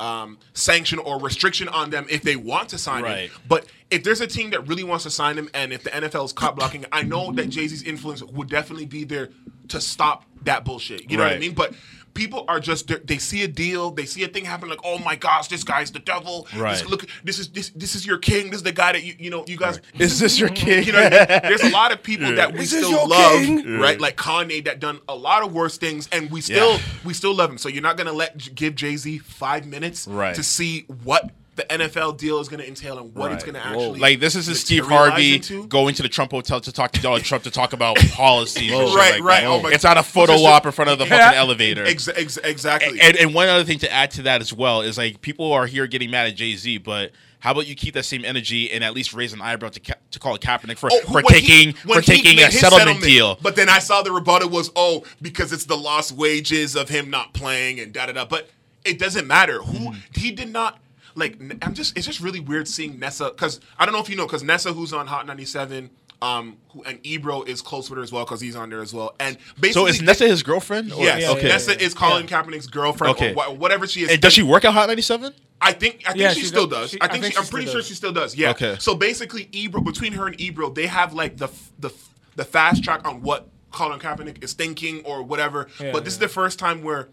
um, 0.00 0.38
sanction 0.52 0.98
or 0.98 1.20
restriction 1.20 1.68
on 1.68 1.90
them 1.90 2.06
if 2.10 2.22
they 2.22 2.36
want 2.36 2.68
to 2.70 2.78
sign 2.78 3.02
Right. 3.04 3.30
him 3.30 3.40
but 3.48 3.66
if 3.90 4.02
there's 4.04 4.20
a 4.20 4.26
team 4.26 4.50
that 4.50 4.66
really 4.66 4.84
wants 4.84 5.04
to 5.04 5.10
sign 5.10 5.36
him 5.36 5.48
and 5.54 5.72
if 5.72 5.82
the 5.84 5.90
NFL 5.90 6.24
is 6.26 6.32
cop 6.32 6.56
blocking 6.56 6.84
I 6.92 7.02
know 7.02 7.32
that 7.32 7.48
Jay-Z's 7.48 7.82
influence 7.82 8.22
would 8.22 8.48
definitely 8.48 8.86
be 8.86 9.04
there 9.04 9.30
to 9.68 9.80
stop 9.80 10.24
that 10.42 10.64
bullshit. 10.64 11.10
You 11.10 11.16
know 11.16 11.24
what 11.24 11.32
I 11.32 11.38
mean? 11.38 11.54
But 11.54 11.72
people 12.14 12.44
are 12.48 12.60
just 12.60 12.88
they're- 12.88 13.18
see 13.18 13.42
a 13.42 13.48
deal 13.48 13.90
they 13.90 14.04
see 14.06 14.22
a 14.24 14.28
thing 14.28 14.44
happen 14.44 14.68
like 14.68 14.80
oh 14.84 14.98
my 14.98 15.16
gosh 15.16 15.48
this 15.48 15.62
guy's 15.64 15.90
the 15.90 15.98
devil 15.98 16.46
This- 16.52 16.60
Right. 16.60 16.86
look 16.86 17.06
this 17.24 17.38
is 17.38 17.48
this 17.50 17.70
this 17.70 17.94
is 17.94 18.06
your 18.06 18.18
king 18.18 18.50
this 18.50 18.56
is 18.58 18.62
the 18.62 18.72
guy 18.72 18.92
that 18.92 19.02
you 19.04 19.14
you 19.18 19.30
know 19.30 19.44
you 19.46 19.56
guys 19.56 19.80
Is 19.98 20.18
this 20.18 20.38
your 20.38 20.48
king? 20.64 20.84
you 20.84 20.92
know 20.92 21.02
what 21.02 21.12
I 21.12 21.26
mean? 21.32 21.40
there's 21.42 21.62
a 21.62 21.70
lot 21.70 21.92
of 21.92 22.02
people 22.10 22.34
that 22.34 22.52
we 22.52 22.64
still 22.66 23.08
love 23.08 23.32
king. 23.40 23.78
right 23.78 24.00
like 24.00 24.16
Kanye 24.16 24.64
that 24.64 24.80
done 24.80 25.00
a 25.08 25.14
lot 25.14 25.42
of 25.44 25.52
worse 25.52 25.78
things 25.78 26.08
and 26.12 26.30
we 26.30 26.40
still 26.40 26.72
Yeah. 26.74 26.80
we 27.04 27.14
still 27.14 27.34
love 27.34 27.50
him 27.50 27.58
so 27.58 27.68
you're 27.68 27.82
not 27.82 27.96
gonna 27.96 28.12
let 28.12 28.54
give 28.54 28.74
Jay-Z 28.74 29.18
five 29.18 29.66
minutes 29.66 30.06
Right. 30.08 30.34
to 30.34 30.42
see 30.42 30.86
what 31.04 31.30
the 31.56 31.62
NFL 31.64 32.16
deal 32.18 32.40
is 32.40 32.48
gonna 32.48 32.64
entail 32.64 32.98
and 32.98 33.14
what 33.14 33.30
it's 33.32 33.44
gonna 33.44 33.60
actually 33.60 34.00
like 34.00 34.18
this 34.20 34.34
is 34.34 34.60
Steve 34.60 34.86
Harvey 34.86 35.36
into. 35.36 35.66
going 35.68 35.94
to 35.94 36.02
the 36.02 36.08
Trump 36.08 36.32
hotel 36.32 36.60
to 36.60 36.72
talk 36.72 36.90
to 36.92 37.00
Donald 37.00 37.22
Trump 37.24 37.44
to 37.44 37.50
talk 37.50 37.72
about 37.72 37.96
policies. 38.12 38.72
Right, 38.72 39.12
like 39.14 39.22
right. 39.22 39.44
Oh 39.44 39.62
my- 39.62 39.70
it's 39.72 39.84
not 39.84 39.96
a 39.96 40.02
photo 40.02 40.32
op 40.44 40.66
in 40.66 40.72
front 40.72 40.90
of 40.90 40.98
the 40.98 41.06
fucking 41.06 41.36
elevator. 41.36 41.84
Ex- 41.84 42.08
ex- 42.08 42.38
exactly 42.38 43.00
And, 43.00 43.16
and 43.16 43.34
one 43.34 43.48
other 43.48 43.64
thing 43.64 43.78
to 43.80 43.92
add 43.92 44.10
to 44.12 44.22
that 44.22 44.40
as 44.40 44.52
well 44.52 44.80
is 44.82 44.98
like 44.98 45.20
people 45.20 45.52
are 45.52 45.66
here 45.66 45.86
getting 45.86 46.10
mad 46.10 46.26
at 46.26 46.34
Jay 46.34 46.56
Z, 46.56 46.78
but 46.78 47.12
how 47.38 47.50
about 47.52 47.66
you 47.66 47.74
keep 47.74 47.92
that 47.94 48.04
same 48.04 48.24
energy 48.24 48.72
and 48.72 48.82
at 48.82 48.94
least 48.94 49.12
raise 49.12 49.32
an 49.34 49.40
eyebrow 49.42 49.68
to 49.68 49.78
Ka- 49.80 49.94
to 50.12 50.18
call 50.18 50.36
Kaepernick 50.38 50.78
for, 50.78 50.88
Oh, 50.92 51.00
for 51.02 51.20
he- 51.20 51.28
taking 51.28 51.74
when 51.84 52.02
for 52.02 52.10
he 52.10 52.16
taking 52.22 52.38
a 52.40 52.46
his 52.46 52.58
settlement, 52.58 53.02
deal? 53.02 53.38
But 53.42 53.54
then 53.54 53.68
I 53.68 53.78
saw 53.80 54.02
the 54.02 54.12
rebuttal 54.12 54.48
was, 54.48 54.70
oh, 54.74 55.04
because 55.22 55.52
it's 55.52 55.66
the 55.66 55.76
lost 55.76 56.12
wages 56.12 56.74
of 56.74 56.88
him 56.88 57.10
not 57.10 57.32
playing 57.34 57.78
and 57.80 57.92
da 57.92 58.06
da 58.06 58.12
da. 58.12 58.24
But 58.24 58.48
it 58.84 58.98
doesn't 58.98 59.26
matter 59.26 59.62
who 59.62 59.90
Mm-hmm. 59.90 59.98
he 60.20 60.30
did 60.30 60.48
not. 60.50 60.78
Like 61.14 61.38
I'm 61.62 61.74
just, 61.74 61.96
it's 61.96 62.06
just 62.06 62.20
really 62.20 62.40
weird 62.40 62.66
seeing 62.68 62.98
Nessa 62.98 63.30
because 63.30 63.60
I 63.78 63.84
don't 63.86 63.92
know 63.94 64.00
if 64.00 64.08
you 64.08 64.16
know 64.16 64.26
because 64.26 64.42
Nessa, 64.42 64.72
who's 64.72 64.92
on 64.92 65.06
Hot 65.06 65.26
97, 65.26 65.90
um, 66.22 66.56
who, 66.70 66.82
and 66.84 66.98
Ebro 67.04 67.42
is 67.42 67.60
close 67.62 67.90
with 67.90 67.98
her 67.98 68.02
as 68.02 68.10
well 68.10 68.24
because 68.24 68.40
he's 68.40 68.56
on 68.56 68.70
there 68.70 68.80
as 68.80 68.92
well. 68.94 69.14
And 69.20 69.36
basically, 69.60 69.72
So 69.72 69.86
is 69.86 70.02
Nessa 70.02 70.26
his 70.26 70.42
girlfriend? 70.42 70.92
or- 70.92 71.02
Yes, 71.04 71.22
Yeah, 71.22 71.30
okay. 71.32 71.48
Nessa 71.48 71.80
is 71.82 71.92
Colin 71.94 72.26
Kaepernick's 72.26 72.66
girlfriend 72.66 73.16
Okay. 73.16 73.32
or 73.32 73.34
wha- 73.34 73.50
whatever 73.52 73.86
she 73.86 74.02
is. 74.02 74.10
And 74.10 74.20
does 74.20 74.32
she 74.32 74.42
work 74.42 74.64
at 74.64 74.72
Hot 74.72 74.86
ninety 74.88 75.02
seven? 75.02 75.32
I 75.60 75.72
think 75.72 76.02
I 76.06 76.10
think 76.10 76.16
Yeah, 76.22 76.32
she, 76.32 76.40
she 76.40 76.46
still 76.46 76.66
does. 76.66 76.82
does. 76.82 76.90
She- 76.92 76.98
I 77.00 77.08
think, 77.08 77.24
she, 77.26 77.36
I'm 77.38 77.46
pretty 77.46 77.66
still 77.66 77.80
sure 77.80 77.82
she 77.88 77.94
still 77.94 78.12
does. 78.12 78.34
Yeah. 78.36 78.50
Okay. 78.50 78.76
So 78.80 78.94
basically, 78.94 79.48
Ebro 79.52 79.80
between 79.82 80.12
her 80.14 80.26
and 80.26 80.40
Ebro, 80.40 80.70
they 80.70 80.86
have 80.86 81.12
like 81.14 81.36
the 81.36 81.48
the 81.78 81.90
the 82.36 82.44
fast 82.44 82.82
track 82.82 83.06
on 83.06 83.22
what 83.22 83.48
Colin 83.70 84.00
Kaepernick 84.00 84.42
is 84.42 84.52
thinking 84.54 85.02
or 85.04 85.22
whatever. 85.22 85.68
Yeah, 85.80 85.92
but 85.92 86.04
this 86.04 86.14
is 86.14 86.18
the 86.18 86.28
first 86.28 86.58
time 86.58 86.82
where 86.82 87.08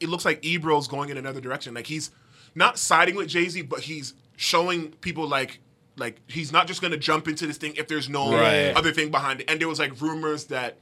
it 0.00 0.08
looks 0.08 0.24
like 0.24 0.44
Ebro's 0.44 0.88
going 0.88 1.10
in 1.10 1.16
another 1.18 1.40
direction. 1.40 1.74
Like 1.74 1.86
he's 1.86 2.10
not 2.54 2.78
siding 2.78 3.14
with 3.14 3.28
Jay 3.28 3.48
Z, 3.48 3.62
but 3.62 3.80
he's 3.80 4.14
showing 4.36 4.88
people 5.00 5.26
like. 5.28 5.60
Like 5.98 6.16
he's 6.26 6.50
not 6.52 6.66
just 6.66 6.80
gonna 6.80 6.96
jump 6.96 7.28
into 7.28 7.46
this 7.46 7.58
thing 7.58 7.74
if 7.76 7.86
there's 7.86 8.08
no 8.08 8.32
Right. 8.32 8.74
other 8.74 8.92
thing 8.92 9.10
behind 9.10 9.42
it. 9.42 9.50
And 9.50 9.60
there 9.60 9.68
was 9.68 9.78
like 9.78 10.00
rumors 10.00 10.44
that 10.44 10.78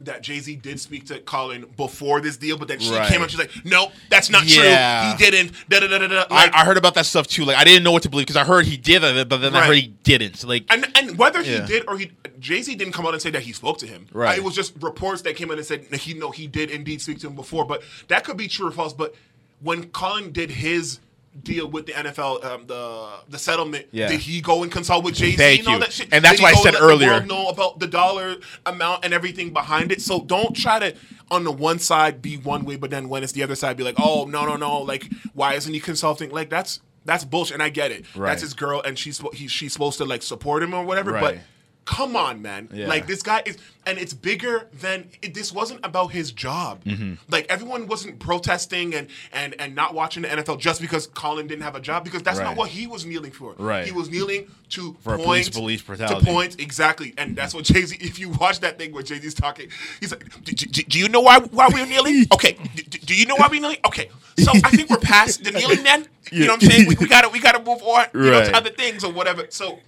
that 0.00 0.22
Jay 0.22 0.38
Z 0.38 0.54
did 0.56 0.78
speak 0.78 1.06
to 1.06 1.18
Colin 1.18 1.64
before 1.76 2.20
this 2.20 2.36
deal, 2.36 2.56
but 2.56 2.68
then 2.68 2.78
she 2.78 2.92
Right. 2.92 3.08
came 3.08 3.20
out. 3.20 3.30
She's 3.32 3.40
like, 3.40 3.50
"No, 3.64 3.90
that's 4.10 4.30
not 4.30 4.44
Yeah. 4.46 5.16
true. 5.16 5.26
He 5.26 5.30
didn't." 5.30 5.52
Da 5.68 5.80
da 5.80 5.88
da 5.88 5.98
da 5.98 6.06
da. 6.06 6.16
Like, 6.32 6.54
I, 6.54 6.60
I 6.60 6.64
heard 6.66 6.76
about 6.76 6.94
that 6.94 7.06
stuff 7.06 7.26
too. 7.26 7.44
Like 7.46 7.56
I 7.56 7.64
didn't 7.64 7.82
know 7.82 7.90
what 7.90 8.02
to 8.04 8.08
believe 8.10 8.26
because 8.26 8.36
I 8.36 8.44
heard 8.44 8.66
he 8.66 8.76
did 8.76 9.02
it, 9.02 9.28
but 9.30 9.38
then 9.38 9.56
I 9.56 9.66
heard 9.66 9.76
he 9.78 9.88
didn't. 10.04 10.44
Like 10.44 10.64
And 10.68 10.86
and 10.94 11.16
whether 11.18 11.42
he 11.42 11.58
did 11.60 11.84
or 11.88 11.96
he 11.98 12.12
Jay 12.38 12.60
Z 12.62 12.74
didn't 12.76 12.92
come 12.92 13.06
out 13.06 13.14
and 13.14 13.20
say 13.22 13.30
that 13.30 13.42
he 13.42 13.52
spoke 13.52 13.78
to 13.78 13.86
him. 13.86 14.06
Right. 14.12 14.36
It 14.38 14.44
was 14.44 14.54
just 14.54 14.74
reports 14.80 15.22
that 15.22 15.34
came 15.36 15.50
out 15.50 15.56
and 15.56 15.66
said 15.66 15.86
he 15.94 16.12
no 16.14 16.30
he 16.32 16.46
did 16.46 16.70
indeed 16.70 17.00
speak 17.00 17.18
to 17.20 17.26
him 17.28 17.34
before, 17.34 17.64
but 17.64 17.82
that 18.08 18.22
could 18.24 18.36
be 18.36 18.46
true 18.46 18.68
or 18.68 18.70
false. 18.72 18.92
But 18.92 19.14
when 19.60 19.84
Colin 19.90 20.32
did 20.32 20.50
his 20.50 21.00
deal 21.42 21.68
with 21.68 21.86
the 21.86 21.92
NFL, 21.92 22.44
um, 22.44 22.66
the 22.66 23.08
the 23.28 23.38
settlement, 23.38 23.86
Yeah. 23.92 24.08
did 24.08 24.20
he 24.20 24.40
go 24.40 24.62
and 24.64 24.72
consult 24.72 25.04
with 25.04 25.14
Jay 25.14 25.32
Z 25.36 25.58
and 25.60 25.68
all 25.68 25.78
that 25.78 25.92
shit? 25.92 26.08
And 26.10 26.24
that's 26.24 26.36
Did 26.36 26.42
why 26.42 26.50
I 26.50 26.54
said 26.54 26.74
earlier- 26.74 27.20
know 27.24 27.48
about 27.48 27.78
the 27.78 27.86
dollar 27.86 28.36
amount 28.66 29.04
and 29.04 29.14
everything 29.14 29.52
behind 29.52 29.92
it. 29.92 30.02
So 30.02 30.20
don't 30.20 30.54
try 30.56 30.78
to 30.80 30.94
on 31.30 31.44
the 31.44 31.52
one 31.52 31.78
side 31.78 32.20
be 32.22 32.36
one 32.38 32.64
way, 32.64 32.76
but 32.76 32.90
then 32.90 33.08
when 33.08 33.22
it's 33.22 33.32
the 33.32 33.42
other 33.42 33.54
side, 33.54 33.76
be 33.76 33.84
like, 33.84 33.96
oh 34.00 34.24
no 34.24 34.46
no 34.46 34.56
no, 34.56 34.78
like 34.80 35.06
why 35.34 35.54
isn't 35.54 35.72
he 35.72 35.78
consulting? 35.80 36.30
Like 36.30 36.50
that's 36.50 36.80
that's 37.04 37.24
bullshit, 37.24 37.54
and 37.54 37.62
I 37.62 37.68
get 37.68 37.90
it. 37.92 38.04
Right. 38.16 38.30
That's 38.30 38.42
his 38.42 38.52
girl, 38.54 38.80
and 38.82 38.98
she's 38.98 39.22
he, 39.32 39.46
she's 39.46 39.72
supposed 39.72 39.98
to 39.98 40.04
like 40.04 40.22
support 40.22 40.62
him 40.62 40.74
or 40.74 40.84
whatever. 40.84 41.12
But 41.12 41.22
Right. 41.22 41.40
Come 41.88 42.16
on, 42.16 42.42
man. 42.42 42.68
Yeah. 42.72 42.86
Like 42.86 43.06
this 43.06 43.22
guy 43.22 43.42
is, 43.46 43.56
and 43.86 43.96
it's 43.98 44.12
bigger 44.12 44.68
than 44.80 45.08
it, 45.22 45.32
this. 45.32 45.52
Wasn't 45.52 45.80
about 45.84 46.08
his 46.12 46.30
job. 46.32 46.84
Mm-hmm. 46.84 47.14
Like 47.30 47.46
everyone 47.48 47.86
wasn't 47.86 48.18
protesting 48.18 48.94
and 48.94 49.08
and 49.32 49.54
and 49.58 49.74
not 49.74 49.94
watching 49.94 50.22
the 50.22 50.28
NFL 50.28 50.58
just 50.60 50.80
because 50.82 51.06
Colin 51.06 51.46
didn't 51.46 51.62
have 51.62 51.74
a 51.74 51.80
job 51.80 52.04
because 52.04 52.22
that's 52.22 52.38
Right. 52.38 52.44
not 52.44 52.56
what 52.56 52.68
he 52.68 52.86
was 52.86 53.06
kneeling 53.06 53.32
for. 53.32 53.54
Right. 53.58 53.86
He 53.86 53.92
was 53.92 54.10
kneeling 54.10 54.48
to 54.70 54.94
For 55.00 55.16
point 55.16 55.24
police 55.24 55.48
police 55.48 55.80
to 55.80 55.86
brutality. 55.86 56.26
point 56.26 56.60
exactly, 56.60 57.14
and 57.16 57.34
that's 57.34 57.54
what 57.54 57.64
Jay 57.64 57.82
Z. 57.82 57.96
If 58.00 58.18
you 58.18 58.28
watch 58.28 58.60
that 58.60 58.76
thing 58.78 58.92
where 58.92 59.02
Jay 59.02 59.18
Z's 59.18 59.32
talking, 59.32 59.70
he's 60.00 60.12
like, 60.12 60.24
"Do- 60.44 60.52
do, 60.52 60.82
"Do 60.82 60.98
you 60.98 61.08
know 61.08 61.20
why 61.22 61.38
why 61.40 61.68
we're 61.72 61.86
kneeling? 61.86 62.26
Okay, 62.34 62.52
do, 62.74 62.82
do 62.98 63.14
you 63.14 63.24
know 63.24 63.36
why 63.36 63.48
we're 63.50 63.60
kneeling? 63.62 63.78
Okay, 63.86 64.10
so 64.38 64.50
I 64.62 64.70
think 64.70 64.90
we're 64.90 64.98
past 64.98 65.42
the 65.42 65.50
kneeling 65.52 65.82
then. 65.82 66.06
You 66.32 66.46
know 66.46 66.54
what 66.54 66.62
I'm 66.62 66.68
saying? 66.70 66.88
We, 66.88 66.96
we 66.96 67.06
gotta 67.16 67.28
we 67.28 67.40
gotta 67.40 67.58
move 67.58 67.82
on. 67.82 68.06
You 68.14 68.20
know, 68.30 68.38
Right. 68.38 68.46
to 68.46 68.56
other 68.56 68.70
things 68.70 69.04
or 69.04 69.12
whatever. 69.12 69.46
So 69.50 69.78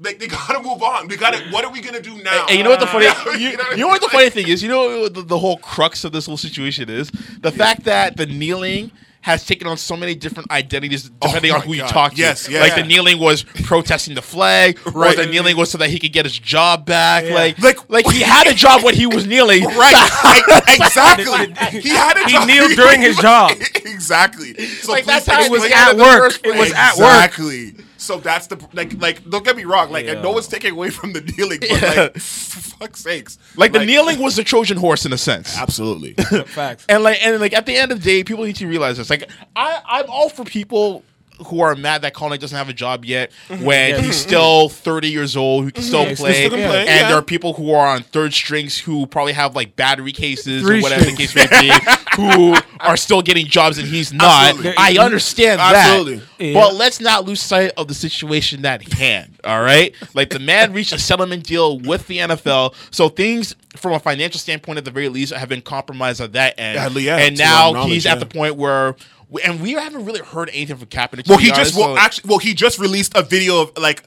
like 0.00 0.18
they 0.18 0.26
gotta 0.28 0.62
move 0.62 0.82
on. 0.82 1.08
We 1.08 1.16
gotta. 1.16 1.38
What 1.50 1.64
are 1.64 1.72
we 1.72 1.80
gonna 1.80 2.00
do 2.02 2.22
now? 2.22 2.46
And 2.48 2.58
you 2.58 2.64
know 2.64 2.70
what 2.70 2.80
the 2.80 2.86
funny, 2.94 3.06
you, 3.40 3.50
You 3.50 3.56
know 3.56 3.64
what 3.64 3.70
you 3.72 3.76
know 3.82 3.88
what 3.88 4.00
the 4.02 4.08
funny 4.08 4.30
thing 4.30 4.48
is? 4.48 4.62
You 4.62 4.68
know 4.68 5.00
what 5.02 5.14
the, 5.14 5.22
the 5.22 5.38
whole 5.38 5.58
crux 5.58 6.04
of 6.04 6.12
this 6.12 6.26
whole 6.26 6.36
situation 6.36 6.88
is 6.90 7.10
the 7.40 7.52
fact 7.52 7.84
that 7.84 8.16
the 8.16 8.26
kneeling 8.26 8.90
has 9.26 9.44
taken 9.44 9.66
on 9.66 9.76
so 9.76 9.96
many 9.96 10.14
different 10.14 10.48
identities 10.52 11.10
oh 11.20 11.26
depending 11.26 11.50
Oh 11.50 11.54
on 11.54 11.60
my 11.62 11.66
who 11.66 11.72
you 11.74 11.82
talk 11.82 12.12
to. 12.12 12.16
Yes, 12.16 12.48
yes. 12.48 12.60
Like 12.62 12.76
the 12.80 12.86
kneeling 12.86 13.18
was 13.18 13.42
protesting 13.42 14.14
the 14.14 14.22
flag, 14.22 14.78
or 14.86 14.92
Right. 14.92 15.16
the 15.16 15.26
kneeling 15.26 15.56
was 15.56 15.68
so 15.68 15.78
that 15.78 15.90
he 15.90 15.98
could 15.98 16.12
get 16.12 16.24
his 16.26 16.38
job 16.38 16.86
back. 16.86 17.24
Like, 17.28 17.58
Like- 17.58 17.90
like, 17.90 18.06
he 18.12 18.20
had 18.22 18.46
a 18.46 18.54
job 18.54 18.84
when 18.84 18.94
he 18.94 19.04
was 19.06 19.26
kneeling. 19.32 19.64
Right, 19.64 20.62
exactly. 20.68 21.80
He 21.80 21.88
had 21.88 22.16
a 22.18 22.28
job. 22.30 22.48
He 22.48 22.54
kneeled 22.54 22.72
during 22.76 23.00
his 23.00 23.16
job. 23.16 23.50
exactly. 23.84 24.54
So 24.66 24.92
Like, 24.92 25.04
that's 25.06 25.26
how 25.26 25.40
explain 25.40 25.60
it 25.60 25.62
was 25.64 25.72
at 25.72 25.96
work. 25.96 26.18
first 26.20 26.40
It 26.46 26.50
was 26.56 26.68
place. 26.68 26.74
at 26.74 26.96
work. 26.96 27.24
Exactly. 27.24 27.74
So 28.06 28.18
that's 28.18 28.46
the 28.46 28.56
like 28.72 28.94
like 29.00 29.28
don't 29.28 29.44
get 29.44 29.56
me 29.56 29.64
wrong 29.64 29.90
like 29.90 30.06
and 30.06 30.22
no 30.22 30.30
one's 30.30 30.48
taking 30.48 30.72
away 30.72 30.90
from 30.90 31.12
the 31.12 31.20
kneeling 31.20 31.58
but 31.60 31.70
Yeah. 31.70 31.94
like 32.02 32.14
for 32.14 32.60
fuck's 32.78 33.00
sakes 33.00 33.38
Like 33.56 33.72
the 33.72 33.84
kneeling 33.84 34.18
was 34.20 34.36
the 34.36 34.44
Trojan 34.44 34.76
horse 34.76 35.04
in 35.04 35.12
a 35.12 35.18
sense. 35.18 35.58
absolutely 35.58 36.12
Facts. 36.46 36.86
And 36.88 37.02
like 37.02 37.18
and 37.24 37.40
like 37.40 37.52
at 37.52 37.66
the 37.66 37.76
end 37.76 37.90
of 37.92 38.02
the 38.02 38.04
day, 38.04 38.22
people 38.24 38.44
need 38.44 38.56
to 38.56 38.66
realize 38.68 38.96
this. 38.98 39.10
Like 39.10 39.28
I, 39.56 39.80
I'm 39.86 40.08
all 40.08 40.28
for 40.28 40.44
people 40.44 41.02
who 41.46 41.60
are 41.60 41.74
mad 41.74 42.02
that 42.02 42.14
Colin 42.14 42.38
doesn't 42.40 42.56
have 42.56 42.68
a 42.68 42.72
job 42.72 43.04
yet 43.04 43.30
mm-hmm. 43.48 43.64
when 43.64 43.90
Yeah. 43.90 44.00
he's 44.00 44.16
still 44.16 44.68
30 44.68 45.08
years 45.08 45.36
old, 45.36 45.64
who 45.64 45.70
can 45.70 45.82
mm-hmm. 45.82 45.88
still 45.88 46.08
Yeah, 46.08 46.14
play. 46.14 46.46
still 46.46 46.50
play, 46.50 46.78
and 46.80 46.88
yeah. 46.88 47.08
there 47.08 47.18
are 47.18 47.22
people 47.22 47.54
who 47.54 47.72
are 47.72 47.86
on 47.86 48.02
third 48.02 48.32
strings 48.32 48.78
who 48.78 49.06
probably 49.06 49.32
have 49.32 49.54
like 49.54 49.76
battery 49.76 50.12
cases 50.12 50.62
Three 50.62 50.78
or 50.78 50.82
whatever 50.82 51.04
the 51.04 51.16
case 51.16 51.34
may 51.34 51.46
be, 51.46 51.72
who 52.16 52.54
are 52.80 52.96
still 52.96 53.22
getting 53.22 53.46
jobs 53.46 53.78
and 53.78 53.86
he's 53.86 54.12
not. 54.12 54.50
Absolutely. 54.50 54.74
I 54.78 54.96
understand 54.98 55.60
Absolutely. 55.60 56.16
that. 56.16 56.54
But 56.54 56.74
let's 56.74 57.00
not 57.00 57.24
lose 57.24 57.40
sight 57.40 57.72
of 57.76 57.88
the 57.88 57.94
situation 57.94 58.64
at 58.64 58.92
hand. 58.92 59.38
All 59.44 59.62
right. 59.62 59.94
Like 60.14 60.30
the 60.30 60.38
man 60.38 60.72
reached 60.72 60.92
a 60.92 60.98
settlement 60.98 61.44
deal 61.44 61.78
with 61.78 62.06
the 62.06 62.18
NFL. 62.18 62.74
So 62.90 63.08
things 63.08 63.54
from 63.76 63.92
a 63.92 64.00
financial 64.00 64.40
standpoint 64.40 64.78
at 64.78 64.84
the 64.84 64.90
very 64.90 65.08
least 65.08 65.32
have 65.32 65.48
been 65.48 65.62
compromised 65.62 66.20
at 66.20 66.32
that 66.32 66.58
end. 66.58 66.78
And 66.96 67.38
now 67.38 67.84
he's 67.84 68.06
at 68.06 68.20
the 68.20 68.26
point 68.26 68.56
where 68.56 68.96
and 69.44 69.60
we 69.60 69.72
haven't 69.72 70.04
really 70.04 70.20
heard 70.20 70.48
anything 70.50 70.76
from 70.76 70.86
Kaepernick. 70.88 71.28
well 71.28 71.38
he 71.38 71.48
just 71.48 71.58
honest, 71.58 71.76
well 71.76 71.94
so- 71.96 72.00
actually 72.00 72.28
well 72.28 72.38
he 72.38 72.54
just 72.54 72.78
released 72.78 73.16
a 73.16 73.22
video 73.22 73.62
of 73.62 73.76
like 73.78 74.02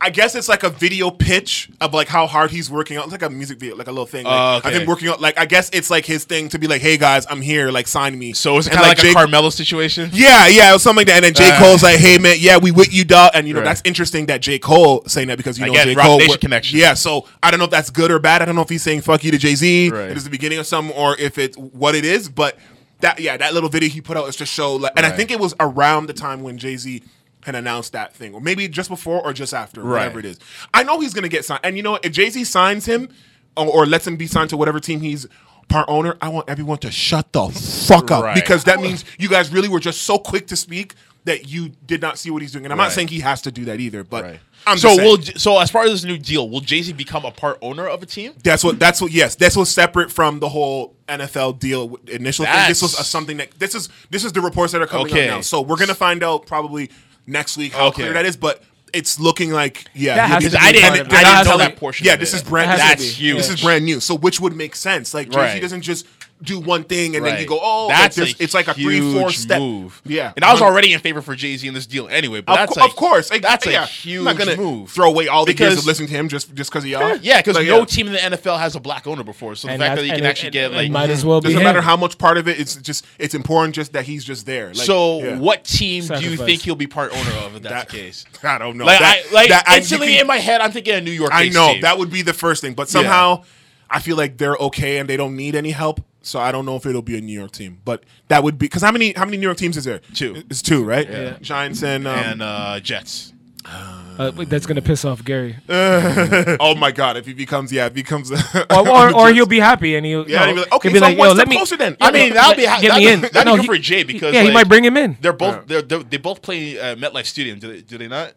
I 0.00 0.10
guess 0.10 0.36
it's 0.36 0.48
like 0.48 0.62
a 0.62 0.70
video 0.70 1.10
pitch 1.10 1.70
of 1.80 1.92
like 1.92 2.06
how 2.06 2.28
hard 2.28 2.52
he's 2.52 2.70
working 2.70 2.96
out. 2.96 3.02
It's 3.02 3.10
like 3.10 3.22
a 3.22 3.30
music 3.30 3.58
video, 3.58 3.74
like 3.74 3.88
a 3.88 3.90
little 3.90 4.06
thing. 4.06 4.26
Like, 4.26 4.64
Oh, 4.64 4.68
I've 4.68 4.72
been 4.78 4.86
working 4.86 5.08
out. 5.08 5.20
Like 5.20 5.36
I 5.40 5.44
guess 5.44 5.70
it's 5.72 5.90
like 5.90 6.06
his 6.06 6.22
thing 6.24 6.48
to 6.50 6.58
be 6.60 6.68
like, 6.68 6.80
"Hey 6.80 6.96
guys, 6.98 7.26
I'm 7.28 7.40
here. 7.40 7.72
Like 7.72 7.88
sign 7.88 8.16
me." 8.16 8.32
so 8.32 8.58
it's 8.58 8.68
it 8.68 8.74
kind 8.74 8.84
of 8.92 8.96
like, 8.96 9.02
a 9.02 9.12
Carmelo 9.12 9.50
situation? 9.50 10.08
Yeah, 10.12 10.46
yeah, 10.46 10.70
it 10.70 10.74
was 10.74 10.84
something 10.84 10.98
like 11.00 11.06
that. 11.08 11.16
And 11.16 11.24
then 11.24 11.34
J. 11.34 11.50
Uh, 11.50 11.58
Cole's 11.58 11.82
like, 11.82 11.98
"Hey 11.98 12.16
man, 12.18 12.36
yeah, 12.38 12.58
we 12.58 12.70
with 12.70 12.94
you, 12.94 13.04
dog." 13.04 13.32
And 13.34 13.48
you 13.48 13.54
know 13.54 13.58
Right. 13.58 13.64
that's 13.64 13.82
interesting 13.84 14.26
that 14.26 14.40
J. 14.40 14.60
Cole 14.60 15.02
saying 15.08 15.26
that 15.26 15.36
because 15.36 15.58
you 15.58 15.66
know 15.66 15.72
Again, 15.72 15.88
J. 15.88 15.94
Cole. 15.96 16.20
Connection. 16.40 16.78
Yeah, 16.78 16.94
so 16.94 17.26
I 17.42 17.50
don't 17.50 17.58
know 17.58 17.64
if 17.64 17.72
that's 17.72 17.90
good 17.90 18.12
or 18.12 18.20
bad. 18.20 18.40
I 18.40 18.44
don't 18.44 18.54
know 18.54 18.62
if 18.62 18.68
he's 18.68 18.84
saying 18.84 19.00
"fuck 19.00 19.24
you" 19.24 19.32
to 19.32 19.38
Jay 19.38 19.56
Z. 19.56 19.90
Right. 19.90 20.12
It 20.12 20.16
is 20.16 20.22
the 20.22 20.30
beginning 20.30 20.60
of 20.60 20.68
something, 20.68 20.94
or 20.96 21.16
if 21.18 21.38
it's 21.38 21.58
what 21.58 21.96
it 21.96 22.04
is. 22.04 22.28
But 22.28 22.56
that 23.00 23.20
yeah, 23.20 23.36
that 23.36 23.54
little 23.54 23.68
video 23.68 23.88
he 23.88 24.00
put 24.00 24.16
out 24.16 24.28
is 24.28 24.36
to 24.36 24.46
show, 24.46 24.74
like, 24.76 24.92
and 24.96 25.06
I 25.06 25.10
think 25.10 25.30
it 25.30 25.38
was 25.40 25.54
around 25.60 26.06
the 26.06 26.12
time 26.14 26.42
when 26.42 26.58
Jay 26.58 26.76
Z 26.76 27.02
had 27.44 27.54
announced 27.54 27.92
that 27.92 28.14
thing, 28.14 28.34
or 28.34 28.40
maybe 28.40 28.66
just 28.68 28.88
before 28.90 29.22
or 29.24 29.32
just 29.32 29.54
after, 29.54 29.80
Right. 29.82 30.00
whatever 30.00 30.18
it 30.18 30.24
is. 30.24 30.38
I 30.74 30.82
know 30.82 31.00
he's 31.00 31.14
gonna 31.14 31.28
get 31.28 31.44
signed, 31.44 31.60
and 31.64 31.76
you 31.76 31.82
know 31.82 31.92
what? 31.92 32.04
if 32.04 32.12
Jay 32.12 32.28
Z 32.30 32.44
signs 32.44 32.84
him 32.86 33.08
or, 33.56 33.66
or 33.66 33.86
lets 33.86 34.06
him 34.06 34.16
be 34.16 34.26
signed 34.26 34.50
to 34.50 34.56
whatever 34.56 34.80
team 34.80 35.00
he's 35.00 35.26
part 35.68 35.86
owner, 35.88 36.16
I 36.20 36.28
want 36.30 36.48
everyone 36.48 36.78
to 36.78 36.90
shut 36.90 37.32
the 37.32 37.48
fuck 37.50 38.10
up 38.10 38.24
Right. 38.24 38.34
because 38.34 38.64
that 38.64 38.80
means 38.80 39.04
you 39.18 39.28
guys 39.28 39.52
really 39.52 39.68
were 39.68 39.80
just 39.80 40.02
so 40.02 40.18
quick 40.18 40.46
to 40.48 40.56
speak 40.56 40.94
that 41.24 41.46
you 41.48 41.70
did 41.86 42.00
not 42.00 42.18
see 42.18 42.30
what 42.30 42.40
he's 42.42 42.52
doing. 42.52 42.64
And 42.64 42.72
I'm 42.72 42.78
Right. 42.78 42.86
not 42.86 42.92
saying 42.92 43.08
he 43.08 43.20
has 43.20 43.42
to 43.42 43.52
do 43.52 43.66
that 43.66 43.78
either, 43.78 44.02
but 44.02 44.24
Right. 44.24 44.40
I'm 44.66 44.76
so 44.78 44.88
just 44.88 44.96
saying. 44.98 45.08
will 45.08 45.22
so 45.40 45.58
as 45.60 45.70
far 45.70 45.84
as 45.84 45.90
this 45.92 46.04
new 46.04 46.18
deal, 46.18 46.48
will 46.50 46.60
Jay 46.60 46.82
Z 46.82 46.92
become 46.92 47.24
a 47.24 47.30
part 47.30 47.58
owner 47.62 47.86
of 47.86 48.02
a 48.02 48.06
team? 48.06 48.34
That's 48.42 48.62
what. 48.64 48.78
That's 48.78 49.00
what. 49.00 49.12
Yes, 49.12 49.34
that's 49.34 49.56
what's 49.56 49.70
separate 49.70 50.10
from 50.12 50.40
the 50.40 50.48
whole 50.48 50.94
NFL 51.08 51.58
deal 51.58 51.88
w- 51.88 52.14
initial 52.14 52.44
thing. 52.44 52.68
This 52.68 52.82
was 52.82 52.98
a, 52.98 53.04
something 53.04 53.36
that 53.38 53.52
this 53.58 53.74
is. 53.74 53.88
This 54.10 54.24
is 54.24 54.32
the 54.32 54.40
reports 54.40 54.72
that 54.72 54.82
are 54.82 54.86
coming 54.86 55.06
Okay. 55.06 55.28
out 55.28 55.36
now. 55.36 55.40
So 55.42 55.60
we're 55.62 55.76
gonna 55.76 55.94
find 55.94 56.22
out 56.22 56.46
probably 56.46 56.90
next 57.26 57.56
week 57.56 57.72
how 57.72 57.86
Okay. 57.88 58.02
clear 58.02 58.12
that 58.14 58.26
is. 58.26 58.36
But 58.36 58.62
it's 58.92 59.18
looking 59.20 59.50
like 59.52 59.84
yeah. 59.94 60.16
That 60.16 60.26
he'll 60.28 60.34
has 60.34 60.44
be- 60.44 60.50
to 60.50 60.58
I 60.62 60.72
didn't, 60.72 60.82
part 60.82 60.92
I 60.92 60.96
didn't 60.96 61.10
That 61.10 61.46
know 61.46 61.58
that 61.58 61.76
portion. 61.76 62.06
Yeah, 62.06 62.14
of 62.14 62.20
this 62.20 62.32
it. 62.32 62.36
is 62.36 62.42
brand. 62.42 62.70
It 62.72 62.78
has 62.80 62.90
to 62.92 62.96
This, 62.98 63.14
be. 63.16 63.22
huge. 63.22 63.36
This 63.38 63.50
is 63.50 63.60
brand 63.62 63.84
new. 63.84 64.00
So 64.00 64.14
which 64.16 64.40
would 64.40 64.56
make 64.56 64.74
sense? 64.74 65.14
Like 65.14 65.28
Jay 65.28 65.32
Z 65.34 65.38
Right. 65.38 65.60
doesn't 65.62 65.82
just 65.82 66.06
do 66.42 66.60
one 66.60 66.84
thing 66.84 67.16
and 67.16 67.24
then 67.26 67.40
you 67.40 67.46
go, 67.46 67.58
oh, 67.60 67.88
that's 67.88 68.14
there's- 68.16 68.38
a 68.38 68.42
it's 68.42 68.54
like 68.54 68.68
a 68.68 68.74
three, 68.74 69.00
four 69.12 69.30
step 69.32 69.60
move. 69.60 70.00
Yeah, 70.04 70.32
and 70.36 70.44
I 70.44 70.52
was 70.52 70.62
already 70.62 70.92
in 70.92 71.00
favor 71.00 71.20
for 71.20 71.34
Jay 71.34 71.56
Z 71.56 71.66
in 71.66 71.74
this 71.74 71.86
deal 71.86 72.06
anyway. 72.08 72.40
But 72.42 72.52
Of, 72.52 72.58
that's 72.58 72.78
co- 72.78 72.84
a, 72.84 72.86
of 72.86 72.94
course, 72.96 73.30
Like, 73.30 73.42
that's 73.42 73.66
yeah, 73.66 73.82
a 73.82 73.86
huge 73.86 74.18
I'm 74.20 74.24
not 74.24 74.38
gonna 74.38 74.56
move. 74.56 74.90
throw 74.90 75.08
away 75.08 75.26
all 75.28 75.44
the 75.44 75.54
years 75.56 75.78
of 75.78 75.86
listening 75.86 76.08
to 76.08 76.14
him 76.14 76.28
just 76.28 76.54
just 76.54 76.70
because 76.70 76.84
of 76.84 76.90
y'all. 76.90 77.16
Yeah, 77.16 77.38
because 77.38 77.56
Like, 77.56 77.66
no 77.66 77.80
yeah. 77.80 77.84
team 77.86 78.06
in 78.06 78.12
the 78.12 78.18
NFL 78.20 78.58
has 78.58 78.76
a 78.76 78.80
black 78.80 79.06
owner 79.06 79.24
before. 79.24 79.56
So 79.56 79.66
the 79.66 79.72
And 79.74 79.82
fact 79.82 79.96
that 79.96 80.04
you 80.04 80.10
can 80.10 80.18
and- 80.18 80.26
actually 80.26 80.46
and- 80.48 80.52
get 80.52 80.72
like 80.72 80.90
might 80.90 81.10
as 81.10 81.24
well 81.24 81.40
be 81.40 81.46
Doesn't 81.48 81.58
him. 81.60 81.64
matter 81.64 81.80
how 81.80 81.96
much 81.96 82.18
part 82.18 82.38
of 82.38 82.46
it. 82.46 82.60
It's 82.60 82.76
just 82.76 83.04
it's 83.18 83.34
important 83.34 83.74
just 83.74 83.92
that 83.94 84.04
he's 84.04 84.24
just 84.24 84.46
there. 84.46 84.68
Like, 84.68 84.86
So, 84.86 85.22
yeah. 85.24 85.38
what 85.38 85.64
team 85.64 86.06
do 86.06 86.20
you 86.20 86.36
think 86.36 86.62
he'll 86.62 86.74
be 86.76 86.86
part 86.86 87.12
owner 87.12 87.30
of 87.44 87.56
if 87.56 87.62
that's 87.62 87.74
That- 87.74 87.88
the 87.88 87.96
case? 87.96 88.24
I 88.44 88.58
don't 88.58 88.76
know. 88.76 88.84
Like, 88.84 89.00
That- 89.00 89.22
I, 89.28 89.34
like 89.34 89.48
that- 89.48 89.64
instantly 89.76 90.08
can- 90.12 90.20
in 90.20 90.26
my 90.28 90.38
head, 90.38 90.60
I'm 90.60 90.70
thinking 90.70 90.94
a 90.94 91.00
New 91.00 91.10
York. 91.10 91.30
I 91.34 91.48
know 91.48 91.74
that 91.80 91.98
would 91.98 92.10
be 92.10 92.22
the 92.22 92.32
first 92.32 92.60
thing, 92.60 92.74
but 92.74 92.88
somehow 92.88 93.42
I 93.90 94.00
feel 94.00 94.16
like 94.16 94.36
they're 94.36 94.56
okay 94.56 94.98
and 94.98 95.08
they 95.08 95.16
don't 95.16 95.34
need 95.34 95.54
any 95.54 95.70
help. 95.70 96.00
So 96.28 96.38
I 96.38 96.52
don't 96.52 96.66
know 96.66 96.76
if 96.76 96.84
it'll 96.86 97.02
be 97.02 97.16
a 97.16 97.20
New 97.20 97.32
York 97.38 97.52
team, 97.52 97.80
but 97.84 98.04
that 98.28 98.42
would 98.44 98.58
be 98.58 98.66
because 98.66 98.82
how 98.82 98.92
many 98.92 99.12
how 99.14 99.24
many 99.24 99.36
New 99.38 99.46
York 99.46 99.56
teams 99.56 99.76
is 99.76 99.84
there? 99.84 100.00
Two. 100.14 100.42
It's 100.50 100.62
two, 100.62 100.84
right? 100.84 101.08
Yeah. 101.08 101.36
Giants 101.40 101.82
and, 101.82 102.06
um, 102.06 102.18
and 102.18 102.42
uh, 102.42 102.80
Jets. 102.80 103.32
Uh, 103.64 104.32
wait, 104.34 104.48
that's 104.48 104.64
gonna 104.66 104.80
piss 104.82 105.04
off 105.04 105.22
Gary, 105.24 105.54
oh 105.68 106.74
my 106.74 106.90
god, 106.90 107.16
if 107.18 107.26
he 107.26 107.34
becomes 107.34 107.70
yeah, 107.70 107.84
if 107.86 107.94
he 107.94 108.02
becomes 108.02 108.30
or, 108.70 108.88
or, 108.88 109.14
or 109.14 109.30
he'll 109.30 109.44
be 109.46 109.60
happy 109.60 109.94
and 109.96 110.06
he'll 110.06 110.28
Yeah, 110.28 110.40
no, 110.40 110.46
he'll 110.46 110.54
be 110.54 110.60
like, 110.62 110.72
okay, 110.72 110.88
he'll 110.88 110.94
be 110.94 110.98
so 111.00 111.04
like, 111.04 111.18
one 111.18 111.28
yo, 111.28 111.34
step 111.34 111.38
let 111.38 111.48
me. 111.48 111.56
closer 111.56 111.76
then. 111.76 111.96
I 112.00 112.10
mean, 112.10 112.32
that'll 112.34 112.54
be 112.56 112.62
let- 112.64 112.80
that'd 112.82 112.90
get 112.90 112.96
me 112.98 113.12
in. 113.12 113.20
That'd 113.20 113.44
No, 113.44 113.52
be 113.52 113.56
good 113.58 113.60
he- 113.62 113.66
for 113.66 113.78
Jay 113.78 114.02
because 114.04 114.34
yeah, 114.34 114.42
he 114.42 114.50
might 114.52 114.68
bring 114.68 114.84
him 114.84 114.96
in. 114.96 115.18
They're 115.20 115.32
both 115.34 115.66
they're, 115.66 115.82
they're, 115.82 116.02
they 116.02 116.16
both 116.16 116.40
play 116.40 116.80
uh, 116.80 116.96
MetLife 116.96 117.26
Stadium. 117.26 117.58
Do 117.58 117.70
they, 117.72 117.80
do 117.82 117.98
they 117.98 118.08
not? 118.08 118.32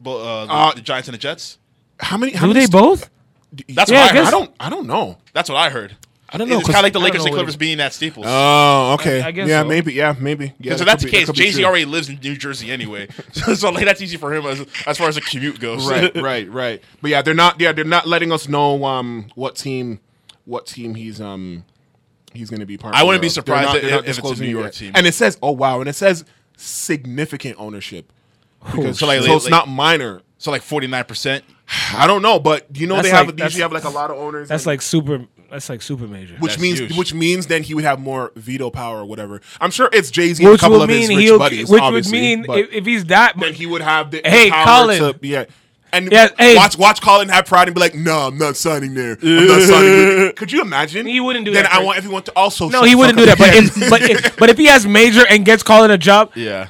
Bo- 0.00 0.18
uh, 0.20 0.46
the, 0.46 0.52
Uh, 0.52 0.72
the 0.74 0.80
Giants 0.80 1.06
and 1.08 1.14
the 1.14 1.18
Jets. 1.18 1.58
how 2.00 2.16
many? 2.16 2.32
How 2.32 2.42
Do 2.42 2.48
many 2.48 2.60
they 2.60 2.66
st- 2.66 2.72
both? 2.72 3.08
That's 3.68 3.90
Yeah, 3.90 4.02
what 4.02 4.10
I, 4.10 4.14
guess- 4.14 4.24
heard. 4.24 4.26
I 4.26 4.30
don't. 4.32 4.50
I 4.60 4.70
don't 4.70 4.86
know. 4.88 5.18
That's 5.32 5.48
what 5.48 5.56
I 5.58 5.70
heard. 5.70 5.96
I 6.32 6.38
don't 6.38 6.48
know. 6.48 6.58
It's 6.60 6.66
kind 6.68 6.78
of 6.78 6.82
like 6.84 6.92
the 6.92 6.98
I 6.98 7.02
don't 7.02 7.10
Lakers 7.10 7.24
and 7.26 7.34
Clippers 7.34 7.56
being 7.56 7.78
at 7.80 7.92
Staples. 7.92 8.26
Oh, 8.28 8.94
okay. 8.94 9.20
I 9.20 9.30
guess 9.32 9.48
yeah, 9.48 9.62
so. 9.62 9.68
maybe. 9.68 9.92
Yeah, 9.92 10.14
maybe. 10.18 10.54
Yeah, 10.58 10.76
so 10.76 10.84
that's 10.84 11.02
the 11.02 11.10
be- 11.10 11.12
that 11.12 11.16
case. 11.18 11.26
could 11.26 11.34
Jay 11.36 11.50
Z 11.50 11.64
already 11.64 11.84
lives 11.84 12.08
in 12.08 12.18
New 12.22 12.36
Jersey 12.36 12.70
anyway, 12.70 13.08
so, 13.32 13.54
so 13.54 13.70
like 13.70 13.84
that's 13.84 14.00
easy 14.00 14.16
for 14.16 14.32
him 14.34 14.46
as 14.46 14.64
as 14.86 14.96
far 14.98 15.08
as 15.08 15.16
the 15.16 15.20
commute 15.20 15.60
goes. 15.60 15.86
right, 15.88 16.14
right, 16.22 16.50
right. 16.50 16.82
But 17.00 17.10
yeah, 17.10 17.22
they're 17.22 17.34
not. 17.34 17.60
Yeah, 17.60 17.72
they're 17.72 17.84
not 17.84 18.06
letting 18.06 18.32
us 18.32 18.48
know 18.48 18.84
um 18.84 19.26
what 19.34 19.56
team, 19.56 20.00
what 20.44 20.66
team 20.66 20.94
he's 20.94 21.20
um 21.20 21.64
he's 22.32 22.48
going 22.48 22.60
to 22.60 22.66
be 22.66 22.78
part. 22.78 22.94
Of. 22.94 23.00
I 23.00 23.04
wouldn't 23.04 23.20
be 23.20 23.28
of. 23.28 23.34
They're 23.34 23.42
surprised 23.42 23.66
not- 23.68 23.76
if- 23.76 23.82
they're 23.82 23.90
not 23.90 24.00
if 24.04 24.08
it's 24.08 24.18
a 24.18 24.20
disclosing 24.22 24.46
New 24.46 24.52
York 24.52 24.64
yet. 24.66 24.74
team. 24.74 24.92
And 24.94 25.06
it 25.06 25.12
says, 25.14 25.36
oh 25.42 25.52
wow, 25.52 25.80
and 25.80 25.88
it 25.88 25.94
says 25.94 26.24
significant 26.56 27.56
ownership. 27.58 28.12
Because, 28.64 28.98
So, 28.98 29.06
so 29.06 29.12
it's 29.36 29.44
like- 29.44 29.50
not 29.50 29.68
minor. 29.68 30.22
So 30.38 30.50
like 30.50 30.62
forty 30.62 30.86
nine 30.86 31.04
percent. 31.04 31.44
I 31.94 32.06
don't 32.06 32.22
know, 32.22 32.38
but 32.38 32.66
you 32.76 32.86
know 32.86 32.96
That's 32.96 33.08
they 33.10 33.14
have 33.14 33.26
like- 33.26 33.38
usually 33.38 33.60
that's- 33.60 33.62
have 33.62 33.72
like 33.72 33.84
a 33.84 33.88
lot 33.96 34.10
of 34.10 34.16
owners. 34.16 34.48
That's 34.48 34.62
and- 34.64 34.68
like 34.68 34.82
super. 34.82 35.26
That's 35.52 35.68
like 35.68 35.82
super 35.82 36.06
major. 36.08 36.34
which 36.38 36.52
That's 36.52 36.62
means 36.62 36.78
huge. 36.80 36.96
which 36.98 37.12
means 37.14 37.46
then 37.46 37.62
he 37.62 37.74
would 37.74 37.84
have 37.84 38.00
more 38.00 38.32
veto 38.34 38.70
power 38.70 39.00
or 39.00 39.04
whatever. 39.04 39.40
I'm 39.60 39.70
sure 39.70 39.88
it's 39.92 40.10
Jay 40.10 40.32
Z 40.32 40.42
and 40.42 40.48
a 40.48 40.52
Which 40.52 40.60
couple 40.62 40.78
would 40.80 40.84
of 40.90 40.96
his 40.96 41.08
mean 41.10 41.18
rich 41.18 41.38
buddies. 41.38 41.68
Which 41.70 41.82
would 41.82 42.08
mean 42.10 42.44
but 42.46 42.58
if, 42.58 42.72
if 42.72 42.86
he's 42.86 43.04
that. 43.06 43.34
then 43.38 43.52
he 43.52 43.66
would 43.66 43.82
have 43.82 44.10
the, 44.10 44.22
the 44.22 44.28
Hey, 44.30 44.50
power 44.50 44.64
Colin. 44.64 44.98
to 45.14 45.18
yeah. 45.26 45.44
And 45.92 46.10
Yeah, 46.10 46.28
hey. 46.38 46.56
watch 46.56 46.78
watch 46.78 47.02
Colin 47.02 47.28
have 47.28 47.44
pride 47.44 47.68
and 47.68 47.74
be 47.74 47.80
like, 47.82 47.94
no, 47.94 48.20
I'm 48.28 48.38
not 48.38 48.56
signing 48.56 48.94
there. 48.94 49.18
I'm 49.22 49.46
not 49.46 49.60
signing 49.68 49.90
there. 49.90 50.32
Could 50.32 50.50
you 50.50 50.62
imagine? 50.62 51.04
He 51.06 51.20
wouldn't 51.20 51.44
do 51.44 51.52
then 51.52 51.64
that, 51.64 51.72
Then 51.72 51.82
I 51.82 51.84
want 51.84 51.98
everyone 51.98 52.22
to 52.22 52.32
also 52.34 52.70
no, 52.70 52.82
he 52.84 52.94
wouldn't 52.94 53.18
do 53.18 53.26
that. 53.26 53.36
But 53.36 53.54
if, 53.54 53.74
but 53.90 54.00
if, 54.02 54.36
but 54.38 54.48
if 54.48 54.56
he 54.56 54.64
has 54.68 54.86
major 54.86 55.20
and 55.28 55.44
gets 55.44 55.62
Colin 55.62 55.90
a 55.90 55.98
job, 55.98 56.32
Yeah. 56.34 56.68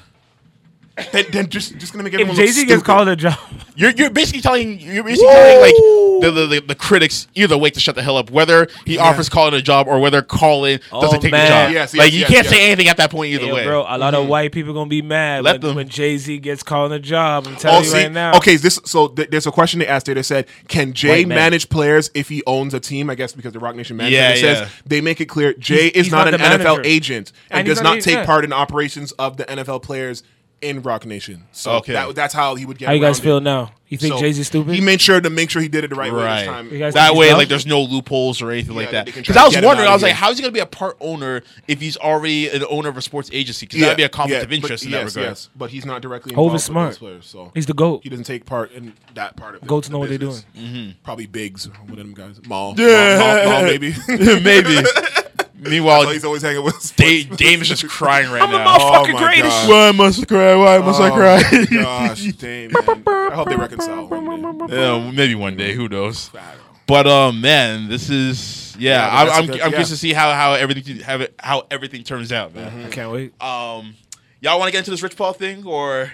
then, 1.13 1.25
then 1.31 1.49
just 1.49 1.79
just 1.79 1.93
gonna 1.93 2.03
make 2.03 2.15
if 2.15 2.21
everyone 2.21 2.37
Jay 2.37 2.49
Z 2.49 2.63
gets 2.63 2.73
stupid. 2.81 2.85
called 2.85 3.07
a 3.09 3.15
job, 3.17 3.39
You're, 3.77 3.91
you're 3.93 4.11
basically 4.11 4.41
telling 4.43 4.79
you're 4.81 5.05
basically 5.05 5.33
telling 5.33 5.61
like 5.61 5.75
the, 6.23 6.31
the, 6.31 6.47
the, 6.47 6.61
the 6.69 6.75
critics 6.75 7.27
either 7.35 7.59
way 7.59 7.71
to 7.71 7.81
shut 7.81 7.95
the 7.95 8.03
hell 8.03 8.17
up 8.17 8.31
whether 8.31 8.69
he 8.87 8.97
offers 8.99 9.29
Colin 9.29 9.55
a 9.55 9.63
job 9.63 9.87
or 9.89 9.99
whether 10.01 10.23
Colin 10.23 10.79
doesn't 10.91 11.19
Oh, 11.19 11.21
take 11.21 11.31
man. 11.33 11.45
the 11.45 11.49
job. 11.49 11.73
Yes, 11.73 11.95
like 11.95 12.07
yes, 12.07 12.13
you 12.15 12.21
yes, 12.21 12.31
can't 12.31 12.45
yes. 12.45 12.55
say 12.55 12.67
anything 12.67 12.89
at 12.89 12.97
that 12.97 13.11
point 13.11 13.33
either 13.33 13.47
Yo, 13.47 13.55
way. 13.55 13.65
bro, 13.65 13.81
a 13.83 13.99
lot 13.99 14.15
of 14.15 14.21
mm-hmm. 14.23 14.29
white 14.31 14.53
people 14.53 14.73
gonna 14.73 14.89
be 14.89 15.03
mad 15.03 15.45
Let 15.45 15.55
when, 15.55 15.61
them. 15.61 15.77
when 15.77 15.89
Jay 15.89 16.17
Z 16.19 16.39
gets 16.39 16.63
called 16.63 16.93
a 16.93 16.99
job. 16.99 17.47
I'm 17.47 17.57
telling 17.57 17.79
Oh, 17.79 17.81
you 17.81 17.87
see, 17.87 18.03
right 18.05 18.13
now. 18.13 18.37
okay. 18.37 18.57
This 18.57 18.79
so 18.85 19.09
th- 19.09 19.29
there's 19.31 19.47
a 19.47 19.53
question 19.53 19.81
they 19.81 19.87
asked 19.87 20.07
there. 20.07 20.15
They 20.15 20.23
said, 20.23 20.47
"Can 20.69 20.93
Jay 20.93 21.09
White 21.21 21.29
man. 21.29 21.37
manage 21.37 21.69
players 21.69 22.11
if 22.15 22.29
he 22.29 22.43
owns 22.47 22.75
a 22.75 22.81
team?" 22.81 23.11
I 23.11 23.15
guess 23.15 23.33
because 23.33 23.53
the 23.53 23.59
Roc 23.61 23.75
Nation 23.77 23.97
manager. 23.97 24.15
Yeah, 24.17 24.31
it 24.31 24.39
says 24.39 24.71
they 24.87 25.01
make 25.01 25.21
it 25.21 25.27
clear 25.27 25.53
Jay 25.55 25.75
He's- 25.85 25.93
is 25.95 26.07
he's 26.07 26.13
not, 26.13 26.25
not 26.25 26.35
an 26.35 26.41
the 26.41 26.47
NFL 26.47 26.77
manager. 26.77 26.83
agent 26.85 27.33
and, 27.51 27.59
And 27.61 27.67
does 27.69 27.81
not 27.83 27.95
not 27.97 28.03
take 28.03 28.25
part 28.27 28.45
in 28.45 28.53
operations 28.53 29.13
of 29.13 29.37
the 29.37 29.45
NFL 29.45 29.83
players 29.83 30.23
in 30.63 30.81
Roc 30.83 31.05
Nation. 31.05 31.45
So 31.53 31.73
Okay. 31.73 31.93
that, 31.93 32.15
that's 32.15 32.33
how 32.33 32.55
he 32.55 32.65
would 32.65 32.79
get. 32.79 32.87
How 32.87 32.93
you 32.95 33.01
guys 33.01 33.21
feel 33.21 33.39
it. 33.39 33.43
now? 33.43 33.73
You 33.89 33.99
think 33.99 34.15
So 34.15 34.21
Jay 34.21 34.33
Z 34.33 34.45
stupid? 34.45 34.75
He 34.75 34.81
made 34.81 35.03
sure 35.03 35.21
to 35.21 35.29
make 35.29 35.51
sure 35.51 35.61
he 35.61 35.69
did 35.69 35.85
it 35.85 35.91
the 35.91 35.97
right, 35.97 36.11
way 36.11 36.23
this 36.23 36.47
time. 36.47 36.71
You 36.73 36.79
guys 36.79 36.95
That 36.95 37.15
way, 37.15 37.35
like, 37.35 37.49
there's 37.49 37.67
no 37.67 37.83
loopholes 37.83 38.41
or 38.41 38.51
anything 38.51 38.75
like 38.75 38.91
that. 38.93 39.05
Because 39.05 39.37
I 39.37 39.45
was 39.45 39.55
wondering, 39.61 39.87
I 39.87 39.93
was 39.93 40.03
like, 40.03 40.15
how 40.15 40.31
is 40.31 40.39
he 40.39 40.43
going 40.43 40.51
to 40.51 40.57
be 40.57 40.61
a 40.63 40.67
part 40.67 40.97
owner 40.99 41.43
if 41.69 41.79
he's 41.79 41.99
already 41.99 42.49
an 42.49 42.65
owner 42.71 42.89
of 42.89 42.97
a 42.97 43.03
sports 43.03 43.29
agency? 43.35 43.67
Because 43.67 43.81
Yeah, 43.81 43.87
that'd 43.89 43.99
be 43.99 44.03
a 44.05 44.09
conflict 44.09 44.39
yeah, 44.41 44.45
of 44.45 44.53
interest 44.53 44.85
but, 44.85 44.87
in 44.87 44.93
that 44.93 45.05
regard. 45.15 45.27
Yes, 45.33 45.51
but 45.55 45.69
he's 45.71 45.85
not 45.85 46.01
directly 46.01 46.33
Hov 46.33 46.45
involved 46.45 46.57
is 46.57 46.65
smart. 46.65 46.89
those 46.93 46.99
players, 46.99 47.27
so 47.27 47.51
He's 47.53 47.67
the 47.67 47.75
goat. 47.75 48.01
he 48.03 48.09
doesn't 48.09 48.25
take 48.25 48.47
part 48.47 48.73
in 48.73 48.95
that 49.13 49.37
part 49.37 49.57
of 49.57 49.63
it. 49.63 49.67
Goats 49.69 49.89
the 49.89 49.93
know 49.93 49.99
what 49.99 50.09
they're 50.09 50.17
doing. 50.17 50.41
Mm-hmm. 50.57 50.91
Probably 51.05 51.27
Biggs, 51.27 51.69
one 51.69 51.91
of 51.91 51.97
them 51.99 52.15
guys. 52.15 52.41
Maul, 52.47 52.75
Yeah. 52.79 53.19
Maul, 53.19 53.35
Maul, 53.45 53.53
Maul, 53.53 53.63
maybe. 53.65 53.95
Maybe. 54.43 54.79
Meanwhile, 55.63 56.03
Oh, 56.09 56.11
he's 56.11 56.25
always 56.25 56.43
hanging 56.43 56.65
with. 56.65 56.95
Dame, 56.97 57.29
Dame 57.37 57.63
is 57.63 57.69
just 57.69 57.87
crying 57.89 58.31
right 58.31 58.43
I'm 58.43 58.51
the 58.51 58.59
now. 58.59 58.77
motherfucking 58.79 59.13
my 59.15 59.19
greatest. 59.23 59.67
God. 59.67 59.69
Why 59.71 59.93
must 60.05 60.23
I 60.23 60.25
cry? 60.27 60.55
Why 60.57 60.79
must 60.79 61.01
Oh 61.01 61.05
I 61.05 61.11
cry? 61.11 61.43
my 61.53 61.83
gosh, 61.83 62.23
Dame, 62.33 62.73
man. 62.73 63.03
I 63.07 63.35
hope 63.35 63.49
they 63.49 63.57
reconcile. 63.57 64.07
one 64.09 64.67
day. 64.69 64.77
yeah, 64.77 65.11
maybe 65.13 65.35
one 65.35 65.57
day. 65.57 65.75
Who 65.75 65.89
knows? 65.89 66.31
I 66.35 66.39
don't 66.39 66.47
know. 66.59 66.63
But 66.87 67.07
um, 67.07 67.41
man, 67.41 67.89
this 67.89 68.11
is 68.11 68.77
yeah. 68.79 69.07
Yeah, 69.07 69.21
I'm 69.23 69.29
I'm, 69.31 69.47
good- 69.47 69.61
I'm 69.61 69.69
curious 69.71 69.89
yeah. 69.91 69.95
to 69.95 69.99
see 69.99 70.13
how 70.13 70.33
how 70.33 70.55
everything 70.55 70.99
how, 71.01 71.19
it, 71.21 71.35
how 71.39 71.67
everything 71.71 72.03
turns 72.03 72.33
out, 72.33 72.55
man. 72.55 72.85
I 72.87 72.89
can't 72.91 73.11
wait. 73.13 73.41
Um, 73.41 73.95
y'all 74.41 74.59
want 74.59 74.69
to 74.69 74.73
get 74.73 74.79
into 74.81 74.91
this 74.91 75.03
Rich 75.03 75.17
Paul 75.17 75.33
thing 75.33 75.65
or 75.65 76.13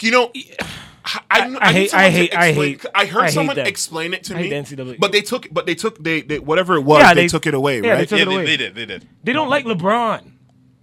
You 0.00 0.10
know, 0.10 0.32
I, 1.06 1.20
I, 1.30 1.56
I 1.68 1.72
hate- 1.72 1.94
I 1.94 2.04
to 2.04 2.10
hate- 2.10 2.36
I 2.36 2.52
hate- 2.52 2.84
I 2.94 3.06
heard 3.06 3.22
I 3.22 3.24
hate 3.26 3.32
someone 3.34 3.56
that. 3.56 3.68
explain 3.68 4.12
it 4.12 4.24
to 4.24 4.34
I 4.34 4.38
hate 4.38 4.50
me. 4.50 4.60
the 4.74 4.82
NCAA. 4.94 4.98
But 4.98 5.12
they 5.12 5.22
took, 5.22 5.46
but 5.52 5.64
they 5.66 5.74
took, 5.76 6.02
they, 6.02 6.20
they 6.22 6.38
whatever 6.40 6.74
it 6.74 6.80
was, 6.82 7.00
Yeah, 7.00 7.14
they, 7.14 7.22
they- 7.22 7.28
took 7.28 7.46
it 7.46 7.54
away, 7.54 7.76
yeah, 7.76 7.82
they 7.82 7.88
right? 7.90 8.08
took 8.08 8.18
yeah, 8.18 8.24
it 8.24 8.28
they, 8.28 8.34
away. 8.34 8.44
they 8.46 8.56
did 8.56 8.74
they 8.74 8.86
did. 8.86 9.08
They 9.22 9.32
don't 9.32 9.48
like 9.48 9.64
LeBron. 9.64 10.32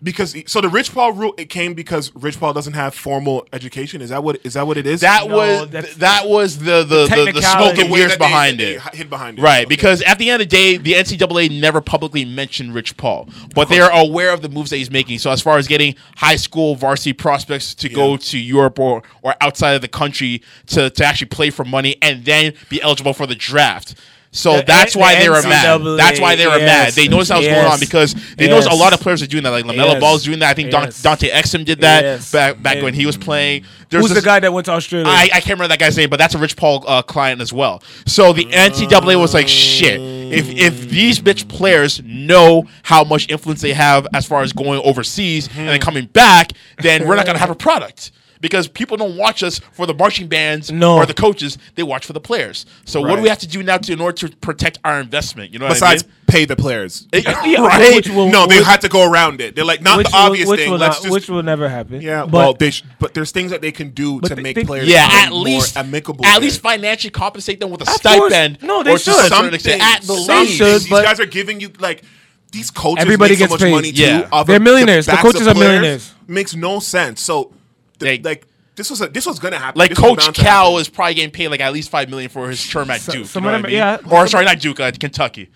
Because 0.03 0.35
so 0.47 0.59
the 0.61 0.69
Rich 0.69 0.93
Paul 0.93 1.13
rule 1.13 1.33
it 1.37 1.45
came 1.49 1.73
because 1.73 2.13
Rich 2.15 2.39
Paul 2.39 2.53
doesn't 2.53 2.73
have 2.73 2.93
formal 2.93 3.47
education. 3.53 4.01
Is 4.01 4.09
that 4.09 4.23
what 4.23 4.39
is 4.43 4.53
that 4.55 4.67
what 4.67 4.77
it 4.77 4.85
is? 4.85 5.01
That 5.01 5.27
No, 5.27 5.37
was 5.37 5.69
that's- 5.69 5.95
that 5.95 6.27
was 6.27 6.57
the 6.59 6.83
the, 6.83 6.83
the, 6.83 6.95
the 7.03 7.07
technicality. 7.07 7.41
smoke 7.41 7.75
The 7.75 7.81
and 7.83 7.89
mirrors 7.91 8.11
they- 8.11 8.17
behind 8.17 8.59
they 8.59 8.73
it. 8.75 8.81
hid 8.93 9.09
behind 9.09 9.39
it, 9.39 9.41
Right, 9.41 9.65
Okay. 9.65 9.69
because 9.69 10.01
at 10.03 10.19
the 10.19 10.29
end 10.29 10.41
of 10.41 10.49
the 10.49 10.55
day, 10.55 10.77
the 10.77 10.93
NCAA 10.93 11.59
never 11.59 11.79
publicly 11.81 12.25
mentioned 12.25 12.73
Rich 12.73 12.97
Paul, 12.97 13.29
but 13.55 13.69
they 13.69 13.79
are 13.79 13.91
aware 13.91 14.31
of 14.33 14.41
the 14.41 14.49
moves 14.49 14.69
that 14.71 14.77
he's 14.77 14.91
making. 14.91 15.19
So, 15.19 15.31
as 15.31 15.41
far 15.41 15.57
as 15.57 15.67
getting 15.67 15.95
high 16.17 16.35
school 16.35 16.75
varsity 16.75 17.13
prospects 17.13 17.73
to 17.75 17.89
go 17.89 18.17
to 18.17 18.37
Europe 18.37 18.79
or, 18.79 19.03
or 19.21 19.35
outside 19.41 19.73
of 19.73 19.81
the 19.81 19.87
country 19.87 20.41
to, 20.67 20.89
to 20.89 21.05
actually 21.05 21.27
play 21.29 21.49
for 21.49 21.63
money 21.63 21.95
and 22.01 22.25
then 22.25 22.53
be 22.69 22.81
eligible 22.81 23.13
for 23.13 23.25
the 23.25 23.35
draft. 23.35 23.95
So 24.35 24.57
The 24.57 24.63
that's 24.63 24.95
why 24.95 25.13
the 25.13 25.21
they 25.21 25.29
were 25.29 25.41
mad. 25.43 25.97
That's 25.97 26.19
why 26.19 26.35
they 26.35 26.47
were 26.47 26.57
mad. 26.57 26.93
They 26.93 27.07
noticed 27.07 27.29
that 27.29 27.37
was 27.37 27.47
going 27.47 27.65
on 27.65 27.79
because 27.79 28.15
they 28.35 28.47
noticed 28.47 28.69
a 28.69 28.75
lot 28.75 28.91
of 28.91 28.99
players 28.99 29.21
are 29.21 29.27
doing 29.27 29.43
that. 29.43 29.51
Like 29.51 29.63
LaMelo 29.65 29.93
Yes, 29.93 29.99
Ball's 30.01 30.23
doing 30.23 30.39
that. 30.39 30.49
I 30.49 30.53
think 30.55 30.71
yes. 30.71 31.01
Dante 31.03 31.29
Exum 31.29 31.63
did 31.63 31.81
that 31.81 32.03
Yes. 32.03 32.31
back 32.31 32.61
back 32.61 32.81
when 32.81 32.95
he 32.95 33.05
was 33.05 33.15
playing. 33.15 33.63
There's 33.89 34.07
Who's 34.07 34.15
the 34.15 34.23
guy 34.23 34.39
that 34.39 34.51
went 34.51 34.65
to 34.65 34.71
Australia? 34.71 35.07
I, 35.07 35.25
I 35.25 35.39
can't 35.39 35.49
remember 35.51 35.67
that 35.67 35.77
guy's 35.79 35.95
name, 35.95 36.09
but 36.09 36.17
that's 36.17 36.33
a 36.33 36.39
Rich 36.39 36.55
Paul 36.57 36.83
uh, 36.87 37.03
client 37.03 37.41
as 37.41 37.53
well. 37.53 37.83
So 38.07 38.33
the 38.33 38.45
NCAA 38.45 39.19
was 39.19 39.35
like, 39.35 39.47
shit. 39.47 40.01
If 40.01 40.49
if 40.49 40.89
these 40.89 41.19
bitch 41.19 41.47
players 41.47 42.01
know 42.03 42.63
how 42.81 43.03
much 43.03 43.29
influence 43.29 43.61
they 43.61 43.73
have 43.73 44.07
as 44.15 44.25
far 44.25 44.41
as 44.41 44.51
going 44.51 44.81
overseas 44.83 45.47
and 45.55 45.69
then 45.69 45.79
coming 45.79 46.07
back, 46.07 46.53
then 46.81 47.07
we're 47.07 47.15
not 47.15 47.27
gonna 47.27 47.37
have 47.37 47.51
a 47.51 47.55
product 47.55 48.11
because 48.43 48.67
people 48.67 48.97
don't 48.97 49.17
watch 49.17 49.41
us 49.41 49.57
for 49.71 49.87
the 49.87 49.93
marching 49.95 50.27
bands 50.27 50.69
No. 50.71 50.97
or 50.97 51.07
the 51.07 51.13
coaches; 51.15 51.57
they 51.73 51.81
watch 51.81 52.05
for 52.05 52.13
the 52.13 52.19
players. 52.19 52.67
So 52.85 53.01
what 53.01 53.15
do 53.15 53.21
we 53.23 53.29
have 53.29 53.39
to 53.39 53.47
do 53.47 53.63
now 53.63 53.77
to 53.79 53.91
in 53.93 53.99
order 54.01 54.27
to 54.27 54.35
protect 54.37 54.77
our 54.83 54.99
investment? 54.99 55.51
You 55.51 55.57
know, 55.59 55.69
Besides 55.69 56.03
what 56.03 56.11
pay 56.27 56.45
the 56.45 56.55
players. 56.55 57.07
I 57.13 57.17
mean? 57.17 57.53
Yeah, 57.53 57.61
right? 57.67 57.95
which 57.95 58.09
will- 58.09 58.29
no, 58.29 58.45
they 58.45 58.57
which- 58.57 58.65
had 58.67 58.81
to 58.81 58.89
go 58.89 59.09
around 59.09 59.39
it. 59.41 59.55
They're 59.55 59.65
like 59.65 59.81
not 59.81 59.97
which 59.97 60.09
the 60.09 60.15
obvious 60.15 60.45
will, 60.45 60.51
which 60.51 60.59
thing. 60.61 60.71
will 60.71 60.77
Let's 60.77 60.97
not, 60.97 61.03
just 61.03 61.11
which 61.13 61.29
will 61.29 61.41
never 61.43 61.69
happen. 61.69 62.01
yeah. 62.01 62.23
but 62.25 62.33
well, 62.33 62.53
they 62.53 62.71
sh- 62.71 62.83
but 62.99 63.13
there's 63.13 63.31
things 63.31 63.49
that 63.51 63.61
they 63.61 63.71
can 63.71 63.89
do 63.91 64.19
to 64.21 64.35
they- 64.35 64.41
make 64.41 64.55
they- 64.57 64.65
players 64.65 64.87
yeah, 64.87 65.07
more 65.07 65.17
at 65.19 65.33
least 65.33 65.77
amicable. 65.77 66.25
At 66.25 66.41
least 66.41 66.59
financially 66.61 67.11
compensate 67.11 67.59
them 67.59 67.69
with 67.71 67.81
a 67.81 67.89
Of 67.89 67.95
stipend. 67.95 68.59
course. 68.59 68.67
No, 68.67 68.83
they 68.83 68.91
or 68.91 68.97
to 68.97 69.03
should. 69.03 69.11
a 69.13 69.15
certain 69.15 69.29
something. 69.29 69.53
extent, 69.55 69.81
At 69.81 70.01
the 70.03 70.13
least. 70.13 70.59
these 70.59 70.89
guys 70.89 71.19
are 71.19 71.25
giving 71.25 71.59
you 71.61 71.71
like 71.79 72.03
these 72.51 72.69
coaches. 72.69 73.01
Everybody 73.01 73.31
make 73.31 73.39
so 73.39 73.43
gets 73.45 73.51
much 73.51 73.61
paid. 73.61 73.71
money 73.71 73.91
too. 73.91 74.01
Yeah. 74.03 74.27
off 74.31 74.45
They're 74.47 74.57
of 74.57 74.61
millionaires. 74.61 75.05
The 75.07 75.13
backs 75.13 75.21
coaches 75.23 75.47
are 75.47 75.55
millionaires. 75.55 76.13
Makes 76.27 76.55
no 76.55 76.79
sense. 76.79 77.19
So, 77.21 77.51
the, 78.03 78.17
They- 78.17 78.23
like 78.23 78.47
this 78.75 78.89
was 78.89 79.01
a, 79.01 79.07
this 79.07 79.25
was 79.25 79.37
gonna 79.39 79.59
happen. 79.59 79.77
Like 79.79 79.89
This 79.89 79.99
Coach 79.99 80.33
Cal 80.33 80.65
happen. 80.71 80.81
is 80.81 80.89
probably 80.89 81.13
getting 81.15 81.31
paid 81.31 81.49
like 81.49 81.59
at 81.59 81.71
least 81.73 81.89
five 81.89 82.09
million 82.09 82.29
for 82.29 82.49
his 82.49 82.67
term 82.67 82.89
at 82.89 83.01
So- 83.01 83.11
Duke. 83.13 83.27
some 83.27 83.43
you 83.43 83.49
know 83.51 83.55
of 83.57 83.61
them- 83.61 83.65
I 83.67 83.69
mean? 83.69 83.77
yeah. 83.77 83.97
Or 84.11 84.27
sorry, 84.27 84.45
not 84.45 84.59
Duke, 84.59 84.79
uh, 84.79 84.91
Kentucky. 84.99 85.49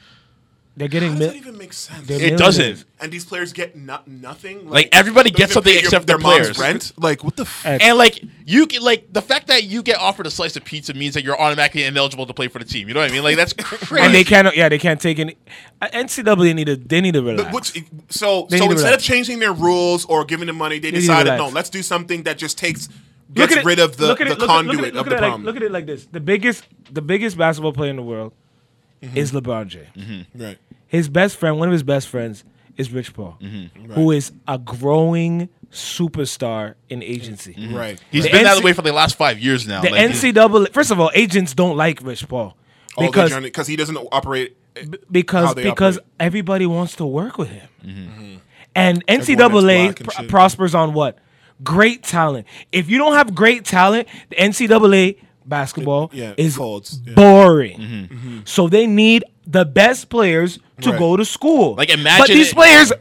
They're 0.77 0.87
How 0.87 0.91
getting. 0.91 1.09
does 1.11 1.19
Mil- 1.19 1.27
that 1.29 1.35
even 1.35 1.57
make 1.57 1.73
sense? 1.73 2.07
they're 2.07 2.21
It 2.21 2.37
doesn't. 2.37 2.85
and 3.01 3.11
these 3.11 3.25
players 3.25 3.51
get 3.51 3.75
no- 3.75 3.99
nothing. 4.05 4.69
Like, 4.69 4.89
everybody 4.93 5.31
gets 5.31 5.53
something 5.53 5.71
pay 5.73 5.79
your- 5.79 5.83
except 5.85 6.05
their 6.07 6.17
mom's 6.19 6.51
players. 6.51 6.59
Rent. 6.59 6.91
Like 6.97 7.23
what 7.23 7.35
the. 7.35 7.41
F- 7.43 7.63
Hey, 7.63 7.79
And 7.81 7.97
like 7.97 8.23
you 8.45 8.67
can 8.67 8.81
like 8.83 9.11
the 9.11 9.21
fact 9.21 9.47
that 9.47 9.63
you 9.63 9.81
get 9.83 9.97
offered 9.97 10.27
a 10.27 10.31
slice 10.31 10.55
of 10.55 10.63
pizza 10.63 10.93
means 10.93 11.15
that 11.15 11.23
you're 11.23 11.39
automatically 11.39 11.83
ineligible 11.83 12.25
to 12.27 12.33
play 12.33 12.47
for 12.47 12.59
the 12.59 12.65
team. 12.65 12.87
You 12.87 12.93
know 12.93 12.99
what 13.01 13.09
I 13.09 13.13
mean? 13.13 13.23
Like 13.23 13.35
that's 13.35 13.53
crazy. 13.53 14.01
and 14.05 14.13
they 14.13 14.23
cannot. 14.23 14.55
Yeah, 14.55 14.69
they 14.69 14.77
can't 14.79 15.01
take 15.01 15.19
any. 15.19 15.35
uh, 15.81 15.87
NCAA 15.91 16.53
need 16.55 16.65
to. 16.65 16.75
They 16.77 17.01
need 17.01 17.15
to 17.15 17.21
relax. 17.21 17.43
But 17.43 17.53
what's, 17.53 17.73
so 18.09 18.47
They 18.49 18.57
so 18.59 18.65
to 18.65 18.71
instead 18.71 18.85
relax. 18.87 18.97
of 18.97 19.01
changing 19.03 19.39
their 19.39 19.53
rules 19.53 20.05
or 20.05 20.23
giving 20.25 20.47
them 20.47 20.57
money, 20.57 20.79
they 20.79 20.89
need 20.91 20.97
to 20.97 21.01
decided 21.01 21.31
relax. 21.31 21.51
no, 21.51 21.55
let's 21.55 21.69
do 21.69 21.81
something 21.81 22.23
that 22.23 22.37
just 22.37 22.57
takes 22.57 22.87
Look 23.29 23.49
gets 23.49 23.53
at 23.53 23.57
it- 23.59 23.65
rid 23.65 23.79
of 23.79 23.97
the, 23.97 24.07
look 24.07 24.21
at 24.21 24.27
the 24.27 24.33
it- 24.35 24.39
look 24.39 24.49
at- 24.49 24.53
conduit 24.53 24.77
look 24.77 24.85
at 24.85 24.87
it- 24.87 24.89
of 24.89 24.95
look 24.95 25.05
the 25.07 25.11
at 25.15 25.17
it 25.17 25.21
like- 25.21 25.29
problem. 25.29 25.43
look 25.45 25.55
at 25.57 25.63
it 25.63 25.71
like 25.71 25.85
this: 25.87 26.05
the 26.11 26.19
biggest, 26.21 26.63
the 26.91 27.01
biggest 27.01 27.37
basketball 27.37 27.73
player 27.73 27.89
in 27.89 27.95
the 27.97 28.01
world 28.03 28.31
Mm-hmm. 29.03 29.15
is 29.17 29.31
LeBron 29.31 29.67
James. 29.67 30.25
right. 30.33 30.57
His 30.87 31.09
best 31.09 31.37
friend, 31.37 31.57
one 31.59 31.67
of 31.67 31.73
his 31.73 31.83
best 31.83 32.07
friends, 32.07 32.43
is 32.77 32.91
Rich 32.91 33.13
Paul, 33.13 33.37
Mm-hmm. 33.41 33.93
who 33.93 34.11
is 34.11 34.31
a 34.47 34.57
growing 34.57 35.49
superstar 35.71 36.75
in 36.89 37.01
agency. 37.03 37.55
Right. 37.71 37.99
He's 38.11 38.23
The 38.23 38.31
been 38.31 38.43
that 38.43 38.57
NC 38.59 38.63
way 38.63 38.73
for 38.73 38.81
the 38.83 38.93
last 38.93 39.15
five 39.15 39.39
years 39.39 39.67
now. 39.67 39.81
The 39.81 39.89
Like, 39.89 40.11
NCAA. 40.11 40.71
First 40.73 40.91
of 40.91 40.99
all, 40.99 41.11
agents 41.13 41.53
don't 41.53 41.75
like 41.75 42.01
Rich 42.01 42.27
Paul 42.27 42.55
because 42.97 43.33
because 43.39 43.67
he 43.67 43.75
doesn't 43.75 43.97
operate. 44.11 44.55
because 45.11 45.55
because 45.55 45.97
operate. 45.97 46.11
everybody 46.19 46.65
wants 46.65 46.95
to 46.97 47.05
work 47.05 47.37
with 47.37 47.49
him. 47.49 47.67
Mm-hmm. 47.85 48.35
And 48.75 49.05
NCAA 49.07 49.95
that's 49.97 50.17
and 50.19 50.27
pr- 50.27 50.29
prospers 50.29 50.75
on 50.75 50.93
what? 50.93 51.17
Great 51.63 52.03
talent. 52.03 52.45
If 52.71 52.89
you 52.89 52.99
don't 52.99 53.13
have 53.13 53.33
great 53.33 53.65
talent, 53.65 54.07
the 54.29 54.35
NCAA 54.35 55.17
basketball 55.45 56.11
Yeah, 56.13 56.33
is 56.37 56.55
folds, 56.55 57.01
yeah. 57.03 57.15
boring. 57.15 58.43
So 58.45 58.67
they 58.67 58.85
need 58.85 59.23
the 59.49 59.63
best 59.65 60.09
players 60.09 60.59
to 60.81 60.91
Right. 60.91 60.99
go 60.99 61.15
to 61.17 61.23
school. 61.25 61.75
Like, 61.75 61.89
imagine, 61.89 62.19
but 62.19 62.27
these 62.27 62.49
it- 62.51 62.55
players 62.55 62.91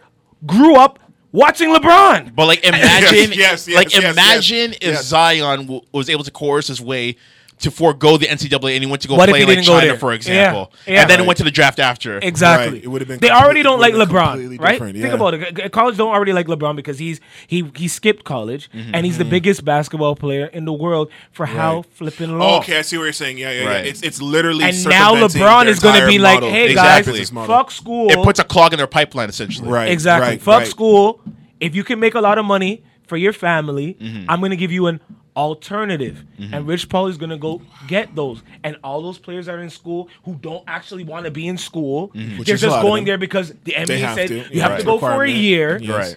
grew 0.46 0.76
up 0.76 0.98
watching 1.32 1.70
LeBron. 1.74 2.34
But 2.34 2.46
like 2.46 2.64
imagine, 2.64 3.32
yes, 3.32 3.66
yes, 3.66 3.68
like 3.68 3.92
yes, 3.94 4.12
imagine 4.12 4.70
yes, 4.70 4.78
if 4.80 4.94
yes. 4.94 5.04
Zion 5.06 5.62
w- 5.62 5.80
was 5.92 6.08
able 6.08 6.24
to 6.24 6.30
coerce 6.30 6.68
his 6.68 6.80
way 6.80 7.16
to 7.58 7.70
forego 7.70 8.18
the 8.18 8.26
NCAA 8.26 8.74
and 8.74 8.84
he 8.84 8.86
went 8.90 9.00
to 9.02 9.08
go 9.08 9.16
What 9.16 9.30
play 9.30 9.40
he 9.40 9.46
like 9.46 9.62
China, 9.64 9.96
for 9.96 10.12
example, 10.12 10.70
Yeah, 10.86 10.92
yeah. 10.92 11.00
and 11.00 11.10
then 11.10 11.18
he 11.18 11.22
Right. 11.22 11.26
went 11.28 11.38
to 11.38 11.44
the 11.44 11.50
draft 11.50 11.78
after. 11.78 12.18
Exactly. 12.22 12.74
Right, 12.74 12.84
it 12.84 12.88
would've 12.88 13.08
been 13.08 13.18
they 13.18 13.30
already 13.30 13.62
don't 13.62 13.80
like 13.80 13.94
LeBron, 13.94 14.58
right? 14.60 14.72
different, 14.72 14.98
Think 14.98 15.14
about 15.14 15.32
it. 15.34 15.72
College 15.72 15.96
don't 15.96 16.12
already 16.12 16.34
like 16.34 16.48
LeBron 16.48 16.76
because 16.76 16.98
he's 16.98 17.18
he 17.46 17.64
he 17.74 17.88
skipped 17.88 18.24
college 18.24 18.68
Mm-hmm. 18.74 18.94
and 18.94 19.06
he's 19.06 19.16
the 19.18 19.24
biggest 19.24 19.64
basketball 19.64 20.16
player 20.16 20.46
in 20.46 20.64
the 20.66 20.72
world 20.72 21.10
for 21.32 21.46
how 21.46 21.76
Right. 21.76 21.86
flipping 21.94 22.38
long. 22.38 22.60
okay, 22.60 22.78
I 22.78 22.82
see 22.82 22.98
what 22.98 23.04
you're 23.04 23.12
saying. 23.14 23.38
Yeah, 23.38 23.50
yeah, 23.52 23.64
Right. 23.66 23.86
It's 23.86 24.02
it's 24.02 24.20
literally 24.20 24.64
And 24.64 24.84
now 24.84 25.14
LeBron 25.14 25.66
is 25.66 25.78
going 25.80 25.94
to 25.94 26.00
entire 26.00 26.08
be 26.08 26.18
like, 26.18 26.42
"Hey 26.42 26.70
Exactly. 26.70 27.18
guys, 27.20 27.30
fuck 27.30 27.70
school." 27.70 28.10
It 28.10 28.22
puts 28.22 28.38
a 28.38 28.44
clog 28.44 28.72
in 28.74 28.76
their 28.78 28.86
pipeline 28.86 29.28
essentially. 29.30 29.68
Right. 29.68 29.90
exactly. 29.90 30.28
right, 30.32 30.40
fuck 30.42 30.58
right. 30.58 30.66
school. 30.68 31.20
If 31.58 31.74
you 31.74 31.84
can 31.84 31.98
make 32.00 32.14
a 32.14 32.20
lot 32.20 32.36
of 32.36 32.44
money 32.44 32.82
for 33.06 33.16
your 33.16 33.32
family, 33.32 33.96
Mm-hmm. 33.98 34.28
I'm 34.30 34.40
going 34.40 34.50
to 34.50 34.56
give 34.58 34.72
you 34.72 34.88
an 34.88 35.00
alternative. 35.36 36.24
And 36.38 36.66
Rich 36.66 36.88
Paul 36.88 37.06
is 37.08 37.16
going 37.18 37.30
to 37.30 37.36
go 37.36 37.62
get 37.86 38.14
those. 38.14 38.42
And 38.64 38.76
all 38.82 39.02
those 39.02 39.18
players 39.18 39.46
that 39.46 39.54
are 39.54 39.60
in 39.62 39.70
school 39.70 40.08
who 40.24 40.34
don't 40.36 40.64
actually 40.66 41.04
want 41.04 41.24
to 41.26 41.30
be 41.30 41.46
in 41.46 41.58
school, 41.58 42.08
Mm-hmm. 42.08 42.42
They're 42.42 42.56
just 42.56 42.80
going 42.82 43.04
there 43.04 43.18
because 43.18 43.52
the 43.64 43.72
NBA 43.72 43.98
have 44.00 44.14
said 44.14 44.28
to. 44.28 44.34
you 44.36 44.44
Yeah, 44.50 44.62
have 44.62 44.70
right. 44.72 44.78
to 44.80 44.84
go 44.86 44.98
for 44.98 45.22
a 45.24 45.30
year. 45.30 45.78
Yes. 45.80 45.90
Right. 45.90 46.16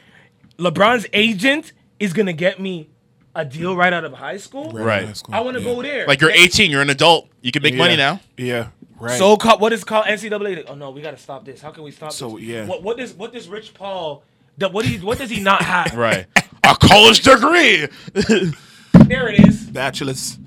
LeBron's 0.73 1.05
agent 1.13 1.73
is 1.99 2.13
going 2.13 2.25
to 2.25 2.33
get 2.33 2.59
me 2.59 2.89
a 3.35 3.45
deal 3.45 3.75
right 3.75 3.93
out 3.93 4.03
of 4.05 4.13
high 4.13 4.37
school. 4.37 4.71
Right. 4.71 5.05
High 5.05 5.13
school. 5.13 5.35
I 5.35 5.41
want 5.41 5.57
to 5.57 5.63
Yeah. 5.63 5.73
go 5.75 5.81
there. 5.81 6.07
Like 6.07 6.21
you're 6.21 6.31
18, 6.31 6.71
you're 6.71 6.81
an 6.81 6.89
adult, 6.89 7.27
you 7.41 7.51
can 7.51 7.61
make 7.63 7.75
money 7.75 7.95
now. 7.95 8.19
Yeah. 8.37 8.67
Right. 8.99 9.17
So 9.17 9.37
ca- 9.37 9.57
what 9.57 9.71
is 9.73 9.83
called 9.83 10.05
NCAA? 10.05 10.65
Oh 10.67 10.75
no, 10.75 10.89
we 10.91 11.01
got 11.01 11.11
to 11.11 11.17
stop 11.17 11.45
this. 11.45 11.61
How 11.61 11.71
can 11.71 11.83
we 11.83 11.91
stop 11.91 12.11
So, 12.11 12.31
this? 12.37 12.41
yeah. 12.45 12.65
What 12.65 12.83
what 12.83 12.97
does 12.97 13.13
what 13.13 13.31
does 13.31 13.47
Rich 13.47 13.73
Paul? 13.73 14.23
What 14.57 14.83
do 14.85 14.91
you, 14.91 14.99
what 15.05 15.17
does 15.17 15.29
he 15.29 15.39
not 15.41 15.61
have? 15.61 15.93
Right. 15.95 16.25
a 16.63 16.75
college 16.75 17.21
degree. 17.21 17.87
There 18.93 19.27
it 19.29 19.39
is. 19.47 19.61
bachelors. 19.63 20.37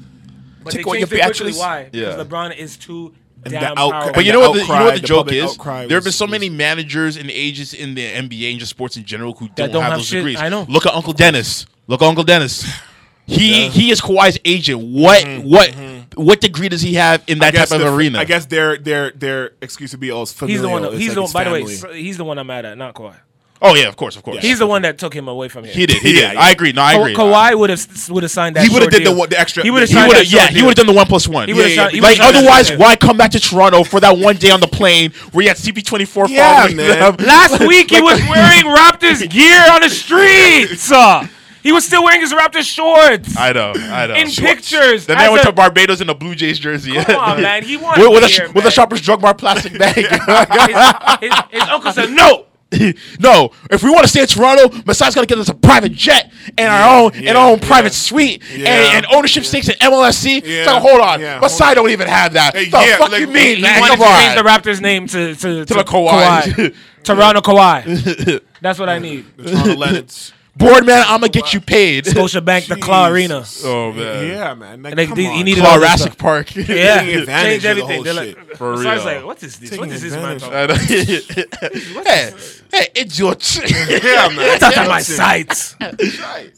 But 0.64 0.72
Take 0.72 0.84
they 0.84 0.90
away 0.90 0.98
changed 0.98 1.12
your 1.12 1.20
it 1.20 1.24
quickly. 1.24 1.52
bachelors. 1.52 1.58
Why? 1.58 1.84
Because 1.90 2.16
Yeah. 2.16 2.24
LeBron 2.24 2.56
is 2.56 2.76
too 2.76 3.14
And 3.44 3.52
damn 3.52 3.60
the 3.74 3.80
outcry- 3.80 3.90
powerful. 3.90 4.12
But 4.14 4.24
you 4.24 4.32
the 4.32 4.38
know 4.38 4.50
what? 4.50 4.54
The, 4.54 4.62
you 4.62 4.68
know 4.68 4.84
what 4.84 4.94
the 4.94 5.00
the 5.00 5.06
joke 5.06 5.16
public 5.26 5.36
is? 5.36 5.50
outcry 5.50 5.86
There 5.86 5.96
have 5.96 6.04
been 6.04 6.08
was- 6.08 6.14
so 6.16 6.26
many 6.28 6.48
managers 6.48 7.16
and 7.16 7.30
agents 7.30 7.72
in 7.72 7.94
the 7.94 8.02
NBA 8.06 8.50
and 8.52 8.60
just 8.60 8.70
sports 8.70 8.96
in 8.96 9.04
general 9.04 9.32
who 9.34 9.48
don't, 9.48 9.72
don't 9.72 9.82
have, 9.82 9.92
have 9.92 9.98
those 10.00 10.06
shit. 10.06 10.18
degrees. 10.18 10.40
I 10.40 10.48
know. 10.48 10.64
Look 10.68 10.86
at 10.86 10.94
Uncle 10.94 11.12
Dennis. 11.12 11.66
Look 11.88 12.00
at 12.02 12.06
Uncle 12.06 12.24
Dennis. 12.24 12.64
He 13.24 13.68
he 13.68 13.92
is 13.92 14.00
Kawhi's 14.00 14.36
agent. 14.44 14.80
What 14.82 15.24
what 15.44 15.72
what 16.16 16.40
degree 16.40 16.68
does 16.68 16.82
he 16.82 16.94
have 16.94 17.22
in 17.28 17.38
that 17.38 17.54
Mm-hmm. 17.54 17.56
I 17.56 17.60
guess 17.60 17.68
type 17.70 17.80
of 17.80 17.86
the- 17.86 17.92
arena? 17.94 18.18
I 18.18 18.24
guess 18.24 18.46
their 18.46 18.76
their 18.76 19.12
their 19.12 19.52
excuse 19.62 19.92
to 19.92 19.96
be 19.96 20.10
all 20.10 20.26
he's 20.26 20.34
the 20.60 20.68
one. 20.68 20.82
familial. 20.82 20.90
He's 20.92 21.06
It's 21.06 21.14
the 21.14 21.20
one. 21.20 21.26
his 21.28 21.32
By 21.32 21.44
the 21.44 21.50
way, 21.52 21.64
family. 21.76 22.02
he's 22.02 22.16
the 22.16 22.24
one 22.24 22.38
I'm 22.38 22.48
mad 22.48 22.64
at, 22.64 22.76
not 22.76 22.94
Kawhi. 22.94 23.14
Oh 23.62 23.74
yeah, 23.74 23.88
of 23.88 23.96
course, 23.96 24.16
of 24.16 24.22
course. 24.22 24.38
He's 24.42 24.58
the 24.58 24.66
one 24.66 24.82
that 24.82 24.98
took 24.98 25.14
him 25.14 25.28
away 25.28 25.48
from 25.48 25.64
here. 25.64 25.72
He 25.72 25.86
did. 25.86 26.02
He 26.02 26.14
Yeah, 26.20 26.28
did. 26.28 26.34
yeah. 26.34 26.40
I 26.40 26.50
agree. 26.50 26.72
No, 26.72 26.82
I 26.82 26.94
Ka- 26.94 27.00
agree. 27.02 27.14
Kawhi 27.14 27.58
would 27.58 27.70
have 27.70 28.08
would 28.10 28.22
have 28.22 28.32
signed 28.32 28.56
that. 28.56 28.64
He 28.64 28.68
would've 28.68 28.84
short 28.84 28.92
did 28.92 29.00
the 29.02 29.04
deal. 29.10 29.14
one- 29.16 29.28
the 29.28 29.38
extra- 29.38 29.62
He 29.62 29.70
would 29.70 29.80
have 29.82 29.88
he 29.88 29.94
He 29.94 29.98
signed 30.00 30.08
would 30.08 30.16
that 30.18 30.30
yeah, 30.32 30.48
he 30.48 30.62
would 30.62 30.70
have 30.76 30.86
done 30.86 30.86
the 30.86 30.92
one 30.92 31.06
plus 31.06 31.26
one. 31.28 31.48
He 31.48 31.54
would've 31.54 31.70
Yeah, 31.70 31.76
signed- 31.84 31.92
yeah, 31.92 31.96
he 31.96 32.00
Like 32.00 32.18
would've 32.18 32.24
signed 32.24 32.34
that 32.36 32.38
otherwise, 32.72 32.78
why 32.78 32.96
come 32.96 33.16
back 33.16 33.30
to 33.32 33.40
Toronto 33.40 33.84
for 33.84 34.00
that 34.00 34.18
one 34.18 34.36
day 34.36 34.50
on 34.50 34.60
the 34.60 34.68
plane 34.68 35.12
where 35.32 35.42
you 35.42 35.48
had 35.48 35.56
CP24 35.58 36.28
Yeah, 36.28 36.56
following 36.60 36.76
man. 36.76 37.16
them? 37.16 37.26
Last 37.26 37.60
week 37.60 37.90
he 37.90 38.00
was 38.00 38.20
wearing 38.28 38.64
Raptors 38.64 39.28
gear 39.30 39.64
on 39.70 39.80
the 39.80 39.90
streets. 39.90 40.90
Uh, 41.02 41.26
he 41.62 41.70
was 41.70 41.86
still 41.86 42.02
wearing 42.02 42.20
his 42.20 42.32
Raptors 42.32 42.64
shorts. 42.64 43.36
I 43.38 43.52
know, 43.52 43.72
I 43.76 44.08
know. 44.08 44.14
in 44.16 44.28
pictures. 44.28 45.06
The 45.06 45.14
man 45.14 45.26
as 45.26 45.30
went 45.30 45.42
a- 45.44 45.46
to 45.46 45.52
Barbados 45.52 46.00
in 46.00 46.08
a 46.10 46.14
Blue 46.14 46.34
Jays 46.34 46.58
jersey. 46.58 46.92
Come 47.04 47.16
on, 47.20 47.40
man. 47.40 47.62
He 47.62 47.76
won 47.76 48.00
with, 48.00 48.10
with, 48.10 48.24
a, 48.24 48.26
here, 48.26 48.48
sh- 48.48 48.52
with 48.52 48.66
a. 48.66 48.70
Shoppers 48.72 49.00
Drug 49.00 49.22
Mart 49.22 49.38
plastic 49.38 49.78
bag. 49.78 49.94
his, 49.94 51.30
his, 51.30 51.40
his 51.52 51.68
uncle 51.68 51.92
said 51.92 52.10
no. 52.10 52.46
no, 53.20 53.50
if 53.70 53.82
we 53.82 53.90
want 53.90 54.02
to 54.02 54.08
stay 54.08 54.20
in 54.22 54.26
Toronto, 54.26 54.68
Masai's 54.84 55.14
gonna 55.14 55.26
get 55.26 55.38
us 55.38 55.48
a 55.48 55.54
private 55.54 55.92
jet 55.92 56.32
and 56.56 56.68
our 56.72 57.02
own 57.02 57.14
and 57.14 57.36
our 57.36 57.50
own 57.52 57.58
yeah, 57.58 57.66
private 57.66 57.92
suite 57.92 58.42
Yeah. 58.54 58.68
and, 58.70 59.04
and 59.04 59.14
ownership 59.14 59.44
stakes 59.44 59.68
in 59.68 59.74
MLSE. 59.76 60.42
Yeah, 60.44 60.64
So 60.64 60.78
hold 60.80 61.00
on, 61.00 61.20
yeah, 61.20 61.38
Masai 61.40 61.74
don't 61.74 61.90
even 61.90 62.08
have 62.08 62.32
that. 62.34 62.54
Hey, 62.56 62.66
the 62.70 62.78
yeah, 62.78 62.96
fuck 62.98 63.10
like, 63.10 63.20
you 63.20 63.26
mean, 63.26 63.56
he 63.56 63.62
man? 63.62 63.80
Wanted 63.80 63.96
to 63.98 64.04
change 64.04 64.36
the. 64.36 64.42
Raptors 64.42 64.80
name 64.80 65.06
to 65.08 65.34
to, 65.34 65.64
to, 65.64 65.74
the 65.74 65.84
Kawhi. 65.84 66.74
Toronto 67.04 67.40
Kawhi. 67.40 68.40
That's 68.60 68.78
what 68.78 68.88
I 68.88 68.98
need. 68.98 69.26
The 69.36 69.50
Toronto 69.50 69.74
Leonards. 69.76 70.32
Board 70.54 70.84
man, 70.84 71.02
I'm 71.08 71.20
gonna 71.20 71.30
get 71.30 71.54
you 71.54 71.60
paid. 71.60 72.04
Scotiabank, 72.04 72.68
the 72.68 72.76
Claw 72.76 73.08
Arena. 73.08 73.40
Jesus. 73.40 73.64
Oh 73.64 73.90
man, 73.92 74.26
Yeah, 74.28 74.54
man. 74.54 74.82
Like, 74.82 74.96
Like, 74.96 75.08
come 75.08 75.16
they- 75.16 75.26
on. 75.26 75.34
he 75.36 75.42
needed 75.44 75.60
Claw 75.62 75.70
all 75.72 75.80
this 75.80 75.88
Rassic 75.88 76.06
stuff. 76.12 76.18
Park. 76.18 76.54
Yeah, 76.54 76.64
Taking 77.00 77.20
advantage 77.20 77.26
change 77.26 77.56
of 77.56 77.62
the 77.62 77.68
everything. 77.70 77.94
whole 77.94 78.02
They're 78.04 78.14
shit. 78.26 78.36
like, 78.38 78.56
For 78.58 78.58
so 78.58 78.88
I 78.88 78.94
was 78.94 79.04
real. 79.04 79.14
like, 79.16 79.24
what 79.24 79.42
is 79.42 79.56
this? 79.58 79.70
Taking 79.70 79.78
What 79.86 79.94
is 79.96 80.02
this 80.02 80.12
man 80.12 80.36
advantage. 80.36 80.42
talking? 80.42 80.56
I 80.58 82.00
know. 82.00 82.04
hey, 82.04 82.32
hey, 82.70 82.86
idiots. 82.94 83.56
yeah, 84.04 84.28
man. 84.36 84.58
Talk 84.60 84.76
at 84.76 84.88
my 84.88 85.00
sight. 85.00 85.74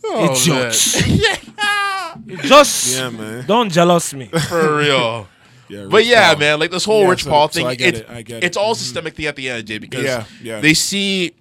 Oh, 0.04 0.32
Idiots. 0.32 1.06
man. 1.06 2.38
Just 2.42 2.96
Yeah, 2.98 3.10
man. 3.10 3.44
don't 3.46 3.70
jealous 3.72 4.12
me. 4.12 4.26
For 4.26 4.76
real. 4.78 5.28
Yeah, 5.68 5.84
But 5.84 5.98
Rich 5.98 6.06
yeah, 6.08 6.30
Paul. 6.32 6.40
man, 6.40 6.60
like 6.60 6.70
this 6.72 6.84
whole 6.84 7.02
Yeah, 7.04 7.10
Rich 7.10 7.24
so- 7.24 7.30
Paul 7.30 7.48
so 7.48 7.58
thing, 7.58 7.66
I 7.66 7.74
get 7.74 7.94
it's, 7.94 8.00
it, 8.00 8.10
I 8.10 8.22
get 8.22 8.36
it. 8.38 8.44
it's 8.44 8.56
all 8.56 8.72
a 8.72 8.76
systemic 8.76 9.14
thing 9.14 9.26
at 9.26 9.36
the 9.36 9.48
end 9.48 9.60
of 9.60 9.66
the 9.66 9.72
day 9.72 9.78
because 9.78 10.04
Yeah, 10.04 10.24
yeah. 10.42 10.60
they 10.60 10.74
see 10.74 11.34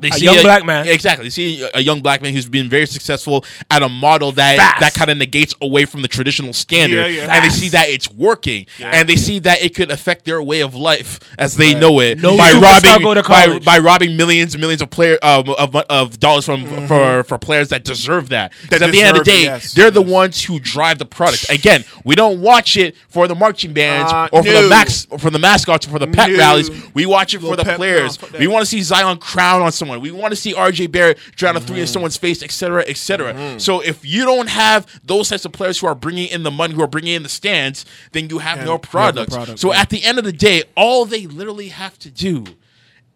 they 0.00 0.10
see 0.10 0.24
young 0.24 0.42
black 0.42 0.64
man. 0.64 0.86
exactly. 0.88 1.26
They 1.26 1.30
see 1.30 1.62
a, 1.62 1.70
a 1.74 1.80
young 1.80 2.00
black 2.00 2.22
man 2.22 2.32
who's 2.32 2.48
been 2.48 2.68
very 2.68 2.86
successful 2.86 3.44
at 3.70 3.82
a 3.82 3.88
model 3.88 4.32
that 4.32 4.56
Fast. 4.56 4.80
that 4.80 4.94
kind 4.94 5.10
of 5.10 5.16
negates 5.18 5.54
away 5.60 5.84
from 5.84 6.02
the 6.02 6.08
traditional 6.08 6.52
standard, 6.52 6.96
Yeah, 6.96 7.06
yeah. 7.24 7.34
and 7.34 7.44
they 7.44 7.48
see 7.50 7.68
that 7.70 7.88
it's 7.88 8.10
working, 8.10 8.66
and 8.80 9.08
they 9.08 9.16
see 9.16 9.38
that 9.40 9.62
it 9.62 9.74
could 9.74 9.90
affect 9.90 10.24
their 10.24 10.42
way 10.42 10.60
of 10.62 10.74
life 10.74 11.20
as 11.38 11.56
they 11.56 11.72
Right. 11.74 11.78
know 11.80 12.00
it 12.00 12.18
No 12.20 12.36
by 12.36 12.52
robbing 12.52 13.22
by, 13.22 13.58
by 13.60 13.78
robbing 13.78 14.16
millions 14.16 14.54
and 14.54 14.60
millions 14.60 14.82
of 14.82 14.90
player 14.90 15.18
um, 15.22 15.48
of, 15.58 15.74
of 15.76 16.20
dollars 16.20 16.44
from 16.44 16.86
for 16.86 17.24
for 17.24 17.38
players 17.38 17.68
that 17.70 17.84
deserve 17.84 18.28
that. 18.30 18.52
'Cause 18.68 18.80
That 18.80 18.82
at 18.82 18.92
the 18.92 19.02
end 19.02 19.16
of 19.16 19.24
the 19.24 19.30
day, 19.30 19.42
yes, 19.44 19.72
they're 19.72 19.90
the 19.90 20.02
ones 20.02 20.42
who 20.42 20.58
drive 20.60 20.98
the 20.98 21.06
product. 21.06 21.48
Again, 21.50 21.84
we 22.04 22.14
don't 22.14 22.40
watch 22.40 22.76
it 22.76 22.96
for 23.08 23.26
the 23.28 23.34
marching 23.34 23.72
bands 23.72 24.12
Uh, 24.12 24.28
or 24.32 24.42
for 24.42 24.52
the 24.52 24.68
max 24.68 25.06
or 25.10 25.18
for 25.18 25.30
the 25.30 25.38
mascots 25.38 25.86
or 25.86 25.90
for 25.90 25.98
the 25.98 26.06
pet 26.06 26.30
No. 26.30 26.38
rallies. 26.38 26.70
We 26.94 27.06
watch 27.06 27.34
it 27.34 27.38
for 27.40 27.46
Little 27.48 27.64
the 27.64 27.74
players. 27.76 28.02
no, 28.20 28.26
fuck 28.26 28.30
that. 28.32 28.40
we 28.40 28.46
want 28.46 28.62
to 28.62 28.66
see 28.66 28.82
Zion 28.82 29.18
crown 29.18 29.62
on 29.62 29.72
some 29.72 29.83
someone. 29.84 30.00
We 30.00 30.10
want 30.10 30.32
to 30.32 30.36
see 30.36 30.54
RJ 30.54 30.90
Barrett 30.90 31.18
drown 31.36 31.56
a 31.56 31.60
three 31.60 31.74
Mm-hmm. 31.74 31.80
in 31.80 31.86
someone's 31.88 32.16
face, 32.16 32.40
etc., 32.42 32.54
cetera, 32.54 32.84
et 32.88 32.96
cetera. 32.96 33.60
So 33.60 33.80
if 33.80 34.04
you 34.04 34.24
don't 34.24 34.48
have 34.48 34.86
those 35.04 35.28
types 35.28 35.44
of 35.44 35.50
players 35.52 35.78
who 35.80 35.88
are 35.88 35.94
bringing 35.94 36.28
in 36.28 36.44
the 36.44 36.50
money, 36.52 36.72
who 36.72 36.82
are 36.82 36.86
bringing 36.86 37.14
in 37.14 37.24
the 37.24 37.28
stands, 37.28 37.84
then 38.12 38.30
you 38.30 38.38
have 38.38 38.58
no 38.58 38.64
you 38.64 38.70
have 38.72 38.82
product. 38.82 39.32
product, 39.32 39.58
so 39.58 39.72
yeah. 39.72 39.80
at 39.80 39.90
the 39.90 40.04
end 40.04 40.18
of 40.18 40.24
the 40.24 40.32
day, 40.32 40.62
all 40.76 41.04
they 41.04 41.26
literally 41.26 41.68
have 41.68 41.98
to 41.98 42.10
do 42.10 42.44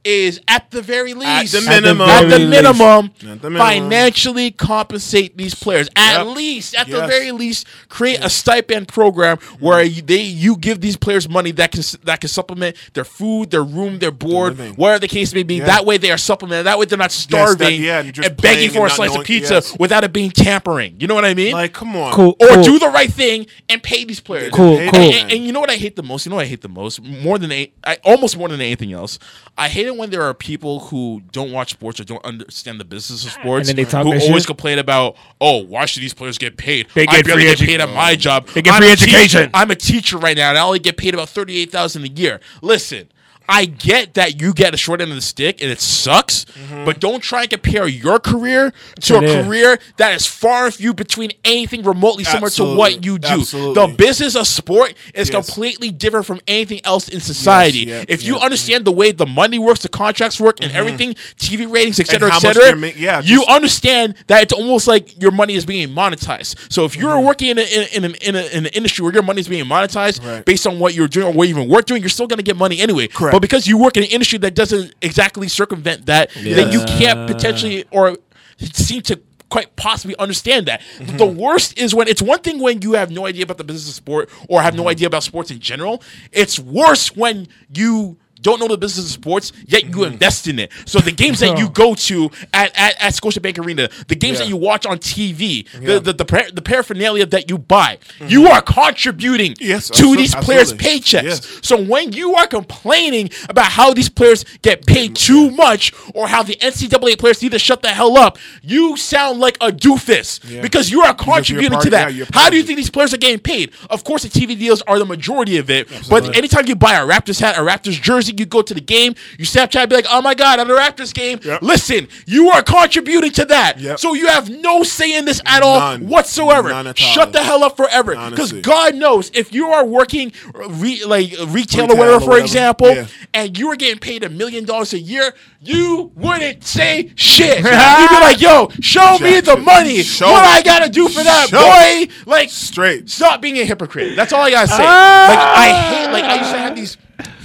is 0.09 0.41
at 0.49 0.71
the 0.71 0.81
very 0.81 1.13
least 1.15 1.53
the 1.53 1.61
the 1.61 1.69
minimum. 1.69 2.09
at 2.09 2.29
the 2.29 2.39
minimum, 2.39 3.07
At 3.07 3.43
the 3.43 3.51
minimum. 3.51 3.59
financially 3.59 4.51
compensate 4.51 5.37
these 5.37 5.55
players. 5.55 5.89
At 5.97 6.25
Yep. 6.25 6.37
least, 6.37 6.75
at 6.75 6.89
the 6.89 7.07
very 7.07 7.31
least, 7.33 7.67
create 7.89 8.19
a 8.25 8.31
stipend 8.31 8.89
program 8.89 9.37
mm-hmm. 9.37 9.65
where 9.65 9.83
you, 9.83 10.03
they 10.03 10.23
you 10.23 10.57
give 10.57 10.81
these 10.81 10.97
players 10.97 11.29
money 11.29 11.51
that 11.53 11.73
can 11.73 11.83
that 12.05 12.21
can 12.21 12.29
supplement 12.29 12.77
their 12.95 13.05
food, 13.05 13.51
their 13.51 13.63
room, 13.63 13.99
their 13.99 14.11
board, 14.11 14.57
living. 14.59 14.75
whatever 14.75 15.01
the 15.01 15.09
case 15.09 15.35
may 15.35 15.43
be. 15.43 15.57
Yeah. 15.57 15.67
That 15.67 15.85
way, 15.85 15.99
they 15.99 16.11
are 16.11 16.19
supplemented. 16.19 16.67
That 16.67 16.79
way, 16.79 16.87
they're 16.87 16.99
not 16.99 17.13
starving 17.13 17.83
yeah, 17.83 18.01
and 18.01 18.13
just 18.15 18.29
and 18.29 18.41
begging 18.41 18.71
for 18.71 18.79
a 18.79 18.83
and 18.83 18.89
not 18.91 18.97
slice 18.97 19.09
knowing- 19.11 19.21
of 19.21 19.27
pizza 19.27 19.55
yes. 19.55 19.79
without 19.79 20.05
it 20.05 20.13
being 20.13 20.31
tampering. 20.31 20.97
You 21.01 21.07
know 21.07 21.15
what 21.15 21.25
I 21.25 21.35
mean? 21.35 21.53
Like, 21.53 21.73
come 21.75 21.95
on. 21.97 22.13
Cool. 22.15 22.37
or 22.41 22.49
cool. 22.49 22.63
do 22.63 22.79
the 22.79 22.89
right 22.89 23.13
thing 23.13 23.47
and 23.69 23.83
pay 23.83 24.05
these 24.05 24.21
players. 24.21 24.53
Cool, 24.53 24.77
cool. 24.79 24.87
them, 24.87 24.95
And, 24.95 25.33
and 25.33 25.45
you 25.45 25.53
know 25.53 25.61
what 25.61 25.71
I 25.71 25.77
hate 25.77 25.97
the 25.97 26.03
most? 26.03 26.25
You 26.25 26.31
know 26.31 26.37
what 26.37 26.43
I 26.47 26.49
hate 26.49 26.63
the 26.63 26.69
most? 26.69 27.03
More 27.03 27.39
than 27.39 27.53
a, 27.53 27.71
I 27.85 27.99
almost 28.05 28.37
more 28.39 28.49
than 28.49 28.61
anything 28.61 28.93
else. 28.93 29.19
I 29.57 29.69
hate 29.69 29.87
it 29.87 29.97
when 29.99 30.11
there 30.11 30.23
are 30.23 30.33
people 30.33 30.81
who 30.81 31.21
don't 31.33 31.53
watch 31.53 31.71
sports 31.73 32.01
or 32.01 32.05
don't 32.05 32.25
understand 32.25 32.81
the 32.81 32.85
business 32.85 33.25
of 33.27 33.33
sports. 33.33 33.67
then 33.67 33.77
they 33.77 33.85
talk 33.85 34.05
who 34.05 34.13
always 34.13 34.23
shit. 34.43 34.47
complain 34.47 34.79
about, 34.79 35.17
oh, 35.41 35.59
why 35.65 35.85
should 35.85 36.03
these 36.03 36.15
players 36.15 36.39
get 36.39 36.57
paid? 36.57 36.87
They 36.95 37.03
I 37.03 37.17
get 37.17 37.27
barely 37.27 37.43
free 37.43 37.51
get 37.57 37.67
paid 37.67 37.81
at 37.81 37.91
my 37.91 38.17
job. 38.17 38.47
They 38.49 38.63
get 38.63 38.73
I'm 38.73 38.83
free 38.83 38.93
a 38.93 38.97
teacher- 38.97 39.51
I'm 39.53 39.71
a 39.71 39.77
teacher 39.77 40.17
right 40.17 40.37
now, 40.37 40.49
and 40.49 40.57
I 40.59 40.63
only 40.63 40.79
get 40.79 40.97
paid 40.97 41.13
about 41.15 41.29
thirty 41.29 41.59
eight 41.59 41.71
thousand 41.71 42.05
a 42.05 42.09
year. 42.09 42.41
Listen. 42.63 43.09
I 43.49 43.65
get 43.65 44.15
that 44.15 44.41
you 44.41 44.53
get 44.53 44.75
a 44.75 44.77
short 44.77 45.01
end 45.01 45.11
of 45.11 45.17
the 45.17 45.23
stick 45.23 45.63
and 45.63 45.71
it 45.71 45.81
sucks, 45.81 46.45
Mm-hmm. 46.45 46.85
but 46.85 47.01
don't 47.01 47.21
try 47.23 47.43
and 47.43 47.51
compare 47.51 47.87
your 47.87 48.19
career 48.19 48.73
to 49.03 49.19
a 49.19 49.23
Yeah. 49.23 49.43
career 49.43 49.79
that 49.97 50.15
is 50.15 50.27
far 50.27 50.67
and 50.67 50.75
few 50.75 50.93
between 50.93 51.31
anything 51.45 51.83
remotely 51.83 52.25
similar 52.25 52.51
to 52.51 52.65
what 52.77 53.05
you 53.05 53.19
do. 53.19 53.29
Absolutely. 53.29 53.75
The 53.87 53.95
business 53.95 54.35
of 54.37 54.47
sport 54.47 54.95
is 55.15 55.31
Yes. 55.31 55.31
completely 55.31 55.91
different 55.91 56.27
from 56.27 56.41
anything 56.47 56.81
else 56.85 57.09
in 57.09 57.21
society. 57.21 57.79
yeah, 57.89 58.05
if 58.09 58.23
you 58.23 58.37
understand 58.39 58.85
the 58.85 58.93
way 58.93 59.13
the 59.13 59.27
money 59.27 59.59
works, 59.59 59.81
the 59.81 59.89
contracts 59.89 60.39
work, 60.41 60.59
and 60.63 60.73
everything, 60.73 61.15
TV 61.39 61.65
ratings, 61.71 61.99
etc., 62.01 62.29
etc., 62.29 62.29
et 62.29 62.33
much 62.33 62.43
cetera, 62.43 62.63
they're 62.65 62.77
ma- 62.93 62.97
yeah, 62.99 63.21
you 63.21 63.39
just- 63.39 63.49
understand 63.51 64.15
that 64.27 64.43
it's 64.43 64.53
almost 64.53 64.87
like 64.87 65.21
your 65.23 65.31
money 65.31 65.55
is 65.55 65.65
being 65.65 65.89
monetized. 65.89 66.55
So 66.71 66.85
if 66.85 66.93
Mm-hmm. 66.93 67.01
you're 67.03 67.21
working 67.21 67.51
in, 67.51 67.59
a, 67.59 67.63
in, 67.63 67.87
in, 67.93 68.05
an, 68.05 68.15
in, 68.23 68.37
a, 68.37 68.43
in 68.57 68.67
an 68.67 68.73
industry 68.75 69.03
where 69.05 69.13
your 69.15 69.23
money 69.23 69.41
is 69.41 69.49
being 69.49 69.65
monetized 69.65 70.25
Right. 70.25 70.45
based 70.45 70.67
on 70.67 70.79
what 70.79 70.95
you're 70.95 71.09
doing 71.09 71.27
or 71.29 71.33
what 71.33 71.49
you 71.49 71.55
even 71.57 71.69
work 71.69 71.87
doing, 71.87 72.03
you're 72.03 72.09
still 72.09 72.27
going 72.27 72.39
to 72.39 72.43
get 72.43 72.57
money 72.57 72.81
anyway. 72.81 73.07
Correct. 73.09 73.33
But 73.33 73.38
because 73.41 73.67
you 73.67 73.79
work 73.79 73.97
in 73.97 74.03
an 74.03 74.11
industry 74.11 74.39
that 74.39 74.55
doesn't 74.55 74.95
exactly 75.03 75.49
circumvent 75.49 76.07
that, 76.07 76.31
then 76.35 76.73
you 76.73 76.85
can't 76.87 77.29
potentially 77.29 77.85
or 77.91 78.17
seem 78.59 79.03
to 79.03 79.21
quite 79.51 79.75
possibly 79.77 80.15
understand 80.19 80.67
that. 80.67 80.81
Mm-hmm. 80.99 81.17
The 81.17 81.27
worst 81.27 81.79
is 81.79 81.95
when 81.95 82.07
it's 82.09 82.21
one 82.21 82.41
thing 82.41 82.61
when 82.61 82.83
you 82.83 82.93
have 82.93 83.11
no 83.11 83.27
idea 83.27 83.45
about 83.45 83.57
the 83.57 83.65
business 83.65 83.89
of 83.89 83.95
sport 83.95 84.29
or 84.49 84.61
have 84.63 84.75
Mm-hmm. 84.75 84.83
no 84.83 84.89
idea 84.91 85.07
about 85.07 85.23
sports 85.23 85.51
in 85.51 85.59
general. 85.59 86.03
It's 86.33 86.59
worse 86.59 87.17
when 87.17 87.49
you 87.75 88.19
don't 88.41 88.61
know 88.61 88.69
the 88.69 88.79
business 88.79 89.07
of 89.07 89.13
sports, 89.13 89.53
yet 89.67 89.85
you 89.85 89.89
Mm-hmm. 89.89 90.13
invest 90.13 90.47
in 90.47 90.59
it. 90.61 90.71
So 90.85 91.01
the 91.01 91.11
games 91.13 91.41
that 91.41 91.59
you 91.59 91.69
go 91.85 91.95
to 91.95 92.31
at, 92.53 92.71
at, 92.79 93.03
at 93.03 93.13
Scotiabank 93.15 93.59
Arena, 93.65 93.89
the 94.07 94.15
games 94.15 94.39
Yeah. 94.39 94.45
that 94.45 94.49
you 94.51 94.57
watch 94.57 94.87
on 94.87 94.99
TV, 94.99 95.41
Yeah. 95.41 95.63
Mm-hmm. 95.73 95.87
the, 95.87 96.01
the, 96.01 96.13
the, 96.13 96.25
par- 96.25 96.51
the 96.53 96.63
paraphernalia 96.63 97.27
that 97.27 97.51
you 97.51 97.59
buy, 97.59 97.99
you 98.27 98.47
are 98.47 98.63
contributing 98.63 99.55
Yes, 99.61 99.89
to 99.91 100.15
these 100.17 100.35
players' 100.35 100.73
absolutely. 100.73 101.01
paychecks. 101.01 101.23
Yes. 101.25 101.61
So 101.63 101.81
when 101.83 102.13
you 102.13 102.35
are 102.35 102.47
complaining 102.47 103.31
about 103.49 103.67
how 103.73 103.93
these 103.95 104.09
players 104.09 104.45
get 104.63 104.87
paid 104.87 105.17
too 105.17 105.51
much 105.51 105.93
or 106.15 106.29
how 106.29 106.43
the 106.43 106.55
NCAA 106.57 107.19
players 107.19 107.43
need 107.43 107.53
to 107.53 107.59
shut 107.59 107.83
the 107.83 107.89
hell 107.89 108.17
up, 108.17 108.39
you 108.63 108.97
sound 108.97 109.41
like 109.41 109.57
a 109.61 109.71
doofus 109.73 110.41
Yeah. 110.49 110.61
because 110.63 110.91
you 110.91 111.01
are 111.03 111.15
contributing 111.15 111.79
to 111.81 111.91
that. 111.91 112.13
how 112.35 112.51
do 112.51 112.57
you 112.57 112.63
think 112.63 112.77
these 112.77 112.91
players 112.91 113.13
are 113.15 113.19
getting 113.19 113.39
paid? 113.41 113.73
Of 113.91 114.05
course, 114.05 114.23
the 114.23 114.29
TV 114.29 114.59
deals 114.59 114.83
are 114.83 114.99
the 114.99 115.07
majority 115.07 115.59
of 115.59 115.71
it. 115.71 115.89
But 116.09 116.37
anytime 116.37 116.67
you 116.67 116.77
buy 116.77 116.95
a 116.95 117.07
Raptors 117.07 117.41
hat, 117.41 117.57
a 117.57 117.61
Raptors 117.61 118.01
jersey, 118.01 118.28
you 118.29 118.47
go 118.47 118.63
to 118.63 118.75
the 118.75 118.81
game, 118.81 119.15
you 119.39 119.45
Snapchat, 119.45 119.89
be 119.89 119.95
like, 119.97 120.07
"Oh 120.11 120.21
my 120.23 120.35
god, 120.35 120.61
at 120.61 120.69
a 120.69 120.73
Raptors 120.73 121.13
game." 121.15 121.41
Yep. 121.43 121.63
Listen, 121.63 122.09
you 122.27 122.51
are 122.51 122.63
contributing 122.63 123.31
to 123.33 123.45
that, 123.47 123.79
Yep. 123.81 123.99
so 123.99 124.15
you 124.15 124.27
have 124.29 124.49
no 124.51 124.83
say 124.83 125.17
in 125.17 125.25
this 125.25 125.41
at 125.47 125.63
all 125.63 125.79
None. 125.81 126.09
whatsoever. 126.09 126.69
None 126.71 126.87
at. 126.89 126.99
Shut 126.99 127.33
the 127.33 127.43
hell 127.43 127.65
up 127.65 127.77
forever, 127.77 128.15
because 128.31 128.53
God 128.53 128.95
knows 128.95 129.31
if 129.35 129.53
you 129.53 129.69
are 129.69 129.85
working 129.85 130.33
re, 130.55 131.03
like 131.05 131.33
retail, 131.49 131.85
or 131.91 131.97
whatever, 131.97 132.17
or 132.17 132.21
for 132.21 132.39
example, 132.39 132.89
Yeah. 132.95 133.07
and 133.35 133.59
you 133.59 133.69
were 133.69 133.77
getting 133.77 133.99
paid 133.99 134.25
a 134.25 134.29
million 134.29 134.65
dollars 134.65 134.93
a 134.93 134.99
year, 134.99 135.35
you 135.61 136.11
wouldn't 136.15 136.65
say 136.65 137.11
shit. 137.15 137.57
You'd 137.59 137.65
be 137.65 138.21
like, 138.21 138.41
"Yo, 138.41 138.71
show 138.81 139.19
me 139.19 139.41
the 139.41 139.57
money. 139.57 140.03
Show 140.03 140.31
what. 140.31 140.45
I 140.45 140.63
gotta 140.63 140.89
do 140.89 141.09
for 141.09 141.23
that, 141.23 141.49
Show 141.49 141.59
boy." 141.59 142.13
Like, 142.31 142.51
Straight. 142.51 143.09
Stop 143.11 143.41
being 143.41 143.59
a 143.59 143.65
hypocrite. 143.65 144.17
That's 144.17 144.33
all 144.33 144.43
I 144.43 144.51
gotta 144.51 144.69
say. 144.69 144.77
Ah. 144.81 145.27
Like 145.29 145.39
I 145.39 145.95
hate. 145.95 146.13
Like 146.13 146.25
I 146.25 146.39
used 146.39 146.51
to 146.53 146.59
have 146.59 146.77
these 146.77 146.97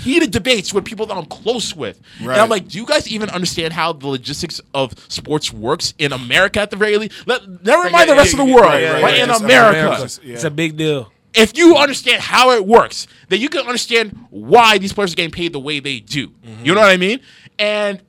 heated 0.03 0.31
debates 0.31 0.73
with 0.73 0.85
people 0.85 1.05
that 1.07 1.15
I'm 1.15 1.25
close 1.25 1.75
with, 1.75 1.99
and 2.19 2.31
I'm 2.31 2.49
like, 2.49 2.67
do 2.67 2.77
you 2.77 2.85
guys 2.85 3.07
even 3.07 3.29
understand 3.29 3.73
how 3.73 3.93
the 3.93 4.07
logistics 4.07 4.61
of 4.73 4.93
sports 5.11 5.51
works 5.53 5.93
in 5.97 6.13
America 6.13 6.59
at 6.59 6.69
the 6.69 6.75
very 6.75 6.97
least? 6.97 7.27
Let, 7.27 7.47
never 7.63 7.89
mind 7.89 8.09
the 8.09 8.15
rest 8.15 8.33
yeah, 8.33 8.41
of 8.41 8.45
the 8.45 8.51
yeah, 8.51 8.55
world, 8.55 8.67
right, 8.67 8.83
right? 8.83 8.93
right, 8.93 9.03
right. 9.03 9.19
In 9.19 9.29
It's 9.29 9.39
America. 9.39 9.79
America. 9.79 10.19
Yeah. 10.23 10.33
It's 10.33 10.43
a 10.43 10.51
big 10.51 10.77
deal. 10.77 11.11
If 11.33 11.57
you 11.57 11.75
understand 11.77 12.21
how 12.21 12.51
it 12.51 12.65
works, 12.65 13.07
then 13.29 13.41
you 13.41 13.49
can 13.49 13.65
understand 13.65 14.27
why 14.29 14.77
these 14.77 14.93
players 14.93 15.13
are 15.13 15.15
getting 15.15 15.31
paid 15.31 15.53
the 15.53 15.59
way 15.59 15.79
they 15.79 15.99
do. 15.99 16.27
Mm-hmm. 16.27 16.65
You 16.65 16.75
know 16.75 16.81
what 16.81 16.91
I 16.91 16.97
mean? 16.97 17.21
And 17.57 18.01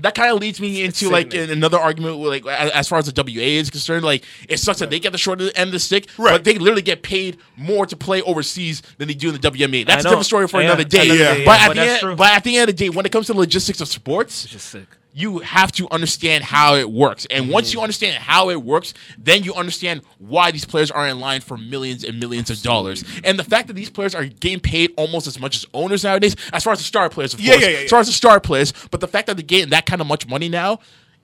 that 0.00 0.14
kind 0.14 0.32
of 0.32 0.38
leads 0.40 0.60
me 0.60 0.84
into 0.84 1.10
like 1.10 1.34
in 1.34 1.50
another 1.50 1.78
argument 1.78 2.18
with 2.18 2.30
like 2.44 2.46
as 2.46 2.88
far 2.88 2.98
as 3.00 3.12
the 3.12 3.22
WA 3.22 3.42
is 3.42 3.68
concerned, 3.70 4.04
like 4.04 4.24
it 4.48 4.58
sucks 4.58 4.78
that 4.78 4.90
they 4.90 5.00
get 5.00 5.10
the 5.12 5.18
short 5.18 5.40
end 5.40 5.68
of 5.68 5.72
the 5.72 5.78
stick, 5.80 6.06
Right. 6.16 6.32
but 6.32 6.44
they 6.44 6.56
literally 6.58 6.82
get 6.82 7.02
paid 7.02 7.38
more 7.56 7.84
to 7.86 7.96
play 7.96 8.22
overseas 8.22 8.82
than 8.98 9.08
they 9.08 9.14
do 9.14 9.28
in 9.30 9.34
the 9.34 9.40
WNBA. 9.50 9.86
That's 9.86 10.04
a 10.04 10.08
different 10.08 10.26
story 10.26 10.46
for 10.46 10.60
Yeah, 10.60 10.66
another 10.68 10.84
day. 10.84 11.06
another 11.10 11.18
day, 11.34 11.38
yeah, 11.40 11.44
But, 11.44 11.60
at 11.60 11.66
but 11.68 11.74
the 11.76 11.82
end, 11.82 12.00
true. 12.00 12.16
but 12.16 12.30
at 12.32 12.44
the 12.44 12.56
end 12.56 12.70
of 12.70 12.76
the 12.76 12.84
day, 12.84 12.90
when 12.90 13.06
it 13.06 13.12
comes 13.12 13.26
to 13.26 13.32
the 13.32 13.38
logistics 13.40 13.80
of 13.80 13.88
sports, 13.88 14.44
Just 14.46 14.68
sick. 14.70 14.86
You 15.18 15.38
have 15.40 15.72
to 15.72 15.88
understand 15.90 16.44
how 16.44 16.76
it 16.76 16.88
works. 16.88 17.26
And 17.28 17.50
once 17.50 17.72
you 17.72 17.80
mm. 17.80 17.82
understand 17.82 18.22
how 18.22 18.50
it 18.50 18.62
works, 18.62 18.94
then 19.18 19.42
you 19.42 19.52
understand 19.52 20.02
why 20.18 20.52
these 20.52 20.64
players 20.64 20.92
are 20.92 21.08
in 21.08 21.18
line 21.18 21.40
for 21.40 21.56
millions 21.56 22.04
and 22.04 22.20
millions 22.20 22.50
of 22.50 22.62
dollars. 22.62 23.02
And 23.24 23.36
the 23.36 23.42
fact 23.42 23.66
that 23.66 23.74
these 23.74 23.90
players 23.90 24.14
are 24.14 24.24
getting 24.24 24.60
paid 24.60 24.92
almost 24.96 25.26
as 25.26 25.40
much 25.40 25.56
as 25.56 25.66
owners 25.74 26.04
nowadays, 26.04 26.36
as 26.52 26.62
far 26.62 26.72
as 26.72 26.78
the 26.78 26.84
star 26.84 27.10
players, 27.10 27.34
of 27.34 27.40
Yeah, 27.40 27.54
course, 27.54 27.64
yeah, 27.64 27.70
yeah, 27.70 27.78
as 27.78 27.90
far 27.90 27.98
as 27.98 28.06
the 28.06 28.12
star 28.12 28.38
players, 28.38 28.72
but 28.92 29.00
the 29.00 29.08
fact 29.08 29.26
that 29.26 29.36
they're 29.36 29.44
getting 29.44 29.70
that 29.70 29.86
kind 29.86 30.00
of 30.00 30.06
much 30.06 30.28
money 30.28 30.48
now. 30.48 30.78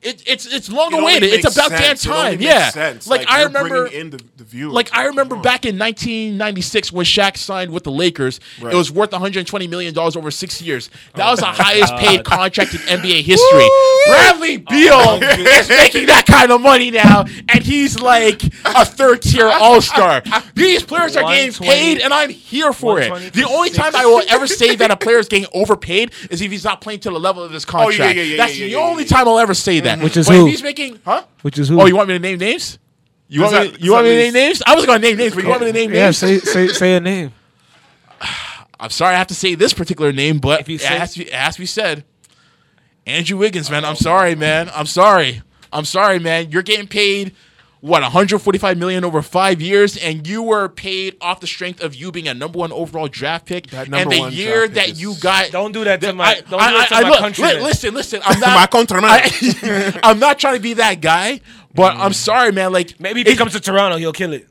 It, 0.04 0.22
it's 0.26 0.46
it's 0.46 0.70
long 0.70 0.92
it 0.94 1.00
awaited. 1.00 1.32
It's 1.32 1.56
about 1.56 1.70
damn 1.70 1.96
sense. 1.96 2.06
Only 2.06 2.32
time. 2.32 2.40
Yeah, 2.42 2.68
sense. 2.70 3.06
like, 3.06 3.26
I 3.28 3.44
remember, 3.44 3.86
in 3.86 4.10
the, 4.10 4.20
the 4.36 4.44
viewers. 4.44 4.74
like 4.74 4.94
I 4.94 5.06
remember 5.06 5.36
back 5.36 5.64
in 5.64 5.78
1996 5.78 6.92
when 6.92 7.06
Shaq 7.06 7.36
signed 7.38 7.72
with 7.72 7.84
the 7.84 7.90
Lakers, 7.90 8.38
Right. 8.60 8.74
it 8.74 8.76
was 8.76 8.90
worth 8.92 9.12
120 9.12 9.66
million 9.66 9.94
dollars 9.94 10.16
over 10.16 10.30
six 10.30 10.60
years. 10.60 10.90
That 11.14 11.30
was 11.30 11.40
the 11.40 11.46
highest 11.46 11.94
paid 11.96 12.24
contract 12.24 12.74
in 12.74 12.80
NBA 12.80 13.22
history. 13.22 13.68
Bradley 14.06 14.56
Beal 14.58 15.22
is 15.22 15.68
making 15.70 16.06
that 16.06 16.24
kind 16.26 16.52
of 16.52 16.60
money 16.60 16.90
now, 16.90 17.24
and 17.48 17.64
he's 17.64 17.98
like 17.98 18.42
a 18.64 18.84
third 18.84 19.22
tier 19.22 19.48
All 19.48 19.80
Star. 19.80 20.22
These 20.54 20.82
players 20.82 21.16
are 21.16 21.22
getting 21.32 21.52
paid, 21.52 22.00
and 22.00 22.12
I'm 22.12 22.28
here 22.30 22.72
for 22.72 23.00
it. 23.00 23.32
The 23.32 23.48
only 23.48 23.70
time 23.70 23.96
I 23.96 24.04
will 24.06 24.22
ever 24.28 24.46
say 24.46 24.76
that 24.76 24.90
a 24.90 24.96
player 24.96 25.18
is 25.18 25.28
getting 25.28 25.48
overpaid 25.54 26.12
is 26.30 26.42
if 26.42 26.50
he's 26.50 26.64
not 26.64 26.80
playing 26.80 27.00
to 27.00 27.10
the 27.10 27.18
level 27.18 27.42
of 27.42 27.52
this 27.52 27.64
contract. 27.64 28.00
Oh, 28.00 28.20
yeah, 28.20 28.22
yeah, 28.22 28.36
That's 28.36 28.58
yeah, 28.58 28.66
the 28.66 28.70
yeah, 28.72 28.78
yeah, 28.78 28.84
only 28.84 29.04
time 29.04 29.26
I'll 29.28 29.38
ever 29.38 29.54
say 29.54 29.80
that. 29.80 29.93
Which 30.02 30.16
is 30.16 30.26
but 30.28 30.36
who? 30.36 30.46
If 30.46 30.50
he's 30.52 30.62
making, 30.62 31.00
huh? 31.04 31.24
Which 31.42 31.58
is 31.58 31.68
who? 31.68 31.80
Oh, 31.80 31.86
you 31.86 31.96
want 31.96 32.08
me 32.08 32.14
to 32.14 32.18
name 32.20 32.38
names? 32.38 32.78
You 33.28 33.40
Does 33.40 33.52
want 33.52 33.72
me? 33.72 33.78
you 33.80 33.92
want 33.92 34.04
me 34.04 34.10
to 34.10 34.16
name 34.18 34.32
names? 34.34 34.62
I 34.66 34.74
was 34.74 34.86
going 34.86 35.00
to 35.00 35.06
name 35.08 35.16
names, 35.16 35.34
but 35.34 35.42
you 35.44 35.48
want 35.50 35.60
me 35.62 35.66
to 35.68 35.72
name 35.72 35.90
names? 35.90 35.98
Yeah, 35.98 36.10
say 36.10 36.38
say 36.38 36.68
say 36.68 36.94
a 36.96 37.00
name. 37.00 37.32
I'm 38.80 38.90
sorry 38.90 39.14
I 39.14 39.18
have 39.18 39.28
to 39.28 39.34
say 39.34 39.54
this 39.54 39.72
particular 39.72 40.12
name, 40.12 40.38
but 40.38 40.60
If 40.60 40.68
you 40.68 40.76
it, 40.76 40.80
say- 40.82 40.98
has 40.98 41.12
to 41.14 41.18
be, 41.20 41.26
it 41.26 41.32
has 41.34 41.54
to 41.54 41.60
be 41.60 41.66
said. 41.66 42.04
Andrew 43.06 43.36
Wiggins, 43.38 43.70
man. 43.70 43.84
I'm 43.84 43.96
sorry, 43.96 44.34
man. 44.34 44.70
I'm 44.74 44.86
sorry. 44.86 45.42
I'm 45.72 45.84
sorry, 45.84 46.18
man. 46.18 46.50
You're 46.50 46.62
getting 46.62 46.86
paid 46.86 47.34
what 47.84 48.00
145 48.00 48.78
million 48.78 49.04
over 49.04 49.20
five 49.20 49.60
years, 49.60 49.98
and 49.98 50.26
you 50.26 50.42
were 50.42 50.70
paid 50.70 51.16
off 51.20 51.40
the 51.40 51.46
strength 51.46 51.82
of 51.82 51.94
you 51.94 52.10
being 52.10 52.26
a 52.26 52.32
number 52.32 52.58
one 52.58 52.72
overall 52.72 53.08
draft 53.08 53.44
pick. 53.44 53.66
That 53.66 53.82
and 53.82 53.90
number 53.90 54.14
the 54.14 54.20
one 54.20 54.32
year 54.32 54.66
draft 54.66 54.72
pick 54.72 54.74
that 54.74 54.88
is- 54.92 55.02
you 55.02 55.14
got, 55.20 55.50
Don't 55.50 55.72
do 55.72 55.84
that 55.84 56.00
to 56.00 56.06
that- 56.06 56.16
my- 56.16 56.34
don't 56.34 56.44
do 56.50 56.56
that 56.56 56.88
to 56.88 56.94
my 57.02 57.08
look, 57.10 57.18
countrymen. 57.18 57.56
li- 57.58 57.62
listen, 57.62 57.92
listen. 57.92 58.20
I'm 58.24 58.40
not. 58.44 58.54
My 58.58 58.66
countrymen. 58.66 59.10
I, 59.10 60.00
I'm 60.02 60.18
not 60.18 60.38
trying 60.38 60.54
to 60.54 60.60
be 60.62 60.72
that 60.74 61.02
guy, 61.02 61.40
but 61.74 61.94
I'm 61.96 62.14
sorry, 62.14 62.52
man. 62.52 62.72
Like 62.72 62.98
Maybe 62.98 63.20
if 63.20 63.26
he 63.26 63.34
it- 63.34 63.36
comes 63.36 63.52
to 63.52 63.60
Toronto, 63.60 63.98
he'll 63.98 64.12
kill 64.14 64.32
it. 64.32 64.48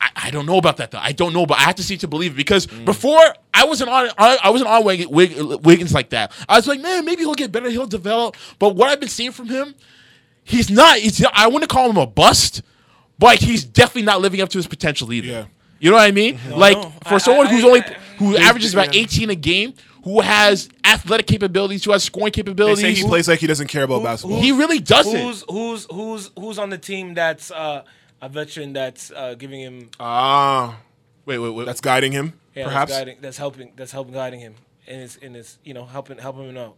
I, 0.00 0.10
I 0.14 0.30
don't 0.30 0.46
know 0.46 0.58
about 0.58 0.76
that 0.76 0.92
though. 0.92 0.98
I 1.00 1.10
don't 1.10 1.32
know, 1.32 1.44
but 1.44 1.58
I 1.58 1.62
have 1.62 1.74
to 1.76 1.82
see 1.82 1.96
to 1.96 2.06
believe 2.06 2.34
it 2.34 2.36
because 2.36 2.68
Mm. 2.68 2.84
before 2.84 3.18
I 3.52 3.64
wasn't 3.64 3.90
on 3.90 4.10
I, 4.16 4.38
I 4.44 4.50
wasn't 4.50 4.70
on 4.70 4.84
Wig, 4.84 5.06
Wig, 5.08 5.34
Wiggins 5.64 5.92
like 5.92 6.10
that. 6.10 6.30
I 6.48 6.54
was 6.56 6.68
like, 6.68 6.80
man, 6.80 7.04
maybe 7.04 7.22
he'll 7.22 7.34
get 7.34 7.50
better, 7.50 7.68
he'll 7.68 7.86
develop. 7.86 8.36
But 8.60 8.76
what 8.76 8.90
I've 8.90 9.00
been 9.00 9.08
seeing 9.08 9.32
from 9.32 9.48
him, 9.48 9.74
he's 10.44 10.70
not. 10.70 10.98
He's 10.98 11.18
not, 11.20 11.32
I 11.34 11.48
wouldn't 11.48 11.68
call 11.70 11.88
him 11.90 11.96
a 11.96 12.06
bust, 12.06 12.62
but 13.18 13.38
he's 13.42 13.64
definitely 13.64 14.02
not 14.02 14.20
living 14.20 14.40
up 14.40 14.48
to 14.50 14.58
his 14.58 14.66
potential 14.66 15.12
either. 15.12 15.26
Yeah. 15.26 15.44
You 15.78 15.90
know 15.90 15.96
what 15.96 16.08
I 16.08 16.10
mean? 16.12 16.38
like 16.50 16.76
no. 16.76 16.90
for 17.06 17.14
I- 17.14 17.18
someone 17.18 17.46
I- 17.46 17.50
who's 17.50 17.64
I- 17.64 17.66
only 17.68 17.80
who 18.18 18.36
averages 18.36 18.72
about 18.72 18.94
yeah. 18.94 19.02
18 19.02 19.30
a 19.30 19.34
game, 19.34 19.74
who 20.04 20.20
has 20.22 20.68
athletic 20.84 21.26
capabilities, 21.26 21.84
who 21.84 21.92
has 21.92 22.02
scoring 22.02 22.32
capabilities. 22.32 22.78
They 22.82 22.88
capabilities. 22.94 22.98
say 22.98 23.04
he 23.04 23.08
plays 23.08 23.28
like 23.28 23.40
he 23.40 23.46
doesn't 23.46 23.66
care 23.68 23.82
about 23.84 23.98
who- 23.98 24.04
basketball. 24.04 24.40
He 24.40 24.52
really 24.52 24.78
doesn't. 24.78 25.14
Who's 25.20 25.44
who's 25.48 25.86
who's 25.90 26.30
who's 26.38 26.58
on 26.58 26.70
the 26.70 26.78
team 26.78 27.12
that's 27.14 27.50
uh, 27.50 27.82
a 28.22 28.28
veteran 28.30 28.72
that's 28.72 29.10
uh, 29.10 29.34
giving 29.34 29.60
him 29.60 29.90
Ah, 30.00 30.78
wait, 31.26 31.38
wait, 31.38 31.50
wait. 31.50 31.66
that's 31.66 31.82
guiding 31.82 32.12
him, 32.12 32.32
yeah, 32.54 32.64
perhaps. 32.64 32.90
that's, 32.92 33.00
guiding, 33.00 33.18
that's 33.20 33.36
helping 33.36 33.72
that's 33.76 33.92
helping 33.92 34.14
guiding 34.14 34.40
him 34.40 34.54
and 34.86 35.00
his 35.02 35.18
and 35.20 35.34
his 35.34 35.58
you 35.62 35.74
know 35.74 35.84
helping 35.84 36.16
helping 36.16 36.48
him 36.48 36.56
out. 36.56 36.76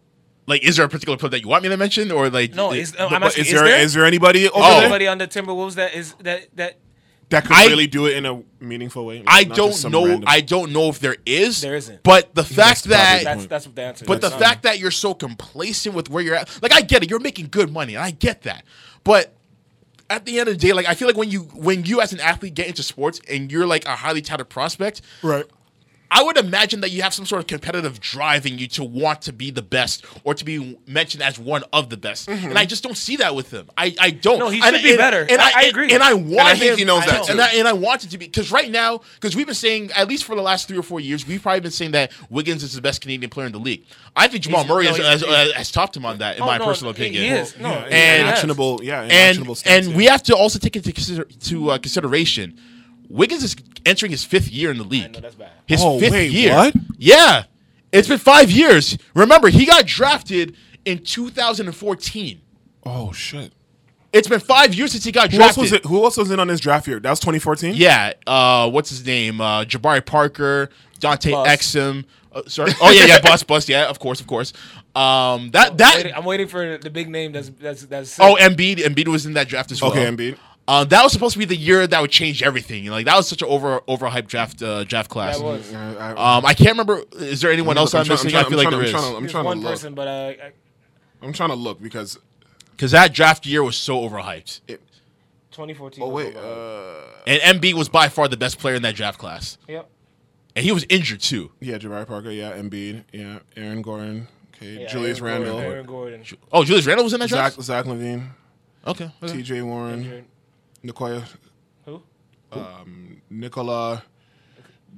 Like, 0.48 0.64
is 0.64 0.76
there 0.76 0.86
a 0.86 0.88
particular 0.88 1.16
player 1.18 1.30
that 1.30 1.42
you 1.42 1.48
want 1.48 1.62
me 1.62 1.68
to 1.68 1.76
mention, 1.76 2.10
or 2.10 2.28
like? 2.30 2.54
No, 2.54 2.72
it- 2.72 2.78
is, 2.80 2.92
But- 2.92 3.12
I'm 3.12 3.22
asking, 3.22 3.42
is 3.42 3.48
is 3.48 3.54
there 3.54 3.64
there, 3.64 3.80
is 3.80 3.92
there 3.94 4.04
anybody 4.06 4.48
over 4.48 4.58
Oh. 4.58 4.70
there 4.70 4.80
anybody 4.82 5.06
on 5.06 5.18
the 5.18 5.28
Timberwolves 5.28 5.74
that 5.74 5.94
is 5.94 6.14
that 6.24 6.48
that 6.56 6.78
that 7.30 7.44
could 7.44 7.56
I- 7.56 7.66
really 7.66 7.86
do 7.86 8.06
it 8.06 8.16
in 8.16 8.24
a 8.26 8.42
meaningful 8.58 9.04
way? 9.06 9.22
I 9.26 9.44
don't 9.44 9.84
know. 9.90 10.06
random- 10.06 10.24
I 10.26 10.40
don't 10.40 10.72
know 10.72 10.88
if 10.88 10.98
there 10.98 11.16
is. 11.26 11.60
There 11.60 11.76
isn't. 11.76 12.02
But 12.02 12.34
the 12.34 12.42
fact 12.44 12.84
probably 12.88 12.96
that, 12.96 13.24
that's 13.24 13.46
that's 13.46 13.66
what 13.66 13.76
the 13.76 13.82
answer. 13.82 14.04
but 14.06 14.20
the 14.22 14.30
fact 14.30 14.62
that 14.62 14.78
you're 14.78 14.90
so 14.90 15.12
complacent 15.14 15.94
with 15.94 16.08
where 16.10 16.22
you're 16.24 16.34
at, 16.36 16.48
like 16.62 16.72
I 16.72 16.80
get 16.80 17.02
it, 17.02 17.10
you're 17.10 17.20
making 17.20 17.48
good 17.50 17.70
money, 17.72 17.94
and 17.94 18.02
I 18.02 18.10
get 18.12 18.42
that. 18.42 18.64
But 19.04 19.34
at 20.10 20.24
the 20.24 20.38
end 20.40 20.48
of 20.48 20.58
the 20.58 20.66
day, 20.66 20.72
like 20.72 20.86
I 20.86 20.94
feel 20.94 21.06
like 21.06 21.18
when 21.18 21.30
you 21.30 21.40
when 21.52 21.84
you 21.84 22.00
as 22.00 22.14
an 22.14 22.20
athlete 22.20 22.54
get 22.54 22.66
into 22.66 22.82
sports 22.82 23.20
and 23.28 23.52
you're 23.52 23.66
like 23.66 23.84
a 23.84 23.94
highly 23.96 24.22
touted 24.22 24.48
prospect, 24.48 25.02
right. 25.22 25.44
I 26.10 26.22
would 26.22 26.38
imagine 26.38 26.80
that 26.80 26.90
you 26.90 27.02
have 27.02 27.12
some 27.12 27.26
sort 27.26 27.40
of 27.42 27.46
competitive 27.46 28.00
drive 28.00 28.46
in 28.46 28.58
you 28.58 28.66
to 28.68 28.84
want 28.84 29.22
to 29.22 29.32
be 29.32 29.50
the 29.50 29.60
best 29.60 30.06
or 30.24 30.32
to 30.34 30.42
be 30.44 30.78
mentioned 30.86 31.22
as 31.22 31.38
one 31.38 31.64
of 31.72 31.90
the 31.90 31.98
best. 31.98 32.28
And 32.28 32.56
I 32.58 32.64
just 32.64 32.82
don't 32.82 32.96
see 32.96 33.16
that 33.16 33.34
with 33.34 33.50
him. 33.50 33.68
I, 33.76 33.94
I 34.00 34.10
don't. 34.10 34.38
No, 34.38 34.48
he 34.48 34.60
And- 34.62 34.74
should 34.74 34.82
be 34.82 34.90
and- 34.90 34.98
better. 34.98 35.26
And 35.28 35.38
I- 35.40 35.48
I, 35.50 35.52
I 35.56 35.62
agree. 35.64 35.92
And 35.92 36.02
I 36.02 36.14
want 36.14 36.48
I 36.48 36.54
think 36.56 36.72
him- 36.72 36.78
he 36.78 36.84
knows 36.84 37.04
that 37.04 37.26
know. 37.26 37.32
And 37.32 37.40
I, 37.42 37.48
and 37.56 37.68
I 37.68 37.74
want 37.74 38.04
it 38.04 38.10
to 38.10 38.18
be 38.18 38.24
because 38.26 38.50
right 38.50 38.70
now, 38.70 39.02
because 39.16 39.36
we've 39.36 39.44
been 39.46 39.54
saying 39.54 39.90
at 39.92 40.08
least 40.08 40.24
for 40.24 40.34
the 40.34 40.40
last 40.42 40.66
three 40.66 40.78
or 40.78 40.82
four 40.82 40.98
years, 40.98 41.26
we've 41.26 41.42
probably 41.42 41.60
been 41.60 41.70
saying 41.72 41.90
that 41.92 42.10
Wiggins 42.30 42.62
is 42.62 42.72
the 42.72 42.80
best 42.80 43.02
Canadian 43.02 43.28
player 43.28 43.46
in 43.46 43.52
the 43.52 43.58
league. 43.60 43.84
I 44.16 44.28
think 44.28 44.44
Jamal 44.44 44.60
He's- 44.64 44.68
Murray 44.70 44.84
no, 44.84 44.94
has, 44.94 45.20
he's- 45.20 45.30
has, 45.34 45.52
has 45.52 45.70
topped 45.70 45.94
him 45.96 46.06
on 46.06 46.18
that, 46.18 46.36
in 46.36 46.42
Oh, 46.42 46.46
my 46.46 46.56
no, 46.56 46.64
personal 46.64 46.90
opinion. 46.90 47.22
he 47.22 47.28
is. 47.28 47.54
No, 47.58 47.68
Yeah, 47.68 47.76
and- 47.84 47.92
and- 47.94 48.28
actionable. 48.28 48.80
Yeah, 48.82 49.02
and 49.02 49.12
actionable. 49.12 49.54
stats, 49.56 49.66
and 49.88 49.94
we 49.94 50.06
have 50.06 50.22
to 50.24 50.34
also 50.36 50.58
take 50.58 50.74
into 50.76 50.90
consider, 50.92 51.24
to 51.24 51.70
uh, 51.72 51.78
consideration. 51.78 52.58
Wiggins 53.08 53.42
is 53.42 53.56
entering 53.86 54.10
his 54.12 54.24
fifth 54.24 54.50
year 54.50 54.70
in 54.70 54.78
the 54.78 54.84
league. 54.84 55.14
know, 55.14 55.20
that's 55.20 55.34
bad. 55.34 55.50
His 55.66 55.80
Oh, 55.82 55.98
fifth 55.98 56.12
wait, 56.12 56.30
year. 56.30 56.54
what? 56.54 56.74
Yeah, 56.98 57.44
it's 57.92 58.08
been 58.08 58.18
five 58.18 58.50
years. 58.50 58.98
Remember, 59.14 59.48
he 59.48 59.64
got 59.66 59.86
drafted 59.86 60.56
in 60.84 60.98
2014. 60.98 62.40
Oh 62.84 63.12
shit. 63.12 63.52
It's 64.12 64.26
been 64.28 64.40
five 64.40 64.74
years 64.74 64.92
since 64.92 65.04
he 65.04 65.12
got 65.12 65.30
Who 65.30 65.38
else 65.38 65.54
drafted. 65.56 65.60
was 65.62 65.72
it? 65.72 65.84
Who 65.86 66.02
else 66.04 66.16
was 66.16 66.30
in 66.30 66.40
on 66.40 66.48
this 66.48 66.60
draft 66.60 66.86
year? 66.88 66.98
That 66.98 67.10
was 67.10 67.20
2014. 67.20 67.74
Yeah. 67.74 68.14
Uh, 68.26 68.70
what's 68.70 68.88
his 68.90 69.04
name? 69.04 69.40
Uh, 69.40 69.64
Jabari 69.64 70.04
Parker, 70.04 70.70
Dante 70.98 71.30
Bus. 71.32 71.46
Exum. 71.48 72.04
Uh, 72.32 72.42
sorry. 72.46 72.72
Oh 72.80 72.90
yeah, 72.90 73.04
yeah. 73.04 73.20
Bust, 73.20 73.46
bus. 73.46 73.68
Yeah, 73.68 73.86
of 73.88 73.98
course, 73.98 74.20
of 74.20 74.26
course. 74.26 74.52
Um, 74.94 75.50
that 75.50 75.76
that. 75.78 75.96
Waiting- 75.96 76.14
I'm 76.14 76.24
waiting 76.24 76.48
for 76.48 76.78
the 76.78 76.88
big 76.90 77.08
name. 77.10 77.32
That's 77.32 77.48
that's 77.50 77.82
that's. 77.86 78.18
Oh, 78.20 78.36
Embiid. 78.40 78.78
Embiid 78.78 79.08
was 79.08 79.26
in 79.26 79.34
that 79.34 79.48
draft 79.48 79.72
as 79.72 79.80
well. 79.82 79.90
Okay, 79.90 80.04
Embiid. 80.06 80.38
Um, 80.68 80.86
that 80.88 81.02
was 81.02 81.12
supposed 81.12 81.32
to 81.32 81.38
be 81.38 81.46
the 81.46 81.56
year 81.56 81.86
that 81.86 82.00
would 82.00 82.10
change 82.10 82.42
everything. 82.42 82.84
Like 82.86 83.06
that 83.06 83.16
was 83.16 83.26
such 83.26 83.40
an 83.42 83.48
over 83.48 83.80
overhyped 83.88 84.26
draft 84.26 84.62
uh, 84.62 84.84
draft 84.84 85.08
class. 85.10 85.38
that 85.38 85.44
was. 85.44 85.74
I- 85.74 86.10
Um, 86.36 86.44
I 86.44 86.52
can't 86.52 86.70
remember. 86.78 87.02
Is 87.16 87.40
there 87.40 87.50
anyone 87.50 87.78
else 87.78 87.94
I'm, 87.94 88.04
trying- 88.04 88.14
missing? 88.16 88.30
trying- 88.30 88.44
I 88.44 88.48
feel 88.50 88.58
like 88.58 88.68
trying- 88.68 88.72
there 88.72 88.80
I'm 88.80 88.84
is. 88.86 88.90
trying 88.92 89.10
to- 89.10 89.16
I'm 89.16 89.22
There's 89.22 89.32
trying 89.32 89.44
one 89.46 89.56
to 89.56 89.62
look. 89.62 89.72
person, 89.72 89.94
but 89.94 90.06
uh, 90.08 90.10
I, 90.44 90.52
I'm 91.22 91.32
trying 91.32 91.48
to 91.50 91.54
look 91.56 91.82
because. 91.82 92.18
Because 92.72 92.92
that 92.92 93.12
draft 93.12 93.44
year 93.46 93.64
was 93.64 93.76
so 93.76 94.02
overhyped, 94.08 94.60
It, 94.68 94.80
2014. 95.50 96.04
oh 96.04 96.08
wait. 96.10 96.36
Uh, 96.36 97.00
and 97.26 97.40
Embiid 97.60 97.72
was 97.74 97.88
by 97.88 98.08
far 98.08 98.28
the 98.28 98.36
best 98.36 98.58
player 98.60 98.76
in 98.76 98.82
that 98.82 98.94
draft 98.94 99.18
class, 99.18 99.58
yep. 99.66 99.88
and 100.54 100.64
he 100.64 100.70
was 100.70 100.86
injured 100.88 101.20
too. 101.20 101.50
yeah, 101.60 101.78
Jabari 101.78 102.06
Parker. 102.06 102.30
Yeah, 102.30 102.52
Embiid. 102.52 103.02
Yeah, 103.12 103.40
Aaron 103.56 103.82
Gordon. 103.82 104.28
Okay, 104.54 104.82
Yeah, 104.82 104.86
Julius 104.88 105.18
Aaron 105.20 105.32
Randle. 105.42 105.52
Gordon, 105.54 105.72
Aaron 105.72 105.86
Gordon. 105.86 106.24
Oh, 106.52 106.62
Julius 106.62 106.86
Randle 106.86 107.02
was 107.04 107.14
in 107.14 107.20
that 107.20 107.30
Zach 107.30 107.54
draft. 107.54 107.62
Zach 107.62 107.84
LaVine. 107.86 108.28
Okay. 108.86 109.10
okay. 109.22 109.32
T.J. 109.32 109.62
Warren. 109.62 110.26
Nikola. 110.82 111.24
Who? 111.84 112.02
Um, 112.52 113.20
Nikola. 113.30 114.02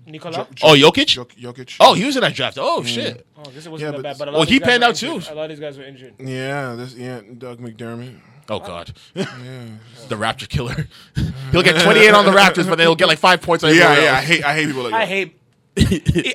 Nikola. 0.07 0.47
Oh, 0.63 0.75
Jokic. 0.75 1.07
Jok- 1.17 1.37
Jokic. 1.39 1.77
Oh, 1.81 1.95
he 1.95 2.05
was 2.05 2.17
in 2.17 2.23
that 2.23 2.35
draft. 2.35 2.59
Oh 2.61 2.83
shit. 2.83 3.27
Oh, 3.37 3.43
this 3.51 3.69
wasn't 3.69 3.81
Yeah, 3.81 3.87
that 3.91 3.97
but- 3.97 4.03
bad. 4.03 4.19
But 4.19 4.29
a 4.29 4.31
lot 4.31 4.35
Well, 4.39 4.43
of 4.43 4.49
he 4.49 4.55
these 4.55 4.61
guys 4.61 4.69
panned 4.69 4.83
were 4.83 4.87
out 4.89 5.03
injured. 5.03 5.23
too. 5.25 5.33
A 5.33 5.35
lot 5.35 5.43
of 5.45 5.51
these 5.51 5.61
guys 5.61 5.79
were 5.79 5.85
injured. 5.85 6.15
Yeah, 6.19 6.75
this 6.75 6.95
yeah, 6.95 7.21
Doug 7.39 7.59
McDermott. 7.61 8.19
Oh 8.49 8.59
god. 8.61 8.93
Yeah. 9.15 9.25
the 10.09 10.17
Raptor 10.17 10.49
killer. 10.49 10.89
he'll 11.53 11.63
get 11.63 11.81
28 11.83 12.11
on 12.15 12.25
the 12.25 12.33
Raptors, 12.33 12.67
but 12.69 12.77
then 12.77 12.87
he'll 12.87 12.97
get 12.97 13.09
like 13.09 13.19
five 13.19 13.41
points. 13.43 13.63
On 13.63 13.75
Yeah, 13.75 13.83
everywhere 13.91 14.05
yeah. 14.05 14.13
I 14.13 14.17
else. 14.17 14.25
hate 14.27 14.45
I 14.45 14.55
hate 14.55 14.67
people 14.67 14.83
like 14.85 14.93
I 14.95 14.99
that. 15.01 15.09
hate. 15.09 15.37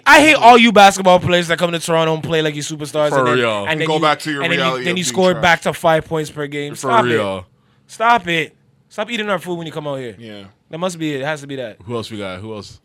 I 0.08 0.22
hate 0.22 0.36
all 0.36 0.58
you 0.58 0.72
basketball 0.72 1.20
players 1.20 1.50
that 1.50 1.60
come 1.60 1.72
to 1.74 1.80
Toronto 1.80 2.14
and 2.14 2.24
play 2.24 2.42
like 2.42 2.56
you 2.56 2.62
superstars. 2.62 3.10
For 3.10 3.20
and 3.20 3.28
then, 3.28 3.36
real. 3.38 3.66
And 3.68 3.80
then 3.82 3.88
Go 3.88 3.96
you, 3.96 4.02
back 4.02 4.20
to 4.20 4.32
your 4.32 4.44
and 4.44 4.52
then 4.52 4.60
you, 4.60 4.64
reality 4.66 4.84
then 4.86 4.92
of 4.94 4.98
you 4.98 5.04
being 5.04 5.14
score 5.14 5.32
trash. 5.34 5.42
back 5.42 5.62
to 5.64 5.74
five 5.74 6.06
points 6.06 6.32
per 6.32 6.48
game. 6.48 6.74
For 6.74 6.78
Stop 6.88 7.04
real. 7.06 7.38
it. 7.40 7.46
Stop 7.88 8.28
it. 8.28 8.56
Stop 8.96 9.12
eating 9.12 9.30
our 9.30 9.40
food 9.40 9.56
when 9.58 9.68
you 9.68 9.74
come 9.74 9.90
out 9.90 9.96
here. 10.00 10.16
Yeah. 10.18 10.46
That 10.70 10.78
must 10.78 10.98
be 10.98 11.14
it. 11.14 11.20
It 11.20 11.26
has 11.26 11.42
to 11.42 11.48
be 11.48 11.58
that. 11.58 11.82
Who 11.82 11.96
else 11.98 12.10
we 12.10 12.18
got? 12.18 12.40
Who 12.40 12.54
else? 12.56 12.80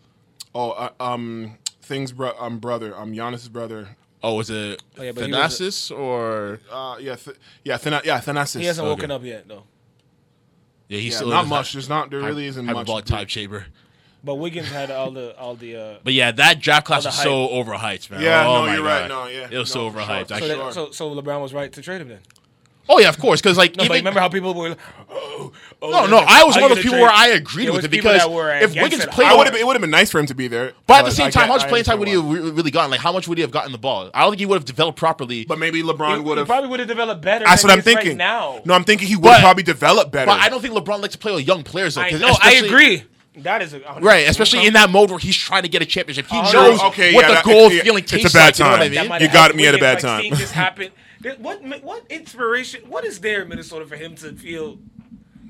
Oh, 0.52 0.72
uh, 0.72 0.88
um, 0.98 1.56
things, 1.82 2.10
bro. 2.10 2.32
Um, 2.36 2.58
brother. 2.58 2.96
Um, 2.98 3.12
Giannis's 3.14 3.48
brother. 3.48 3.90
Oh, 4.20 4.34
was 4.34 4.50
it 4.50 4.82
Oh, 4.98 5.02
yeah, 5.04 5.12
but 5.12 5.26
he 5.26 5.30
Thanasis 5.30 5.96
or? 5.96 6.58
Uh, 6.68 6.96
yeah, 6.98 7.14
th- 7.14 7.36
yeah, 7.64 7.76
Thana- 7.76 8.02
yeah, 8.04 8.18
Thanasis. 8.18 8.58
He 8.58 8.66
hasn't 8.66 8.88
Okay. 8.88 8.92
woken 8.92 9.12
up 9.12 9.22
yet 9.22 9.46
though. 9.46 9.62
Yeah, 10.88 10.98
he's 10.98 11.12
Yeah, 11.12 11.16
still 11.18 11.28
not 11.28 11.44
in 11.44 11.48
much. 11.48 11.74
There's 11.74 11.88
not. 11.88 12.10
There 12.10 12.18
really 12.18 12.46
isn't 12.46 12.66
much. 12.66 12.74
Hyperbolic 12.74 13.04
type 13.04 13.28
chamber. 13.28 13.66
But 14.24 14.34
Wiggins 14.34 14.66
had 14.68 14.90
all 14.90 15.12
the 15.12 15.38
all 15.38 15.54
the. 15.54 15.76
Uh, 15.76 15.98
But 16.02 16.14
yeah, 16.14 16.32
that 16.32 16.58
draft 16.58 16.86
class 16.88 17.04
the 17.04 17.10
was 17.10 17.22
so 17.22 17.46
overhyped, 17.50 18.10
man. 18.10 18.20
Yeah, 18.20 18.48
oh 18.48 18.62
no, 18.62 18.66
my 18.66 18.74
you're 18.74 18.82
God. 18.82 19.00
right. 19.02 19.08
No, 19.08 19.26
yeah. 19.28 19.46
it 19.48 19.56
was 19.58 19.72
No, 19.76 19.88
so 19.88 19.96
overhyped. 19.96 20.26
sure. 20.26 20.36
I 20.36 20.40
so, 20.40 20.46
should- 20.48 20.58
that, 20.58 20.74
so 20.74 20.90
so 20.90 21.14
LeBron 21.14 21.40
was 21.40 21.54
right 21.54 21.72
to 21.72 21.80
trade 21.80 22.00
him 22.00 22.08
then. 22.08 22.18
Oh 22.90 22.98
yeah, 22.98 23.08
of 23.08 23.18
course, 23.18 23.40
because 23.40 23.56
like 23.56 23.76
No, 23.76 23.84
even, 23.84 23.88
but 23.88 23.94
remember 23.98 24.20
how 24.20 24.28
people 24.28 24.52
were. 24.52 24.70
Like, 24.70 24.78
oh, 25.10 25.52
oh, 25.80 25.90
no, 25.90 25.98
oh, 26.00 26.06
no, 26.06 26.10
gonna- 26.20 26.26
I 26.28 26.44
was 26.44 26.56
one 26.56 26.64
of 26.64 26.68
those 26.70 26.78
gonna 26.78 26.82
people 26.82 26.90
trade- 26.90 27.00
where 27.02 27.10
I 27.10 27.26
agreed 27.28 27.64
There 27.66 27.72
with 27.72 27.78
was 27.78 27.84
it 27.86 27.90
because 27.90 28.16
if 28.22 28.70
against 28.70 28.76
Wiggins 28.82 29.04
it. 29.04 29.10
played, 29.10 29.26
I 29.28 29.30
all- 29.30 29.40
It 29.42 29.66
would 29.66 29.72
have 29.74 29.80
been 29.80 29.90
nice 29.90 30.10
for 30.10 30.18
him 30.18 30.26
to 30.26 30.34
be 30.34 30.48
there. 30.48 30.72
but 30.86 30.98
at 30.98 31.04
the 31.06 31.10
same 31.12 31.28
I 31.28 31.30
time, 31.30 31.42
get- 31.44 31.46
how 31.48 31.54
much 31.54 31.64
I 31.64 31.68
playing 31.68 31.84
time 31.84 31.98
would 32.00 32.08
he 32.08 32.14
have 32.14 32.24
really 32.26 32.70
gotten? 32.70 32.90
Like, 32.90 33.00
how 33.00 33.12
much 33.12 33.26
would 33.28 33.38
he 33.38 33.42
have 33.42 33.50
gotten 33.50 33.72
the 33.72 33.78
ball? 33.78 34.10
I 34.12 34.20
don't 34.22 34.32
think 34.32 34.40
he 34.40 34.46
would 34.46 34.56
have 34.56 34.64
developed 34.66 34.98
properly. 34.98 35.44
But 35.46 35.58
maybe 35.58 35.82
LeBron 35.82 36.24
would 36.24 36.36
have. 36.38 36.46
probably 36.46 36.68
would 36.68 36.80
have 36.80 36.88
developed 36.88 37.22
better. 37.22 37.44
That's 37.46 37.62
what 37.62 37.70
I'm 37.72 37.78
he 37.78 37.80
is 37.80 37.86
right 37.86 37.96
thinking. 38.02 38.18
now. 38.18 38.60
No, 38.64 38.74
I'm 38.74 38.84
thinking 38.84 39.08
he 39.08 39.16
would 39.16 39.38
probably 39.40 39.62
develop 39.62 40.10
better. 40.12 40.26
but 40.26 40.40
I 40.40 40.48
don't 40.48 40.60
think 40.60 40.74
LeBron 40.74 41.00
likes 41.00 41.12
to 41.12 41.18
play 41.18 41.32
with 41.34 41.46
young 41.46 41.62
players 41.62 41.94
though. 41.94 42.02
I 42.02 42.10
'cause 42.10 42.20
know. 42.20 42.36
I 42.42 42.54
agree. 42.54 43.04
That 43.36 43.62
is 43.62 43.72
a, 43.72 43.80
Right, 44.00 44.28
especially 44.28 44.66
in 44.66 44.72
that 44.72 44.90
mode 44.90 45.08
where 45.08 45.18
he's 45.20 45.36
trying 45.36 45.62
to 45.62 45.68
get 45.68 45.80
a 45.80 45.86
championship. 45.86 46.26
He 46.26 46.36
Oh, 46.36 46.50
knows 46.52 46.80
okay, 46.82 47.14
what 47.14 47.22
yeah, 47.22 47.28
the 47.28 47.34
that- 47.34 47.44
goal 47.44 47.72
yeah, 47.72 47.82
feeling 47.84 48.02
it's 48.02 48.12
a 48.12 48.16
tastes 48.16 48.32
bad 48.34 48.46
like. 48.46 48.58
You 48.58 48.64
know 48.64 48.70
what 48.72 48.80
I 48.80 48.88
time. 48.88 49.08
mean? 49.08 49.20
You 49.22 49.28
got 49.32 49.54
me 49.54 49.66
at 49.66 49.74
a 49.74 49.78
Wiggins, 49.78 49.80
bad 49.80 49.92
like, 49.94 50.02
time. 50.02 50.20
Seeing 50.22 50.34
this 50.34 50.50
happen. 50.50 50.90
There- 51.20 51.36
What 51.36 51.62
what 51.82 52.04
inspiration? 52.10 52.82
What 52.88 53.04
is 53.04 53.20
there 53.20 53.42
in 53.42 53.48
Minnesota 53.48 53.86
for 53.86 53.96
him 53.96 54.14
to 54.16 54.32
feel 54.32 54.78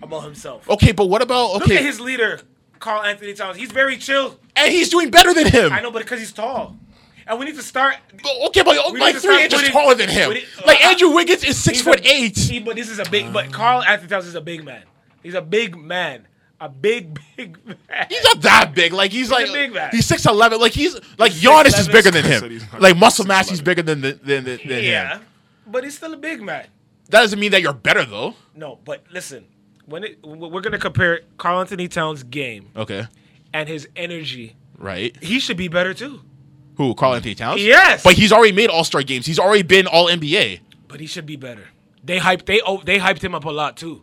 about 0.02 0.24
himself? 0.24 0.68
Okay, 0.68 0.92
but 0.92 1.06
what 1.06 1.22
about 1.22 1.54
Look 1.54 1.62
okay? 1.64 1.76
at 1.76 1.82
his 1.84 2.00
leader, 2.00 2.40
Karl-Anthony 2.78 3.34
Towns. 3.34 3.56
He's 3.56 3.70
very 3.72 3.96
chill. 3.96 4.38
and 4.56 4.72
he's 4.72 4.88
doing 4.88 5.10
better 5.10 5.32
than 5.32 5.46
him. 5.46 5.72
I 5.72 5.80
know, 5.80 5.90
but 5.90 6.02
because 6.02 6.18
he's 6.18 6.32
tall, 6.32 6.76
and 7.26 7.38
we 7.38 7.44
need 7.46 7.56
to 7.56 7.62
start. 7.62 7.94
Okay, 8.46 8.62
but 8.62 8.76
like 8.98 9.16
three 9.16 9.44
inches 9.44 9.60
putting- 9.60 9.72
taller 9.72 9.94
than 9.94 10.08
him. 10.08 10.28
we 10.30 10.34
need- 10.36 10.48
Like 10.66 10.84
uh, 10.84 10.88
Andrew 10.90 11.10
Wiggins 11.10 11.44
is 11.44 11.56
six 11.62 11.80
foot 11.80 12.00
a- 12.00 12.08
eight. 12.12 12.36
He, 12.36 12.58
but 12.58 12.74
this 12.76 12.88
is 12.90 12.98
a 12.98 13.08
big. 13.08 13.32
But 13.32 13.52
Karl-Anthony 13.52 14.08
Towns 14.08 14.26
is 14.26 14.34
a 14.34 14.40
big 14.40 14.64
man. 14.64 14.82
He's 15.22 15.34
a 15.34 15.42
big 15.42 15.76
man. 15.76 16.26
A 16.62 16.68
big, 16.68 17.18
big 17.36 17.64
man. 17.64 18.06
He's 18.10 18.22
not 18.24 18.42
that 18.42 18.72
big. 18.74 18.92
Like 18.92 19.12
he's, 19.12 19.30
like 19.30 19.48
a 19.48 19.52
big 19.52 19.72
man. 19.72 19.90
he's 19.92 20.04
six 20.06 20.26
eleven. 20.26 20.60
Like 20.60 20.72
he's 20.72 20.94
like 21.16 21.32
Giannis 21.32 21.78
is 21.78 21.88
bigger 21.88 22.10
than 22.10 22.24
him. 22.24 22.60
Like 22.78 22.96
muscle 22.98 23.24
mass, 23.24 23.48
he's 23.48 23.62
bigger 23.62 23.80
than 23.82 24.00
the, 24.02 24.12
than, 24.12 24.44
than, 24.44 24.58
than 24.66 24.82
yeah, 24.84 25.16
him. 25.18 25.22
But 25.70 25.84
he's 25.84 25.96
still 25.96 26.12
a 26.12 26.16
big 26.16 26.42
man. 26.42 26.66
That 27.10 27.20
doesn't 27.22 27.38
mean 27.40 27.50
that 27.52 27.62
you're 27.62 27.72
better 27.72 28.04
though. 28.04 28.34
No, 28.54 28.78
but 28.84 29.04
listen, 29.12 29.46
when 29.86 30.04
it, 30.04 30.18
we're 30.24 30.60
gonna 30.60 30.78
compare 30.78 31.20
Karl-Anthony 31.38 31.88
Towns' 31.88 32.22
game 32.22 32.68
Okay, 32.76 33.06
and 33.52 33.68
his 33.68 33.88
energy, 33.96 34.56
right. 34.78 35.16
he 35.22 35.40
should 35.40 35.56
be 35.56 35.68
better 35.68 35.92
too. 35.94 36.20
Who? 36.76 36.94
Karl-Anthony 36.94 37.34
Towns. 37.34 37.62
Yes. 37.64 38.02
but 38.02 38.14
he's 38.14 38.32
already 38.32 38.52
made 38.52 38.70
All 38.70 38.84
Star 38.84 39.02
games. 39.02 39.26
He's 39.26 39.38
already 39.38 39.62
been 39.62 39.86
All 39.86 40.06
NBA. 40.06 40.60
But 40.88 41.00
he 41.00 41.06
should 41.06 41.26
be 41.26 41.36
better. 41.36 41.68
They 42.02 42.18
hyped 42.18 42.46
they 42.46 42.60
oh, 42.64 42.80
they 42.84 42.98
hyped 42.98 43.22
him 43.22 43.34
up 43.34 43.44
a 43.44 43.50
lot 43.50 43.76
too, 43.76 44.02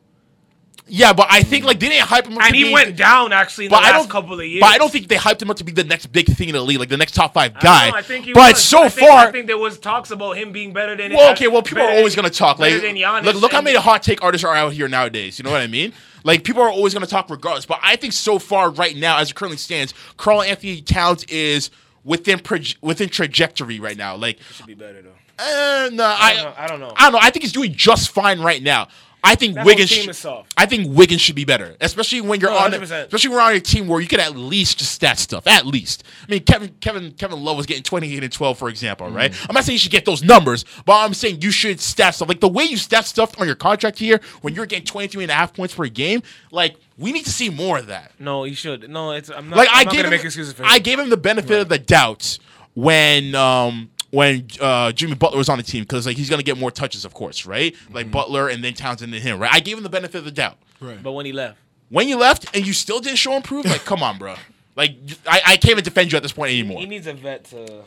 Yeah, 0.90 1.12
but 1.14 1.28
I 1.30 1.44
think 1.44 1.66
like 1.66 1.80
they 1.80 1.90
didn't 1.90 2.08
hype 2.08 2.26
him 2.28 2.38
up. 2.38 2.44
and 2.44 2.52
to 2.54 2.58
he 2.58 2.64
be- 2.66 2.74
went 2.74 2.96
down 2.96 3.34
actually 3.34 3.66
in 3.66 3.72
the 3.72 3.78
I 3.78 3.82
last 3.92 3.94
don't, 4.04 4.10
couple 4.10 4.40
of 4.40 4.46
years. 4.46 4.62
but 4.62 4.68
I 4.68 4.78
don't 4.78 4.92
think 4.92 5.08
they 5.10 5.16
hyped 5.18 5.42
him 5.42 5.50
up 5.50 5.58
to 5.58 5.64
be 5.64 5.72
the 5.74 5.84
next 5.84 6.08
big 6.08 6.28
thing 6.28 6.48
in 6.50 6.54
the 6.56 6.62
league, 6.62 6.80
like 6.80 6.90
the 6.90 6.96
next 6.98 7.14
top 7.14 7.34
five 7.34 7.54
I 7.56 7.60
guy. 7.60 7.84
don't 7.86 7.92
know, 7.94 7.98
I 7.98 8.02
think 8.04 8.26
he 8.26 8.34
but 8.34 8.54
was. 8.54 8.64
so 8.64 8.84
I 8.84 8.90
think, 8.90 9.08
far, 9.10 9.28
I 9.28 9.32
think 9.32 9.48
there 9.48 9.58
was 9.58 9.78
talks 9.80 10.12
about 10.12 10.38
him 10.38 10.52
being 10.52 10.72
better 10.74 10.96
than. 10.96 11.12
Well, 11.14 11.32
okay, 11.34 11.48
well, 11.48 11.62
people 11.62 11.84
are 11.84 11.92
always 11.92 12.16
going 12.16 12.30
to 12.30 12.34
talk. 12.36 12.60
Like, 12.60 12.82
look, 12.82 13.36
look 13.36 13.52
how 13.52 13.62
many 13.62 13.78
hot 13.78 14.02
take 14.04 14.24
artists 14.24 14.46
are 14.46 14.56
out 14.56 14.74
here 14.74 14.88
nowadays. 14.88 15.38
You 15.38 15.44
know 15.44 15.52
what 15.52 15.62
I 15.62 15.68
mean? 15.68 15.94
Like, 16.24 16.44
people 16.44 16.62
are 16.62 16.70
always 16.70 16.94
going 16.94 17.06
to 17.06 17.10
talk 17.10 17.30
regardless. 17.30 17.66
But 17.66 17.80
I 17.84 17.96
think 17.96 18.14
so 18.14 18.40
far, 18.40 18.70
right 18.70 18.96
now, 18.96 19.18
as 19.18 19.30
it 19.32 19.36
currently 19.36 19.58
stands, 19.58 19.94
Karl-Anthony 20.18 20.82
Towns 20.82 21.24
is 21.26 21.70
within 22.04 22.40
proj- 22.40 22.78
within 22.82 23.10
trajectory 23.10 23.80
right 23.80 23.98
now. 23.98 24.16
Like, 24.16 24.40
should 24.54 24.66
be 24.66 24.74
better 24.74 25.02
though. 25.02 25.10
uh, 25.40 25.90
no, 25.92 26.04
I 26.06 26.16
I, 26.18 26.34
don't 26.34 26.44
know. 26.44 26.54
I 26.58 26.68
don't 26.68 26.80
know. 26.80 26.94
I 26.96 27.04
don't 27.04 27.12
know. 27.14 27.20
I 27.22 27.30
think 27.30 27.44
he's 27.44 27.52
doing 27.54 27.74
just 27.74 28.10
fine 28.10 28.40
right 28.40 28.64
now. 28.64 28.88
I 29.28 29.36
think 29.36 29.56
That 29.56 29.66
Wiggins. 29.66 29.90
sh-. 29.90 30.26
I 30.56 30.66
think 30.66 30.96
Wiggins 30.96 31.22
should 31.22 31.36
be 31.36 31.46
better, 31.46 31.76
especially 31.82 32.22
when 32.22 32.40
you're 32.40 32.50
No, 32.50 32.58
on, 32.58 32.72
100%. 32.72 32.82
especially 33.06 33.30
when 33.30 33.38
you're 33.38 33.42
on 33.42 33.54
a 33.56 33.60
team 33.60 33.88
where 33.88 34.00
you 34.00 34.08
could 34.08 34.20
at 34.20 34.36
least 34.36 34.80
just 34.80 34.92
stat 34.94 35.20
stuff. 35.20 35.46
At 35.48 35.66
least, 35.66 36.04
I 36.28 36.32
mean, 36.32 36.44
Kevin, 36.44 36.76
Kevin, 36.80 37.12
Kevin 37.12 37.44
Love 37.44 37.58
was 37.58 37.66
getting 37.66 37.84
28 37.84 38.24
and 38.24 38.32
12, 38.32 38.58
for 38.58 38.70
example, 38.70 39.10
right? 39.10 39.32
Mm. 39.32 39.46
I'm 39.50 39.54
not 39.54 39.64
saying 39.66 39.76
you 39.76 39.80
should 39.80 39.92
get 39.92 40.06
those 40.06 40.24
numbers, 40.24 40.64
but 40.86 40.94
I'm 41.04 41.14
saying 41.14 41.42
you 41.42 41.52
should 41.52 41.80
stat 41.80 42.16
stuff 42.16 42.28
like 42.30 42.40
the 42.40 42.48
way 42.48 42.64
you 42.64 42.78
stat 42.78 43.06
stuff 43.06 43.40
on 43.40 43.46
your 43.48 43.56
contract 43.56 44.00
here 44.00 44.22
when 44.42 44.56
you're 44.56 44.66
getting 44.66 44.86
23 44.86 45.24
and 45.26 45.32
a 45.32 45.36
half 45.36 45.54
points 45.54 45.76
per 45.76 45.88
game. 45.88 46.24
Like, 46.52 46.78
we 46.98 47.12
need 47.12 47.26
to 47.26 47.32
see 47.32 47.50
more 47.50 47.78
of 47.78 47.88
that. 47.88 48.12
No, 48.20 48.44
he 48.44 48.54
should. 48.54 48.90
No, 48.90 49.12
it's. 49.12 49.30
I'm 49.30 49.50
not. 49.50 49.58
Like, 49.58 49.70
I'm 49.72 49.88
I 49.88 49.92
gave 49.92 50.06
him, 50.06 50.10
make 50.12 50.24
excuses 50.24 50.54
for 50.54 50.64
him. 50.64 50.70
I 50.72 50.80
gave 50.80 50.98
him 51.00 51.10
the 51.10 51.18
benefit 51.18 51.60
of 51.60 51.70
the 51.70 51.78
doubt 51.78 52.40
when 52.74 53.34
when 53.34 53.90
when 54.12 54.48
uh, 54.62 54.92
Jimmy 54.94 55.16
Butler 55.16 55.38
was 55.38 55.50
on 55.50 55.58
the 55.58 55.64
team 55.64 55.84
because 55.84 56.06
like 56.06 56.16
he's 56.18 56.30
gonna 56.30 56.44
get 56.44 56.58
more 56.58 56.72
touches, 56.72 57.06
of 57.06 57.14
course, 57.14 57.46
right? 57.46 57.76
Like 57.92 58.10
Butler 58.12 58.48
and 58.50 58.64
then 58.64 58.74
Townsend 58.74 59.14
and 59.14 59.22
him, 59.24 59.40
right? 59.40 59.54
I 59.54 59.60
gave 59.60 59.78
him 59.78 59.84
the 59.84 59.90
benefit 59.90 60.20
of 60.20 60.26
the 60.26 60.32
doubt. 60.32 60.58
Right. 60.80 61.02
but 61.02 61.12
when 61.14 61.26
he 61.26 61.32
left, 61.34 61.58
When 61.90 62.08
you 62.08 62.18
left 62.18 62.56
and 62.56 62.66
you 62.66 62.74
still 62.74 63.00
didn't 63.00 63.18
show 63.18 63.36
improve, 63.36 63.66
like 63.66 63.84
come 63.86 64.04
on, 64.04 64.18
bro. 64.18 64.36
Like 64.76 64.96
I, 65.26 65.42
I 65.46 65.58
can't 65.58 65.72
even 65.72 65.84
defend 65.84 66.12
you 66.12 66.18
at 66.18 66.24
this 66.24 66.32
point 66.34 66.52
anymore. 66.52 66.80
he 66.80 66.86
needs 66.86 67.08
a 67.08 67.14
vet 67.14 67.46
to. 67.46 67.84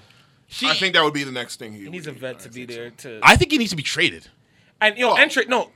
He- 0.46 0.68
I 0.68 0.74
think 0.74 0.94
that 0.94 1.04
would 1.04 1.14
be 1.14 1.22
the 1.24 1.30
next 1.30 1.56
thing 1.60 1.72
he, 1.72 1.84
He 1.84 1.90
needs 1.90 2.06
a 2.08 2.12
vet 2.12 2.40
to 2.40 2.48
be 2.48 2.66
think 2.66 2.70
so. 2.72 2.76
there 2.76 2.90
to. 2.90 3.20
I 3.22 3.36
think 3.36 3.52
he 3.52 3.58
needs 3.58 3.70
to 3.70 3.76
be 3.76 3.84
traded. 3.84 4.26
and 4.80 4.98
you 4.98 5.06
know, 5.06 5.12
Oh. 5.12 5.16
entry. 5.16 5.44
No, 5.46 5.70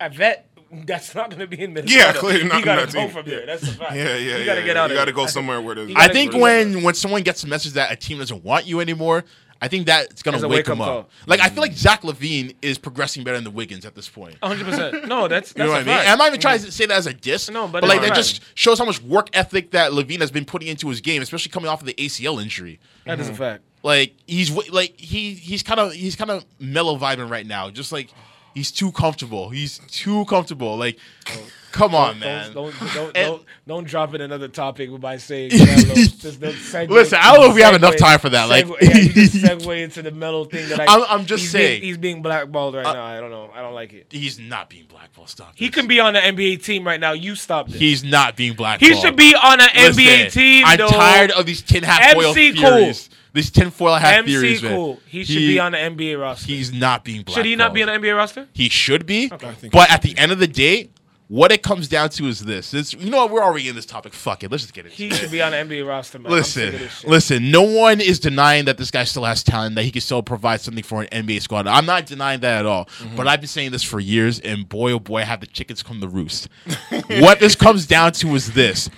a 0.00 0.08
vet. 0.08 0.48
That's 0.72 1.14
not 1.14 1.30
going 1.30 1.38
to 1.38 1.46
be 1.46 1.62
in 1.62 1.74
Minnesota. 1.74 1.96
Yeah, 2.06 2.12
clearly 2.12 2.44
not 2.48 2.58
You 2.58 2.64
gotta 2.64 2.86
go 2.92 3.00
team. 3.02 3.10
from 3.10 3.24
there. 3.24 3.46
That's 3.46 3.60
the 3.62 3.68
fact. 3.68 3.94
Yeah, 3.94 4.16
yeah, 4.16 4.38
You 4.38 4.44
gotta 4.44 4.60
yeah, 4.62 4.66
get 4.66 4.74
yeah. 4.76 4.82
out. 4.82 4.90
You 4.90 4.96
got 4.96 5.04
to 5.04 5.12
go 5.12 5.26
somewhere 5.26 5.60
where 5.60 5.76
there's. 5.76 5.92
I 5.94 6.08
think 6.08 6.32
when 6.34 6.82
when 6.82 6.94
someone 6.94 7.22
gets 7.22 7.44
a 7.44 7.46
message 7.46 7.74
that 7.74 7.92
a 7.92 7.96
team 7.96 8.18
doesn't 8.18 8.42
want 8.42 8.66
you 8.66 8.80
anymore, 8.80 9.24
I 9.60 9.68
think 9.68 9.86
that's 9.86 10.22
gonna 10.22 10.36
As 10.36 10.42
a 10.42 10.48
wake 10.48 10.66
him 10.66 10.78
wake-up 10.78 10.88
up. 10.88 11.10
call. 11.10 11.10
Like 11.26 11.40
I 11.40 11.48
feel 11.48 11.62
like 11.62 11.72
Zach 11.72 12.02
LaVine 12.02 12.54
is 12.60 12.78
progressing 12.78 13.24
better 13.24 13.36
than 13.36 13.44
the 13.44 13.50
Wiggins 13.50 13.84
at 13.86 13.94
this 13.94 14.08
point. 14.08 14.40
100. 14.42 14.64
percent 14.64 15.08
No, 15.08 15.28
that's 15.28 15.52
that's 15.54 15.58
You 15.58 15.64
know 15.64 15.70
what 15.70 15.82
I 15.82 15.84
mean? 15.84 15.98
And 15.98 16.08
I'm 16.08 16.18
not 16.18 16.28
even 16.28 16.40
trying 16.40 16.60
to 16.60 16.70
say 16.70 16.86
that 16.86 16.96
as 16.96 17.06
a 17.06 17.14
diss. 17.14 17.50
No, 17.50 17.66
but 17.66 17.80
but 17.80 17.88
like 17.88 18.00
it's 18.00 18.08
that 18.08 18.14
just 18.14 18.42
shows 18.54 18.78
how 18.78 18.84
much 18.84 19.02
work 19.02 19.28
ethic 19.32 19.70
that 19.70 19.92
LaVine 19.92 20.20
has 20.20 20.30
been 20.30 20.44
putting 20.44 20.68
into 20.68 20.88
his 20.88 21.00
game, 21.00 21.22
especially 21.22 21.50
coming 21.50 21.68
off 21.68 21.80
of 21.80 21.86
the 21.86 21.94
ACL 21.94 22.40
injury. 22.40 22.80
That 23.06 23.18
is 23.20 23.28
a 23.28 23.32
mm-hmm. 23.32 23.42
fact. 23.42 23.62
Like 23.82 24.14
he's 24.26 24.50
like 24.70 24.98
he 24.98 25.34
he's 25.34 25.62
kind 25.62 25.80
of 25.80 25.92
he's 25.92 26.16
kind 26.16 26.30
of 26.30 26.44
mellow 26.58 26.98
vibing 26.98 27.30
right 27.30 27.46
now. 27.46 27.70
Just 27.70 27.92
like 27.92 28.10
he's 28.56 28.72
too 28.72 28.90
comfortable. 28.90 29.50
He's 29.50 29.78
too 29.88 30.24
comfortable. 30.24 30.76
Like, 30.76 30.98
oh. 31.28 31.46
Come 31.76 31.94
on, 31.94 32.18
man. 32.18 32.52
Don't 32.52 32.74
don't 32.78 32.94
don't, 32.94 33.14
don't 33.14 33.42
don't 33.66 33.86
drop 33.86 34.14
in 34.14 34.20
another 34.20 34.48
topic 34.48 34.88
by 35.00 35.16
saying 35.18 35.50
Just 35.50 36.18
segue- 36.22 36.88
Listen, 36.88 37.18
I 37.22 37.32
don't 37.32 37.42
know 37.44 37.50
if 37.50 37.54
we 37.54 37.62
have 37.62 37.74
enough 37.74 37.96
time 37.96 38.18
for 38.18 38.30
that, 38.30 38.48
like- 38.48 38.66
segue- 38.66 38.80
yeah, 38.82 38.96
you 38.98 39.08
just 39.12 39.34
segue 39.44 39.82
into 39.82 40.02
the 40.02 40.10
Melo 40.10 40.44
thing 40.44 40.68
that 40.70 40.80
I. 40.80 40.84
I'm- 40.84 41.04
I'm 41.08 41.26
just 41.26 41.42
he's 41.42 41.50
saying. 41.50 41.66
Uh, 41.66 41.80
being, 41.80 41.82
he's 41.82 41.98
being 41.98 42.22
blackballed 42.22 42.74
right 42.74 42.82
now. 42.84 43.04
I 43.04 43.20
don't 43.20 43.30
know. 43.30 43.50
I 43.54 43.60
don't 43.60 43.74
like 43.74 43.92
it. 43.92 44.06
He's 44.10 44.38
not 44.38 44.68
being 44.70 44.86
blackballed. 44.86 45.28
Stop. 45.28 45.52
He 45.54 45.66
this. 45.66 45.74
can 45.74 45.86
be 45.86 46.00
on 46.00 46.14
the 46.14 46.20
NBA 46.20 46.62
team 46.64 46.86
right 46.86 47.00
now. 47.00 47.12
You 47.12 47.34
stop 47.34 47.68
this. 47.68 47.78
He's 47.80 48.02
not 48.04 48.36
being 48.36 48.54
blackballed. 48.54 48.90
He 48.90 48.98
should 49.00 49.16
be 49.16 49.34
on 49.34 49.60
an 49.60 49.68
Listen, 49.74 50.02
NBA 50.04 50.32
team. 50.32 50.64
I'm 50.66 50.78
though. 50.78 50.88
tired 50.88 51.30
of 51.32 51.46
these 51.46 51.62
tin 51.62 51.82
hat 51.82 52.14
foil 52.14 52.34
cool. 52.34 52.34
theories. 52.34 53.10
These 53.32 53.50
tin 53.50 53.70
foil 53.70 53.96
hat 53.96 54.20
MC 54.20 54.30
theories, 54.30 54.62
man. 54.62 54.74
cool. 54.74 54.98
He 55.06 55.22
should 55.24 55.36
be 55.36 55.58
on 55.60 55.72
the 55.72 55.78
NBA 55.78 56.18
roster. 56.18 56.46
He's 56.46 56.72
not 56.72 57.04
being 57.04 57.18
blackballed. 57.18 57.36
Should 57.36 57.44
he 57.46 57.54
not 57.54 57.74
be 57.74 57.82
on 57.82 57.88
the 57.88 58.08
NBA 58.08 58.16
roster? 58.16 58.48
He 58.54 58.70
should 58.70 59.04
be. 59.04 59.28
Think 59.28 59.72
But 59.72 59.90
at 59.90 60.00
the 60.00 60.16
end 60.16 60.32
of 60.32 60.38
the 60.38 60.46
day, 60.46 60.88
what 61.28 61.50
it 61.50 61.62
comes 61.62 61.88
down 61.88 62.08
to 62.10 62.26
is 62.26 62.40
this. 62.40 62.72
It's, 62.72 62.92
you 62.92 63.10
know 63.10 63.18
what? 63.18 63.30
We're 63.32 63.42
already 63.42 63.68
in 63.68 63.74
this 63.74 63.86
topic. 63.86 64.14
Fuck 64.14 64.44
it. 64.44 64.50
Let's 64.50 64.62
just 64.62 64.74
get 64.74 64.86
it. 64.86 64.92
He 64.92 65.10
should 65.10 65.30
be 65.30 65.42
on 65.42 65.50
the 65.50 65.56
NBA 65.56 65.86
roster, 65.86 66.20
man. 66.20 66.30
Listen, 66.30 66.68
of 66.68 66.78
this 66.78 66.92
shit. 67.00 67.10
listen. 67.10 67.50
No 67.50 67.62
one 67.62 68.00
is 68.00 68.20
denying 68.20 68.66
that 68.66 68.78
this 68.78 68.92
guy 68.92 69.02
still 69.04 69.24
has 69.24 69.42
talent, 69.42 69.74
that 69.74 69.82
he 69.82 69.90
can 69.90 70.02
still 70.02 70.22
provide 70.22 70.60
something 70.60 70.84
for 70.84 71.02
an 71.02 71.26
NBA 71.26 71.42
squad. 71.42 71.66
I'm 71.66 71.84
not 71.84 72.06
denying 72.06 72.40
that 72.40 72.60
at 72.60 72.66
all. 72.66 72.84
Mm-hmm. 72.84 73.16
But 73.16 73.26
I've 73.26 73.40
been 73.40 73.48
saying 73.48 73.72
this 73.72 73.82
for 73.82 73.98
years, 73.98 74.38
and 74.40 74.68
boy, 74.68 74.92
oh 74.92 75.00
boy, 75.00 75.22
have 75.22 75.40
the 75.40 75.46
chickens 75.46 75.82
come 75.82 76.00
to 76.00 76.08
roost. 76.08 76.48
what 77.08 77.40
this 77.40 77.56
comes 77.56 77.86
down 77.86 78.12
to 78.12 78.34
is 78.36 78.52
this: 78.52 78.88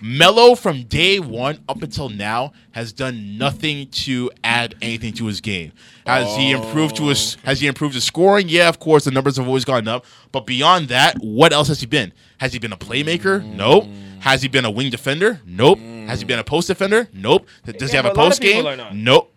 Melo, 0.00 0.56
from 0.56 0.82
day 0.82 1.20
one 1.20 1.60
up 1.68 1.82
until 1.82 2.08
now, 2.08 2.52
has 2.72 2.92
done 2.92 3.38
nothing 3.38 3.88
to 3.88 4.30
add 4.42 4.74
anything 4.82 5.12
to 5.12 5.26
his 5.26 5.40
game. 5.40 5.72
Has 6.08 6.34
he 6.36 6.52
improved 6.52 6.96
to 6.96 7.08
his? 7.08 7.34
Has 7.44 7.60
he 7.60 7.66
improved 7.66 7.94
his 7.94 8.04
scoring? 8.04 8.48
Yeah, 8.48 8.68
of 8.68 8.78
course. 8.78 9.04
The 9.04 9.10
numbers 9.10 9.36
have 9.36 9.46
always 9.46 9.66
gone 9.66 9.86
up. 9.86 10.06
But 10.32 10.46
beyond 10.46 10.88
that, 10.88 11.16
what 11.20 11.52
else 11.52 11.68
has 11.68 11.80
he 11.80 11.86
been? 11.86 12.14
Has 12.38 12.54
he 12.54 12.58
been 12.58 12.72
a 12.72 12.78
playmaker? 12.78 13.44
Nope. 13.44 13.84
Has 14.20 14.40
he 14.40 14.48
been 14.48 14.64
a 14.64 14.70
wing 14.70 14.90
defender? 14.90 15.40
Nope. 15.44 15.78
Has 15.78 16.20
he 16.20 16.24
been 16.24 16.38
a 16.38 16.44
post 16.44 16.68
defender? 16.68 17.08
Nope. 17.12 17.46
Does 17.64 17.90
he 17.90 17.96
have 17.96 18.06
a 18.06 18.10
a 18.10 18.14
post 18.14 18.40
game? 18.40 18.56
people 18.56 18.68
are 18.68 18.76
not. 18.76 18.94
Nope. 18.94 19.34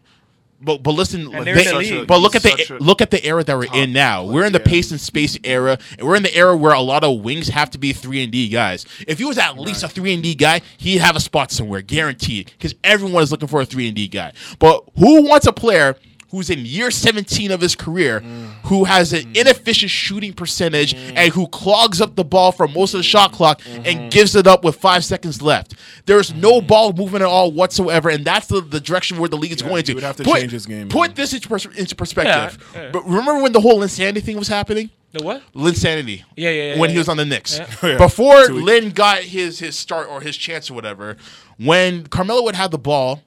But 0.63 0.83
but 0.83 0.91
listen, 0.91 1.29
they're 1.31 1.55
the 1.55 2.05
but 2.07 2.19
look 2.19 2.35
at 2.35 2.43
the 2.43 2.77
look 2.79 3.01
at 3.01 3.09
the 3.09 3.23
era 3.25 3.43
that 3.43 3.57
we're 3.57 3.73
in 3.73 3.93
now. 3.93 4.23
We're 4.25 4.45
in 4.45 4.53
the 4.53 4.59
player. 4.59 4.75
pace 4.75 4.91
and 4.91 5.01
space 5.01 5.35
era, 5.43 5.79
and 5.97 6.07
we're 6.07 6.15
in 6.15 6.21
the 6.21 6.33
era 6.35 6.55
where 6.55 6.73
a 6.73 6.81
lot 6.81 7.03
of 7.03 7.21
wings 7.21 7.47
have 7.47 7.71
to 7.71 7.79
be 7.79 7.93
three 7.93 8.23
and 8.23 8.31
D 8.31 8.47
guys. 8.47 8.85
If 9.07 9.17
he 9.17 9.25
was 9.25 9.39
at 9.39 9.57
least 9.57 9.83
a 9.83 9.87
three 9.87 10.13
and 10.13 10.21
D 10.21 10.35
guy, 10.35 10.61
he'd 10.77 10.99
have 10.99 11.15
a 11.15 11.19
spot 11.19 11.51
somewhere, 11.51 11.81
guaranteed, 11.81 12.51
because 12.51 12.75
everyone 12.83 13.23
is 13.23 13.31
looking 13.31 13.47
for 13.47 13.61
a 13.61 13.65
three 13.65 13.87
and 13.87 13.95
D 13.95 14.07
guy. 14.07 14.33
But 14.59 14.83
who 14.99 15.27
wants 15.27 15.47
a 15.47 15.51
player? 15.51 15.95
Who's 16.31 16.49
in 16.49 16.65
year 16.65 16.91
17 16.91 17.51
of 17.51 17.61
his 17.61 17.75
career, 17.75 18.21
mm. 18.21 18.47
who 18.65 18.85
has 18.85 19.13
an 19.13 19.23
mm. 19.23 19.37
inefficient 19.37 19.91
shooting 19.91 20.33
percentage 20.33 20.93
mm. 20.93 21.13
and 21.15 21.33
who 21.33 21.47
clogs 21.47 22.01
up 22.01 22.15
the 22.15 22.23
ball 22.23 22.51
for 22.51 22.67
most 22.67 22.93
of 22.93 22.99
the 22.99 23.03
shot 23.03 23.33
clock 23.33 23.61
and 23.67 23.85
mm-hmm. 23.85 24.09
gives 24.09 24.35
it 24.35 24.47
up 24.47 24.63
with 24.63 24.77
five 24.77 25.03
seconds 25.03 25.41
left. 25.41 25.75
There's 26.05 26.33
no 26.33 26.59
mm-hmm. 26.59 26.67
ball 26.67 26.93
movement 26.93 27.23
at 27.23 27.27
all 27.27 27.51
whatsoever, 27.51 28.09
and 28.09 28.23
that's 28.23 28.47
the, 28.47 28.61
the 28.61 28.79
direction 28.79 29.19
where 29.19 29.29
the 29.29 29.35
league 29.35 29.51
is 29.51 29.61
Yeah, 29.61 29.67
going 29.67 29.83
to. 29.83 29.93
would 29.93 30.03
have 30.03 30.15
to 30.17 30.23
put, 30.23 30.39
change 30.39 30.51
his 30.51 30.65
game, 30.65 30.89
Put 30.89 31.09
man. 31.09 31.15
this 31.15 31.33
into, 31.33 31.49
pers- 31.49 31.65
into 31.65 31.95
perspective. 31.95 32.65
Yeah, 32.73 32.81
yeah. 32.83 32.91
But 32.91 33.05
remember 33.05 33.41
when 33.41 33.51
the 33.51 33.61
whole 33.61 33.83
insanity 33.83 34.21
thing 34.21 34.37
was 34.37 34.47
happening? 34.47 34.89
The 35.11 35.23
what? 35.23 35.41
Linsanity. 35.53 36.23
Yeah, 36.37 36.49
yeah, 36.49 36.73
yeah, 36.73 36.79
When 36.79 36.89
yeah, 36.89 36.93
he 36.93 36.97
was 36.97 37.09
on 37.09 37.17
the 37.17 37.25
Knicks. 37.25 37.57
Yeah. 37.57 37.67
Oh, 37.83 37.87
yeah. 37.87 37.97
Before 37.97 38.47
Two 38.47 38.55
weeks. 38.55 38.65
Lin 38.65 38.89
got 38.91 39.19
his 39.19 39.59
his 39.59 39.75
start 39.75 40.07
or 40.07 40.21
his 40.21 40.37
chance 40.37 40.71
or 40.71 40.73
whatever, 40.73 41.17
when 41.57 42.07
Carmelo 42.07 42.43
would 42.43 42.55
have 42.55 42.71
the 42.71 42.77
ball, 42.77 43.21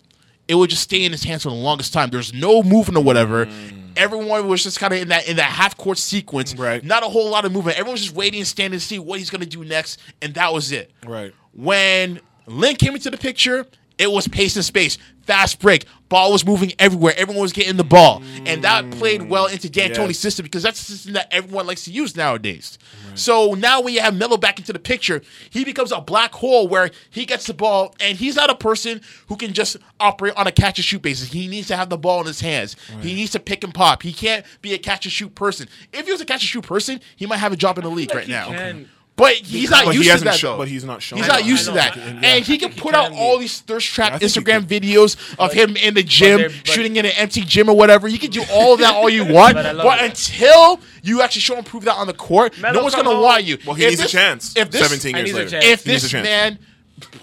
it 0.49 0.55
would 0.55 0.71
just 0.71 0.83
stay 0.83 1.05
in 1.05 1.13
his 1.13 1.25
hands 1.25 1.43
for 1.43 1.51
the 1.51 1.55
longest 1.55 1.93
time. 1.93 2.11
There's 2.11 2.33
no 2.33 2.63
movement 2.63 2.99
or 2.99 3.05
whatever. 3.05 3.47
Mm. 3.47 3.93
Everyone 3.97 4.49
was 4.49 4.63
just 4.63 4.79
kind 4.79 4.93
of 4.93 5.01
in 5.01 5.09
that 5.09 5.29
in 5.29 5.37
that 5.37 5.51
half 5.51 5.77
court 5.77 5.99
sequence. 5.99 6.55
Right. 6.55 6.83
Not 6.85 7.03
a 7.03 7.07
whole 7.07 7.31
lot 7.31 7.45
of 7.45 7.53
movement. 7.53 7.79
Everyone 7.79 7.93
was 7.93 8.03
just 8.03 8.15
waiting 8.15 8.41
and 8.41 8.47
standing 8.47 8.79
to 8.79 8.85
see 8.85 8.99
what 8.99 9.19
he's 9.19 9.31
gonna 9.31 9.47
do 9.47 9.65
next, 9.65 10.01
and 10.21 10.35
that 10.35 10.53
was 10.53 10.73
it. 10.73 10.91
Right. 11.07 11.33
When 11.53 12.21
Lin 12.47 12.77
came 12.77 12.95
into 12.95 13.11
the 13.11 13.17
picture, 13.19 13.67
it 13.99 14.11
was 14.11 14.27
pace 14.29 14.57
and 14.57 14.65
space, 14.65 14.99
fast 15.23 15.61
break. 15.61 15.87
Ball 16.15 16.31
was 16.31 16.47
moving 16.47 16.73
everywhere. 16.79 17.13
Everyone 17.17 17.43
was 17.43 17.53
getting 17.53 17.77
the 17.77 17.83
ball, 17.83 18.23
and 18.47 18.63
that 18.63 18.89
played 18.93 19.29
well 19.29 19.47
into 19.47 19.69
Dan 19.69 19.89
Yes. 19.89 19.97
Tony's 19.97 20.19
system 20.21 20.45
because 20.45 20.63
that's 20.63 20.79
the 20.87 20.93
system 20.93 21.15
that 21.15 21.27
everyone 21.33 21.67
likes 21.67 21.85
to 21.87 21.91
use 21.91 22.15
nowadays. 22.15 22.79
So 23.17 23.55
now 23.55 23.81
when 23.81 23.95
you 23.95 24.01
have 24.01 24.15
Melo 24.15 24.37
back 24.37 24.61
into 24.61 24.73
the 24.73 24.79
picture, 24.79 25.23
he 25.51 25.65
becomes 25.65 25.91
a 25.91 26.01
black 26.01 26.33
hole 26.33 26.69
where 26.69 26.91
he 27.11 27.25
gets 27.27 27.47
the 27.49 27.55
ball, 27.55 27.97
and 27.99 28.17
he's 28.17 28.37
not 28.37 28.49
a 28.49 28.55
person 28.55 29.01
who 29.27 29.35
can 29.35 29.53
just 29.53 29.77
operate 29.99 30.35
on 30.37 30.47
a 30.47 30.53
catch 30.53 30.79
and 30.79 30.85
shoot 30.85 31.03
basis. 31.03 31.33
He 31.33 31.49
needs 31.49 31.67
to 31.67 31.77
have 31.77 31.89
the 31.91 31.99
ball 31.99 32.21
in 32.21 32.27
his 32.29 32.41
hands. 32.41 32.77
He 33.03 33.15
needs 33.15 33.33
to 33.33 33.41
pick 33.41 33.65
and 33.65 33.75
pop. 33.75 34.03
He 34.03 34.13
can't 34.13 34.47
be 34.63 34.73
a 34.73 34.79
catch 34.79 35.05
and 35.07 35.13
shoot 35.13 35.35
person. 35.35 35.69
If 35.93 36.07
he 36.07 36.13
was 36.13 36.21
a 36.21 36.25
catch 36.25 36.43
and 36.43 36.49
shoot 36.49 36.63
person, 36.65 37.01
he 37.17 37.27
might 37.27 37.39
have 37.39 37.53
a 37.53 37.57
job 37.57 37.77
in 37.79 37.83
the 37.83 37.91
league 37.91 38.11
like 38.11 38.19
right 38.19 38.27
he 38.27 38.33
now. 38.33 38.49
can. 38.51 38.89
But 39.17 39.35
he's 39.35 39.71
not 39.71 39.85
But 39.85 39.93
he 39.93 39.99
used 39.99 40.09
to 40.09 40.13
hasn't 40.13 40.31
that. 40.33 40.39
shown- 40.41 40.53
though. 40.55 40.59
but 40.59 40.69
he's 40.69 40.83
not 40.83 41.01
showing 41.01 41.23
He's 41.23 41.29
that. 41.31 41.35
not 41.41 41.45
used 41.47 41.67
to 41.67 41.71
that, 41.73 41.97
and 41.97 42.21
yeah. 42.21 42.35
he 42.41 42.59
can 42.59 42.73
He 42.73 42.81
put 42.81 42.95
can 42.95 43.01
out 43.05 43.11
be. 43.13 43.17
all 43.17 43.39
these 43.39 43.61
thirst 43.61 43.87
trap 43.87 44.15
I 44.15 44.19
think 44.19 44.33
he 44.33 44.41
Instagram 44.41 44.63
videos 44.67 45.17
of 45.39 45.53
him 45.53 45.77
in 45.77 45.95
the 45.95 46.03
gym 46.03 46.39
they're- 46.41 46.49
but- 46.49 46.67
shooting 46.67 46.97
in 46.97 47.07
an 47.07 47.13
empty 47.17 47.43
gym 47.43 47.69
or 47.69 47.77
whatever. 47.77 48.09
You 48.09 48.19
can 48.19 48.31
do 48.33 48.43
all 48.51 48.75
of 48.75 48.81
that 48.81 48.93
all 48.93 49.09
you 49.09 49.25
want, 49.33 49.55
But 49.55 49.77
but, 49.77 50.03
until 50.03 50.81
you 51.05 51.23
actually 51.23 51.43
show 51.43 51.55
and 51.57 51.65
prove 51.65 51.85
that 51.85 51.95
on 51.95 52.09
the 52.09 52.13
court, 52.13 52.59
Melo 52.59 52.75
no 52.75 52.83
one's 52.83 52.97
gonna 52.97 53.11
home- 53.11 53.23
want 53.23 53.45
you. 53.45 53.57
Well, 53.65 53.77
he 53.77 53.85
If 53.85 53.91
needs 53.91 54.03
this- 54.03 54.11
a 54.11 54.17
chance. 54.17 54.53
If 54.57 54.71
this, 54.73 54.81
17 54.81 55.15
years 55.15 55.27
need 55.33 55.35
a 55.39 55.45
later. 55.45 55.61
if 55.63 55.85
this 55.85 56.05
a 56.05 56.09
chance. 56.09 56.25
man 56.25 56.59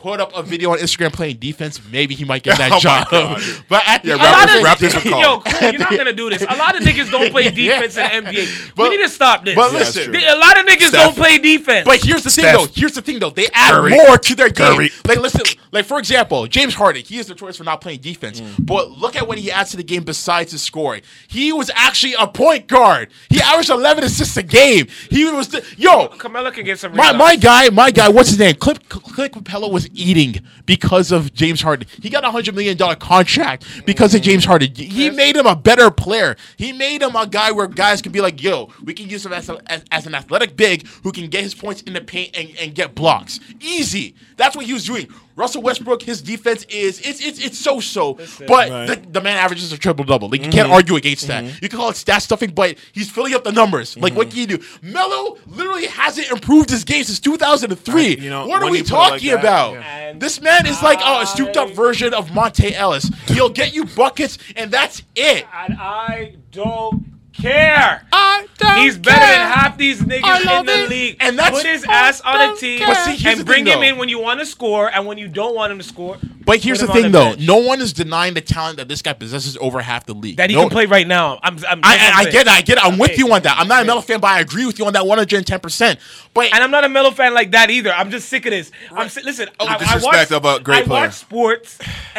put 0.02 0.19
up 0.19 0.31
a 0.35 0.43
video 0.43 0.72
on 0.72 0.80
Instagram 0.80 1.14
playing 1.14 1.38
defense, 1.38 1.80
maybe 1.91 2.14
he 2.15 2.26
might 2.26 2.43
get 2.43 2.57
that 2.57 2.72
Oh 2.72 2.80
job. 2.80 3.07
God. 3.10 3.41
But 3.69 3.84
at 3.88 4.03
the 4.03 4.10
Yeah, 4.10 4.14
end 4.15 4.22
wrap 4.23 4.43
of 4.43 4.49
this- 4.49 4.57
the 4.57 4.64
wrap 4.64 4.77
this 4.80 4.93
day- 4.93 4.98
up, 4.99 5.03
Carl. 5.06 5.22
Yo, 5.22 5.39
Cool, 5.39 5.69
you're 5.72 5.80
not 5.80 5.89
gonna 5.98 6.14
do 6.14 6.30
this. 6.30 6.41
A 6.41 6.56
lot 6.56 6.76
of 6.76 6.84
niggas 6.84 7.10
don't 7.11 7.31
play 7.31 7.49
defense 7.52 7.95
in 7.98 8.03
the 8.03 8.31
NBA. 8.31 8.76
But- 8.76 8.89
we 8.89 8.98
need 8.98 9.03
to 9.03 9.10
stop 9.10 9.45
this. 9.45 9.56
but 9.56 9.72
listen, 9.73 10.11
true. 10.11 10.19
a 10.22 10.35
lot 10.38 10.60
of 10.60 10.65
niggas 10.65 10.88
Steph. 10.89 10.91
don't 10.91 11.15
play 11.15 11.38
defense. 11.38 11.85
But 11.85 12.03
here's 12.03 12.23
the 12.23 12.30
thing, 12.30 12.43
Steph. 12.43 12.56
though. 12.57 12.68
Here's 12.73 12.93
the 12.93 13.02
thing, 13.02 13.19
though. 13.19 13.30
They 13.30 13.48
add 13.53 13.72
Curry. 13.72 13.91
more 13.91 14.18
to 14.18 14.35
their 14.35 14.49
game. 14.49 14.76
Curry. 14.76 14.91
Like, 15.07 15.19
listen, 15.19 15.41
like 15.72 15.85
for 15.85 15.99
example, 15.99 16.48
James 16.48 16.73
Harden. 16.73 17.03
He 17.03 17.18
is 17.19 17.30
notorious 17.30 17.57
for 17.57 17.64
not 17.64 17.80
playing 17.81 18.02
defense, 18.02 18.41
Mm. 18.41 18.65
but 18.65 18.91
look 18.91 19.15
at 19.15 19.27
what 19.27 19.38
he 19.38 19.52
adds 19.52 19.72
to 19.72 19.77
the 19.77 19.84
game 19.84 20.03
besides 20.03 20.52
his 20.52 20.61
scoring. 20.61 21.02
He 21.27 21.53
was 21.53 21.72
actually 21.76 22.15
a 22.19 22.27
point 22.27 22.68
guard. 22.68 23.10
He 23.30 23.39
averaged 23.41 23.69
11 23.69 24.03
assists 24.03 24.35
a 24.38 24.43
game. 24.43 24.88
He 25.10 25.26
was 25.26 25.48
the 25.49 25.64
yo. 25.77 26.07
Carmelo 26.10 26.52
can 26.52 26.65
get 26.65 26.77
some. 26.80 26.95
My, 26.95 27.11
my 27.14 27.35
guy, 27.38 27.69
my 27.69 27.89
guy, 27.91 28.10
what's 28.10 28.30
his 28.30 28.39
name? 28.39 28.56
Clip 28.56 28.88
Clip 28.89 29.31
Capela 29.34 29.70
was 29.72 29.89
eating 29.93 30.35
because 30.65 31.11
of 31.11 31.34
James 31.34 31.61
Harden. 31.61 31.88
He 32.02 32.10
got 32.10 32.23
a 32.23 32.31
hundred 32.31 32.56
million 32.56 32.77
dollar 32.77 32.95
contract 32.95 33.65
because 33.85 34.14
of 34.14 34.22
mm-hmm. 34.22 34.31
James 34.31 34.45
Harden. 34.45 34.73
He 34.76 35.10
made 35.10 35.35
him 35.35 35.45
a 35.45 35.56
better 35.56 35.91
player. 35.91 36.35
He 36.57 36.72
made 36.72 37.02
him 37.02 37.15
a 37.15 37.27
guy 37.27 37.52
where 37.52 37.68
guys 37.68 38.02
can 38.02 38.11
be 38.11 38.22
like, 38.22 38.41
"Yo, 38.41 38.69
we 38.84 38.93
can 38.93 39.10
use 39.10 39.26
him 39.26 39.34
as, 39.34 39.49
a, 39.49 39.60
as, 39.72 39.84
as 39.91 40.07
an 40.07 40.15
athletic 40.15 40.56
big 40.56 40.88
who 41.03 41.11
can 41.11 41.27
get 41.30 41.43
his 41.43 41.56
points 41.56 41.81
in 41.81 41.93
the 41.93 42.02
paint 42.02 42.35
and, 42.38 42.49
and 42.60 42.76
get 42.76 42.95
blocks. 42.95 43.39
Easy. 43.60 44.15
That's 44.38 44.56
what 44.56 44.65
he 44.65 44.73
was 44.73 44.85
doing. 44.85 45.07
Russell 45.35 45.61
Westbrook, 45.61 46.01
his 46.01 46.21
defense 46.21 46.65
is 46.65 46.99
it's 47.01 47.25
it's 47.25 47.39
it's 47.43 47.57
so 47.57 47.79
so, 47.79 48.13
but 48.47 48.69
Right. 48.69 48.85
the, 48.87 48.95
the 49.11 49.21
man 49.21 49.37
averages 49.37 49.71
a 49.71 49.77
triple 49.77 50.05
double. 50.05 50.29
Like 50.29 50.43
you 50.43 50.51
can't 50.51 50.65
mm-hmm. 50.65 50.73
argue 50.73 50.95
against 50.95 51.27
that. 51.27 51.43
Mm-hmm. 51.43 51.57
You 51.61 51.69
can 51.69 51.79
call 51.79 51.89
it 51.89 51.95
stat 51.95 52.21
stuffing, 52.21 52.51
but 52.51 52.77
he's 52.91 53.09
filling 53.09 53.33
up 53.33 53.43
the 53.43 53.51
numbers. 53.51 53.97
Like 53.97 54.15
what 54.15 54.27
mm-hmm. 54.27 54.47
can 54.47 54.49
you 54.49 54.57
do? 54.57 54.65
Melo 54.81 55.37
literally 55.47 55.87
hasn't 55.87 56.29
improved 56.31 56.69
his 56.69 56.83
game 56.83 57.03
since 57.03 57.19
2003. 57.19 58.03
I- 58.03 58.07
you 58.21 58.29
know, 58.29 58.47
what 58.47 58.61
are 58.61 58.69
we 58.69 58.79
you 58.79 58.83
put 58.83 58.91
it 58.91 58.95
like 58.95 59.11
talking 59.13 59.33
about? 59.33 59.73
yeah. 59.73 60.13
This 60.13 60.41
man 60.41 60.65
is 60.65 60.81
like 60.83 60.99
oh, 61.01 61.21
a 61.21 61.25
stooped 61.25 61.57
up 61.57 61.71
version 61.71 62.13
of 62.13 62.29
Monta 62.29 62.71
Ellis. 62.71 63.09
He'll 63.27 63.49
get 63.49 63.73
you 63.73 63.85
buckets, 63.85 64.37
and 64.55 64.71
that's 64.71 65.03
it. 65.15 65.45
And 65.53 65.77
I 65.79 66.35
don't 66.51 67.20
care. 67.33 68.05
I 68.11 68.47
don't 68.57 68.77
He's 68.79 68.97
better 68.97 69.19
than 69.19 69.51
half 69.51 69.77
these 69.77 70.01
niggas 70.01 70.59
in 70.59 70.65
the 70.65 70.83
it. 70.83 70.89
league. 70.89 71.17
And 71.19 71.37
that's- 71.37 71.61
put 71.61 71.69
his 71.69 71.83
I 71.85 71.93
ass 71.93 72.21
on 72.21 72.51
a 72.53 72.55
team 72.55 72.79
care. 72.79 72.87
But 72.87 72.95
see, 73.05 73.27
and 73.27 73.45
bring 73.45 73.65
thing, 73.65 73.73
him 73.73 73.79
though. 73.79 73.85
in 73.87 73.97
when 73.97 74.09
you 74.09 74.19
want 74.19 74.39
to 74.39 74.45
score 74.45 74.89
and 74.93 75.05
when 75.05 75.17
you 75.17 75.27
don't 75.27 75.55
want 75.55 75.71
him 75.71 75.77
to 75.77 75.83
score. 75.83 76.17
But 76.43 76.59
here's 76.59 76.79
the 76.79 76.87
thing, 76.87 77.03
the 77.03 77.09
though. 77.09 77.29
bench. 77.35 77.41
No 77.47 77.57
one 77.57 77.81
is 77.81 77.93
denying 77.93 78.33
the 78.33 78.41
talent 78.41 78.77
that 78.77 78.87
this 78.87 79.01
guy 79.01 79.13
possesses 79.13 79.57
over 79.61 79.79
half 79.81 80.05
the 80.05 80.13
league. 80.13 80.37
that 80.37 80.49
he 80.49 80.55
No- 80.55 80.63
can 80.63 80.69
play 80.71 80.85
right 80.85 81.07
now. 81.07 81.39
I'm, 81.43 81.57
I'm 81.67 81.79
I, 81.83 81.97
I, 81.97 82.11
I 82.19 82.23
get 82.25 82.47
it. 82.47 82.47
I 82.47 82.61
get 82.61 82.77
it. 82.77 82.83
I'm 82.85 82.97
with 82.97 83.17
you 83.17 83.31
on 83.31 83.41
that. 83.43 83.57
I'm 83.59 83.67
not 83.67 83.83
a 83.83 83.85
Melo 83.85 84.01
fan, 84.01 84.19
but 84.19 84.27
I 84.31 84.39
agree 84.39 84.65
with 84.65 84.79
you 84.79 84.85
on 84.85 84.93
that 84.93 85.05
110. 85.05 85.59
percent 85.59 85.99
But 86.33 86.53
And 86.53 86.63
I'm 86.63 86.71
not 86.71 86.83
a 86.83 86.89
Melo 86.89 87.11
fan 87.11 87.33
like 87.33 87.51
that 87.51 87.69
either. 87.69 87.91
I'm 87.93 88.09
just 88.11 88.27
sick 88.29 88.45
of 88.45 88.51
this. 88.51 88.71
I'm 88.91 89.09
si- 89.09 89.21
listen. 89.23 89.49
Oh, 89.59 89.67
I, 89.67 89.73
I 89.75 89.99
watch, 90.01 90.31
of 90.31 90.45
a 90.45 90.59
great 90.59 90.79
I 90.79 90.83
player. 90.83 91.01
watch 91.05 91.13
sports 91.13 91.77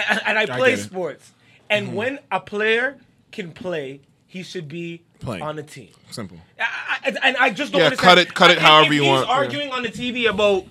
and, 0.08 0.20
and 0.26 0.38
I 0.38 0.46
play 0.46 0.76
get 0.76 0.84
sports. 0.84 1.32
And 1.68 1.88
mm-hmm. 1.88 1.96
when 1.96 2.18
a 2.30 2.40
player 2.40 2.98
can 3.32 3.52
play, 3.52 4.00
he 4.32 4.42
should 4.42 4.66
be 4.66 5.02
Playing. 5.20 5.42
on 5.42 5.56
the 5.56 5.62
team. 5.62 5.90
Simple. 6.10 6.38
I, 6.58 6.64
I, 7.04 7.16
and 7.22 7.36
I 7.36 7.50
just 7.50 7.70
don't 7.70 7.80
Yeah, 7.80 7.86
understand. 7.88 8.08
cut 8.08 8.18
it- 8.18 8.34
cut 8.34 8.50
it 8.50 8.58
however 8.58 8.94
you 8.94 9.02
he's 9.02 9.10
want, 9.10 9.28
yeah. 9.28 9.34
arguing 9.34 9.70
on 9.72 9.82
the 9.82 9.90
TV 9.90 10.26
about 10.26 10.64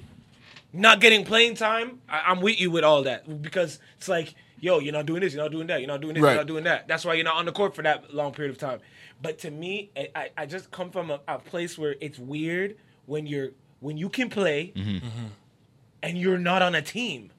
not 0.74 1.00
getting 1.00 1.24
playing 1.24 1.54
time. 1.54 2.02
I, 2.10 2.22
I'm 2.28 2.42
with 2.42 2.60
you 2.60 2.72
with 2.72 2.84
all 2.84 3.04
that 3.04 3.42
because 3.44 3.78
it's 3.98 4.08
like, 4.10 4.34
yo, 4.60 4.80
you're 4.80 4.94
not 4.94 5.06
doing 5.06 5.22
this, 5.22 5.36
you're 5.36 5.44
not 5.44 5.52
doing 5.52 5.68
that, 5.68 5.80
you're 5.80 5.88
not 5.88 6.02
doing 6.02 6.16
this, 6.16 6.24
Right. 6.24 6.32
you're 6.32 6.40
not 6.40 6.48
doing 6.48 6.64
that. 6.64 6.88
That's 6.88 7.06
why 7.06 7.14
you're 7.14 7.24
not 7.24 7.36
on 7.36 7.46
the 7.46 7.52
court 7.52 7.76
for 7.76 7.84
that 7.84 8.12
long 8.16 8.32
period 8.32 8.50
of 8.52 8.58
time. 8.58 8.80
But 9.22 9.38
to 9.40 9.52
me, 9.52 9.92
I, 10.16 10.32
I, 10.36 10.46
just 10.48 10.72
come 10.72 10.90
from 10.90 11.12
a, 11.12 11.20
a 11.28 11.38
place 11.38 11.78
where 11.78 11.96
it's 12.02 12.18
weird 12.18 12.78
when 13.06 13.28
you're 13.28 13.50
when 13.80 13.96
you 13.96 14.10
can 14.10 14.30
play 14.32 14.74
Mm-hmm. 14.76 15.28
and 16.02 16.18
you're 16.18 16.40
not 16.40 16.64
on 16.64 16.74
a 16.74 16.82
team. 16.82 17.30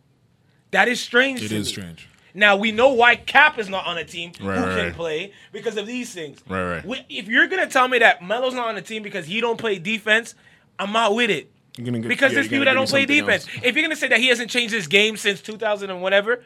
That 0.71 0.87
is 0.87 1.01
strange. 1.01 1.43
It 1.43 1.51
is 1.51 1.67
me. 1.67 1.73
strange. 1.73 2.09
Now 2.35 2.57
we 2.57 2.73
know 2.73 2.93
why 2.95 3.17
Cap 3.17 3.59
is 3.59 3.69
not 3.69 3.87
on 3.87 3.99
a 3.99 4.05
team 4.05 4.33
Right, 4.41 4.57
who 4.59 4.65
right, 4.65 4.77
can 4.77 4.85
right. 4.87 4.95
play 4.95 5.33
because 5.53 5.77
of 5.77 5.87
these 5.87 6.13
things. 6.15 6.41
Right, 6.49 6.77
right. 6.77 6.85
We- 6.85 7.05
If 7.09 7.29
you're 7.29 7.47
gonna 7.49 7.67
tell 7.67 7.89
me 7.89 7.99
that 7.99 8.23
Melo's 8.23 8.55
not 8.55 8.69
on 8.69 8.75
the 8.75 8.83
team 8.83 9.03
because 9.03 9.27
he 9.27 9.41
don't 9.41 9.59
play 9.59 9.79
defense, 9.79 10.35
I'm 10.79 10.93
not 10.93 11.15
with 11.15 11.31
it. 11.31 11.51
Get- 11.75 12.03
because 12.03 12.33
yeah, 12.33 12.37
there's 12.37 12.49
people 12.49 12.65
that 12.67 12.75
don't 12.75 12.89
play 12.89 13.07
defense. 13.07 13.47
else. 13.49 13.65
If 13.65 13.75
you're 13.77 13.85
gonna 13.85 13.97
say 13.97 14.09
that 14.09 14.19
he 14.21 14.29
hasn't 14.29 14.51
changed 14.51 14.75
his 14.75 14.87
game 14.87 15.17
since 15.17 15.41
2000 15.41 15.91
and 15.91 16.01
whatever, 16.03 16.43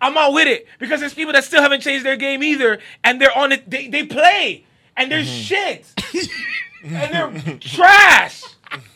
I'm 0.00 0.12
not 0.14 0.32
with 0.32 0.48
it 0.48 0.66
because 0.78 1.00
there's 1.00 1.14
people 1.14 1.32
that 1.34 1.44
still 1.44 1.62
haven't 1.62 1.80
changed 1.80 2.04
their 2.04 2.16
game 2.16 2.42
either, 2.42 2.78
and 3.02 3.20
they're 3.20 3.36
on 3.36 3.52
it. 3.52 3.68
They, 3.70 3.88
they 3.88 4.04
play 4.04 4.64
and 4.96 5.10
they're 5.10 5.24
shit 5.24 5.86
and 6.84 7.34
they're 7.42 7.56
trash. 7.58 8.42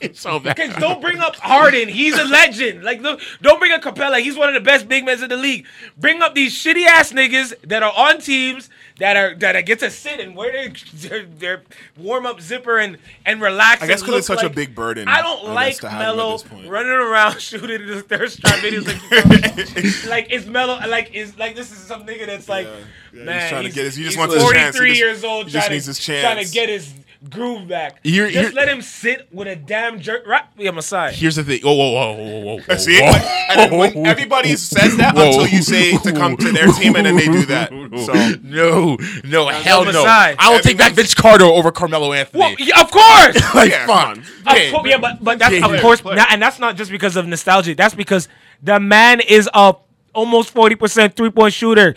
It's 0.00 0.20
so 0.28 0.38
bad. 0.40 0.56
Because 0.56 0.76
don't 0.76 1.00
bring 1.00 1.18
up 1.18 1.36
Harden. 1.36 1.88
He's 1.88 2.18
a 2.18 2.24
legend. 2.24 2.84
Like, 2.84 3.00
look, 3.00 3.20
don't 3.42 3.58
bring 3.58 3.72
up 3.72 3.82
Capela. 3.82 4.20
He's 4.20 4.36
one 4.36 4.48
of 4.48 4.54
the 4.54 4.60
best 4.60 4.88
big 4.88 5.04
men 5.04 5.22
in 5.22 5.28
the 5.28 5.36
league. 5.36 5.66
Bring 5.96 6.22
up 6.22 6.34
these 6.34 6.54
shitty 6.54 6.86
ass 6.86 7.12
niggas 7.12 7.54
that 7.62 7.82
are 7.82 7.92
on 7.96 8.20
teams 8.20 8.70
that 8.98 9.16
are 9.16 9.34
that 9.36 9.56
I 9.56 9.62
get 9.62 9.78
to 9.80 9.90
sit 9.90 10.20
and 10.20 10.34
wear 10.36 10.52
their 10.52 10.72
their, 10.94 11.24
their 11.26 11.62
warm 11.96 12.26
up 12.26 12.40
zipper 12.40 12.78
and 12.78 12.98
and 13.24 13.40
relax. 13.40 13.82
I 13.82 13.86
guess 13.86 14.00
and 14.00 14.08
'cause 14.10 14.18
it's 14.18 14.28
look 14.28 14.40
such 14.40 14.50
a 14.50 14.52
big 14.52 14.74
burden, 14.74 15.08
I 15.08 15.22
don't 15.22 15.50
I 15.50 15.52
like 15.52 15.66
guess, 15.74 15.78
to 15.80 15.88
have 15.88 16.00
him 16.00 16.08
at 16.08 16.16
Melo 16.16 16.32
this 16.32 16.42
point. 16.42 16.68
running 16.68 16.92
around 16.92 17.40
shooting 17.40 17.86
the 17.86 18.02
thirst 18.02 18.40
trap 18.40 18.56
videos. 18.56 18.86
Like, 18.86 20.06
like 20.08 20.26
it's 20.30 20.46
Melo. 20.46 20.78
Like 20.88 21.14
is 21.14 21.38
like 21.38 21.54
this 21.56 21.70
is 21.70 21.78
some 21.78 22.04
nigga 22.06 22.26
that's 22.26 22.48
like, 22.48 22.66
Yeah, 23.12 23.22
man, 23.24 23.40
he's 23.40 23.50
trying 23.50 23.64
to 23.64 23.70
get 23.70 23.84
his- 23.84 23.96
he 23.96 24.02
just 24.04 24.16
he's 24.16 24.18
wants 24.18 24.34
his 24.34 24.42
chance. 24.50 24.76
43 24.76 24.96
years 24.98 25.24
old. 25.24 25.46
he 25.46 25.52
just 25.52 25.66
trying 25.66 25.76
needs 25.76 25.84
to, 25.86 26.12
his 26.12 26.22
Trying 26.22 26.44
to 26.44 26.52
get 26.52 26.68
his 26.68 26.92
groove 27.30 27.66
back. 27.66 27.98
Here- 28.04 28.30
Just 28.30 28.50
here- 28.50 28.52
let 28.54 28.68
him 28.68 28.80
sit 28.80 29.26
with 29.32 29.48
a 29.48 29.56
damn 29.56 30.00
jerk. 30.00 30.24
Right, 30.26 30.44
yeah, 30.56 30.70
Messiah. 30.70 31.10
Here's 31.10 31.34
the 31.34 31.42
thing. 31.42 31.60
Oh, 31.64 31.74
whoa, 31.74 31.90
whoa, 31.90 32.12
whoa, 32.14 32.40
whoa, 32.40 32.58
whoa. 32.68 32.76
See, 32.76 33.00
whoa. 33.00 33.10
and 33.10 33.72
then 33.94 34.06
everybody 34.06 34.54
says 34.54 34.96
that 34.98 35.16
Whoa. 35.16 35.26
until 35.26 35.48
you 35.48 35.62
say 35.62 35.96
to 35.98 36.12
come 36.12 36.36
to 36.36 36.52
their 36.52 36.68
team, 36.68 36.94
and 36.94 37.06
then 37.06 37.16
they 37.16 37.26
do 37.26 37.44
that. 37.46 37.70
So 38.06 38.12
no, 38.42 38.87
no, 39.24 39.48
hell 39.48 39.84
no. 39.84 39.92
Masai. 39.92 40.36
I 40.38 40.50
will 40.50 40.60
take 40.60 40.78
back 40.78 40.92
Vince 40.92 41.14
Carter 41.14 41.44
over 41.44 41.70
Carmelo 41.72 42.12
Anthony. 42.12 42.40
Well, 42.40 42.54
yeah, 42.58 42.80
of 42.80 42.90
course. 42.90 43.36
like, 43.54 43.70
Yeah, 43.70 43.86
fuck. 43.86 44.14
come 44.14 44.18
Of 44.18 44.56
Yeah. 44.56 44.70
course, 44.70 44.88
yeah, 44.88 44.96
but 44.98 45.22
but 45.24 45.38
that's 45.38 45.54
Yeah, 45.54 45.64
of 45.66 45.72
yeah. 45.74 45.80
course, 45.80 46.04
not, 46.04 46.28
and 46.30 46.40
that's 46.40 46.58
not 46.58 46.76
just 46.76 46.90
because 46.90 47.16
of 47.16 47.26
nostalgia. 47.26 47.74
That's 47.74 47.94
because 47.94 48.28
the 48.62 48.80
man 48.80 49.20
is 49.20 49.48
a 49.52 49.74
almost 50.14 50.50
forty 50.50 50.74
percent 50.74 51.14
three 51.16 51.30
point 51.30 51.52
shooter. 51.52 51.94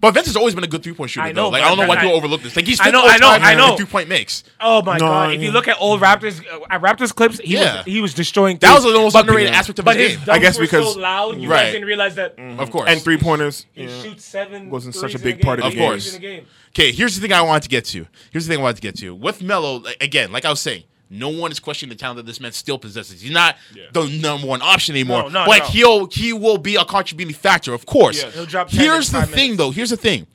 But 0.00 0.12
Vince 0.12 0.26
has 0.26 0.36
always 0.36 0.54
been 0.54 0.62
a 0.64 0.66
good 0.66 0.82
three 0.82 0.92
point 0.92 1.10
shooter. 1.10 1.26
I 1.26 1.32
know, 1.32 1.44
though. 1.44 1.48
Like 1.50 1.62
I 1.62 1.68
don't 1.68 1.78
know 1.78 1.86
why 1.86 1.96
I- 1.96 2.00
people 2.02 2.16
overlook 2.16 2.42
this. 2.42 2.54
Like 2.54 2.66
he's 2.66 2.78
I 2.80 2.84
fifth 2.84 2.92
know, 2.92 3.00
all 3.00 3.08
I 3.08 3.16
know, 3.16 3.28
I 3.30 3.54
know. 3.54 3.76
Three 3.76 3.86
point 3.86 4.08
makes. 4.08 4.44
Oh 4.60 4.82
my 4.82 4.94
No, 4.94 5.06
god! 5.06 5.32
If 5.34 5.42
you 5.42 5.50
look 5.50 5.68
at 5.68 5.76
old 5.80 6.00
Raptors, 6.00 6.40
uh, 6.70 6.78
Raptors 6.78 7.14
clips, 7.14 7.38
he 7.38 7.54
Yeah. 7.54 7.78
was 7.78 7.84
he 7.86 8.00
was 8.00 8.14
destroying. 8.14 8.58
That 8.58 8.74
was 8.74 8.84
the 8.84 8.92
most 8.92 9.14
But- 9.14 9.20
underrated 9.20 9.52
yeah. 9.52 9.58
aspect 9.58 9.78
of 9.78 9.84
But 9.84 9.96
his 9.96 10.10
his 10.16 10.24
game. 10.24 10.34
I 10.34 10.38
guess 10.38 10.58
were 10.58 10.64
because- 10.64 10.94
so 10.94 11.00
loud, 11.00 11.40
you 11.40 11.48
Right. 11.48 11.64
guys 11.64 11.72
didn't 11.72 11.86
realize 11.86 12.14
that 12.16 12.34
Of 12.58 12.70
course. 12.70 12.88
and 12.90 13.00
three 13.00 13.16
pointers. 13.16 13.64
he 13.72 13.84
Yeah. 13.84 14.02
shoots 14.02 14.24
seven. 14.24 14.68
Wasn't 14.70 14.94
such 14.94 15.14
a 15.14 15.16
in 15.16 15.22
big 15.22 15.40
part 15.40 15.58
game, 15.60 15.66
of 15.66 15.72
the 15.72 15.78
eight 15.78 15.80
game. 15.82 15.90
threes 15.92 16.14
in 16.14 16.16
a 16.16 16.20
game. 16.20 16.46
Okay, 16.74 16.92
here's 16.92 17.14
the 17.14 17.22
thing 17.22 17.32
I 17.32 17.40
wanted 17.40 17.62
to 17.62 17.68
get 17.70 17.84
to. 17.86 18.06
Here's 18.32 18.46
the 18.46 18.52
thing 18.52 18.60
I 18.60 18.62
wanted 18.62 18.76
to 18.76 18.82
get 18.82 18.96
to. 18.98 19.14
With 19.14 19.40
Melo, 19.42 19.82
again, 20.00 20.30
like 20.30 20.44
I 20.44 20.50
was 20.50 20.60
saying, 20.60 20.82
no 21.08 21.28
one 21.28 21.52
is 21.52 21.60
questioning 21.60 21.90
the 21.94 21.98
talent 21.98 22.16
that 22.16 22.26
this 22.26 22.40
man 22.40 22.52
still 22.52 22.78
possesses. 22.78 23.20
He's 23.20 23.30
not 23.30 23.56
the 23.92 24.06
number 24.20 24.46
one 24.46 24.62
option 24.62 24.94
anymore. 24.94 25.24
No, 25.24 25.28
no, 25.28 25.46
but 25.46 25.58
no. 25.58 25.64
he'll 25.66 26.06
he 26.06 26.32
will 26.32 26.58
be 26.58 26.76
a 26.76 26.84
contributing 26.84 27.34
factor, 27.34 27.72
of 27.72 27.86
course. 27.86 28.22
Yes. 28.22 28.34
He'll 28.34 28.46
drop 28.46 28.70
Here's 28.70 29.10
the 29.10 29.22
thing, 29.22 29.52
minutes. 29.52 29.58
though. 29.58 29.70
Here's 29.70 29.90
the 29.90 29.96
thing. 29.96 30.26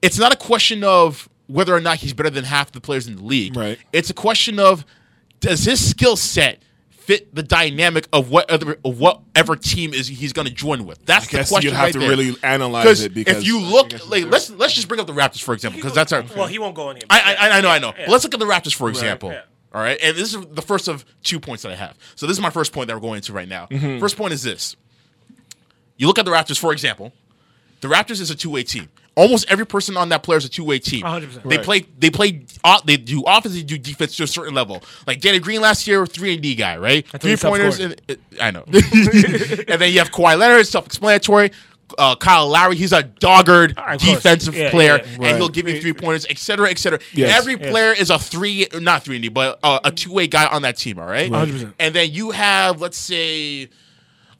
It's 0.00 0.18
not 0.18 0.32
a 0.32 0.36
question 0.36 0.84
of 0.84 1.28
whether 1.46 1.74
or 1.74 1.80
not 1.80 1.98
he's 1.98 2.12
better 2.12 2.30
than 2.30 2.44
half 2.44 2.72
the 2.72 2.80
players 2.80 3.06
in 3.06 3.16
the 3.16 3.22
league. 3.22 3.56
Right. 3.56 3.78
It's 3.92 4.10
a 4.10 4.14
question 4.14 4.58
of 4.58 4.84
does 5.40 5.64
his 5.64 5.84
skill 5.86 6.16
set 6.16 6.62
fit 6.90 7.34
the 7.34 7.42
dynamic 7.42 8.06
of 8.12 8.30
what 8.30 8.48
other 8.50 8.78
of 8.84 9.00
whatever 9.00 9.56
team 9.56 9.92
is 9.92 10.06
he's 10.06 10.32
going 10.32 10.46
to 10.46 10.54
join 10.54 10.86
with. 10.86 11.04
That's 11.04 11.26
guess 11.26 11.48
the 11.48 11.54
question. 11.54 11.70
you 11.70 11.76
have 11.76 11.86
right 11.86 11.92
to 11.92 11.98
there. 11.98 12.08
really 12.08 12.36
analyze 12.42 13.02
it 13.02 13.12
because 13.12 13.38
if 13.38 13.46
you 13.46 13.60
look, 13.60 13.92
like 14.08 14.26
let's 14.26 14.50
let's 14.50 14.72
just 14.72 14.88
bring 14.88 15.00
up 15.00 15.06
the 15.06 15.12
Raptors 15.12 15.42
for 15.42 15.52
example, 15.54 15.78
because 15.78 15.94
that's 15.94 16.12
our. 16.12 16.24
Well, 16.36 16.46
he 16.46 16.58
won't 16.58 16.74
go 16.74 16.90
anywhere. 16.90 17.06
I, 17.10 17.34
I 17.38 17.58
I 17.58 17.60
know 17.60 17.68
I 17.68 17.78
know. 17.78 17.88
Yeah. 17.88 18.06
But 18.06 18.12
let's 18.12 18.24
look 18.24 18.34
at 18.34 18.40
the 18.40 18.46
Raptors 18.46 18.74
for 18.74 18.88
example. 18.88 19.30
yeah. 19.30 19.42
All 19.74 19.80
right, 19.80 19.98
and 20.02 20.16
this 20.16 20.34
is 20.34 20.44
the 20.50 20.62
first 20.62 20.86
of 20.88 21.04
two 21.22 21.40
points 21.40 21.62
that 21.62 21.72
I 21.72 21.76
have. 21.76 21.96
So 22.14 22.26
this 22.26 22.36
is 22.36 22.42
my 22.42 22.50
first 22.50 22.72
point 22.72 22.88
that 22.88 22.94
we're 22.94 23.00
going 23.00 23.16
into 23.16 23.32
right 23.32 23.48
now. 23.48 23.66
Mm-hmm. 23.70 24.00
First 24.00 24.16
point 24.16 24.32
is 24.34 24.42
this: 24.42 24.76
you 25.96 26.06
look 26.06 26.18
at 26.18 26.24
the 26.24 26.30
Raptors 26.30 26.58
for 26.58 26.72
example. 26.72 27.12
The 27.80 27.88
Raptors 27.88 28.20
is 28.20 28.30
a 28.30 28.36
two-way 28.36 28.62
team. 28.62 28.88
Almost 29.16 29.50
every 29.50 29.66
person 29.66 29.96
on 29.96 30.08
that 30.10 30.22
player 30.22 30.38
is 30.38 30.44
a 30.44 30.48
two-way 30.48 30.78
team. 30.78 31.02
100%. 31.02 31.42
They 31.42 31.56
Right. 31.56 31.64
play. 31.64 31.86
They 31.98 32.10
play. 32.10 32.42
Uh, 32.62 32.80
they 32.84 32.96
do 32.96 33.24
offense. 33.26 33.54
They 33.54 33.62
do 33.62 33.76
defense 33.76 34.16
to 34.16 34.22
a 34.22 34.26
certain 34.26 34.54
level. 34.54 34.82
Like 35.06 35.20
Danny 35.20 35.40
Green 35.40 35.60
last 35.60 35.86
year, 35.88 36.06
three 36.06 36.34
and 36.34 36.42
D 36.42 36.54
guy, 36.54 36.76
right? 36.76 37.04
Three 37.20 37.36
pointers. 37.36 37.80
And, 37.80 38.00
uh, 38.08 38.14
I 38.40 38.52
know. 38.52 38.62
and 38.72 39.80
then 39.80 39.92
you 39.92 39.98
have 39.98 40.12
Kawhi 40.12 40.38
Leonard, 40.38 40.66
self-explanatory. 40.66 41.50
Uh, 41.98 42.16
Kyle 42.16 42.48
Lowry, 42.48 42.76
he's 42.76 42.92
a 42.92 43.02
dogged 43.02 43.48
Of 43.48 43.76
course. 43.76 44.02
defensive 44.02 44.54
Yeah, 44.56 44.70
player, 44.70 44.98
yeah, 44.98 45.04
and 45.12 45.18
Right. 45.22 45.36
he'll 45.36 45.48
give 45.48 45.68
you 45.68 45.80
three 45.80 45.92
pointers, 45.92 46.24
etc., 46.26 46.42
cetera, 46.66 46.70
et 46.70 46.78
cetera. 46.78 46.98
Yes. 47.12 47.38
Every 47.38 47.56
Yes. 47.58 47.70
player 47.70 47.92
is 47.92 48.10
a 48.10 48.18
three, 48.18 48.66
not 48.74 49.04
three 49.04 49.16
and 49.16 49.22
D, 49.22 49.28
but 49.28 49.58
uh, 49.62 49.80
a 49.84 49.90
two-way 49.90 50.26
guy 50.26 50.46
on 50.46 50.62
that 50.62 50.76
team. 50.76 50.98
All 50.98 51.06
right. 51.06 51.30
100%. 51.30 51.74
And 51.78 51.94
then 51.94 52.12
you 52.12 52.30
have, 52.32 52.80
let's 52.80 52.98
say, 52.98 53.68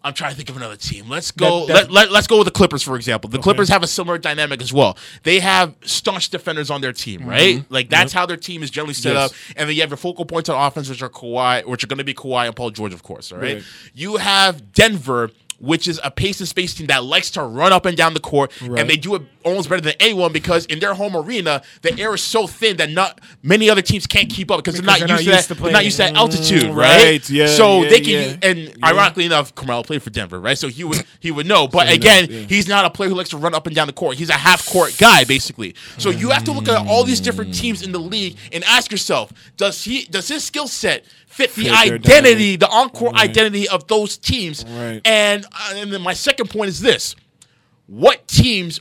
I'm 0.05 0.15
trying 0.15 0.31
to 0.33 0.37
think 0.37 0.49
of 0.49 0.57
another 0.57 0.75
team. 0.75 1.09
Let's 1.09 1.31
go. 1.31 1.65
That- 1.67 1.75
that- 1.75 1.93
let, 1.93 2.11
let, 2.11 2.19
us 2.19 2.27
go 2.27 2.39
with 2.39 2.47
the 2.47 2.51
Clippers, 2.51 2.83
for 2.83 2.97
example. 2.97 3.31
The 3.31 3.39
Clippers 3.39 3.69
have 3.69 3.85
a 3.85 3.87
similar 3.87 4.19
dynamic 4.19 4.61
as 4.61 4.73
well. 4.73 4.99
They 5.23 5.39
have 5.39 5.75
staunch 5.85 6.29
defenders 6.31 6.71
on 6.73 6.81
their 6.81 6.93
team, 6.93 7.25
right? 7.25 7.65
Like 7.69 7.89
that's 7.89 8.13
how 8.13 8.27
their 8.27 8.37
team 8.37 8.65
is 8.65 8.71
generally 8.71 8.95
set 8.95 9.15
Yes. 9.15 9.31
up. 9.31 9.37
And 9.55 9.69
then 9.69 9.77
you 9.77 9.83
have 9.83 9.91
your 9.91 9.97
focal 9.97 10.25
points 10.25 10.49
on 10.49 10.61
offense, 10.61 10.89
which 10.89 11.03
are 11.03 11.09
Kawhi, 11.09 11.65
which 11.67 11.85
are 11.85 11.87
going 11.87 11.99
to 11.99 12.05
be 12.05 12.15
Kawhi 12.15 12.47
and 12.49 12.57
Paul 12.57 12.71
George, 12.71 12.93
of 12.93 13.05
course. 13.05 13.31
All 13.31 13.39
right. 13.39 13.55
Right. 13.57 13.65
You 13.95 14.17
have 14.17 14.73
Denver. 14.73 15.31
Which 15.63 15.87
is 15.87 16.01
a 16.03 16.11
pace 16.11 16.41
and 16.41 16.49
space 16.49 16.75
team 16.75 16.89
that 16.89 17.05
likes 17.05 17.31
to 17.31 17.43
run 17.43 17.73
up 17.73 17.87
and 17.87 17.97
down 17.97 18.15
the 18.15 18.21
court, 18.21 18.51
Right. 18.61 18.81
and 18.81 18.91
they 18.91 18.97
do 18.97 19.15
it 19.15 19.23
almost 19.45 19.69
better 19.69 19.81
than 19.81 19.95
anyone 20.01 20.33
because 20.33 20.67
in 20.67 20.79
their 20.81 20.93
home 20.95 21.17
arena, 21.17 21.63
the 21.83 21.99
air 22.01 22.13
is 22.15 22.23
so 22.23 22.47
thin 22.49 22.77
that 22.79 22.91
not 22.91 23.21
many 23.43 23.71
other 23.71 23.81
teams 23.83 24.07
can't 24.07 24.29
keep 24.29 24.51
up 24.51 24.59
because, 24.59 24.81
Because 24.81 24.99
they're 24.99 25.07
not 25.09 25.25
used 25.25 25.49
to 25.49 25.55
that. 25.55 25.63
they're 25.63 25.73
not 25.73 25.85
used 25.85 25.97
to 25.99 26.03
that 26.03 26.15
altitude, 26.17 26.65
Mm, 26.65 26.75
right? 26.77 27.05
right, 27.05 27.31
yeah, 27.31 27.47
So 27.47 27.83
yeah, 27.85 27.89
they 27.91 28.01
can, 28.01 28.13
yeah. 28.43 28.49
and 28.51 28.59
Yeah. 28.59 28.73
ironically 28.85 29.25
enough, 29.25 29.55
Carmelo 29.55 29.83
played 29.85 30.03
for 30.03 30.11
Denver, 30.11 30.41
right? 30.41 30.59
So 30.59 30.67
he 30.69 30.83
would 30.85 31.05
he 31.21 31.31
would 31.31 31.47
know. 31.47 31.69
But 31.69 31.89
he 31.89 31.95
again, 31.95 32.29
knows, 32.29 32.47
he's 32.49 32.67
not 32.67 32.85
a 32.85 32.91
player 32.91 33.09
who 33.11 33.15
likes 33.15 33.31
to 33.31 33.37
run 33.37 33.55
up 33.55 33.67
and 33.69 33.75
down 33.77 33.87
the 33.87 33.93
court. 33.93 34.17
He's 34.17 34.31
a 34.31 34.35
half 34.35 34.67
court 34.67 34.97
guy, 34.99 35.23
basically. 35.25 35.75
So 35.99 36.11
you 36.11 36.31
have 36.31 36.43
to 36.45 36.53
look 36.53 36.69
at 36.69 36.87
all 36.89 37.05
these 37.05 37.21
different 37.21 37.55
teams 37.55 37.83
in 37.83 37.93
the 37.93 38.01
league 38.01 38.37
and 38.53 38.65
ask 38.65 38.91
yourself: 38.91 39.33
Does 39.57 39.85
he 39.85 40.05
does 40.07 40.27
his 40.29 40.43
skill 40.45 40.67
set 40.69 41.05
fit 41.33 41.55
the 41.55 41.71
identity, 41.71 42.57
dynamic. 42.57 42.61
the 42.61 42.69
on-court 42.69 43.15
Right. 43.15 43.31
identity 43.31 43.69
of 43.69 43.87
those 43.89 44.17
teams? 44.19 44.65
Right. 44.69 45.01
And 45.05 45.45
uh, 45.47 45.73
and 45.77 45.93
then 45.93 46.01
my 46.03 46.15
second 46.15 46.51
point 46.51 46.69
is 46.69 46.81
this: 46.81 47.17
What 47.87 48.27
teams 48.29 48.81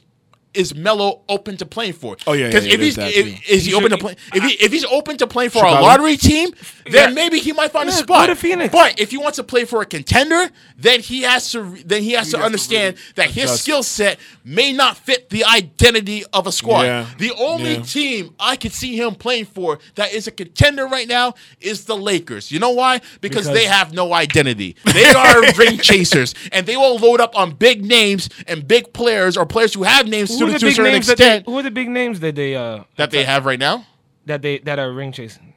is 0.54 0.76
Melo 0.76 1.22
open 1.30 1.58
to 1.58 1.66
playing 1.66 1.94
for? 1.94 2.18
Oh, 2.28 2.34
yeah, 2.34 2.42
yeah, 2.42 2.48
because 2.48 2.68
yeah, 2.68 2.74
if 2.74 2.80
he's 2.82 2.96
there's 2.96 3.16
if, 3.16 3.50
is 3.50 3.64
he, 3.66 3.72
He 3.72 3.76
open 3.76 3.92
to 3.92 3.98
play 3.98 4.16
if 4.34 4.44
he 4.44 4.50
if 4.64 4.72
he's 4.72 4.86
open 4.86 5.18
to 5.18 5.28
playing 5.28 5.50
for 5.52 5.60
Chicago? 5.60 5.80
a 5.80 5.82
lottery 5.82 6.18
team, 6.18 6.50
then 6.86 7.10
Yeah. 7.10 7.14
maybe 7.16 7.40
he 7.40 7.54
might 7.54 7.72
find 7.72 7.88
a 7.88 7.92
spot. 7.92 8.28
go 8.28 8.34
to 8.34 8.36
Phoenix. 8.40 8.72
But 8.72 9.00
if 9.00 9.12
he 9.12 9.18
wants 9.18 9.38
to 9.38 9.44
play 9.44 9.66
for 9.66 9.82
a 9.82 9.86
contender, 9.86 10.50
then 10.78 11.00
he 11.00 11.22
has 11.22 11.52
to 11.54 11.78
then 11.86 12.04
he 12.04 12.12
has 12.14 12.28
He 12.28 12.32
to 12.34 12.38
has 12.38 12.42
to 12.42 12.42
understand 12.42 12.96
really 12.98 13.14
that 13.16 13.30
his 13.32 13.60
skill 13.62 13.84
set 13.84 14.20
may 14.44 14.74
not 14.74 14.98
fit 14.98 15.30
the 15.30 15.46
identity 15.46 16.24
of 16.34 16.48
a 16.48 16.52
squad. 16.52 16.84
Yeah. 16.84 17.06
The 17.18 17.32
only 17.38 17.76
Yeah. 17.76 17.82
team 17.84 18.36
I 18.40 18.56
could 18.56 18.74
see 18.74 18.96
him 18.98 19.16
playing 19.16 19.46
for 19.46 19.80
that 19.96 20.14
is 20.14 20.28
a 20.28 20.32
contender 20.32 20.86
right 20.88 21.08
now 21.08 21.34
is 21.60 21.86
the 21.86 21.96
Lakers. 21.96 22.52
You 22.52 22.60
know 22.60 22.72
why? 22.72 23.00
Because, 23.22 23.46
Because- 23.48 23.54
they 23.54 23.66
have 23.66 23.94
no 23.94 24.14
identity. 24.14 24.76
They 24.86 25.06
are 25.06 25.42
ring 25.58 25.78
chasers, 25.78 26.34
and 26.52 26.66
they 26.66 26.76
will 26.78 26.98
load 26.98 27.22
up 27.22 27.38
on 27.38 27.52
big 27.52 27.86
names 27.86 28.30
and 28.48 28.68
big 28.68 28.92
players 28.94 29.38
or 29.38 29.46
players 29.46 29.74
who 29.74 29.84
have 29.84 30.08
names 30.08 30.30
Who 30.32 30.41
to, 30.48 30.60
to 30.60 30.68
a 30.68 30.72
certain 30.72 30.92
names 30.92 31.08
that 31.08 31.18
they, 31.18 31.44
who 31.46 31.58
are 31.60 31.64
the 31.64 31.72
big 31.72 31.90
names 31.90 32.20
that 32.20 32.36
they 32.36 32.56
uh 32.56 32.84
that 32.98 33.12
they 33.12 33.24
have 33.24 33.46
right 33.46 33.60
now. 33.60 33.86
that 34.26 34.42
they 34.42 34.60
that 34.60 34.80
are 34.80 34.92
ring 34.92 35.12
chasing? 35.12 35.51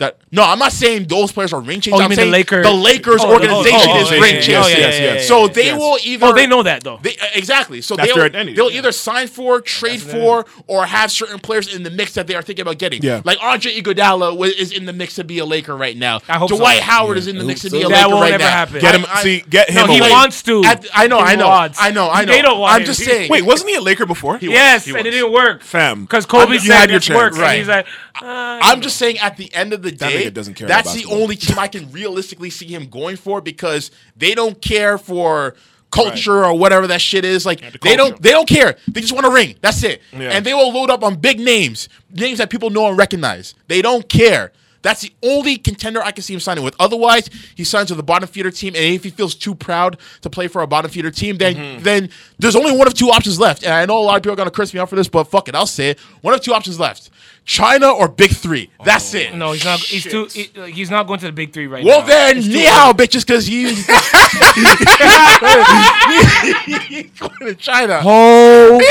That 0.00 0.18
no, 0.32 0.42
I'm 0.42 0.58
not 0.58 0.72
saying 0.72 1.08
those 1.08 1.30
players 1.30 1.52
are 1.52 1.60
ring 1.60 1.80
chasers. 1.80 2.00
Oh, 2.00 2.02
I'm 2.02 2.08
mean 2.08 2.16
the 2.16 2.22
saying 2.22 2.32
Lakers- 2.32 2.64
the 2.66 2.72
Lakers 2.72 3.20
Oh, 3.22 3.32
organization 3.32 3.80
oh, 3.90 3.96
oh, 3.98 4.00
is 4.02 4.10
yeah, 4.10 4.18
ring 4.18 4.34
yeah, 4.36 4.40
chasers. 4.40 4.72
yeah, 4.72 4.78
yeah, 4.78 4.86
yes, 4.88 4.98
yes. 5.00 5.28
So 5.28 5.46
they 5.46 5.66
yes. 5.66 5.78
will 5.78 5.98
either 6.02 6.26
Oh, 6.26 6.32
they 6.32 6.46
know 6.46 6.62
that 6.62 6.82
though. 6.82 6.98
They, 7.02 7.10
uh, 7.18 7.26
exactly. 7.34 7.80
So 7.82 7.96
That's 7.96 8.12
they'll, 8.14 8.24
identity, 8.24 8.56
they'll 8.56 8.70
yeah. 8.70 8.78
either 8.78 8.92
sign 8.92 9.28
for, 9.28 9.60
trade 9.60 10.00
That's 10.00 10.12
for, 10.12 10.46
or 10.66 10.86
have 10.86 11.12
certain 11.12 11.38
players 11.38 11.72
in 11.74 11.82
the 11.82 11.90
mix 11.90 12.14
that 12.14 12.26
they 12.26 12.34
are 12.34 12.42
thinking 12.42 12.62
about 12.62 12.78
getting. 12.78 13.02
Yeah. 13.02 13.20
Like 13.24 13.38
Andre 13.42 13.72
Iguodala 13.72 14.36
wa- 14.36 14.46
is 14.46 14.72
in 14.72 14.86
the 14.86 14.92
mix 14.94 15.16
to 15.16 15.24
be 15.24 15.38
a 15.38 15.44
Laker 15.44 15.76
right 15.76 15.96
now. 15.96 16.20
I 16.28 16.38
hope 16.38 16.48
so. 16.48 16.56
Dwight 16.56 16.80
Howard 16.80 17.16
Yeah, 17.16 17.20
is 17.20 17.26
in 17.26 17.36
the 17.38 17.44
mix 17.44 17.60
to 17.60 17.68
hope 17.68 17.72
be 17.72 17.78
a 17.80 17.82
so. 17.82 17.88
That 17.90 17.96
Laker 18.06 18.08
won't 18.10 18.22
right 18.22 18.32
ever 18.32 18.42
now. 18.42 18.50
happen. 18.50 18.80
Get 18.80 18.94
him. 18.94 19.04
I- 19.06 19.12
I- 19.18 19.22
see, 19.22 19.44
get 19.50 19.68
him. 19.68 19.86
No, 19.86 19.92
he 19.92 19.98
away. 19.98 20.10
wants 20.10 20.42
to. 20.44 20.64
At- 20.64 20.86
I 20.94 21.08
know, 21.08 21.18
I 21.18 21.34
know, 21.36 21.48
wants. 21.48 21.78
I 21.78 21.90
know, 21.90 22.08
I 22.10 22.24
know. 22.24 22.32
They 22.32 22.40
don't 22.40 22.58
want 22.58 22.74
I'm 22.74 22.86
just 22.86 23.04
saying. 23.04 23.28
Wait, 23.30 23.44
wasn't 23.44 23.68
he 23.68 23.76
a 23.76 23.82
Laker 23.82 24.06
before? 24.06 24.38
Yes, 24.40 24.86
and 24.86 24.96
it 24.96 25.10
didn't 25.10 25.30
work. 25.30 25.62
Fam. 25.62 26.02
Because 26.04 26.24
Kobe 26.24 26.56
said 26.56 26.72
had 26.72 26.90
your 26.90 27.00
this 27.00 27.06
chance. 27.06 27.36
Right. 27.36 27.58
he's 27.58 27.68
like, 27.68 27.86
uh, 28.22 28.58
I'm 28.62 28.80
just 28.80 28.96
saying, 28.96 29.18
at 29.18 29.36
the 29.36 29.52
end 29.54 29.72
of 29.72 29.82
the 29.82 29.89
That 29.98 30.10
day, 30.10 30.26
nigga 30.26 30.34
doesn't 30.34 30.54
care 30.54 30.68
that's 30.68 30.94
the 30.94 31.04
only 31.06 31.36
team 31.36 31.58
I 31.58 31.68
can 31.68 31.90
realistically 31.90 32.50
see 32.50 32.66
him 32.66 32.88
going 32.88 33.16
for 33.16 33.40
because 33.40 33.90
they 34.16 34.34
don't 34.34 34.60
care 34.60 34.98
for 34.98 35.54
culture 35.90 36.44
or 36.44 36.56
whatever 36.56 36.86
that 36.86 37.00
shit 37.00 37.24
is. 37.24 37.44
Like 37.44 37.60
the 37.60 37.78
they 37.82 37.96
don't, 37.96 38.20
they 38.22 38.30
don't 38.30 38.48
care. 38.48 38.76
They 38.88 39.00
just 39.00 39.12
want 39.12 39.26
a 39.26 39.30
ring. 39.30 39.56
That's 39.60 39.82
it. 39.82 40.00
Yeah. 40.12 40.30
And 40.30 40.44
they 40.44 40.54
will 40.54 40.72
load 40.72 40.90
up 40.90 41.02
on 41.02 41.16
big 41.16 41.40
names, 41.40 41.88
names 42.12 42.38
that 42.38 42.50
people 42.50 42.70
know 42.70 42.88
and 42.88 42.96
recognize. 42.96 43.54
They 43.68 43.82
don't 43.82 44.08
care. 44.08 44.52
That's 44.82 45.02
the 45.02 45.12
only 45.22 45.58
contender 45.58 46.02
I 46.02 46.10
can 46.10 46.22
see 46.22 46.32
him 46.32 46.40
signing 46.40 46.64
with. 46.64 46.74
Otherwise, 46.80 47.28
he 47.54 47.64
signs 47.64 47.90
with 47.90 48.00
a 48.00 48.02
bottom 48.02 48.26
feeder 48.28 48.50
team, 48.50 48.74
and 48.74 48.82
if 48.94 49.04
he 49.04 49.10
feels 49.10 49.34
too 49.34 49.54
proud 49.54 49.98
to 50.22 50.30
play 50.30 50.48
for 50.48 50.62
a 50.62 50.66
bottom 50.66 50.90
feeder 50.90 51.10
team, 51.10 51.36
then 51.36 51.50
Mm-hmm. 51.54 51.82
then 51.82 52.08
there's 52.38 52.56
only 52.56 52.74
one 52.76 52.86
of 52.86 52.94
two 52.94 53.10
options 53.10 53.38
left. 53.38 53.62
And 53.62 53.72
I 53.74 53.84
know 53.84 53.98
a 53.98 54.00
lot 54.00 54.16
of 54.16 54.22
people 54.22 54.32
are 54.32 54.36
gonna 54.36 54.50
curse 54.50 54.72
me 54.72 54.80
out 54.80 54.88
for 54.88 54.96
this, 54.96 55.08
but 55.08 55.24
fuck 55.24 55.48
it, 55.48 55.54
I'll 55.54 55.66
say 55.66 55.90
it. 55.90 55.98
One 56.22 56.32
of 56.32 56.40
two 56.40 56.54
options 56.54 56.80
left: 56.80 57.10
China 57.44 57.90
or 57.90 58.08
Big 58.08 58.30
Three. 58.30 58.70
That's 58.84 59.12
it. 59.14 59.34
no, 59.34 59.52
he's 59.52 59.64
not. 59.64 59.80
He's 59.80 60.04
too. 60.04 60.26
He, 60.32 60.50
like, 60.54 60.74
he's 60.74 60.90
not 60.90 61.06
going 61.06 61.20
to 61.20 61.26
the 61.26 61.32
big 61.32 61.52
three 61.52 61.66
right 61.66 61.84
Well 61.84 62.00
now. 62.00 62.06
Well, 62.06 62.34
then, 62.34 62.38
It's 62.38 62.46
too 62.46 62.64
hao, 62.66 62.92
bitches, 62.92 63.26
because 63.26 63.46
he's 63.46 63.86
he's 66.88 67.10
going 67.18 67.38
to 67.40 67.54
China. 67.56 68.00
Holy 68.00 68.84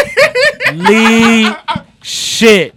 shit! 2.01 2.75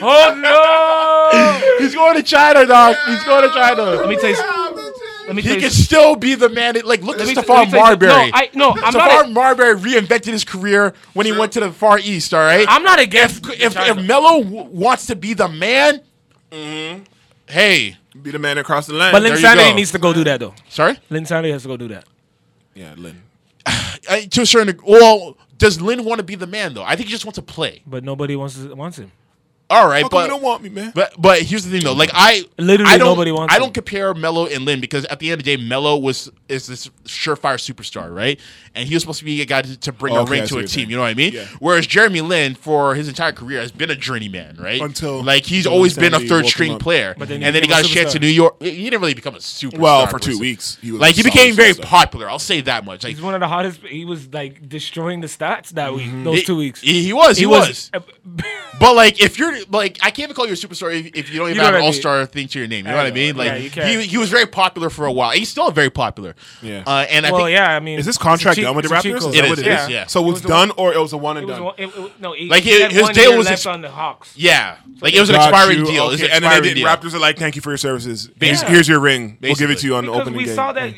Oh 0.00 0.34
no! 0.38 1.78
He's 1.84 1.94
going 1.94 2.16
to 2.16 2.22
China, 2.22 2.64
dog. 2.66 2.96
He's 3.06 3.22
going 3.24 3.48
to 3.48 3.54
China. 3.54 3.82
Let 3.82 4.08
me 4.08 4.16
tell 4.16 4.30
you. 4.30 4.36
Let 5.26 5.36
me 5.36 5.42
tell 5.42 5.50
He 5.50 5.56
you. 5.56 5.60
can 5.60 5.70
still 5.70 6.16
be 6.16 6.34
the 6.36 6.48
man. 6.48 6.74
that- 6.74 6.86
Like, 6.86 7.02
look 7.02 7.16
at 7.20 7.26
Let 7.26 7.28
me- 7.28 7.34
let 7.34 7.44
Stephon 7.46 7.64
me 7.66 7.70
tell 7.70 7.78
you- 7.80 7.84
Marbury. 7.84 8.08
No, 8.08 8.30
I 8.32 8.50
no. 8.54 8.70
I'm 8.70 8.94
Stephon 8.94 8.94
not. 8.94 9.30
Marbury 9.32 9.74
reinvented 9.76 10.26
his 10.26 10.44
career 10.44 10.94
when 11.12 11.26
he 11.26 11.32
went 11.32 11.52
to 11.52 11.60
the 11.60 11.70
Far 11.70 11.98
East. 11.98 12.32
All 12.32 12.40
right. 12.40 12.66
I'm 12.68 12.82
not 12.82 12.98
against. 12.98 13.44
if 13.46 13.60
if, 13.60 13.74
China. 13.74 14.00
if 14.00 14.06
Melo 14.06 14.42
w- 14.42 14.64
wants 14.70 15.06
to 15.06 15.16
be 15.16 15.34
the 15.34 15.48
man, 15.48 16.00
hey, 16.50 17.96
Be 18.22 18.30
the 18.30 18.38
man 18.38 18.56
across 18.58 18.86
the 18.86 18.94
line. 18.94 19.12
but 19.12 19.20
there 19.20 19.30
Lin 19.32 19.40
you 19.40 19.46
Sanity 19.46 19.70
go. 19.70 19.76
needs 19.76 19.92
to 19.92 19.98
go 19.98 20.12
do 20.12 20.24
that 20.24 20.40
though. 20.40 20.54
sorry. 20.68 20.98
Lin 21.10 21.26
Sanity 21.26 21.52
has 21.52 21.62
to 21.62 21.68
go 21.68 21.76
do 21.76 21.88
that. 21.88 22.04
yeah, 22.74 22.94
Lin. 22.96 23.22
Uh, 23.66 24.20
to 24.30 24.42
a 24.42 24.46
certain. 24.46 24.78
Well, 24.84 25.36
does 25.58 25.80
Lin 25.80 26.04
want 26.04 26.18
to 26.20 26.24
be 26.24 26.36
the 26.36 26.46
man 26.46 26.72
though? 26.74 26.84
I 26.84 26.96
think 26.96 27.08
he 27.08 27.12
just 27.12 27.24
wants 27.26 27.36
to 27.36 27.42
play. 27.42 27.82
But 27.86 28.02
nobody 28.04 28.34
wants 28.36 28.54
to, 28.56 28.74
wants 28.74 28.98
him. 28.98 29.12
All 29.70 29.86
right, 29.86 30.02
How 30.02 30.08
but 30.08 30.22
you 30.22 30.28
don't 30.28 30.42
want 30.42 30.62
me, 30.62 30.70
man? 30.70 30.92
But 30.94 31.12
but 31.20 31.42
here's 31.42 31.62
the 31.64 31.70
thing 31.70 31.82
though, 31.84 31.92
like 31.92 32.10
I 32.14 32.44
Literally 32.56 32.90
I 32.90 32.96
don't, 32.96 33.08
nobody 33.08 33.32
wants 33.32 33.54
I 33.54 33.58
don't 33.58 33.74
compare 33.74 34.14
Melo 34.14 34.46
and 34.46 34.64
Lin 34.64 34.80
because 34.80 35.04
at 35.06 35.18
the 35.18 35.30
end 35.30 35.40
of 35.40 35.44
the 35.44 35.56
day, 35.56 35.62
Melo 35.62 35.98
was 35.98 36.30
is 36.48 36.66
this 36.66 36.88
surefire 37.04 37.56
superstar, 37.58 38.14
right? 38.14 38.40
And 38.74 38.88
he 38.88 38.94
was 38.94 39.02
supposed 39.02 39.18
to 39.18 39.24
be 39.26 39.42
a 39.42 39.44
guy 39.44 39.60
to, 39.62 39.76
to 39.80 39.92
bring 39.92 40.16
a 40.16 40.20
Okay, 40.20 40.30
ring 40.40 40.46
to 40.46 40.56
a 40.58 40.60
team. 40.60 40.68
saying. 40.68 40.90
You 40.90 40.96
know 40.96 41.02
what 41.02 41.08
I 41.08 41.14
mean? 41.14 41.34
Yeah. 41.34 41.46
Whereas 41.58 41.86
Jeremy 41.86 42.20
Lin, 42.22 42.54
for 42.54 42.94
his 42.94 43.08
entire 43.08 43.32
career, 43.32 43.60
has 43.60 43.70
been 43.72 43.90
a 43.90 43.96
journeyman, 43.96 44.56
right? 44.56 44.80
Until 44.80 45.22
like 45.22 45.44
he's 45.44 45.66
always 45.66 45.94
been 45.94 46.14
a 46.14 46.20
third 46.20 46.46
string 46.46 46.78
player, 46.78 47.14
But 47.18 47.28
then 47.28 47.42
and 47.42 47.46
he 47.54 47.60
then 47.60 47.62
he 47.64 47.68
got 47.68 47.82
a 47.82 47.86
a 47.86 47.88
chance 47.88 48.12
to 48.12 48.18
superstar. 48.18 48.22
New 48.22 48.28
York. 48.28 48.62
He 48.62 48.84
didn't 48.84 49.00
really 49.00 49.12
become 49.14 49.34
a 49.34 49.38
superstar. 49.38 49.78
Well, 49.78 50.06
for 50.06 50.18
two 50.18 50.34
se. 50.34 50.40
weeks, 50.40 50.78
he 50.80 50.92
was 50.92 51.00
like 51.02 51.14
he 51.14 51.22
became 51.22 51.54
very 51.54 51.74
superstar. 51.74 51.82
popular. 51.82 52.30
I'll 52.30 52.38
say 52.38 52.62
that 52.62 52.86
much. 52.86 53.04
Like 53.04 53.12
He's 53.14 53.22
one 53.22 53.34
of 53.34 53.40
the 53.40 53.48
hottest. 53.48 53.80
He 53.80 54.06
was 54.06 54.32
like 54.32 54.66
destroying 54.66 55.20
the 55.20 55.26
stats 55.28 55.70
that 55.70 55.92
week. 55.92 56.06
Mm-hmm. 56.06 56.24
Those 56.24 56.38
he- 56.38 56.44
two 56.46 56.56
weeks. 56.56 56.80
he, 56.80 57.02
he 57.02 57.12
was, 57.12 57.36
he, 57.36 57.44
was. 57.46 57.90
But 58.80 58.94
like, 58.94 59.20
if 59.20 59.40
you're 59.40 59.64
like, 59.70 59.98
I 60.02 60.10
can't 60.12 60.26
even 60.30 60.36
call 60.36 60.46
you 60.46 60.52
a 60.52 60.54
superstar 60.56 60.94
if, 60.96 61.06
if 61.12 61.30
you 61.32 61.40
don't 61.40 61.48
even 61.48 61.58
know 61.58 61.64
have 61.64 61.74
an 61.74 61.80
all 61.82 61.92
star 61.92 62.24
thing 62.26 62.46
to 62.46 62.60
your 62.60 62.68
name. 62.68 62.86
You 62.86 62.92
know 62.92 62.98
I 62.98 63.02
what 63.02 63.06
I 63.08 63.10
mean? 63.10 63.36
Like, 63.36 63.74
Yeah, 63.74 63.88
you 63.88 63.98
he 63.98 64.06
he 64.06 64.18
was 64.18 64.30
very 64.30 64.46
popular 64.46 64.88
for 64.88 65.04
a 65.04 65.10
while. 65.10 65.32
He's 65.32 65.48
still 65.48 65.68
very 65.72 65.90
popular. 65.90 66.36
Yeah. 66.62 66.84
Uh, 66.86 67.04
and 67.10 67.26
I 67.26 67.32
well, 67.32 67.46
think 67.46 67.54
yeah. 67.56 67.74
I 67.74 67.80
mean, 67.80 67.98
Is 67.98 68.06
this 68.06 68.16
contract 68.16 68.56
it's 68.56 68.62
a 68.64 68.68
done 68.68 68.76
with 68.76 68.84
the 68.86 68.94
Raptors? 68.94 69.16
it's 69.16 69.24
a 69.24 69.28
Is 69.30 69.34
cheat 69.34 69.44
It 69.44 69.48
what 69.48 69.58
is, 69.58 69.64
it 69.64 69.66
it 69.66 69.72
is? 69.74 69.82
is, 69.82 69.88
yeah. 69.90 70.06
So 70.06 70.22
it 70.22 70.26
was 70.26 70.34
was 70.34 70.44
a- 70.44 70.48
done, 70.48 70.70
or 70.76 70.94
it 70.94 70.98
was 71.00 71.12
a 71.12 71.16
one 71.16 71.38
and 71.38 71.48
done. 71.48 71.64
one- 71.64 71.74
it- 71.76 71.88
it- 71.88 72.20
no, 72.20 72.34
he, 72.34 72.48
Like, 72.48 72.62
his- 72.62 72.92
his 72.92 73.08
deal 73.08 73.36
was 73.36 73.46
left 73.46 73.52
ex- 73.62 73.66
on 73.66 73.80
the 73.80 73.90
Hawks. 73.90 74.32
yeah, 74.36 74.76
like 75.00 75.12
it 75.12 75.18
was 75.18 75.30
an 75.30 75.34
expiring 75.34 75.78
you. 75.80 75.84
deal. 75.86 76.10
It 76.10 76.14
Okay, 76.14 76.26
an 76.26 76.30
and 76.30 76.30
then 76.32 76.40
they 76.42 76.46
expiring 76.46 76.62
did. 76.62 76.74
deal. 76.76 76.86
Raptors 76.86 77.14
are 77.14 77.18
like, 77.18 77.36
"Thank 77.36 77.56
you 77.56 77.62
for 77.62 77.70
your 77.72 77.78
services. 77.78 78.30
Here's, 78.40 78.86
your 78.86 79.00
ring. 79.00 79.38
We'll 79.40 79.56
give 79.56 79.70
it 79.72 79.78
to 79.78 79.86
you 79.88 79.96
on 79.96 80.04
the 80.04 80.12
Because 80.12 80.20
opening 80.20 80.38
we 80.38 80.44
game." 80.44 80.54
saw 80.54 80.72
that. 80.72 80.94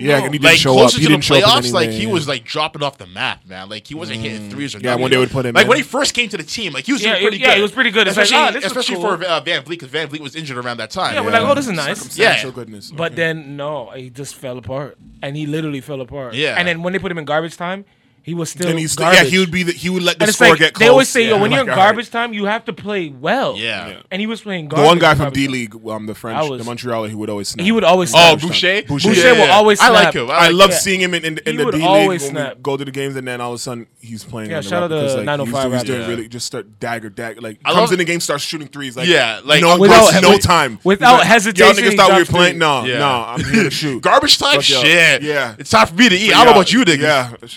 Yeah, 0.00 0.18
No. 0.18 0.24
and 0.26 0.34
he 0.34 0.38
didn't 0.38 0.44
Like 0.52 0.58
show 0.58 0.72
up. 0.72 0.78
closer 0.78 0.98
He 0.98 1.04
to 1.04 1.10
didn't 1.10 1.24
show 1.24 1.34
up 1.36 1.42
in 1.42 1.48
playoffs, 1.48 1.58
any 1.64 1.70
like 1.72 1.88
way, 1.90 1.94
he 1.94 2.02
yeah. 2.06 2.12
was 2.12 2.26
like 2.28 2.44
dropping 2.44 2.82
off 2.82 2.98
the 2.98 3.06
map, 3.06 3.46
man. 3.46 3.68
Like 3.68 3.86
he 3.86 3.94
wasn't 3.94 4.20
hitting 4.20 4.50
threes 4.50 4.74
or 4.74 4.78
Yeah, 4.78 4.90
nothing. 4.90 5.02
when 5.02 5.10
they 5.10 5.16
would 5.18 5.30
put 5.30 5.46
him 5.46 5.54
like 5.54 5.64
in. 5.64 5.68
when 5.68 5.76
he 5.78 5.82
first 5.84 6.14
came 6.14 6.28
to 6.30 6.36
the 6.36 6.42
team, 6.42 6.72
like 6.72 6.86
he 6.86 6.92
was 6.92 7.02
Yeah, 7.02 7.12
doing 7.12 7.22
pretty 7.24 7.38
yeah, 7.38 7.46
good. 7.48 7.56
he 7.56 7.62
was 7.62 7.72
pretty 7.72 7.90
good. 7.90 8.08
It's 8.08 8.16
like, 8.16 8.24
especially 8.24 8.42
ah, 8.48 8.50
this 8.52 8.64
was 8.64 8.72
especially 8.72 8.96
cool. 8.96 9.16
for 9.18 9.24
uh, 9.24 9.40
VanVleet 9.40 9.66
because 9.68 9.88
VanVleet 9.90 10.20
was 10.20 10.34
injured 10.34 10.56
around 10.58 10.78
that 10.78 10.90
time. 10.90 11.14
Yeah, 11.14 11.20
we're 11.20 11.30
like, 11.30 11.42
oh, 11.42 11.54
this 11.54 11.66
is 11.66 11.72
nice. 11.72 11.98
Circumstantial 11.98 12.50
Yeah. 12.50 12.54
goodness. 12.54 12.90
But 12.90 13.12
Okay. 13.12 13.14
then 13.16 13.56
no, 13.56 13.90
he 13.90 14.10
just 14.10 14.34
fell 14.36 14.58
apart, 14.58 14.96
and 15.22 15.36
he 15.36 15.46
literally 15.46 15.80
fell 15.80 16.00
apart. 16.00 16.34
Yeah. 16.34 16.54
And 16.58 16.66
then 16.66 16.82
when 16.82 16.92
they 16.92 16.98
put 16.98 17.12
him 17.12 17.18
in 17.18 17.24
garbage 17.24 17.56
time, 17.56 17.84
he 18.22 18.34
was 18.34 18.50
still 18.50 18.66
then 18.66 18.76
he's 18.78 18.94
garbage. 18.96 19.18
yeah, 19.18 19.24
he 19.24 19.38
would 19.38 19.50
be 19.50 19.62
the, 19.62 19.72
he 19.72 19.88
would 19.90 20.02
let 20.02 20.18
the 20.18 20.26
And 20.26 20.34
score 20.34 20.50
like 20.50 20.58
get 20.58 20.74
close. 20.74 20.84
they 20.84 20.88
always 20.90 21.08
say, 21.08 21.26
yo, 21.28 21.38
when 21.40 21.50
you're 21.50 21.60
Like, 21.60 21.66
in 21.68 21.70
all 21.70 21.76
right. 21.76 21.82
garbage 21.88 22.10
time, 22.10 22.32
you 22.34 22.44
have 22.44 22.64
to 22.66 22.72
play 22.72 23.08
well. 23.08 23.56
Yeah. 23.56 23.88
Yeah. 23.88 24.02
And 24.10 24.20
he 24.20 24.26
was 24.26 24.40
playing 24.42 24.68
garbage. 24.68 24.84
The 24.84 24.88
one 24.88 24.98
guy 24.98 25.14
from 25.14 25.32
D. 25.32 25.48
League, 25.48 25.74
um, 25.86 26.06
the 26.06 26.14
French, 26.14 26.48
was- 26.48 26.58
the 26.58 26.64
Montreal, 26.64 27.04
he 27.04 27.14
would 27.14 27.30
always 27.30 27.48
snap. 27.48 27.64
He 27.64 27.72
would 27.72 27.84
always. 27.84 28.12
Oh, 28.14 28.36
snap. 28.36 28.40
Boucher. 28.40 28.82
Boucher, 28.82 29.08
Boucher 29.08 29.32
yeah. 29.34 29.46
will 29.46 29.52
always 29.52 29.80
I 29.80 29.88
like 29.88 30.14
him. 30.14 30.30
I 30.30 30.34
I 30.34 30.48
love 30.48 30.70
yeah. 30.70 30.76
seeing 30.76 31.00
him 31.00 31.14
in, 31.14 31.24
in, 31.24 31.38
in 31.46 31.56
the 31.56 31.64
D 31.66 31.78
League 31.78 31.82
always 31.82 32.22
when 32.24 32.34
we 32.34 32.40
snap. 32.40 32.62
go 32.62 32.76
to 32.76 32.84
the 32.84 32.90
games, 32.90 33.16
and 33.16 33.26
then 33.26 33.40
all 33.40 33.52
of 33.52 33.56
a 33.56 33.58
sudden 33.58 33.86
he's 34.00 34.22
playing. 34.24 34.50
Yeah, 34.50 34.60
shout 34.60 34.82
out 34.82 34.90
Raptors, 34.90 35.08
to 35.12 35.14
like, 35.16 35.24
905 35.26 35.46
he 35.50 35.52
was, 35.52 35.64
he 35.64 35.70
was 35.72 35.82
doing 35.98 36.08
really 36.08 36.28
just 36.28 36.46
start 36.46 36.78
dagger 36.80 37.08
dagger 37.10 37.40
like 37.40 37.62
comes 37.62 37.92
in 37.92 37.98
the 37.98 38.04
game 38.04 38.20
starts 38.20 38.44
shooting 38.44 38.68
threes 38.68 38.96
like 38.96 39.08
Yeah, 39.08 39.40
like, 39.44 39.60
no 39.62 39.78
without- 39.78 40.06
without, 40.14 40.22
no 40.22 40.38
time 40.38 40.78
without 40.84 41.24
hesitation, 41.24 41.74
Y'all 41.84 41.90
niggas 41.92 41.96
thought 41.96 42.12
we 42.12 42.18
were 42.18 42.24
playing. 42.24 42.58
No, 42.58 42.84
no, 42.84 43.24
I'm 43.26 43.42
here 43.44 43.64
to 43.64 43.70
shoot. 43.80 44.02
Garbage 44.02 44.38
time, 44.38 44.60
shit. 44.60 45.22
Yeah. 45.22 45.54
it's 45.58 45.70
time 45.70 45.86
for 45.86 45.94
me 45.94 46.08
to 46.08 46.14
eat. 46.16 46.32
I 46.32 46.38
don't 46.44 46.46
know 46.46 46.50
about 46.52 46.72
you, 46.72 46.84
niggas. 46.84 47.00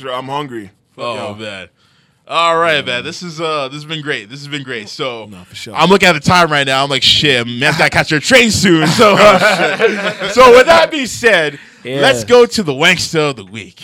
Yeah, 0.04 0.12
I'm 0.12 0.26
hungry. 0.28 0.63
Fuck 0.96 1.04
Oh 1.06 1.16
y'all. 1.16 1.36
man. 1.36 1.70
All 2.26 2.58
right, 2.58 2.86
man. 2.86 3.04
This 3.04 3.22
is 3.22 3.42
uh, 3.42 3.68
this 3.68 3.76
has 3.76 3.86
been 3.86 4.02
great. 4.02 4.30
This 4.30 4.40
has 4.40 4.48
been 4.48 4.64
great. 4.64 4.88
So 4.88 5.26
No, 5.26 5.44
for 5.44 5.56
sure. 5.56 5.76
I'm 5.76 5.90
looking 5.90 6.08
at 6.08 6.14
the 6.14 6.20
time 6.22 6.50
right 6.52 6.66
now. 6.66 6.82
I'm 6.84 6.90
like, 6.90 7.04
shit, 7.04 7.46
man's 7.46 7.78
got 7.78 7.86
to 7.86 7.90
catch 7.90 8.12
your 8.12 8.22
train 8.22 8.50
soon. 8.50 8.88
So, 8.88 9.16
uh, 9.20 10.30
so 10.30 10.52
with 10.52 10.66
that 10.68 10.90
being 10.90 11.06
said, 11.08 11.60
Yeah. 11.84 12.00
let's 12.00 12.24
go 12.24 12.46
to 12.46 12.64
the 12.64 12.72
wankster 12.74 13.30
of 13.32 13.36
the 13.36 13.44
week. 13.46 13.82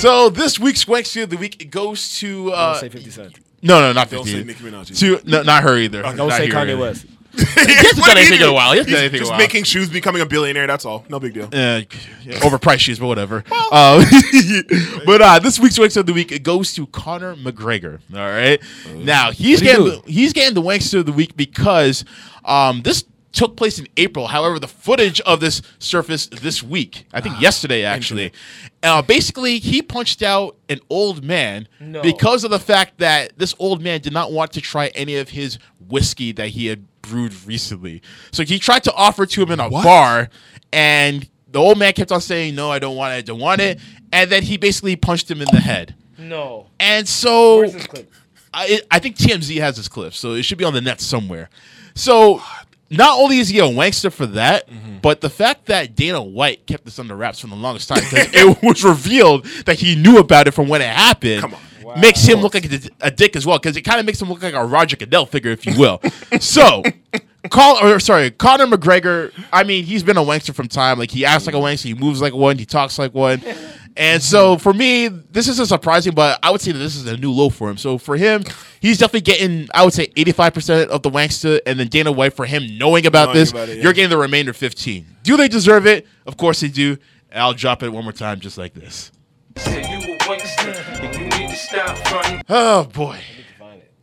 So 0.00 0.28
this 0.30 0.58
week's 0.58 0.84
wankster 0.86 1.22
of 1.24 1.30
the 1.30 1.36
week 1.36 1.60
it 1.62 1.66
goes 1.70 2.16
to 2.18 2.46
Don't 2.46 2.54
uh, 2.54 2.74
say 2.74 2.88
50 2.88 3.10
Cent. 3.10 3.38
no, 3.62 3.80
no, 3.80 3.92
not 3.92 4.10
Don't 4.10 4.26
say 4.26 4.42
Nicki 4.42 4.64
Minaj. 4.64 4.98
To 4.98 5.20
no, 5.28 5.42
not 5.42 5.62
her 5.62 5.76
either. 5.76 6.02
Don't 6.02 6.16
Not 6.16 6.32
say 6.32 6.46
here 6.46 6.54
Kanye 6.54 6.76
either. 6.80 7.08
West. 7.34 7.58
He 7.58 7.74
hasn't 7.74 8.04
done 8.06 8.16
anything 8.18 8.40
in 8.40 8.48
a 8.48 8.52
while. 8.52 8.72
He 8.72 8.78
hasn't 8.78 8.88
He's 8.88 8.94
done 8.96 9.00
anything 9.04 9.16
in 9.16 9.22
a 9.22 9.24
just 9.24 9.30
while. 9.30 9.38
making 9.38 9.64
shoes, 9.64 9.88
becoming 9.90 10.22
a 10.22 10.26
billionaire. 10.26 10.66
That's 10.66 10.84
all. 10.84 11.04
No 11.08 11.20
big 11.20 11.34
deal. 11.34 11.44
Uh, 11.44 11.48
yeah, 11.50 11.84
overpriced 12.40 12.80
shoes, 12.80 12.98
but 12.98 13.06
whatever. 13.06 13.44
Uh, 13.50 14.04
but 15.06 15.20
uh, 15.22 15.38
this 15.38 15.58
week's 15.58 15.78
Wanks 15.78 15.96
of 15.96 16.06
the 16.06 16.12
Week 16.12 16.32
it 16.32 16.42
goes 16.42 16.72
to 16.74 16.86
Conor 16.88 17.34
McGregor. 17.36 18.00
All 18.12 18.18
right. 18.20 18.60
Now 18.94 19.30
he's 19.30 19.60
What'd 19.60 19.66
he 19.66 19.66
getting 19.66 19.84
do? 19.84 20.02
the, 20.06 20.12
he's 20.12 20.32
getting 20.32 20.54
the 20.54 20.62
Wankster 20.62 21.00
of 21.00 21.06
the 21.06 21.12
Week 21.12 21.36
because 21.36 22.04
um, 22.44 22.82
this 22.82 23.04
took 23.32 23.56
place 23.56 23.78
in 23.78 23.86
April. 23.96 24.26
However, 24.28 24.58
the 24.58 24.66
footage 24.66 25.20
of 25.20 25.38
this 25.40 25.60
surfaced 25.78 26.40
this 26.42 26.62
week. 26.62 27.06
I 27.12 27.20
think 27.20 27.40
yesterday 27.40 27.84
actually. 27.84 28.32
Uh, 28.82 29.02
basically, 29.02 29.58
he 29.58 29.82
punched 29.82 30.22
out 30.22 30.56
an 30.68 30.80
old 30.88 31.22
man 31.22 31.68
No. 31.78 32.00
because 32.02 32.42
of 32.44 32.50
the 32.50 32.58
fact 32.58 32.98
that 32.98 33.36
this 33.38 33.54
old 33.58 33.82
man 33.82 34.00
did 34.00 34.12
not 34.12 34.32
want 34.32 34.52
to 34.52 34.60
try 34.60 34.88
any 34.88 35.16
of 35.16 35.28
his 35.30 35.58
whiskey 35.88 36.32
that 36.32 36.48
he 36.48 36.66
had 36.66 36.84
brewed 37.08 37.34
recently. 37.46 38.02
So 38.32 38.42
he 38.44 38.58
tried 38.58 38.84
to 38.84 38.92
offer 38.94 39.26
to 39.26 39.42
him 39.42 39.50
in 39.50 39.60
a 39.60 39.68
What? 39.68 39.84
bar, 39.84 40.28
and 40.72 41.28
the 41.50 41.58
old 41.58 41.78
man 41.78 41.92
kept 41.92 42.12
on 42.12 42.20
saying, 42.20 42.54
"No, 42.54 42.70
I 42.70 42.78
don't 42.78 42.96
want 42.96 43.14
it. 43.14 43.16
I 43.16 43.20
don't 43.22 43.40
want 43.40 43.60
it." 43.60 43.78
and 44.12 44.30
then 44.30 44.42
he 44.42 44.56
basically 44.56 44.96
punched 44.96 45.30
him 45.30 45.40
in 45.40 45.48
the 45.52 45.60
head. 45.60 45.94
No. 46.18 46.66
And 46.80 47.06
so 47.08 47.58
Where's 47.58 47.74
this 47.74 47.86
clip? 47.86 48.12
I, 48.52 48.80
I 48.90 48.98
think 48.98 49.16
TMZ 49.16 49.60
has 49.60 49.76
this 49.76 49.88
clip, 49.88 50.14
so 50.14 50.32
it 50.32 50.42
should 50.44 50.58
be 50.58 50.64
on 50.64 50.72
the 50.72 50.80
net 50.80 51.00
somewhere. 51.00 51.50
So 51.94 52.42
not 52.90 53.18
only 53.18 53.38
is 53.38 53.48
he 53.48 53.58
a 53.58 53.64
wankster 53.64 54.10
for 54.10 54.26
that, 54.26 54.68
mm-hmm. 54.68 54.98
but 55.02 55.20
the 55.20 55.28
fact 55.28 55.66
that 55.66 55.94
Dana 55.94 56.22
White 56.22 56.66
kept 56.66 56.84
this 56.84 56.98
under 56.98 57.14
wraps 57.14 57.40
for 57.40 57.48
the 57.48 57.54
longest 57.54 57.88
time, 57.88 58.00
it 58.02 58.58
was 58.62 58.82
revealed 58.82 59.44
that 59.66 59.78
he 59.78 59.94
knew 59.94 60.18
about 60.18 60.48
it 60.48 60.52
from 60.52 60.68
when 60.68 60.80
it 60.80 60.88
happened, 60.88 61.42
Come 61.42 61.54
on. 61.54 61.60
Makes 61.96 62.24
him 62.24 62.40
look 62.40 62.54
like 62.54 62.70
a, 62.70 62.80
a 63.00 63.10
dick 63.10 63.36
as 63.36 63.46
well, 63.46 63.58
because 63.58 63.76
it 63.76 63.82
kind 63.82 64.00
of 64.00 64.06
makes 64.06 64.20
him 64.20 64.28
look 64.28 64.42
like 64.42 64.54
a 64.54 64.64
Roger 64.64 64.96
Goodell 64.96 65.26
figure, 65.26 65.50
if 65.50 65.66
you 65.66 65.78
will. 65.78 66.00
so. 66.40 66.82
Call 67.50 67.78
or 67.82 68.00
sorry, 68.00 68.32
Conor 68.32 68.66
McGregor. 68.66 69.32
I 69.52 69.62
mean, 69.62 69.84
he's 69.84 70.02
been 70.02 70.16
a 70.16 70.22
wankster 70.22 70.52
from 70.52 70.66
time. 70.66 70.98
Like 70.98 71.12
he 71.12 71.24
acts 71.24 71.46
like 71.46 71.54
a 71.54 71.58
wankster, 71.58 71.84
he 71.84 71.94
moves 71.94 72.20
like 72.20 72.34
one, 72.34 72.58
he 72.58 72.66
talks 72.66 72.98
like 72.98 73.14
one. 73.14 73.40
And 73.98 74.22
so 74.22 74.56
for 74.58 74.72
me, 74.72 75.08
this 75.08 75.48
isn't 75.48 75.66
surprising, 75.66 76.14
but 76.14 76.38
I 76.40 76.50
would 76.52 76.60
say 76.60 76.70
that 76.70 76.78
this 76.78 76.94
is 76.94 77.06
a 77.06 77.16
new 77.16 77.32
low 77.32 77.50
for 77.50 77.68
him. 77.68 77.76
So 77.76 77.98
for 77.98 78.16
him, 78.16 78.44
he's 78.80 78.96
definitely 78.96 79.22
getting, 79.22 79.68
I 79.74 79.84
would 79.84 79.92
say, 79.92 80.06
85% 80.08 80.86
of 80.86 81.02
the 81.02 81.10
wankster, 81.10 81.60
and 81.66 81.80
then 81.80 81.88
Dana 81.88 82.12
White 82.12 82.34
for 82.34 82.46
him 82.46 82.78
knowing 82.78 83.06
about 83.06 83.26
Knowing 83.26 83.38
this, 83.38 83.50
about 83.50 83.68
it, 83.68 83.78
yeah. 83.78 83.82
you're 83.82 83.92
getting 83.92 84.10
the 84.10 84.16
remainder 84.16 84.52
15. 84.52 85.04
Do 85.24 85.36
they 85.36 85.48
deserve 85.48 85.86
it? 85.86 86.06
Of 86.26 86.36
course 86.36 86.60
they 86.60 86.68
do. 86.68 86.96
And 87.30 87.42
I'll 87.42 87.54
drop 87.54 87.82
it 87.82 87.88
one 87.88 88.04
more 88.04 88.12
time 88.12 88.38
just 88.38 88.56
like 88.56 88.72
this. 88.72 89.10
Said 91.58 91.76
you 91.76 91.82
a 91.82 91.84
wankster, 91.84 91.94
and 91.94 91.94
you 91.94 91.94
need 91.94 91.96
to 91.96 91.96
stop 91.96 92.08
fronting. 92.08 92.42
Oh 92.48 92.84
boy. 92.84 93.20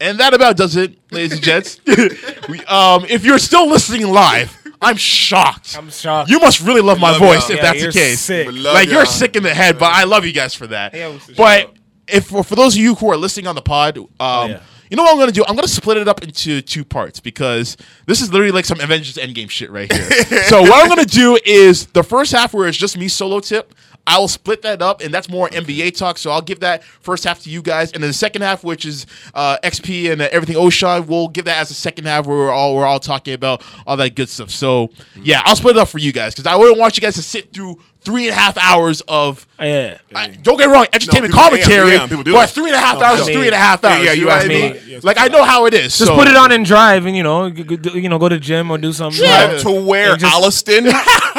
And 0.02 0.20
that 0.20 0.34
about 0.34 0.58
does 0.58 0.76
it, 0.76 0.98
ladies 1.12 1.32
and 1.34 1.42
gents. 1.42 1.80
we, 2.50 2.60
um, 2.66 3.06
if 3.08 3.24
you're 3.24 3.40
still 3.40 3.70
listening 3.70 4.06
live, 4.08 4.56
I'm 4.82 4.98
shocked. 4.98 5.78
I'm 5.78 5.90
shocked. 5.90 6.30
You 6.30 6.40
must 6.40 6.60
really 6.62 6.82
love 6.82 7.00
my 7.00 7.12
love 7.12 7.20
voice 7.22 7.50
y'all. 7.50 7.58
if 7.58 7.64
Yeah, 7.64 7.72
that's 7.74 7.86
the 7.86 7.92
case. 8.00 8.20
sick. 8.20 8.48
Like 8.52 8.88
you're 8.90 8.98
y'all. 8.98 9.06
sick 9.06 9.38
in 9.38 9.44
the 9.44 9.54
head, 9.54 9.80
but 9.80 9.94
I 9.94 10.04
love 10.04 10.26
you 10.26 10.34
guys 10.34 10.54
for 10.54 10.68
that. 10.68 10.94
Yeah, 10.94 11.18
but 11.38 11.74
if 12.10 12.28
for, 12.28 12.44
for 12.44 12.56
those 12.56 12.76
of 12.76 12.82
you 12.82 12.96
who 12.96 13.10
are 13.10 13.16
listening 13.18 13.48
on 13.48 13.56
the 13.56 13.62
pod, 13.62 13.98
um, 13.98 14.06
Oh, 14.20 14.46
yeah. 14.48 14.60
you 14.92 14.98
know 14.98 15.04
what 15.04 15.14
I'm 15.14 15.18
gonna 15.20 15.32
do? 15.32 15.46
I'm 15.48 15.56
gonna 15.56 15.68
split 15.70 15.96
it 15.96 16.10
up 16.10 16.22
into 16.24 16.62
two 16.62 16.84
parts 16.84 17.22
because 17.22 17.78
this 18.06 18.20
is 18.22 18.34
literally 18.34 18.52
like 18.52 18.66
some 18.66 18.82
Avengers 18.82 19.16
Endgame 19.16 19.50
shit 19.50 19.72
right 19.72 19.90
here. 19.92 20.44
so 20.44 20.62
what 20.62 20.74
I'm 20.84 20.90
gonna 20.90 21.06
do 21.06 21.40
is 21.46 21.86
the 21.88 22.04
first 22.04 22.34
half 22.34 22.54
where 22.54 22.68
it's 22.68 22.78
just 22.78 22.98
me 22.98 23.08
solo 23.08 23.40
tip. 23.40 23.74
I 24.08 24.20
will 24.20 24.28
split 24.28 24.62
that 24.62 24.82
up, 24.82 25.02
and 25.02 25.14
that's 25.14 25.28
more 25.30 25.50
NBA 25.50 25.98
talk. 25.98 26.18
So 26.18 26.30
I'll 26.32 26.42
give 26.42 26.60
that 26.60 26.84
first 26.84 27.24
half 27.24 27.42
to 27.44 27.50
you 27.50 27.62
guys, 27.62 27.92
and 27.92 28.04
then 28.04 28.10
the 28.10 28.14
second 28.14 28.44
half, 28.44 28.64
which 28.64 28.86
is 28.86 29.06
uh, 29.34 29.58
XP 29.64 30.12
and 30.12 30.22
uh, 30.22 30.30
everything 30.32 30.56
Oshaun, 30.58 31.08
we'll 31.08 31.28
give 31.28 31.46
that 31.46 31.58
as 31.58 31.72
a 31.72 31.74
second 31.74 32.06
half 32.06 32.26
where 32.28 32.38
we're 32.38 32.52
all 32.52 32.76
we're 32.76 32.86
all 32.86 33.00
talking 33.00 33.34
about 33.34 33.64
all 33.88 33.98
that 33.98 34.16
good 34.16 34.30
stuff. 34.30 34.52
So 34.52 34.90
yeah, 35.22 35.42
I'll 35.46 35.56
split 35.56 35.76
it 35.76 35.80
up 35.80 35.88
for 35.88 35.98
you 35.98 36.12
guys 36.12 36.34
because 36.36 36.46
I 36.48 36.56
wouldn't 36.56 36.78
want 36.80 36.98
you 36.98 37.02
guys 37.02 37.16
to 37.16 37.24
sit 37.24 37.52
through 37.54 37.82
three 38.02 38.28
and 38.28 38.38
a 38.38 38.40
half 38.40 38.56
hours 38.60 39.02
of 39.08 39.48
Yeah. 39.60 39.98
I, 40.14 40.28
don't 40.28 40.58
get 40.60 40.70
wrong, 40.70 40.86
entertainment 40.94 41.34
people- 41.34 41.44
commentary. 41.44 41.94
yeah, 41.94 42.06
people 42.08 42.22
do 42.24 42.34
but 42.34 42.48
three 42.52 42.68
and 42.68 42.76
a 42.76 42.80
half 42.80 43.00
No, 43.00 43.06
hours 43.06 43.22
I 43.22 43.24
is 43.24 43.30
three 43.30 43.48
and 43.48 43.56
a 43.56 43.58
half 43.58 43.84
hours. 43.84 44.06
yeah, 44.06 44.12
you 44.12 44.20
you 44.20 44.26
know 44.28 44.32
what 44.36 44.46
I 44.46 44.48
me. 44.48 44.62
mean? 44.74 44.82
Yes, 44.86 45.04
like 45.04 45.18
I 45.20 45.28
know 45.30 45.44
how 45.44 45.66
it 45.66 45.74
is. 45.74 45.98
Just 45.98 46.06
so- 46.12 46.16
put 46.16 46.28
it 46.28 46.36
on 46.36 46.52
and 46.52 46.64
drive, 46.64 47.08
and 47.08 47.18
you 47.18 47.24
know, 47.24 47.50
g- 47.50 47.64
g- 47.64 48.00
you 48.00 48.08
know, 48.08 48.20
go 48.20 48.30
to 48.30 48.36
the 48.36 48.40
gym 48.40 48.70
or 48.70 48.78
do 48.78 48.94
something. 48.94 49.24
Yeah. 49.24 49.58
To 49.58 49.72
where 49.72 50.12
And 50.12 50.20
just- 50.20 50.32
Alliston? 50.36 50.86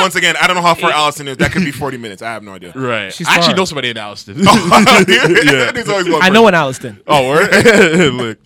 Once 0.00 0.14
again, 0.16 0.34
I 0.40 0.46
don't 0.46 0.56
know 0.56 0.62
how 0.62 0.74
far 0.74 0.90
Alliston 0.92 1.28
is. 1.28 1.36
That 1.38 1.52
could 1.52 1.64
be 1.64 1.70
40 1.70 1.96
minutes. 1.98 2.22
I 2.22 2.32
have 2.32 2.42
no 2.42 2.52
idea. 2.52 2.72
Right. 2.74 3.12
She's 3.12 3.28
I 3.28 3.34
actually 3.36 3.52
far. 3.52 3.56
know 3.56 3.64
somebody 3.64 3.90
in 3.90 3.96
Alliston. 3.96 4.36
There's 4.36 4.46
always 5.88 6.08
one 6.10 6.22
I 6.22 6.28
know 6.30 6.46
in 6.48 6.54
Alliston. 6.54 7.00
oh, 7.06 7.28
word? 7.28 8.14
look, 8.14 8.38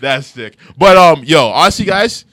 that's 0.00 0.26
sick. 0.28 0.56
But 0.76 0.96
um, 0.96 1.24
yo, 1.24 1.48
honestly, 1.48 1.84
guys, 1.86 2.24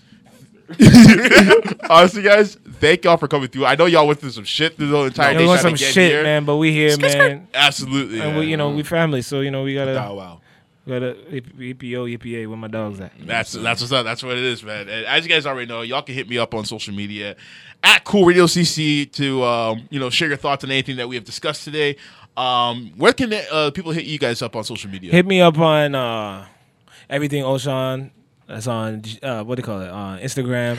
honestly, 1.90 2.22
guys, 2.24 2.56
thank 2.80 3.04
y'all 3.06 3.18
for 3.18 3.28
coming 3.28 3.48
through. 3.48 3.66
I 3.66 3.76
know 3.76 3.86
y'all 3.86 4.08
went 4.08 4.20
through 4.20 4.32
some 4.32 4.44
shit 4.44 4.76
through 4.78 4.90
the 4.90 4.98
entire 5.04 5.32
Yeah, 5.32 5.38
day 5.38 5.44
we 5.44 5.48
want 5.48 5.62
trying 5.62 5.78
some 5.78 5.88
shit, 5.94 6.12
here. 6.12 6.24
man, 6.24 6.46
but 6.46 6.58
we 6.58 6.72
here, 6.72 6.98
man. 6.98 7.48
Absolutely. 7.54 8.20
And 8.22 8.38
we, 8.38 8.48
you 8.48 8.58
know, 8.58 8.72
we 8.72 8.84
family, 8.84 9.22
so 9.22 9.42
you 9.42 9.52
know, 9.52 9.64
we 9.64 9.74
gotta, 9.76 10.04
Oh, 10.06 10.14
wow. 10.16 10.42
gotta 10.88 11.16
EPO, 11.32 12.18
EPA. 12.18 12.48
Where 12.48 12.58
my 12.58 12.68
dogs 12.68 13.00
at? 13.00 13.12
That's 13.20 13.54
that's 13.54 13.82
what's 13.82 13.92
up. 13.94 14.04
That's 14.06 14.24
what 14.24 14.38
it 14.38 14.44
is, 14.44 14.64
man. 14.64 14.90
And 14.90 15.06
as 15.06 15.24
you 15.26 15.30
guys 15.30 15.46
already 15.46 15.68
know, 15.68 15.82
y'all 15.82 16.02
can 16.02 16.16
hit 16.16 16.30
me 16.30 16.38
up 16.38 16.54
on 16.54 16.66
social 16.66 16.94
media 16.94 17.36
at 17.84 18.04
Cool 18.04 18.26
Radio 18.26 18.46
CC 18.46 19.12
to 19.14 19.44
um, 19.44 19.88
you 19.90 20.00
know 20.00 20.10
share 20.10 20.28
your 20.28 20.38
thoughts 20.38 20.64
on 20.64 20.72
anything 20.72 20.98
that 20.98 21.08
we 21.08 21.16
have 21.16 21.26
discussed 21.26 21.64
today. 21.64 21.98
Um, 22.36 22.92
where 22.98 23.14
can 23.14 23.34
uh, 23.34 23.72
people 23.72 23.92
hit 23.92 24.06
you 24.06 24.20
guys 24.20 24.42
up 24.42 24.56
on 24.56 24.64
social 24.64 24.90
media? 24.92 25.12
Hit 25.12 25.26
me 25.26 25.42
up 25.42 25.58
on 25.58 25.96
uh, 25.96 26.46
everything 27.10 27.44
Oshaun. 27.44 28.12
That's 28.48 28.66
on 28.68 29.04
uh, 29.22 29.44
what 29.44 29.56
do 29.56 29.60
you 29.60 29.64
call 29.66 29.82
it? 29.82 29.90
On 29.90 30.20
Instagram. 30.20 30.78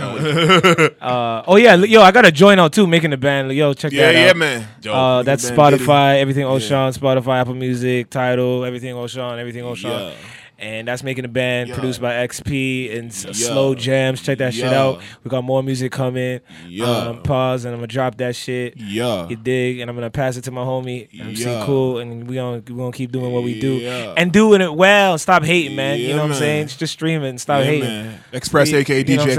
uh, 1.03 1.43
oh 1.47 1.57
yeah, 1.57 1.75
yo, 1.75 2.01
I 2.01 2.13
got 2.13 2.25
a 2.25 2.33
join 2.33 2.59
out 2.59 2.73
too, 2.73 2.87
making 2.87 3.11
the 3.11 3.19
band. 3.19 3.53
Yo, 3.53 3.75
check 3.75 3.93
Yeah, 3.93 4.11
that 4.13 4.19
yeah, 4.19 4.31
out. 4.31 4.37
man. 4.39 4.69
Dope. 4.81 4.95
Uh, 4.95 5.23
that's 5.23 5.51
Spotify, 5.51 6.19
everything 6.21 6.45
Oshaun, 6.47 6.97
Spotify, 6.97 7.41
Apple 7.43 7.55
Music, 7.55 8.09
Tidal, 8.09 8.65
everything 8.65 8.95
Oshaun, 8.95 9.37
everything 9.39 9.65
Oshaun. 9.65 10.13
Yeah. 10.13 10.17
And 10.61 10.89
that's 10.89 11.05
making 11.05 11.23
the 11.23 11.29
band 11.29 11.69
Yeah. 11.69 11.75
produced 11.77 12.01
by 12.01 12.15
XP 12.15 12.91
and 12.99 13.13
Yeah. 13.15 13.33
Slow 13.33 13.77
Jams. 13.77 14.21
Check 14.23 14.39
that 14.39 14.53
shit 14.55 14.73
out. 14.73 15.01
We 15.23 15.29
got 15.29 15.45
more 15.45 15.63
music 15.63 15.93
coming. 15.93 16.41
Yeah. 16.69 16.85
Um, 16.87 17.23
pause, 17.23 17.65
and 17.65 17.73
I'm 17.75 17.79
gonna 17.79 17.87
drop 17.87 18.17
that 18.17 18.35
shit. 18.35 18.75
Yeah. 18.77 19.29
You 19.29 19.37
dig, 19.37 19.79
and 19.79 19.89
I'm 19.89 19.97
gonna 19.97 20.11
pass 20.11 20.37
it 20.37 20.43
to 20.45 20.51
my 20.51 20.63
homie 20.63 21.07
MC 21.17 21.45
Yeah. 21.45 21.63
Cool, 21.65 21.99
and 21.99 22.27
we 22.27 22.35
gonna 22.35 22.61
we 22.67 22.75
gonna 22.75 22.91
keep 22.91 23.13
doing 23.13 23.33
what 23.33 23.45
we 23.45 23.61
do 23.61 23.75
Yeah. 23.75 24.15
and 24.17 24.33
doing 24.33 24.61
it 24.61 24.75
well. 24.75 25.17
Stop 25.19 25.45
hating, 25.45 25.77
man. 25.77 26.01
you 26.01 26.09
Yeah, 26.09 26.17
know 26.17 26.23
what 26.23 26.25
I'm 26.25 26.31
man. 26.31 26.39
saying? 26.41 26.69
Just 26.77 26.93
stream 26.95 27.23
it 27.23 27.29
stop 27.41 27.61
Yeah, 27.61 27.67
hating. 27.67 27.89
man. 27.89 28.19
Xpress, 28.33 28.73
We- 28.73 28.79
aka 28.79 29.03
what 29.19 29.29
I'm 29.29 29.31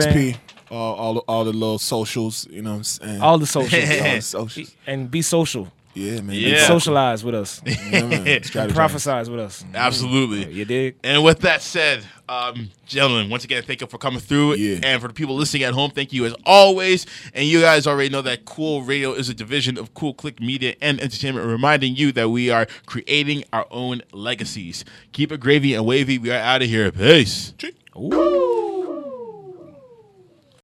All, 0.72 0.94
all, 0.96 1.18
all 1.28 1.44
the 1.46 1.52
little 1.52 1.80
socials, 1.80 2.48
you 2.50 2.62
know 2.62 2.70
what 2.70 2.78
I'm 2.78 2.84
saying? 2.84 3.22
All 3.22 3.40
the 3.40 3.48
socials, 3.48 3.74
All 4.02 4.16
the 4.16 4.22
socials. 4.22 4.76
and 4.88 5.10
be 5.12 5.22
social. 5.22 5.68
Yeah, 6.00 6.22
man. 6.22 6.36
Yeah. 6.36 6.66
Socialize 6.66 7.24
with 7.24 7.36
us. 7.36 7.62
Yeah, 7.90 8.06
man. 8.06 8.26
Strategize. 8.26 8.70
Prophesize 8.72 9.30
with 9.30 9.40
us. 9.40 9.66
Absolutely. 9.74 10.52
You 10.54 10.64
dig? 10.66 10.96
And 11.04 11.24
with 11.24 11.40
that 11.40 11.62
said, 11.62 12.06
um, 12.28 12.70
gentlemen, 12.86 13.30
once 13.30 13.44
again, 13.44 13.64
thank 13.64 13.82
you 13.82 13.88
for 13.88 13.98
coming 13.98 14.20
through. 14.20 14.56
Yeah. 14.56 14.80
And 14.84 15.02
for 15.02 15.08
the 15.08 15.14
people 15.14 15.36
listening 15.36 15.64
at 15.64 15.74
home, 15.74 15.90
thank 15.92 16.14
you 16.14 16.26
as 16.26 16.36
always. 16.46 17.06
And 17.34 17.48
you 17.48 17.62
guys 17.62 17.88
already 17.88 18.10
know 18.10 18.22
that 18.22 18.46
Cool 18.46 18.84
Radio 18.84 19.14
is 19.14 19.28
a 19.30 19.34
division 19.34 19.78
of 19.78 19.94
Cool 19.96 20.14
Click 20.14 20.40
Media 20.40 20.76
and 20.82 21.02
Entertainment, 21.02 21.48
reminding 21.48 21.96
you 21.96 22.12
that 22.14 22.30
we 22.30 22.50
are 22.52 22.68
creating 22.86 23.44
our 23.52 23.66
own 23.72 24.02
legacies. 24.14 24.86
Keep 25.12 25.32
it 25.32 25.40
gravy 25.40 25.74
and 25.74 25.86
wavy. 25.86 26.18
We 26.20 26.32
are 26.32 26.40
out 26.40 26.62
of 26.62 26.70
here. 26.70 26.92
Peace. 26.92 27.54
Ooh. 27.98 28.69